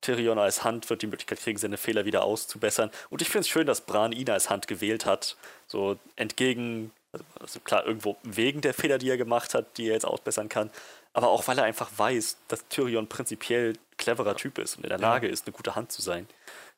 Tyrion 0.00 0.38
als 0.38 0.64
Hand 0.64 0.90
wird 0.90 1.02
die 1.02 1.06
Möglichkeit 1.06 1.38
kriegen, 1.38 1.58
seine 1.58 1.76
Fehler 1.76 2.04
wieder 2.04 2.24
auszubessern. 2.24 2.90
Und 3.10 3.22
ich 3.22 3.28
finde 3.28 3.40
es 3.40 3.48
schön, 3.48 3.66
dass 3.66 3.82
Bran 3.82 4.12
ihn 4.12 4.28
als 4.30 4.50
Hand 4.50 4.66
gewählt 4.66 5.06
hat. 5.06 5.36
So 5.66 5.98
entgegen, 6.16 6.92
also 7.40 7.60
klar, 7.60 7.86
irgendwo 7.86 8.16
wegen 8.22 8.60
der 8.60 8.74
Fehler, 8.74 8.98
die 8.98 9.08
er 9.08 9.16
gemacht 9.16 9.54
hat, 9.54 9.78
die 9.78 9.86
er 9.86 9.94
jetzt 9.94 10.06
ausbessern 10.06 10.48
kann. 10.48 10.70
Aber 11.14 11.30
auch, 11.30 11.46
weil 11.48 11.56
er 11.58 11.64
einfach 11.64 11.90
weiß, 11.96 12.38
dass 12.48 12.66
Tyrion 12.68 13.08
prinzipiell 13.08 13.74
cleverer 13.96 14.36
Typ 14.36 14.58
ist 14.58 14.76
und 14.76 14.84
in 14.84 14.90
der 14.90 14.98
Lage 14.98 15.28
ist, 15.28 15.46
eine 15.46 15.54
gute 15.54 15.74
Hand 15.76 15.92
zu 15.92 16.02
sein. 16.02 16.28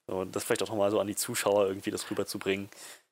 Und 0.06 0.36
das 0.36 0.44
vielleicht 0.44 0.62
auch 0.62 0.68
nochmal 0.68 0.90
so 0.90 1.00
an 1.00 1.06
die 1.06 1.16
Zuschauer 1.16 1.66
irgendwie 1.66 1.90
das 1.90 2.10
rüberzubringen. 2.10 2.68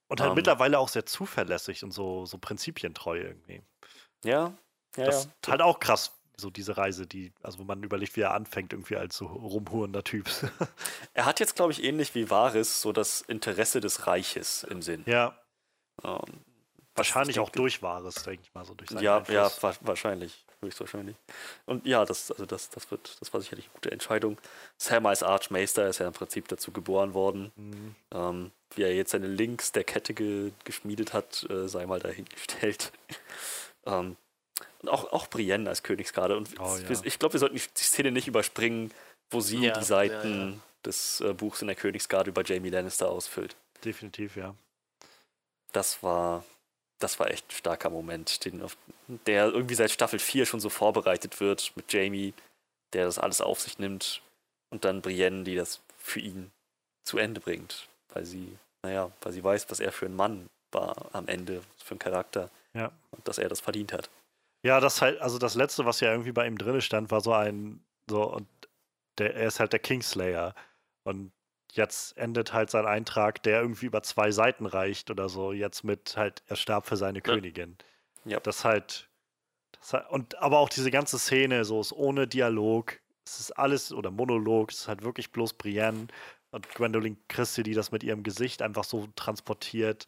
Und 0.07 0.21
halt 0.21 0.31
um, 0.31 0.33
ähm, 0.33 0.37
mittlerweile 0.37 0.79
auch 0.79 0.89
sehr 0.89 1.07
zuverlässig 1.07 1.83
und 1.83 1.91
so, 1.93 2.27
so 2.27 2.39
prinzipientreu 2.39 3.19
irgendwie. 3.19 3.63
Ja, 4.23 4.53
ja, 4.97 5.05
das 5.07 5.25
ja. 5.25 5.31
ist 5.31 5.49
halt 5.49 5.63
auch 5.63 5.81
krass, 5.81 6.13
so 6.37 6.51
diese 6.51 6.77
Reise, 6.77 7.07
die, 7.07 7.33
also 7.43 7.59
wo 7.59 7.65
man 7.65 7.83
überlegt, 7.83 8.17
wie 8.17 8.21
er 8.21 8.35
anfängt, 8.35 8.73
irgendwie 8.73 8.97
als 8.97 9.17
so 9.17 9.27
rumhurender 9.27 10.05
Typ. 10.05 10.29
er 11.15 11.25
hat 11.25 11.41
jetzt, 11.41 11.57
glaube 11.57 11.73
ich, 11.73 11.83
ähnlich 11.83 12.15
wie 12.15 12.31
Varys 12.31 12.81
so 12.81 12.93
das 12.93 13.23
Interesse 13.23 13.81
des 13.81 14.07
Reiches 14.07 14.65
im 14.65 14.83
Sinn. 14.83 15.05
Ja. 15.07 15.39
Um, 16.03 16.21
ähm, 16.27 16.45
wahrscheinlich 16.95 17.39
auch 17.39 17.51
durch 17.51 17.83
Varys, 17.83 18.23
denke 18.25 18.43
ich 18.43 18.55
mal, 18.55 18.65
so 18.65 18.75
durch 18.75 18.91
seinen 18.91 19.03
Ja, 19.03 19.19
Einfluss. 19.19 19.35
ja, 19.35 19.63
wa 19.63 19.75
wahrscheinlich. 19.81 20.44
Höchstwahrscheinlich. 20.65 21.17
Und 21.67 21.87
ja, 21.87 22.05
das, 22.05 22.31
also 22.31 22.47
das, 22.47 22.71
das 22.71 22.91
wird, 22.91 23.17
das 23.21 23.33
war 23.33 23.41
sicherlich 23.41 23.67
eine 23.67 23.75
gute 23.75 23.93
Entscheidung. 23.93 24.39
Sam 24.77 25.07
als 25.07 25.23
Archmeister 25.23 25.89
ist 25.89 25.99
ja 25.99 26.07
im 26.07 26.13
Prinzip 26.13 26.49
dazu 26.49 26.73
geboren 26.73 27.15
worden. 27.15 27.53
Mhm. 27.57 27.95
Ähm, 28.13 28.51
wie 28.77 28.83
er 28.83 28.95
jetzt 28.95 29.13
seine 29.13 29.27
Links 29.27 29.73
der 29.73 29.85
Kette 29.85 30.15
ge 30.15 30.51
geschmiedet 30.65 31.13
hat, 31.13 31.47
äh, 31.49 31.69
sei 31.69 31.87
mal 31.87 32.01
dahingestellt. 32.01 32.93
ähm, 33.87 34.17
und 34.83 34.89
auch, 34.89 35.13
auch 35.13 35.29
Brienne 35.29 35.69
als 35.69 35.83
Königsgarde. 35.83 36.37
Und 36.37 36.49
oh, 36.61 36.77
ja. 36.77 37.01
ich 37.03 37.19
glaube, 37.19 37.35
wir 37.35 37.41
sollten 37.41 37.57
die 37.57 37.83
Szene 37.83 38.13
nicht 38.13 38.29
überspringen, 38.29 38.91
wo 39.31 39.41
sie 39.41 39.65
ja, 39.65 39.79
die 39.79 39.85
Seiten 39.85 40.53
ja, 40.53 40.59
des 40.85 41.21
äh, 41.21 41.33
Buchs 41.33 41.63
in 41.63 41.69
der 41.69 41.77
Königsgarde 41.77 42.31
über 42.31 42.45
Jamie 42.45 42.71
Lannister 42.71 43.09
ausfüllt. 43.09 43.57
Definitiv, 43.85 44.37
ja. 44.37 44.55
Das 45.73 46.03
war, 46.03 46.45
das 46.99 47.19
war 47.19 47.31
echt 47.31 47.49
ein 47.49 47.57
starker 47.57 47.91
Moment, 47.91 48.45
den, 48.45 48.63
der 49.27 49.47
irgendwie 49.47 49.75
seit 49.75 49.91
Staffel 49.91 50.19
4 50.19 50.47
schon 50.47 50.61
so 50.61 50.71
vorbereitet 50.71 51.41
wird 51.41 51.73
mit 51.77 51.93
Jamie, 51.93 52.35
der 52.93 53.07
das 53.07 53.19
alles 53.19 53.41
auf 53.41 53.61
sich 53.61 53.79
nimmt 53.79 54.23
und 54.71 54.85
dann 54.85 55.03
Brienne, 55.03 55.45
die 55.45 55.57
das 55.57 55.81
für 55.99 56.21
ihn 56.21 56.51
zu 57.05 57.19
Ende 57.19 57.41
bringt, 57.41 57.89
weil 58.13 58.25
sie, 58.25 58.57
naja, 58.83 59.11
weil 59.21 59.33
sie 59.33 59.45
weiß, 59.45 59.71
was 59.71 59.81
er 59.81 59.93
für 59.93 60.07
ein 60.07 60.17
Mann 60.17 60.49
war 60.73 61.11
am 61.13 61.29
Ende, 61.29 61.63
für 61.83 61.95
ein 61.95 61.99
Charakter. 61.99 62.51
Ja. 62.75 62.91
Und 63.11 63.27
dass 63.29 63.39
er 63.39 63.49
das 63.49 63.61
verdient 63.61 63.93
hat. 63.93 64.11
Ja, 64.65 64.81
das 64.81 65.01
halt, 65.03 65.21
also 65.21 65.39
das 65.39 65.55
letzte, 65.55 65.85
was 65.85 66.01
ja 66.01 66.11
irgendwie 66.11 66.33
bei 66.33 66.47
ihm 66.47 66.59
drin 66.59 66.81
stand, 66.81 67.11
war 67.11 67.21
so 67.21 67.33
ein, 67.33 67.85
so, 68.09 68.25
und 68.25 68.49
der, 69.19 69.35
er 69.35 69.49
ist 69.49 69.61
halt 69.61 69.73
der 69.73 69.81
Kingslayer. 69.81 70.55
Und 71.05 71.33
jetzt 71.77 72.17
endet 72.17 72.53
halt 72.53 72.71
sein 72.71 72.87
Eintrag, 72.87 73.43
der 73.43 73.61
irgendwie 73.61 73.87
über 73.87 74.03
zwei 74.03 74.31
Seiten 74.31 74.67
reicht 74.67 75.11
oder 75.11 75.29
so, 75.29 75.53
jetzt 75.53 75.85
mit 75.85 76.17
halt, 76.17 76.43
er 76.47 76.57
starb 76.57 76.87
für 76.87 76.97
seine 76.97 77.19
ja. 77.19 77.23
Königin. 77.23 77.77
Ja. 78.25 78.41
Das 78.41 78.65
halt, 78.65 79.11
das 79.73 79.93
halt, 79.93 80.11
und 80.11 80.39
aber 80.39 80.59
auch 80.59 80.69
diese 80.69 80.91
ganze 80.91 81.19
Szene, 81.19 81.65
so 81.65 81.81
ist 81.81 81.93
ohne 81.93 82.27
Dialog, 82.27 83.01
es 83.25 83.41
ist 83.41 83.53
alles, 83.53 83.93
oder 83.93 84.11
Monolog, 84.11 84.71
es 84.71 84.83
ist 84.83 84.89
halt 84.89 85.03
wirklich 85.03 85.33
bloß 85.33 85.55
Brienne 85.55 86.09
und 86.51 86.69
Gwendolyn 86.75 87.17
Christie, 87.29 87.63
die 87.63 87.75
das 87.75 87.91
mit 87.91 88.03
ihrem 88.03 88.23
Gesicht 88.23 88.63
einfach 88.63 88.85
so 88.85 89.09
transportiert 89.17 90.07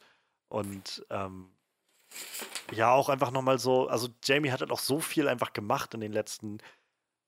und 0.48 1.04
ähm, 1.10 1.50
ja, 2.72 2.92
auch 2.92 3.08
einfach 3.08 3.32
nochmal 3.32 3.58
so, 3.58 3.88
also 3.88 4.08
Jamie 4.24 4.50
hat 4.50 4.60
halt 4.60 4.70
auch 4.70 4.78
so 4.78 5.00
viel 5.00 5.28
einfach 5.28 5.52
gemacht 5.52 5.94
in 5.94 6.00
den 6.00 6.12
letzten 6.12 6.58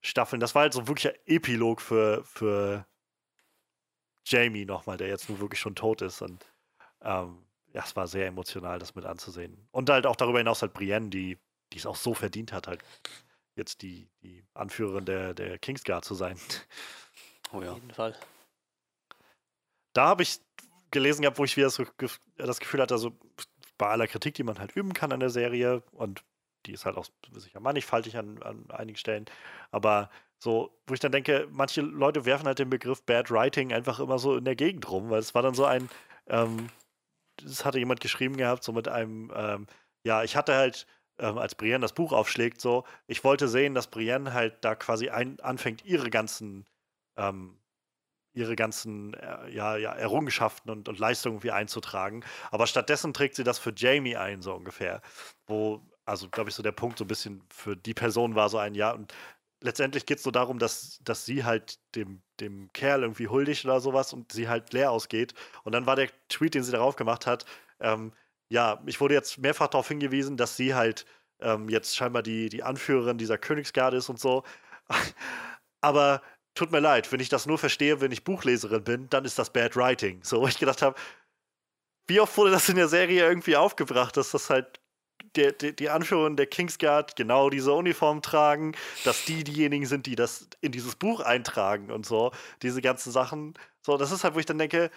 Staffeln. 0.01 0.41
Das 0.41 0.55
war 0.55 0.63
halt 0.63 0.73
so 0.73 0.87
wirklich 0.87 1.13
ein 1.13 1.21
Epilog 1.27 1.81
für, 1.81 2.25
für 2.25 2.87
Jamie 4.31 4.65
nochmal, 4.65 4.97
der 4.97 5.09
jetzt 5.09 5.29
nun 5.29 5.41
wirklich 5.41 5.61
schon 5.61 5.75
tot 5.75 6.03
ist. 6.03 6.23
Und 6.23 6.45
ähm, 7.03 7.45
ja, 7.73 7.83
es 7.85 7.97
war 7.97 8.07
sehr 8.07 8.27
emotional, 8.27 8.79
das 8.79 8.95
mit 8.95 9.05
anzusehen. 9.05 9.69
Und 9.71 9.91
halt 9.91 10.07
auch 10.07 10.17
darüber 10.17 10.39
hinaus 10.39 10.63
halt 10.63 10.75
Brienne, 10.75 11.09
die, 11.09 11.39
die 11.73 11.79
es 11.79 11.87
auch 11.87 11.97
so 11.97 12.15
verdient 12.15 12.53
hat, 12.53 12.67
halt 12.67 12.83
jetzt 13.55 13.83
die, 13.83 14.09
die 14.23 14.45
Anführerin 14.55 15.05
der, 15.05 15.35
der 15.35 15.59
Kingsguard 15.59 16.05
zu 16.05 16.15
sein. 16.15 16.39
Oh 17.51 17.63
ja. 17.63 17.71
Auf 17.71 17.77
jeden 17.77 17.93
Fall. 17.93 18.15
Da 19.95 20.09
habe 20.09 20.23
ich 20.23 20.39
gelesen 20.91 21.23
gehabt, 21.23 21.39
wo 21.39 21.45
ich 21.45 21.57
wieder 21.57 21.71
so 21.71 21.87
das 22.37 22.61
Gefühl 22.61 22.83
hatte, 22.83 22.93
also 22.93 23.19
bei 23.79 23.87
aller 23.87 24.07
Kritik, 24.07 24.35
die 24.35 24.43
man 24.43 24.59
halt 24.59 24.77
üben 24.77 24.93
kann 24.93 25.13
an 25.13 25.21
der 25.21 25.31
Serie 25.31 25.83
und 25.93 26.25
die 26.67 26.73
ist 26.73 26.85
halt 26.85 26.99
auch 26.99 27.07
sicher 27.33 27.61
mannigfaltig 27.61 28.19
an, 28.19 28.43
an 28.43 28.71
einigen 28.71 28.99
Stellen, 28.99 29.25
aber 29.71 30.11
so, 30.39 30.71
wo 30.87 30.95
ich 30.95 31.01
dann 31.01 31.13
denke, 31.13 31.49
manche 31.51 31.81
Leute 31.83 32.25
werfen 32.25 32.47
halt 32.47 32.59
den 32.59 32.71
Begriff 32.71 33.03
Bad 33.05 33.31
Writing 33.31 33.73
einfach 33.73 34.01
immer 34.01 34.19
so 34.19 34.37
in 34.37 34.45
der 34.45 34.57
Gegend 34.57 34.91
rum, 34.91 35.11
weil 35.11 35.21
es 35.21 35.35
war 35.35 35.43
dann 35.43 35.55
so 35.55 35.65
ein, 35.65 35.89
ähm, 36.29 36.69
das 37.43 37.65
hatte 37.65 37.79
jemand 37.79 38.01
geschrieben 38.01 38.37
gehabt, 38.37 38.65
so 38.65 38.73
mit 38.73 38.89
einem, 38.89 39.33
ähm, 39.35 39.67
ja, 40.05 40.23
ich 40.25 40.37
hatte 40.37 40.55
halt, 40.57 40.87
ähm, 41.19 41.39
als 41.39 41.55
Brienne 41.57 41.81
das 41.81 41.95
Buch 41.95 42.13
aufschlägt, 42.13 42.61
so, 42.61 42.85
ich 43.07 43.25
wollte 43.25 43.49
sehen, 43.49 43.75
dass 43.75 43.89
Brienne 43.89 44.33
halt 44.35 44.65
da 44.65 44.75
quasi 44.77 45.11
ein, 45.11 45.41
anfängt, 45.41 45.85
ihre 45.85 46.11
ganzen 46.11 46.67
ähm, 47.17 47.59
ihre 48.35 48.57
ganzen 48.57 49.15
äh, 49.15 49.51
ja, 49.51 49.77
ja, 49.77 49.93
Errungenschaften 49.93 50.71
und, 50.71 50.89
und 50.89 50.99
Leistungen 50.99 51.37
irgendwie 51.37 51.51
einzutragen. 51.51 52.25
Aber 52.51 52.67
stattdessen 52.67 53.13
trägt 53.13 53.35
sie 53.35 53.45
das 53.45 53.59
für 53.59 53.73
Jamie 53.77 54.17
ein, 54.17 54.43
so 54.43 54.55
ungefähr. 54.55 55.03
Wo, 55.47 55.83
also 56.05 56.29
glaube 56.31 56.51
ich, 56.51 56.57
so 56.57 56.63
der 56.63 56.73
Punkt 56.73 56.99
so 56.99 57.05
ein 57.05 57.09
bisschen 57.09 57.43
für 57.51 57.77
die 57.77 57.95
Person 57.95 58.35
war 58.35 58.49
so 58.49 58.59
ein 58.59 58.75
Ja. 58.75 58.93
Und 58.93 59.13
letztendlich 59.61 60.07
geht 60.07 60.19
es 60.19 60.25
so 60.25 60.31
darum, 60.31 60.59
dass, 60.59 60.99
dass 61.03 61.25
sie 61.25 61.45
halt 61.45 61.79
dem, 61.95 62.23
dem 62.41 62.73
Kerl 62.73 63.03
irgendwie 63.03 63.29
huldigt 63.29 63.65
oder 63.65 63.81
sowas 63.81 64.13
und 64.13 64.33
sie 64.33 64.49
halt 64.49 64.73
leer 64.73 64.91
ausgeht. 64.91 65.35
Und 65.65 65.73
dann 65.73 65.87
war 65.87 65.97
der 65.97 66.11
Tweet, 66.29 66.55
den 66.55 66.63
sie 66.63 66.73
darauf 66.73 66.97
gemacht 66.97 67.27
hat, 67.27 67.45
ähm, 67.81 68.13
ja, 68.51 68.83
ich 68.87 69.01
wurde 69.01 69.15
jetzt 69.15 69.39
mehrfach 69.39 69.69
darauf 69.69 69.89
hingewiesen, 69.89 70.37
dass 70.37 70.57
sie 70.57 70.75
halt 70.75 71.05
ähm, 71.41 71.69
jetzt 71.69 71.97
scheinbar 71.97 72.23
die, 72.23 72.49
die 72.49 72.63
Anführerin 72.63 73.19
dieser 73.19 73.39
Königsgarde 73.39 73.99
ist 73.99 74.09
und 74.09 74.21
so. 74.21 74.45
Aber 75.81 76.23
tut 76.55 76.73
mir 76.73 76.81
leid, 76.81 77.13
wenn 77.13 77.21
ich 77.21 77.29
das 77.29 77.47
nur 77.47 77.59
verstehe, 77.59 78.01
wenn 78.01 78.13
ich 78.13 78.25
Buchleserin 78.25 78.85
bin, 78.85 79.09
dann 79.11 79.25
ist 79.25 79.39
das 79.39 79.53
Bad 79.53 79.77
Writing. 79.77 80.23
So, 80.25 80.41
wo 80.41 80.49
ich 80.49 80.59
gedacht 80.59 80.83
habe, 80.83 80.99
wie 82.09 82.21
oft 82.21 82.37
wurde 82.37 82.51
das 82.51 82.69
in 82.69 82.77
der 82.77 82.89
Serie 82.89 83.27
irgendwie 83.29 83.57
aufgebracht, 83.57 84.17
dass 84.17 84.31
das 84.31 84.51
halt 84.51 84.81
der, 85.39 85.53
der, 85.53 85.73
die 85.73 85.89
Anführerin 85.89 86.37
der 86.37 86.47
Kingsguard 86.47 87.17
genau 87.17 87.49
diese 87.49 87.73
Uniform 87.73 88.23
tragen, 88.23 88.73
dass 89.05 89.25
die 89.25 89.45
diejenigen 89.45 89.87
sind, 89.87 90.07
die 90.07 90.17
das 90.17 90.49
in 90.61 90.73
dieses 90.73 90.97
Buch 90.97 91.21
eintragen 91.21 91.91
und 91.91 92.05
so, 92.05 92.33
diese 92.63 92.83
ganzen 92.83 93.13
Sachen. 93.13 93.55
So, 93.83 93.97
das 93.97 94.11
ist 94.11 94.25
halt, 94.25 94.35
wo 94.35 94.41
ich 94.41 94.47
dann 94.47 94.59
denke, 94.59 94.91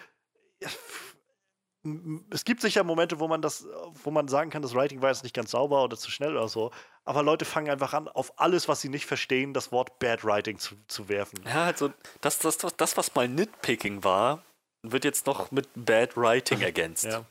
es 2.30 2.44
gibt 2.44 2.60
sicher 2.60 2.84
Momente, 2.84 3.18
wo 3.18 3.26
man 3.26 3.42
das, 3.42 3.66
wo 4.04 4.10
man 4.10 4.28
sagen 4.28 4.50
kann, 4.50 4.62
das 4.62 4.74
Writing 4.74 5.02
war 5.02 5.10
jetzt 5.10 5.24
nicht 5.24 5.34
ganz 5.34 5.50
sauber 5.50 5.82
oder 5.82 5.96
zu 5.96 6.10
schnell 6.10 6.36
oder 6.36 6.48
so. 6.48 6.70
Aber 7.04 7.22
Leute 7.22 7.44
fangen 7.44 7.70
einfach 7.70 7.92
an, 7.92 8.08
auf 8.08 8.38
alles, 8.38 8.68
was 8.68 8.80
sie 8.80 8.88
nicht 8.88 9.06
verstehen, 9.06 9.52
das 9.52 9.72
Wort 9.72 9.98
Bad 9.98 10.24
Writing 10.24 10.58
zu, 10.58 10.76
zu 10.86 11.08
werfen. 11.08 11.40
Ja, 11.44 11.64
also 11.64 11.92
das, 12.20 12.38
das, 12.38 12.58
das, 12.58 12.76
das, 12.76 12.96
was 12.96 13.14
mal 13.14 13.28
Nitpicking 13.28 14.04
war, 14.04 14.44
wird 14.82 15.04
jetzt 15.04 15.26
noch 15.26 15.50
mit 15.50 15.68
Bad 15.74 16.16
Writing 16.16 16.60
ergänzt. 16.60 17.04
ja. 17.04 17.24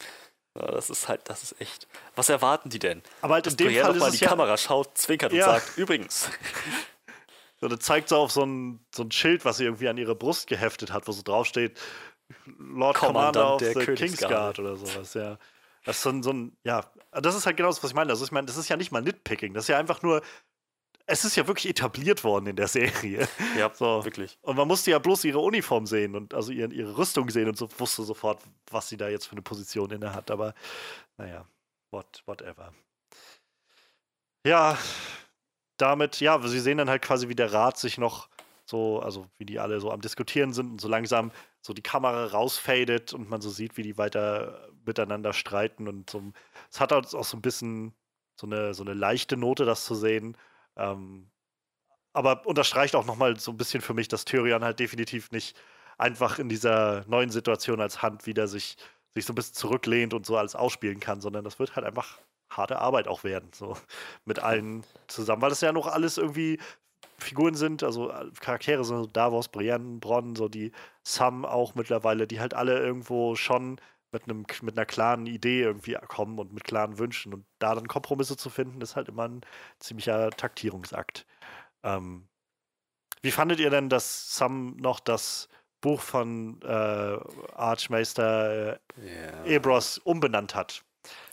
Ja. 0.56 0.72
Das 0.72 0.90
ist 0.90 1.08
halt, 1.08 1.22
das 1.30 1.44
ist 1.44 1.62
echt. 1.62 1.88
Was 2.16 2.30
erwarten 2.30 2.70
die 2.70 2.80
denn? 2.80 3.02
Aber 3.22 3.36
halt 3.36 3.48
in 3.48 3.58
dem 3.58 3.82
Fall 3.82 3.96
ist 3.96 4.00
mal 4.00 4.12
die 4.12 4.18
ja 4.18 4.28
Kamera 4.28 4.58
schaut, 4.58 4.98
zwinkert 4.98 5.32
ja. 5.34 5.46
und 5.46 5.60
sagt, 5.60 5.78
übrigens. 5.78 6.30
So, 7.64 7.68
das 7.68 7.82
zeigt 7.82 8.10
so 8.10 8.18
auf 8.18 8.32
so 8.32 8.44
ein, 8.44 8.84
so 8.92 9.04
ein 9.04 9.12
Schild, 9.12 9.46
was 9.46 9.58
sie 9.58 9.66
irgendwie 9.66 9.88
an 9.88 9.96
ihre 9.96 10.16
Brust 10.16 10.48
geheftet 10.48 10.92
hat, 10.92 11.08
wo 11.08 11.12
so 11.12 11.22
draufsteht, 11.22 11.80
Lord 12.58 12.98
Commander 12.98 13.54
of 13.54 13.62
the 13.62 13.74
Kingsguard 13.76 14.58
oder 14.58 14.78
sowas, 14.78 15.14
ja. 15.14 15.38
Das 15.86 15.98
ist 15.98 16.02
so 16.02 16.10
ein, 16.10 16.24
so 16.24 16.32
ein, 16.32 16.58
ja, 16.64 16.86
das 17.12 17.36
ist 17.36 17.46
halt 17.46 17.58
genau 17.58 17.70
das, 17.70 17.84
was 17.84 17.92
ich 17.92 17.96
meine. 17.96 18.12
Also 18.12 18.26
ich 18.26 18.32
meine, 18.32 18.48
das 18.48 18.58
ist 18.58 18.68
ja 18.70 18.78
nicht 18.78 18.92
mal 18.92 19.04
Nitpicking, 19.04 19.54
das 19.54 19.66
ist 19.66 19.68
ja 19.68 19.78
einfach 19.78 20.02
nur, 20.02 20.24
es 21.12 21.26
ist 21.26 21.36
ja 21.36 21.46
wirklich 21.48 21.70
etabliert 21.70 22.24
worden 22.24 22.48
in 22.48 22.56
der 22.56 22.68
Serie. 22.68 23.28
Ja, 23.58 23.72
So. 23.74 24.04
wirklich. 24.06 24.38
Und 24.42 24.56
man 24.58 24.68
musste 24.68 24.92
ja 24.92 25.00
bloß 25.00 25.26
ihre 25.26 25.40
Uniform 25.40 25.86
sehen 25.86 26.16
und 26.16 26.34
also 26.34 26.52
ihre, 26.52 26.74
ihre 26.74 26.98
Rüstung 26.98 27.30
sehen 27.30 27.48
und 27.50 27.58
so 27.58 27.68
wusste 27.78 28.04
sofort, 28.04 28.42
was 28.70 28.90
sie 28.90 28.98
da 28.98 29.10
jetzt 29.10 29.26
für 29.26 29.34
eine 29.34 29.42
Position 29.42 29.92
inne 29.92 30.14
hat. 30.14 30.32
Aber 30.32 30.54
naja, 31.18 31.46
what, 31.92 32.24
whatever. 32.26 32.74
Ja, 34.46 34.78
damit, 35.78 36.20
ja, 36.20 36.40
sie 36.48 36.60
sehen 36.60 36.78
dann 36.78 36.90
halt 36.90 37.02
quasi, 37.02 37.28
wie 37.30 37.36
der 37.36 37.54
Rat 37.54 37.78
sich 37.78 37.98
noch 37.98 38.30
so, 38.66 39.00
also 39.02 39.28
wie 39.38 39.46
die 39.46 39.60
alle 39.60 39.80
so 39.80 39.92
am 39.92 40.02
Diskutieren 40.02 40.54
sind 40.54 40.72
und 40.72 40.82
so 40.82 40.88
langsam 40.88 41.32
so 41.62 41.74
die 41.74 41.82
Kamera 41.84 42.26
rausfadet 42.28 43.14
und 43.14 43.30
man 43.30 43.42
so 43.42 43.50
sieht, 43.50 43.78
wie 43.78 43.84
die 43.84 43.98
weiter 43.98 44.70
miteinander 44.86 45.34
streiten 45.34 45.88
und 45.88 46.10
so. 46.10 46.24
Es 46.72 46.80
hat 46.80 46.92
halt 46.92 47.14
auch 47.14 47.24
so 47.24 47.38
ein 47.38 47.42
bisschen 47.42 47.94
so 48.40 48.48
eine, 48.48 48.74
so 48.74 48.84
eine 48.84 48.94
leichte 48.94 49.38
Note, 49.38 49.66
das 49.66 49.86
zu 49.86 49.94
sehen. 49.94 50.36
Ähm, 50.82 51.30
aber 52.14 52.46
unterstreicht 52.46 52.96
auch 52.96 53.06
nochmal 53.06 53.40
so 53.40 53.52
ein 53.52 53.58
bisschen 53.58 53.82
für 53.82 53.94
mich, 53.94 54.08
dass 54.08 54.26
Tyrion 54.26 54.64
halt 54.64 54.80
definitiv 54.80 55.32
nicht 55.32 55.56
einfach 55.98 56.40
in 56.40 56.50
dieser 56.50 57.06
neuen 57.08 57.30
Situation 57.30 57.80
als 57.80 58.02
Hand 58.02 58.26
wieder 58.26 58.48
sich, 58.48 58.76
sich 59.14 59.26
so 59.26 59.34
ein 59.34 59.36
bisschen 59.36 59.56
zurücklehnt 59.56 60.14
und 60.14 60.26
so 60.26 60.38
alles 60.38 60.56
ausspielen 60.56 61.00
kann, 61.00 61.22
sondern 61.22 61.44
das 61.44 61.60
wird 61.60 61.76
halt 61.76 61.86
einfach 61.86 62.20
harte 62.50 62.80
Arbeit 62.80 63.08
auch 63.08 63.24
werden, 63.24 63.50
so 63.54 63.78
mit 64.26 64.40
allen 64.40 64.84
zusammen, 65.08 65.42
weil 65.42 65.52
das 65.52 65.62
ja 65.62 65.72
noch 65.72 65.88
alles 65.88 66.18
irgendwie 66.18 66.60
Figuren 67.18 67.56
sind, 67.56 67.84
also 67.84 68.12
Charaktere 68.42 68.84
so 68.84 69.06
Davos, 69.06 69.48
Brienne, 69.48 70.00
Bronn, 70.00 70.36
so 70.36 70.50
die 70.50 70.72
Sam 71.04 71.46
auch 71.46 71.76
mittlerweile, 71.76 72.28
die 72.28 72.40
halt 72.40 72.54
alle 72.54 72.80
irgendwo 72.80 73.36
schon 73.36 73.80
mit 74.12 74.24
einem 74.24 74.46
mit 74.62 74.78
einer 74.78 74.86
klaren 74.86 75.26
Idee 75.26 75.62
irgendwie 75.62 75.98
kommen 76.08 76.40
und 76.40 76.54
mit 76.54 76.64
klaren 76.64 76.98
Wünschen 77.00 77.34
und 77.34 77.46
da 77.60 77.76
dann 77.76 77.88
Kompromisse 77.88 78.38
zu 78.38 78.50
finden, 78.50 78.82
ist 78.82 78.96
halt 78.96 79.10
immer 79.10 79.28
ein 79.28 79.42
ziemlicher 79.80 80.30
Taktierungsakt. 80.32 81.26
Ähm, 81.84 82.28
wie 83.22 83.32
fandet 83.32 83.60
ihr 83.60 83.70
denn, 83.70 83.90
dass 83.90 84.36
Sam 84.36 84.76
noch 84.78 85.00
das 85.00 85.48
Buch 85.80 86.02
von 86.02 86.62
äh, 86.62 87.18
Archmeister 87.54 88.74
äh, 88.74 88.80
Ja. 88.98 89.46
Ebros 89.46 89.98
umbenannt 89.98 90.56
hat? 90.56 90.84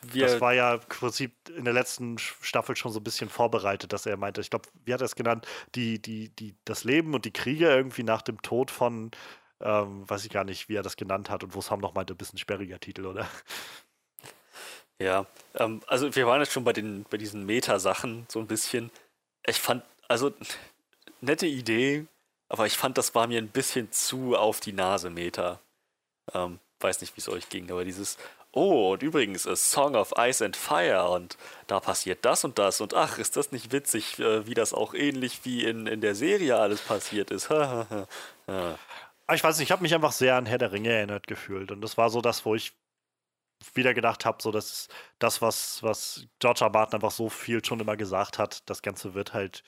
Wir, 0.03 0.27
das 0.27 0.41
war 0.41 0.55
ja 0.55 0.75
im 0.75 0.81
Prinzip 0.81 1.35
in 1.51 1.65
der 1.65 1.75
letzten 1.75 2.17
Staffel 2.19 2.75
schon 2.75 2.91
so 2.93 3.01
ein 3.01 3.05
bisschen 3.05 3.29
vorbereitet, 3.29 3.93
dass 3.93 4.07
er 4.07 4.17
meinte, 4.17 4.41
ich 4.41 4.49
glaube, 4.49 4.69
wie 4.85 4.95
hat 4.95 5.03
er 5.03 5.07
es 5.07 5.15
genannt, 5.15 5.47
die, 5.75 6.01
die, 6.01 6.31
die, 6.31 6.57
das 6.65 6.85
Leben 6.85 7.15
und 7.15 7.27
die 7.27 7.33
Kriege 7.33 7.69
irgendwie 7.69 8.03
nach 8.03 8.23
dem 8.23 8.41
Tod 8.41 8.71
von, 8.71 9.11
ähm, 9.61 10.09
weiß 10.09 10.25
ich 10.25 10.31
gar 10.31 10.45
nicht, 10.45 10.69
wie 10.69 10.77
er 10.77 10.83
das 10.83 10.97
genannt 10.97 11.31
hat 11.31 11.45
und 11.45 11.55
wo 11.55 11.61
Sam 11.61 11.81
noch 11.81 11.95
meinte, 11.95 12.15
ein 12.15 12.17
bisschen 12.17 12.39
sperriger 12.39 12.79
Titel, 12.79 13.07
oder? 13.07 13.27
Ja, 15.01 15.27
ähm, 15.55 15.81
also 15.87 16.15
wir 16.17 16.27
waren 16.27 16.41
jetzt 16.41 16.53
schon 16.53 16.65
bei 16.65 16.73
den 16.73 17.05
bei 17.09 17.17
diesen 17.19 17.47
Meta-Sachen 17.47 18.27
so 18.29 18.41
ein 18.41 18.49
bisschen. 18.49 18.91
Ich 19.47 19.61
fand, 19.61 19.85
also 20.09 20.33
nette 21.21 21.47
Idee, 21.47 22.07
aber 22.49 22.67
ich 22.67 22.77
fand, 22.77 22.99
das 22.99 23.15
war 23.15 23.27
mir 23.29 23.39
ein 23.39 23.49
bisschen 23.49 23.93
zu 23.93 24.37
auf 24.37 24.61
die 24.61 24.73
Nase 24.73 25.11
Meta. 25.11 25.61
Ähm, 26.35 26.59
weiß 26.81 27.01
nicht, 27.01 27.17
wie 27.17 27.21
es 27.21 27.29
euch 27.29 27.49
ging, 27.49 27.71
aber 27.71 27.85
dieses, 27.85 28.19
oh, 28.53 28.93
und 28.93 29.03
übrigens, 29.03 29.47
a 29.47 29.57
Song 29.57 29.95
of 29.95 30.13
Ice 30.19 30.45
and 30.45 30.57
Fire 30.57 31.11
und 31.11 31.37
da 31.67 31.81
passiert 31.81 32.25
das 32.25 32.45
und 32.45 32.59
das 32.59 32.81
und 32.81 32.95
ach, 32.95 33.19
ist 33.19 33.37
das 33.37 33.53
nicht 33.53 33.73
witzig, 33.73 34.19
äh, 34.19 34.47
wie 34.47 34.55
das 34.55 34.73
auch 34.75 34.95
ähnlich 34.95 35.41
wie 35.45 35.65
in, 35.65 35.87
in 35.87 36.01
der 36.01 36.15
Serie 36.15 36.57
alles 36.59 36.81
passiert 36.81 37.31
ist. 37.31 37.51
Ja. 39.29 39.33
Aber 39.33 39.37
ich 39.37 39.45
weiß 39.45 39.59
nicht, 39.59 39.69
ich 39.69 39.73
habe 39.73 39.83
mich 39.83 39.95
einfach 39.95 40.13
sehr 40.13 40.37
an 40.37 40.47
Herr 40.47 40.59
der 40.59 40.73
Ringe 40.73 40.91
erinnert 40.91 41.27
gefühlt 41.27 41.71
und 41.71 41.81
das 41.81 41.97
war 41.97 42.11
so 42.11 42.21
das, 42.21 42.45
wo 42.45 42.55
ich 42.55 42.73
wieder 43.75 43.95
gedacht 43.95 44.25
habe, 44.25 44.43
so 44.43 44.51
dass 44.53 44.89
das, 45.19 45.43
was, 45.43 45.83
was 45.83 46.27
George 46.39 46.65
R. 46.65 46.71
Martin 46.71 46.95
einfach 46.95 47.11
so 47.11 47.29
viel 47.29 47.65
schon 47.65 47.81
immer 47.81 47.97
gesagt 47.97 48.39
hat, 48.39 48.69
das 48.71 48.83
Ganze 48.83 49.15
wird 49.15 49.35
halt 49.35 49.63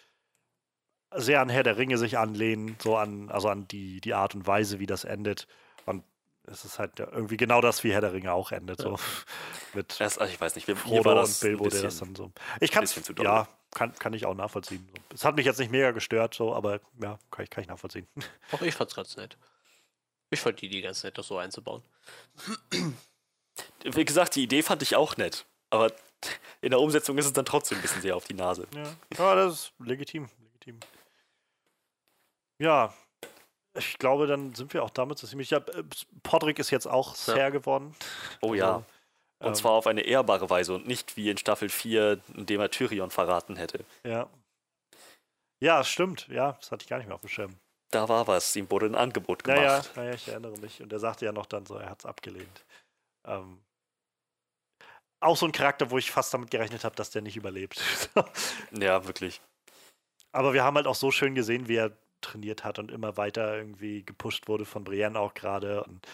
sehr 1.14 1.40
an 1.40 1.48
Herr 1.48 1.62
der 1.62 1.76
Ringe 1.76 1.98
sich 1.98 2.18
anlehnen, 2.18 2.76
so 2.80 2.96
an, 2.96 3.30
also 3.30 3.48
an 3.48 3.66
die, 3.68 4.00
die 4.00 4.14
Art 4.14 4.34
und 4.34 4.46
Weise, 4.46 4.78
wie 4.78 4.86
das 4.86 5.04
endet. 5.04 5.48
Und 5.86 6.04
es 6.44 6.64
ist 6.64 6.78
halt 6.78 7.00
irgendwie 7.00 7.36
genau 7.36 7.60
das, 7.60 7.82
wie 7.84 7.92
Herr 7.92 8.00
der 8.00 8.12
Ringe 8.12 8.32
auch 8.32 8.52
endet. 8.52 8.80
So 8.80 8.96
mit 9.74 9.98
Das, 9.98 10.18
also 10.18 10.32
ich 10.32 10.40
weiß 10.40 10.54
nicht, 10.54 10.68
mir 10.68 10.76
Frodo 10.76 11.10
und 11.10 11.16
das 11.16 11.40
Bilbo, 11.40 11.64
ein 11.64 11.70
der 11.70 11.82
das 11.82 11.98
dann 11.98 12.14
so. 12.14 12.32
Ich 12.60 12.70
kann 12.70 12.84
doll. 13.16 13.24
ja, 13.24 13.48
kann, 13.72 13.94
kann 13.94 14.12
ich 14.14 14.26
auch 14.26 14.34
nachvollziehen. 14.34 14.88
Es 15.14 15.24
hat 15.24 15.36
mich 15.36 15.46
jetzt 15.46 15.58
nicht 15.58 15.70
mega 15.70 15.92
gestört, 15.92 16.34
so, 16.34 16.54
aber 16.54 16.80
ja, 17.00 17.18
kann 17.30 17.44
ich, 17.44 17.50
kann 17.50 17.62
ich 17.62 17.68
nachvollziehen. 17.68 18.06
Auch 18.52 18.62
ich 18.62 18.74
fand's 18.74 18.94
ganz 18.94 19.16
nett. 19.16 19.36
Ich 20.30 20.40
fand 20.40 20.60
die 20.60 20.66
Idee 20.66 20.80
ganz 20.80 21.02
nett, 21.02 21.18
das 21.18 21.26
so 21.26 21.38
einzubauen. 21.38 21.82
Wie 23.82 24.04
gesagt, 24.04 24.36
die 24.36 24.44
Idee 24.44 24.62
fand 24.62 24.82
ich 24.82 24.94
auch 24.94 25.16
nett, 25.16 25.44
aber 25.70 25.92
in 26.60 26.70
der 26.70 26.80
Umsetzung 26.80 27.18
ist 27.18 27.26
es 27.26 27.32
dann 27.32 27.44
trotzdem 27.44 27.78
ein 27.78 27.82
bisschen 27.82 28.02
sehr 28.02 28.16
auf 28.16 28.24
die 28.24 28.34
Nase. 28.34 28.66
Ja, 28.74 28.94
ja 29.18 29.34
das 29.34 29.54
ist 29.54 29.72
legitim. 29.80 30.28
legitim. 30.38 30.78
Ja, 32.58 32.94
ich 33.74 33.98
glaube, 33.98 34.26
dann 34.26 34.54
sind 34.54 34.74
wir 34.74 34.82
auch 34.82 34.90
damit 34.90 35.18
so 35.18 35.26
ziemlich. 35.26 35.50
Ja, 35.50 35.58
äh, 35.58 35.84
Podrick 36.22 36.58
ist 36.58 36.70
jetzt 36.70 36.86
auch 36.86 37.14
Ja. 37.26 37.34
Ser 37.34 37.50
geworden. 37.50 37.94
Oh 38.40 38.54
ja. 38.54 38.74
Also, 38.76 38.84
Und 39.40 39.48
ähm, 39.48 39.54
zwar 39.54 39.72
auf 39.72 39.86
eine 39.86 40.02
ehrbare 40.02 40.50
Weise 40.50 40.74
und 40.74 40.86
nicht 40.86 41.16
wie 41.16 41.30
in 41.30 41.38
Staffel 41.38 41.68
4, 41.68 42.20
in 42.34 42.46
dem 42.46 42.60
er 42.60 42.70
Tyrion 42.70 43.10
verraten 43.10 43.56
hätte. 43.56 43.84
Ja. 44.04 44.28
Ja, 45.62 45.84
stimmt. 45.84 46.28
Ja, 46.28 46.52
das 46.52 46.70
hatte 46.70 46.84
ich 46.84 46.88
gar 46.88 46.98
nicht 46.98 47.06
mehr 47.06 47.14
auf 47.14 47.22
dem 47.22 47.28
Schirm. 47.28 47.56
Da 47.90 48.08
war 48.08 48.26
was, 48.26 48.54
ihm 48.56 48.70
wurde 48.70 48.86
ein 48.86 48.94
Angebot 48.94 49.44
gemacht. 49.44 49.90
ja, 49.96 50.04
ja, 50.04 50.14
ich 50.14 50.28
erinnere 50.28 50.56
mich. 50.58 50.80
Und 50.82 50.92
er 50.92 51.00
sagte 51.00 51.24
ja 51.24 51.32
noch 51.32 51.46
dann 51.46 51.66
so, 51.66 51.76
er 51.76 51.90
hat 51.90 52.00
es 52.00 52.06
abgelehnt. 52.06 52.64
Ähm, 53.26 53.60
auch 55.20 55.36
so 55.36 55.44
ein 55.44 55.52
Charakter, 55.52 55.90
wo 55.90 55.98
ich 55.98 56.10
fast 56.10 56.32
damit 56.32 56.50
gerechnet 56.50 56.84
habe, 56.84 56.96
dass 56.96 57.10
der 57.10 57.22
nicht 57.22 57.36
überlebt. 57.36 57.82
Ja, 58.72 59.06
wirklich. 59.06 59.40
Aber 60.32 60.52
wir 60.54 60.62
haben 60.62 60.76
halt 60.76 60.86
auch 60.86 60.94
so 60.94 61.10
schön 61.10 61.34
gesehen, 61.34 61.66
wie 61.66 61.76
er 61.76 61.96
trainiert 62.20 62.64
hat 62.64 62.78
und 62.78 62.90
immer 62.90 63.16
weiter 63.16 63.56
irgendwie 63.56 64.04
gepusht 64.04 64.46
wurde 64.48 64.64
von 64.64 64.84
Brienne 64.84 65.18
auch 65.18 65.34
gerade. 65.34 65.82
Und 65.84 66.06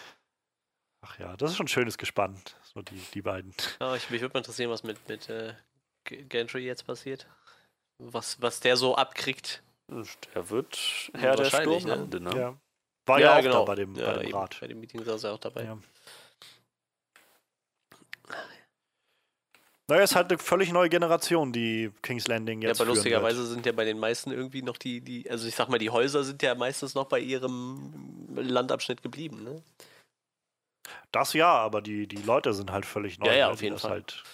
ach 1.06 1.18
ja, 1.18 1.36
das 1.36 1.50
ist 1.50 1.56
schon 1.56 1.66
ein 1.66 1.68
schönes 1.68 1.98
Gespann. 1.98 2.36
So 2.74 2.82
die, 2.82 3.00
die 3.14 3.22
beiden. 3.22 3.54
Ja, 3.80 3.94
ich, 3.94 4.10
mich 4.10 4.20
würde 4.20 4.34
mal 4.34 4.40
interessieren, 4.40 4.70
was 4.70 4.82
mit, 4.82 5.08
mit 5.08 5.28
äh, 5.28 5.54
Gentry 6.04 6.64
jetzt 6.64 6.86
passiert. 6.86 7.26
Was, 7.98 8.40
was 8.40 8.60
der 8.60 8.76
so 8.76 8.94
abkriegt. 8.96 9.62
Er 10.34 10.50
wird 10.50 10.76
Herr 11.14 11.36
der 11.36 11.44
Wahrscheinlich, 11.44 11.84
ne? 11.84 11.96
Ne? 11.96 12.30
Ja. 12.36 12.56
War 13.06 13.20
ja, 13.20 13.38
auch 13.38 13.42
da 13.42 13.62
bei 13.62 13.74
dem, 13.76 13.94
bei 13.94 14.12
dem 14.14 14.22
eben. 14.22 14.34
Rat. 14.34 14.56
Bei 14.60 14.66
dem 14.66 14.80
Meeting 14.80 15.04
saß 15.04 15.24
er 15.24 15.34
auch 15.34 15.38
dabei. 15.38 15.64
Ja. 15.64 15.78
Naja, 19.88 20.02
es 20.02 20.10
ist 20.10 20.16
halt 20.16 20.30
eine 20.30 20.38
völlig 20.38 20.72
neue 20.72 20.88
Generation, 20.88 21.52
die 21.52 21.92
King's 22.02 22.26
Landing 22.26 22.60
Ja, 22.60 22.68
jetzt 22.68 22.80
aber 22.80 22.86
führen 22.86 22.96
lustigerweise 22.96 23.38
wird. 23.38 23.50
sind 23.50 23.66
ja 23.66 23.70
bei 23.70 23.84
den 23.84 24.00
meisten 24.00 24.32
irgendwie 24.32 24.62
noch 24.62 24.76
die, 24.76 25.00
die, 25.00 25.30
also 25.30 25.46
ich 25.46 25.54
sag 25.54 25.68
mal, 25.68 25.78
die 25.78 25.90
Häuser 25.90 26.24
sind 26.24 26.42
ja 26.42 26.56
meistens 26.56 26.96
noch 26.96 27.06
bei 27.06 27.20
ihrem 27.20 28.26
Landabschnitt 28.34 29.00
geblieben, 29.02 29.44
ne? 29.44 29.62
Das 31.12 31.32
ja, 31.32 31.52
aber 31.52 31.82
die, 31.82 32.06
die 32.06 32.22
Leute 32.22 32.52
sind 32.52 32.70
halt 32.70 32.86
völlig 32.86 33.18
neu. 33.18 33.26
Ja, 33.28 33.34
ja, 33.34 33.46
weil 33.46 33.54
auf 33.54 33.62
jeden 33.62 33.74
das 33.74 33.82
Fall. 33.82 33.90
Halt 33.92 34.24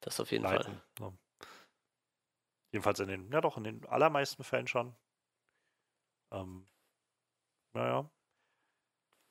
Das 0.00 0.20
auf 0.20 0.30
jeden 0.30 0.44
Fall. 0.44 0.56
leiten. 0.56 0.80
So. 0.98 1.14
Jedenfalls 2.72 3.00
in 3.00 3.08
den, 3.08 3.32
ja 3.32 3.40
doch, 3.40 3.56
in 3.56 3.64
den 3.64 3.86
allermeisten 3.86 4.44
Fällen 4.44 4.66
schon. 4.66 4.94
Ähm, 6.32 6.66
naja. 7.74 8.10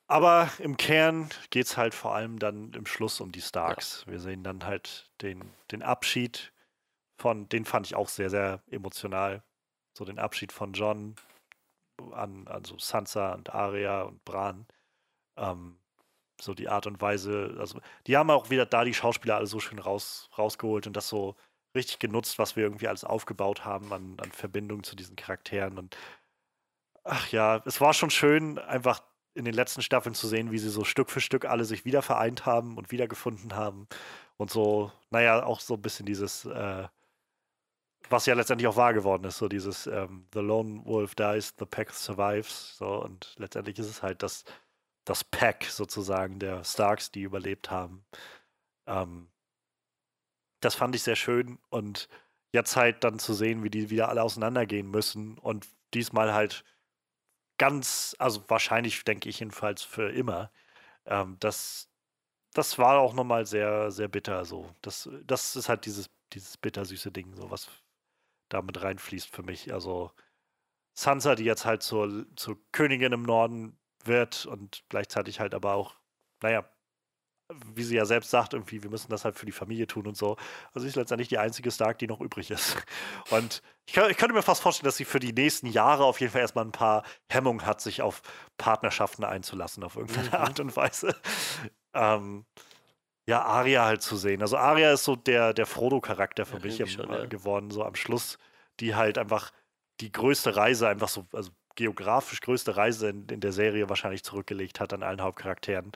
Aber 0.10 0.50
im 0.60 0.78
Kern 0.78 1.30
geht 1.50 1.66
es 1.66 1.78
halt 1.78 1.94
vor 1.94 2.16
allem 2.16 2.40
dann 2.40 2.74
im 2.74 2.86
Schluss 2.86 3.20
um 3.20 3.32
die 3.32 3.42
Starks. 3.42 4.08
Wir 4.08 4.20
sehen 4.20 4.44
dann 4.44 4.66
halt 4.66 5.12
den, 5.22 5.52
den 5.72 5.84
Abschied 5.84 6.54
von, 7.20 7.50
den 7.50 7.66
fand 7.66 7.88
ich 7.88 7.96
auch 7.96 8.08
sehr, 8.08 8.30
sehr 8.30 8.64
emotional. 8.68 9.44
So 9.98 10.06
den 10.06 10.20
Abschied 10.20 10.52
von 10.52 10.74
John 10.74 11.16
an 12.12 12.48
also 12.48 12.78
Sansa 12.78 13.34
und 13.34 13.54
Arya 13.54 14.04
und 14.04 14.24
Bran. 14.24 14.68
Ähm, 15.36 15.80
so 16.42 16.54
die 16.54 16.70
Art 16.70 16.88
und 16.88 17.02
Weise, 17.02 17.56
also 17.60 17.80
die 18.06 18.18
haben 18.18 18.30
auch 18.30 18.50
wieder 18.50 18.66
da 18.66 18.84
die 18.84 18.94
Schauspieler 18.94 19.38
alle 19.38 19.48
so 19.48 19.60
schön 19.60 19.80
raus, 19.80 20.30
rausgeholt 20.38 20.88
und 20.88 20.94
das 20.94 21.10
so 21.10 21.36
richtig 21.76 22.00
genutzt, 22.00 22.40
was 22.40 22.56
wir 22.56 22.64
irgendwie 22.64 22.88
alles 22.88 23.04
aufgebaut 23.04 23.66
haben 23.66 23.94
an, 23.94 24.18
an 24.22 24.32
Verbindung 24.32 24.84
zu 24.84 24.96
diesen 24.96 25.16
Charakteren. 25.16 25.78
Und 25.78 25.98
ach 27.04 27.30
ja, 27.30 27.62
es 27.66 27.82
war 27.82 27.94
schon 27.94 28.10
schön, 28.10 28.60
einfach 28.60 29.02
in 29.34 29.46
den 29.46 29.54
letzten 29.54 29.82
Staffeln 29.82 30.16
zu 30.16 30.28
sehen, 30.28 30.52
wie 30.52 30.58
sie 30.58 30.70
so 30.70 30.84
Stück 30.84 31.12
für 31.12 31.22
Stück 31.22 31.46
alle 31.46 31.64
sich 31.66 31.86
wieder 31.86 32.02
vereint 32.02 32.46
haben 32.46 32.78
und 32.78 32.92
wiedergefunden 32.92 33.56
haben. 33.56 33.88
Und 34.38 34.50
so, 34.52 34.92
naja, 35.12 35.44
auch 35.44 35.60
so 35.60 35.76
ein 35.76 35.82
bisschen 35.82 36.06
dieses, 36.06 36.46
äh, 36.46 36.88
was 38.10 38.26
ja 38.26 38.34
letztendlich 38.34 38.68
auch 38.68 38.76
wahr 38.76 38.94
geworden 38.94 39.26
ist, 39.26 39.38
so 39.38 39.48
dieses 39.48 39.88
ähm, 39.88 40.28
The 40.34 40.40
Lone 40.40 40.86
Wolf 40.86 41.16
dies, 41.16 41.54
the 41.60 41.66
pack 41.66 41.92
survives. 41.92 42.78
So, 42.78 43.04
und 43.04 43.36
letztendlich 43.38 43.78
ist 43.80 43.90
es 43.90 44.02
halt 44.02 44.24
das, 44.24 44.44
das 45.08 45.24
Pack 45.24 45.64
sozusagen 45.66 46.38
der 46.38 46.64
Starks, 46.66 47.12
die 47.12 47.22
überlebt 47.22 47.72
haben. 47.72 48.06
Ähm, 48.88 49.30
das 50.60 50.76
fand 50.76 50.96
ich 50.96 51.04
sehr 51.04 51.16
schön 51.16 51.60
und 51.70 52.10
jetzt 52.52 52.76
halt 52.76 53.04
dann 53.04 53.20
zu 53.20 53.34
sehen, 53.34 53.64
wie 53.64 53.70
die 53.70 53.90
wieder 53.90 54.10
alle 54.10 54.24
auseinandergehen 54.24 54.90
müssen 54.92 55.38
und 55.38 55.68
diesmal 55.94 56.34
halt 56.34 56.66
ganz, 57.58 58.16
also 58.20 58.44
wahrscheinlich 58.50 59.04
denke 59.06 59.30
ich 59.30 59.40
jedenfalls 59.40 59.84
für 59.84 60.12
immer. 60.12 60.52
Ähm, 61.06 61.38
das, 61.40 61.90
das 62.54 62.78
war 62.78 63.00
auch 63.00 63.14
nochmal 63.14 63.46
sehr, 63.46 63.92
sehr 63.92 64.10
bitter 64.10 64.44
so. 64.46 64.74
Das, 64.82 65.10
das 65.26 65.56
ist 65.56 65.70
halt 65.70 65.86
dieses, 65.86 66.10
dieses 66.34 66.58
bittersüße 66.58 67.12
Ding, 67.12 67.34
so 67.36 67.50
was 67.50 67.70
damit 68.50 68.82
reinfließt 68.82 69.30
für 69.34 69.44
mich. 69.44 69.74
Also 69.74 70.12
Sansa, 70.94 71.36
die 71.36 71.46
jetzt 71.46 71.66
halt 71.66 71.84
zur, 71.84 72.26
zur 72.36 72.60
Königin 72.74 73.14
im 73.14 73.24
Norden 73.24 73.77
wird 74.06 74.46
und 74.46 74.84
gleichzeitig 74.90 75.40
halt 75.40 75.54
aber 75.54 75.74
auch, 75.74 75.96
naja, 76.42 76.66
wie 77.74 77.84
sie 77.84 77.96
ja 77.96 78.06
selbst 78.06 78.30
sagt, 78.30 78.54
irgendwie, 78.54 78.84
wir 78.84 78.90
müssen 78.90 79.10
das 79.10 79.24
halt 79.24 79.38
für 79.38 79.46
die 79.46 79.54
Familie 79.54 79.88
tun 79.88 80.06
und 80.06 80.18
so. 80.18 80.36
Also 80.74 80.82
sie 80.82 80.88
ist 80.88 80.96
letztendlich 80.98 81.30
die 81.30 81.38
einzige 81.38 81.72
Stark, 81.72 81.98
die 81.98 82.08
noch 82.08 82.20
übrig 82.20 82.52
ist. 82.52 82.76
Und 83.30 83.62
ich, 83.86 83.96
ich, 83.96 84.18
könnte 84.18 84.34
mir 84.34 84.42
fast 84.42 84.62
vorstellen, 84.62 84.88
dass 84.88 84.98
sie 84.98 85.06
für 85.06 85.20
die 85.20 85.32
nächsten 85.32 85.68
Jahre 85.68 86.04
auf 86.04 86.20
jeden 86.20 86.34
Fall 86.34 86.42
erstmal 86.42 86.66
ein 86.66 86.74
paar 86.74 87.04
Hemmungen 87.30 87.66
hat, 87.66 87.80
sich 87.80 88.02
auf 88.02 88.22
Partnerschaften 88.58 89.24
einzulassen, 89.24 89.84
auf 89.84 89.96
irgendeine 89.96 90.28
mhm. 90.28 90.36
Art 90.36 90.60
und 90.60 90.76
Weise. 90.76 91.16
Ähm, 91.94 92.46
ja, 93.30 93.44
Arya 93.44 93.86
halt 93.86 94.02
zu 94.02 94.18
sehen. 94.18 94.42
Also 94.42 94.58
Arya 94.58 94.92
ist 94.92 95.06
so 95.06 95.16
der, 95.16 95.54
der 95.54 95.66
Frodo-Charakter 95.66 96.46
für 96.46 96.58
ja, 96.58 96.64
mich 96.66 96.80
im, 96.82 96.88
schon, 96.88 97.10
ja. 97.10 97.26
geworden, 97.26 97.72
so 97.72 97.84
am 97.84 97.96
Schluss, 97.96 98.38
die 98.80 98.96
halt 98.96 99.18
einfach 99.18 99.52
die 100.02 100.12
größte 100.12 100.56
Reise, 100.56 100.88
einfach 100.88 101.10
so, 101.10 101.26
also 101.34 101.52
geografisch 101.78 102.42
größte 102.42 102.76
Reise 102.76 103.10
in, 103.10 103.28
in 103.30 103.40
der 103.40 103.54
Serie 103.54 103.88
wahrscheinlich 103.88 104.24
zurückgelegt 104.24 104.82
hat 104.82 104.92
an 104.94 105.04
allen 105.04 105.22
Hauptcharakteren. 105.22 105.94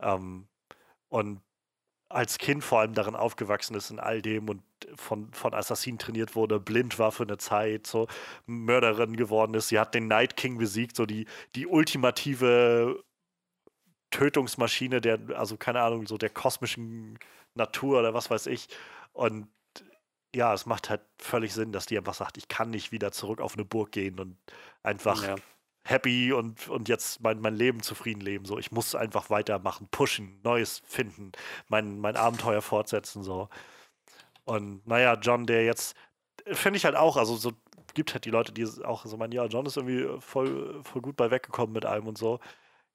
Ähm, 0.00 0.48
und 1.08 1.40
als 2.08 2.38
Kind 2.38 2.64
vor 2.64 2.80
allem 2.80 2.94
darin 2.94 3.14
aufgewachsen 3.14 3.76
ist 3.76 3.90
in 3.90 4.00
all 4.00 4.22
dem 4.22 4.48
und 4.48 4.62
von, 4.96 5.32
von 5.32 5.54
Assassinen 5.54 5.98
trainiert 5.98 6.34
wurde, 6.34 6.58
blind 6.58 6.98
war 6.98 7.12
für 7.12 7.24
eine 7.24 7.36
Zeit, 7.36 7.86
so 7.86 8.08
Mörderin 8.46 9.16
geworden 9.16 9.54
ist. 9.54 9.68
Sie 9.68 9.78
hat 9.78 9.94
den 9.94 10.08
Night 10.08 10.36
King 10.36 10.58
besiegt, 10.58 10.96
so 10.96 11.04
die, 11.06 11.26
die 11.54 11.66
ultimative 11.66 13.04
Tötungsmaschine 14.10 15.02
der, 15.02 15.20
also 15.34 15.58
keine 15.58 15.82
Ahnung, 15.82 16.06
so 16.06 16.16
der 16.16 16.30
kosmischen 16.30 17.18
Natur 17.54 18.00
oder 18.00 18.14
was 18.14 18.30
weiß 18.30 18.46
ich. 18.46 18.68
Und 19.12 19.48
ja, 20.34 20.52
es 20.52 20.66
macht 20.66 20.90
halt 20.90 21.00
völlig 21.18 21.54
Sinn, 21.54 21.72
dass 21.72 21.86
die 21.86 21.96
einfach 21.96 22.14
sagt, 22.14 22.36
ich 22.36 22.48
kann 22.48 22.70
nicht 22.70 22.92
wieder 22.92 23.12
zurück 23.12 23.40
auf 23.40 23.54
eine 23.54 23.64
Burg 23.64 23.92
gehen 23.92 24.18
und 24.20 24.36
einfach 24.82 25.22
ja 25.22 25.36
happy 25.88 26.32
und, 26.32 26.68
und 26.68 26.88
jetzt 26.88 27.22
mein, 27.22 27.40
mein 27.40 27.54
Leben 27.54 27.82
zufrieden 27.82 28.20
leben. 28.20 28.44
So, 28.44 28.58
ich 28.58 28.70
muss 28.72 28.94
einfach 28.94 29.30
weitermachen, 29.30 29.88
pushen, 29.90 30.38
Neues 30.42 30.82
finden, 30.86 31.32
mein, 31.68 31.98
mein 31.98 32.16
Abenteuer 32.16 32.62
fortsetzen. 32.62 33.22
So. 33.22 33.48
Und 34.44 34.86
naja, 34.86 35.14
John, 35.14 35.46
der 35.46 35.64
jetzt, 35.64 35.96
finde 36.46 36.76
ich 36.76 36.84
halt 36.84 36.96
auch, 36.96 37.16
also 37.16 37.36
so 37.36 37.52
gibt 37.94 38.12
halt 38.12 38.24
die 38.26 38.30
Leute, 38.30 38.52
die 38.52 38.66
auch 38.84 39.06
so 39.06 39.16
meinen, 39.16 39.32
ja, 39.32 39.46
John 39.46 39.66
ist 39.66 39.76
irgendwie 39.76 40.20
voll, 40.20 40.82
voll 40.84 41.02
gut 41.02 41.16
bei 41.16 41.30
weggekommen 41.30 41.72
mit 41.72 41.86
allem 41.86 42.06
und 42.06 42.18
so. 42.18 42.38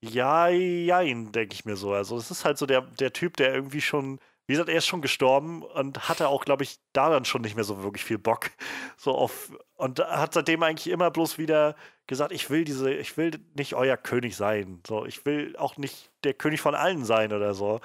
Ja, 0.01 0.49
jein, 0.49 1.31
denke 1.31 1.55
ich 1.55 1.65
mir 1.65 1.75
so. 1.77 1.93
Also 1.93 2.17
es 2.17 2.29
ist 2.29 2.45
halt 2.45 2.57
so 2.57 2.65
der, 2.65 2.81
der 2.81 3.13
Typ, 3.13 3.37
der 3.37 3.53
irgendwie 3.53 3.81
schon 3.81 4.19
wie 4.47 4.53
gesagt, 4.53 4.69
er 4.69 4.77
ist 4.77 4.87
schon 4.87 5.01
gestorben 5.01 5.63
und 5.63 6.09
hatte 6.09 6.27
auch, 6.27 6.43
glaube 6.43 6.63
ich, 6.63 6.79
da 6.91 7.09
dann 7.09 7.25
schon 7.25 7.41
nicht 7.41 7.55
mehr 7.55 7.63
so 7.63 7.81
wirklich 7.81 8.03
viel 8.03 8.17
Bock. 8.17 8.51
So 8.97 9.15
auf, 9.15 9.51
und 9.75 9.99
hat 9.99 10.33
seitdem 10.33 10.63
eigentlich 10.63 10.91
immer 10.91 11.11
bloß 11.11 11.37
wieder 11.37 11.75
gesagt, 12.07 12.31
ich 12.33 12.49
will 12.49 12.65
diese, 12.65 12.93
ich 12.93 13.15
will 13.17 13.31
nicht 13.55 13.75
euer 13.75 13.97
König 13.97 14.35
sein. 14.35 14.81
So, 14.85 15.05
ich 15.05 15.25
will 15.25 15.55
auch 15.57 15.77
nicht 15.77 16.11
der 16.23 16.33
König 16.33 16.61
von 16.61 16.75
allen 16.75 17.05
sein 17.05 17.31
oder 17.33 17.53
so. 17.53 17.79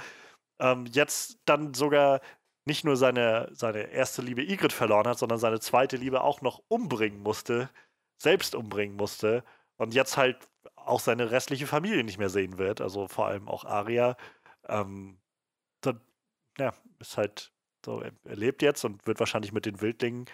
Ähm, 0.60 0.86
jetzt 0.86 1.38
dann 1.44 1.74
sogar 1.74 2.20
nicht 2.64 2.84
nur 2.84 2.96
seine, 2.96 3.48
seine 3.52 3.90
erste 3.92 4.22
Liebe 4.22 4.42
Igrit 4.42 4.72
verloren 4.72 5.06
hat, 5.08 5.18
sondern 5.18 5.38
seine 5.38 5.60
zweite 5.60 5.96
Liebe 5.96 6.22
auch 6.22 6.42
noch 6.42 6.62
umbringen 6.68 7.22
musste, 7.22 7.70
selbst 8.18 8.54
umbringen 8.54 8.96
musste 8.96 9.44
und 9.76 9.94
jetzt 9.94 10.16
halt 10.16 10.48
auch 10.76 11.00
seine 11.00 11.30
restliche 11.30 11.66
Familie 11.66 12.04
nicht 12.04 12.18
mehr 12.18 12.28
sehen 12.30 12.58
wird, 12.58 12.80
also 12.80 13.08
vor 13.08 13.26
allem 13.26 13.48
auch 13.48 13.64
Aria. 13.64 14.16
Ähm, 14.68 15.18
ja, 16.58 16.72
ist 16.98 17.16
halt 17.16 17.52
so, 17.84 18.00
er, 18.00 18.36
lebt 18.36 18.62
jetzt 18.62 18.84
und 18.84 19.06
wird 19.06 19.20
wahrscheinlich 19.20 19.52
mit 19.52 19.66
den 19.66 19.80
Wildlingen 19.80 20.26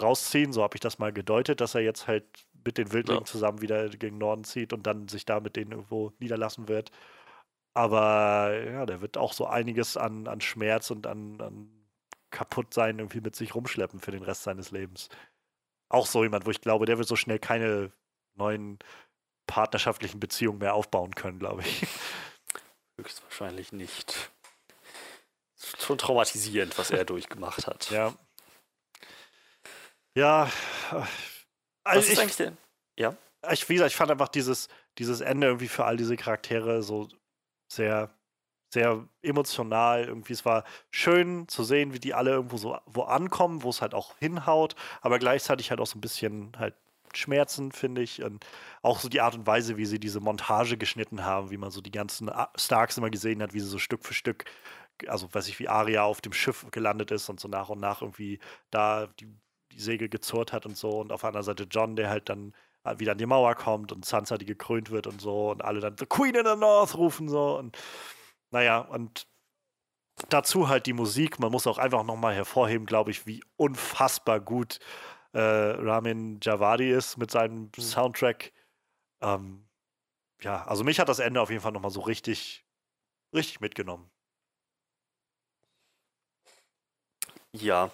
rausziehen. 0.00 0.52
So 0.52 0.62
habe 0.62 0.76
ich 0.76 0.80
das 0.80 0.98
mal 0.98 1.12
gedeutet, 1.12 1.60
dass 1.60 1.74
er 1.74 1.82
jetzt 1.82 2.06
halt 2.06 2.24
mit 2.64 2.78
den 2.78 2.92
Wildlingen 2.92 3.22
ja. 3.22 3.26
zusammen 3.26 3.60
wieder 3.60 3.88
gegen 3.88 4.18
Norden 4.18 4.44
zieht 4.44 4.72
und 4.72 4.86
dann 4.86 5.08
sich 5.08 5.24
da 5.24 5.40
mit 5.40 5.56
denen 5.56 5.72
irgendwo 5.72 6.12
niederlassen 6.18 6.68
wird. 6.68 6.90
Aber 7.74 8.52
ja, 8.64 8.86
der 8.86 9.00
wird 9.00 9.16
auch 9.16 9.32
so 9.32 9.46
einiges 9.46 9.96
an, 9.96 10.28
an 10.28 10.40
Schmerz 10.40 10.90
und 10.90 11.06
an, 11.06 11.40
an 11.40 11.70
Kaputtsein 12.30 12.98
irgendwie 12.98 13.20
mit 13.20 13.36
sich 13.36 13.54
rumschleppen 13.54 14.00
für 14.00 14.10
den 14.10 14.22
Rest 14.22 14.42
seines 14.42 14.70
Lebens. 14.70 15.08
Auch 15.88 16.06
so 16.06 16.22
jemand, 16.22 16.46
wo 16.46 16.50
ich 16.50 16.60
glaube, 16.60 16.86
der 16.86 16.98
wird 16.98 17.08
so 17.08 17.16
schnell 17.16 17.38
keine 17.38 17.92
neuen 18.34 18.78
partnerschaftlichen 19.46 20.20
Beziehungen 20.20 20.58
mehr 20.58 20.74
aufbauen 20.74 21.14
können, 21.14 21.38
glaube 21.38 21.62
ich. 21.62 21.86
Höchstwahrscheinlich 22.98 23.72
nicht 23.72 24.31
schon 25.78 25.98
traumatisierend, 25.98 26.76
was 26.78 26.90
er 26.90 27.04
durchgemacht 27.04 27.66
hat. 27.66 27.90
Ja. 27.90 28.14
Ja. 30.14 30.50
Also 30.90 31.08
was 31.84 32.04
ist 32.06 32.12
ich, 32.12 32.20
eigentlich 32.20 32.36
denn? 32.36 32.56
Ja. 32.98 33.16
Ich, 33.50 33.68
wie 33.68 33.74
gesagt, 33.74 33.90
ich 33.90 33.96
fand 33.96 34.10
einfach 34.10 34.28
dieses, 34.28 34.68
dieses 34.98 35.20
Ende 35.20 35.48
irgendwie 35.48 35.68
für 35.68 35.84
all 35.84 35.96
diese 35.96 36.16
Charaktere 36.16 36.82
so 36.82 37.08
sehr, 37.68 38.10
sehr 38.72 39.08
emotional. 39.22 40.04
Irgendwie, 40.04 40.32
es 40.32 40.44
war 40.44 40.64
schön 40.90 41.48
zu 41.48 41.64
sehen, 41.64 41.92
wie 41.92 42.00
die 42.00 42.14
alle 42.14 42.30
irgendwo 42.30 42.56
so 42.56 42.78
wo 42.86 43.02
ankommen, 43.02 43.62
wo 43.62 43.70
es 43.70 43.82
halt 43.82 43.94
auch 43.94 44.16
hinhaut, 44.18 44.76
aber 45.00 45.18
gleichzeitig 45.18 45.70
halt 45.70 45.80
auch 45.80 45.86
so 45.86 45.98
ein 45.98 46.02
bisschen 46.02 46.52
halt 46.58 46.74
Schmerzen, 47.14 47.72
finde 47.72 48.02
ich. 48.02 48.22
Und 48.22 48.46
auch 48.82 49.00
so 49.00 49.08
die 49.08 49.20
Art 49.20 49.34
und 49.34 49.46
Weise, 49.46 49.76
wie 49.76 49.86
sie 49.86 49.98
diese 49.98 50.20
Montage 50.20 50.76
geschnitten 50.76 51.24
haben, 51.24 51.50
wie 51.50 51.56
man 51.56 51.70
so 51.70 51.80
die 51.80 51.90
ganzen 51.90 52.30
Starks 52.56 52.96
immer 52.96 53.10
gesehen 53.10 53.42
hat, 53.42 53.54
wie 53.54 53.60
sie 53.60 53.68
so 53.68 53.78
Stück 53.78 54.04
für 54.04 54.14
Stück 54.14 54.44
also 55.08 55.32
weiß 55.32 55.48
ich, 55.48 55.58
wie 55.58 55.68
Aria 55.68 56.04
auf 56.04 56.20
dem 56.20 56.32
Schiff 56.32 56.66
gelandet 56.70 57.10
ist 57.10 57.28
und 57.28 57.40
so 57.40 57.48
nach 57.48 57.68
und 57.68 57.80
nach 57.80 58.02
irgendwie 58.02 58.38
da 58.70 59.06
die, 59.20 59.28
die 59.72 59.80
Segel 59.80 60.08
gezurrt 60.08 60.52
hat 60.52 60.66
und 60.66 60.76
so. 60.76 61.00
Und 61.00 61.12
auf 61.12 61.22
der 61.22 61.28
anderen 61.28 61.44
Seite 61.44 61.66
John, 61.70 61.96
der 61.96 62.10
halt 62.10 62.28
dann 62.28 62.54
äh, 62.84 62.98
wieder 62.98 63.12
an 63.12 63.18
die 63.18 63.26
Mauer 63.26 63.54
kommt 63.54 63.92
und 63.92 64.04
Sansa, 64.04 64.38
die 64.38 64.46
gekrönt 64.46 64.90
wird 64.90 65.06
und 65.06 65.20
so 65.20 65.50
und 65.50 65.64
alle 65.64 65.80
dann 65.80 65.96
The 65.98 66.06
Queen 66.06 66.34
in 66.34 66.46
the 66.46 66.56
North 66.56 66.96
rufen 66.96 67.28
so 67.28 67.58
und 67.58 67.78
naja, 68.50 68.80
und 68.80 69.26
dazu 70.28 70.68
halt 70.68 70.86
die 70.86 70.92
Musik. 70.92 71.38
Man 71.38 71.50
muss 71.52 71.66
auch 71.66 71.78
einfach 71.78 72.04
nochmal 72.04 72.34
hervorheben, 72.34 72.86
glaube 72.86 73.10
ich, 73.10 73.26
wie 73.26 73.42
unfassbar 73.56 74.40
gut 74.40 74.78
äh, 75.32 75.40
Ramin 75.40 76.38
Javadi 76.42 76.90
ist 76.90 77.16
mit 77.16 77.30
seinem 77.30 77.70
mhm. 77.76 77.82
Soundtrack. 77.82 78.52
Ähm, 79.22 79.66
ja, 80.42 80.64
also 80.66 80.84
mich 80.84 81.00
hat 81.00 81.08
das 81.08 81.18
Ende 81.20 81.40
auf 81.40 81.50
jeden 81.50 81.62
Fall 81.62 81.72
nochmal 81.72 81.90
so 81.90 82.00
richtig, 82.00 82.66
richtig 83.34 83.60
mitgenommen. 83.60 84.11
Ja. 87.52 87.90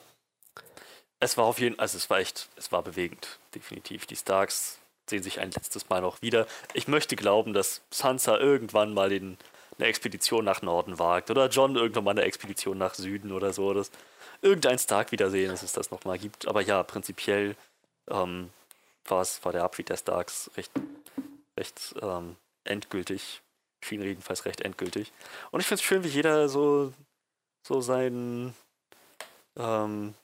Es 1.21 1.37
war 1.37 1.45
auf 1.45 1.59
jeden 1.59 1.77
Fall, 1.77 1.83
also 1.83 1.97
es 1.97 2.09
war 2.11 2.19
echt, 2.21 2.49
es 2.57 2.71
war 2.71 2.83
bewegend, 2.83 3.39
definitiv. 3.55 4.07
Die 4.07 4.17
Starks 4.17 4.79
sehen 5.11 5.23
sich 5.23 5.41
ein 5.41 5.51
letztes 5.51 5.89
Mal 5.89 6.01
noch 6.01 6.23
wieder. 6.23 6.47
Ich 6.75 6.87
möchte 6.87 7.17
glauben, 7.17 7.55
dass 7.55 7.83
Sansa 7.91 8.39
irgendwann 8.39 8.95
mal 8.95 9.11
in 9.11 9.37
eine 9.79 9.89
Expedition 9.89 10.45
nach 10.45 10.63
Norden 10.63 10.99
wagt 10.99 11.31
oder 11.31 11.49
John 11.49 11.77
irgendwann 11.77 12.05
mal 12.05 12.11
eine 12.13 12.23
Expedition 12.23 12.79
nach 12.79 12.95
Süden 12.95 13.33
oder 13.33 13.53
so, 13.53 13.73
dass 13.75 13.91
irgendein 14.43 14.79
Stark 14.79 15.13
wiedersehen, 15.13 15.51
dass 15.51 15.63
es 15.63 15.73
das 15.73 15.91
nochmal 15.91 16.19
gibt. 16.19 16.47
Aber 16.47 16.61
ja, 16.61 16.83
prinzipiell 16.83 17.57
ähm, 18.09 18.51
war 19.07 19.23
es, 19.23 19.45
war 19.45 19.53
der 19.53 19.65
Abschied 19.65 19.89
der 19.89 19.97
Starks 19.97 20.51
recht, 20.57 20.73
recht 21.57 21.95
ähm, 22.01 22.37
endgültig. 22.65 23.43
Schien 23.81 24.03
jedenfalls 24.03 24.45
recht 24.45 24.61
endgültig. 24.61 25.13
Und 25.51 25.61
ich 25.61 25.67
finde 25.67 25.81
es 25.81 25.87
schön, 25.87 26.05
wie 26.05 26.09
jeder 26.09 26.49
so, 26.49 26.93
so 27.63 27.81
seinen 27.81 28.55
ähm, 29.59 30.15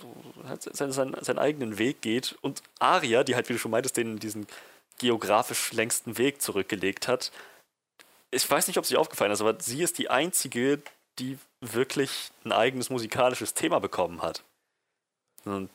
so, 0.00 0.14
halt 0.48 0.62
seinen, 0.62 0.92
seinen, 0.92 1.24
seinen 1.24 1.38
eigenen 1.38 1.78
Weg 1.78 2.02
geht 2.02 2.36
und 2.40 2.62
Aria, 2.78 3.24
die 3.24 3.34
halt, 3.34 3.48
wie 3.48 3.52
du 3.52 3.58
schon 3.58 3.70
meintest, 3.70 3.96
den, 3.96 4.18
diesen 4.18 4.46
geografisch 4.98 5.72
längsten 5.72 6.18
Weg 6.18 6.42
zurückgelegt 6.42 7.08
hat. 7.08 7.32
Ich 8.30 8.48
weiß 8.48 8.66
nicht, 8.66 8.78
ob 8.78 8.86
sie 8.86 8.96
aufgefallen 8.96 9.32
ist, 9.32 9.40
aber 9.40 9.56
sie 9.60 9.82
ist 9.82 9.98
die 9.98 10.10
einzige, 10.10 10.82
die 11.18 11.38
wirklich 11.60 12.30
ein 12.44 12.52
eigenes 12.52 12.90
musikalisches 12.90 13.54
Thema 13.54 13.78
bekommen 13.78 14.22
hat. 14.22 14.42
Und 15.44 15.70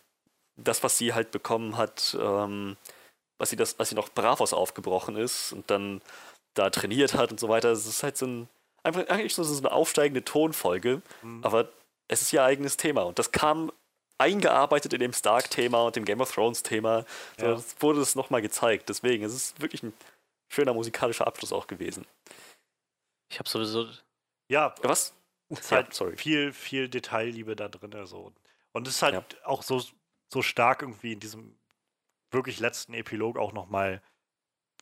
das, 0.57 0.83
was 0.83 0.97
sie 0.97 1.13
halt 1.13 1.31
bekommen 1.31 1.77
hat, 1.77 2.17
ähm, 2.19 2.75
was 3.37 3.49
sie 3.49 3.55
das, 3.55 3.79
was 3.79 3.89
sie 3.89 3.95
noch 3.95 4.09
Bravos 4.09 4.53
aufgebrochen 4.53 5.15
ist 5.15 5.53
und 5.53 5.69
dann 5.69 6.01
da 6.55 6.69
trainiert 6.69 7.13
hat 7.13 7.31
und 7.31 7.39
so 7.39 7.47
weiter, 7.47 7.69
das 7.69 7.85
ist 7.85 8.03
halt 8.03 8.17
so 8.17 8.25
ein 8.25 8.49
einfach 8.83 9.07
eigentlich 9.09 9.35
so 9.35 9.43
eine 9.43 9.71
aufsteigende 9.71 10.23
Tonfolge, 10.23 11.01
mhm. 11.21 11.43
aber 11.43 11.69
es 12.09 12.21
ist 12.21 12.33
ihr 12.33 12.43
eigenes 12.43 12.75
Thema. 12.75 13.03
Und 13.03 13.17
das 13.17 13.31
kam 13.31 13.71
eingearbeitet 14.17 14.91
in 14.93 14.99
dem 14.99 15.13
Stark-Thema 15.13 15.83
und 15.83 15.95
dem 15.95 16.03
Game 16.03 16.19
of 16.19 16.31
Thrones-Thema. 16.31 17.05
Ja. 17.39 17.57
So, 17.57 17.63
wurde 17.79 18.01
es 18.01 18.15
nochmal 18.15 18.41
gezeigt. 18.41 18.89
Deswegen, 18.89 19.23
es 19.23 19.33
ist 19.33 19.61
wirklich 19.61 19.83
ein 19.83 19.93
schöner 20.49 20.73
musikalischer 20.73 21.25
Abschluss 21.25 21.53
auch 21.53 21.67
gewesen. 21.67 22.05
Ich 23.31 23.39
habe 23.39 23.47
sowieso. 23.47 23.87
Ja, 24.49 24.75
was? 24.81 25.13
Es 25.49 25.61
ist 25.61 25.71
halt 25.71 25.93
sorry. 25.93 26.17
viel, 26.17 26.51
viel 26.51 26.89
Detailliebe 26.89 27.55
da 27.55 27.69
drin. 27.69 27.95
Also. 27.95 28.33
Und 28.73 28.87
es 28.87 28.95
ist 28.95 29.01
halt 29.01 29.13
ja. 29.13 29.45
auch 29.45 29.63
so, 29.63 29.81
so 30.31 30.41
stark 30.41 30.81
irgendwie 30.81 31.13
in 31.13 31.19
diesem 31.19 31.57
wirklich 32.31 32.59
letzten 32.59 32.93
Epilog 32.93 33.37
auch 33.37 33.53
nochmal 33.53 34.01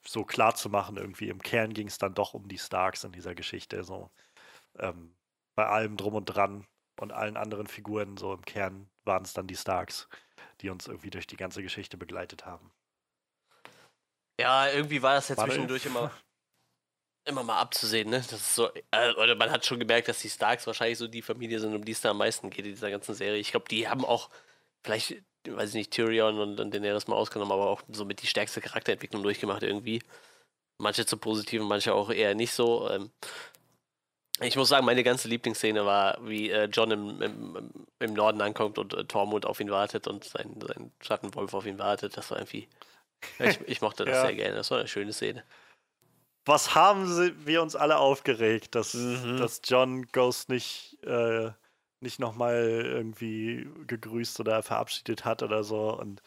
so 0.05 0.23
klar 0.23 0.55
zu 0.55 0.69
machen. 0.69 0.97
Irgendwie 0.97 1.29
im 1.29 1.41
Kern 1.41 1.73
ging 1.73 1.87
es 1.87 1.97
dann 1.97 2.13
doch 2.13 2.33
um 2.33 2.47
die 2.47 2.57
Starks 2.57 3.03
in 3.03 3.11
dieser 3.11 3.35
Geschichte. 3.35 3.83
So. 3.83 4.09
Ähm, 4.79 5.13
bei 5.55 5.67
allem 5.67 5.97
drum 5.97 6.15
und 6.15 6.25
dran 6.25 6.65
und 7.01 7.11
allen 7.11 7.37
anderen 7.37 7.67
Figuren 7.67 8.17
so 8.17 8.33
im 8.33 8.43
Kern 8.45 8.89
waren 9.05 9.23
es 9.23 9.33
dann 9.33 9.47
die 9.47 9.55
Starks, 9.55 10.07
die 10.61 10.69
uns 10.69 10.87
irgendwie 10.87 11.09
durch 11.09 11.27
die 11.27 11.37
ganze 11.37 11.61
Geschichte 11.61 11.97
begleitet 11.97 12.45
haben. 12.45 12.71
Ja, 14.39 14.69
irgendwie 14.69 15.01
war 15.01 15.15
das 15.15 15.29
ja 15.29 15.37
War 15.37 15.45
zwischendurch 15.45 15.85
immer, 15.85 16.11
immer 17.25 17.43
mal 17.43 17.59
abzusehen, 17.59 18.09
ne? 18.09 18.17
Das 18.17 18.33
ist 18.33 18.55
so, 18.55 18.69
äh, 18.91 19.13
oder 19.13 19.35
man 19.35 19.49
hat 19.49 19.65
schon 19.65 19.79
gemerkt, 19.79 20.07
dass 20.07 20.21
die 20.21 20.29
Starks 20.29 20.67
wahrscheinlich 20.67 20.97
so 20.97 21.07
die 21.07 21.21
Familie 21.21 21.59
sind, 21.59 21.75
um 21.75 21.83
die 21.83 21.91
es 21.91 22.01
da 22.01 22.11
am 22.11 22.17
meisten 22.17 22.49
geht 22.49 22.65
in 22.65 22.73
dieser 22.73 22.91
ganzen 22.91 23.15
Serie. 23.15 23.39
Ich 23.39 23.51
glaube, 23.51 23.67
die 23.69 23.87
haben 23.87 24.05
auch 24.05 24.29
vielleicht, 24.83 25.23
weiß 25.47 25.69
ich 25.69 25.75
nicht, 25.75 25.91
Tyrion 25.91 26.39
und, 26.39 26.59
und 26.59 26.73
Daenerys 26.73 27.07
mal 27.07 27.15
ausgenommen, 27.15 27.51
aber 27.51 27.69
auch 27.69 27.81
so 27.89 28.05
mit 28.05 28.21
die 28.21 28.27
stärkste 28.27 28.61
Charakterentwicklung 28.61 29.23
durchgemacht 29.23 29.63
irgendwie. 29.63 30.01
Manche 30.79 31.05
zu 31.07 31.17
positiven, 31.17 31.67
manche 31.67 31.93
auch 31.93 32.11
eher 32.11 32.35
nicht 32.35 32.53
so. 32.53 32.89
Ähm, 32.89 33.11
ich 34.41 34.55
muss 34.55 34.69
sagen, 34.69 34.85
meine 34.85 35.03
ganze 35.03 35.27
Lieblingsszene 35.27 35.85
war, 35.85 36.17
wie 36.21 36.49
äh, 36.51 36.65
John 36.65 36.91
im, 36.91 37.21
im, 37.21 37.71
im 37.99 38.13
Norden 38.13 38.41
ankommt 38.41 38.77
und 38.77 38.93
äh, 38.93 39.05
Tormund 39.05 39.45
auf 39.45 39.59
ihn 39.59 39.71
wartet 39.71 40.07
und 40.07 40.23
sein, 40.23 40.59
sein 40.61 40.91
Schattenwolf 41.01 41.53
auf 41.53 41.65
ihn 41.65 41.79
wartet. 41.79 42.17
Das 42.17 42.29
war 42.31 42.37
irgendwie. 42.37 42.67
Ich, 43.39 43.59
ich 43.65 43.81
mochte 43.81 44.05
das 44.05 44.15
Ja. 44.15 44.21
sehr 44.27 44.35
gerne. 44.35 44.55
Das 44.55 44.69
war 44.69 44.77
eine 44.79 44.87
schöne 44.87 45.11
Szene. 45.13 45.43
Was 46.45 46.75
haben 46.75 47.07
sie, 47.11 47.33
wir 47.45 47.61
uns 47.61 47.75
alle 47.75 47.97
aufgeregt, 47.97 48.75
dass, 48.75 48.93
Mhm. 48.93 49.37
dass 49.37 49.61
John 49.65 50.07
Ghost 50.11 50.49
nicht, 50.49 50.97
äh, 51.03 51.49
nicht 51.99 52.19
nochmal 52.19 52.63
irgendwie 52.85 53.67
gegrüßt 53.87 54.39
oder 54.39 54.61
verabschiedet 54.63 55.25
hat 55.25 55.41
oder 55.43 55.63
so. 55.63 55.97
Und 55.97 56.21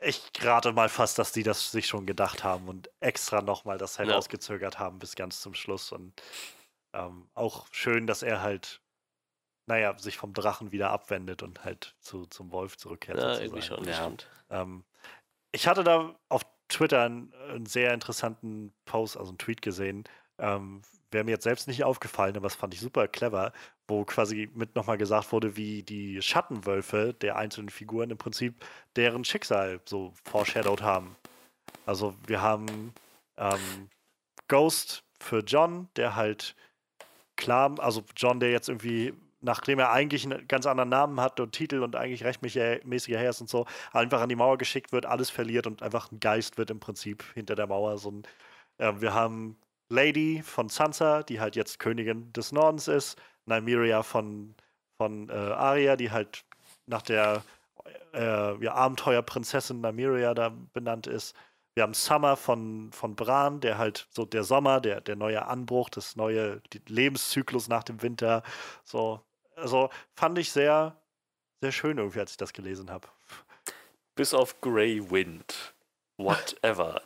ich 0.00 0.22
rate 0.40 0.72
mal 0.72 0.88
fast, 0.88 1.18
dass 1.18 1.32
die 1.32 1.42
das 1.42 1.70
sich 1.70 1.86
schon 1.86 2.06
gedacht 2.06 2.42
haben 2.42 2.66
und 2.68 2.88
extra 3.00 3.42
nochmal 3.42 3.76
das 3.76 3.98
Ja. 3.98 4.06
herausgezögert 4.06 4.78
haben 4.78 4.98
bis 4.98 5.14
ganz 5.14 5.42
zum 5.42 5.52
Schluss. 5.54 5.92
Und 5.92 6.14
ähm, 6.92 7.28
auch 7.34 7.66
schön, 7.72 8.06
dass 8.06 8.22
er 8.22 8.42
halt, 8.42 8.80
naja, 9.66 9.96
sich 9.98 10.16
vom 10.16 10.32
Drachen 10.32 10.72
wieder 10.72 10.90
abwendet 10.90 11.42
und 11.42 11.64
halt 11.64 11.94
zu, 12.00 12.26
zum 12.26 12.52
Wolf 12.52 12.76
zurückkehrt. 12.76 13.18
Ja, 13.18 13.34
sozusagen. 13.34 13.46
irgendwie 13.46 13.66
schon. 13.66 13.84
Ja. 13.84 13.94
stimmt. 13.94 14.28
Ähm, 14.50 14.84
ich 15.52 15.66
hatte 15.66 15.84
da 15.84 16.14
auf 16.28 16.42
Twitter 16.68 17.02
einen, 17.02 17.32
einen 17.48 17.66
sehr 17.66 17.92
interessanten 17.92 18.72
Post, 18.84 19.16
also 19.16 19.30
einen 19.30 19.38
Tweet 19.38 19.62
gesehen. 19.62 20.04
Ähm, 20.38 20.82
Wäre 21.10 21.24
mir 21.24 21.32
jetzt 21.32 21.44
selbst 21.44 21.66
nicht 21.66 21.82
aufgefallen, 21.82 22.36
aber 22.36 22.46
das 22.46 22.54
fand 22.54 22.72
ich 22.72 22.80
super 22.80 23.08
clever, 23.08 23.52
wo 23.88 24.04
quasi 24.04 24.48
mit 24.54 24.76
nochmal 24.76 24.96
gesagt 24.96 25.32
wurde, 25.32 25.56
wie 25.56 25.82
die 25.82 26.22
Schattenwölfe 26.22 27.14
der 27.14 27.34
einzelnen 27.34 27.68
Figuren 27.68 28.10
im 28.10 28.18
Prinzip 28.18 28.64
deren 28.94 29.24
Schicksal 29.24 29.80
so 29.86 30.14
foreshadowed 30.24 30.82
haben. 30.82 31.16
Also 31.84 32.14
wir 32.28 32.40
haben 32.40 32.94
ähm, 33.36 33.90
Ghost 34.46 35.02
für 35.18 35.40
John, 35.40 35.88
der 35.96 36.14
halt 36.14 36.54
klar, 37.40 37.74
also 37.80 38.04
John, 38.16 38.38
der 38.38 38.52
jetzt 38.52 38.68
irgendwie, 38.68 39.14
nachdem 39.40 39.78
er 39.80 39.90
eigentlich 39.90 40.24
einen 40.24 40.46
ganz 40.46 40.66
anderen 40.66 40.90
Namen 40.90 41.20
hat 41.20 41.40
und 41.40 41.52
Titel 41.52 41.82
und 41.82 41.96
eigentlich 41.96 42.24
rechtmäßiger 42.24 43.18
Herr 43.18 43.30
ist 43.30 43.40
und 43.40 43.50
so, 43.50 43.66
einfach 43.92 44.20
an 44.20 44.28
die 44.28 44.36
Mauer 44.36 44.58
geschickt 44.58 44.92
wird, 44.92 45.06
alles 45.06 45.30
verliert 45.30 45.66
und 45.66 45.82
einfach 45.82 46.12
ein 46.12 46.20
Geist 46.20 46.58
wird 46.58 46.70
im 46.70 46.78
Prinzip 46.78 47.24
hinter 47.34 47.56
der 47.56 47.66
Mauer. 47.66 47.98
So 47.98 48.12
ein, 48.12 48.22
äh, 48.78 48.92
wir 49.00 49.14
haben 49.14 49.58
Lady 49.88 50.42
von 50.44 50.68
Sansa, 50.68 51.22
die 51.24 51.40
halt 51.40 51.56
jetzt 51.56 51.80
Königin 51.80 52.32
des 52.32 52.52
Nordens 52.52 52.86
ist, 52.86 53.20
Nymeria 53.46 54.02
von, 54.02 54.54
von 54.98 55.28
äh, 55.28 55.32
Arya, 55.32 55.96
die 55.96 56.10
halt 56.12 56.44
nach 56.86 57.02
der 57.02 57.42
äh, 58.14 58.62
ja, 58.62 58.74
Abenteuerprinzessin 58.74 59.80
Nymeria 59.80 60.34
da 60.34 60.52
benannt 60.72 61.06
ist. 61.06 61.34
Wir 61.74 61.84
haben 61.84 61.94
Summer 61.94 62.36
von, 62.36 62.90
von 62.92 63.14
Bran, 63.14 63.60
der 63.60 63.78
halt 63.78 64.06
so 64.10 64.24
der 64.24 64.44
Sommer, 64.44 64.80
der, 64.80 65.00
der 65.00 65.16
neue 65.16 65.46
Anbruch, 65.46 65.88
das 65.88 66.16
neue 66.16 66.60
Lebenszyklus 66.86 67.68
nach 67.68 67.84
dem 67.84 68.02
Winter. 68.02 68.42
So, 68.84 69.20
also 69.56 69.90
fand 70.14 70.38
ich 70.38 70.50
sehr, 70.50 70.96
sehr 71.60 71.72
schön 71.72 71.98
irgendwie, 71.98 72.20
als 72.20 72.32
ich 72.32 72.36
das 72.36 72.52
gelesen 72.52 72.90
habe. 72.90 73.08
Bis 74.14 74.34
auf 74.34 74.60
Grey 74.60 75.10
Wind. 75.10 75.74
Whatever. 76.16 77.02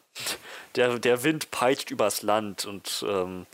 Der, 0.75 0.99
der 0.99 1.23
Wind 1.23 1.51
peitscht 1.51 1.91
übers 1.91 2.23
Land 2.23 2.65
und 2.65 3.05
ähm, 3.07 3.47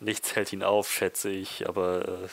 nichts 0.00 0.34
hält 0.34 0.52
ihn 0.52 0.62
auf, 0.62 0.90
schätze 0.90 1.28
ich, 1.28 1.68
aber 1.68 2.08
äh, 2.08 2.28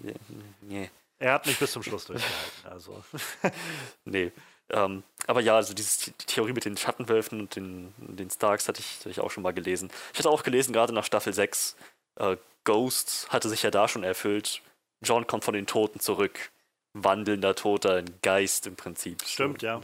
nee. 0.60 0.90
Er 1.18 1.34
hat 1.34 1.46
nicht 1.46 1.58
bis 1.58 1.72
zum 1.72 1.82
Schluss 1.82 2.06
durchgehalten. 2.06 2.68
Also. 2.68 3.02
Nee. 4.04 4.32
Ähm, 4.72 5.02
aber 5.26 5.40
ja, 5.40 5.56
also 5.56 5.74
diese 5.74 6.10
die 6.10 6.26
Theorie 6.26 6.52
mit 6.52 6.64
den 6.64 6.76
Schattenwölfen 6.76 7.40
und 7.40 7.56
den, 7.56 7.92
den 7.98 8.30
Starks 8.30 8.68
hatte 8.68 8.80
ich, 8.80 9.00
hatte 9.00 9.10
ich 9.10 9.20
auch 9.20 9.30
schon 9.30 9.42
mal 9.42 9.52
gelesen. 9.52 9.90
Ich 10.12 10.18
hatte 10.18 10.30
auch 10.30 10.42
gelesen, 10.42 10.72
gerade 10.72 10.92
nach 10.92 11.04
Staffel 11.04 11.32
6, 11.32 11.76
äh, 12.16 12.36
Ghost 12.64 13.28
hatte 13.30 13.48
sich 13.48 13.62
ja 13.62 13.70
da 13.70 13.88
schon 13.88 14.04
erfüllt. 14.04 14.62
John 15.02 15.26
kommt 15.26 15.44
von 15.44 15.54
den 15.54 15.66
Toten 15.66 16.00
zurück. 16.00 16.50
Wandelnder 16.92 17.54
Toter, 17.54 17.96
ein 17.96 18.18
Geist 18.22 18.66
im 18.66 18.76
Prinzip. 18.76 19.22
Stimmt, 19.24 19.62
ja. 19.62 19.80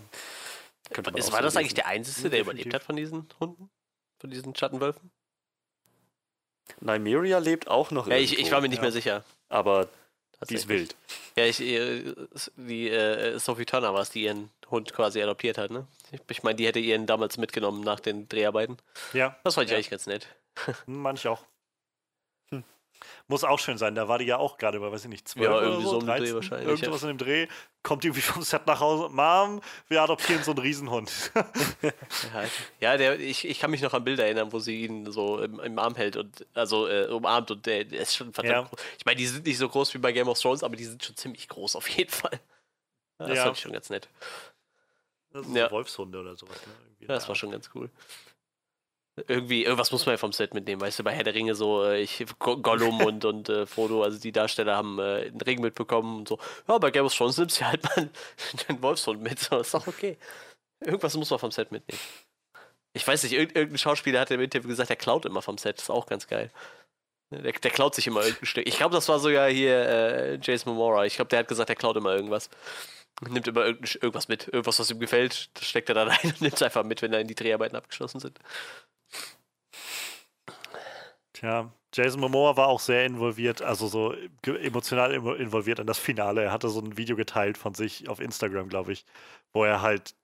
Könnte 0.92 1.10
man 1.10 1.18
Ist, 1.18 1.32
war 1.32 1.38
so 1.38 1.44
das 1.44 1.56
eigentlich 1.56 1.68
lesen. 1.72 1.76
der 1.76 1.86
Einzige, 1.86 2.30
der 2.30 2.40
überlebt 2.40 2.74
hat 2.74 2.82
von 2.82 2.96
diesen 2.96 3.28
Hunden? 3.40 3.70
Von 4.20 4.30
diesen 4.30 4.54
Schattenwölfen? 4.54 5.10
Nymeria 6.80 7.38
lebt 7.38 7.68
auch 7.68 7.90
noch 7.90 8.08
Ja, 8.08 8.16
ich, 8.16 8.38
ich 8.38 8.50
war 8.50 8.60
mir 8.60 8.68
nicht 8.68 8.78
ja. 8.78 8.82
mehr 8.82 8.92
sicher. 8.92 9.24
aber 9.48 9.88
die 10.48 10.54
ist 10.54 10.68
wild. 10.68 10.94
Ja, 11.36 11.44
ich, 11.44 11.60
äh, 11.60 12.14
die 12.56 12.88
äh, 12.90 13.38
Sophie 13.38 13.64
Turner 13.66 13.92
war 13.94 14.00
es, 14.02 14.10
die 14.10 14.22
ihren 14.24 14.50
Hund 14.70 14.92
quasi 14.92 15.22
adoptiert 15.22 15.58
hat, 15.58 15.70
ne? 15.70 15.86
Ich, 16.12 16.20
ich 16.30 16.42
meine, 16.42 16.56
die 16.56 16.66
hätte 16.66 16.78
ihren 16.78 17.06
damals 17.06 17.36
mitgenommen 17.38 17.82
nach 17.82 18.00
den 18.00 18.28
Dreharbeiten. 18.28 18.76
Ja, 19.12 19.36
Das 19.44 19.54
fand 19.54 19.66
ich 19.66 19.70
Ja. 19.72 19.76
eigentlich 19.76 19.90
ganz 19.90 20.06
nett. 20.06 20.26
hm, 20.66 20.74
manch 21.02 21.26
auch. 21.26 21.44
Muss 23.28 23.42
auch 23.44 23.58
schön 23.58 23.76
sein. 23.78 23.94
Da 23.94 24.08
war 24.08 24.18
die 24.18 24.24
ja 24.24 24.36
auch 24.38 24.56
gerade 24.58 24.78
bei, 24.80 24.90
weiß 24.90 25.04
ich 25.04 25.10
nicht, 25.10 25.26
12 25.28 25.44
Ja, 25.44 25.50
oder 25.52 25.62
irgendwie 25.62 25.84
so, 25.84 25.90
so 25.90 25.96
um 25.98 26.06
den 26.06 26.08
Dreh 26.08 26.18
13, 26.18 26.34
wahrscheinlich, 26.34 26.68
Irgendwas 26.68 27.02
in 27.02 27.08
dem 27.08 27.18
Dreh. 27.18 27.46
Kommt 27.82 28.04
irgendwie 28.04 28.20
vom 28.22 28.42
Set 28.42 28.66
nach 28.66 28.80
Hause. 28.80 29.08
Mom, 29.12 29.60
wir 29.88 30.02
adoptieren 30.02 30.42
so 30.42 30.52
einen 30.52 30.58
Riesenhund. 30.60 31.32
Ja, 32.34 32.44
ja 32.80 32.96
der, 32.96 33.20
ich, 33.20 33.46
ich 33.46 33.58
kann 33.60 33.70
mich 33.70 33.82
noch 33.82 33.94
an 33.94 34.04
Bilder 34.04 34.24
erinnern, 34.24 34.52
wo 34.52 34.58
sie 34.58 34.84
ihn 34.84 35.10
so 35.12 35.40
im, 35.40 35.60
im 35.60 35.78
Arm 35.78 35.94
hält 35.94 36.16
und 36.16 36.46
also 36.54 36.88
äh, 36.88 37.06
umarmt 37.08 37.50
und 37.50 37.64
der, 37.66 37.84
der 37.84 38.00
ist 38.00 38.14
schon 38.16 38.32
verdammt 38.32 38.64
Ja. 38.64 38.68
groß. 38.68 38.80
Ich 38.98 39.04
meine, 39.06 39.16
die 39.16 39.26
sind 39.26 39.46
nicht 39.46 39.58
so 39.58 39.68
groß 39.68 39.94
wie 39.94 39.98
bei 39.98 40.12
Game 40.12 40.28
of 40.28 40.40
Thrones, 40.40 40.62
aber 40.62 40.76
die 40.76 40.84
sind 40.84 41.04
schon 41.04 41.16
ziemlich 41.16 41.48
groß 41.48 41.76
auf 41.76 41.88
jeden 41.88 42.10
Fall. 42.10 42.40
Ja, 43.20 43.26
das 43.28 43.36
Ja. 43.36 43.44
fand 43.44 43.56
ich 43.56 43.62
schon 43.62 43.72
ganz 43.72 43.90
nett. 43.90 44.08
Das 45.30 45.44
sind 45.46 45.54
Ja. 45.56 45.66
so 45.68 45.70
Wolfshunde 45.72 46.18
oder 46.20 46.36
sowas. 46.36 46.56
Ne? 46.66 46.72
Ja, 47.00 47.08
das 47.08 47.28
war 47.28 47.34
schon 47.34 47.50
ganz 47.50 47.70
cool. 47.74 47.90
Irgendwie, 49.28 49.64
irgendwas 49.64 49.92
muss 49.92 50.04
man 50.04 50.12
ja 50.14 50.18
vom 50.18 50.32
Set 50.32 50.52
mitnehmen, 50.52 50.80
weißt 50.82 50.98
du, 50.98 51.02
bei 51.04 51.12
Herr 51.12 51.24
der 51.24 51.34
Ringe 51.34 51.54
so, 51.54 51.84
äh, 51.84 52.02
ich, 52.02 52.24
Go- 52.38 52.58
Gollum 52.58 53.00
und, 53.00 53.24
und 53.24 53.48
äh, 53.48 53.64
Frodo, 53.64 54.02
also 54.02 54.18
die 54.18 54.30
Darsteller 54.30 54.76
haben 54.76 54.98
äh, 54.98 55.26
einen 55.28 55.40
Ring 55.40 55.62
mitbekommen 55.62 56.18
und 56.18 56.28
so, 56.28 56.38
ja, 56.68 56.76
bei 56.76 56.90
Game 56.90 57.06
of 57.06 57.14
Thrones 57.14 57.38
nimmst 57.38 57.60
du 57.60 57.64
halt 57.64 57.82
mal 57.84 58.10
einen 58.68 58.82
Wolfshund 58.82 59.22
mit, 59.22 59.38
so, 59.38 59.58
ist 59.58 59.72
doch 59.72 59.86
okay. 59.86 60.18
Irgendwas 60.80 61.16
muss 61.16 61.30
man 61.30 61.38
vom 61.38 61.50
Set 61.50 61.72
mitnehmen. 61.72 62.00
Ich 62.92 63.06
weiß 63.08 63.22
nicht, 63.22 63.32
irgend, 63.32 63.56
irgendein 63.56 63.78
Schauspieler 63.78 64.20
hat 64.20 64.30
im 64.30 64.40
Interview 64.40 64.68
gesagt, 64.68 64.90
der 64.90 64.96
klaut 64.96 65.24
immer 65.24 65.40
vom 65.40 65.56
Set, 65.56 65.80
ist 65.80 65.90
auch 65.90 66.06
ganz 66.06 66.26
geil. 66.26 66.50
Der, 67.30 67.52
der 67.52 67.70
klaut 67.70 67.94
sich 67.94 68.06
immer 68.06 68.20
irgendein 68.22 68.46
Stück. 68.46 68.68
Ich 68.68 68.76
glaube, 68.76 68.94
das 68.94 69.08
war 69.08 69.18
sogar 69.18 69.48
hier 69.50 69.76
äh, 69.88 70.38
Jason 70.42 70.74
Momoa. 70.74 71.06
Ich 71.06 71.16
glaube, 71.16 71.28
der 71.28 71.40
hat 71.40 71.48
gesagt, 71.48 71.68
der 71.68 71.76
klaut 71.76 71.96
immer 71.96 72.14
irgendwas. 72.14 72.50
Nimmt 73.28 73.48
immer 73.48 73.64
irgend, 73.64 73.94
irgendwas 73.96 74.28
mit. 74.28 74.46
Irgendwas, 74.48 74.78
was 74.78 74.90
ihm 74.90 75.00
gefällt, 75.00 75.48
das 75.54 75.64
steckt 75.66 75.88
er 75.88 75.94
dann 75.94 76.10
ein 76.10 76.18
und 76.24 76.40
nimmt 76.40 76.54
es 76.54 76.62
einfach 76.62 76.84
mit, 76.84 77.02
wenn 77.02 77.12
dann 77.12 77.26
die 77.26 77.34
Dreharbeiten 77.34 77.76
abgeschlossen 77.76 78.20
sind. 78.20 78.38
Tja, 81.32 81.70
Jason 81.94 82.20
Momoa 82.20 82.56
war 82.56 82.68
auch 82.68 82.80
sehr 82.80 83.04
involviert, 83.04 83.62
also 83.62 83.88
so 83.88 84.14
emotional 84.46 85.12
invo- 85.12 85.36
involviert 85.36 85.78
in 85.78 85.86
das 85.86 85.98
Finale. 85.98 86.44
Er 86.44 86.52
hatte 86.52 86.68
so 86.68 86.80
ein 86.80 86.96
Video 86.96 87.16
geteilt 87.16 87.58
von 87.58 87.74
sich 87.74 88.08
auf 88.08 88.20
Instagram, 88.20 88.68
glaube 88.68 88.92
ich, 88.92 89.04
wo 89.52 89.64
er 89.64 89.82
halt 89.82 90.14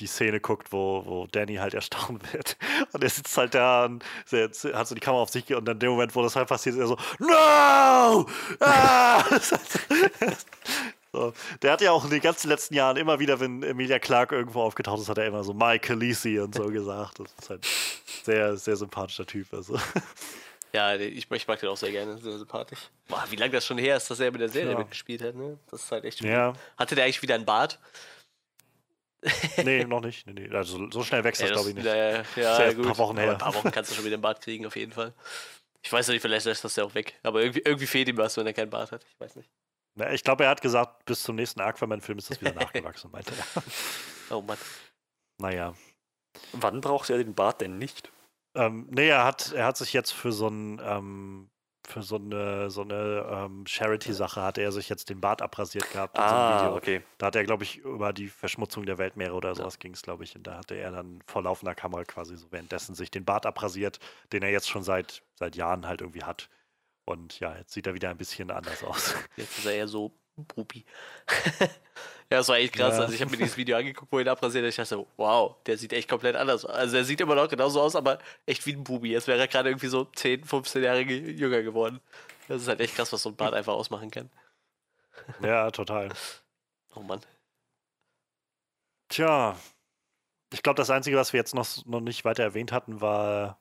die 0.00 0.06
Szene 0.06 0.40
guckt, 0.40 0.72
wo, 0.72 1.04
wo 1.04 1.26
Danny 1.26 1.56
halt 1.56 1.74
erstaunt 1.74 2.32
wird. 2.32 2.56
Und 2.92 3.02
er 3.04 3.10
sitzt 3.10 3.36
halt 3.36 3.54
da 3.54 3.84
und 3.84 4.04
hat 4.32 4.86
so 4.88 4.94
die 4.94 5.00
Kamera 5.00 5.22
auf 5.22 5.30
sich 5.30 5.54
und 5.54 5.68
in 5.68 5.78
dem 5.78 5.90
Moment, 5.90 6.14
wo 6.16 6.22
das 6.22 6.36
halt 6.36 6.48
passiert, 6.48 6.76
ist 6.76 6.80
er 6.80 6.86
so, 6.88 6.96
No! 7.18 8.26
Ah! 8.60 9.24
so. 11.12 11.32
Der 11.62 11.72
hat 11.72 11.80
ja 11.80 11.92
auch 11.92 12.04
in 12.04 12.10
den 12.10 12.20
ganzen 12.20 12.48
letzten 12.48 12.74
Jahren 12.74 12.96
immer 12.96 13.18
wieder, 13.18 13.38
wenn 13.40 13.62
Emilia 13.62 13.98
Clark 13.98 14.32
irgendwo 14.32 14.62
aufgetaucht 14.62 15.00
ist, 15.00 15.08
hat 15.08 15.18
er 15.18 15.26
immer 15.26 15.44
so 15.44 15.52
Mike 15.54 15.86
Khaleesi 15.88 16.38
und 16.40 16.54
so 16.54 16.66
gesagt. 16.68 17.18
Das 17.20 17.32
ist 17.40 17.50
halt 17.50 17.66
sehr, 18.24 18.56
sehr 18.56 18.76
sympathischer 18.76 19.26
Typ. 19.26 19.52
Also. 19.52 19.78
Ja, 20.72 20.94
ich, 20.96 21.30
ich 21.30 21.46
mag 21.46 21.60
den 21.60 21.68
auch 21.68 21.76
sehr 21.76 21.90
gerne, 21.90 22.16
sehr 22.16 22.38
sympathisch. 22.38 22.78
Boah, 23.08 23.24
wie 23.28 23.36
lange 23.36 23.52
das 23.52 23.66
schon 23.66 23.76
her 23.76 23.96
ist, 23.98 24.10
dass 24.10 24.20
er 24.20 24.32
mit 24.32 24.40
der 24.40 24.48
Serie 24.48 24.72
Ja. 24.72 24.78
mitgespielt 24.78 25.22
hat, 25.22 25.34
ne? 25.34 25.58
Das 25.70 25.84
ist 25.84 25.92
halt 25.92 26.04
echt. 26.06 26.22
Ja, 26.22 26.54
Hatte 26.78 26.94
der 26.94 27.04
eigentlich 27.04 27.20
wieder 27.20 27.34
einen 27.34 27.44
Bart? 27.44 27.78
nee, 29.62 29.84
noch 29.84 30.00
nicht. 30.00 30.26
Nee, 30.26 30.32
nee. 30.48 30.54
Also 30.56 30.90
so 30.90 31.04
schnell 31.04 31.22
wächst 31.22 31.42
das, 31.42 31.50
Ja, 31.50 31.54
glaube 31.54 31.68
ich 31.68 31.74
nicht. 31.76 31.84
Naja, 31.84 32.22
ja, 32.36 32.42
ja 32.62 32.68
ein 32.70 32.82
paar 32.82 32.98
Wochen 32.98 33.16
her. 33.18 33.32
Ein 33.32 33.38
paar 33.38 33.54
Wochen 33.54 33.70
kannst 33.70 33.90
du 33.90 33.94
schon 33.94 34.04
wieder 34.04 34.14
einen 34.14 34.22
Bart 34.22 34.40
kriegen, 34.40 34.66
auf 34.66 34.74
jeden 34.74 34.92
Fall. 34.92 35.12
Ich 35.82 35.92
weiß 35.92 36.08
nicht, 36.08 36.22
vielleicht 36.22 36.46
lässt 36.46 36.64
das 36.64 36.74
ja 36.76 36.84
auch 36.84 36.94
weg. 36.94 37.14
Aber 37.22 37.40
irgendwie, 37.42 37.60
irgendwie 37.64 37.86
fehlt 37.86 38.08
ihm 38.08 38.16
was, 38.16 38.36
wenn 38.36 38.46
er 38.46 38.52
keinen 38.52 38.70
Bart 38.70 38.90
hat. 38.92 39.04
Ich 39.04 39.20
weiß 39.20 39.36
nicht. 39.36 39.48
Na, 39.94 40.12
Ich 40.12 40.24
glaube, 40.24 40.44
er 40.44 40.50
hat 40.50 40.62
gesagt, 40.62 41.04
bis 41.04 41.22
zum 41.22 41.36
nächsten 41.36 41.60
Aquaman-Film 41.60 42.18
ist 42.18 42.30
das 42.30 42.40
wieder 42.40 42.54
nachgewachsen, 42.54 43.10
meinte 43.12 43.32
er. 43.36 43.62
Oh 44.36 44.42
Mann. 44.42 44.58
Naja. 45.38 45.74
Wann 46.52 46.80
braucht 46.80 47.10
er 47.10 47.18
den 47.18 47.34
Bart 47.34 47.60
denn 47.60 47.78
nicht? 47.78 48.10
Ähm, 48.54 48.86
nee, 48.90 49.08
er 49.08 49.24
hat, 49.24 49.52
er 49.52 49.66
hat 49.66 49.76
sich 49.76 49.92
jetzt 49.92 50.12
für 50.12 50.32
so 50.32 50.48
ein, 50.48 50.80
ähm, 50.84 51.50
für 51.86 52.02
so 52.02 52.16
eine, 52.16 52.70
so 52.70 52.82
eine 52.82 53.26
ähm, 53.30 53.66
Charity-Sache 53.66 54.40
hat 54.40 54.56
er 54.56 54.72
sich 54.72 54.88
jetzt 54.88 55.10
den 55.10 55.20
Bart 55.20 55.42
abrasiert 55.42 55.90
gehabt. 55.90 56.16
so 56.16 56.22
Ah, 56.22 56.60
Video. 56.66 56.76
okay. 56.76 57.02
Da 57.18 57.26
hat 57.26 57.36
er, 57.36 57.44
glaube 57.44 57.64
ich, 57.64 57.78
über 57.78 58.12
die 58.12 58.28
Verschmutzung 58.28 58.86
der 58.86 58.98
Weltmeere 58.98 59.34
oder 59.34 59.54
sowas 59.54 59.78
ging 59.78 59.92
es, 59.92 60.02
glaube 60.02 60.24
ich. 60.24 60.36
Und 60.36 60.46
da 60.46 60.58
hatte 60.58 60.74
er 60.74 60.90
dann 60.92 61.22
vor 61.26 61.42
laufender 61.42 61.74
Kamera 61.74 62.04
quasi 62.04 62.36
so 62.36 62.46
währenddessen 62.50 62.94
sich 62.94 63.10
den 63.10 63.24
Bart 63.24 63.46
abrasiert, 63.46 63.98
den 64.32 64.42
er 64.42 64.50
jetzt 64.50 64.68
schon 64.70 64.84
seit, 64.84 65.22
seit 65.38 65.56
Jahren 65.56 65.86
halt 65.86 66.00
irgendwie 66.02 66.22
hat. 66.22 66.48
Und 67.04 67.40
ja, 67.40 67.56
jetzt 67.56 67.72
sieht 67.72 67.86
er 67.86 67.94
wieder 67.94 68.10
ein 68.10 68.16
bisschen 68.16 68.50
anders 68.50 68.82
aus. 68.84 69.14
Jetzt 69.36 69.58
ist 69.58 69.66
er 69.66 69.74
eher 69.74 69.88
so 69.88 70.12
Bubi. 70.36 70.84
ja, 71.60 71.68
das 72.28 72.48
war 72.48 72.56
echt 72.56 72.74
krass. 72.74 72.94
Ja. 72.96 73.02
Also 73.02 73.14
ich 73.14 73.20
habe 73.20 73.30
mir 73.32 73.36
dieses 73.38 73.56
Video 73.56 73.76
angeguckt, 73.76 74.10
wo 74.12 74.18
er 74.18 74.22
ihn 74.24 74.28
abrasiert. 74.28 74.64
Ich 74.64 74.76
dachte, 74.76 75.04
wow, 75.16 75.56
der 75.66 75.76
sieht 75.76 75.92
echt 75.92 76.08
komplett 76.08 76.36
anders 76.36 76.64
aus. 76.64 76.70
Also 76.70 76.96
er 76.96 77.04
sieht 77.04 77.20
immer 77.20 77.34
noch 77.34 77.48
genauso 77.48 77.80
aus, 77.82 77.96
aber 77.96 78.18
echt 78.46 78.64
wie 78.66 78.72
ein 78.74 78.84
Bubi. 78.84 79.10
Jetzt 79.10 79.26
wäre 79.26 79.40
er 79.40 79.48
gerade 79.48 79.68
irgendwie 79.68 79.88
so 79.88 80.04
10, 80.04 80.44
15 80.44 80.82
Jahre 80.82 81.04
ge- 81.04 81.32
jünger 81.32 81.62
geworden. 81.62 82.00
Das 82.48 82.62
ist 82.62 82.68
halt 82.68 82.80
echt 82.80 82.94
krass, 82.94 83.12
was 83.12 83.22
so 83.22 83.30
ein 83.30 83.36
Bart 83.36 83.54
einfach 83.54 83.74
ausmachen 83.74 84.10
kann. 84.10 84.30
ja, 85.42 85.70
total. 85.70 86.10
Oh 86.94 87.00
Mann. 87.00 87.20
Tja, 89.08 89.56
ich 90.52 90.62
glaube, 90.62 90.76
das 90.76 90.90
Einzige, 90.90 91.16
was 91.16 91.32
wir 91.32 91.38
jetzt 91.40 91.54
noch, 91.54 91.66
noch 91.86 92.00
nicht 92.00 92.24
weiter 92.24 92.42
erwähnt 92.42 92.72
hatten, 92.72 93.00
war 93.00 93.58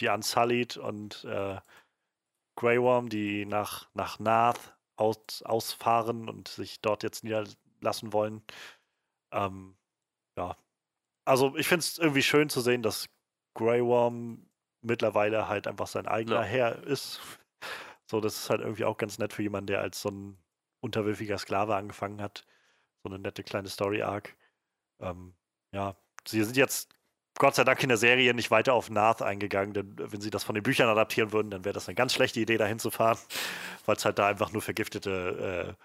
die 0.00 0.08
Unsullied 0.08 0.76
und 0.76 1.24
äh, 1.24 1.58
Grey 2.56 2.80
Worm, 2.80 3.08
die 3.08 3.46
nach, 3.46 3.88
nach 3.94 4.18
Nath 4.18 4.76
aus, 4.96 5.42
ausfahren 5.42 6.28
und 6.28 6.48
sich 6.48 6.80
dort 6.80 7.02
jetzt 7.02 7.24
niederlassen 7.24 8.12
wollen. 8.12 8.42
Ähm, 9.32 9.76
ja, 10.36 10.56
also 11.24 11.56
ich 11.56 11.66
finde 11.66 11.80
es 11.80 11.98
irgendwie 11.98 12.22
schön 12.22 12.48
zu 12.48 12.60
sehen, 12.60 12.82
dass 12.82 13.08
Grey 13.54 13.84
Worm 13.84 14.46
mittlerweile 14.82 15.48
halt 15.48 15.66
einfach 15.66 15.86
sein 15.86 16.06
eigener 16.06 16.40
Ja. 16.40 16.42
Herr 16.42 16.82
ist. 16.84 17.20
So, 18.06 18.20
das 18.20 18.36
ist 18.36 18.50
halt 18.50 18.60
irgendwie 18.60 18.84
auch 18.84 18.98
ganz 18.98 19.18
nett 19.18 19.32
für 19.32 19.42
jemanden, 19.42 19.68
der 19.68 19.80
als 19.80 20.02
so 20.02 20.10
ein 20.10 20.38
unterwürfiger 20.80 21.38
Sklave 21.38 21.74
angefangen 21.74 22.20
hat. 22.20 22.44
So 23.02 23.08
eine 23.08 23.18
nette 23.18 23.42
kleine 23.42 23.68
Story-Arc. 23.68 24.36
Ähm, 25.00 25.34
ja, 25.72 25.96
sie 26.26 26.44
sind 26.44 26.56
jetzt 26.56 26.94
Gott 27.38 27.56
sei 27.56 27.64
Dank 27.64 27.82
in 27.82 27.88
der 27.88 27.98
Serie 27.98 28.32
nicht 28.32 28.50
weiter 28.50 28.74
auf 28.74 28.90
Nath 28.90 29.20
eingegangen, 29.20 29.74
denn 29.74 29.94
wenn 29.96 30.20
sie 30.20 30.30
das 30.30 30.44
von 30.44 30.54
den 30.54 30.62
Büchern 30.62 30.88
adaptieren 30.88 31.32
würden, 31.32 31.50
dann 31.50 31.64
wäre 31.64 31.72
das 31.72 31.88
eine 31.88 31.96
ganz 31.96 32.14
schlechte 32.14 32.40
Idee, 32.40 32.58
da 32.58 32.66
hinzufahren, 32.66 33.18
weil 33.86 33.96
es 33.96 34.04
halt 34.04 34.18
da 34.18 34.28
einfach 34.28 34.52
nur 34.52 34.62
vergiftete 34.62 35.76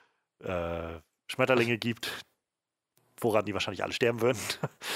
äh, 0.44 0.48
äh, 0.48 1.02
Schmetterlinge 1.28 1.78
gibt, 1.78 2.24
woran 3.20 3.46
die 3.46 3.54
wahrscheinlich 3.54 3.84
alle 3.84 3.94
sterben 3.94 4.22
würden. 4.22 4.40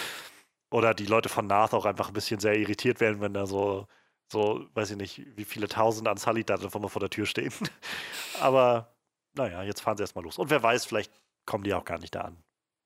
Oder 0.72 0.94
die 0.94 1.06
Leute 1.06 1.30
von 1.30 1.48
Nath 1.48 1.74
auch 1.74 1.86
einfach 1.86 2.08
ein 2.08 2.14
bisschen 2.14 2.40
sehr 2.40 2.56
irritiert 2.58 3.00
werden, 3.00 3.22
wenn 3.22 3.34
da 3.34 3.46
so, 3.46 3.88
so, 4.32 4.68
weiß 4.74 4.92
ich 4.92 4.98
nicht, 4.98 5.38
wie 5.38 5.46
viele 5.46 5.68
tausend 5.68 6.08
an 6.08 6.18
Sully 6.18 6.44
da 6.44 6.56
einfach 6.56 6.80
mal 6.80 6.88
vor 6.88 7.00
der 7.00 7.12
Tür 7.12 7.26
stehen. 7.26 7.54
Aber 8.42 8.96
naja, 9.34 9.64
jetzt 9.64 9.82
fahren 9.82 9.98
sie 9.98 10.04
erstmal 10.04 10.24
los. 10.24 10.38
Und 10.38 10.50
wer 10.50 10.62
weiß, 10.62 10.86
vielleicht 10.86 11.12
kommen 11.46 11.64
die 11.64 11.74
auch 11.74 11.86
gar 11.86 12.00
nicht 12.00 12.16
da 12.16 12.22
an. 12.22 12.44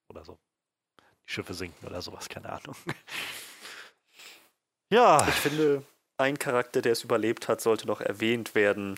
Oder 0.10 0.26
so. 0.26 0.38
Die 1.28 1.32
Schiffe 1.32 1.54
sinken 1.54 1.86
oder 1.86 2.02
sowas, 2.02 2.30
keine 2.30 2.52
Ahnung. 2.52 2.76
Ja, 4.90 5.26
Ich 5.28 5.36
finde, 5.36 5.84
ein 6.18 6.40
Charakter, 6.40 6.82
der 6.82 6.94
es 6.94 7.04
überlebt 7.04 7.48
hat, 7.48 7.62
sollte 7.62 7.88
noch 7.88 8.02
erwähnt 8.02 8.56
werden. 8.56 8.98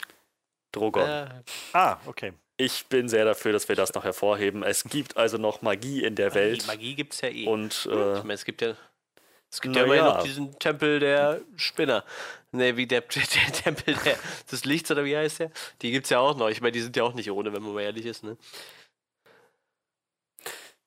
Drogon. 0.72 1.08
Äh, 1.08 1.30
ah, 1.74 1.98
okay. 2.06 2.34
Ich 2.58 2.86
bin 2.88 3.10
sehr 3.10 3.26
dafür, 3.26 3.54
dass 3.54 3.70
wir 3.70 3.76
das 3.76 3.94
noch 3.94 4.04
hervorheben. 4.04 4.64
Es 4.64 4.84
gibt 4.84 5.18
also 5.18 5.38
noch 5.38 5.62
Magie 5.62 6.04
in 6.04 6.16
der 6.16 6.36
Welt. 6.36 6.68
Magie, 6.68 6.78
Magie 6.78 6.96
gibt 6.96 7.14
es 7.14 7.22
ja 7.22 7.30
eh. 7.30 7.48
Und 7.48 7.88
ich 7.90 7.92
äh, 7.92 8.20
meine, 8.20 8.34
es 8.34 8.46
gibt 8.46 8.62
ja. 8.62 8.76
Es 9.52 9.62
gibt 9.62 9.76
ja 9.76 9.84
immerhin 9.84 10.06
ja. 10.06 10.14
noch 10.14 10.24
diesen 10.24 10.60
Tempel 10.60 11.00
der 11.00 11.42
Spinner. 11.56 12.04
Ne, 12.52 12.78
wie 12.78 12.86
der, 12.88 13.02
der 13.02 13.52
Tempel 13.52 13.96
der, 13.96 14.18
des 14.52 14.66
Lichts 14.66 14.92
oder 14.92 15.06
wie 15.06 15.18
heißt 15.18 15.40
der? 15.40 15.52
Die 15.82 15.92
gibt 15.92 16.06
es 16.06 16.12
ja 16.12 16.20
auch 16.20 16.38
noch. 16.38 16.50
Ich 16.50 16.62
meine, 16.62 16.74
die 16.74 16.82
sind 16.82 16.96
ja 16.96 17.04
auch 17.04 17.14
nicht 17.14 17.32
ohne, 17.32 17.52
wenn 17.52 17.64
man 17.64 17.74
mal 17.74 17.82
ehrlich 17.82 18.06
ist, 18.06 18.24
ne? 18.24 18.38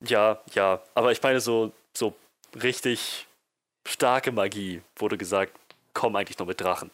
ja, 0.06 0.42
ja. 0.54 0.82
Aber 0.94 1.12
ich 1.12 1.22
meine, 1.22 1.40
so, 1.40 1.72
so 1.96 2.14
richtig 2.62 3.26
starke 3.86 4.32
Magie 4.32 4.82
wurde 4.96 5.18
gesagt, 5.18 5.52
kommen 5.94 6.16
eigentlich 6.16 6.38
nur 6.38 6.48
mit 6.48 6.60
Drachen. 6.60 6.90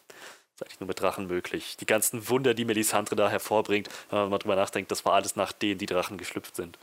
Ist 0.55 0.63
eigentlich 0.63 0.79
nur 0.79 0.87
mit 0.87 0.99
Drachen 0.99 1.27
möglich. 1.27 1.77
Die 1.77 1.85
ganzen 1.85 2.27
Wunder, 2.29 2.53
die 2.53 2.65
Melisandre 2.65 3.15
da 3.15 3.29
hervorbringt, 3.29 3.89
wenn 4.09 4.29
man 4.29 4.39
drüber 4.39 4.55
nachdenkt, 4.55 4.91
das 4.91 5.05
war 5.05 5.13
alles 5.13 5.35
nach 5.35 5.51
denen 5.51 5.77
die 5.77 5.85
Drachen 5.85 6.17
geschlüpft 6.17 6.55
sind. 6.55 6.77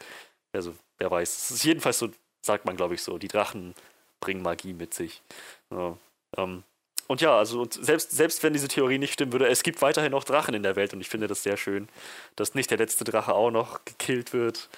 Also, 0.52 0.74
wer 0.98 1.10
weiß. 1.10 1.36
Es 1.36 1.50
ist 1.50 1.64
jedenfalls 1.64 1.98
so, 1.98 2.08
sagt 2.40 2.64
man, 2.64 2.76
glaube 2.76 2.94
ich, 2.94 3.02
so. 3.02 3.18
Die 3.18 3.28
Drachen 3.28 3.74
bringen 4.20 4.42
Magie 4.42 4.72
mit 4.72 4.94
sich. 4.94 5.22
Ja, 5.70 5.96
ähm, 6.36 6.62
und 7.08 7.20
ja, 7.20 7.38
also 7.38 7.62
und 7.62 7.74
selbst, 7.74 8.10
selbst 8.10 8.42
wenn 8.42 8.52
diese 8.52 8.68
Theorie 8.68 8.98
nicht 8.98 9.12
stimmen 9.12 9.32
würde, 9.32 9.46
es 9.46 9.62
gibt 9.62 9.80
weiterhin 9.80 10.10
noch 10.10 10.24
Drachen 10.24 10.54
in 10.54 10.62
der 10.62 10.76
Welt 10.76 10.92
und 10.92 11.00
ich 11.00 11.08
finde 11.08 11.28
das 11.28 11.42
sehr 11.42 11.56
schön, 11.56 11.88
dass 12.34 12.54
nicht 12.54 12.70
der 12.70 12.78
letzte 12.78 13.04
Drache 13.04 13.32
auch 13.32 13.50
noch 13.50 13.84
gekillt 13.84 14.32
wird. 14.32 14.68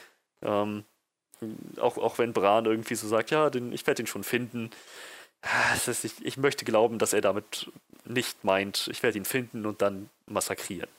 Ähm, 0.42 0.84
auch, 1.80 1.96
auch 1.96 2.18
wenn 2.18 2.32
Bran 2.32 2.66
irgendwie 2.66 2.96
so 2.96 3.09
sagt, 3.09 3.30
ja, 3.30 3.48
den, 3.48 3.72
ich 3.72 3.86
werde 3.86 4.02
ihn 4.02 4.06
schon 4.06 4.24
finden. 4.24 4.70
Ah, 5.43 5.74
ist, 5.74 6.05
ich, 6.05 6.24
ich 6.24 6.36
möchte 6.36 6.65
glauben, 6.65 6.98
dass 6.98 7.12
er 7.12 7.20
damit 7.20 7.70
nicht 8.05 8.44
meint, 8.44 8.89
ich 8.89 9.02
werde 9.02 9.19
ihn 9.19 9.24
finden 9.24 9.66
und 9.66 9.82
dann 9.82 10.10
massakrieren. 10.27 10.90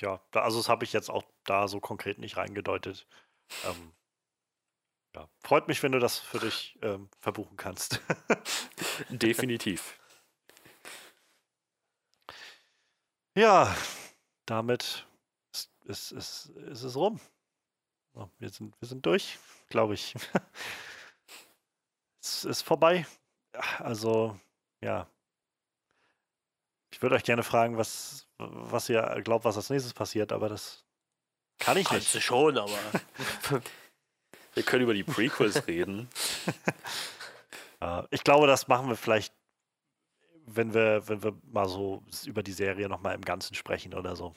Ja, 0.00 0.20
also 0.32 0.58
das 0.58 0.68
habe 0.68 0.84
ich 0.84 0.92
jetzt 0.92 1.10
auch 1.10 1.24
da 1.44 1.68
so 1.68 1.80
konkret 1.80 2.18
nicht 2.18 2.36
reingedeutet. 2.36 3.06
Ähm, 3.64 3.92
ja, 5.14 5.28
freut 5.42 5.68
mich, 5.68 5.82
wenn 5.82 5.92
du 5.92 5.98
das 5.98 6.18
für 6.18 6.38
dich 6.38 6.78
ähm, 6.82 7.08
verbuchen 7.20 7.56
kannst. 7.56 8.00
Definitiv. 9.08 9.98
ja, 13.36 13.74
damit 14.46 15.06
ist, 15.52 15.70
ist, 15.84 16.12
ist, 16.12 16.46
ist 16.46 16.82
es 16.82 16.96
rum. 16.96 17.20
So, 18.14 18.30
wir, 18.38 18.48
sind, 18.48 18.74
wir 18.80 18.88
sind 18.88 19.06
durch, 19.06 19.38
glaube 19.68 19.94
ich. 19.94 20.14
es 22.20 22.44
ist 22.44 22.62
vorbei. 22.62 23.06
Also, 23.78 24.38
ja. 24.80 25.06
Ich 26.92 27.00
würde 27.02 27.14
euch 27.14 27.24
gerne 27.24 27.42
fragen, 27.42 27.76
was, 27.76 28.26
was 28.38 28.88
ihr 28.88 29.02
glaubt, 29.22 29.44
was 29.44 29.56
als 29.56 29.70
nächstes 29.70 29.94
passiert, 29.94 30.32
aber 30.32 30.48
das 30.48 30.84
kann 31.58 31.76
ich 31.76 31.86
Kannst 31.86 32.14
nicht. 32.14 32.14
du 32.14 32.20
schon, 32.20 32.58
aber. 32.58 32.78
Wir 34.54 34.62
können 34.64 34.82
über 34.82 34.94
die 34.94 35.04
Prequels 35.04 35.66
reden. 35.66 36.08
Ich 38.10 38.24
glaube, 38.24 38.46
das 38.46 38.68
machen 38.68 38.90
wir 38.90 38.94
vielleicht, 38.94 39.32
wenn 40.44 40.74
wir, 40.74 41.08
wenn 41.08 41.22
wir 41.22 41.34
mal 41.44 41.66
so 41.66 42.02
über 42.26 42.42
die 42.42 42.52
Serie 42.52 42.90
nochmal 42.90 43.14
im 43.14 43.22
Ganzen 43.22 43.54
sprechen 43.54 43.94
oder 43.94 44.16
so. 44.16 44.34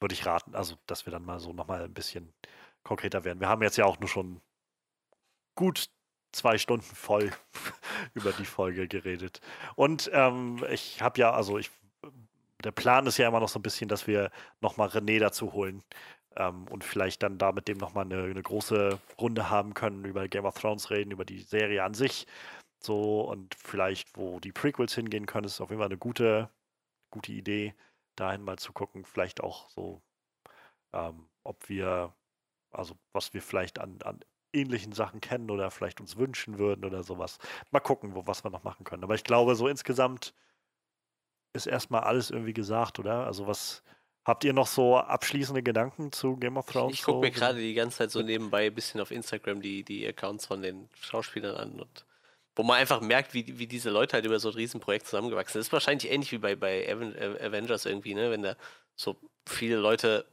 Würde 0.00 0.14
ich 0.14 0.26
raten, 0.26 0.56
also 0.56 0.76
dass 0.86 1.06
wir 1.06 1.12
dann 1.12 1.24
mal 1.24 1.38
so 1.38 1.52
nochmal 1.52 1.84
ein 1.84 1.94
bisschen 1.94 2.34
konkreter 2.82 3.22
werden. 3.22 3.38
Wir 3.38 3.48
haben 3.48 3.62
jetzt 3.62 3.76
ja 3.76 3.84
auch 3.84 4.00
nur 4.00 4.08
schon 4.08 4.40
gut 5.54 5.90
zwei 6.32 6.58
Stunden 6.58 6.84
voll 6.84 7.30
über 8.14 8.32
die 8.32 8.44
Folge 8.44 8.88
geredet. 8.88 9.40
Und 9.76 10.10
ähm, 10.12 10.64
ich 10.70 11.02
habe 11.02 11.20
ja, 11.20 11.32
also 11.32 11.58
ich, 11.58 11.70
der 12.64 12.72
Plan 12.72 13.06
ist 13.06 13.18
ja 13.18 13.28
immer 13.28 13.40
noch 13.40 13.48
so 13.48 13.58
ein 13.58 13.62
bisschen, 13.62 13.88
dass 13.88 14.06
wir 14.06 14.30
nochmal 14.60 14.88
René 14.88 15.18
dazu 15.20 15.52
holen 15.52 15.82
ähm, 16.36 16.66
und 16.68 16.84
vielleicht 16.84 17.22
dann 17.22 17.38
da 17.38 17.52
mit 17.52 17.68
dem 17.68 17.78
nochmal 17.78 18.04
eine, 18.04 18.24
eine 18.24 18.42
große 18.42 18.98
Runde 19.20 19.50
haben 19.50 19.74
können, 19.74 20.04
über 20.04 20.28
Game 20.28 20.44
of 20.44 20.58
Thrones 20.58 20.90
reden, 20.90 21.10
über 21.10 21.24
die 21.24 21.40
Serie 21.40 21.84
an 21.84 21.94
sich. 21.94 22.26
So 22.80 23.22
und 23.22 23.54
vielleicht, 23.54 24.16
wo 24.16 24.40
die 24.40 24.52
Prequels 24.52 24.94
hingehen 24.94 25.26
können, 25.26 25.46
ist 25.46 25.60
auf 25.60 25.70
jeden 25.70 25.80
Fall 25.80 25.88
eine 25.88 25.98
gute, 25.98 26.50
gute 27.10 27.32
Idee, 27.32 27.74
dahin 28.16 28.42
mal 28.42 28.58
zu 28.58 28.72
gucken. 28.72 29.04
Vielleicht 29.04 29.40
auch 29.42 29.68
so, 29.70 30.02
ähm, 30.92 31.28
ob 31.44 31.68
wir, 31.68 32.14
also 32.72 32.96
was 33.12 33.34
wir 33.34 33.42
vielleicht 33.42 33.78
an, 33.78 33.98
an 34.02 34.20
ähnlichen 34.52 34.92
Sachen 34.92 35.20
kennen 35.20 35.50
oder 35.50 35.70
vielleicht 35.70 36.00
uns 36.00 36.16
wünschen 36.16 36.58
würden 36.58 36.84
oder 36.84 37.02
sowas. 37.02 37.38
Mal 37.70 37.80
gucken, 37.80 38.14
wo, 38.14 38.26
was 38.26 38.44
wir 38.44 38.50
noch 38.50 38.64
machen 38.64 38.84
können. 38.84 39.04
Aber 39.04 39.14
ich 39.14 39.24
glaube, 39.24 39.54
so 39.54 39.68
insgesamt 39.68 40.34
ist 41.54 41.66
erstmal 41.66 42.02
alles 42.02 42.30
irgendwie 42.30 42.54
gesagt, 42.54 42.98
oder? 42.98 43.26
Also 43.26 43.46
was 43.46 43.82
habt 44.24 44.44
ihr 44.44 44.52
noch 44.52 44.66
so 44.66 44.96
abschließende 44.96 45.62
Gedanken 45.62 46.12
zu 46.12 46.36
Game 46.36 46.56
of 46.56 46.66
Thrones? 46.66 46.94
Ich 46.94 47.02
gucke 47.02 47.16
so? 47.16 47.20
mir 47.20 47.30
gerade 47.30 47.58
die 47.58 47.74
ganze 47.74 47.98
Zeit 47.98 48.10
so 48.10 48.22
nebenbei 48.22 48.66
ein 48.66 48.74
bisschen 48.74 49.00
auf 49.00 49.10
Instagram 49.10 49.60
die, 49.60 49.82
die 49.84 50.06
Accounts 50.06 50.46
von 50.46 50.62
den 50.62 50.88
Schauspielern 51.00 51.56
an 51.56 51.80
und 51.80 52.06
wo 52.54 52.62
man 52.62 52.76
einfach 52.76 53.00
merkt, 53.00 53.32
wie, 53.32 53.58
wie 53.58 53.66
diese 53.66 53.88
Leute 53.88 54.14
halt 54.14 54.26
über 54.26 54.38
so 54.38 54.50
ein 54.50 54.54
Riesenprojekt 54.54 55.06
zusammengewachsen 55.06 55.54
sind. 55.54 55.60
Das 55.60 55.66
ist 55.68 55.72
wahrscheinlich 55.72 56.10
ähnlich 56.10 56.32
wie 56.32 56.38
bei, 56.38 56.54
bei 56.54 56.86
Aven 56.90 57.16
Avengers 57.16 57.86
irgendwie, 57.86 58.14
ne? 58.14 58.30
Wenn 58.30 58.42
da 58.42 58.56
so 58.94 59.16
viele 59.46 59.76
Leute 59.76 60.26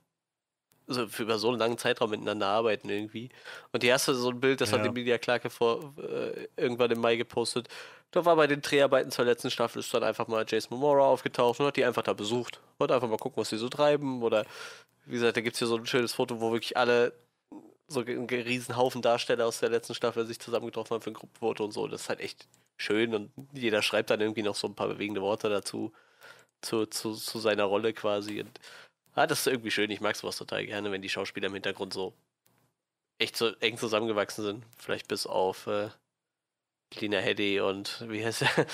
so 0.90 1.08
für 1.08 1.24
über 1.24 1.38
so 1.40 1.50
einen 1.50 1.60
langen 1.60 1.78
Zeitraum 1.78 2.10
miteinander 2.10 2.48
arbeiten 2.48 2.90
irgendwie. 2.90 3.30
Und 3.72 3.84
hast 3.84 4.08
du 4.08 4.14
so 4.14 4.30
ein 4.32 4.40
Bild, 4.40 4.60
das 4.62 4.72
hat 4.72 4.80
Ja. 4.80 4.88
die 4.88 4.94
Media 4.94 5.18
Clarke 5.18 5.50
vor 5.50 5.94
äh, 5.98 6.48
irgendwann 6.58 6.92
im 6.92 7.00
Mai 7.00 7.16
gepostet. 7.16 7.68
Da 8.12 8.26
war 8.26 8.36
bei 8.36 8.48
den 8.48 8.62
Dreharbeiten 8.62 9.12
zur 9.12 9.26
letzten 9.26 9.52
Staffel 9.52 9.80
ist 9.80 9.94
dann 9.94 10.04
einfach 10.04 10.28
mal 10.28 10.46
Jason 10.48 10.78
Momoa 10.78 11.06
aufgetaucht 11.06 11.60
und 11.60 11.68
hat 11.68 11.78
die 11.78 11.86
einfach 11.86 12.02
da 12.02 12.14
besucht. 12.14 12.60
Wollte 12.80 12.96
einfach 12.96 13.08
mal 13.08 13.18
gucken, 13.18 13.40
was 13.42 13.50
sie 13.50 13.58
so 13.58 13.70
treiben. 13.70 14.24
Oder 14.24 14.46
wie 15.06 15.14
gesagt, 15.14 15.38
da 15.38 15.42
gibt 15.42 15.54
es 15.54 15.60
hier 15.60 15.68
so 15.68 15.78
ein 15.78 15.86
schönes 15.86 16.14
Foto, 16.14 16.42
wo 16.42 16.52
wirklich 16.52 16.76
alle 16.76 17.14
so 17.88 18.02
ein 18.02 18.26
riesen 18.30 18.78
Haufen 18.78 19.02
Darsteller 19.02 19.48
aus 19.48 19.60
der 19.60 19.70
letzten 19.70 19.96
Staffel 19.96 20.26
sich 20.26 20.40
zusammengetroffen 20.40 20.96
haben 20.96 21.02
für 21.02 21.12
ein 21.12 21.16
Gruppenfoto 21.16 21.64
und 21.66 21.72
so. 21.72 21.88
Das 21.88 22.02
ist 22.02 22.10
halt 22.10 22.20
echt 22.20 22.48
schön 22.78 23.14
und 23.16 23.32
jeder 23.54 23.82
schreibt 23.82 24.10
dann 24.10 24.22
irgendwie 24.22 24.44
noch 24.44 24.56
so 24.56 24.68
ein 24.68 24.76
paar 24.76 24.88
bewegende 24.88 25.22
Worte 25.22 25.50
dazu. 25.50 25.92
zu, 26.62 26.86
zu, 26.88 27.14
zu 27.14 27.40
seiner 27.40 27.64
Rolle 27.66 27.94
quasi. 27.94 28.42
Und 28.42 28.60
ah, 29.20 29.28
das 29.28 29.42
ist 29.42 29.48
irgendwie 29.48 29.72
schön. 29.72 29.92
Ich 29.92 30.02
mag 30.02 30.16
sowas 30.16 30.38
total 30.38 30.66
gerne, 30.66 30.92
wenn 30.92 31.02
die 31.02 31.10
Schauspieler 31.10 31.48
im 31.48 31.54
Hintergrund 31.54 31.94
so 31.94 32.14
echt 33.18 33.36
so 33.36 33.54
eng 33.60 33.78
zusammengewachsen 33.78 34.44
sind. 34.44 34.66
Vielleicht 34.78 35.08
bis 35.08 35.28
auf 35.28 35.68
äh, 35.68 35.90
Lina 36.96 37.20
Headey 37.20 37.60
und 37.60 38.06
wie 38.10 38.26
heißt 38.26 38.44
er? 38.44 38.66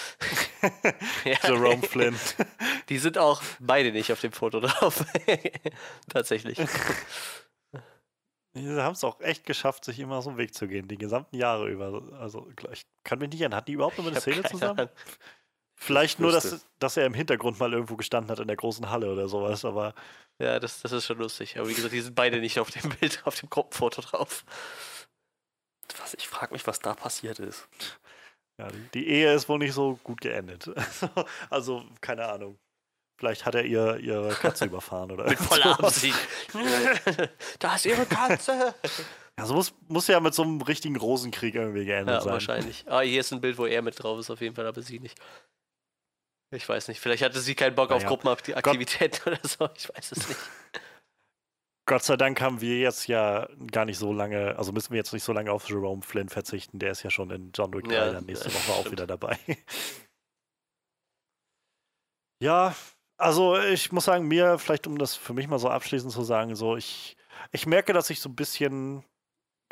ja, 1.26 1.38
Jerome 1.44 1.82
Flynn. 1.82 2.16
Die 2.90 3.00
sind 3.00 3.18
auch 3.18 3.42
beide 3.60 3.92
nicht 3.92 4.12
auf 4.12 4.22
dem 4.22 4.32
Foto 4.32 4.60
drauf. 4.60 5.04
Tatsächlich. 6.10 6.60
Die 8.54 8.70
haben 8.70 8.94
es 8.94 9.04
auch 9.04 9.20
echt 9.20 9.46
geschafft, 9.46 9.84
sich 9.84 10.00
immer 10.00 10.22
so 10.22 10.30
einen 10.30 10.38
Weg 10.38 10.54
zu 10.54 10.68
gehen, 10.68 10.88
die 10.88 10.98
gesamten 10.98 11.36
Jahre 11.36 11.68
über. 11.70 12.02
Also, 12.20 12.48
ich 12.72 12.86
kann 13.04 13.20
mich 13.20 13.30
nicht 13.30 13.42
erinnern, 13.42 13.58
hatten 13.58 13.66
die 13.66 13.74
überhaupt 13.74 13.98
noch 13.98 14.08
eine 14.08 14.22
Szene 14.22 14.44
zusammen? 14.44 14.80
Ahnung. 14.80 14.92
Vielleicht 15.76 16.20
nur, 16.20 16.32
dass, 16.32 16.66
dass 16.80 16.98
er 16.98 17.06
im 17.06 17.14
Hintergrund 17.14 17.60
mal 17.60 17.74
irgendwo 17.74 17.96
gestanden 17.96 18.32
hat 18.32 18.40
in 18.40 18.48
der 18.48 18.56
großen 18.56 18.90
Halle 18.90 19.12
oder 19.12 19.28
sowas, 19.28 19.66
aber. 19.66 19.94
Ja, 20.40 20.60
das, 20.60 20.82
das 20.82 20.92
ist 20.92 21.06
schon 21.06 21.18
lustig. 21.18 21.58
Aber 21.58 21.68
wie 21.70 21.74
gesagt, 21.74 21.94
die 21.94 22.02
sind 22.02 22.16
beide 22.16 22.40
nicht 22.40 22.60
auf 22.60 22.72
dem 22.72 22.90
Bild, 22.90 23.22
auf 23.26 23.40
dem 23.40 23.50
Gruppenfoto 23.50 24.02
drauf. 24.02 24.46
Was, 26.00 26.14
ich 26.14 26.28
frage 26.28 26.54
mich, 26.54 26.66
was 26.66 26.80
da 26.80 26.94
passiert 26.94 27.40
ist. 27.40 27.68
Ja, 28.58 28.70
die, 28.70 28.90
die 28.94 29.08
Ehe 29.08 29.34
ist 29.34 29.48
wohl 29.50 29.60
nicht 29.60 29.74
so 29.74 30.00
gut 30.04 30.22
geendet. 30.22 30.70
also, 31.50 31.86
keine 32.02 32.28
Ahnung. 32.28 32.58
Vielleicht 33.18 33.46
hat 33.46 33.56
er 33.56 33.64
ihr, 33.64 33.98
ihre 33.98 34.30
Katze 34.30 34.66
überfahren 34.66 35.12
oder 35.12 35.26
Mit 35.26 35.40
voller 35.40 35.80
Absicht. 35.80 36.18
da 37.60 37.76
ist 37.76 37.86
ihre 37.86 38.06
Katze. 38.06 38.76
Ja, 39.38 39.46
so 39.46 39.54
muss, 39.54 39.74
muss 39.88 40.08
ja 40.08 40.20
mit 40.20 40.34
so 40.34 40.44
einem 40.44 40.62
richtigen 40.62 40.96
Rosenkrieg 40.96 41.56
irgendwie 41.56 41.86
geendet 41.86 42.16
ja, 42.16 42.22
sein. 42.22 42.34
wahrscheinlich. 42.34 42.86
Ah, 42.88 43.02
hier 43.02 43.22
ist 43.22 43.32
ein 43.32 43.42
Bild, 43.42 43.58
wo 43.58 43.66
er 43.66 43.82
mit 43.82 44.02
drauf 44.02 44.20
ist, 44.20 44.30
auf 44.30 44.42
jeden 44.42 44.56
Fall, 44.56 44.68
aber 44.68 44.82
sie 44.82 45.00
nicht. 45.00 45.20
Ich 46.56 46.68
weiß 46.68 46.88
nicht. 46.88 47.00
Vielleicht 47.00 47.24
hatte 47.24 47.40
sie 47.40 47.56
keinen 47.56 47.76
Bock 47.76 47.90
naja. 47.90 48.02
auf 48.02 48.08
Gruppenaktivitäten 48.08 49.34
oder 49.34 49.48
so. 49.48 49.70
Ich 49.76 49.90
weiß 49.90 50.12
es 50.12 50.28
nicht. 50.28 50.40
Gott 51.88 52.04
sei 52.04 52.18
Dank 52.18 52.42
haben 52.42 52.62
wir 52.62 52.80
jetzt 52.80 53.08
ja 53.08 53.48
gar 53.72 53.86
nicht 53.86 54.00
so 54.00 54.12
lange, 54.12 54.58
also 54.58 54.72
müssen 54.72 54.92
wir 54.92 54.98
jetzt 54.98 55.14
nicht 55.14 55.24
so 55.24 55.34
lange 55.34 55.52
auf 55.52 55.70
Jerome 55.70 56.02
Flynn 56.02 56.30
verzichten. 56.30 56.80
Der 56.80 56.92
ist 56.92 57.04
ja 57.04 57.12
schon 57.12 57.30
in 57.30 57.52
John 57.54 57.74
Wick 57.74 57.86
3 57.86 57.94
ja, 57.94 58.12
dann 58.12 58.26
nächste 58.26 58.52
Woche 58.52 58.72
auch 58.72 58.92
wieder 58.92 59.06
dabei. 59.06 59.38
ja, 62.42 62.74
also 63.18 63.60
ich 63.60 63.92
muss 63.92 64.06
sagen, 64.06 64.28
mir, 64.28 64.58
vielleicht 64.58 64.88
um 64.88 64.98
das 64.98 65.16
für 65.16 65.34
mich 65.34 65.48
mal 65.48 65.60
so 65.60 65.70
abschließend 65.70 66.12
zu 66.12 66.24
sagen, 66.24 66.56
so 66.56 66.76
ich, 66.76 67.18
ich 67.52 67.68
merke, 67.68 67.94
dass 67.94 68.10
ich 68.10 68.20
so 68.20 68.30
ein 68.30 68.36
bisschen 68.36 69.04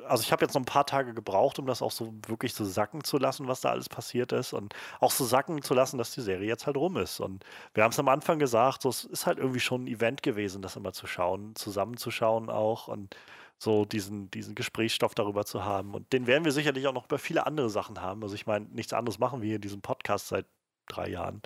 also 0.07 0.21
ich 0.23 0.31
habe 0.31 0.43
jetzt 0.43 0.53
noch 0.53 0.61
ein 0.61 0.65
paar 0.65 0.85
Tage 0.85 1.13
gebraucht, 1.13 1.59
um 1.59 1.65
das 1.65 1.81
auch 1.81 1.91
so 1.91 2.13
wirklich 2.27 2.53
so 2.53 2.65
sacken 2.65 3.03
zu 3.03 3.17
lassen, 3.17 3.47
was 3.47 3.61
da 3.61 3.69
alles 3.69 3.89
passiert 3.89 4.31
ist 4.31 4.53
und 4.53 4.73
auch 4.99 5.11
so 5.11 5.25
sacken 5.25 5.61
zu 5.61 5.73
lassen, 5.73 5.97
dass 5.97 6.11
die 6.11 6.21
Serie 6.21 6.47
jetzt 6.47 6.65
halt 6.65 6.77
rum 6.77 6.97
ist. 6.97 7.19
Und 7.19 7.43
wir 7.73 7.83
haben 7.83 7.91
es 7.91 7.99
am 7.99 8.07
Anfang 8.07 8.39
gesagt, 8.39 8.81
so, 8.81 8.89
es 8.89 9.03
ist 9.05 9.25
halt 9.25 9.37
irgendwie 9.37 9.59
schon 9.59 9.85
ein 9.85 9.87
Event 9.87 10.23
gewesen, 10.23 10.61
das 10.61 10.75
immer 10.75 10.93
zu 10.93 11.07
schauen, 11.07 11.55
zusammenzuschauen 11.55 12.49
auch 12.49 12.87
und 12.87 13.15
so 13.57 13.85
diesen, 13.85 14.29
diesen 14.31 14.55
Gesprächsstoff 14.55 15.15
darüber 15.15 15.45
zu 15.45 15.63
haben. 15.63 15.93
Und 15.93 16.11
den 16.13 16.27
werden 16.27 16.45
wir 16.45 16.51
sicherlich 16.51 16.87
auch 16.87 16.93
noch 16.93 17.05
über 17.05 17.19
viele 17.19 17.45
andere 17.45 17.69
Sachen 17.69 18.01
haben. 18.01 18.21
Also 18.23 18.35
ich 18.35 18.45
meine, 18.45 18.65
nichts 18.65 18.93
anderes 18.93 19.19
machen 19.19 19.41
wir 19.41 19.47
hier 19.47 19.55
in 19.55 19.61
diesem 19.61 19.81
Podcast 19.81 20.27
seit 20.27 20.45
drei 20.87 21.09
Jahren. 21.09 21.41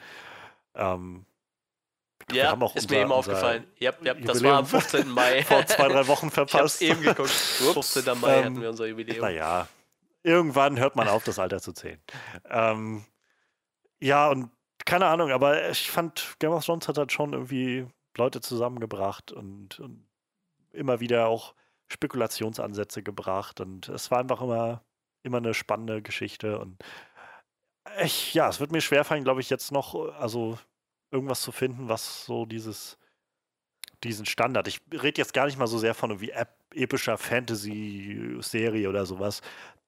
Ähm, 0.75 1.25
ja, 2.31 2.53
ist 2.53 2.61
unser, 2.61 2.95
mir 2.95 3.01
eben 3.01 3.11
aufgefallen. 3.11 3.67
Ja, 3.79 3.91
ja, 4.03 4.13
das 4.13 4.43
war 4.43 4.57
am 4.57 4.65
15. 4.65 5.09
Mai. 5.09 5.43
Vor 5.47 5.65
zwei, 5.65 5.87
drei 5.87 6.07
Wochen 6.07 6.29
verpasst. 6.31 6.81
Ich 6.81 6.89
eben 6.89 7.01
geguckt. 7.01 7.29
15. 7.29 8.19
Mai 8.19 8.43
hatten 8.43 8.61
wir 8.61 8.69
unser 8.69 8.85
Jubiläum. 8.85 9.21
Naja, 9.21 9.67
irgendwann 10.23 10.77
hört 10.79 10.95
man 10.95 11.07
auf, 11.07 11.23
das 11.23 11.39
Alter 11.39 11.61
zu 11.61 11.73
zählen. 11.73 12.01
Ähm, 12.49 13.05
ja, 13.99 14.29
und 14.29 14.51
keine 14.85 15.07
Ahnung, 15.07 15.31
aber 15.31 15.69
ich 15.69 15.89
fand, 15.89 16.35
Game 16.39 16.51
of 16.51 16.65
Thrones 16.65 16.87
hat 16.87 16.97
halt 16.97 17.11
schon 17.11 17.33
irgendwie 17.33 17.87
Leute 18.17 18.41
zusammengebracht 18.41 19.31
und, 19.31 19.79
und 19.79 20.07
immer 20.71 20.99
wieder 20.99 21.27
auch 21.27 21.53
Spekulationsansätze 21.87 23.03
gebracht 23.03 23.61
und 23.61 23.89
es 23.89 24.11
war 24.11 24.19
einfach 24.19 24.41
immer, 24.41 24.83
immer 25.23 25.37
eine 25.37 25.53
spannende 25.53 26.01
Geschichte 26.01 26.59
und 26.59 26.83
ich, 28.03 28.33
ja, 28.33 28.49
es 28.49 28.59
wird 28.59 28.71
mir 28.71 28.81
schwerfallen, 28.81 29.23
glaube 29.23 29.41
ich, 29.41 29.49
jetzt 29.49 29.71
noch, 29.71 29.95
also 30.19 30.57
irgendwas 31.11 31.41
zu 31.41 31.51
finden, 31.51 31.89
was 31.89 32.25
so 32.25 32.45
dieses, 32.45 32.97
diesen 34.03 34.25
Standard. 34.25 34.67
Ich 34.67 34.81
rede 34.91 35.21
jetzt 35.21 35.33
gar 35.33 35.45
nicht 35.45 35.57
mal 35.57 35.67
so 35.67 35.77
sehr 35.77 35.93
von 35.93 36.11
irgendwie 36.11 36.33
epischer 36.73 37.17
Fantasy-Serie 37.17 38.89
oder 38.89 39.05
sowas. 39.05 39.41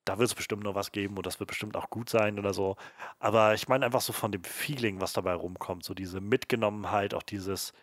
Da 0.06 0.18
wird 0.18 0.30
es 0.30 0.36
bestimmt 0.36 0.64
noch 0.64 0.76
was 0.76 0.92
geben 0.92 1.18
und 1.18 1.26
das 1.26 1.40
wird 1.40 1.50
bestimmt 1.50 1.76
auch 1.76 1.90
gut 1.90 2.10
sein 2.10 2.40
oder 2.40 2.54
so. 2.54 2.78
Aber 3.20 3.54
ich 3.54 3.68
meine 3.68 3.86
einfach 3.86 4.02
so 4.02 4.14
von 4.14 4.32
dem 4.32 4.44
Feeling, 4.44 5.02
was 5.02 5.14
dabei 5.14 5.34
rumkommt, 5.34 5.84
so 5.84 5.94
diese 5.94 6.22
Mitgenommenheit, 6.22 7.14
auch 7.14 7.24
dieses, 7.24 7.74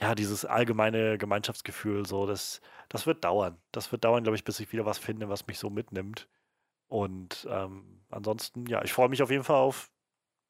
ja, 0.00 0.14
dieses 0.14 0.44
allgemeine 0.44 1.18
Gemeinschaftsgefühl, 1.18 2.06
so, 2.06 2.26
das, 2.26 2.60
das 2.88 3.06
wird 3.06 3.24
dauern. 3.24 3.58
Das 3.72 3.92
wird 3.92 4.04
dauern, 4.04 4.22
glaube 4.24 4.36
ich, 4.36 4.44
bis 4.44 4.60
ich 4.60 4.72
wieder 4.72 4.86
was 4.86 4.98
finde, 4.98 5.28
was 5.28 5.46
mich 5.46 5.58
so 5.58 5.70
mitnimmt. 5.70 6.28
Und 6.88 7.46
ähm, 7.50 8.02
ansonsten, 8.10 8.66
ja, 8.66 8.82
ich 8.84 8.92
freue 8.92 9.08
mich 9.08 9.22
auf 9.22 9.30
jeden 9.30 9.44
Fall 9.44 9.56
auf 9.56 9.90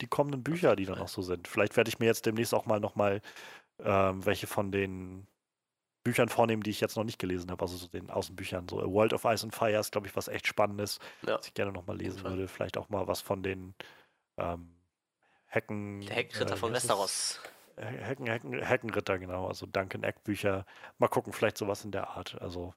die 0.00 0.06
kommenden 0.06 0.42
Bücher, 0.42 0.76
die 0.76 0.84
dann 0.84 0.98
noch 0.98 1.08
so 1.08 1.22
sind. 1.22 1.48
Vielleicht 1.48 1.76
werde 1.76 1.88
ich 1.88 1.98
mir 1.98 2.06
jetzt 2.06 2.26
demnächst 2.26 2.54
auch 2.54 2.66
mal 2.66 2.80
nochmal 2.80 3.20
ähm, 3.80 4.24
welche 4.24 4.46
von 4.46 4.72
den 4.72 5.26
Büchern 6.04 6.28
vornehmen, 6.28 6.62
die 6.62 6.70
ich 6.70 6.80
jetzt 6.80 6.96
noch 6.96 7.04
nicht 7.04 7.18
gelesen 7.18 7.50
habe, 7.50 7.60
also 7.62 7.76
so 7.76 7.88
den 7.88 8.10
Außenbüchern. 8.10 8.68
So 8.68 8.80
A 8.80 8.86
World 8.86 9.12
of 9.12 9.24
Ice 9.24 9.44
and 9.44 9.54
Fire 9.54 9.78
ist, 9.78 9.92
glaube 9.92 10.06
ich, 10.06 10.16
was 10.16 10.28
echt 10.28 10.46
Spannendes, 10.46 10.98
ja. 11.26 11.38
was 11.38 11.46
ich 11.46 11.54
gerne 11.54 11.72
nochmal 11.72 11.96
lesen 11.96 12.22
würde. 12.24 12.48
Vielleicht 12.48 12.78
auch 12.78 12.88
mal 12.88 13.06
was 13.06 13.20
von 13.20 13.42
den 13.42 13.74
ähm, 14.36 14.74
Hecken. 15.46 16.00
Der 16.02 16.16
Heckenritter 16.16 16.54
äh, 16.54 16.56
von 16.56 16.72
Westeros. 16.72 17.40
Hecken, 17.76 18.26
Hecken, 18.26 18.62
Heckenritter, 18.62 19.18
genau. 19.18 19.46
Also 19.46 19.66
Duncan 19.66 20.02
Egg 20.02 20.20
Bücher. 20.24 20.64
Mal 20.98 21.08
gucken, 21.08 21.32
vielleicht 21.32 21.58
sowas 21.58 21.84
in 21.84 21.92
der 21.92 22.10
Art. 22.10 22.40
Also 22.40 22.74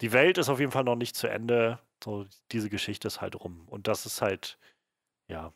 die 0.00 0.12
Welt 0.12 0.38
ist 0.38 0.48
auf 0.48 0.60
jeden 0.60 0.72
Fall 0.72 0.84
noch 0.84 0.96
nicht 0.96 1.16
zu 1.16 1.28
Ende. 1.28 1.78
So, 2.02 2.26
diese 2.50 2.68
Geschichte 2.68 3.06
ist 3.08 3.20
halt 3.20 3.36
rum. 3.36 3.66
Und 3.68 3.86
das 3.86 4.06
ist 4.06 4.20
halt, 4.20 4.58
ja, 5.28 5.52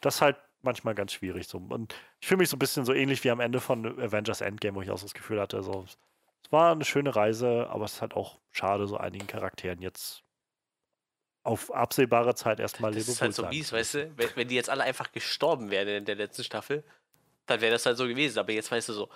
das 0.00 0.16
ist 0.16 0.20
halt 0.22 0.36
manchmal 0.64 0.94
ganz 0.94 1.12
schwierig. 1.12 1.48
So. 1.48 1.58
Und 1.58 1.94
ich 2.20 2.28
fühle 2.28 2.38
mich 2.38 2.48
so 2.48 2.56
ein 2.56 2.58
bisschen 2.58 2.84
so 2.84 2.92
ähnlich 2.92 3.24
wie 3.24 3.30
am 3.30 3.40
Ende 3.40 3.60
von 3.60 3.86
Avengers 4.00 4.40
Endgame, 4.40 4.76
wo 4.76 4.82
ich 4.82 4.90
auch 4.90 4.98
so 4.98 5.06
das 5.06 5.14
Gefühl 5.14 5.40
hatte, 5.40 5.62
so, 5.62 5.84
es 6.44 6.52
war 6.52 6.72
eine 6.72 6.84
schöne 6.84 7.14
Reise, 7.14 7.68
aber 7.70 7.84
es 7.84 7.94
ist 7.94 8.00
halt 8.00 8.14
auch 8.14 8.38
schade, 8.50 8.86
so 8.86 8.96
einigen 8.96 9.26
Charakteren 9.26 9.80
jetzt 9.80 10.22
auf 11.44 11.72
absehbare 11.72 12.34
Zeit 12.34 12.60
erstmal. 12.60 12.92
Das 12.92 13.08
ist 13.08 13.20
halt 13.20 13.34
so 13.34 13.46
mies, 13.46 13.72
weißt 13.72 13.94
du, 13.94 14.16
wenn, 14.16 14.28
wenn, 14.36 14.48
die 14.48 14.54
jetzt 14.54 14.70
alle 14.70 14.84
einfach 14.84 15.12
gestorben 15.12 15.70
wären 15.70 15.88
in 15.88 16.04
der 16.04 16.14
letzten 16.14 16.44
Staffel, 16.44 16.84
dann 17.46 17.60
wäre 17.60 17.72
das 17.72 17.86
halt 17.86 17.96
so 17.96 18.06
gewesen. 18.06 18.38
Aber 18.38 18.52
jetzt 18.52 18.70
weißt 18.70 18.88
du 18.90 18.92
so, 18.92 19.08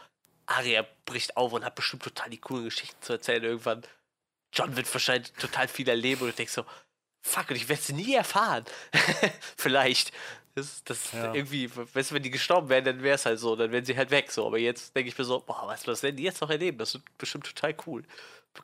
Arya 0.47 0.85
bricht 1.05 1.37
auf 1.37 1.53
und 1.53 1.65
hat 1.65 1.75
bestimmt 1.75 2.03
total 2.03 2.31
die 2.31 2.39
coolen 2.39 2.65
Geschichten 2.65 3.01
zu 3.01 3.13
erzählen 3.13 3.45
irgendwann. 3.45 3.83
John 4.53 4.77
wird 4.77 4.93
wahrscheinlich 4.93 5.33
total 5.33 5.69
viel 5.69 5.89
erleben 5.89 6.23
und 6.23 6.29
du 6.29 6.35
denkst 6.35 6.53
so, 6.53 6.65
fuck, 7.21 7.51
und 7.51 7.57
ich 7.57 7.69
werde 7.69 7.83
es 7.83 7.93
nie 7.93 8.15
erfahren. 8.15 8.65
Vielleicht. 9.57 10.13
Das, 10.57 10.83
das 10.85 11.13
ja. 11.13 11.35
irgendwie, 11.35 11.71
weißt 11.71 12.11
du, 12.11 12.15
wenn 12.15 12.23
die 12.23 12.31
gestorben 12.31 12.71
wären, 12.71 12.83
dann 12.83 13.03
wäre 13.03 13.17
es 13.17 13.27
halt 13.27 13.39
so, 13.39 13.55
dann 13.57 13.71
wären 13.73 13.85
sie 13.85 13.95
halt 13.95 14.11
weg 14.11 14.33
so. 14.33 14.47
Aber 14.47 14.57
jetzt 14.57 14.97
denke 14.97 15.11
ich 15.11 15.19
mir 15.19 15.25
so, 15.25 15.39
boah, 15.41 15.65
was, 15.67 15.87
was 15.87 16.03
werden 16.03 16.17
die 16.17 16.23
jetzt 16.23 16.41
noch 16.41 16.49
erleben? 16.49 16.79
Das 16.79 16.95
ist 16.95 17.19
bestimmt 17.19 17.45
total 17.45 17.77
cool. 17.87 18.03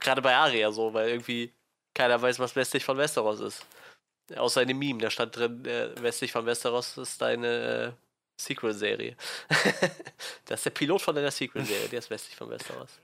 Gerade 0.01 0.23
bei 0.23 0.35
Aria 0.35 0.73
so, 0.73 0.95
weil 0.95 1.11
irgendwie 1.11 1.53
keiner 1.93 2.21
weiß, 2.21 2.39
was 2.39 2.57
westlich 2.57 2.83
von 2.83 2.97
Westeros 2.97 3.41
ist. 3.41 3.67
Außer 4.35 4.62
in 4.62 4.69
dem 4.69 4.79
Meme, 4.79 5.01
da 5.01 5.11
stand 5.11 5.37
drin, 5.37 5.67
äh, 5.67 5.91
westlich 6.01 6.33
von 6.33 6.47
Westeros 6.47 6.97
ist 6.97 7.21
deine 7.21 7.49
äh, 7.49 7.93
Sequel-Serie. 8.41 9.15
das 10.47 10.61
ist 10.61 10.65
der 10.65 10.71
Pilot 10.71 11.03
von 11.03 11.15
deiner 11.15 11.31
Sequel-Serie, 11.31 11.89
der 11.91 11.99
ist 11.99 12.09
westlich 12.09 12.37
von 12.37 12.49
Westeros. 12.49 13.01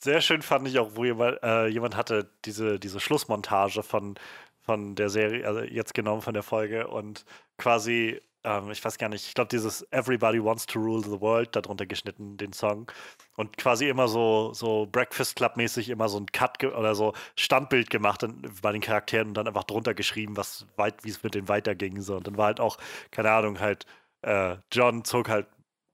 Sehr 0.00 0.20
schön 0.20 0.42
fand 0.42 0.66
ich 0.66 0.80
auch, 0.80 0.90
wo 0.96 1.04
jemand, 1.04 1.40
äh, 1.44 1.68
jemand 1.68 1.96
hatte 1.96 2.28
diese, 2.44 2.80
diese 2.80 2.98
Schlussmontage 2.98 3.84
von 3.84 4.18
von 4.64 4.94
der 4.94 5.10
Serie, 5.10 5.46
also 5.46 5.60
jetzt 5.60 5.94
genommen 5.94 6.22
von 6.22 6.34
der 6.34 6.42
Folge 6.42 6.88
und 6.88 7.24
quasi, 7.58 8.20
ähm, 8.44 8.70
ich 8.70 8.84
weiß 8.84 8.98
gar 8.98 9.08
nicht, 9.08 9.26
ich 9.26 9.34
glaube, 9.34 9.48
dieses 9.48 9.86
Everybody 9.90 10.42
Wants 10.42 10.66
to 10.66 10.78
Rule 10.78 11.02
the 11.02 11.20
World 11.20 11.54
darunter 11.54 11.86
geschnitten, 11.86 12.36
den 12.36 12.52
Song. 12.52 12.90
Und 13.36 13.56
quasi 13.56 13.88
immer 13.88 14.08
so, 14.08 14.52
so 14.54 14.86
Breakfast 14.90 15.36
Club-mäßig 15.36 15.90
immer 15.90 16.08
so 16.08 16.18
ein 16.18 16.26
Cut 16.26 16.62
oder 16.64 16.94
so 16.94 17.12
Standbild 17.36 17.90
gemacht 17.90 18.24
bei 18.62 18.72
den 18.72 18.80
Charakteren 18.80 19.28
und 19.28 19.34
dann 19.34 19.48
einfach 19.48 19.64
drunter 19.64 19.94
geschrieben, 19.94 20.36
was 20.36 20.66
weit, 20.76 21.04
wie 21.04 21.10
es 21.10 21.22
mit 21.22 21.34
denen 21.34 21.48
weiterging. 21.48 22.00
So. 22.00 22.16
Und 22.16 22.26
dann 22.26 22.36
war 22.36 22.46
halt 22.46 22.60
auch, 22.60 22.78
keine 23.10 23.30
Ahnung, 23.30 23.60
halt, 23.60 23.86
äh, 24.22 24.56
John 24.72 25.04
zog 25.04 25.28
halt 25.28 25.46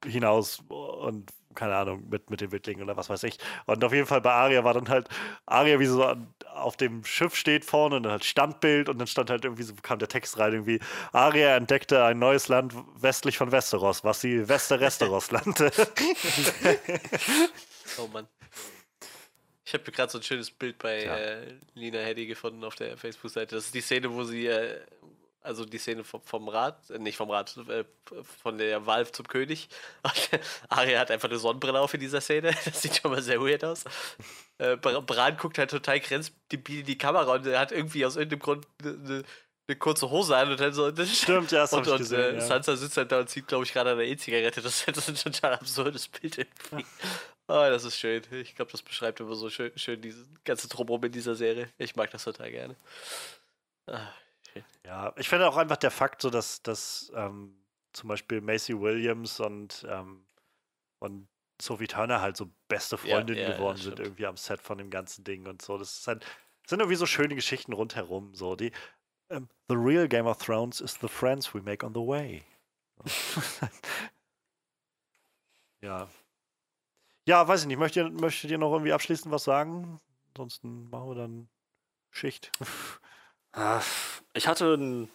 hinaus 0.04 0.62
und 0.68 1.30
keine 1.54 1.76
Ahnung, 1.76 2.08
mit, 2.08 2.30
mit 2.30 2.40
den 2.40 2.52
Wittlingen 2.52 2.84
oder 2.84 2.96
was 2.96 3.08
weiß 3.08 3.24
ich. 3.24 3.38
Und 3.66 3.82
auf 3.84 3.92
jeden 3.92 4.06
Fall 4.06 4.20
bei 4.20 4.32
Aria 4.32 4.64
war 4.64 4.74
dann 4.74 4.88
halt 4.88 5.08
Aria, 5.46 5.78
wie 5.80 5.86
so 5.86 6.04
auf 6.54 6.76
dem 6.76 7.04
Schiff 7.04 7.34
steht 7.34 7.64
vorne 7.64 7.96
und 7.96 8.04
dann 8.04 8.12
halt 8.12 8.24
Standbild 8.24 8.88
und 8.88 8.98
dann 8.98 9.06
stand 9.06 9.30
halt 9.30 9.44
irgendwie, 9.44 9.62
so 9.62 9.74
kam 9.82 9.98
der 9.98 10.08
Text 10.08 10.38
rein, 10.38 10.52
irgendwie, 10.52 10.80
Aria 11.12 11.56
entdeckte 11.56 12.04
ein 12.04 12.18
neues 12.18 12.48
Land 12.48 12.74
westlich 12.96 13.38
von 13.38 13.52
Westeros, 13.52 14.04
was 14.04 14.20
sie 14.20 14.48
Westeresteros 14.48 15.32
nannte. 15.32 15.70
oh 17.98 18.06
Mann. 18.12 18.28
Ich 19.64 19.74
habe 19.74 19.92
gerade 19.92 20.10
so 20.10 20.18
ein 20.18 20.24
schönes 20.24 20.50
Bild 20.50 20.78
bei 20.78 21.04
ja. 21.04 21.16
äh, 21.16 21.54
Lina 21.74 22.00
Heddy 22.00 22.26
gefunden 22.26 22.64
auf 22.64 22.74
der 22.74 22.96
Facebook-Seite. 22.96 23.54
Das 23.54 23.66
ist 23.66 23.74
die 23.74 23.80
Szene, 23.80 24.12
wo 24.12 24.24
sie 24.24 24.46
äh, 24.46 24.80
also 25.42 25.64
die 25.64 25.78
Szene 25.78 26.04
vom, 26.04 26.22
vom 26.22 26.48
Rad, 26.48 26.90
äh, 26.90 26.98
nicht 26.98 27.16
vom 27.16 27.30
Rad, 27.30 27.56
äh, 27.68 27.84
von 28.42 28.58
der 28.58 28.86
Wahl 28.86 29.10
zum 29.10 29.26
König. 29.26 29.68
Arya 30.68 31.00
hat 31.00 31.10
einfach 31.10 31.28
eine 31.28 31.38
Sonnenbrille 31.38 31.80
auf 31.80 31.94
in 31.94 32.00
dieser 32.00 32.20
Szene. 32.20 32.54
Das 32.64 32.82
sieht 32.82 32.96
schon 32.96 33.10
mal 33.10 33.22
sehr 33.22 33.40
weird 33.40 33.64
aus. 33.64 33.84
Äh, 34.58 34.76
Bran 34.76 35.36
guckt 35.36 35.58
halt 35.58 35.70
total 35.70 36.00
grenzdebil 36.00 36.80
in 36.80 36.86
die 36.86 36.98
Kamera 36.98 37.34
und 37.34 37.46
er 37.46 37.60
hat 37.60 37.72
irgendwie 37.72 38.04
aus 38.04 38.16
irgendeinem 38.16 38.40
Grund 38.40 38.66
eine, 38.82 39.24
eine 39.66 39.76
kurze 39.76 40.10
Hose 40.10 40.36
an 40.36 40.50
und 40.50 40.60
dann 40.60 40.72
so. 40.72 40.90
Das 40.90 41.16
Stimmt, 41.16 41.52
ja, 41.52 41.60
das 41.60 41.72
und, 41.72 41.80
hab 41.80 41.86
ich 41.86 41.92
und 41.92 41.98
gesehen, 41.98 42.20
äh, 42.20 42.34
ja. 42.34 42.40
Sansa 42.40 42.76
sitzt 42.76 42.96
halt 42.96 43.10
da 43.10 43.20
und 43.20 43.28
zieht, 43.28 43.46
glaube 43.46 43.64
ich, 43.64 43.72
gerade 43.72 43.92
an 43.92 43.98
der 43.98 44.06
E-Zigarette. 44.06 44.60
Das, 44.60 44.84
das 44.84 45.08
ist 45.08 45.26
ein 45.26 45.32
total 45.32 45.54
absurdes 45.54 46.08
Bild 46.08 46.38
irgendwie. 46.38 46.84
Oh, 47.48 47.66
das 47.68 47.84
ist 47.84 47.98
schön. 47.98 48.22
Ich 48.30 48.54
glaube, 48.54 48.70
das 48.70 48.82
beschreibt 48.82 49.18
immer 49.20 49.34
so 49.34 49.50
schön, 49.50 49.72
schön 49.76 50.00
diese 50.00 50.24
ganze 50.44 50.68
Drumherum 50.68 51.02
in 51.04 51.12
dieser 51.12 51.34
Serie. 51.34 51.68
Ich 51.78 51.96
mag 51.96 52.10
das 52.10 52.24
total 52.24 52.50
gerne. 52.50 52.76
Ah, 53.86 54.12
schön. 54.52 54.64
Ja, 54.84 55.12
ich 55.16 55.28
finde 55.28 55.48
auch 55.48 55.56
einfach 55.56 55.76
der 55.76 55.90
Fakt, 55.90 56.22
so 56.22 56.30
dass, 56.30 56.62
dass 56.62 57.12
ähm, 57.14 57.56
zum 57.92 58.08
Beispiel 58.08 58.40
Macy 58.40 58.78
Williams 58.78 59.40
und, 59.40 59.86
ähm, 59.88 60.24
und 60.98 61.28
Sophie 61.60 61.86
Turner 61.86 62.20
halt 62.20 62.36
so 62.36 62.50
beste 62.68 62.96
Ja, 62.96 63.02
Freundinnen 63.02 63.42
ja, 63.42 63.50
ja, 63.50 63.56
geworden 63.56 63.76
sind 63.76 63.92
stimmt. 63.92 64.08
irgendwie 64.08 64.26
am 64.26 64.36
Set 64.36 64.60
von 64.60 64.78
dem 64.78 64.90
ganzen 64.90 65.24
Ding 65.24 65.46
und 65.46 65.62
so. 65.62 65.78
Das 65.78 66.06
halt, 66.06 66.24
sind 66.66 66.80
irgendwie 66.80 66.96
so 66.96 67.06
schöne 67.06 67.34
Geschichten 67.34 67.72
rundherum. 67.72 68.34
So 68.34 68.56
die 68.56 68.72
ähm, 69.30 69.48
The 69.68 69.76
real 69.76 70.08
Game 70.08 70.26
of 70.26 70.38
Thrones 70.38 70.80
is 70.80 70.98
the 71.00 71.08
friends 71.08 71.54
we 71.54 71.62
make 71.62 71.84
on 71.84 71.94
the 71.94 72.00
way. 72.00 72.42
ja. 75.80 76.08
Ja, 77.26 77.46
weiß 77.46 77.62
ich 77.62 77.66
nicht. 77.68 77.78
Möchtet 77.78 78.06
ihr, 78.06 78.10
möchtet 78.10 78.50
ihr 78.50 78.58
noch 78.58 78.72
irgendwie 78.72 78.92
abschließend 78.92 79.32
was 79.32 79.44
sagen? 79.44 80.00
Ansonsten 80.28 80.90
machen 80.90 81.08
wir 81.08 81.14
dann 81.14 81.48
Schicht. 82.10 82.50
Ah, 83.52 83.82
Ich 84.32 84.46
hatte 84.46 84.74
n- 84.74 85.10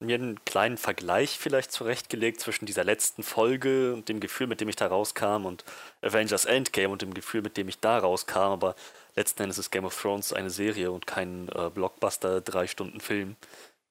mir 0.00 0.16
einen 0.16 0.44
kleinen 0.44 0.78
Vergleich 0.78 1.38
vielleicht 1.38 1.72
zurechtgelegt 1.72 2.40
zwischen 2.40 2.66
dieser 2.66 2.84
letzten 2.84 3.22
Folge 3.22 3.94
und 3.94 4.08
dem 4.08 4.20
Gefühl, 4.20 4.46
mit 4.48 4.60
dem 4.60 4.68
ich 4.68 4.76
da 4.76 4.88
rauskam 4.88 5.46
und 5.46 5.64
Avengers 6.02 6.44
Endgame 6.44 6.90
und 6.90 7.02
dem 7.02 7.14
Gefühl, 7.14 7.42
mit 7.42 7.56
dem 7.56 7.68
ich 7.68 7.78
da 7.80 7.98
rauskam, 7.98 8.38
aber 8.52 8.74
letzten 9.16 9.42
Endes 9.44 9.58
ist 9.58 9.70
Game 9.70 9.84
of 9.84 10.00
Thrones 10.00 10.32
eine 10.32 10.50
Serie 10.50 10.90
und 10.92 11.06
kein 11.06 11.48
äh, 11.50 11.70
Blockbuster 11.70 12.40
drei 12.40 12.66
Stunden 12.66 13.00
Film. 13.00 13.36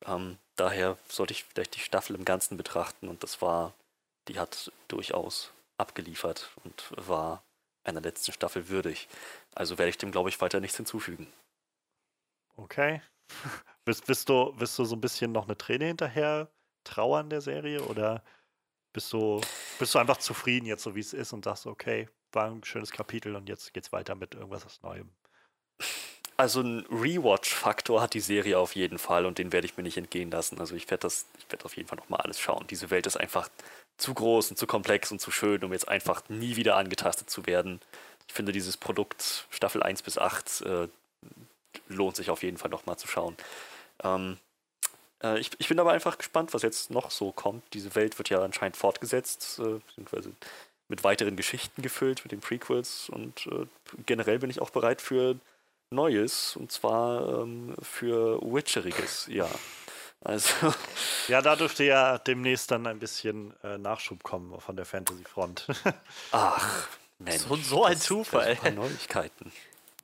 Ähm, 0.05 0.37
daher 0.57 0.97
sollte 1.09 1.33
ich 1.33 1.45
vielleicht 1.45 1.75
die 1.75 1.81
Staffel 1.81 2.15
im 2.15 2.25
Ganzen 2.25 2.57
betrachten 2.57 3.09
und 3.09 3.23
das 3.23 3.41
war, 3.41 3.73
die 4.29 4.39
hat 4.39 4.71
durchaus 4.89 5.51
abgeliefert 5.77 6.51
und 6.65 6.91
war 6.97 7.43
einer 7.85 8.01
letzten 8.01 8.33
Staffel 8.33 8.69
würdig. 8.69 9.07
Also 9.55 9.77
werde 9.79 9.89
ich 9.91 9.97
dem, 9.99 10.11
glaube 10.11 10.29
ich, 10.29 10.41
weiter 10.41 10.59
nichts 10.61 10.77
hinzufügen. 10.77 11.27
Okay. 12.59 13.01
Bist, 13.85 14.05
bist, 14.05 14.29
du, 14.29 14.53
bist 14.53 14.77
du 14.77 14.85
so 14.85 14.95
ein 14.95 15.01
bisschen 15.01 15.31
noch 15.31 15.45
eine 15.45 15.57
Träne 15.57 15.85
hinterher 15.85 16.49
trauern 16.83 17.29
der 17.29 17.41
Serie 17.41 17.81
oder 17.83 18.23
bist 18.93 19.11
du, 19.13 19.41
bist 19.79 19.95
du 19.95 19.99
einfach 19.99 20.17
zufrieden 20.17 20.65
jetzt 20.65 20.83
so 20.83 20.95
wie 20.95 20.99
es 20.99 21.13
ist 21.13 21.33
und 21.33 21.45
sagst, 21.45 21.65
okay, 21.65 22.09
war 22.31 22.49
ein 22.49 22.63
schönes 22.63 22.91
Kapitel 22.91 23.35
und 23.35 23.49
jetzt 23.49 23.73
geht's 23.73 23.91
weiter 23.91 24.15
mit 24.15 24.35
irgendwas 24.35 24.65
aus 24.65 24.81
Neuem? 24.81 25.09
Also 26.37 26.61
ein 26.61 26.85
Rewatch-Faktor 26.89 28.01
hat 28.01 28.13
die 28.13 28.19
Serie 28.19 28.57
auf 28.57 28.75
jeden 28.75 28.97
Fall 28.97 29.25
und 29.25 29.37
den 29.37 29.51
werde 29.51 29.65
ich 29.65 29.77
mir 29.77 29.83
nicht 29.83 29.97
entgehen 29.97 30.31
lassen. 30.31 30.59
Also 30.59 30.75
ich 30.75 30.89
werde 30.89 31.01
das, 31.01 31.27
ich 31.37 31.51
werde 31.51 31.65
auf 31.65 31.77
jeden 31.77 31.87
Fall 31.87 31.97
nochmal 31.97 32.21
alles 32.21 32.39
schauen. 32.39 32.65
Diese 32.67 32.89
Welt 32.89 33.05
ist 33.05 33.17
einfach 33.17 33.49
zu 33.97 34.13
groß 34.13 34.51
und 34.51 34.57
zu 34.57 34.65
komplex 34.65 35.11
und 35.11 35.21
zu 35.21 35.29
schön, 35.29 35.63
um 35.63 35.71
jetzt 35.71 35.87
einfach 35.87 36.27
nie 36.29 36.55
wieder 36.55 36.77
angetastet 36.77 37.29
zu 37.29 37.45
werden. 37.45 37.79
Ich 38.27 38.33
finde 38.33 38.51
dieses 38.51 38.75
Produkt 38.75 39.45
Staffel 39.51 39.83
1 39.83 40.01
bis 40.01 40.17
8 40.17 40.61
äh, 40.61 40.87
lohnt 41.87 42.15
sich 42.15 42.29
auf 42.29 42.43
jeden 42.43 42.57
Fall 42.57 42.71
nochmal 42.71 42.97
zu 42.97 43.07
schauen. 43.07 43.37
Ähm, 44.03 44.37
äh, 45.23 45.39
ich, 45.39 45.51
ich 45.59 45.67
bin 45.67 45.79
aber 45.79 45.91
einfach 45.91 46.17
gespannt, 46.17 46.53
was 46.53 46.61
jetzt 46.61 46.89
noch 46.91 47.11
so 47.11 47.31
kommt. 47.31 47.63
Diese 47.73 47.95
Welt 47.95 48.17
wird 48.17 48.29
ja 48.29 48.41
anscheinend 48.43 48.77
fortgesetzt, 48.77 49.59
äh, 49.59 49.79
beziehungsweise 49.87 50.31
mit 50.87 51.03
weiteren 51.03 51.35
Geschichten 51.37 51.81
gefüllt, 51.81 52.23
mit 52.23 52.31
den 52.31 52.41
Prequels 52.41 53.09
und 53.09 53.47
äh, 53.47 53.65
generell 54.05 54.39
bin 54.39 54.49
ich 54.49 54.61
auch 54.61 54.71
bereit 54.71 55.01
für 55.01 55.35
Neues 55.89 56.55
und 56.55 56.71
zwar 56.71 57.41
ähm, 57.43 57.75
für 57.81 58.41
Witcheriges, 58.41 59.27
ja. 59.27 59.49
Also, 60.23 60.73
Ja, 61.29 61.41
da 61.41 61.55
dürfte 61.55 61.83
ja 61.83 62.17
demnächst 62.19 62.69
dann 62.71 62.85
ein 62.87 62.99
bisschen 62.99 63.53
äh, 63.63 63.77
Nachschub 63.77 64.21
kommen 64.23 64.59
von 64.59 64.75
der 64.75 64.85
Fantasy-Front. 64.85 65.67
ach, 66.31 66.87
Mensch. 67.19 67.43
So- 67.43 67.55
so 67.55 67.85
ein 67.85 67.93
das- 67.93 68.03
Zufall. 68.03 68.57
Das 68.61 68.73
Neuigkeiten. 68.73 69.51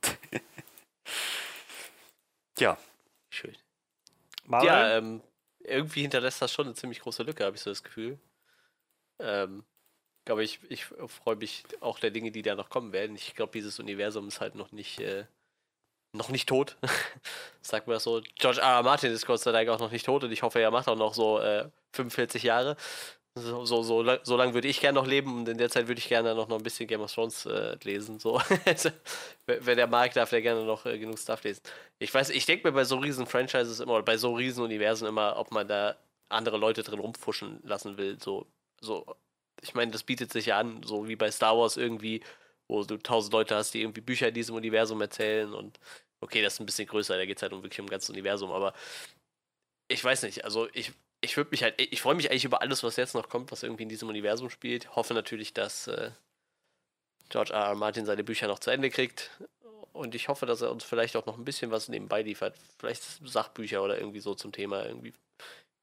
ja, 2.60 2.78
Schön. 3.30 3.56
Marvel? 4.48 4.68
Ja, 4.68 4.98
ähm, 4.98 5.22
irgendwie 5.60 6.02
hinterlässt 6.02 6.42
das 6.42 6.52
schon 6.52 6.66
eine 6.66 6.76
ziemlich 6.76 7.02
große 7.02 7.24
Lücke, 7.24 7.46
habe 7.46 7.56
ich 7.56 7.62
so 7.62 7.70
das 7.70 7.84
Gefühl. 7.84 8.20
Ähm, 9.20 9.64
glaube 10.26 10.44
ich, 10.44 10.60
ich 10.70 10.86
freue 10.86 11.36
mich 11.36 11.64
auch 11.80 12.00
der 12.00 12.12
Dinge, 12.12 12.32
die 12.32 12.42
da 12.42 12.56
noch 12.56 12.70
kommen 12.70 12.94
werden. 12.94 13.16
Ich 13.16 13.36
glaube, 13.36 13.52
dieses 13.54 13.80
Universum 13.80 14.28
ist 14.28 14.42
halt 14.42 14.56
noch 14.56 14.72
nicht, 14.72 15.00
äh, 15.00 15.26
noch 16.14 16.30
nicht 16.30 16.50
tot. 16.50 16.78
Sagt 17.62 17.88
man 17.88 17.96
das 17.96 18.04
so. 18.04 18.22
George 18.36 18.62
R. 18.62 18.78
R. 18.78 18.84
Martin 18.84 19.12
ist 19.12 19.26
Gott 19.26 19.40
sei 19.42 19.52
Dank 19.52 19.70
auch 19.70 19.80
noch 19.80 19.92
nicht 19.92 20.06
tot 20.06 20.24
und 20.24 20.32
ich 20.32 20.44
hoffe, 20.44 20.60
er 20.60 20.72
macht 20.72 20.88
auch 20.88 20.98
noch 20.98 21.14
so 21.14 21.40
äh, 21.40 21.70
45 21.94 22.44
Jahre. 22.44 22.76
So, 23.38 23.66
so, 23.66 23.84
so, 23.84 24.18
so 24.24 24.38
lange 24.38 24.54
würde 24.54 24.68
ich 24.68 24.80
gerne 24.80 25.00
noch 25.00 25.08
leben 25.08 25.38
und 25.38 25.50
in 25.50 25.58
der 25.58 25.70
Zeit 25.70 25.88
würde 25.88 26.00
ich 26.00 26.08
gerne 26.08 26.36
noch, 26.36 26.48
noch 26.48 26.58
ein 26.58 26.64
bisschen 26.64 26.88
Game 26.88 27.02
of 27.02 27.14
Thrones 27.14 27.46
äh, 27.46 27.78
lesen. 27.84 28.20
So. 28.20 28.42
Wenn 29.46 29.78
der 29.78 29.88
mag, 29.88 30.14
darf 30.14 30.30
der 30.30 30.42
gerne 30.42 30.66
noch 30.66 30.86
äh, 30.86 30.98
genug 30.98 31.20
Stuff 31.20 31.44
lesen. 31.44 31.62
Ich 32.00 32.14
weiß, 32.14 32.30
ich 32.32 32.46
denke 32.46 32.68
mir 32.68 32.74
bei 32.74 32.84
so 32.84 32.98
riesen 32.98 33.26
Franchises 33.26 33.80
immer, 33.80 34.02
bei 34.04 34.18
so 34.18 34.34
riesen 34.34 34.64
Universen 34.64 35.08
immer, 35.08 35.38
ob 35.38 35.52
man 35.52 35.68
da 35.68 35.98
andere 36.30 36.58
Leute 36.58 36.84
drin 36.84 37.00
rumfuschen 37.00 37.60
lassen 37.64 37.98
will. 37.98 38.18
So, 38.22 38.48
so, 38.82 39.06
ich 39.62 39.74
meine, 39.74 39.92
das 39.92 40.04
bietet 40.04 40.32
sich 40.32 40.48
ja 40.48 40.60
an, 40.60 40.84
so 40.84 41.08
wie 41.08 41.16
bei 41.16 41.32
Star 41.32 41.58
Wars 41.58 41.78
irgendwie, 41.78 42.22
wo 42.68 42.84
du 42.84 42.98
tausend 42.98 43.34
Leute 43.34 43.56
hast, 43.56 43.74
die 43.74 43.82
irgendwie 43.82 44.02
Bücher 44.02 44.30
in 44.30 44.34
diesem 44.34 44.56
Universum 44.56 45.02
erzählen 45.02 45.54
und 45.54 45.80
okay, 46.22 46.42
das 46.42 46.54
ist 46.54 46.60
ein 46.60 46.66
bisschen 46.66 46.88
größer, 46.88 47.18
da 47.18 47.26
geht 47.26 47.38
es 47.38 47.44
halt 47.44 47.54
um 47.54 47.64
wirklich 47.64 47.80
um 47.80 47.86
das 47.88 47.92
ganze 47.92 48.12
Universum, 48.12 48.52
aber 48.52 48.74
ich 49.88 50.04
weiß 50.04 50.24
nicht, 50.24 50.44
also 50.44 50.68
ich, 50.74 50.92
ich 51.22 51.36
würde 51.38 51.50
mich 51.52 51.64
halt, 51.64 51.76
ich 51.82 52.02
freue 52.02 52.16
mich 52.16 52.30
eigentlich 52.30 52.46
über 52.46 52.62
alles, 52.62 52.84
was 52.84 52.96
jetzt 52.96 53.16
noch 53.16 53.30
kommt, 53.30 53.52
was 53.52 53.64
irgendwie 53.64 53.84
in 53.84 53.90
diesem 53.90 54.10
Universum 54.10 54.50
spielt. 54.50 54.96
Hoffe 54.96 55.14
natürlich, 55.14 55.54
dass 55.54 55.88
äh, 55.88 56.12
George 57.30 57.54
R. 57.54 57.66
R. 57.66 57.76
Martin 57.76 58.06
seine 58.06 58.24
Bücher 58.24 58.48
noch 58.48 58.60
zu 58.60 58.70
Ende 58.70 58.90
kriegt. 58.90 59.32
Und 59.94 60.14
ich 60.14 60.28
hoffe, 60.28 60.46
dass 60.46 60.62
er 60.62 60.72
uns 60.72 60.84
vielleicht 60.84 61.16
auch 61.16 61.26
noch 61.26 61.38
ein 61.38 61.46
bisschen 61.46 61.72
was 61.72 61.88
nebenbei 61.88 62.22
liefert. 62.22 62.56
Vielleicht 62.78 63.04
Sachbücher 63.26 63.82
oder 63.82 63.98
irgendwie 63.98 64.20
so 64.20 64.36
zum 64.36 64.52
Thema. 64.52 64.86
Irgendwie. 64.86 65.14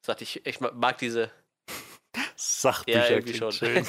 Sagt 0.07 0.23
ich, 0.23 0.47
ich 0.47 0.61
mag 0.61 0.99
diese. 0.99 1.31
Sachbücher 2.37 2.99
Ja, 3.09 3.09
irgendwie 3.11 3.35
schon. 3.37 3.51
schön. 3.53 3.85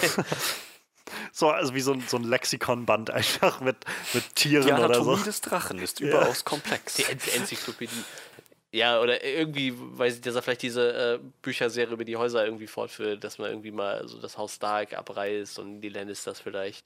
so, 1.31 1.49
also 1.49 1.75
wie 1.75 1.81
so 1.81 1.93
ein, 1.93 2.01
so 2.07 2.17
ein 2.17 2.23
Lexikon-Band 2.23 3.11
einfach 3.11 3.61
mit, 3.61 3.77
mit 4.13 4.35
Tieren 4.35 4.65
die 4.65 4.73
oder 4.73 4.85
Anatomie 4.85 5.17
so. 5.17 5.23
des 5.25 5.41
Drachen 5.41 5.77
ist 5.79 5.99
Ja. 5.99 6.07
überaus 6.07 6.43
komplex. 6.43 6.95
Die 6.95 7.03
En 7.03 7.19
Enzyklopädie. 7.19 8.03
Ja, 8.75 8.99
oder 8.99 9.23
irgendwie, 9.23 9.73
weiß 9.73 10.15
ich, 10.15 10.21
dass 10.21 10.35
er 10.35 10.41
vielleicht 10.41 10.61
diese 10.63 11.13
äh, 11.15 11.19
Bücherserie 11.41 11.93
über 11.93 12.03
die 12.03 12.17
Häuser 12.17 12.43
irgendwie 12.43 12.67
fortführt, 12.67 13.23
dass 13.23 13.37
man 13.37 13.49
irgendwie 13.49 13.71
mal 13.71 14.05
so 14.05 14.19
das 14.19 14.37
Haus 14.37 14.55
Stark 14.55 14.91
abreißt 14.93 15.59
und 15.59 15.79
die 15.79 15.87
Lannisters 15.87 16.41
vielleicht. 16.41 16.85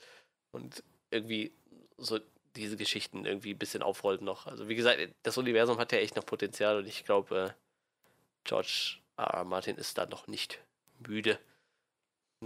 Und 0.52 0.84
irgendwie 1.10 1.52
so 1.98 2.20
diese 2.56 2.78
Geschichten 2.78 3.26
irgendwie 3.26 3.56
ein 3.56 3.58
bisschen 3.58 3.82
aufrollt 3.82 4.22
noch. 4.22 4.46
Also 4.46 4.70
wie 4.70 4.76
gesagt, 4.76 5.00
das 5.24 5.40
Universum 5.40 5.80
hat 5.80 5.92
ja 5.92 5.98
echt 5.98 6.16
noch 6.16 6.28
Potenzial 6.28 6.78
und 6.78 6.86
ich 6.86 7.06
glaube, 7.06 7.56
äh, 7.56 8.04
George 8.44 8.98
R. 9.18 9.34
R. 9.34 9.44
Martin 9.44 9.76
ist 9.78 9.98
da 9.98 10.06
noch 10.06 10.28
nicht 10.28 10.60
müde, 11.00 11.40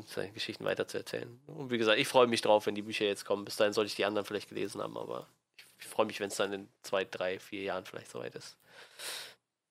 seine 0.06 0.32
Geschichten 0.32 0.64
weiterzuerzählen. 0.64 1.38
Und 1.48 1.70
wie 1.70 1.78
gesagt, 1.78 2.00
ich 2.00 2.08
freue 2.08 2.28
mich 2.28 2.42
drauf, 2.42 2.66
wenn 2.66 2.76
die 2.76 2.82
Bücher 2.82 3.04
jetzt 3.04 3.26
kommen. 3.26 3.44
Bis 3.44 3.58
dahin 3.58 3.74
sollte 3.74 3.88
ich 3.88 3.96
die 3.96 4.06
anderen 4.06 4.26
vielleicht 4.26 4.48
gelesen 4.48 4.82
haben, 4.82 4.98
aber 4.98 5.28
ich, 5.58 5.66
ich 5.80 5.88
freue 5.88 6.06
mich, 6.06 6.22
wenn 6.22 6.30
es 6.30 6.38
dann 6.38 6.54
in 6.54 6.70
zwei, 6.82 7.04
drei, 7.04 7.40
vier 7.40 7.64
Jahren 7.64 7.84
vielleicht 7.84 8.10
soweit 8.10 8.36
ist. 8.36 8.56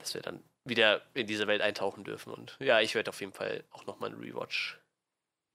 Dass 0.02 0.14
wir 0.14 0.22
dann 0.22 0.42
wieder 0.64 1.02
in 1.14 1.26
diese 1.26 1.46
Welt 1.46 1.62
eintauchen 1.62 2.04
dürfen. 2.04 2.32
Und 2.32 2.56
ja, 2.60 2.80
ich 2.80 2.94
werde 2.94 3.10
auf 3.10 3.20
jeden 3.20 3.32
Fall 3.32 3.64
auch 3.70 3.86
nochmal 3.86 4.10
einen 4.10 4.20
Rewatch 4.20 4.78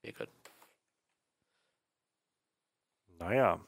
mir 0.04 0.14
gönnen. 0.14 0.34
Naja. 3.20 3.60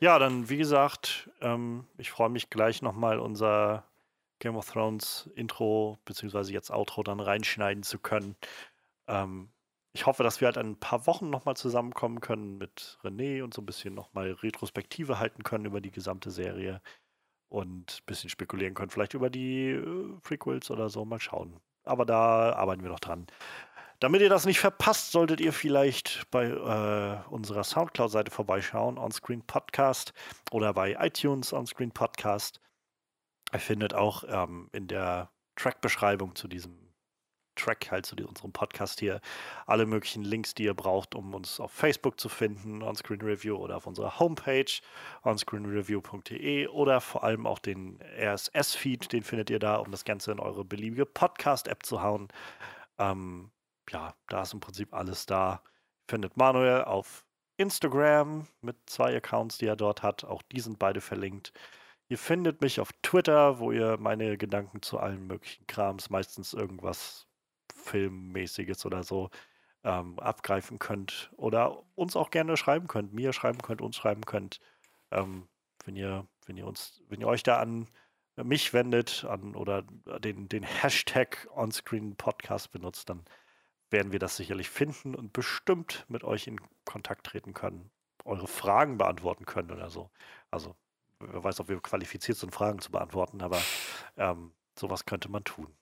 Ja, 0.00 0.18
dann 0.18 0.48
wie 0.48 0.56
gesagt, 0.56 1.30
ähm, 1.40 1.86
ich 1.98 2.10
freue 2.10 2.28
mich 2.28 2.50
gleich 2.50 2.82
nochmal 2.82 3.18
unser 3.18 3.84
Game 4.38 4.56
of 4.56 4.70
Thrones 4.70 5.28
Intro 5.34 5.98
beziehungsweise 6.04 6.52
jetzt 6.52 6.70
Outro 6.70 7.02
dann 7.02 7.20
reinschneiden 7.20 7.82
zu 7.82 7.98
können. 7.98 8.36
Ähm, 9.06 9.50
ich 9.92 10.04
hoffe, 10.04 10.22
dass 10.22 10.40
wir 10.40 10.46
halt 10.46 10.58
in 10.58 10.72
ein 10.72 10.80
paar 10.80 11.06
Wochen 11.06 11.30
nochmal 11.30 11.56
zusammenkommen 11.56 12.20
können 12.20 12.58
mit 12.58 12.98
René 13.02 13.42
und 13.42 13.54
so 13.54 13.62
ein 13.62 13.66
bisschen 13.66 13.94
nochmal 13.94 14.32
Retrospektive 14.32 15.18
halten 15.18 15.42
können 15.42 15.64
über 15.64 15.80
die 15.80 15.90
gesamte 15.90 16.30
Serie 16.30 16.82
und 17.48 18.00
ein 18.00 18.06
bisschen 18.06 18.30
spekulieren 18.30 18.74
können, 18.74 18.90
vielleicht 18.90 19.14
über 19.14 19.30
die 19.30 19.70
äh, 19.70 20.20
Prequels 20.22 20.70
oder 20.70 20.88
so. 20.88 21.04
Mal 21.04 21.20
schauen. 21.20 21.60
Aber 21.84 22.04
da 22.04 22.52
arbeiten 22.54 22.82
wir 22.82 22.90
noch 22.90 23.00
dran. 23.00 23.26
Damit 24.00 24.20
ihr 24.20 24.28
das 24.28 24.44
nicht 24.44 24.60
verpasst, 24.60 25.12
solltet 25.12 25.40
ihr 25.40 25.54
vielleicht 25.54 26.30
bei 26.30 26.44
äh, 26.46 27.30
unserer 27.30 27.64
Soundcloud-Seite 27.64 28.30
vorbeischauen, 28.30 28.98
Onscreen 28.98 29.42
Podcast 29.42 30.12
oder 30.50 30.74
bei 30.74 30.96
iTunes 31.00 31.52
Onscreen 31.52 31.92
Podcast. 31.92 32.60
Ihr 33.54 33.60
findet 33.60 33.94
auch 33.94 34.24
ähm, 34.28 34.68
in 34.72 34.86
der 34.86 35.30
Track-Beschreibung 35.54 36.34
zu 36.34 36.46
diesem 36.46 36.85
Track 37.56 37.90
halt 37.90 38.06
zu 38.06 38.14
unserem 38.16 38.52
Podcast 38.52 39.00
hier. 39.00 39.20
Alle 39.66 39.86
möglichen 39.86 40.22
Links, 40.22 40.54
die 40.54 40.64
ihr 40.64 40.74
braucht, 40.74 41.14
um 41.14 41.34
uns 41.34 41.58
auf 41.58 41.72
Facebook 41.72 42.20
zu 42.20 42.28
finden, 42.28 42.82
Onscreen 42.82 43.22
Review 43.22 43.56
oder 43.56 43.76
auf 43.78 43.86
unserer 43.86 44.18
Homepage 44.18 44.70
onscreenreview.de 45.22 46.68
oder 46.68 47.00
vor 47.00 47.24
allem 47.24 47.46
auch 47.46 47.58
den 47.58 47.98
RSS-Feed, 48.18 49.12
den 49.12 49.22
findet 49.22 49.50
ihr 49.50 49.58
da, 49.58 49.76
um 49.76 49.90
das 49.90 50.04
Ganze 50.04 50.32
in 50.32 50.38
eure 50.38 50.64
beliebige 50.64 51.06
Podcast-App 51.06 51.84
zu 51.84 52.02
hauen. 52.02 52.28
Ähm, 52.98 53.50
ja, 53.90 54.14
da 54.28 54.42
ist 54.42 54.54
im 54.54 54.60
Prinzip 54.60 54.94
alles 54.94 55.26
da. 55.26 55.62
Findet 56.08 56.36
Manuel 56.36 56.84
auf 56.84 57.24
Instagram 57.56 58.46
mit 58.60 58.76
zwei 58.86 59.16
Accounts, 59.16 59.58
die 59.58 59.66
er 59.66 59.76
dort 59.76 60.02
hat. 60.02 60.24
Auch 60.24 60.42
die 60.42 60.60
sind 60.60 60.78
beide 60.78 61.00
verlinkt. 61.00 61.52
Ihr 62.08 62.18
findet 62.18 62.60
mich 62.60 62.80
auf 62.80 62.92
Twitter, 63.02 63.58
wo 63.58 63.72
ihr 63.72 63.96
meine 63.98 64.38
Gedanken 64.38 64.80
zu 64.82 64.98
allen 64.98 65.26
möglichen 65.26 65.66
Krams, 65.66 66.08
meistens 66.08 66.52
irgendwas 66.52 67.26
Filmmäßiges 67.86 68.84
oder 68.86 69.02
so, 69.02 69.30
ähm, 69.84 70.18
abgreifen 70.18 70.78
könnt. 70.78 71.30
Oder 71.36 71.82
uns 71.94 72.16
auch 72.16 72.30
gerne 72.30 72.56
schreiben 72.56 72.88
könnt, 72.88 73.12
mir 73.12 73.32
schreiben 73.32 73.62
könnt, 73.62 73.80
uns 73.80 73.96
schreiben 73.96 74.26
könnt. 74.26 74.60
Ähm, 75.10 75.48
wenn 75.84 75.96
ihr, 75.96 76.26
wenn 76.46 76.56
ihr 76.56 76.66
uns, 76.66 77.02
wenn 77.08 77.20
ihr 77.20 77.28
euch 77.28 77.42
da 77.42 77.58
an 77.58 77.88
mich 78.36 78.72
wendet 78.74 79.24
an, 79.24 79.54
oder 79.54 79.82
den, 80.20 80.48
den 80.48 80.62
Hashtag 80.62 81.48
Onscreen 81.54 82.16
Podcast 82.16 82.70
benutzt, 82.70 83.08
dann 83.08 83.24
werden 83.90 84.12
wir 84.12 84.18
das 84.18 84.36
sicherlich 84.36 84.68
finden 84.68 85.14
und 85.14 85.32
bestimmt 85.32 86.04
mit 86.08 86.24
euch 86.24 86.46
in 86.46 86.60
Kontakt 86.84 87.26
treten 87.26 87.54
können, 87.54 87.90
eure 88.24 88.48
Fragen 88.48 88.98
beantworten 88.98 89.46
können 89.46 89.70
oder 89.70 89.88
so. 89.90 90.10
Also 90.50 90.74
wer 91.20 91.44
weiß, 91.44 91.60
ob 91.60 91.68
wir 91.68 91.80
qualifiziert 91.80 92.36
sind, 92.36 92.52
Fragen 92.52 92.80
zu 92.80 92.90
beantworten, 92.90 93.40
aber 93.40 93.60
ähm, 94.16 94.52
sowas 94.78 95.06
könnte 95.06 95.30
man 95.30 95.44
tun. 95.44 95.74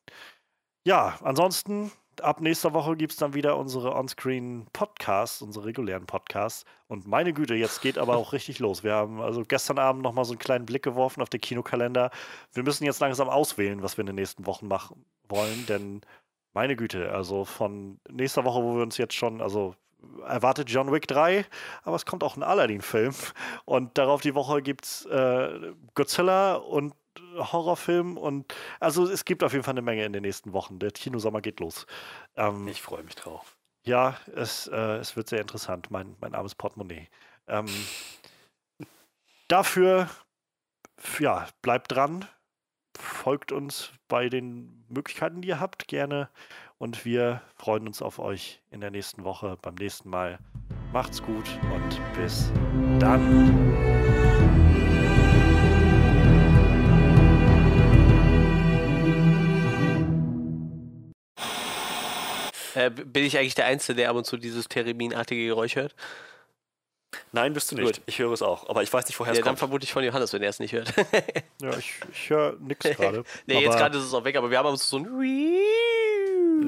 Ja, 0.87 1.19
ansonsten, 1.23 1.91
ab 2.21 2.43
nächster 2.43 2.75
Woche 2.75 2.95
gibt 2.95 3.13
es 3.13 3.19
dann 3.19 3.33
wieder 3.33 3.57
unsere 3.57 3.95
On-Screen-Podcasts, 3.95 5.41
unsere 5.41 5.65
regulären 5.65 6.05
Podcasts. 6.05 6.67
Und 6.89 7.07
meine 7.07 7.33
Güte, 7.33 7.55
jetzt 7.55 7.81
geht 7.81 7.97
aber 7.97 8.17
auch 8.19 8.35
richtig 8.35 8.59
los. 8.59 8.85
Wir 8.85 8.93
haben 8.93 9.23
also 9.23 9.45
gestern 9.47 9.79
Abend 9.79 10.03
nochmal 10.03 10.27
so 10.27 10.33
einen 10.33 10.39
kleinen 10.41 10.67
Blick 10.67 10.83
geworfen 10.83 11.23
auf 11.23 11.31
den 11.31 11.41
Kinokalender. 11.41 12.11
Wir 12.53 12.63
müssen 12.65 12.85
jetzt 12.85 13.01
langsam 13.01 13.31
auswählen, 13.31 13.83
was 13.83 13.97
wir 13.97 14.03
in 14.03 14.09
den 14.09 14.17
nächsten 14.17 14.45
Wochen 14.45 14.69
machen 14.69 15.07
wollen, 15.27 15.65
denn 15.67 16.03
meine 16.53 16.77
Güte, 16.77 17.11
also 17.13 17.47
von 17.47 17.99
nächster 18.11 18.45
Woche, 18.45 18.63
wo 18.63 18.77
wir 18.77 18.83
uns 18.83 18.99
jetzt 18.99 19.15
schon, 19.15 19.41
also 19.41 19.75
erwartet 20.27 20.69
John 20.71 20.93
Wick 20.93 21.09
3, 21.09 21.47
aber 21.83 21.97
es 21.97 22.05
kommt 22.05 22.23
auch 22.23 22.37
ein 22.37 22.43
Aladdin-Film. 22.43 23.15
Und 23.65 23.97
darauf 23.97 24.21
die 24.21 24.35
Woche 24.35 24.61
gibt 24.61 24.85
es 24.85 25.07
äh, 25.07 25.73
Godzilla 25.95 26.57
und 26.57 26.95
Horrorfilm 27.37 28.17
und 28.17 28.55
also 28.81 29.09
es 29.09 29.25
gibt 29.25 29.43
auf 29.43 29.53
jeden 29.53 29.65
Fall 29.65 29.75
eine 29.75 29.83
Menge 29.83 30.05
in 30.05 30.13
den 30.13 30.23
nächsten 30.23 30.53
Wochen. 30.53 30.79
Der 30.79 30.91
Kinosommer 30.91 31.41
geht 31.41 31.61
los. 31.61 31.87
Ähm, 32.37 32.69
ich 32.69 32.83
freue 32.83 33.03
mich 33.03 33.15
drauf. 33.15 33.57
Ja, 33.85 34.17
es, 34.35 34.67
äh, 34.69 34.97
es 34.97 35.15
wird 35.17 35.29
sehr 35.29 35.41
interessant, 35.41 35.91
mein, 35.91 36.17
mein 36.21 36.35
armes 36.35 36.55
Portemonnaie. 36.55 37.09
Ähm, 37.47 37.67
dafür, 39.49 40.09
ja, 41.19 41.47
bleibt 41.61 41.93
dran, 41.93 42.27
folgt 42.99 43.53
uns 43.53 43.93
bei 44.09 44.29
den 44.29 44.85
Möglichkeiten, 44.89 45.43
die 45.43 45.49
ihr 45.49 45.61
habt, 45.61 45.89
gerne. 45.89 46.31
Und 46.79 47.05
wir 47.05 47.43
freuen 47.57 47.87
uns 47.87 48.03
auf 48.03 48.19
euch 48.19 48.63
in 48.71 48.81
der 48.81 48.91
nächsten 48.91 49.25
Woche, 49.25 49.57
beim 49.63 49.75
nächsten 49.75 50.09
Mal. 50.09 50.39
Macht's 50.93 51.23
gut 51.23 51.49
und 51.73 52.01
bis 52.15 52.53
dann. 52.99 54.04
Äh, 62.75 62.91
bin 62.91 63.25
ich 63.25 63.39
eigentlich 63.39 63.55
der 63.55 63.67
Einzige, 63.67 63.97
der 63.97 64.11
ab 64.11 64.17
und 64.17 64.25
zu 64.25 64.37
dieses 64.37 64.69
Thereminartige 64.69 65.47
Geräusch 65.47 65.77
hört? 65.77 65.95
Nein, 67.33 67.53
bist 67.53 67.71
du 67.71 67.77
nicht. 67.77 67.85
Gut. 67.85 68.01
Ich 68.07 68.19
höre 68.19 68.33
es 68.33 68.43
auch, 68.43 68.69
aber 68.69 68.83
ich 68.83 68.93
weiß 68.93 69.07
nicht, 69.07 69.19
woher 69.19 69.33
ja, 69.33 69.39
es 69.39 69.43
kommt. 69.45 69.53
Dann 69.53 69.57
vermute 69.57 69.85
ich 69.85 69.93
von 69.93 70.03
Johannes, 70.03 70.33
wenn 70.33 70.43
er 70.43 70.51
es 70.51 70.59
nicht 70.59 70.73
hört. 70.73 70.93
ja, 71.63 71.77
ich, 71.79 71.93
ich 72.13 72.31
höre 72.31 72.57
nichts 72.59 72.85
gerade. 72.97 73.25
nee, 73.47 73.61
jetzt 73.61 73.77
gerade 73.77 73.97
ist 73.99 74.05
es 74.05 74.15
auch 74.15 74.25
weg, 74.25 74.37
aber 74.37 74.51
wir 74.51 74.59
haben 74.59 74.69
uns 74.69 74.89
so 74.89 74.99
ein 74.99 75.07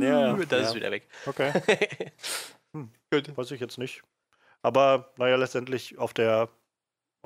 ja, 0.03 0.35
Das 0.35 0.51
ja. 0.51 0.69
ist 0.69 0.75
wieder 0.75 0.91
weg. 0.91 1.07
Okay. 1.27 1.53
Hm, 2.73 2.91
Gut. 3.11 3.35
Weiß 3.37 3.51
ich 3.53 3.61
jetzt 3.61 3.79
nicht. 3.79 4.03
Aber 4.61 5.13
naja, 5.17 5.37
letztendlich 5.37 5.97
auf 5.99 6.13
der 6.13 6.49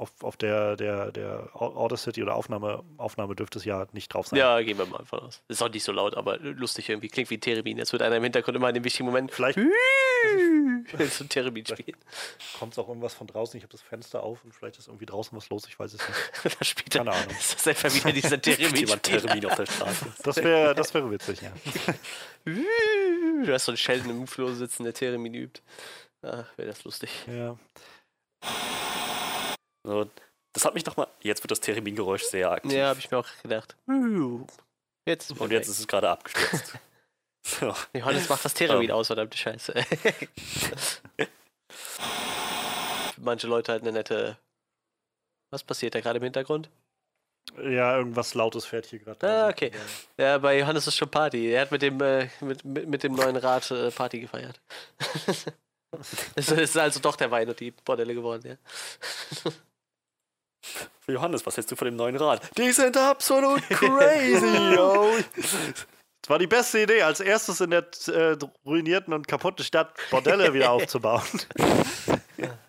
auf, 0.01 0.11
auf 0.23 0.37
der, 0.37 0.77
der, 0.77 1.12
der 1.12 1.51
Audacity 1.53 2.23
oder 2.23 2.35
Aufnahme, 2.35 2.83
Aufnahme 2.97 3.37
dürfte 3.37 3.59
es 3.59 3.67
ja 3.67 3.87
nicht 3.93 4.12
drauf 4.12 4.29
sein. 4.29 4.39
Ja, 4.39 4.61
gehen 4.62 4.79
wir 4.79 4.87
mal 4.87 5.05
von 5.05 5.20
aus. 5.20 5.43
Ist 5.49 5.62
auch 5.62 5.69
nicht 5.69 5.85
so 5.85 5.93
laut, 5.93 6.17
aber 6.17 6.39
lustig 6.39 6.89
irgendwie. 6.89 7.09
Klingt 7.09 7.29
wie 7.29 7.39
Terebin. 7.39 7.77
Jetzt 7.77 7.93
wird 7.93 8.01
einer 8.01 8.17
im 8.17 8.23
Hintergrund 8.23 8.57
immer 8.57 8.69
in 8.69 8.75
dem 8.75 8.85
wichtigen 8.85 9.05
Moment. 9.05 9.31
Vielleicht. 9.31 9.59
so 11.11 11.25
Terebin 11.25 11.67
spielen. 11.67 11.99
Kommt 12.59 12.79
auch 12.79 12.89
irgendwas 12.89 13.12
von 13.12 13.27
draußen. 13.27 13.59
Ich 13.59 13.62
habe 13.62 13.73
das 13.73 13.83
Fenster 13.83 14.23
auf 14.23 14.43
und 14.43 14.55
vielleicht 14.55 14.79
ist 14.79 14.89
irgendwie 14.89 15.07
draußen 15.07 15.37
was 15.37 15.51
los. 15.51 15.67
Ich 15.69 15.79
weiß 15.79 15.93
es 15.93 16.01
nicht. 16.09 16.57
da 16.59 16.65
spielt 16.65 16.91
Keine 16.91 17.12
Ahnung. 17.12 17.31
Ist 17.39 17.55
das 17.55 17.67
einfach 17.69 17.95
wieder 17.95 18.12
dieser 18.12 18.41
Terebin? 18.41 18.87
Terebin 19.03 19.47
auf 19.47 19.57
der 19.57 19.67
Straße. 19.67 20.07
Das 20.23 20.37
wäre 20.39 20.75
das 20.75 20.95
wär 20.95 21.11
witzig, 21.11 21.43
ja. 21.43 21.53
du 22.47 23.53
hast 23.53 23.67
so 23.67 23.73
einen 23.73 23.77
Sheldon 23.77 24.11
im 24.11 24.27
Flur 24.27 24.55
sitzen, 24.55 24.85
der 24.85 24.95
Teremin 24.95 25.35
übt. 25.35 25.61
Ach, 26.23 26.47
wäre 26.57 26.69
das 26.69 26.85
lustig. 26.85 27.11
Ja. 27.27 27.59
So, 29.83 30.10
das 30.52 30.65
hat 30.65 30.75
mich 30.75 30.84
doch 30.84 30.97
mal. 30.97 31.07
Jetzt 31.20 31.42
wird 31.42 31.50
das 31.50 31.60
Theremin-Geräusch 31.60 32.25
sehr 32.25 32.50
aktiv. 32.50 32.73
Ja, 32.73 32.89
habe 32.89 32.99
ich 32.99 33.10
mir 33.10 33.18
auch 33.18 33.28
gedacht. 33.42 33.76
Jetzt 35.07 35.33
Und 35.33 35.52
jetzt 35.52 35.68
ist 35.68 35.78
es 35.78 35.86
gerade 35.86 36.10
abgestürzt. 36.10 36.75
so. 37.47 37.75
Johannes 37.94 38.28
macht 38.28 38.44
das 38.44 38.55
Theremin 38.55 38.91
um. 38.91 38.99
aus, 38.99 39.07
verdammte 39.07 39.39
Scheiße. 39.39 39.75
Manche 43.18 43.47
Leute 43.47 43.73
halt 43.73 43.83
eine 43.83 43.92
nette. 43.92 44.39
Was 45.50 45.62
passiert 45.62 45.94
da 45.94 46.00
gerade 46.00 46.18
im 46.18 46.23
Hintergrund? 46.23 46.70
Ja, 47.57 47.97
irgendwas 47.97 48.34
Lautes 48.34 48.65
fährt 48.65 48.86
hier 48.86 49.00
gerade. 49.00 49.28
Ah, 49.28 49.49
okay. 49.49 49.73
Ja, 50.17 50.39
bei 50.39 50.59
Johannes 50.59 50.86
ist 50.86 50.97
schon 50.97 51.10
Party. 51.10 51.50
Er 51.50 51.62
hat 51.62 51.73
mit 51.73 51.83
dem, 51.83 52.00
äh, 52.00 52.28
mit, 52.41 52.65
mit, 52.65 52.89
mit, 52.89 53.02
dem 53.02 53.15
neuen 53.15 53.36
Rad 53.36 53.70
äh, 53.70 53.91
Party 53.91 54.20
gefeiert. 54.20 54.60
Es 56.36 56.49
ist 56.52 56.78
also 56.78 57.00
doch 57.00 57.17
der 57.17 57.33
Wein 57.33 57.49
und 57.49 57.59
die 57.59 57.73
Bordelle 57.73 58.15
geworden, 58.15 58.57
ja. 59.44 59.52
Johannes, 61.07 61.45
was 61.45 61.57
hältst 61.57 61.73
du 61.73 61.77
von 61.77 61.87
dem 61.87 61.97
neuen 61.97 62.17
Rad? 62.17 62.41
Die 62.57 62.71
sind 62.73 62.97
absolut 62.97 63.63
crazy, 63.69 64.75
yo. 64.75 65.11
Das 65.37 66.29
war 66.29 66.39
die 66.39 66.47
beste 66.47 66.83
Idee, 66.83 67.03
als 67.03 67.21
erstes 67.21 67.61
in 67.61 67.71
der 67.71 67.87
äh, 68.09 68.37
ruinierten 68.65 69.13
und 69.13 69.27
kaputten 69.27 69.65
Stadt 69.65 69.93
Bordelle 70.11 70.53
wieder 70.53 70.71
aufzubauen. 70.73 71.23